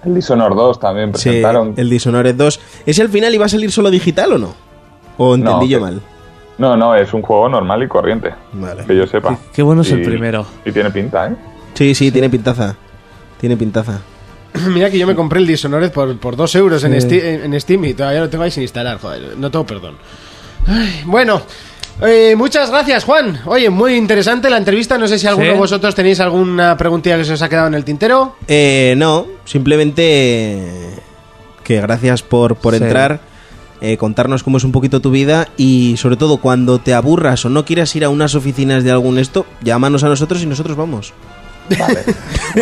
El 0.05 0.15
Dishonored 0.15 0.55
2 0.55 0.79
también 0.79 1.09
sí, 1.15 1.23
presentaron. 1.29 1.73
el 1.77 1.89
Dishonored 1.89 2.35
2. 2.35 2.59
¿Ese 2.85 3.01
al 3.01 3.09
final 3.09 3.33
iba 3.33 3.45
a 3.45 3.49
salir 3.49 3.71
solo 3.71 3.89
digital 3.91 4.33
o 4.33 4.37
no? 4.37 4.55
¿O 5.17 5.35
entendí 5.35 5.65
No, 5.65 5.65
yo 5.65 5.77
que- 5.79 5.83
mal? 5.83 6.01
No, 6.57 6.75
no, 6.75 6.95
es 6.95 7.13
un 7.13 7.21
juego 7.21 7.49
normal 7.49 7.83
y 7.83 7.87
corriente. 7.87 8.33
Vale. 8.53 8.83
Que 8.85 8.95
yo 8.95 9.05
sepa. 9.05 9.37
Qué 9.53 9.61
bueno 9.61 9.83
es 9.83 9.91
el 9.91 10.01
Y- 10.01 10.05
primero. 10.05 10.45
Y 10.65 10.71
tiene 10.71 10.89
pinta, 10.91 11.27
¿eh? 11.27 11.35
Sí, 11.75 11.93
sí, 11.93 12.09
tiene 12.11 12.29
pintaza. 12.31 12.75
Tiene 13.39 13.55
pintaza. 13.57 13.99
Mira 14.69 14.89
que 14.89 14.97
yo 14.97 15.05
me 15.07 15.15
compré 15.15 15.39
el 15.39 15.47
Dishonored 15.47 15.91
por, 15.91 16.17
por 16.17 16.35
dos 16.35 16.53
euros 16.55 16.83
en. 16.83 16.99
Steam, 17.01 17.25
en- 17.43 17.53
en 17.53 17.61
Steam 17.61 17.83
y 17.85 17.93
todavía 17.93 18.21
lo 18.21 18.29
tengo 18.29 18.43
ahí 18.43 18.51
sin 18.51 18.63
instalar. 18.63 18.99
Joder, 18.99 19.37
no 19.37 19.49
tengo 19.51 19.65
perdón. 19.65 19.95
Ay, 20.65 21.01
bueno, 21.05 21.41
eh, 22.01 22.35
muchas 22.35 22.69
gracias, 22.69 23.03
Juan. 23.05 23.39
Oye, 23.45 23.69
muy 23.69 23.95
interesante 23.95 24.49
la 24.49 24.57
entrevista. 24.57 24.97
No 24.97 25.07
sé 25.07 25.17
si 25.19 25.27
alguno 25.27 25.45
Sí. 25.47 25.51
de 25.53 25.57
vosotros 25.57 25.95
tenéis 25.95 26.19
alguna 26.19 26.75
preguntilla 26.77 27.17
que 27.17 27.25
se 27.25 27.33
os 27.33 27.41
ha 27.41 27.49
quedado 27.49 27.67
en 27.67 27.73
el 27.75 27.83
tintero. 27.85 28.35
Eh, 28.47 28.95
no, 28.97 29.25
simplemente 29.45 30.61
que 31.63 31.81
gracias 31.81 32.23
por, 32.23 32.55
por 32.55 32.75
Sí. 32.75 32.83
entrar, 32.83 33.19
eh, 33.81 33.97
contarnos 33.97 34.43
cómo 34.43 34.57
es 34.57 34.63
un 34.63 34.71
poquito 34.71 35.01
tu 35.01 35.11
vida 35.11 35.49
y 35.57 35.95
sobre 35.97 36.15
todo 36.17 36.37
cuando 36.37 36.79
te 36.79 36.93
aburras 36.93 37.45
o 37.45 37.49
no 37.49 37.65
quieras 37.65 37.95
ir 37.95 38.03
a 38.05 38.09
unas 38.09 38.35
oficinas 38.35 38.83
de 38.83 38.91
algún 38.91 39.17
esto, 39.19 39.45
llámanos 39.61 40.03
a 40.03 40.07
nosotros 40.07 40.41
y 40.41 40.45
nosotros 40.45 40.75
vamos. 40.77 41.13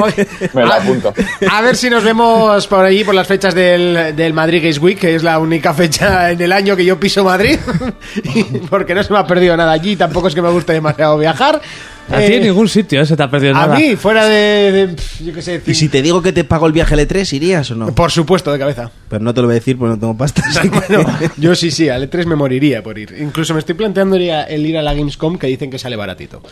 Oye, 0.01 0.27
Me 0.53 0.65
lo 0.65 0.73
a- 0.73 0.77
apunto. 0.77 1.13
A 1.51 1.61
ver 1.61 1.75
si 1.75 1.89
nos 1.89 2.03
vemos 2.03 2.67
por 2.67 2.85
allí 2.85 3.03
por 3.03 3.15
las 3.15 3.27
fechas 3.27 3.53
del, 3.55 4.15
del 4.15 4.33
Madrid 4.33 4.61
Games 4.61 4.79
Week, 4.79 4.97
que 4.99 5.15
es 5.15 5.23
la 5.23 5.39
única 5.39 5.73
fecha 5.73 6.31
en 6.31 6.41
el 6.41 6.51
año 6.51 6.75
que 6.75 6.85
yo 6.85 6.99
piso 6.99 7.23
Madrid, 7.23 7.57
Y 8.23 8.43
porque 8.69 8.93
no 8.95 9.03
se 9.03 9.13
me 9.13 9.19
ha 9.19 9.27
perdido 9.27 9.55
nada 9.55 9.71
allí, 9.71 9.95
tampoco 9.95 10.27
es 10.27 10.35
que 10.35 10.41
me 10.41 10.49
guste 10.49 10.73
demasiado 10.73 11.17
viajar. 11.17 11.61
A 12.07 12.17
ti 12.17 12.23
Eh, 12.23 12.35
en 12.37 12.43
ningún 12.43 12.69
sitio 12.69 13.01
eh, 13.01 13.05
se 13.07 13.17
te 13.17 13.23
ha 13.23 13.31
perdido 13.31 13.55
a 13.55 13.61
nada. 13.61 13.75
mí, 13.79 13.95
fuera 13.95 14.25
de, 14.25 14.95
yo 15.23 15.33
qué 15.33 15.41
sé, 15.41 15.59
Y 15.65 15.73
si 15.73 15.89
te 15.89 16.03
digo 16.03 16.21
que 16.21 16.31
te 16.31 16.43
pago 16.43 16.67
el 16.67 16.71
viaje 16.71 16.93
al 16.93 16.99
E3, 16.99 17.33
¿irías 17.33 17.71
o 17.71 17.75
no? 17.75 17.95
por 17.95 18.11
supuesto, 18.11 18.51
de 18.51 18.59
cabeza. 18.59 18.91
Pero 19.09 19.23
no 19.23 19.33
te 19.33 19.41
lo 19.41 19.47
voy 19.47 19.53
a 19.55 19.59
decir 19.59 19.75
porque 19.75 19.95
no 19.95 19.99
tengo 19.99 20.15
pasta. 20.15 20.43
así 20.47 20.69
que- 20.69 20.79
Bueno, 20.87 21.09
yo 21.37 21.55
sí, 21.55 21.71
sí, 21.71 21.89
al 21.89 22.07
E3 22.07 22.25
me 22.25 22.35
moriría 22.35 22.83
por 22.83 22.99
ir. 22.99 23.15
Incluso 23.19 23.53
me 23.55 23.59
estoy 23.59 23.73
planteando 23.73 24.17
a- 24.17 24.43
el 24.43 24.63
ir 24.67 24.77
a 24.77 24.83
la 24.83 24.93
Gamescom, 24.93 25.37
que 25.39 25.47
dicen 25.47 25.71
que 25.71 25.79
sale 25.79 25.95
baratito. 25.95 26.43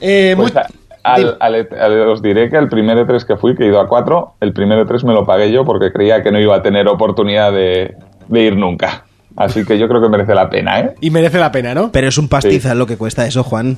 Eh, 0.00 0.34
Pues 0.36 0.52
muy- 0.52 0.60
a- 0.60 0.66
al- 1.14 1.36
al 1.40 1.54
E- 1.54 1.68
al- 1.80 2.08
os 2.08 2.22
diré 2.22 2.48
que 2.50 2.56
el 2.56 2.68
primer 2.68 2.96
E3 2.98 3.24
que 3.24 3.36
fui, 3.36 3.54
que 3.54 3.64
he 3.64 3.66
ido 3.68 3.80
a 3.80 3.88
cuatro, 3.88 4.34
el 4.40 4.52
primer 4.52 4.78
E3 4.86 5.04
me 5.04 5.12
lo 5.14 5.24
pagué 5.24 5.50
yo 5.52 5.64
porque 5.64 5.92
creía 5.92 6.22
que 6.22 6.30
no 6.32 6.38
iba 6.40 6.56
a 6.56 6.62
tener 6.62 6.88
oportunidad 6.88 7.52
de, 7.52 7.94
de 8.28 8.40
ir 8.42 8.56
nunca. 8.56 9.04
Así 9.36 9.64
que 9.64 9.78
yo 9.78 9.86
creo 9.88 10.00
que 10.00 10.08
merece 10.08 10.34
la 10.34 10.48
pena, 10.48 10.80
¿eh? 10.80 10.94
Y 11.00 11.10
merece 11.10 11.38
la 11.38 11.52
pena, 11.52 11.74
¿no? 11.74 11.92
Pero 11.92 12.08
es 12.08 12.16
un 12.18 12.28
pastiza 12.28 12.74
lo 12.74 12.86
que 12.86 12.96
cuesta 12.96 13.26
eso, 13.26 13.42
Juan. 13.44 13.76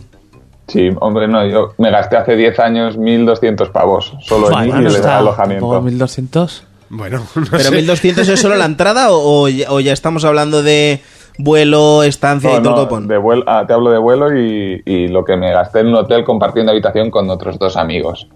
Sí, 0.68 0.90
hombre, 1.00 1.26
no, 1.26 1.44
yo 1.46 1.72
me 1.78 1.90
gasté 1.90 2.16
hace 2.16 2.36
10 2.36 2.58
años 2.60 2.98
1.200 2.98 3.72
pavos 3.72 4.12
solo 4.20 4.48
en 4.60 4.68
no 4.68 4.76
el 4.78 4.86
está 4.86 5.18
alojamiento. 5.18 5.64
tampoco 5.64 5.82
1200. 5.82 6.64
Bueno, 6.90 7.22
no 7.34 7.44
¿Pero 7.50 7.62
sé. 7.64 7.70
1200 7.74 8.28
es 8.28 8.40
solo 8.40 8.54
la 8.56 8.66
entrada 8.66 9.10
o, 9.10 9.42
o 9.44 9.48
ya, 9.48 9.72
o 9.72 9.80
ya 9.80 9.92
estamos 9.92 10.24
hablando 10.24 10.62
de 10.62 11.00
vuelo, 11.38 12.02
estancia 12.02 12.50
No, 12.50 12.58
y 12.58 12.62
todo 12.62 12.74
no, 12.76 12.82
copón? 12.82 13.08
de 13.08 13.16
vuelo, 13.16 13.44
ah, 13.46 13.64
te 13.66 13.72
hablo 13.72 13.90
de 13.90 13.98
vuelo 13.98 14.36
y, 14.38 14.82
y 14.84 15.08
lo 15.08 15.24
que 15.24 15.36
me 15.36 15.52
gasté 15.52 15.80
en 15.80 15.88
un 15.88 15.94
hotel 15.94 16.24
compartiendo 16.24 16.72
habitación 16.72 17.10
con 17.10 17.30
otros 17.30 17.58
dos 17.58 17.76
amigos. 17.76 18.28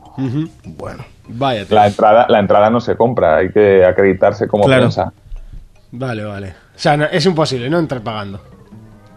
Bueno. 0.65 1.05
Vaya. 1.29 1.65
La 1.71 1.87
entrada, 1.87 2.27
la 2.29 2.39
entrada 2.41 2.69
no 2.71 2.81
se 2.81 2.97
compra, 2.97 3.37
hay 3.39 3.51
que 3.53 3.85
acreditarse 3.85 4.49
como 4.49 4.65
Claro. 4.65 4.83
prensa. 4.83 5.13
Vale, 5.93 6.25
vale. 6.25 6.49
O 6.75 6.79
sea, 6.79 6.97
no- 6.97 7.05
es 7.05 7.25
imposible, 7.27 7.71
¿no? 7.71 7.79
Entrar 7.79 8.01
pagando. 8.03 8.41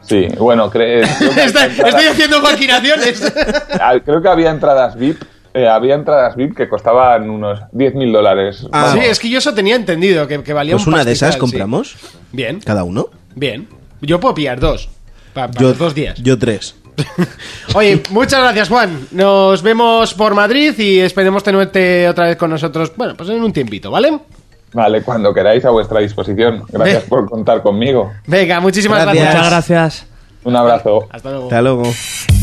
Sí, 0.02 0.28
bueno, 0.38 0.70
cre- 0.70 1.02
creo, 1.18 1.34
que 1.34 1.44
estoy, 1.46 2.06
haciendo 2.06 2.42
maquinaciones. 2.42 3.34
ah, 3.82 3.96
creo 4.06 4.22
que 4.22 4.28
había 4.30 4.52
entradas 4.52 4.96
VIP. 4.96 5.20
eh, 5.56 5.68
había 5.68 5.96
entradas 5.96 6.36
VIP 6.36 6.56
que 6.56 6.70
costaban 6.70 7.28
unos 7.30 7.60
10.000 7.72 8.12
dólares. 8.14 8.68
Ah. 8.72 8.92
sí, 8.94 9.00
es 9.00 9.20
que 9.20 9.30
yo 9.30 9.40
eso 9.40 9.54
tenía 9.56 9.76
entendido, 9.76 10.28
que, 10.28 10.44
que 10.44 10.54
valía 10.54 10.76
Pues 10.76 10.86
un 10.86 10.94
una 10.94 11.04
de 11.04 11.12
esas 11.14 11.34
sí. 11.34 11.40
compramos, 11.40 11.96
Bien, 12.32 12.60
cada 12.60 12.84
uno. 12.84 13.08
Bien. 13.36 13.68
Yo 14.02 14.20
puedo 14.20 14.34
pillar 14.34 14.60
dos. 14.60 14.90
Para 15.34 15.52
Yo, 15.54 15.70
los 15.70 15.78
dos 15.78 15.94
días. 15.94 16.22
Yo 16.22 16.38
tres. 16.40 16.76
Oye, 17.76 18.02
muchas 18.10 18.40
gracias, 18.40 18.70
Juan. 18.70 19.08
Nos 19.12 19.62
vemos 19.62 20.14
por 20.14 20.34
Madrid 20.34 20.74
y 20.80 21.00
esperemos 21.00 21.44
tenerte 21.44 22.08
otra 22.08 22.28
vez 22.28 22.38
con 22.38 22.50
nosotros, 22.50 22.94
bueno, 22.96 23.16
pues 23.16 23.30
en 23.30 23.44
un 23.44 23.52
tiempito, 23.52 23.92
¿vale? 23.92 24.18
Vale, 24.74 25.02
cuando 25.04 25.34
queráis 25.34 25.64
a 25.66 25.70
vuestra 25.70 26.00
disposición. 26.00 26.64
Gracias 26.70 27.04
Ve. 27.04 27.10
por 27.10 27.30
contar 27.30 27.62
conmigo. 27.62 28.12
Venga, 28.28 28.60
muchísimas 28.60 29.02
Gracias. 29.02 29.24
gracias. 29.24 29.44
Muchas 29.44 29.52
gracias. 29.52 30.08
Un 30.44 30.56
abrazo. 30.56 31.08
Hasta 31.12 31.30
luego. 31.32 31.46
Hasta 31.46 31.62
luego. 31.62 32.35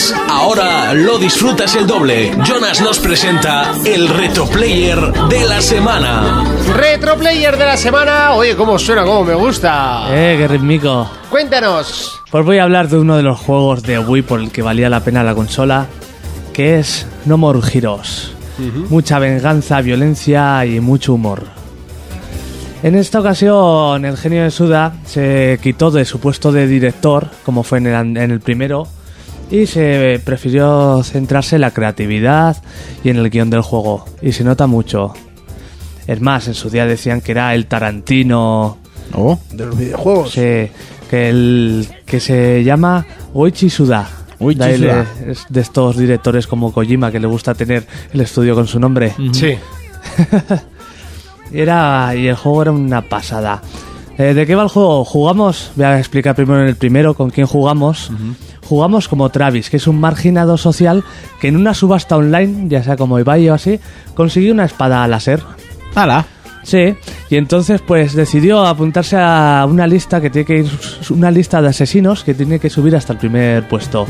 Antes, 0.00 0.14
ahora 0.28 0.94
lo 0.94 1.18
disfrutas 1.18 1.74
el 1.76 1.86
doble. 1.86 2.32
Jonas 2.44 2.80
nos 2.80 2.98
presenta 2.98 3.72
el 3.84 4.08
retroplayer 4.08 5.12
de 5.28 5.44
la 5.46 5.60
semana. 5.60 6.44
Retro 6.74 7.16
Player 7.16 7.56
de 7.56 7.64
la 7.66 7.76
semana. 7.76 8.32
Oye, 8.32 8.56
cómo 8.56 8.78
suena, 8.78 9.04
cómo 9.04 9.24
me 9.24 9.34
gusta. 9.34 10.06
Eh, 10.10 10.36
qué 10.38 10.48
rítmico. 10.48 11.10
Cuéntanos. 11.30 12.20
Pues 12.30 12.44
voy 12.44 12.58
a 12.58 12.64
hablar 12.64 12.88
de 12.88 12.98
uno 12.98 13.16
de 13.16 13.22
los 13.22 13.38
juegos 13.38 13.82
de 13.82 13.98
Wii 13.98 14.22
por 14.22 14.40
el 14.40 14.50
que 14.50 14.62
valía 14.62 14.88
la 14.88 15.00
pena 15.00 15.22
la 15.22 15.34
consola, 15.34 15.86
que 16.52 16.78
es 16.78 17.06
No 17.26 17.36
More 17.36 17.60
Heroes. 17.72 18.32
Mucha 18.90 19.18
venganza, 19.18 19.80
violencia 19.80 20.66
y 20.66 20.80
mucho 20.80 21.14
humor. 21.14 21.44
En 22.82 22.94
esta 22.94 23.20
ocasión, 23.20 24.04
el 24.04 24.16
genio 24.18 24.42
de 24.42 24.50
Suda 24.50 24.92
se 25.06 25.58
quitó 25.62 25.90
de 25.90 26.04
su 26.04 26.20
puesto 26.20 26.52
de 26.52 26.66
director, 26.66 27.28
como 27.44 27.62
fue 27.62 27.78
en 27.78 27.86
el, 27.86 27.94
an- 27.94 28.16
en 28.18 28.30
el 28.30 28.40
primero, 28.40 28.86
y 29.50 29.66
se 29.66 30.20
prefirió 30.24 31.02
centrarse 31.02 31.56
en 31.56 31.62
la 31.62 31.72
creatividad 31.72 32.56
y 33.02 33.10
en 33.10 33.16
el 33.16 33.30
guion 33.30 33.50
del 33.50 33.62
juego. 33.62 34.04
Y 34.22 34.32
se 34.32 34.44
nota 34.44 34.66
mucho. 34.66 35.12
Es 36.06 36.20
más, 36.20 36.48
en 36.48 36.54
su 36.54 36.70
día 36.70 36.86
decían 36.86 37.20
que 37.20 37.32
era 37.32 37.54
el 37.54 37.66
Tarantino 37.66 38.78
De 39.52 39.66
los 39.66 39.76
videojuegos. 39.76 40.30
Sí, 40.32 40.68
que, 41.10 41.28
el, 41.28 41.88
que 42.06 42.20
se 42.20 42.62
llama 42.64 43.06
Oichi 43.34 43.68
Suda. 43.70 44.08
Oichi 44.38 44.58
De 44.60 44.76
Suda. 44.78 45.06
le- 45.24 45.32
es 45.32 45.46
de 45.48 45.60
estos 45.60 45.96
directores 45.98 46.46
como 46.46 46.72
Kojima 46.72 47.10
que 47.12 47.20
le 47.20 47.26
gusta 47.26 47.54
tener 47.54 47.86
el 48.12 48.20
estudio 48.20 48.54
con 48.54 48.66
su 48.66 48.78
nombre. 48.80 49.12
Sí. 49.32 49.56
Era, 51.52 52.14
y 52.14 52.28
el 52.28 52.36
juego 52.36 52.62
era 52.62 52.70
una 52.72 53.02
pasada. 53.02 53.60
Eh, 54.20 54.34
¿De 54.34 54.46
qué 54.46 54.54
va 54.54 54.64
el 54.64 54.68
juego? 54.68 55.02
Jugamos, 55.02 55.72
voy 55.76 55.86
a 55.86 55.98
explicar 55.98 56.34
primero 56.34 56.60
en 56.60 56.68
el 56.68 56.76
primero 56.76 57.14
con 57.14 57.30
quién 57.30 57.46
jugamos. 57.46 58.12
Jugamos 58.66 59.08
como 59.08 59.30
Travis, 59.30 59.70
que 59.70 59.78
es 59.78 59.86
un 59.86 59.98
marginado 59.98 60.58
social 60.58 61.02
que 61.40 61.48
en 61.48 61.56
una 61.56 61.72
subasta 61.72 62.18
online, 62.18 62.68
ya 62.68 62.82
sea 62.82 62.98
como 62.98 63.18
Ibai 63.18 63.48
o 63.48 63.54
así, 63.54 63.80
consiguió 64.14 64.52
una 64.52 64.66
espada 64.66 65.08
láser. 65.08 65.42
¡Hala! 65.94 66.26
Sí, 66.64 66.94
y 67.30 67.36
entonces 67.36 67.80
pues 67.80 68.12
decidió 68.12 68.66
apuntarse 68.66 69.16
a 69.18 69.66
una 69.66 69.86
lista 69.86 70.20
que 70.20 70.28
tiene 70.28 70.44
que 70.44 70.58
ir, 70.58 70.70
una 71.08 71.30
lista 71.30 71.62
de 71.62 71.68
asesinos 71.68 72.22
que 72.22 72.34
tiene 72.34 72.58
que 72.58 72.68
subir 72.68 72.94
hasta 72.96 73.14
el 73.14 73.18
primer 73.18 73.66
puesto. 73.68 74.06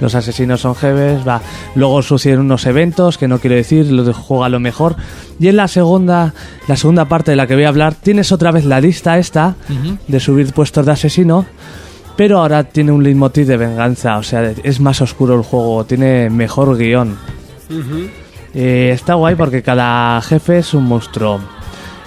Los 0.00 0.14
asesinos 0.14 0.60
son 0.60 0.74
jefes, 0.74 1.26
va. 1.26 1.40
Luego 1.74 2.02
suceden 2.02 2.40
unos 2.40 2.66
eventos 2.66 3.18
que 3.18 3.28
no 3.28 3.38
quiero 3.38 3.56
decir, 3.56 3.90
lo 3.90 4.04
de 4.04 4.12
juega 4.12 4.48
lo 4.48 4.60
mejor. 4.60 4.96
Y 5.40 5.48
en 5.48 5.56
la 5.56 5.68
segunda, 5.68 6.34
la 6.68 6.76
segunda 6.76 7.06
parte 7.06 7.30
de 7.30 7.36
la 7.36 7.46
que 7.46 7.54
voy 7.54 7.64
a 7.64 7.68
hablar, 7.68 7.94
tienes 7.94 8.32
otra 8.32 8.50
vez 8.50 8.64
la 8.64 8.80
lista 8.80 9.18
esta 9.18 9.54
de 10.06 10.20
subir 10.20 10.52
puestos 10.52 10.84
de 10.84 10.92
asesino, 10.92 11.46
pero 12.16 12.38
ahora 12.38 12.64
tiene 12.64 12.92
un 12.92 13.02
leitmotiv 13.02 13.46
de 13.46 13.56
venganza, 13.56 14.16
o 14.18 14.22
sea, 14.22 14.52
es 14.62 14.80
más 14.80 15.00
oscuro 15.00 15.34
el 15.34 15.42
juego, 15.42 15.84
tiene 15.84 16.30
mejor 16.30 16.76
guion. 16.76 17.16
Eh, 18.54 18.90
está 18.92 19.14
guay 19.14 19.34
porque 19.34 19.62
cada 19.62 20.20
jefe 20.22 20.58
es 20.58 20.72
un 20.72 20.84
monstruo. 20.84 21.40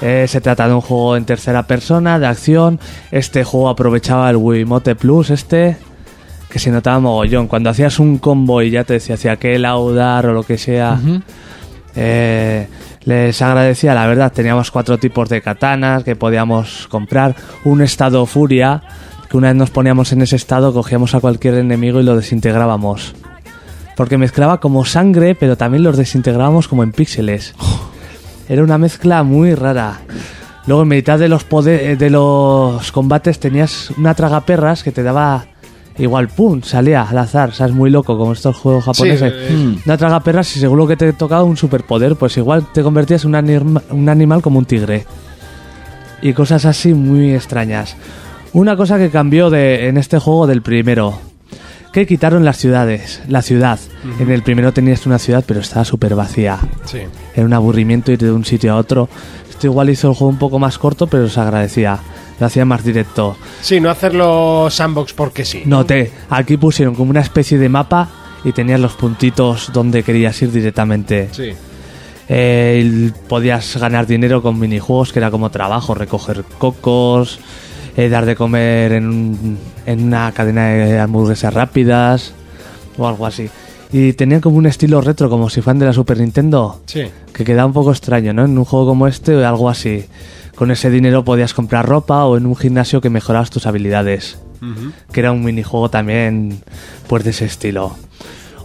Eh, 0.01 0.25
se 0.27 0.39
trata 0.39 0.67
de 0.67 0.73
un 0.73 0.81
juego 0.81 1.17
en 1.17 1.25
tercera 1.25 1.63
persona, 1.63 2.19
de 2.19 2.25
acción. 2.25 2.79
Este 3.11 3.43
juego 3.43 3.69
aprovechaba 3.69 4.29
el 4.29 4.37
Wiimote 4.37 4.95
Plus, 4.95 5.29
este, 5.29 5.77
que 6.49 6.59
se 6.59 6.71
notaba 6.71 6.99
mogollón. 6.99 7.47
Cuando 7.47 7.69
hacías 7.69 7.99
un 7.99 8.17
combo 8.17 8.61
y 8.61 8.71
ya 8.71 8.83
te 8.83 8.93
decía 8.93 9.15
hacia 9.15 9.35
qué 9.37 9.57
laudar 9.59 10.25
o 10.27 10.33
lo 10.33 10.43
que 10.43 10.57
sea. 10.57 10.99
eh, 11.95 12.67
les 13.05 13.41
agradecía, 13.41 13.93
la 13.95 14.05
verdad, 14.07 14.31
teníamos 14.31 14.71
cuatro 14.71 14.97
tipos 14.97 15.29
de 15.29 15.41
katanas 15.41 16.03
que 16.03 16.15
podíamos 16.15 16.87
comprar. 16.89 17.35
Un 17.63 17.81
estado 17.81 18.25
furia, 18.25 18.81
que 19.29 19.37
una 19.37 19.47
vez 19.47 19.55
nos 19.55 19.69
poníamos 19.71 20.11
en 20.11 20.21
ese 20.21 20.35
estado, 20.35 20.73
cogíamos 20.73 21.15
a 21.15 21.19
cualquier 21.19 21.55
enemigo 21.55 21.99
y 21.99 22.03
lo 22.03 22.15
desintegrábamos. 22.15 23.15
Porque 23.95 24.17
mezclaba 24.17 24.59
como 24.59 24.85
sangre, 24.85 25.35
pero 25.35 25.57
también 25.57 25.83
los 25.83 25.97
desintegrábamos 25.97 26.67
como 26.67 26.83
en 26.83 26.91
píxeles. 26.91 27.53
Era 28.47 28.63
una 28.63 28.77
mezcla 28.77 29.23
muy 29.23 29.55
rara. 29.55 29.99
Luego 30.67 30.83
en 30.83 30.87
mitad 30.89 31.17
de 31.19 31.29
los 31.29 31.47
pode- 31.49 31.79
eh, 31.91 31.95
de 31.95 32.09
los 32.09 32.91
combates 32.91 33.39
tenías 33.39 33.91
una 33.97 34.13
tragaperras 34.13 34.83
que 34.83 34.91
te 34.91 35.03
daba 35.03 35.45
igual 35.99 36.27
pum, 36.29 36.61
salía 36.63 37.03
al 37.03 37.17
azar, 37.17 37.53
sabes 37.53 37.73
muy 37.75 37.89
loco 37.89 38.17
como 38.17 38.31
estos 38.33 38.55
juegos 38.57 38.85
japoneses. 38.85 39.31
eh, 39.35 39.53
Mm. 39.53 39.75
Una 39.85 39.97
tragaperras 39.97 40.55
y 40.55 40.59
seguro 40.59 40.87
que 40.87 40.95
te 40.97 41.13
tocaba 41.13 41.43
un 41.43 41.57
superpoder, 41.57 42.15
pues 42.15 42.35
igual 42.37 42.65
te 42.73 42.81
convertías 42.83 43.23
en 43.25 43.29
un, 43.29 43.35
anima- 43.35 43.81
un 43.91 44.09
animal 44.09 44.41
como 44.41 44.59
un 44.59 44.65
tigre. 44.65 45.05
Y 46.21 46.33
cosas 46.33 46.65
así 46.65 46.93
muy 46.93 47.33
extrañas. 47.33 47.95
Una 48.53 48.75
cosa 48.75 48.97
que 48.97 49.09
cambió 49.09 49.49
de, 49.49 49.87
en 49.87 49.97
este 49.97 50.19
juego 50.19 50.47
del 50.47 50.61
primero, 50.61 51.19
que 51.93 52.05
quitaron 52.05 52.43
las 52.45 52.57
ciudades, 52.57 53.21
la 53.27 53.41
ciudad. 53.41 53.79
En 54.19 54.29
el 54.31 54.43
primero 54.43 54.71
tenías 54.73 55.05
una 55.05 55.17
ciudad, 55.19 55.43
pero 55.47 55.59
estaba 55.61 55.85
súper 55.85 56.15
vacía. 56.15 56.57
Sí. 56.85 56.99
Era 57.35 57.45
un 57.45 57.53
aburrimiento 57.53 58.11
ir 58.11 58.19
de 58.19 58.31
un 58.31 58.45
sitio 58.45 58.73
a 58.73 58.77
otro. 58.77 59.07
Esto 59.49 59.67
igual 59.67 59.89
hizo 59.89 60.09
el 60.09 60.15
juego 60.15 60.29
un 60.29 60.37
poco 60.39 60.59
más 60.59 60.77
corto, 60.77 61.07
pero 61.07 61.27
se 61.29 61.39
agradecía. 61.39 61.99
Lo 62.39 62.45
hacía 62.45 62.65
más 62.65 62.83
directo. 62.83 63.35
Sí, 63.61 63.79
no 63.79 63.89
hacerlo 63.89 64.67
sandbox 64.69 65.13
porque 65.13 65.43
sí. 65.45 65.63
Noté, 65.65 66.11
aquí 66.29 66.57
pusieron 66.57 66.95
como 66.95 67.09
una 67.11 67.21
especie 67.21 67.57
de 67.57 67.67
mapa 67.69 68.09
y 68.45 68.51
tenías 68.53 68.79
los 68.79 68.93
puntitos 68.93 69.71
donde 69.73 70.03
querías 70.03 70.41
ir 70.41 70.51
directamente. 70.51 71.27
Sí. 71.31 71.51
Eh, 72.31 73.11
podías 73.27 73.75
ganar 73.77 74.05
dinero 74.05 74.41
con 74.41 74.59
minijuegos 74.59 75.11
que 75.11 75.19
era 75.19 75.31
como 75.31 75.49
trabajo, 75.49 75.95
recoger 75.95 76.43
cocos, 76.59 77.39
eh, 77.97 78.07
dar 78.07 78.25
de 78.25 78.35
comer 78.35 78.93
en, 78.93 79.07
un- 79.09 79.57
en 79.85 80.03
una 80.03 80.31
cadena 80.31 80.67
de 80.67 80.99
hamburguesas 80.99 81.53
rápidas 81.53 82.33
o 82.97 83.07
algo 83.07 83.25
así. 83.25 83.49
Y 83.91 84.13
tenían 84.13 84.41
como 84.41 84.57
un 84.57 84.67
estilo 84.67 85.01
retro, 85.01 85.29
como 85.31 85.49
si 85.49 85.61
fueran 85.61 85.79
de 85.79 85.87
la 85.87 85.93
Super 85.93 86.19
Nintendo, 86.19 86.81
Sí. 86.85 87.05
que 87.33 87.43
quedaba 87.43 87.65
un 87.65 87.73
poco 87.73 87.91
extraño, 87.91 88.31
¿no? 88.31 88.45
En 88.45 88.55
un 88.55 88.63
juego 88.63 88.85
como 88.85 89.07
este 89.07 89.35
o 89.35 89.47
algo 89.47 89.67
así. 89.67 90.05
Con 90.59 90.71
ese 90.71 90.89
dinero 90.91 91.23
podías 91.23 91.53
comprar 91.53 91.87
ropa 91.87 92.25
o 92.25 92.35
en 92.37 92.45
un 92.45 92.53
gimnasio 92.55 92.99
que 92.99 93.09
mejorabas 93.09 93.49
tus 93.49 93.65
habilidades 93.65 94.37
que 95.13 95.21
era 95.21 95.31
un 95.31 95.41
minijuego 95.41 95.89
también 95.89 96.59
pues 97.07 97.23
de 97.23 97.29
ese 97.29 97.45
estilo. 97.45 97.95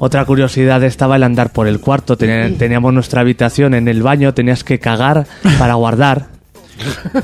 Otra 0.00 0.24
curiosidad 0.24 0.82
estaba 0.82 1.14
el 1.14 1.22
andar 1.22 1.52
por 1.52 1.68
el 1.68 1.78
cuarto. 1.78 2.16
Ten- 2.16 2.58
teníamos 2.58 2.92
nuestra 2.92 3.20
habitación 3.20 3.74
en 3.74 3.86
el 3.86 4.02
baño, 4.02 4.34
tenías 4.34 4.64
que 4.64 4.80
cagar 4.80 5.28
para 5.56 5.74
guardar. 5.74 6.33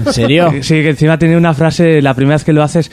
¿En 0.07 0.13
serio? 0.13 0.51
Sí, 0.63 0.75
que 0.75 0.91
encima 0.91 1.19
tenía 1.19 1.37
una 1.37 1.55
frase, 1.55 2.01
la 2.03 2.15
primera 2.15 2.37
vez 2.37 2.45
que 2.45 2.53
lo 2.53 2.63
haces, 2.63 2.91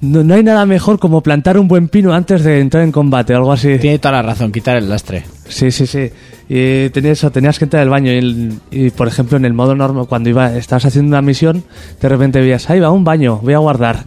no, 0.00 0.22
no 0.24 0.34
hay 0.34 0.42
nada 0.42 0.64
mejor 0.66 0.98
como 0.98 1.22
plantar 1.22 1.58
un 1.58 1.68
buen 1.68 1.88
pino 1.88 2.12
antes 2.14 2.42
de 2.44 2.60
entrar 2.60 2.82
en 2.84 2.92
combate, 2.92 3.34
algo 3.34 3.52
así. 3.52 3.78
Tiene 3.78 3.98
toda 3.98 4.12
la 4.12 4.22
razón, 4.22 4.50
quitar 4.52 4.76
el 4.76 4.88
lastre. 4.88 5.24
Sí, 5.48 5.70
sí, 5.70 5.86
sí. 5.86 6.10
Y 6.48 6.88
tenías 6.90 7.18
eso, 7.18 7.30
tenías 7.30 7.58
que 7.58 7.66
entrar 7.66 7.82
al 7.82 7.90
baño 7.90 8.10
y, 8.12 8.16
el- 8.16 8.52
y, 8.70 8.90
por 8.90 9.06
ejemplo, 9.08 9.36
en 9.36 9.44
el 9.44 9.52
modo 9.52 9.74
normal, 9.74 10.06
cuando 10.08 10.30
iba, 10.30 10.56
estabas 10.56 10.86
haciendo 10.86 11.08
una 11.10 11.22
misión, 11.22 11.62
de 12.00 12.08
repente 12.08 12.40
veías, 12.40 12.68
ahí 12.70 12.80
va 12.80 12.90
un 12.90 13.04
baño, 13.04 13.38
voy 13.42 13.54
a 13.54 13.58
guardar. 13.58 14.04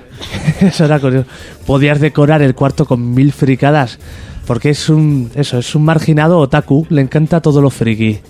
eso 0.60 0.84
era 0.84 0.98
curioso. 0.98 1.26
Podías 1.66 2.00
decorar 2.00 2.40
el 2.42 2.54
cuarto 2.54 2.86
con 2.86 3.12
mil 3.14 3.32
fricadas, 3.32 3.98
porque 4.46 4.70
es 4.70 4.88
un, 4.88 5.30
eso, 5.34 5.58
es 5.58 5.74
un 5.74 5.84
marginado 5.84 6.38
otaku, 6.38 6.86
le 6.88 7.02
encanta 7.02 7.40
todo 7.42 7.60
lo 7.60 7.68
friki. 7.70 8.20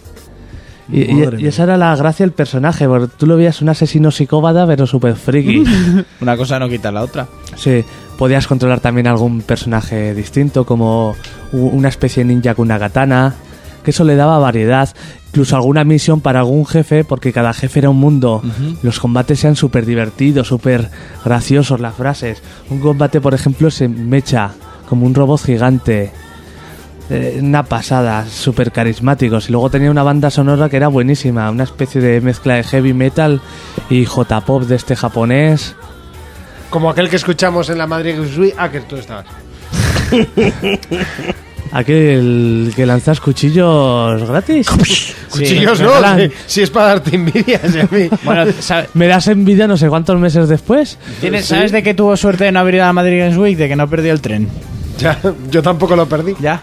Y, 0.91 1.03
y- 1.11 1.15
Madre 1.15 1.41
y 1.41 1.47
esa 1.47 1.65
era 1.65 1.77
la 1.77 1.95
gracia 1.97 2.25
del 2.25 2.33
personaje, 2.33 2.87
porque 2.87 3.13
tú 3.17 3.27
lo 3.27 3.37
veías 3.37 3.61
un 3.63 3.69
asesino 3.69 4.11
psicópata, 4.11 4.67
pero 4.67 4.87
súper 4.87 5.17
friki. 5.17 5.65
Una 6.21 6.37
cosa 6.37 6.59
no 6.59 6.69
quita 6.69 6.93
la 6.93 7.03
otra. 7.03 7.27
Sí, 7.57 7.85
podías 8.19 8.47
controlar 8.47 8.81
también 8.81 9.07
algún 9.07 9.43
personaje 9.43 10.15
distinto, 10.15 10.65
como 10.65 11.17
una 11.53 11.89
especie 11.89 12.23
de 12.25 12.33
ninja 12.35 12.55
con 12.55 12.67
una 12.67 12.79
katana, 12.79 13.35
que 13.85 13.91
eso 13.91 14.05
le 14.05 14.17
daba 14.17 14.39
variedad, 14.39 14.89
incluso 15.29 15.55
alguna 15.57 15.85
misión 15.85 16.21
para 16.21 16.41
algún 16.41 16.67
jefe, 16.67 17.05
porque 17.05 17.33
cada 17.33 17.53
jefe 17.53 17.81
era 17.81 17.91
un 17.91 17.99
mundo. 17.99 18.43
Los 18.83 18.99
combates 19.01 19.39
sean 19.41 19.55
súper 19.57 19.87
divertidos, 19.87 20.49
súper 20.49 20.91
graciosos, 21.25 21.81
las 21.81 21.95
frases. 21.95 22.43
Un 22.71 22.81
combate, 22.81 23.21
por 23.21 23.35
ejemplo, 23.35 23.71
se 23.71 23.87
mecha 23.89 24.51
como 24.89 25.07
un 25.07 25.15
robot 25.15 25.41
gigante. 25.43 26.11
Eh, 27.09 27.39
una 27.41 27.63
pasada, 27.63 28.27
súper 28.29 28.73
carismáticos. 28.73 29.49
Y 29.49 29.53
luego 29.53 29.71
tenía 29.71 29.91
una 29.91 30.03
banda 30.03 30.29
sonora 30.31 30.69
que 30.69 30.77
era 30.77 30.89
buenísima, 30.89 31.51
una 31.51 31.65
especie 31.65 32.01
de 32.01 32.21
mezcla 32.21 32.55
de 32.55 32.65
heavy 32.65 32.93
metal 32.93 33.41
y 33.91 34.05
J-pop 34.05 34.65
de 34.65 34.75
este 34.77 34.97
japonés. 34.97 35.77
Como 36.71 36.91
aquel 36.91 37.09
que 37.09 37.17
escuchamos 37.17 37.71
en 37.71 37.79
la 37.79 37.87
Madrid 37.87 38.17
Week. 38.37 38.55
Ah, 38.59 38.69
que 38.71 38.81
tú 38.81 38.97
estabas. 38.97 39.27
Aquel 41.73 42.73
que 42.75 42.87
lanzas 42.87 43.21
cuchillos 43.21 44.23
gratis. 44.29 44.69
Cuchillos 45.31 45.81
no, 45.81 46.17
si, 46.17 46.31
si 46.47 46.63
es 46.63 46.71
para 46.71 46.87
darte 46.89 47.17
envidia. 47.17 47.61
si 47.69 47.81
a 47.81 47.89
mí. 47.91 48.09
Bueno, 48.25 48.53
¿sabes, 48.61 48.89
Me 48.95 49.07
das 49.09 49.27
envidia 49.29 49.67
no 49.67 49.77
sé 49.77 49.89
cuántos 49.89 50.19
meses 50.19 50.49
después. 50.49 50.97
¿tienes- 51.21 51.45
¿sabes 51.47 51.73
de 51.73 51.83
que 51.83 51.93
tuvo 51.95 52.17
suerte 52.17 52.45
de 52.45 52.53
no 52.53 52.61
haber 52.61 52.77
ido 52.77 52.85
a 52.85 52.87
la 52.87 52.93
Madrid 52.93 53.19
Games 53.21 53.37
Week? 53.37 53.57
De 53.59 53.69
que 53.69 53.77
no 53.77 53.89
perdió 53.89 54.13
el 54.13 54.21
tren. 54.21 54.49
Ya, 54.99 55.19
yo 55.51 55.61
tampoco 55.63 55.97
lo 55.97 56.07
perdí. 56.09 56.35
Ya. 56.41 56.63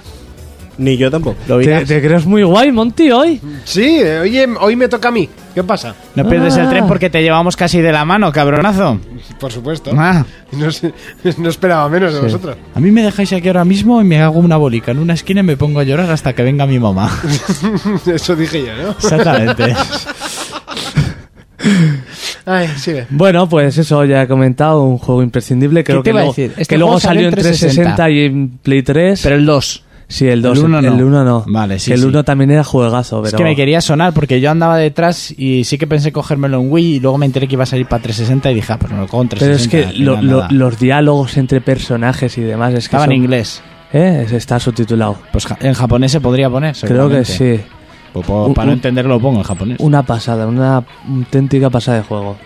Ni 0.78 0.98
yo 0.98 1.12
tampoco. 1.12 1.38
Lo 1.48 1.60
¿Te, 1.60 1.86
te 1.86 2.02
crees 2.02 2.26
muy 2.26 2.42
guay, 2.44 2.72
Monty, 2.72 3.12
hoy? 3.12 3.40
Sí, 3.64 4.00
eh, 4.02 4.20
oye, 4.22 4.48
hoy 4.60 4.76
me 4.76 4.88
toca 4.88 5.10
a 5.10 5.12
mí. 5.12 5.30
¿Qué 5.54 5.64
pasa? 5.64 5.94
No 6.16 6.28
pierdes 6.28 6.56
el 6.58 6.66
Ah. 6.66 6.70
tren 6.72 6.88
porque 6.88 7.12
te 7.12 7.22
llevamos 7.22 7.56
casi 7.56 7.80
de 7.80 7.92
la 7.92 8.06
mano, 8.06 8.32
cabronazo. 8.32 9.00
Por 9.40 9.52
supuesto. 9.52 9.92
Ah. 9.96 10.26
No, 10.52 10.72
sé- 10.72 10.92
no 11.38 11.50
esperaba 11.50 11.88
menos 11.90 12.14
de 12.16 12.22
vosotros. 12.22 12.58
A 12.74 12.80
mí 12.80 12.90
me 12.90 13.04
dejáis 13.04 13.32
aquí 13.34 13.48
ahora 13.48 13.64
mismo 13.66 14.02
y 14.02 14.04
me 14.04 14.20
hago 14.20 14.40
una 14.40 14.58
bolica 14.58 14.92
en 14.92 14.98
una 15.00 15.14
esquina 15.14 15.42
y 15.42 15.44
me 15.44 15.58
pongo 15.58 15.80
a 15.80 15.84
llorar 15.84 16.10
hasta 16.10 16.34
que 16.34 16.42
venga 16.42 16.66
mi 16.66 16.80
mamá. 16.80 17.10
Eso 18.08 18.36
dije 18.36 18.66
yo, 18.66 18.74
¿no? 18.84 18.90
Exactamente. 18.92 19.76
Ay, 22.46 22.68
sigue. 22.78 23.06
Bueno, 23.10 23.48
pues 23.48 23.78
eso 23.78 24.04
ya 24.04 24.24
he 24.24 24.28
comentado, 24.28 24.84
un 24.84 24.98
juego 24.98 25.24
imprescindible. 25.24 25.84
Creo 25.84 26.00
te 26.00 26.06
que, 26.06 26.10
iba 26.10 26.20
a 26.20 26.24
luego, 26.24 26.36
decir? 26.36 26.52
Este 26.58 26.74
que 26.74 26.78
luego 26.78 26.94
juego 26.94 27.00
salió 27.00 27.28
en 27.30 27.34
360 27.36 28.10
y 28.10 28.20
en 28.26 28.50
Play 28.62 28.84
3. 28.84 29.22
Pero 29.24 29.36
el 29.36 29.46
2. 29.46 29.84
Sí, 30.14 30.28
el 30.28 30.42
2. 30.42 30.58
el 30.60 30.64
uno 30.66 30.82
no. 30.82 30.94
El 30.96 31.04
1 31.04 31.24
no. 31.24 31.44
Vale, 31.48 31.80
sí, 31.80 31.92
Que 31.92 31.96
el 31.96 32.02
sí. 32.02 32.08
1 32.08 32.24
también 32.24 32.52
era 32.52 32.64
juegazo, 32.64 33.18
pero... 33.22 33.28
Es 33.30 33.34
que 33.34 33.44
me 33.44 33.56
quería 33.56 33.82
sonar 33.82 34.14
porque 34.14 34.40
yo 34.40 34.52
andaba 34.52 34.78
detrás 34.78 35.34
y 35.38 35.64
sí 35.64 35.78
que 35.78 35.88
pensé 35.88 36.12
cogérmelo 36.12 36.60
en 36.62 36.72
Wii 36.72 36.96
y 36.96 37.00
luego 37.00 37.18
me 37.18 37.26
enteré 37.26 37.48
que 37.48 37.54
iba 37.56 37.64
a 37.64 37.68
salir 37.68 37.88
para 37.88 38.04
360 38.04 38.52
y 38.52 38.56
dije, 38.56 38.74
ah, 38.74 38.78
pues 38.80 38.92
me 38.94 39.00
lo 39.00 39.08
cojo 39.08 39.24
en 39.24 39.30
Pero 39.30 39.42
es 39.54 39.68
360. 39.70 39.92
que 39.94 40.04
lo- 40.04 40.22
lo- 40.22 40.48
los 40.50 40.80
diálogos 40.80 41.38
entre 41.38 41.62
personajes 41.62 42.38
y 42.38 42.42
demás 42.42 42.70
es 42.74 42.88
que 42.90 42.96
Estaba 42.96 43.06
en 43.06 43.12
inglés. 43.14 43.62
¿Eh? 43.92 44.26
Está 44.32 44.60
subtitulado. 44.60 45.18
Pues 45.32 45.46
en 45.60 45.74
japonés 45.74 46.12
se 46.12 46.22
podría 46.22 46.50
poner. 46.50 46.76
Creo 46.82 47.10
que 47.10 47.26
sí. 47.26 47.60
Pues 48.12 48.28
Un- 48.30 48.54
para 48.54 48.68
no 48.68 48.74
entenderlo 48.74 49.16
lo 49.16 49.20
pongo 49.20 49.40
en 49.40 49.44
japonés. 49.44 49.78
Una 49.80 50.04
pasada, 50.04 50.46
una 50.48 50.84
auténtica 51.08 51.70
pasada 51.70 51.98
de 51.98 52.04
juego. 52.04 52.38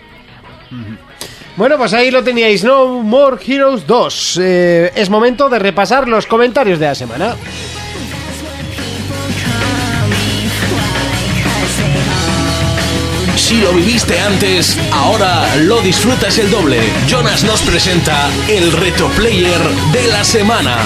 Bueno, 1.58 1.76
pues 1.76 1.92
ahí 1.92 2.12
lo 2.12 2.22
teníais, 2.22 2.62
No 2.62 3.02
More 3.02 3.36
Heroes 3.44 3.84
2. 3.84 4.38
Eh, 4.40 4.92
es 4.94 5.10
momento 5.10 5.48
de 5.48 5.58
repasar 5.58 6.06
los 6.06 6.24
comentarios 6.24 6.78
de 6.78 6.86
la 6.86 6.94
semana. 6.94 7.34
Si 13.34 13.60
lo 13.60 13.72
viviste 13.72 14.20
antes, 14.20 14.78
ahora 14.92 15.56
lo 15.56 15.80
disfrutas 15.80 16.38
el 16.38 16.48
doble. 16.48 16.78
Jonas 17.08 17.42
nos 17.42 17.60
presenta 17.62 18.28
el 18.46 18.70
reto 18.70 19.08
player 19.16 19.60
de 19.92 20.06
la 20.12 20.22
semana. 20.22 20.76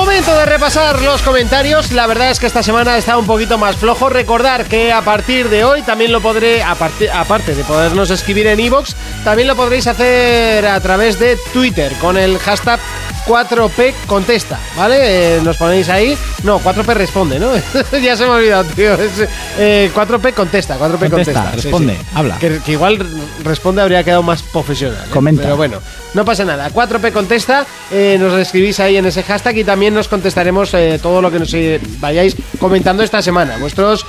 Momento 0.00 0.34
de 0.34 0.46
repasar 0.46 1.02
los 1.02 1.20
comentarios. 1.20 1.92
La 1.92 2.06
verdad 2.06 2.30
es 2.30 2.40
que 2.40 2.46
esta 2.46 2.62
semana 2.62 2.96
está 2.96 3.18
un 3.18 3.26
poquito 3.26 3.58
más 3.58 3.76
flojo. 3.76 4.08
Recordar 4.08 4.64
que 4.64 4.90
a 4.90 5.02
partir 5.02 5.50
de 5.50 5.62
hoy 5.62 5.82
también 5.82 6.10
lo 6.10 6.22
podré, 6.22 6.62
aparte, 6.62 7.54
de 7.54 7.64
podernos 7.64 8.10
escribir 8.10 8.46
en 8.46 8.58
iVoox, 8.60 8.94
también 9.24 9.46
lo 9.46 9.56
podréis 9.56 9.86
hacer 9.86 10.66
a 10.66 10.80
través 10.80 11.18
de 11.18 11.36
Twitter 11.52 11.92
con 12.00 12.16
el 12.16 12.38
hashtag 12.38 12.80
4P 13.26 13.92
contesta, 14.06 14.58
¿vale? 14.74 15.36
Eh, 15.36 15.40
nos 15.42 15.58
ponéis 15.58 15.88
ahí. 15.90 16.16
No, 16.44 16.58
4P 16.60 16.94
responde, 16.94 17.38
¿no? 17.38 17.50
ya 18.02 18.16
se 18.16 18.24
me 18.24 18.30
ha 18.30 18.34
olvidado, 18.36 18.64
tío. 18.74 18.94
Es, 18.94 19.28
eh, 19.58 19.90
4P 19.94 20.32
contesta, 20.32 20.78
4P 20.78 21.10
contesta. 21.10 21.10
Contesta, 21.10 21.50
Sí, 21.52 21.60
responde, 21.62 21.96
sí. 21.96 22.06
habla. 22.14 22.38
Que, 22.38 22.58
que 22.64 22.72
igual 22.72 23.06
responde 23.44 23.82
habría 23.82 24.02
quedado 24.02 24.22
más 24.22 24.42
profesional. 24.42 25.04
¿eh? 25.06 25.10
Comenta. 25.12 25.42
Pero 25.42 25.56
bueno, 25.58 25.80
no 26.14 26.24
pasa 26.24 26.44
nada. 26.44 26.70
4P 26.70 27.12
contesta, 27.12 27.66
eh, 27.90 28.16
nos 28.18 28.32
escribís 28.34 28.80
ahí 28.80 28.96
en 28.96 29.06
ese 29.06 29.22
hashtag 29.22 29.58
y 29.58 29.64
también 29.64 29.94
nos 29.94 30.08
contestaremos 30.08 30.72
eh, 30.74 30.98
todo 31.02 31.22
lo 31.22 31.30
que 31.30 31.38
nos 31.38 31.52
eh, 31.54 31.80
vayáis 31.98 32.36
comentando 32.58 33.02
esta 33.02 33.22
semana. 33.22 33.56
Vuestras 33.58 34.04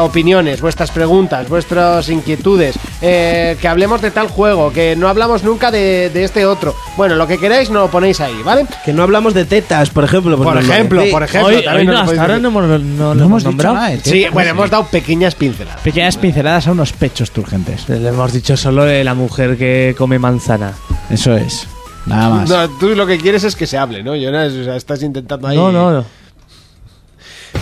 opiniones, 0.00 0.60
vuestras 0.60 0.90
preguntas, 0.90 1.48
vuestras 1.48 2.08
inquietudes, 2.08 2.76
eh, 3.02 3.56
que 3.60 3.68
hablemos 3.68 4.02
de 4.02 4.10
tal 4.10 4.28
juego, 4.28 4.72
que 4.72 4.96
no 4.96 5.08
hablamos 5.08 5.42
nunca 5.42 5.70
de, 5.70 6.10
de 6.12 6.24
este 6.24 6.44
otro. 6.46 6.74
Bueno, 6.96 7.14
lo 7.14 7.26
que 7.26 7.38
queráis 7.38 7.70
nos 7.70 7.84
lo 7.84 7.90
ponéis 7.90 8.20
ahí, 8.20 8.42
¿vale? 8.44 8.66
Que 8.84 8.92
no 8.92 9.02
hablamos 9.02 9.34
de 9.34 9.44
tetas, 9.44 9.90
por 9.90 10.04
ejemplo. 10.04 10.36
pues 10.36 10.48
Por 10.48 10.58
ejemplo, 10.58 11.02
por 11.10 11.22
ejemplo. 11.22 11.48
Hoy, 11.48 11.64
también 11.64 11.88
hoy 11.88 11.94
nos 11.94 12.04
no, 12.04 12.10
hasta 12.10 12.22
ahora 12.22 12.38
no 12.38 12.48
hemos, 12.48 12.64
no, 12.64 12.78
lo 12.78 13.14
No 13.14 13.24
hemos 13.24 13.44
nombrado. 13.44 13.74
nada 13.76 13.96
Sí, 14.02 14.26
bueno, 14.32 14.48
¿eh? 14.48 14.50
hemos 14.50 14.70
dado 14.70 14.86
pequeñas 14.86 15.34
pinceladas. 15.34 15.80
Pequeñas 15.80 16.16
pinceladas 16.16 16.66
a 16.66 16.72
unos 16.72 16.92
pechos 16.92 17.30
turgentes. 17.30 17.88
Le 17.88 18.08
hemos 18.08 18.32
dicho 18.32 18.56
solo 18.56 18.84
de 18.84 19.02
la 19.04 19.14
mujer 19.14 19.56
que 19.56 19.94
come 19.96 20.18
manzana. 20.18 20.74
Eso 21.10 21.36
es. 21.36 21.66
Nada 22.06 22.28
más. 22.30 22.48
No, 22.48 22.68
tú 22.78 22.88
lo 22.94 23.06
que 23.06 23.18
quieres 23.18 23.44
es 23.44 23.54
que 23.56 23.66
se 23.66 23.76
hable, 23.76 24.02
¿no, 24.02 24.14
Jonas? 24.16 24.52
O 24.52 24.64
sea, 24.64 24.76
estás 24.76 25.02
intentando 25.02 25.46
ahí... 25.48 25.56
No, 25.56 25.70
no, 25.70 25.90
no. 25.92 26.04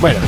Bueno, 0.01 0.21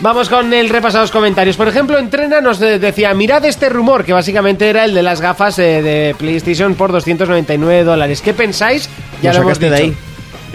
vamos 0.00 0.28
con 0.28 0.52
el 0.54 0.68
repaso 0.70 0.96
de 0.98 1.02
los 1.02 1.10
comentarios. 1.10 1.56
Por 1.56 1.68
ejemplo, 1.68 1.98
Entrena 1.98 2.40
nos 2.40 2.58
de- 2.58 2.78
decía, 2.78 3.12
mirad 3.14 3.44
este 3.44 3.68
rumor, 3.68 4.04
que 4.04 4.12
básicamente 4.12 4.70
era 4.70 4.84
el 4.84 4.94
de 4.94 5.02
las 5.02 5.20
gafas 5.20 5.58
eh, 5.58 5.82
de 5.82 6.14
PlayStation 6.16 6.74
por 6.74 6.92
299 6.92 7.84
dólares. 7.84 8.22
¿Qué 8.22 8.32
pensáis? 8.32 8.88
Ya 9.22 9.32
¿Lo 9.32 9.40
lo, 9.40 9.42
hemos 9.44 9.58
sacaste 9.58 9.64
dicho. 9.66 9.76
de 9.76 9.82
ahí? 9.82 9.96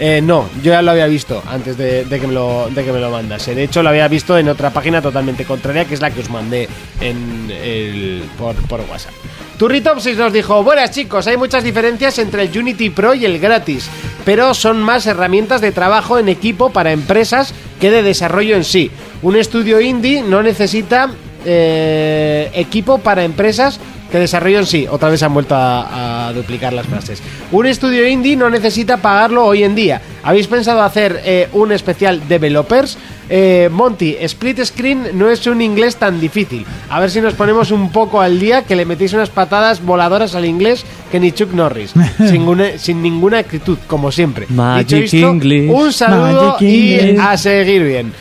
Eh, 0.00 0.20
no, 0.22 0.48
yo 0.60 0.72
ya 0.72 0.82
lo 0.82 0.90
había 0.90 1.06
visto 1.06 1.40
antes 1.48 1.76
de, 1.76 2.04
de 2.04 2.18
que, 2.20 2.26
me 2.26 2.32
lo, 2.34 2.68
de 2.68 2.84
que 2.84 2.90
me 2.90 2.98
lo 2.98 3.10
mandase. 3.10 3.54
De 3.54 3.62
hecho, 3.62 3.80
lo 3.80 3.90
había 3.90 4.08
visto 4.08 4.36
en 4.36 4.48
otra 4.48 4.70
página 4.70 5.00
totalmente 5.00 5.44
contraria, 5.44 5.84
que 5.84 5.94
es 5.94 6.00
la 6.00 6.10
que 6.10 6.20
os 6.20 6.30
mandé 6.30 6.68
en 7.00 7.48
el, 7.62 8.24
por, 8.36 8.56
por 8.66 8.80
WhatsApp. 8.90 9.12
Turritopsis 9.58 10.16
nos 10.16 10.32
dijo, 10.32 10.64
buenas 10.64 10.90
chicos, 10.90 11.26
hay 11.28 11.36
muchas 11.36 11.62
diferencias 11.62 12.18
entre 12.18 12.42
el 12.42 12.58
Unity 12.58 12.90
Pro 12.90 13.14
y 13.14 13.24
el 13.24 13.38
gratis, 13.38 13.88
pero 14.24 14.52
son 14.52 14.82
más 14.82 15.06
herramientas 15.06 15.60
de 15.60 15.70
trabajo 15.70 16.18
en 16.18 16.28
equipo 16.28 16.70
para 16.70 16.90
empresas 16.90 17.54
que 17.80 17.90
de 17.90 18.02
desarrollo 18.02 18.56
en 18.56 18.64
sí. 18.64 18.90
Un 19.22 19.36
estudio 19.36 19.80
indie 19.80 20.22
no 20.22 20.42
necesita 20.42 21.10
eh, 21.44 22.50
equipo 22.54 22.98
para 22.98 23.22
empresas 23.22 23.78
que 24.10 24.18
desarrollo 24.18 24.58
en 24.58 24.66
sí. 24.66 24.86
Otra 24.90 25.08
vez 25.08 25.22
han 25.22 25.34
vuelto 25.34 25.54
a, 25.56 26.32
duplicar 26.34 26.72
las 26.72 26.86
frases. 26.86 27.22
Un 27.52 27.66
estudio 27.66 28.06
indie 28.08 28.36
no 28.36 28.50
necesita 28.50 28.96
pagarlo 28.96 29.44
hoy 29.44 29.62
en 29.62 29.74
día. 29.74 30.00
¿Habéis 30.22 30.46
pensado 30.48 30.82
hacer 30.82 31.20
eh, 31.24 31.48
un 31.52 31.70
especial 31.70 32.26
developers? 32.28 32.98
Eh, 33.28 33.68
Monty, 33.72 34.16
split 34.22 34.62
screen 34.64 35.08
no 35.14 35.30
es 35.30 35.46
un 35.46 35.62
inglés 35.62 35.96
tan 35.96 36.20
difícil. 36.20 36.64
A 36.90 37.00
ver 37.00 37.10
si 37.10 37.20
nos 37.20 37.34
ponemos 37.34 37.70
un 37.70 37.90
poco 37.90 38.20
al 38.20 38.38
día 38.38 38.62
que 38.64 38.76
le 38.76 38.84
metéis 38.84 39.12
unas 39.14 39.30
patadas 39.30 39.82
voladoras 39.84 40.34
al 40.34 40.44
inglés 40.44 40.84
que 41.10 41.20
ni 41.20 41.32
Chuck 41.32 41.52
Norris. 41.52 41.92
sin, 42.18 42.32
ninguna, 42.32 42.78
sin 42.78 43.02
ninguna 43.02 43.38
actitud, 43.38 43.78
como 43.86 44.12
siempre. 44.12 44.46
Magic 44.50 44.86
Dicho 45.04 45.16
esto, 45.18 45.30
English. 45.30 45.70
un 45.70 45.92
saludo 45.92 46.52
Magic 46.52 46.62
y 46.68 46.94
English. 46.98 47.20
a 47.20 47.36
seguir 47.36 47.82
bien. 47.84 48.12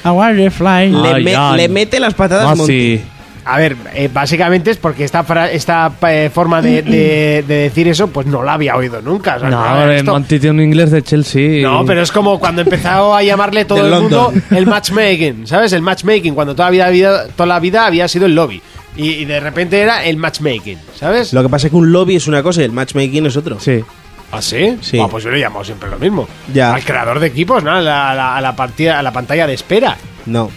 Me- 1.23 1.57
le 1.57 1.67
mete 1.69 1.99
las 1.99 2.13
patadas 2.13 2.47
Ah, 2.49 2.55
Monty. 2.55 3.01
A 3.45 3.57
ver, 3.57 3.75
eh, 3.93 4.09
básicamente 4.11 4.71
es 4.71 4.77
porque 4.77 5.03
esta, 5.03 5.23
fra- 5.23 5.51
esta 5.51 5.91
eh, 6.07 6.29
forma 6.33 6.61
de, 6.61 6.81
de- 6.81 7.43
de 7.45 7.55
decir 7.55 7.87
eso, 7.89 8.07
pues 8.07 8.25
no 8.25 8.41
la 8.43 8.53
había 8.53 8.75
oído 8.75 9.01
nunca. 9.01 9.35
o 9.35 9.39
sea, 9.41 9.49
No, 9.49 9.91
el. 9.91 10.03
Monty 10.05 10.39
tiene 10.39 10.55
un 10.61 10.61
inglés 10.61 10.91
de 10.91 11.01
Chelsea. 11.01 11.61
No, 11.61 11.83
pero 11.85 12.01
es 12.01 12.11
como 12.11 12.39
cuando 12.39 12.61
empezó 12.61 13.13
a 13.15 13.21
llamarle 13.21 13.65
todo 13.65 13.83
el 13.83 13.91
London. 13.91 14.33
mundo 14.33 14.41
el 14.55 14.65
matchmaking, 14.65 15.45
¿sabes? 15.47 15.73
El 15.73 15.81
matchmaking, 15.81 16.33
cuando 16.35 16.55
toda 16.55 16.69
la 16.69 16.71
vida, 16.71 16.85
había- 16.87 17.27
toda 17.35 17.47
la 17.47 17.59
vida 17.59 17.85
había 17.85 18.07
sido 18.07 18.25
el 18.27 18.35
lobby. 18.35 18.61
Y, 18.95 19.09
y 19.09 19.25
de 19.25 19.39
repente 19.39 19.81
era 19.81 20.05
el 20.05 20.17
matchmaking, 20.17 20.77
¿sabes? 20.95 21.33
Lo 21.33 21.41
que 21.41 21.49
pasa 21.49 21.67
es 21.67 21.71
que 21.71 21.77
un 21.77 21.91
lobby 21.91 22.15
es 22.15 22.27
una 22.27 22.43
cosa 22.43 22.61
y 22.61 22.65
el 22.65 22.71
matchmaking 22.71 23.25
es 23.25 23.35
otro. 23.35 23.59
Sí. 23.59 23.83
¿Ah, 24.31 24.41
sí? 24.41 24.77
Sí. 24.81 24.99
Ah, 24.99 25.07
pues 25.11 25.23
yo 25.23 25.31
le 25.31 25.37
he 25.37 25.41
llamado 25.41 25.63
siempre 25.65 25.89
lo 25.89 25.97
mismo. 25.99 26.27
Ya. 26.53 26.73
Al 26.73 26.83
creador 26.83 27.19
de 27.19 27.27
equipos, 27.27 27.63
¿no? 27.63 27.71
A 27.71 27.81
la, 27.81 28.11
a 28.11 28.15
la- 28.15 28.37
a 28.37 28.41
la 28.41 28.55
partida, 28.55 28.99
a 28.99 29.03
la 29.03 29.11
pantalla 29.11 29.45
de 29.47 29.53
espera. 29.53 29.97
No. 30.25 30.49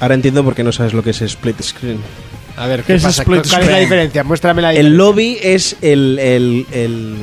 Ahora 0.00 0.14
entiendo 0.14 0.44
por 0.44 0.54
qué 0.54 0.62
no 0.64 0.72
sabes 0.72 0.92
lo 0.92 1.02
que 1.02 1.10
es 1.10 1.20
split 1.22 1.60
screen. 1.62 1.98
A 2.56 2.66
ver, 2.66 2.80
¿Qué 2.80 2.86
¿qué, 2.86 2.94
es 2.94 3.02
pasa? 3.02 3.24
¿Cuál 3.24 3.40
es 3.40 3.52
la 3.52 3.78
diferencia? 3.78 4.24
Muéstrame 4.24 4.62
la 4.62 4.70
El 4.70 4.76
diferencia. 4.76 4.98
lobby 4.98 5.38
es 5.42 5.76
el. 5.80 6.18
el, 6.18 6.66
el 6.72 7.16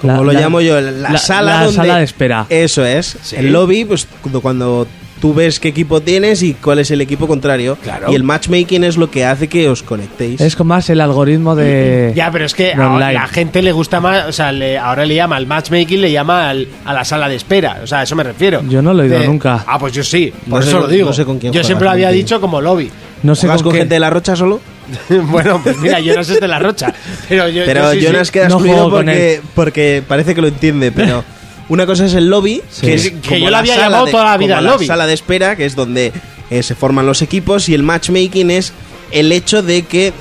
¿Cómo 0.00 0.12
La- 0.12 0.18
lo 0.22 0.32
la- 0.32 0.40
llamo 0.40 0.60
yo? 0.60 0.80
La, 0.80 0.90
la- 0.90 1.18
sala 1.18 1.54
la 1.54 1.58
donde. 1.64 1.76
sala 1.76 1.98
de 1.98 2.04
espera. 2.04 2.46
Eso 2.48 2.84
es. 2.84 3.16
Sí. 3.22 3.36
El 3.36 3.52
lobby, 3.52 3.84
pues 3.84 4.06
cuando, 4.22 4.40
cuando 4.40 4.86
tú 5.20 5.32
ves 5.34 5.58
qué 5.60 5.68
equipo 5.68 6.00
tienes 6.00 6.42
y 6.42 6.54
cuál 6.54 6.78
es 6.78 6.90
el 6.90 7.00
equipo 7.00 7.26
contrario. 7.26 7.76
Claro. 7.82 8.10
Y 8.10 8.14
el 8.14 8.22
matchmaking 8.22 8.84
es 8.84 8.96
lo 8.96 9.10
que 9.10 9.24
hace 9.24 9.48
que 9.48 9.68
os 9.68 9.82
conectéis. 9.82 10.40
Es 10.40 10.56
como 10.56 10.68
más 10.74 10.88
el 10.90 11.00
algoritmo 11.00 11.54
de. 11.56 12.12
Ya, 12.14 12.30
pero 12.30 12.44
es 12.44 12.54
que 12.54 12.72
online. 12.72 13.12
la 13.14 13.26
gente 13.28 13.62
le 13.62 13.72
gusta 13.72 14.00
más, 14.00 14.26
o 14.26 14.32
sea, 14.32 14.52
le- 14.52 14.78
ahora 14.78 15.04
le 15.06 15.14
llama 15.14 15.36
al 15.36 15.46
matchmaking, 15.46 16.00
le 16.00 16.12
llama 16.12 16.50
al- 16.50 16.68
a 16.84 16.92
la 16.92 17.04
sala 17.04 17.28
de 17.28 17.36
espera, 17.36 17.80
o 17.82 17.86
sea, 17.86 18.00
a 18.00 18.02
eso 18.02 18.14
me 18.16 18.22
refiero. 18.24 18.62
Yo 18.68 18.82
no 18.82 18.92
lo 18.94 19.02
he 19.02 19.06
oído 19.06 19.24
nunca. 19.24 19.64
Ah, 19.66 19.78
pues 19.78 19.92
yo 19.92 20.02
sí, 20.04 20.32
por 20.48 20.60
No 20.62 20.66
eso 20.66 20.80
lo 20.80 20.88
digo. 20.88 21.06
no 21.08 21.12
sé 21.12 21.24
con 21.24 21.38
quién 21.38 21.52
yo 21.52 21.58
juegas, 21.58 21.66
siempre 21.66 21.84
lo 21.86 21.90
había 21.92 22.10
dicho 22.10 22.40
como 22.40 22.60
lobby. 22.60 22.90
No 23.22 23.34
sé 23.34 23.42
¿Juegas 23.46 23.62
con, 23.62 23.70
con 23.72 23.78
gente 23.78 23.94
de 23.94 24.00
la 24.00 24.10
rocha 24.10 24.36
solo? 24.36 24.60
bueno, 25.08 25.60
pues 25.64 25.76
mira, 25.78 25.98
Jonas 26.00 26.28
es 26.30 26.38
de 26.40 26.46
la 26.46 26.60
Rocha, 26.60 26.92
pero 27.28 27.48
yo, 27.48 27.64
Pero 27.66 27.82
yo 27.86 27.90
sí, 27.92 27.98
sí. 28.00 28.06
Jonas 28.06 28.30
queda 28.30 28.48
No 28.48 28.54
excluido 28.56 28.88
porque, 28.88 29.40
porque 29.54 30.02
parece 30.06 30.32
que 30.34 30.40
lo 30.40 30.46
entiende, 30.46 30.92
pero 30.92 31.24
una 31.68 31.86
cosa 31.86 32.04
es 32.06 32.14
el 32.14 32.28
lobby, 32.28 32.62
que, 32.80 32.94
es 32.94 33.10
Que 33.22 33.40
yo 33.40 33.50
lo 33.50 33.56
había 33.56 33.76
llamado 33.76 34.06
de- 34.06 34.12
toda 34.12 34.24
la 34.24 34.36
vida 34.36 34.58
el 34.58 34.64
la 34.64 34.72
lobby. 34.72 34.86
sala 34.86 35.06
de 35.06 35.14
espera, 35.14 35.56
que 35.56 35.64
es 35.66 35.74
donde 35.76 36.12
eh, 36.50 36.62
se 36.62 36.74
forman 36.74 37.06
los 37.06 37.22
equipos, 37.22 37.68
y 37.68 37.74
el 37.74 37.82
matchmaking 37.82 38.50
es 38.50 38.72
el 39.10 39.30
hecho 39.32 39.62
de 39.62 39.82
que 39.82 40.12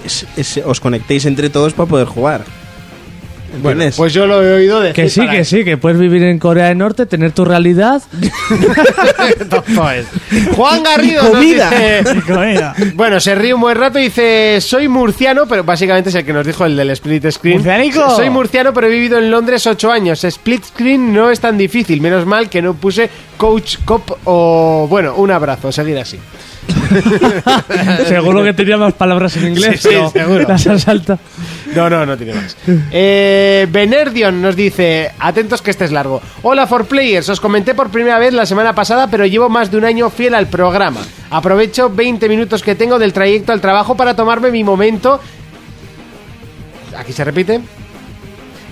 os 0.65 0.79
conectéis 0.79 1.25
entre 1.25 1.49
todos 1.49 1.73
para 1.73 1.87
poder 1.89 2.07
jugar. 2.07 2.43
Pues 3.97 4.13
yo 4.13 4.25
lo 4.27 4.41
he 4.43 4.53
oído 4.53 4.79
decir 4.79 4.95
Que 4.95 5.09
sí, 5.09 5.19
para- 5.21 5.31
que 5.33 5.45
sí, 5.45 5.63
que 5.63 5.77
puedes 5.77 5.99
vivir 5.99 6.23
en 6.23 6.39
Corea 6.39 6.67
del 6.67 6.77
Norte, 6.77 7.05
tener 7.05 7.31
tu 7.31 7.45
realidad. 7.45 8.01
Juan 10.55 10.83
Garrido 10.83 11.23
nos 11.23 11.31
comida. 11.31 11.69
dice- 11.69 12.03
Bueno, 12.95 13.19
se 13.19 13.35
ríe 13.35 13.53
un 13.53 13.61
buen 13.61 13.77
rato 13.77 13.99
y 13.99 14.03
dice, 14.03 14.59
soy 14.61 14.87
murciano, 14.87 15.45
pero 15.47 15.63
básicamente 15.63 16.09
es 16.09 16.15
el 16.15 16.25
que 16.25 16.33
nos 16.33 16.45
dijo 16.45 16.65
el 16.65 16.75
del 16.75 16.89
split 16.91 17.29
screen. 17.31 17.57
¡Murcianico! 17.57 18.15
Soy 18.15 18.29
murciano, 18.29 18.73
pero 18.73 18.87
he 18.87 18.89
vivido 18.89 19.17
en 19.17 19.31
Londres 19.31 19.65
ocho 19.67 19.91
años. 19.91 20.23
Split 20.23 20.63
screen 20.65 21.13
no 21.13 21.29
es 21.29 21.39
tan 21.39 21.57
difícil, 21.57 22.01
menos 22.01 22.25
mal 22.25 22.49
que 22.49 22.61
no 22.61 22.73
puse 22.75 23.09
coach 23.37 23.77
cop 23.85 24.11
o... 24.25 24.87
Bueno, 24.89 25.15
un 25.15 25.31
abrazo, 25.31 25.71
seguir 25.71 25.97
así. 25.97 26.19
Seguro 28.07 28.43
que 28.43 28.53
tenía 28.53 28.77
más 28.77 28.93
palabras 28.93 29.35
en 29.37 29.47
inglés. 29.49 29.81
Sí, 29.81 29.89
sí, 29.89 29.95
pero 29.95 30.09
seguro. 30.09 30.47
Las 30.47 30.67
han 30.67 30.79
saltado. 30.79 31.19
No, 31.73 31.89
no, 31.89 32.05
no 32.05 32.17
tiene 32.17 32.33
más. 32.33 32.57
Eh, 32.91 33.67
Benerdion 33.69 34.41
nos 34.41 34.55
dice, 34.55 35.11
atentos 35.19 35.61
que 35.61 35.71
este 35.71 35.85
es 35.85 35.91
largo. 35.91 36.21
Hola 36.43 36.67
for 36.67 36.85
players, 36.85 37.29
os 37.29 37.39
comenté 37.39 37.73
por 37.73 37.89
primera 37.89 38.19
vez 38.19 38.33
la 38.33 38.45
semana 38.45 38.73
pasada, 38.73 39.07
pero 39.09 39.25
llevo 39.25 39.49
más 39.49 39.71
de 39.71 39.77
un 39.77 39.85
año 39.85 40.09
fiel 40.09 40.35
al 40.35 40.47
programa. 40.47 41.01
Aprovecho 41.29 41.89
20 41.89 42.29
minutos 42.29 42.63
que 42.63 42.75
tengo 42.75 42.99
del 42.99 43.13
trayecto 43.13 43.51
al 43.51 43.61
trabajo 43.61 43.95
para 43.95 44.15
tomarme 44.15 44.51
mi 44.51 44.63
momento. 44.63 45.19
Aquí 46.97 47.11
se 47.13 47.23
repite. 47.23 47.61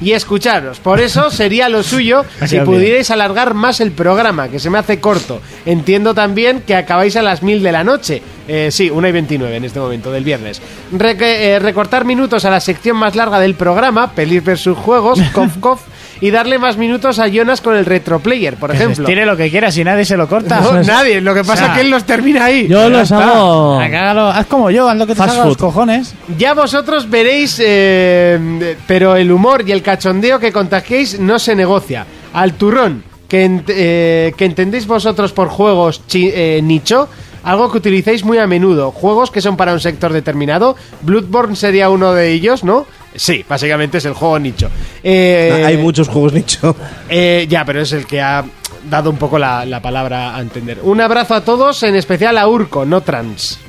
Y 0.03 0.11
escucharos. 0.13 0.80
Por 0.80 0.99
eso 0.99 1.31
sería 1.31 1.69
lo 1.69 1.81
suyo 1.84 2.25
si 2.45 2.59
pudierais 2.65 3.09
alargar 3.11 3.53
más 3.53 3.80
el 3.80 3.91
programa, 3.91 4.49
que 4.49 4.59
se 4.59 4.69
me 4.69 4.77
hace 4.77 4.99
corto. 4.99 5.39
Entiendo 5.65 6.13
también 6.13 6.61
que 6.61 6.75
acabáis 6.75 7.15
a 7.15 7.21
las 7.21 7.41
mil 7.43 7.63
de 7.63 7.71
la 7.71 7.84
noche. 7.84 8.21
Eh, 8.47 8.69
sí, 8.71 8.89
1 8.89 9.07
y 9.07 9.11
29 9.13 9.55
en 9.55 9.63
este 9.63 9.80
momento, 9.80 10.11
del 10.11 10.23
viernes. 10.25 10.61
Re- 10.91 11.15
eh, 11.55 11.59
recortar 11.59 12.03
minutos 12.03 12.43
a 12.43 12.49
la 12.49 12.59
sección 12.59 12.97
más 12.97 13.15
larga 13.15 13.39
del 13.39 13.55
programa, 13.55 14.11
pelis 14.11 14.43
versus 14.43 14.77
juegos, 14.77 15.21
cof 15.34 15.57
cof, 15.59 15.81
y 16.25 16.31
darle 16.31 16.57
más 16.57 16.77
minutos 16.77 17.19
a 17.19 17.27
Jonas 17.27 17.59
con 17.59 17.75
el 17.75 17.85
retroplayer, 17.85 18.55
por 18.55 18.71
ejemplo. 18.73 19.05
Tire 19.05 19.25
lo 19.25 19.35
que 19.35 19.49
quiera 19.51 19.71
si 19.71 19.83
nadie 19.83 20.05
se 20.05 20.15
lo 20.15 20.29
corta. 20.29 20.61
No, 20.61 20.81
nadie, 20.83 21.19
lo 21.19 21.33
que 21.33 21.41
pasa 21.41 21.53
O 21.53 21.57
sea, 21.57 21.67
es 21.67 21.73
que 21.73 21.81
él 21.81 21.89
los 21.89 22.05
termina 22.05 22.45
ahí. 22.45 22.65
Yo 22.67 22.83
Ya 22.83 22.87
los 22.89 23.11
hago. 23.11 23.77
Hágalo, 23.79 24.27
haz 24.29 24.45
como 24.47 24.71
yo, 24.71 24.87
haz 24.87 24.95
lo 24.97 25.05
que 25.05 25.15
te 25.15 25.17
salga 25.19 25.45
los 25.45 25.57
cojones. 25.57 26.13
Ya 26.37 26.53
vosotros 26.53 27.09
veréis, 27.09 27.59
eh, 27.61 28.77
pero 28.87 29.15
el 29.17 29.31
humor 29.33 29.63
y 29.67 29.73
el 29.73 29.81
cachondeo 29.81 30.39
que 30.39 30.53
contagiéis 30.53 31.19
no 31.19 31.39
se 31.39 31.55
negocia. 31.55 32.05
Al 32.33 32.53
turrón, 32.53 33.03
que, 33.27 33.45
ent- 33.45 33.65
eh, 33.67 34.33
que 34.37 34.45
entendéis 34.45 34.87
vosotros 34.87 35.33
por 35.33 35.49
juegos 35.49 36.07
chi- 36.07 36.31
eh, 36.33 36.61
nicho, 36.63 37.09
algo 37.43 37.69
que 37.69 37.79
utilicéis 37.79 38.23
muy 38.23 38.37
a 38.37 38.47
menudo. 38.47 38.91
Juegos 38.91 39.29
que 39.29 39.41
son 39.41 39.57
para 39.57 39.73
un 39.73 39.81
sector 39.81 40.13
determinado. 40.13 40.77
Bloodborne 41.01 41.57
sería 41.57 41.89
uno 41.89 42.13
de 42.13 42.31
ellos, 42.31 42.63
¿no? 42.63 42.85
Sí, 43.15 43.45
básicamente 43.48 43.98
es 43.99 44.06
el 44.06 44.14
juego 44.14 44.40
nicho. 44.40 44.69
Eh, 45.03 45.64
Hay 45.65 45.77
muchos 45.77 46.07
juegos 46.10 46.34
nicho. 46.34 46.76
eh, 47.10 47.45
ya, 47.49 47.64
pero 47.65 47.81
es 47.81 47.91
el 47.94 48.06
que 48.06 48.22
ha 48.22 48.44
dado 48.90 49.10
un 49.10 49.18
poco 49.18 49.38
la, 49.40 49.65
la 49.65 49.81
palabra 49.81 50.35
a 50.35 50.41
entender. 50.41 50.80
Un 50.84 50.99
abrazo 51.02 51.35
a 51.35 51.41
todos, 51.41 51.84
en 51.84 51.95
especial 51.95 52.38
a 52.38 52.48
Urco, 52.48 52.85
no 52.85 53.02
trans. 53.02 53.60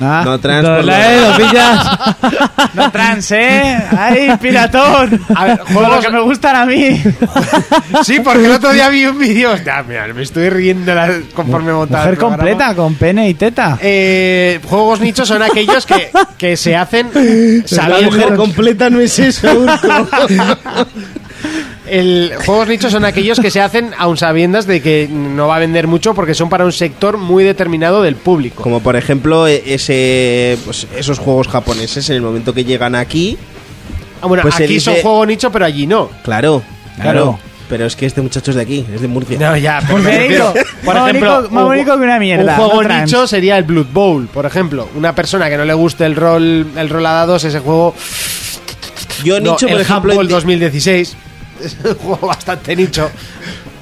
Ah, 0.00 0.22
No 0.24 0.38
trans, 0.38 0.68
por 0.68 0.84
la- 0.84 1.12
eh, 1.14 1.20
lo 1.20 1.36
pillas. 1.36 1.86
no 2.74 2.90
trans, 2.90 3.30
¿eh? 3.32 3.76
¡Ay, 3.98 4.30
piratón! 4.40 5.20
A 5.34 5.44
ver, 5.44 5.58
Juegos 5.60 6.04
que 6.04 6.10
me 6.12 6.20
gustan 6.20 6.56
a 6.56 6.66
mí. 6.66 7.02
Sí, 8.02 8.20
porque 8.20 8.44
el 8.46 8.52
otro 8.52 8.72
día 8.72 8.88
vi 8.88 9.06
un 9.06 9.18
vídeo. 9.18 9.50
Mira, 9.88 10.06
me 10.14 10.22
estoy 10.22 10.50
riendo 10.50 10.94
la- 10.94 11.20
conforme 11.34 11.72
montaba. 11.72 12.00
Mujer 12.04 12.14
el 12.14 12.18
completa, 12.20 12.74
con 12.74 12.94
pene 12.94 13.28
y 13.28 13.34
teta. 13.34 13.78
Eh, 13.80 14.60
juegos 14.64 15.00
nichos 15.00 15.26
son 15.28 15.42
aquellos 15.42 15.86
que, 15.86 16.10
que 16.38 16.56
se 16.56 16.76
hacen 16.76 17.10
La 17.14 17.66
sabiendo. 17.68 18.10
mujer 18.10 18.36
completa 18.36 18.90
no 18.90 19.00
es 19.00 19.18
eso. 19.18 19.48
El, 21.88 22.32
juegos 22.44 22.68
nichos 22.68 22.90
son 22.92 23.04
aquellos 23.04 23.38
que 23.40 23.50
se 23.50 23.60
hacen 23.60 23.90
aun 23.98 24.16
sabiendas 24.16 24.66
de 24.66 24.80
que 24.82 25.08
no 25.10 25.46
va 25.48 25.56
a 25.56 25.58
vender 25.60 25.86
mucho 25.86 26.14
porque 26.14 26.34
son 26.34 26.48
para 26.48 26.64
un 26.64 26.72
sector 26.72 27.16
muy 27.16 27.44
determinado 27.44 28.02
del 28.02 28.16
público. 28.16 28.62
Como 28.62 28.80
por 28.80 28.96
ejemplo 28.96 29.46
e- 29.46 29.62
ese, 29.66 30.58
pues, 30.64 30.86
esos 30.96 31.18
juegos 31.18 31.46
japoneses 31.48 32.08
en 32.10 32.16
el 32.16 32.22
momento 32.22 32.52
que 32.52 32.64
llegan 32.64 32.94
aquí, 32.94 33.38
Ah, 34.20 34.26
bueno, 34.26 34.42
pues 34.42 34.54
aquí 34.56 34.66
dice- 34.66 34.92
son 34.92 34.94
juego 35.02 35.26
nicho, 35.26 35.52
pero 35.52 35.64
allí 35.64 35.86
no. 35.86 36.08
claro, 36.24 36.62
Claro. 36.96 37.10
claro. 37.12 37.38
Pero 37.68 37.84
es 37.84 37.96
que 37.96 38.06
este 38.06 38.20
muchacho 38.22 38.52
es 38.52 38.56
de 38.56 38.62
aquí, 38.62 38.86
es 38.94 39.00
de 39.00 39.08
Murcia. 39.08 39.36
No, 39.40 39.56
ya, 39.56 39.80
pero 39.84 39.98
me 39.98 40.04
Bonito. 40.04 40.52
refiero, 40.52 40.54
por 40.84 40.96
ejemplo, 40.96 41.42
más 41.50 41.62
un- 41.64 41.68
bonito 41.68 41.96
que 41.98 42.02
una 42.04 42.18
mierda, 42.20 42.52
Un 42.52 42.56
juego 42.58 42.74
no 42.82 42.88
trans. 42.88 43.10
nicho 43.10 43.26
sería 43.26 43.58
el 43.58 43.64
Blood 43.64 43.86
Bowl, 43.92 44.26
por 44.28 44.46
ejemplo. 44.46 44.88
Una 44.94 45.14
persona 45.16 45.48
que 45.50 45.56
no 45.56 45.64
le 45.64 45.74
guste 45.74 46.06
el 46.06 46.14
rol, 46.14 46.66
el 46.76 46.88
rol 46.88 47.04
a 47.06 47.12
dados, 47.12 47.42
ese 47.44 47.58
juego. 47.58 47.92
Yo 49.24 49.40
No, 49.40 49.52
nicho, 49.52 49.66
por 49.66 49.76
el 49.76 49.80
ejemplo, 49.82 50.14
enti- 50.14 50.28
2016 50.28 51.16
es 51.62 51.76
un 51.84 51.94
juego 51.94 52.26
bastante 52.26 52.74
nicho. 52.76 53.08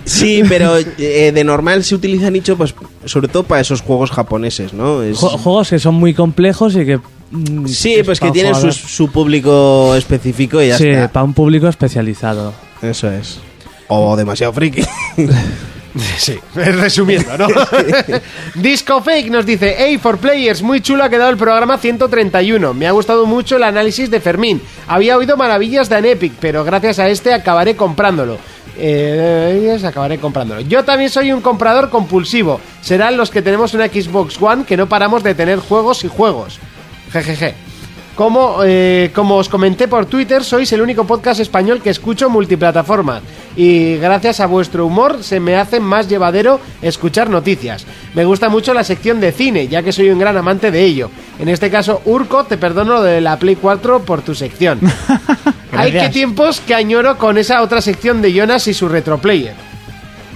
Sí, 0.05 0.43
pero 0.49 0.77
eh, 0.77 1.33
de 1.35 1.45
normal 1.45 1.83
se 1.83 1.95
utiliza 1.95 2.31
nicho, 2.31 2.57
pues 2.59 2.75
sobre 3.07 3.29
todo 3.29 3.43
para 3.45 3.63
esos 3.63 3.81
juegos 3.81 4.11
japoneses, 4.11 4.73
¿no? 4.75 5.03
Es- 5.03 5.19
Ju- 5.19 5.39
Juegos 5.39 5.71
que 5.71 5.79
son 5.79 5.95
muy 5.95 6.13
complejos 6.13 6.77
y 6.77 6.85
que. 6.85 6.99
mm, 7.31 7.67
sí, 7.67 7.95
es 7.95 8.05
pues 8.05 8.21
que 8.21 8.31
tienen 8.31 8.55
su, 8.73 9.11
público 9.11 9.95
específico 9.95 10.61
y 10.63 10.69
ya 10.69 10.77
Sí, 10.79 10.89
está. 10.89 11.09
para 11.09 11.25
un 11.25 11.33
público 11.33 11.69
especializado. 11.69 12.53
Eso 12.83 13.11
es. 13.11 13.39
O 13.89 14.15
demasiado 14.17 14.53
friki. 14.53 14.83
Sí, 16.19 16.39
resumiendo, 16.55 17.37
¿no? 17.39 17.47
Disco 18.55 19.03
Fake 19.03 19.31
nos 19.31 19.47
dice, 19.47 19.77
hey, 19.79 19.99
for 19.99 20.19
players, 20.19 20.63
muy 20.63 20.81
chulo 20.81 21.05
ha 21.05 21.09
quedado 21.09 21.31
el 21.31 21.37
programa 21.37 21.79
131. 21.79 22.75
Me 22.75 22.87
ha 22.87 22.93
gustado 22.93 23.27
mucho 23.27 23.57
el 23.57 23.63
análisis 23.63 24.11
de 24.11 24.21
Fermín. 24.21 24.61
Había 24.89 25.17
oído 25.17 25.37
maravillas 25.37 25.89
de 25.89 25.97
Anepic, 25.97 26.33
pero 26.41 26.65
gracias 26.65 26.99
a 26.99 27.09
este 27.09 27.33
acabaré 27.33 27.77
comprándolo. 27.77 28.39
Eh, 28.77 29.79
acabaré 29.85 30.19
comprándolo. 30.19 30.61
Yo 30.63 30.85
también 30.85 31.11
soy 31.11 31.33
un 31.33 31.41
comprador 31.41 31.91
compulsivo. 31.91 32.61
Serán 32.81 33.17
los 33.17 33.31
que 33.31 33.43
tenemos 33.43 33.75
una 33.75 33.87
Xbox 33.87 34.41
One 34.41 34.65
que 34.65 34.77
no 34.77 34.89
paramos 34.89 35.23
de 35.23 35.35
tener 35.35 35.61
juegos 35.61 36.05
y 36.05 36.09
juegos. 36.09 36.59
Jejeje. 37.13 37.55
Como, 38.15 38.59
eh, 38.65 39.11
como 39.13 39.37
os 39.37 39.49
comenté 39.49 39.89
por 39.89 40.07
Twitter, 40.07 40.45
sois 40.45 40.73
el 40.73 40.81
único 40.81 41.05
podcast 41.05 41.41
español 41.41 41.83
que 41.83 41.91
escucho 41.91 42.31
multiplataforma. 42.31 43.21
Y 43.57 43.97
gracias 43.97 44.39
a 44.39 44.47
vuestro 44.47 44.87
humor 44.87 45.23
se 45.23 45.41
me 45.41 45.57
hace 45.57 45.81
más 45.81 46.09
llevadero 46.09 46.61
escuchar 46.81 47.29
noticias. 47.29 47.85
Me 48.15 48.25
gusta 48.25 48.49
mucho 48.49 48.73
la 48.73 48.85
sección 48.85 49.21
de 49.21 49.33
cine, 49.33 49.67
ya 49.67 49.83
que 49.83 49.93
soy 49.93 50.11
un 50.11 50.21
gran 50.21 50.37
amante 50.37 50.71
de 50.71 50.85
ello. 50.85 51.11
En 51.41 51.49
este 51.49 51.71
caso, 51.71 52.03
Urco, 52.05 52.45
te 52.45 52.57
perdono 52.57 52.95
lo 52.95 53.03
de 53.03 53.21
la 53.21 53.37
Play 53.37 53.57
4 53.57 54.05
por 54.05 54.23
tu 54.23 54.35
sección. 54.35 54.79
Hay 55.73 55.91
que 55.91 56.09
tiempos 56.11 56.61
que 56.61 56.75
añoro 56.75 57.19
con 57.19 57.37
esa 57.37 57.63
otra 57.63 57.81
sección 57.81 58.23
de 58.23 58.33
Jonas 58.33 58.69
y 58.69 58.75
su 58.75 58.89
retroplayer. 58.89 59.55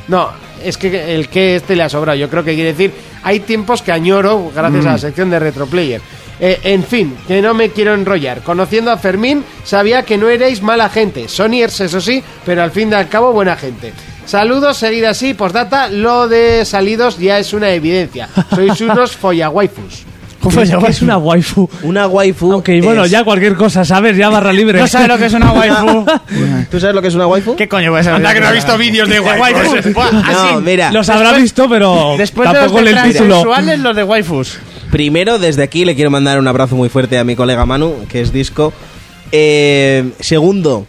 No, 0.09 0.31
es 0.65 0.77
que 0.77 1.15
el 1.15 1.29
que 1.29 1.57
este 1.57 1.77
le 1.77 1.83
ha 1.83 1.89
sobrado. 1.89 2.19
Yo 2.19 2.29
creo 2.29 2.45
que 2.45 2.55
quiere 2.55 2.73
decir, 2.73 2.93
hay 3.23 3.41
tiempos 3.41 3.83
que 3.83 3.93
añoro 3.93 4.51
gracias 4.55 4.87
a 4.87 4.93
la 4.93 4.99
sección 4.99 5.31
de 5.31 5.39
Retroplayer. 5.39 6.01
Eh, 6.41 6.61
en 6.63 6.85
fin, 6.85 7.17
que 7.27 7.43
no 7.43 7.53
me 7.55 7.71
quiero 7.71 7.95
enrollar. 7.95 8.43
Conociendo 8.43 8.91
a 8.91 8.97
Fermín, 8.97 9.45
sabía 9.65 10.05
que 10.05 10.17
no 10.17 10.29
erais 10.29 10.63
mala 10.63 10.89
gente. 10.89 11.29
Sonyers, 11.29 11.81
eso 11.81 12.01
sí, 12.01 12.23
pero 12.45 12.63
al 12.63 12.71
fin 12.71 12.91
y 12.91 12.95
al 12.95 13.09
cabo, 13.09 13.33
buena 13.33 13.57
gente. 13.57 13.93
Saludos, 14.25 14.77
seguid 14.77 15.05
así. 15.05 15.35
Postdata, 15.35 15.89
lo 15.89 16.29
de 16.29 16.65
salidos 16.65 17.19
ya 17.19 17.39
es 17.39 17.53
una 17.53 17.71
evidencia. 17.71 18.29
Sois 18.55 18.81
unos 18.83 19.17
follawaifus. 19.17 20.05
¿Qué 20.41 20.91
es 20.91 21.03
una 21.03 21.19
waifu? 21.19 21.69
Una 21.83 22.07
waifu. 22.07 22.53
Aunque 22.53 22.81
bueno, 22.81 23.05
es- 23.05 23.11
ya 23.11 23.25
cualquier 23.25 23.55
cosa, 23.57 23.85
¿sabes? 23.85 24.17
Ya 24.17 24.29
barra 24.29 24.53
libre. 24.53 24.79
¿No 24.81 24.87
sabes 24.87 25.09
lo 25.09 25.19
que 25.19 25.27
es 25.27 25.33
una 25.35 25.53
waifu? 25.53 26.05
¿Tú 26.71 26.79
sabes 26.81 26.95
lo 26.95 27.03
que 27.03 27.09
es 27.09 27.15
una 27.15 27.27
waifu? 27.27 27.57
¿Qué 27.57 27.69
coño 27.69 27.91
puede 27.91 28.05
ser? 28.05 28.13
Anda 28.15 28.33
que 28.35 28.41
no 28.41 28.47
ha 28.49 28.53
visto 28.53 28.79
vídeos 28.79 29.09
de 29.09 29.21
waifus. 29.21 29.95
No, 29.97 30.61
mira. 30.61 30.93
Los 30.93 31.09
habrá 31.09 31.29
Después- 31.31 31.43
visto, 31.43 31.69
pero 31.69 32.15
Después 32.17 32.49
de 32.49 32.55
tampoco 32.59 32.81
los 32.81 32.85
de 32.85 32.91
el 33.01 33.03
título. 33.13 33.29
transexuales, 33.43 33.79
los 33.81 33.97
de 33.97 34.05
waifus. 34.05 34.59
Primero, 34.91 35.39
desde 35.39 35.63
aquí 35.63 35.85
le 35.85 35.95
quiero 35.95 36.11
mandar 36.11 36.39
un 36.39 36.47
abrazo 36.49 36.77
muy 36.77 36.89
fuerte 36.89 37.19
a 37.19 37.25
mi 37.25 37.37
colega 37.37 37.67
Manu, 37.67 37.95
que 38.09 38.21
es 38.21 38.33
disco. 38.33 38.73
Eh, 39.33 40.11
segundo, 40.21 40.87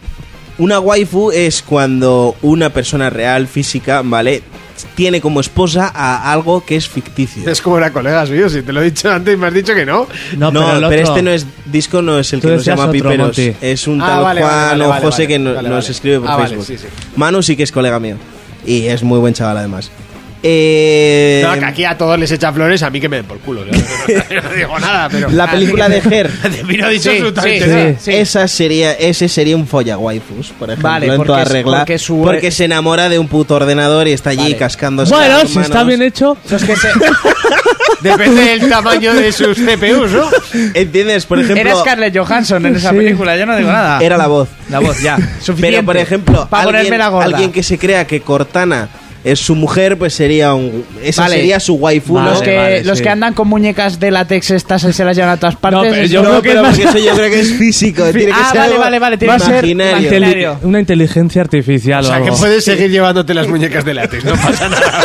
una 0.58 0.80
waifu 0.80 1.30
es 1.32 1.62
cuando 1.62 2.34
una 2.42 2.70
persona 2.70 3.10
real, 3.10 3.46
física, 3.46 4.02
¿vale? 4.04 4.42
Tiene 5.00 5.22
como 5.22 5.40
esposa 5.40 5.90
a 5.94 6.30
algo 6.30 6.62
que 6.62 6.76
es 6.76 6.86
ficticio. 6.86 7.50
Es 7.50 7.62
como 7.62 7.76
una 7.76 7.90
colega 7.90 8.26
suyo, 8.26 8.50
si 8.50 8.60
te 8.60 8.70
lo 8.70 8.82
he 8.82 8.90
dicho 8.90 9.10
antes 9.10 9.32
y 9.32 9.36
me 9.38 9.46
has 9.46 9.54
dicho 9.54 9.74
que 9.74 9.86
no. 9.86 10.06
No, 10.36 10.50
No, 10.50 10.88
pero, 10.90 11.04
este 11.04 11.22
no 11.22 11.30
es 11.30 11.46
disco, 11.64 12.02
no 12.02 12.18
es 12.18 12.30
el 12.34 12.42
Tú 12.42 12.48
que 12.48 12.54
nos 12.56 12.64
llama 12.66 12.82
otro, 12.82 12.92
Piperos. 12.92 13.16
Monty. 13.28 13.54
Es 13.62 13.86
un 13.86 14.02
Ah, 14.02 14.06
tal 14.08 14.22
vale, 14.24 14.40
Juan 14.42 14.52
vale, 14.54 14.84
vale, 14.86 14.98
o 14.98 15.02
José 15.06 15.22
vale. 15.22 15.26
que 15.28 15.38
no- 15.38 15.54
Vale, 15.54 15.68
nos 15.70 15.84
vale. 15.84 15.90
escribe 15.92 16.20
por 16.20 16.28
Ah, 16.28 16.36
vale, 16.36 16.48
Facebook. 16.56 16.66
sí, 16.66 16.76
sí. 16.76 16.86
Manu 17.16 17.42
sí 17.42 17.56
que 17.56 17.62
es 17.62 17.72
colega 17.72 17.98
mío. 17.98 18.16
Y 18.66 18.88
es 18.88 19.02
muy 19.02 19.18
buen 19.20 19.32
chaval 19.32 19.56
además. 19.56 19.90
Eh, 20.42 21.42
No, 21.46 21.58
que 21.58 21.64
aquí 21.64 21.84
a 21.84 21.96
todos 21.98 22.18
les 22.18 22.30
echa 22.32 22.52
flores, 22.52 22.82
a 22.82 22.90
mí 22.90 23.00
que 23.00 23.08
me 23.08 23.16
den 23.16 23.26
por 23.26 23.38
culo. 23.40 23.64
Yo 23.64 23.72
no, 23.72 24.42
no 24.48 24.54
digo 24.56 24.78
nada, 24.78 25.08
pero. 25.10 25.30
La 25.30 25.50
película 25.50 25.88
de 25.88 25.98
Her. 25.98 26.30
Dicho 26.90 27.10
Sí, 27.10 27.60
sí, 27.60 27.96
sí. 28.00 28.12
Esa 28.12 28.48
sería, 28.48 28.92
ese 28.92 29.28
sería 29.28 29.56
un 29.56 29.66
folla 29.66 29.98
waifus, 29.98 30.48
por 30.58 30.70
ejemplo, 30.70 30.88
Vale, 30.88 31.06
en 31.06 31.16
porque 31.16 31.26
toda 31.26 31.42
es- 31.42 31.48
regla. 31.52 31.78
porque 31.78 31.98
su- 31.98 32.22
porque 32.22 32.50
se 32.50 32.64
enamora 32.64 33.08
de 33.08 33.18
un 33.18 33.28
puto 33.28 33.54
ordenador 33.56 34.08
y 34.08 34.12
está 34.12 34.30
allí 34.30 34.42
Vale. 34.44 34.56
cascándose. 34.56 35.14
Bueno, 35.14 35.40
si 35.46 35.58
está 35.58 35.84
bien 35.84 36.02
hecho. 36.02 36.36
Que 36.48 36.58
se... 36.58 36.88
Depende 38.00 38.42
del 38.42 38.68
tamaño 38.70 39.12
de 39.12 39.30
sus 39.30 39.58
CPUs, 39.58 40.10
¿no? 40.12 40.24
¿Entiendes? 40.72 41.26
Por 41.26 41.38
ejemplo, 41.38 41.60
Era 41.60 41.74
Scarlett 41.76 42.16
Johansson 42.16 42.64
en 42.64 42.76
esa 42.76 42.90
Sí. 42.90 42.96
película, 42.96 43.36
yo 43.36 43.44
no 43.44 43.54
digo 43.56 43.70
nada. 43.70 43.98
era 44.00 44.16
la 44.16 44.26
voz. 44.26 44.48
La 44.70 44.78
voz, 44.78 45.02
ya. 45.02 45.16
Suficiente. 45.40 45.60
Pero, 45.76 45.84
por 45.84 45.96
ejemplo, 45.98 46.48
Para 46.48 46.78
alguien, 46.78 46.96
la 46.98 47.08
gorda. 47.08 47.26
alguien 47.26 47.52
que 47.52 47.62
se 47.62 47.76
crea 47.78 48.06
que 48.06 48.22
Cortana 48.22 48.88
es 49.24 49.38
su 49.38 49.54
mujer, 49.54 49.98
pues 49.98 50.14
sería 50.14 50.54
un. 50.54 50.84
Esa 51.02 51.22
Vale. 51.22 51.36
sería 51.36 51.60
su 51.60 51.74
waifu, 51.74 52.14
Vale, 52.14 52.26
¿no? 52.26 52.32
los 52.34 52.42
que, 52.42 52.56
vale, 52.56 52.84
los 52.84 52.98
sí. 52.98 53.04
que 53.04 53.10
andan 53.10 53.34
con 53.34 53.48
muñecas 53.48 54.00
de 54.00 54.10
látex 54.10 54.50
estas 54.52 54.84
y 54.84 54.92
se 54.92 55.04
las 55.04 55.16
llevan 55.16 55.32
a 55.32 55.36
todas 55.36 55.56
partes. 55.56 55.80
pero 55.90 56.02
es- 56.02 56.10
yo 56.10 56.22
No, 56.22 56.28
creo 56.30 56.42
que 56.42 56.48
pero 56.50 56.60
es 56.62 56.68
porque 56.78 56.82
eso 56.98 57.06
yo 57.06 57.14
creo 57.14 57.30
que 57.30 57.40
es 57.40 57.52
físico. 57.54 58.02
tiene 58.04 58.26
que 58.26 58.32
Ah, 58.32 58.48
ser 58.50 58.60
vale, 58.60 58.78
vale, 58.78 58.98
vale, 58.98 59.18
tiene 59.18 59.30
Va 59.30 59.36
a 59.36 59.38
ser 59.38 59.64
imaginario. 59.64 59.92
una, 59.98 60.00
inteli- 60.08 60.16
Imaginario. 60.18 60.58
una 60.62 60.80
inteligencia 60.80 61.40
artificial 61.42 62.04
O 62.04 62.08
sea, 62.08 62.20
o 62.20 62.24
que 62.24 62.32
puedes 62.32 62.64
seguir 62.64 62.90
llevándote 62.90 63.34
las 63.34 63.46
muñecas 63.48 63.84
de 63.84 63.94
látex, 63.94 64.24
no 64.24 64.32
pasa 64.32 64.68
nada. 64.68 65.00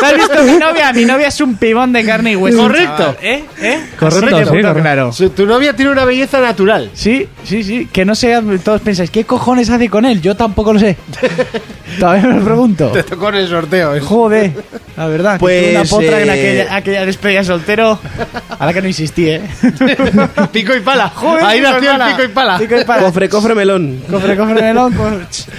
¿Te 0.00 0.06
has 0.06 0.14
visto 0.14 0.42
mi 0.44 0.52
novia? 0.58 0.92
Mi 0.92 1.04
novia 1.04 1.26
es 1.28 1.40
un 1.40 1.56
pibón 1.56 1.92
de 1.92 2.04
carne 2.04 2.32
y 2.32 2.36
hueso. 2.36 2.58
Correcto. 2.58 3.16
¿Eh? 3.20 3.42
¿Eh? 3.60 3.78
Correcto, 3.98 4.38
sí, 4.38 4.44
correcto. 4.44 4.74
claro. 4.80 5.10
Tu 5.34 5.44
novia 5.46 5.72
tiene 5.74 5.90
una 5.90 6.04
belleza 6.04 6.40
natural. 6.40 6.90
Sí, 6.94 7.26
sí, 7.42 7.64
sí. 7.64 7.88
Que 7.92 8.04
no 8.04 8.14
sé, 8.14 8.38
todos 8.64 8.80
pensáis, 8.80 9.10
¿qué 9.10 9.24
cojones 9.24 9.70
hace 9.70 9.88
con 9.88 10.04
él? 10.04 10.20
Yo 10.22 10.36
tampoco 10.36 10.72
lo 10.72 10.78
sé. 10.78 10.96
Todavía 11.98 12.28
me 12.28 12.34
lo 12.38 12.44
pregunto. 12.44 12.88
Te 12.92 13.02
tocó 13.02 13.27
en 13.34 13.34
el 13.36 13.48
sorteo. 13.48 13.94
¿eh? 13.94 14.00
Joder, 14.00 14.52
la 14.96 15.06
verdad. 15.06 15.38
Pues, 15.38 15.70
una 15.70 15.84
potra 15.84 16.20
en 16.20 16.28
eh, 16.28 16.32
aquella, 16.32 16.76
aquella 16.76 17.06
despedida 17.06 17.44
soltero. 17.44 17.98
A 18.58 18.66
la 18.66 18.72
que 18.72 18.82
no 18.82 18.88
insistí, 18.88 19.28
¿eh? 19.28 19.40
pico 20.52 20.74
y 20.74 20.80
pala. 20.80 21.08
Joder, 21.10 21.44
Ahí 21.44 21.60
nació 21.60 21.92
el 21.92 22.10
pico 22.12 22.24
y 22.24 22.28
pala. 22.28 22.58
Pico 22.58 22.80
y 22.80 22.84
pala. 22.84 23.02
Cofre, 23.02 23.28
cofre 23.28 23.54
melón. 23.54 24.02
Cofre, 24.10 24.36
cofre, 24.36 24.62
melón. 24.62 24.92
co- 24.94 25.10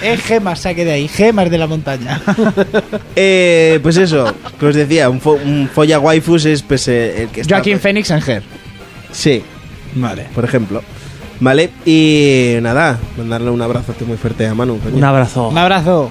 Eh, 0.02 0.16
gemas, 0.18 0.60
saque 0.60 0.84
de 0.84 0.92
ahí. 0.92 1.08
Gemas 1.08 1.50
de 1.50 1.58
la 1.58 1.66
montaña. 1.66 2.20
Eh, 3.16 3.78
pues 3.82 3.96
eso, 3.96 4.32
que 4.58 4.66
os 4.66 4.74
decía, 4.74 5.08
un, 5.10 5.20
fo- 5.20 5.38
un 5.42 5.68
folla 5.72 5.98
waifus 5.98 6.44
es 6.46 6.62
pues, 6.62 6.86
eh, 6.88 7.22
el 7.22 7.28
que 7.28 7.40
está... 7.42 7.56
Joaquín 7.56 7.78
Phoenix 7.80 8.10
en 8.10 8.22
Her. 8.26 8.42
Sí, 9.12 9.42
Vale. 9.94 10.26
por 10.34 10.44
ejemplo. 10.44 10.82
Vale, 11.40 11.70
y 11.84 12.56
nada, 12.60 12.98
mandarle 13.16 13.50
un 13.50 13.60
abrazote 13.62 14.04
muy 14.04 14.16
fuerte 14.16 14.46
a 14.46 14.54
Manu. 14.54 14.78
coño. 14.78 14.96
Un 14.96 15.04
abrazo. 15.04 15.48
Un 15.48 15.58
abrazo. 15.58 16.10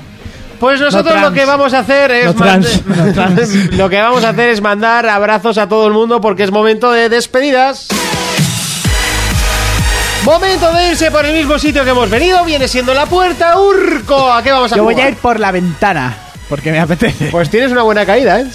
Pues 0.59 0.79
nosotros 0.81 1.15
No 1.15 1.21
lo 1.29 1.33
que 1.33 1.45
vamos 1.45 1.73
a 1.73 1.79
hacer 1.79 2.11
es 2.11 2.25
No 2.25 2.33
trans. 2.35 2.83
mand- 2.85 2.97
No 3.05 3.13
trans. 3.13 3.73
lo 3.73 3.89
que 3.89 4.01
vamos 4.01 4.23
a 4.23 4.29
hacer 4.29 4.49
es 4.49 4.61
mandar 4.61 5.07
abrazos 5.07 5.57
a 5.57 5.67
todo 5.69 5.87
el 5.87 5.93
mundo 5.93 6.19
porque 6.21 6.43
es 6.43 6.51
momento 6.51 6.91
de 6.91 7.09
despedidas. 7.09 7.87
Momento 10.25 10.71
de 10.73 10.89
irse 10.89 11.09
por 11.11 11.25
el 11.25 11.33
mismo 11.33 11.57
sitio 11.57 11.83
que 11.85 11.91
hemos 11.91 12.09
venido, 12.09 12.43
viene 12.43 12.67
siendo 12.67 12.93
la 12.93 13.05
puerta 13.05 13.57
Urco. 13.57 14.31
¿A 14.31 14.43
qué 14.43 14.51
vamos 14.51 14.71
a 14.71 14.75
Yo 14.75 14.83
voy 14.83 14.99
a 14.99 15.07
ir 15.09 15.15
por 15.15 15.39
la 15.39 15.51
ventana. 15.51 16.13
Porque 16.49 16.71
me 16.71 16.79
apetece. 16.79 17.27
Pues 17.29 17.49
tienes 17.49 17.71
una 17.71 17.83
buena 17.83 18.05
caída, 18.07 18.41
¿eh? 18.41 18.47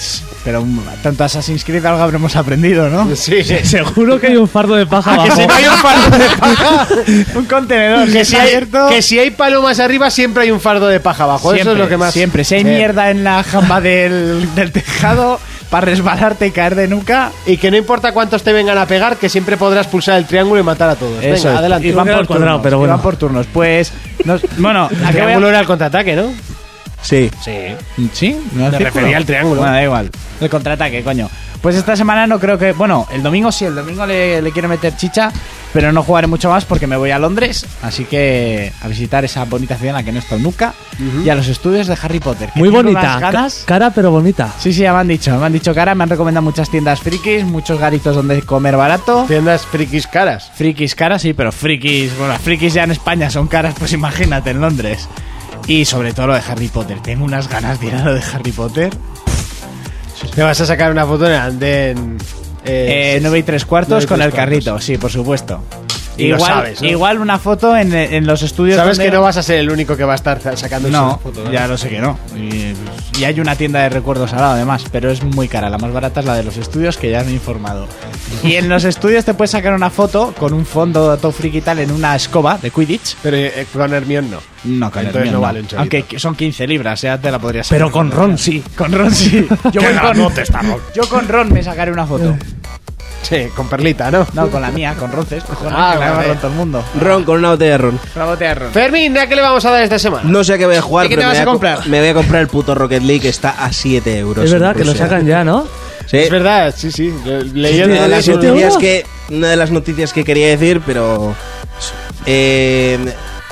Pero 0.45 0.67
tanto 1.03 1.23
Assassin's 1.25 1.65
Creed 1.65 1.87
algo 1.87 2.03
habremos 2.03 2.35
aprendido, 2.35 2.89
¿no? 2.91 3.15
Sí, 3.15 3.45
sí. 3.45 3.57
Seguro 3.63 4.19
que 4.21 4.27
hay 4.27 4.37
un 4.37 4.49
fardo 4.49 4.75
de 4.75 4.85
paja 4.85 5.13
Que 5.15 5.21
abajo. 5.21 5.37
si 5.41 5.47
no 5.47 5.55
hay 5.55 5.65
un 5.65 5.77
fardo 5.77 6.19
de 6.19 6.25
paja, 6.41 6.89
Un 7.37 7.45
contenedor 7.45 8.11
que 8.11 8.25
si, 8.25 8.35
hay, 8.37 8.67
que 8.91 9.01
si 9.01 9.19
hay 9.21 9.31
palomas 9.31 9.79
arriba, 9.79 10.11
siempre 10.11 10.43
hay 10.43 10.51
un 10.51 10.61
fardo 10.61 10.89
de 10.89 10.99
paja 11.01 11.23
abajo. 11.25 11.55
Eso 11.55 11.73
es 11.73 11.79
lo 11.79 11.89
que 11.89 11.97
más. 11.97 12.13
Siempre. 12.13 12.43
Si 12.45 12.57
hay 12.57 12.63
Sí. 12.63 12.67
mierda 12.69 13.11
en 13.11 13.23
la 13.25 13.43
jamba 13.45 13.81
del, 13.81 14.53
del 14.57 14.73
tejado 14.73 15.39
para 15.71 15.87
resbalarte 15.87 16.47
y 16.49 16.51
caer 16.51 16.75
de 16.75 16.89
nuca. 16.89 17.31
Y 17.47 17.57
que 17.59 17.71
no 17.71 17.77
importa 17.77 18.11
cuántos 18.13 18.43
te 18.43 18.53
vengan 18.53 18.77
a 18.77 18.87
pegar, 18.87 19.17
que 19.17 19.29
siempre 19.29 19.57
podrás 19.57 19.87
pulsar 19.87 20.19
el 20.19 20.27
triángulo 20.27 20.61
y 20.61 20.65
matar 20.65 20.91
a 20.91 20.97
todos. 20.97 21.23
Eso 21.23 21.45
Venga, 21.47 21.53
es. 21.53 21.59
adelante. 21.59 21.87
Y 21.89 21.93
van 21.93 22.07
que 22.09 22.13
por 22.15 22.27
cuadrado, 22.27 22.47
turnos. 22.57 22.63
pero 22.65 22.77
y 22.77 22.79
bueno. 22.81 22.93
van 22.95 23.03
por 23.03 23.17
turnos. 23.17 23.47
Pues. 23.53 23.93
nos- 24.25 24.43
bueno, 24.59 24.89
El 24.91 24.97
¿a 24.97 24.99
qué 24.99 25.05
voy 25.05 25.21
a- 25.21 25.25
triángulo 25.25 25.49
era 25.49 25.61
el 25.61 25.67
contraataque, 25.67 26.17
¿no? 26.17 26.33
Sí. 27.05 27.31
Sí. 27.45 27.53
¿Sí? 28.13 28.37
¿No 28.53 28.71
Me 28.71 28.79
refería 28.79 29.17
al 29.17 29.25
triángulo. 29.27 29.61
Bueno, 29.61 29.73
da 29.75 29.83
igual. 29.85 30.11
El 30.41 30.51
contraataque, 30.51 31.03
coño. 31.05 31.29
Pues 31.61 31.77
esta 31.77 31.97
semana 31.97 32.27
no 32.27 32.39
creo 32.41 32.59
que. 32.59 32.73
Bueno, 32.73 33.07
el 33.13 33.23
domingo 33.23 33.51
sí, 33.53 33.65
el 33.65 33.75
domingo 33.75 34.05
le, 34.05 34.43
le 34.43 34.53
quiero 34.53 34.69
meter 34.69 34.97
chicha, 34.97 35.31
pero 35.73 35.93
no 35.93 36.03
jugaré 36.03 36.27
mucho 36.27 36.51
más 36.51 36.67
porque 36.67 36.87
me 36.87 36.97
voy 36.97 37.11
a 37.11 37.19
Londres. 37.19 37.65
Así 37.83 38.05
que 38.05 38.71
a 38.83 38.89
visitar 38.89 39.25
esa 39.25 39.45
bonita 39.47 39.77
ciudad 39.77 39.91
en 39.91 39.97
la 39.97 40.03
que 40.03 40.13
no 40.13 40.19
he 40.19 40.21
estado 40.21 40.43
nunca. 40.43 40.75
Y 41.25 41.29
a 41.31 41.35
los 41.35 41.49
estudios 41.49 41.87
de 41.87 41.97
Harry 42.03 42.21
Potter. 42.21 42.51
que 42.53 42.59
Muy 42.59 42.69
bonita. 42.69 43.19
ganas. 43.19 43.61
Ca- 43.61 43.67
Cara, 43.67 43.91
pero 43.95 44.11
bonita. 44.11 44.53
Sí, 44.59 44.75
sí, 44.75 44.83
ya 44.83 44.93
me 44.93 44.99
han 45.01 45.09
dicho. 45.09 45.35
Me 45.39 45.47
han 45.47 45.53
dicho 45.55 45.75
cara, 45.75 45.95
me 45.95 46.05
han 46.05 46.11
recomendado 46.11 46.43
muchas 46.45 46.69
tiendas 46.69 47.01
frikis, 47.01 47.45
muchos 47.45 47.79
garitos 47.79 48.15
donde 48.15 48.43
comer 48.43 48.77
barato. 48.77 49.25
Tiendas 49.27 49.65
frikis 49.65 50.07
caras. 50.07 50.51
Frikis 50.55 50.95
caras, 50.95 51.23
sí, 51.23 51.33
pero 51.33 51.51
frikis. 51.51 52.17
Bueno, 52.19 52.35
frikis 52.39 52.75
ya 52.75 52.85
en 52.85 52.91
España 52.91 53.31
son 53.31 53.47
caras, 53.47 53.75
pues 53.79 53.93
imagínate 53.95 54.51
en 54.51 54.61
Londres. 54.61 55.09
Y 55.67 55.85
sobre 55.85 56.13
todo 56.13 56.29
lo 56.29 56.35
de 56.35 56.41
Harry 56.47 56.69
Potter. 56.69 57.01
Tengo 57.01 57.25
unas 57.25 57.49
ganas 57.49 57.81
de 57.81 57.87
ir 57.87 57.95
a 57.95 58.05
lo 58.05 58.15
de 58.15 58.23
Harry 58.33 58.53
Potter. 58.53 58.91
Te 60.35 60.43
vas 60.43 60.61
a 60.61 60.67
sacar 60.67 60.91
una 60.91 61.07
foto 61.07 61.27
en 61.27 61.33
el 61.33 61.39
andén. 61.39 62.19
Eh, 62.65 63.15
Eh, 63.17 63.19
9 63.23 63.39
y 63.39 63.43
3 63.43 63.63
nueve 63.63 63.69
cuartos 63.69 64.05
y 64.05 64.07
con 64.07 64.21
el 64.23 64.31
cuartos. 64.31 64.37
carrito, 64.39 64.81
sí, 64.81 64.97
por 64.99 65.11
supuesto. 65.11 65.63
Y 66.17 66.29
lo 66.29 66.37
igual, 66.37 66.53
sabes, 66.53 66.83
¿no? 66.83 66.89
igual 66.89 67.19
una 67.19 67.39
foto 67.39 67.77
en, 67.77 67.93
en 67.95 68.27
los 68.27 68.43
estudios. 68.43 68.77
Sabes 68.77 68.97
donde- 68.99 69.11
que 69.11 69.17
no 69.17 69.23
vas 69.23 69.37
a 69.37 69.43
ser 69.43 69.59
el 69.59 69.71
único 69.71 69.97
que 69.97 70.05
va 70.05 70.13
a 70.13 70.17
estar 70.17 70.41
sacando 70.57 70.89
No, 70.91 71.09
esa 71.11 71.19
foto. 71.19 71.45
¿no? 71.45 71.53
ya 71.53 71.67
lo 71.67 71.77
sé 71.77 71.89
que 71.89 71.99
no. 72.01 72.19
Y, 72.37 72.75
y 73.19 73.25
hay 73.25 73.41
una 73.41 73.57
tienda 73.57 73.81
de 73.83 73.89
recuerdos 73.89 74.33
al 74.33 74.41
lado, 74.41 74.53
además, 74.55 74.85
pero 74.93 75.11
es 75.11 75.23
muy 75.23 75.49
cara. 75.49 75.69
La 75.71 75.79
más 75.79 75.93
barata 75.93 76.21
es 76.21 76.27
la 76.27 76.35
de 76.35 76.45
los 76.45 76.57
estudios, 76.57 76.97
que 76.97 77.11
ya 77.11 77.23
me 77.25 77.31
he 77.31 77.35
informado. 77.35 77.87
Y 78.43 78.55
en 78.55 78.69
los 78.69 78.85
estudios 78.85 79.25
te 79.25 79.35
puedes 79.35 79.51
sacar 79.53 79.73
una 79.75 79.91
foto 79.91 80.35
con 80.39 80.53
un 80.53 80.67
fondo 80.67 81.17
todo 81.19 81.33
friki 81.33 81.59
y 81.59 81.61
tal 81.63 81.79
en 81.79 81.91
una 81.91 82.15
escoba 82.17 82.59
de 82.61 82.71
Quidditch. 82.71 83.17
Pero 83.23 83.37
eh, 83.37 83.67
con 83.73 83.93
Hermione 83.93 84.29
no. 84.29 84.39
No, 84.65 84.91
con 84.91 85.01
Entonces 85.01 85.15
Hermione 85.17 85.33
no 85.33 85.41
vale 85.41 85.61
un. 85.61 85.67
Aunque 85.77 86.05
son 86.19 86.35
15 86.35 86.67
libras, 86.67 87.01
ya 87.03 87.19
te 87.19 87.31
la 87.31 87.39
podrías 87.39 87.67
sacar. 87.67 87.79
Pero 87.79 87.93
con 87.93 88.11
Ron 88.11 88.39
sí. 88.39 88.63
Con 88.77 88.93
Ron 88.93 89.13
sí. 89.15 89.47
Yo, 89.73 89.81
voy 89.83 89.93
con, 89.93 89.95
granote 89.97 90.43
está 90.43 90.63
Ron. 90.63 90.79
yo 90.95 91.09
con 91.09 91.29
Ron 91.29 91.53
me 91.53 91.63
sacaré 91.63 91.93
una 91.93 92.07
foto. 92.07 92.37
Sí, 93.25 93.47
con 93.57 93.69
perlita, 93.69 94.11
¿no? 94.11 94.27
No, 94.35 94.51
con 94.51 94.61
la 94.63 94.71
mía, 94.71 94.95
con 94.99 95.11
Ronces. 95.11 95.43
cojones, 95.45 95.73
Ah, 95.75 95.93
que 95.95 95.99
vale. 95.99 96.13
agarran 96.13 96.39
todo 96.39 96.51
el 96.51 96.57
mundo. 96.57 96.85
Ron 97.01 97.25
con 97.25 97.39
una 97.39 97.51
botella 97.51 97.71
de 97.73 97.79
ron. 97.79 98.01
Una 98.15 98.25
botella 98.27 98.51
de 98.51 98.55
Ron. 98.61 98.73
Fermín, 98.73 99.17
¿a 99.19 99.27
qué 99.27 99.35
le 99.35 99.43
vamos 99.43 99.65
a 99.65 99.71
dar 99.71 99.83
esta 99.83 99.99
semana? 99.99 100.29
No 100.29 100.45
sé 100.45 100.53
a 100.55 100.59
qué 100.59 100.67
voy 100.67 100.77
a 100.77 100.83
jugar, 100.83 101.07
¿Y 101.07 101.09
qué 101.09 101.17
pero 101.17 101.29
vas 101.29 101.37
me, 101.37 101.41
a 101.43 101.45
voy 101.45 101.47
co- 101.47 101.53
comprar? 101.61 101.89
me 101.89 102.01
voy 102.01 102.09
a 102.09 102.15
comprar 102.15 102.43
el 102.43 102.49
puto 102.49 102.75
Rocket 102.75 103.03
League 103.03 103.21
que 103.21 103.29
está 103.31 103.51
a 103.65 103.73
7 103.73 104.19
euros. 104.19 104.45
Es 104.45 104.53
verdad 104.53 104.73
en 104.73 104.77
que 104.77 104.85
lo 104.85 104.95
sacan 104.95 105.27
ya, 105.27 105.43
¿no? 105.43 105.67
Sí. 106.07 106.19
Es 106.19 106.31
verdad, 106.31 106.75
sí, 106.77 106.93
sí. 106.93 107.13
Le- 107.25 107.45
Leí 107.45 107.81
el 107.81 107.91
una, 107.91 108.03
de 108.03 108.09
las 108.09 108.25
¿Siete 108.27 108.47
noticias 108.49 108.77
que, 108.77 109.07
una 109.31 109.49
de 109.49 109.57
las 109.57 109.71
noticias 109.71 110.13
que 110.13 110.23
quería 110.23 110.49
decir, 110.49 110.83
pero. 110.85 111.35
eh, 112.27 112.99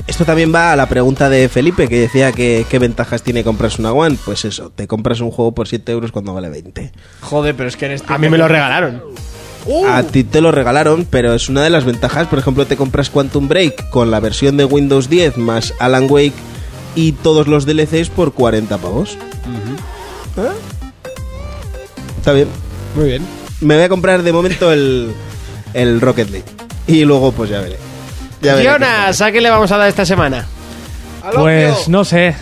esto 0.05 0.25
también 0.25 0.53
va 0.53 0.73
a 0.73 0.75
la 0.75 0.87
pregunta 0.87 1.29
de 1.29 1.47
Felipe, 1.47 1.87
que 1.87 1.97
decía 2.01 2.31
que 2.33 2.65
qué 2.69 2.77
ventajas 2.77 3.23
tiene 3.23 3.43
comprarse 3.43 3.81
una 3.81 3.93
One. 3.93 4.17
Pues 4.25 4.43
eso, 4.45 4.69
te 4.69 4.85
compras 4.85 5.21
un 5.21 5.31
juego 5.31 5.53
por 5.55 5.67
7 5.67 5.91
euros 5.93 6.11
cuando 6.11 6.33
vale 6.33 6.49
20. 6.49 6.91
Joder, 7.21 7.55
pero 7.55 7.69
es 7.69 7.77
que 7.77 7.85
eres 7.85 8.03
A 8.07 8.17
mí 8.17 8.27
me 8.29 8.37
lo 8.37 8.47
regalaron. 8.47 9.01
A 9.87 10.03
ti 10.03 10.23
te 10.23 10.41
lo 10.41 10.51
regalaron, 10.51 11.05
pero 11.09 11.33
es 11.33 11.49
una 11.49 11.63
de 11.63 11.69
las 11.69 11.85
ventajas. 11.85 12.27
Por 12.27 12.39
ejemplo, 12.39 12.65
te 12.67 12.75
compras 12.75 13.09
Quantum 13.09 13.47
Break 13.47 13.89
con 13.89 14.11
la 14.11 14.19
versión 14.19 14.57
de 14.57 14.65
Windows 14.65 15.09
10 15.09 15.37
más 15.37 15.73
Alan 15.79 16.07
Wake 16.09 16.33
y 16.95 17.13
todos 17.13 17.47
los 17.47 17.65
DLCs 17.65 18.09
por 18.09 18.33
40 18.33 18.77
pavos. 18.77 19.17
¿Eh? 20.37 20.41
Está 22.17 22.33
bien. 22.33 22.47
Muy 22.95 23.05
bien. 23.05 23.25
Me 23.61 23.75
voy 23.75 23.83
a 23.83 23.89
comprar 23.89 24.23
de 24.23 24.33
momento 24.33 24.71
el, 24.71 25.11
el 25.73 26.01
Rocket 26.01 26.29
League. 26.29 26.45
Y 26.87 27.05
luego 27.05 27.31
pues 27.31 27.49
ya 27.49 27.61
veré. 27.61 27.77
Ya 28.41 28.55
veré 28.55 28.69
Jonas, 28.69 29.21
¿a 29.21 29.31
qué 29.31 29.39
le 29.39 29.49
vamos 29.49 29.71
a 29.71 29.77
dar 29.77 29.87
esta 29.87 30.05
semana? 30.05 30.45
Pues 31.33 31.87
no 31.87 32.03
sé. 32.03 32.35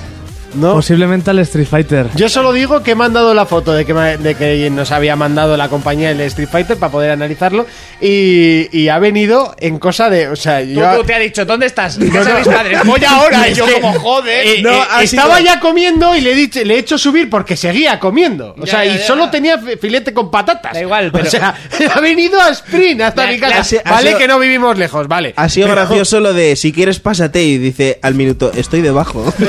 ¿No? 0.54 0.74
Posiblemente 0.74 1.30
al 1.32 1.40
Street 1.40 1.68
Fighter. 1.68 2.08
Yo 2.16 2.28
solo 2.30 2.52
digo 2.54 2.84
que 2.84 2.92
he 2.92 2.96
mandado 2.96 3.34
la 3.34 3.46
foto 3.46 3.74
de 3.74 3.86
que, 3.86 3.94
me- 3.94 4.18
de 4.18 4.36
que 4.36 4.70
nos 4.70 4.92
había 4.92 5.16
mandado 5.16 5.56
la 5.58 5.70
compañía 5.70 6.10
del 6.10 6.22
Street 6.22 6.50
Fighter 6.52 6.78
para 6.78 6.92
poder 6.92 7.12
analizarlo 7.12 7.66
y, 8.02 8.68
y 8.78 8.90
ha 8.90 9.00
venido 9.00 9.56
en 9.60 9.80
cosa 9.80 10.10
de, 10.10 10.28
o 10.28 10.36
sea, 10.36 10.60
Tú, 10.62 10.68
yo 10.68 10.98
tú 10.98 11.04
te 11.06 11.14
ha 11.14 11.20
dicho, 11.20 11.46
¿dónde 11.46 11.66
estás? 11.68 11.98
No, 11.98 12.24
sé 12.24 12.34
mis 12.34 12.48
padres. 12.48 12.80
Voy 12.86 13.02
ahora. 13.08 13.48
Y 13.52 13.54
yo 13.54 13.66
Es 13.66 13.74
que- 13.76 13.82
como, 13.82 14.00
joder. 14.00 14.46
Eh, 14.48 14.62
No, 14.62 14.72
eh, 14.72 14.82
ha 14.92 15.04
estaba 15.04 15.38
sido- 15.38 15.46
ya 15.54 15.60
comiendo 15.60 16.16
y 16.16 16.22
le 16.22 16.32
he, 16.32 16.36
dicho, 16.36 16.60
le 16.64 16.76
he 16.76 16.78
hecho 16.80 16.98
subir 16.98 17.30
porque 17.30 17.56
seguía 17.56 18.00
comiendo. 18.00 18.56
O 18.60 18.66
Ya, 18.66 18.72
sea, 18.72 18.86
ya, 18.86 18.96
y 18.96 18.98
ya. 19.00 19.06
solo 19.06 19.30
tenía 19.30 19.58
fi- 19.58 19.78
filete 19.78 20.14
con 20.14 20.30
patatas. 20.30 20.74
Da 20.74 20.82
igual, 20.82 21.12
pero- 21.12 21.28
O 21.28 21.30
sea, 21.32 21.56
ha 21.96 22.00
venido 22.02 22.40
a 22.42 22.50
sprint 22.50 23.02
hasta 23.02 23.26
La- 23.26 23.32
mi 23.32 23.40
casa. 23.40 23.54
la- 23.56 23.62
ha 23.62 23.64
sido- 23.64 23.82
vale 23.86 23.96
ha 23.96 24.02
sido- 24.12 24.20
que 24.20 24.28
no 24.28 24.40
vivimos 24.40 24.78
lejos, 24.78 25.08
vale. 25.08 25.34
Ha 25.38 25.48
sido 25.50 25.68
Pero- 25.68 25.82
gracioso 25.82 26.20
lo 26.20 26.34
de 26.34 26.56
si 26.56 26.72
quieres 26.74 27.00
pásate 27.00 27.42
y 27.44 27.58
dice 27.58 28.00
al 28.02 28.16
minuto 28.16 28.52
estoy 28.56 28.82
debajo. 28.82 29.24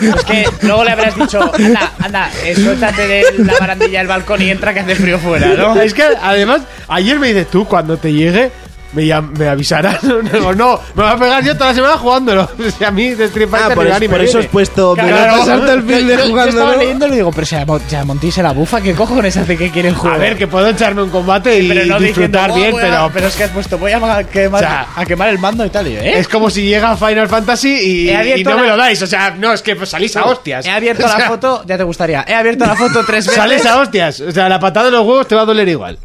Es 0.00 0.24
que 0.24 0.46
luego 0.62 0.84
le 0.84 0.90
habrás 0.90 1.14
dicho, 1.16 1.52
anda, 1.54 1.92
anda, 2.02 2.30
suéltate 2.54 3.06
de 3.06 3.24
la 3.38 3.54
barandilla 3.58 3.98
del 3.98 4.08
balcón 4.08 4.42
y 4.42 4.50
entra 4.50 4.74
que 4.74 4.80
hace 4.80 4.94
frío 4.94 5.18
fuera, 5.18 5.48
¿no? 5.48 5.80
Es 5.80 5.94
que 5.94 6.02
además, 6.02 6.62
ayer 6.88 7.18
me 7.18 7.28
dices 7.28 7.50
tú, 7.50 7.64
cuando 7.66 7.96
te 7.96 8.12
llegue, 8.12 8.50
me, 8.92 9.02
llam- 9.04 9.36
me 9.36 9.48
avisarás. 9.48 9.98
Digo, 10.32 10.54
no, 10.54 10.80
me 10.94 11.02
va 11.02 11.12
a 11.12 11.18
pegar 11.18 11.44
yo 11.44 11.54
toda 11.54 11.70
la 11.70 11.74
semana 11.74 11.96
jugándolo. 11.98 12.48
Sea, 12.78 12.88
a 12.88 12.90
mí 12.90 13.10
de 13.10 13.24
Street 13.26 13.48
Fighter 13.48 13.72
ah, 13.72 13.74
por, 13.74 13.84
ni 13.86 14.08
me 14.08 14.08
por 14.08 14.20
eso 14.20 14.38
has 14.38 14.46
puesto 14.46 14.94
Claro, 14.94 15.72
el 15.72 15.82
fin 15.82 16.06
de 16.06 16.16
yo- 16.16 16.44
estaba 16.44 16.76
leyendo 16.76 17.06
y 17.06 17.10
digo, 17.10 17.30
pero 17.32 17.46
si 17.46 17.56
a, 17.56 17.64
Mo- 17.66 17.80
si 17.86 17.94
a 17.96 18.04
Monty 18.04 18.30
se 18.30 18.42
la 18.42 18.52
bufa, 18.52 18.80
¿qué 18.80 18.94
cojones 18.94 19.36
hace 19.36 19.56
que 19.56 19.70
quieren 19.70 19.94
jugar? 19.94 20.14
A 20.14 20.18
ver, 20.18 20.36
que 20.36 20.46
puedo 20.46 20.68
echarme 20.68 21.02
un 21.02 21.10
combate 21.10 21.58
y 21.60 21.68
pero 21.68 21.84
no 21.86 21.98
disfrutar 22.00 22.52
diciendo, 22.52 22.56
bien, 22.56 22.70
"Oh, 22.70 22.72
voy 22.72 22.82
a-". 22.82 22.86
pero, 22.90 23.10
pero 23.14 23.26
es 23.28 23.36
que 23.36 23.44
has 23.44 23.50
puesto, 23.50 23.78
voy 23.78 23.92
a, 23.92 23.98
ma- 24.00 24.24
quemar, 24.24 24.64
O 24.64 24.66
sea, 24.66 24.86
a 24.96 25.04
quemar 25.06 25.28
el 25.28 25.38
mando 25.38 25.64
y 25.66 25.70
tal. 25.70 25.86
Y 25.86 25.96
¿eh? 25.96 26.18
es 26.18 26.28
como 26.28 26.48
si 26.50 26.62
llega 26.62 26.96
Final 26.96 27.28
Fantasy 27.28 27.68
y, 27.68 28.10
y 28.10 28.44
no 28.44 28.54
la- 28.54 28.62
me 28.62 28.68
lo 28.68 28.76
dais. 28.76 29.00
O 29.02 29.06
sea, 29.06 29.30
no, 29.38 29.52
es 29.52 29.62
que 29.62 29.76
pues, 29.76 29.90
salís 29.90 30.16
a 30.16 30.24
hostias. 30.24 30.64
He 30.66 30.70
abierto 30.70 31.04
O 31.04 31.08
sea, 31.08 31.18
la 31.18 31.28
foto, 31.28 31.62
ya 31.66 31.76
te 31.76 31.84
gustaría. 31.84 32.24
He 32.26 32.34
abierto 32.34 32.64
la 32.66 32.74
foto 32.76 33.04
tres 33.04 33.26
veces. 33.26 33.34
Sales 33.34 33.66
a 33.66 33.78
hostias. 33.80 34.20
O 34.20 34.32
sea, 34.32 34.48
la 34.48 34.58
patada 34.58 34.86
de 34.86 34.92
los 34.92 35.02
huevos 35.06 35.26
te 35.28 35.34
va 35.34 35.42
a 35.42 35.44
doler 35.46 35.68
igual. 35.68 35.98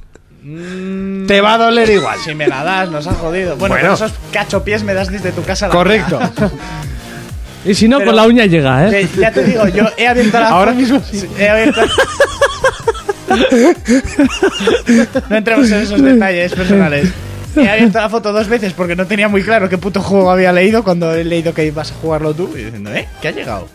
Te 1.27 1.41
va 1.41 1.53
a 1.53 1.57
doler 1.57 1.89
igual. 1.89 2.19
Si 2.19 2.35
me 2.35 2.47
la 2.47 2.63
das, 2.63 2.89
nos 2.89 3.07
has 3.07 3.17
jodido. 3.17 3.55
Bueno, 3.55 3.75
Bueno. 3.75 3.95
con 3.95 4.05
esos 4.07 4.13
cachopies 4.31 4.83
me 4.83 4.93
das 4.93 5.09
desde 5.09 5.31
tu 5.31 5.43
casa 5.43 5.65
a 5.65 5.69
la 5.69 5.75
Correcto. 5.75 6.19
Y 7.65 7.73
si 7.75 7.87
no, 7.87 7.99
Pero- 7.99 8.09
con 8.09 8.15
la 8.17 8.23
uña 8.27 8.45
llega, 8.45 8.89
¿eh? 8.89 9.07
Ya 9.17 9.31
te 9.31 9.41
digo, 9.45 9.65
yo 9.69 9.85
he 9.95 10.05
abierto 10.05 10.37
la 10.37 10.49
Ahora 10.49 10.73
mismo 10.73 11.01
Sí, 11.09 11.25
He 11.39 11.47
abierto. 11.47 11.79
no 15.29 15.35
entremos 15.37 15.71
en 15.71 15.79
esos 15.81 16.01
detalles 16.01 16.51
personales. 16.53 17.09
He 17.55 17.69
abierto 17.69 17.99
la 17.99 18.09
foto 18.09 18.33
dos 18.33 18.47
veces 18.49 18.73
porque 18.73 18.95
no 18.97 19.05
tenía 19.07 19.29
muy 19.29 19.43
claro 19.43 19.69
qué 19.69 19.77
puto 19.77 20.01
juego 20.01 20.29
había 20.31 20.51
leído 20.51 20.83
cuando 20.83 21.13
he 21.13 21.23
leído 21.23 21.53
que 21.53 21.65
ibas 21.65 21.91
a 21.91 21.93
jugarlo 21.95 22.33
tú 22.33 22.51
y 22.55 22.63
diciendo, 22.63 22.91
¿eh? 22.93 23.07
¿Qué 23.21 23.29
ha 23.29 23.31
llegado? 23.31 23.67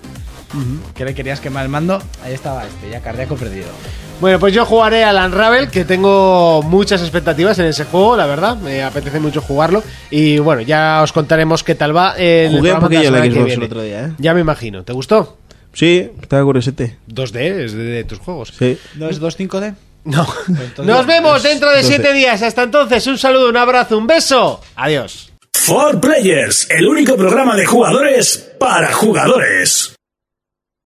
que 0.95 1.05
le 1.05 1.15
querías 1.15 1.41
quemar 1.41 1.65
el 1.65 1.69
mando, 1.69 2.03
ahí 2.25 2.33
estaba 2.33 2.65
este, 2.65 2.89
ya 2.91 3.01
cardíaco 3.01 3.37
perdido. 3.37 3.67
Bueno, 4.21 4.41
pues 4.41 4.53
yo 4.53 4.65
jugaré 4.67 5.05
al 5.05 5.17
Unravel, 5.17 5.69
que 5.71 5.85
tengo 5.85 6.61
muchas 6.65 7.01
expectativas 7.03 7.57
en 7.61 7.67
ese 7.67 7.85
juego, 7.85 8.17
la 8.17 8.27
verdad. 8.27 8.57
Me 8.57 8.83
apetece 8.83 9.21
mucho 9.21 9.41
jugarlo. 9.41 9.83
Y 10.11 10.39
bueno, 10.41 10.61
ya 10.63 11.01
os 11.05 11.13
contaremos 11.13 11.63
qué 11.63 11.77
tal 11.77 11.97
va. 11.97 12.15
En 12.17 12.51
el 12.53 12.59
Jugué 12.59 12.73
un 12.73 12.81
poquillo 12.81 13.11
la 13.13 13.19
Xbox 13.19 13.33
viene. 13.35 13.53
el 13.55 13.63
otro 13.63 13.83
día, 13.83 14.01
¿eh? 14.07 14.13
Ya 14.19 14.35
me 14.35 14.41
imagino. 14.41 14.83
¿Te 14.83 14.93
gustó? 14.93 15.39
Sí, 15.73 16.11
estaba 16.21 16.43
curiosete. 16.43 16.99
2D 17.09 17.37
es 17.65 17.73
de, 17.75 17.85
de 17.85 18.05
tus 18.05 18.19
juegos. 18.19 18.53
Sí. 18.59 18.77
¿No 18.97 19.09
es 19.09 19.21
2.5D? 19.21 19.75
No. 20.05 20.27
entonces- 20.49 20.85
Nos 20.87 21.07
vemos 21.07 21.43
dentro 21.43 21.71
de 21.71 21.77
no 21.77 21.83
sé. 21.83 21.89
siete 21.89 22.13
días. 22.13 22.43
Hasta 22.43 22.65
entonces, 22.65 23.07
un 23.07 23.19
saludo, 23.19 23.49
un 23.51 23.57
abrazo, 23.57 23.97
un 23.99 24.07
beso. 24.09 24.61
Adiós. 24.75 25.33
For 25.53 26.01
Players, 26.01 26.67
el 26.71 26.89
único 26.89 27.15
programa 27.17 27.55
de 27.57 27.67
jugadores 27.67 28.51
para 28.59 28.93
jugadores. 28.93 29.95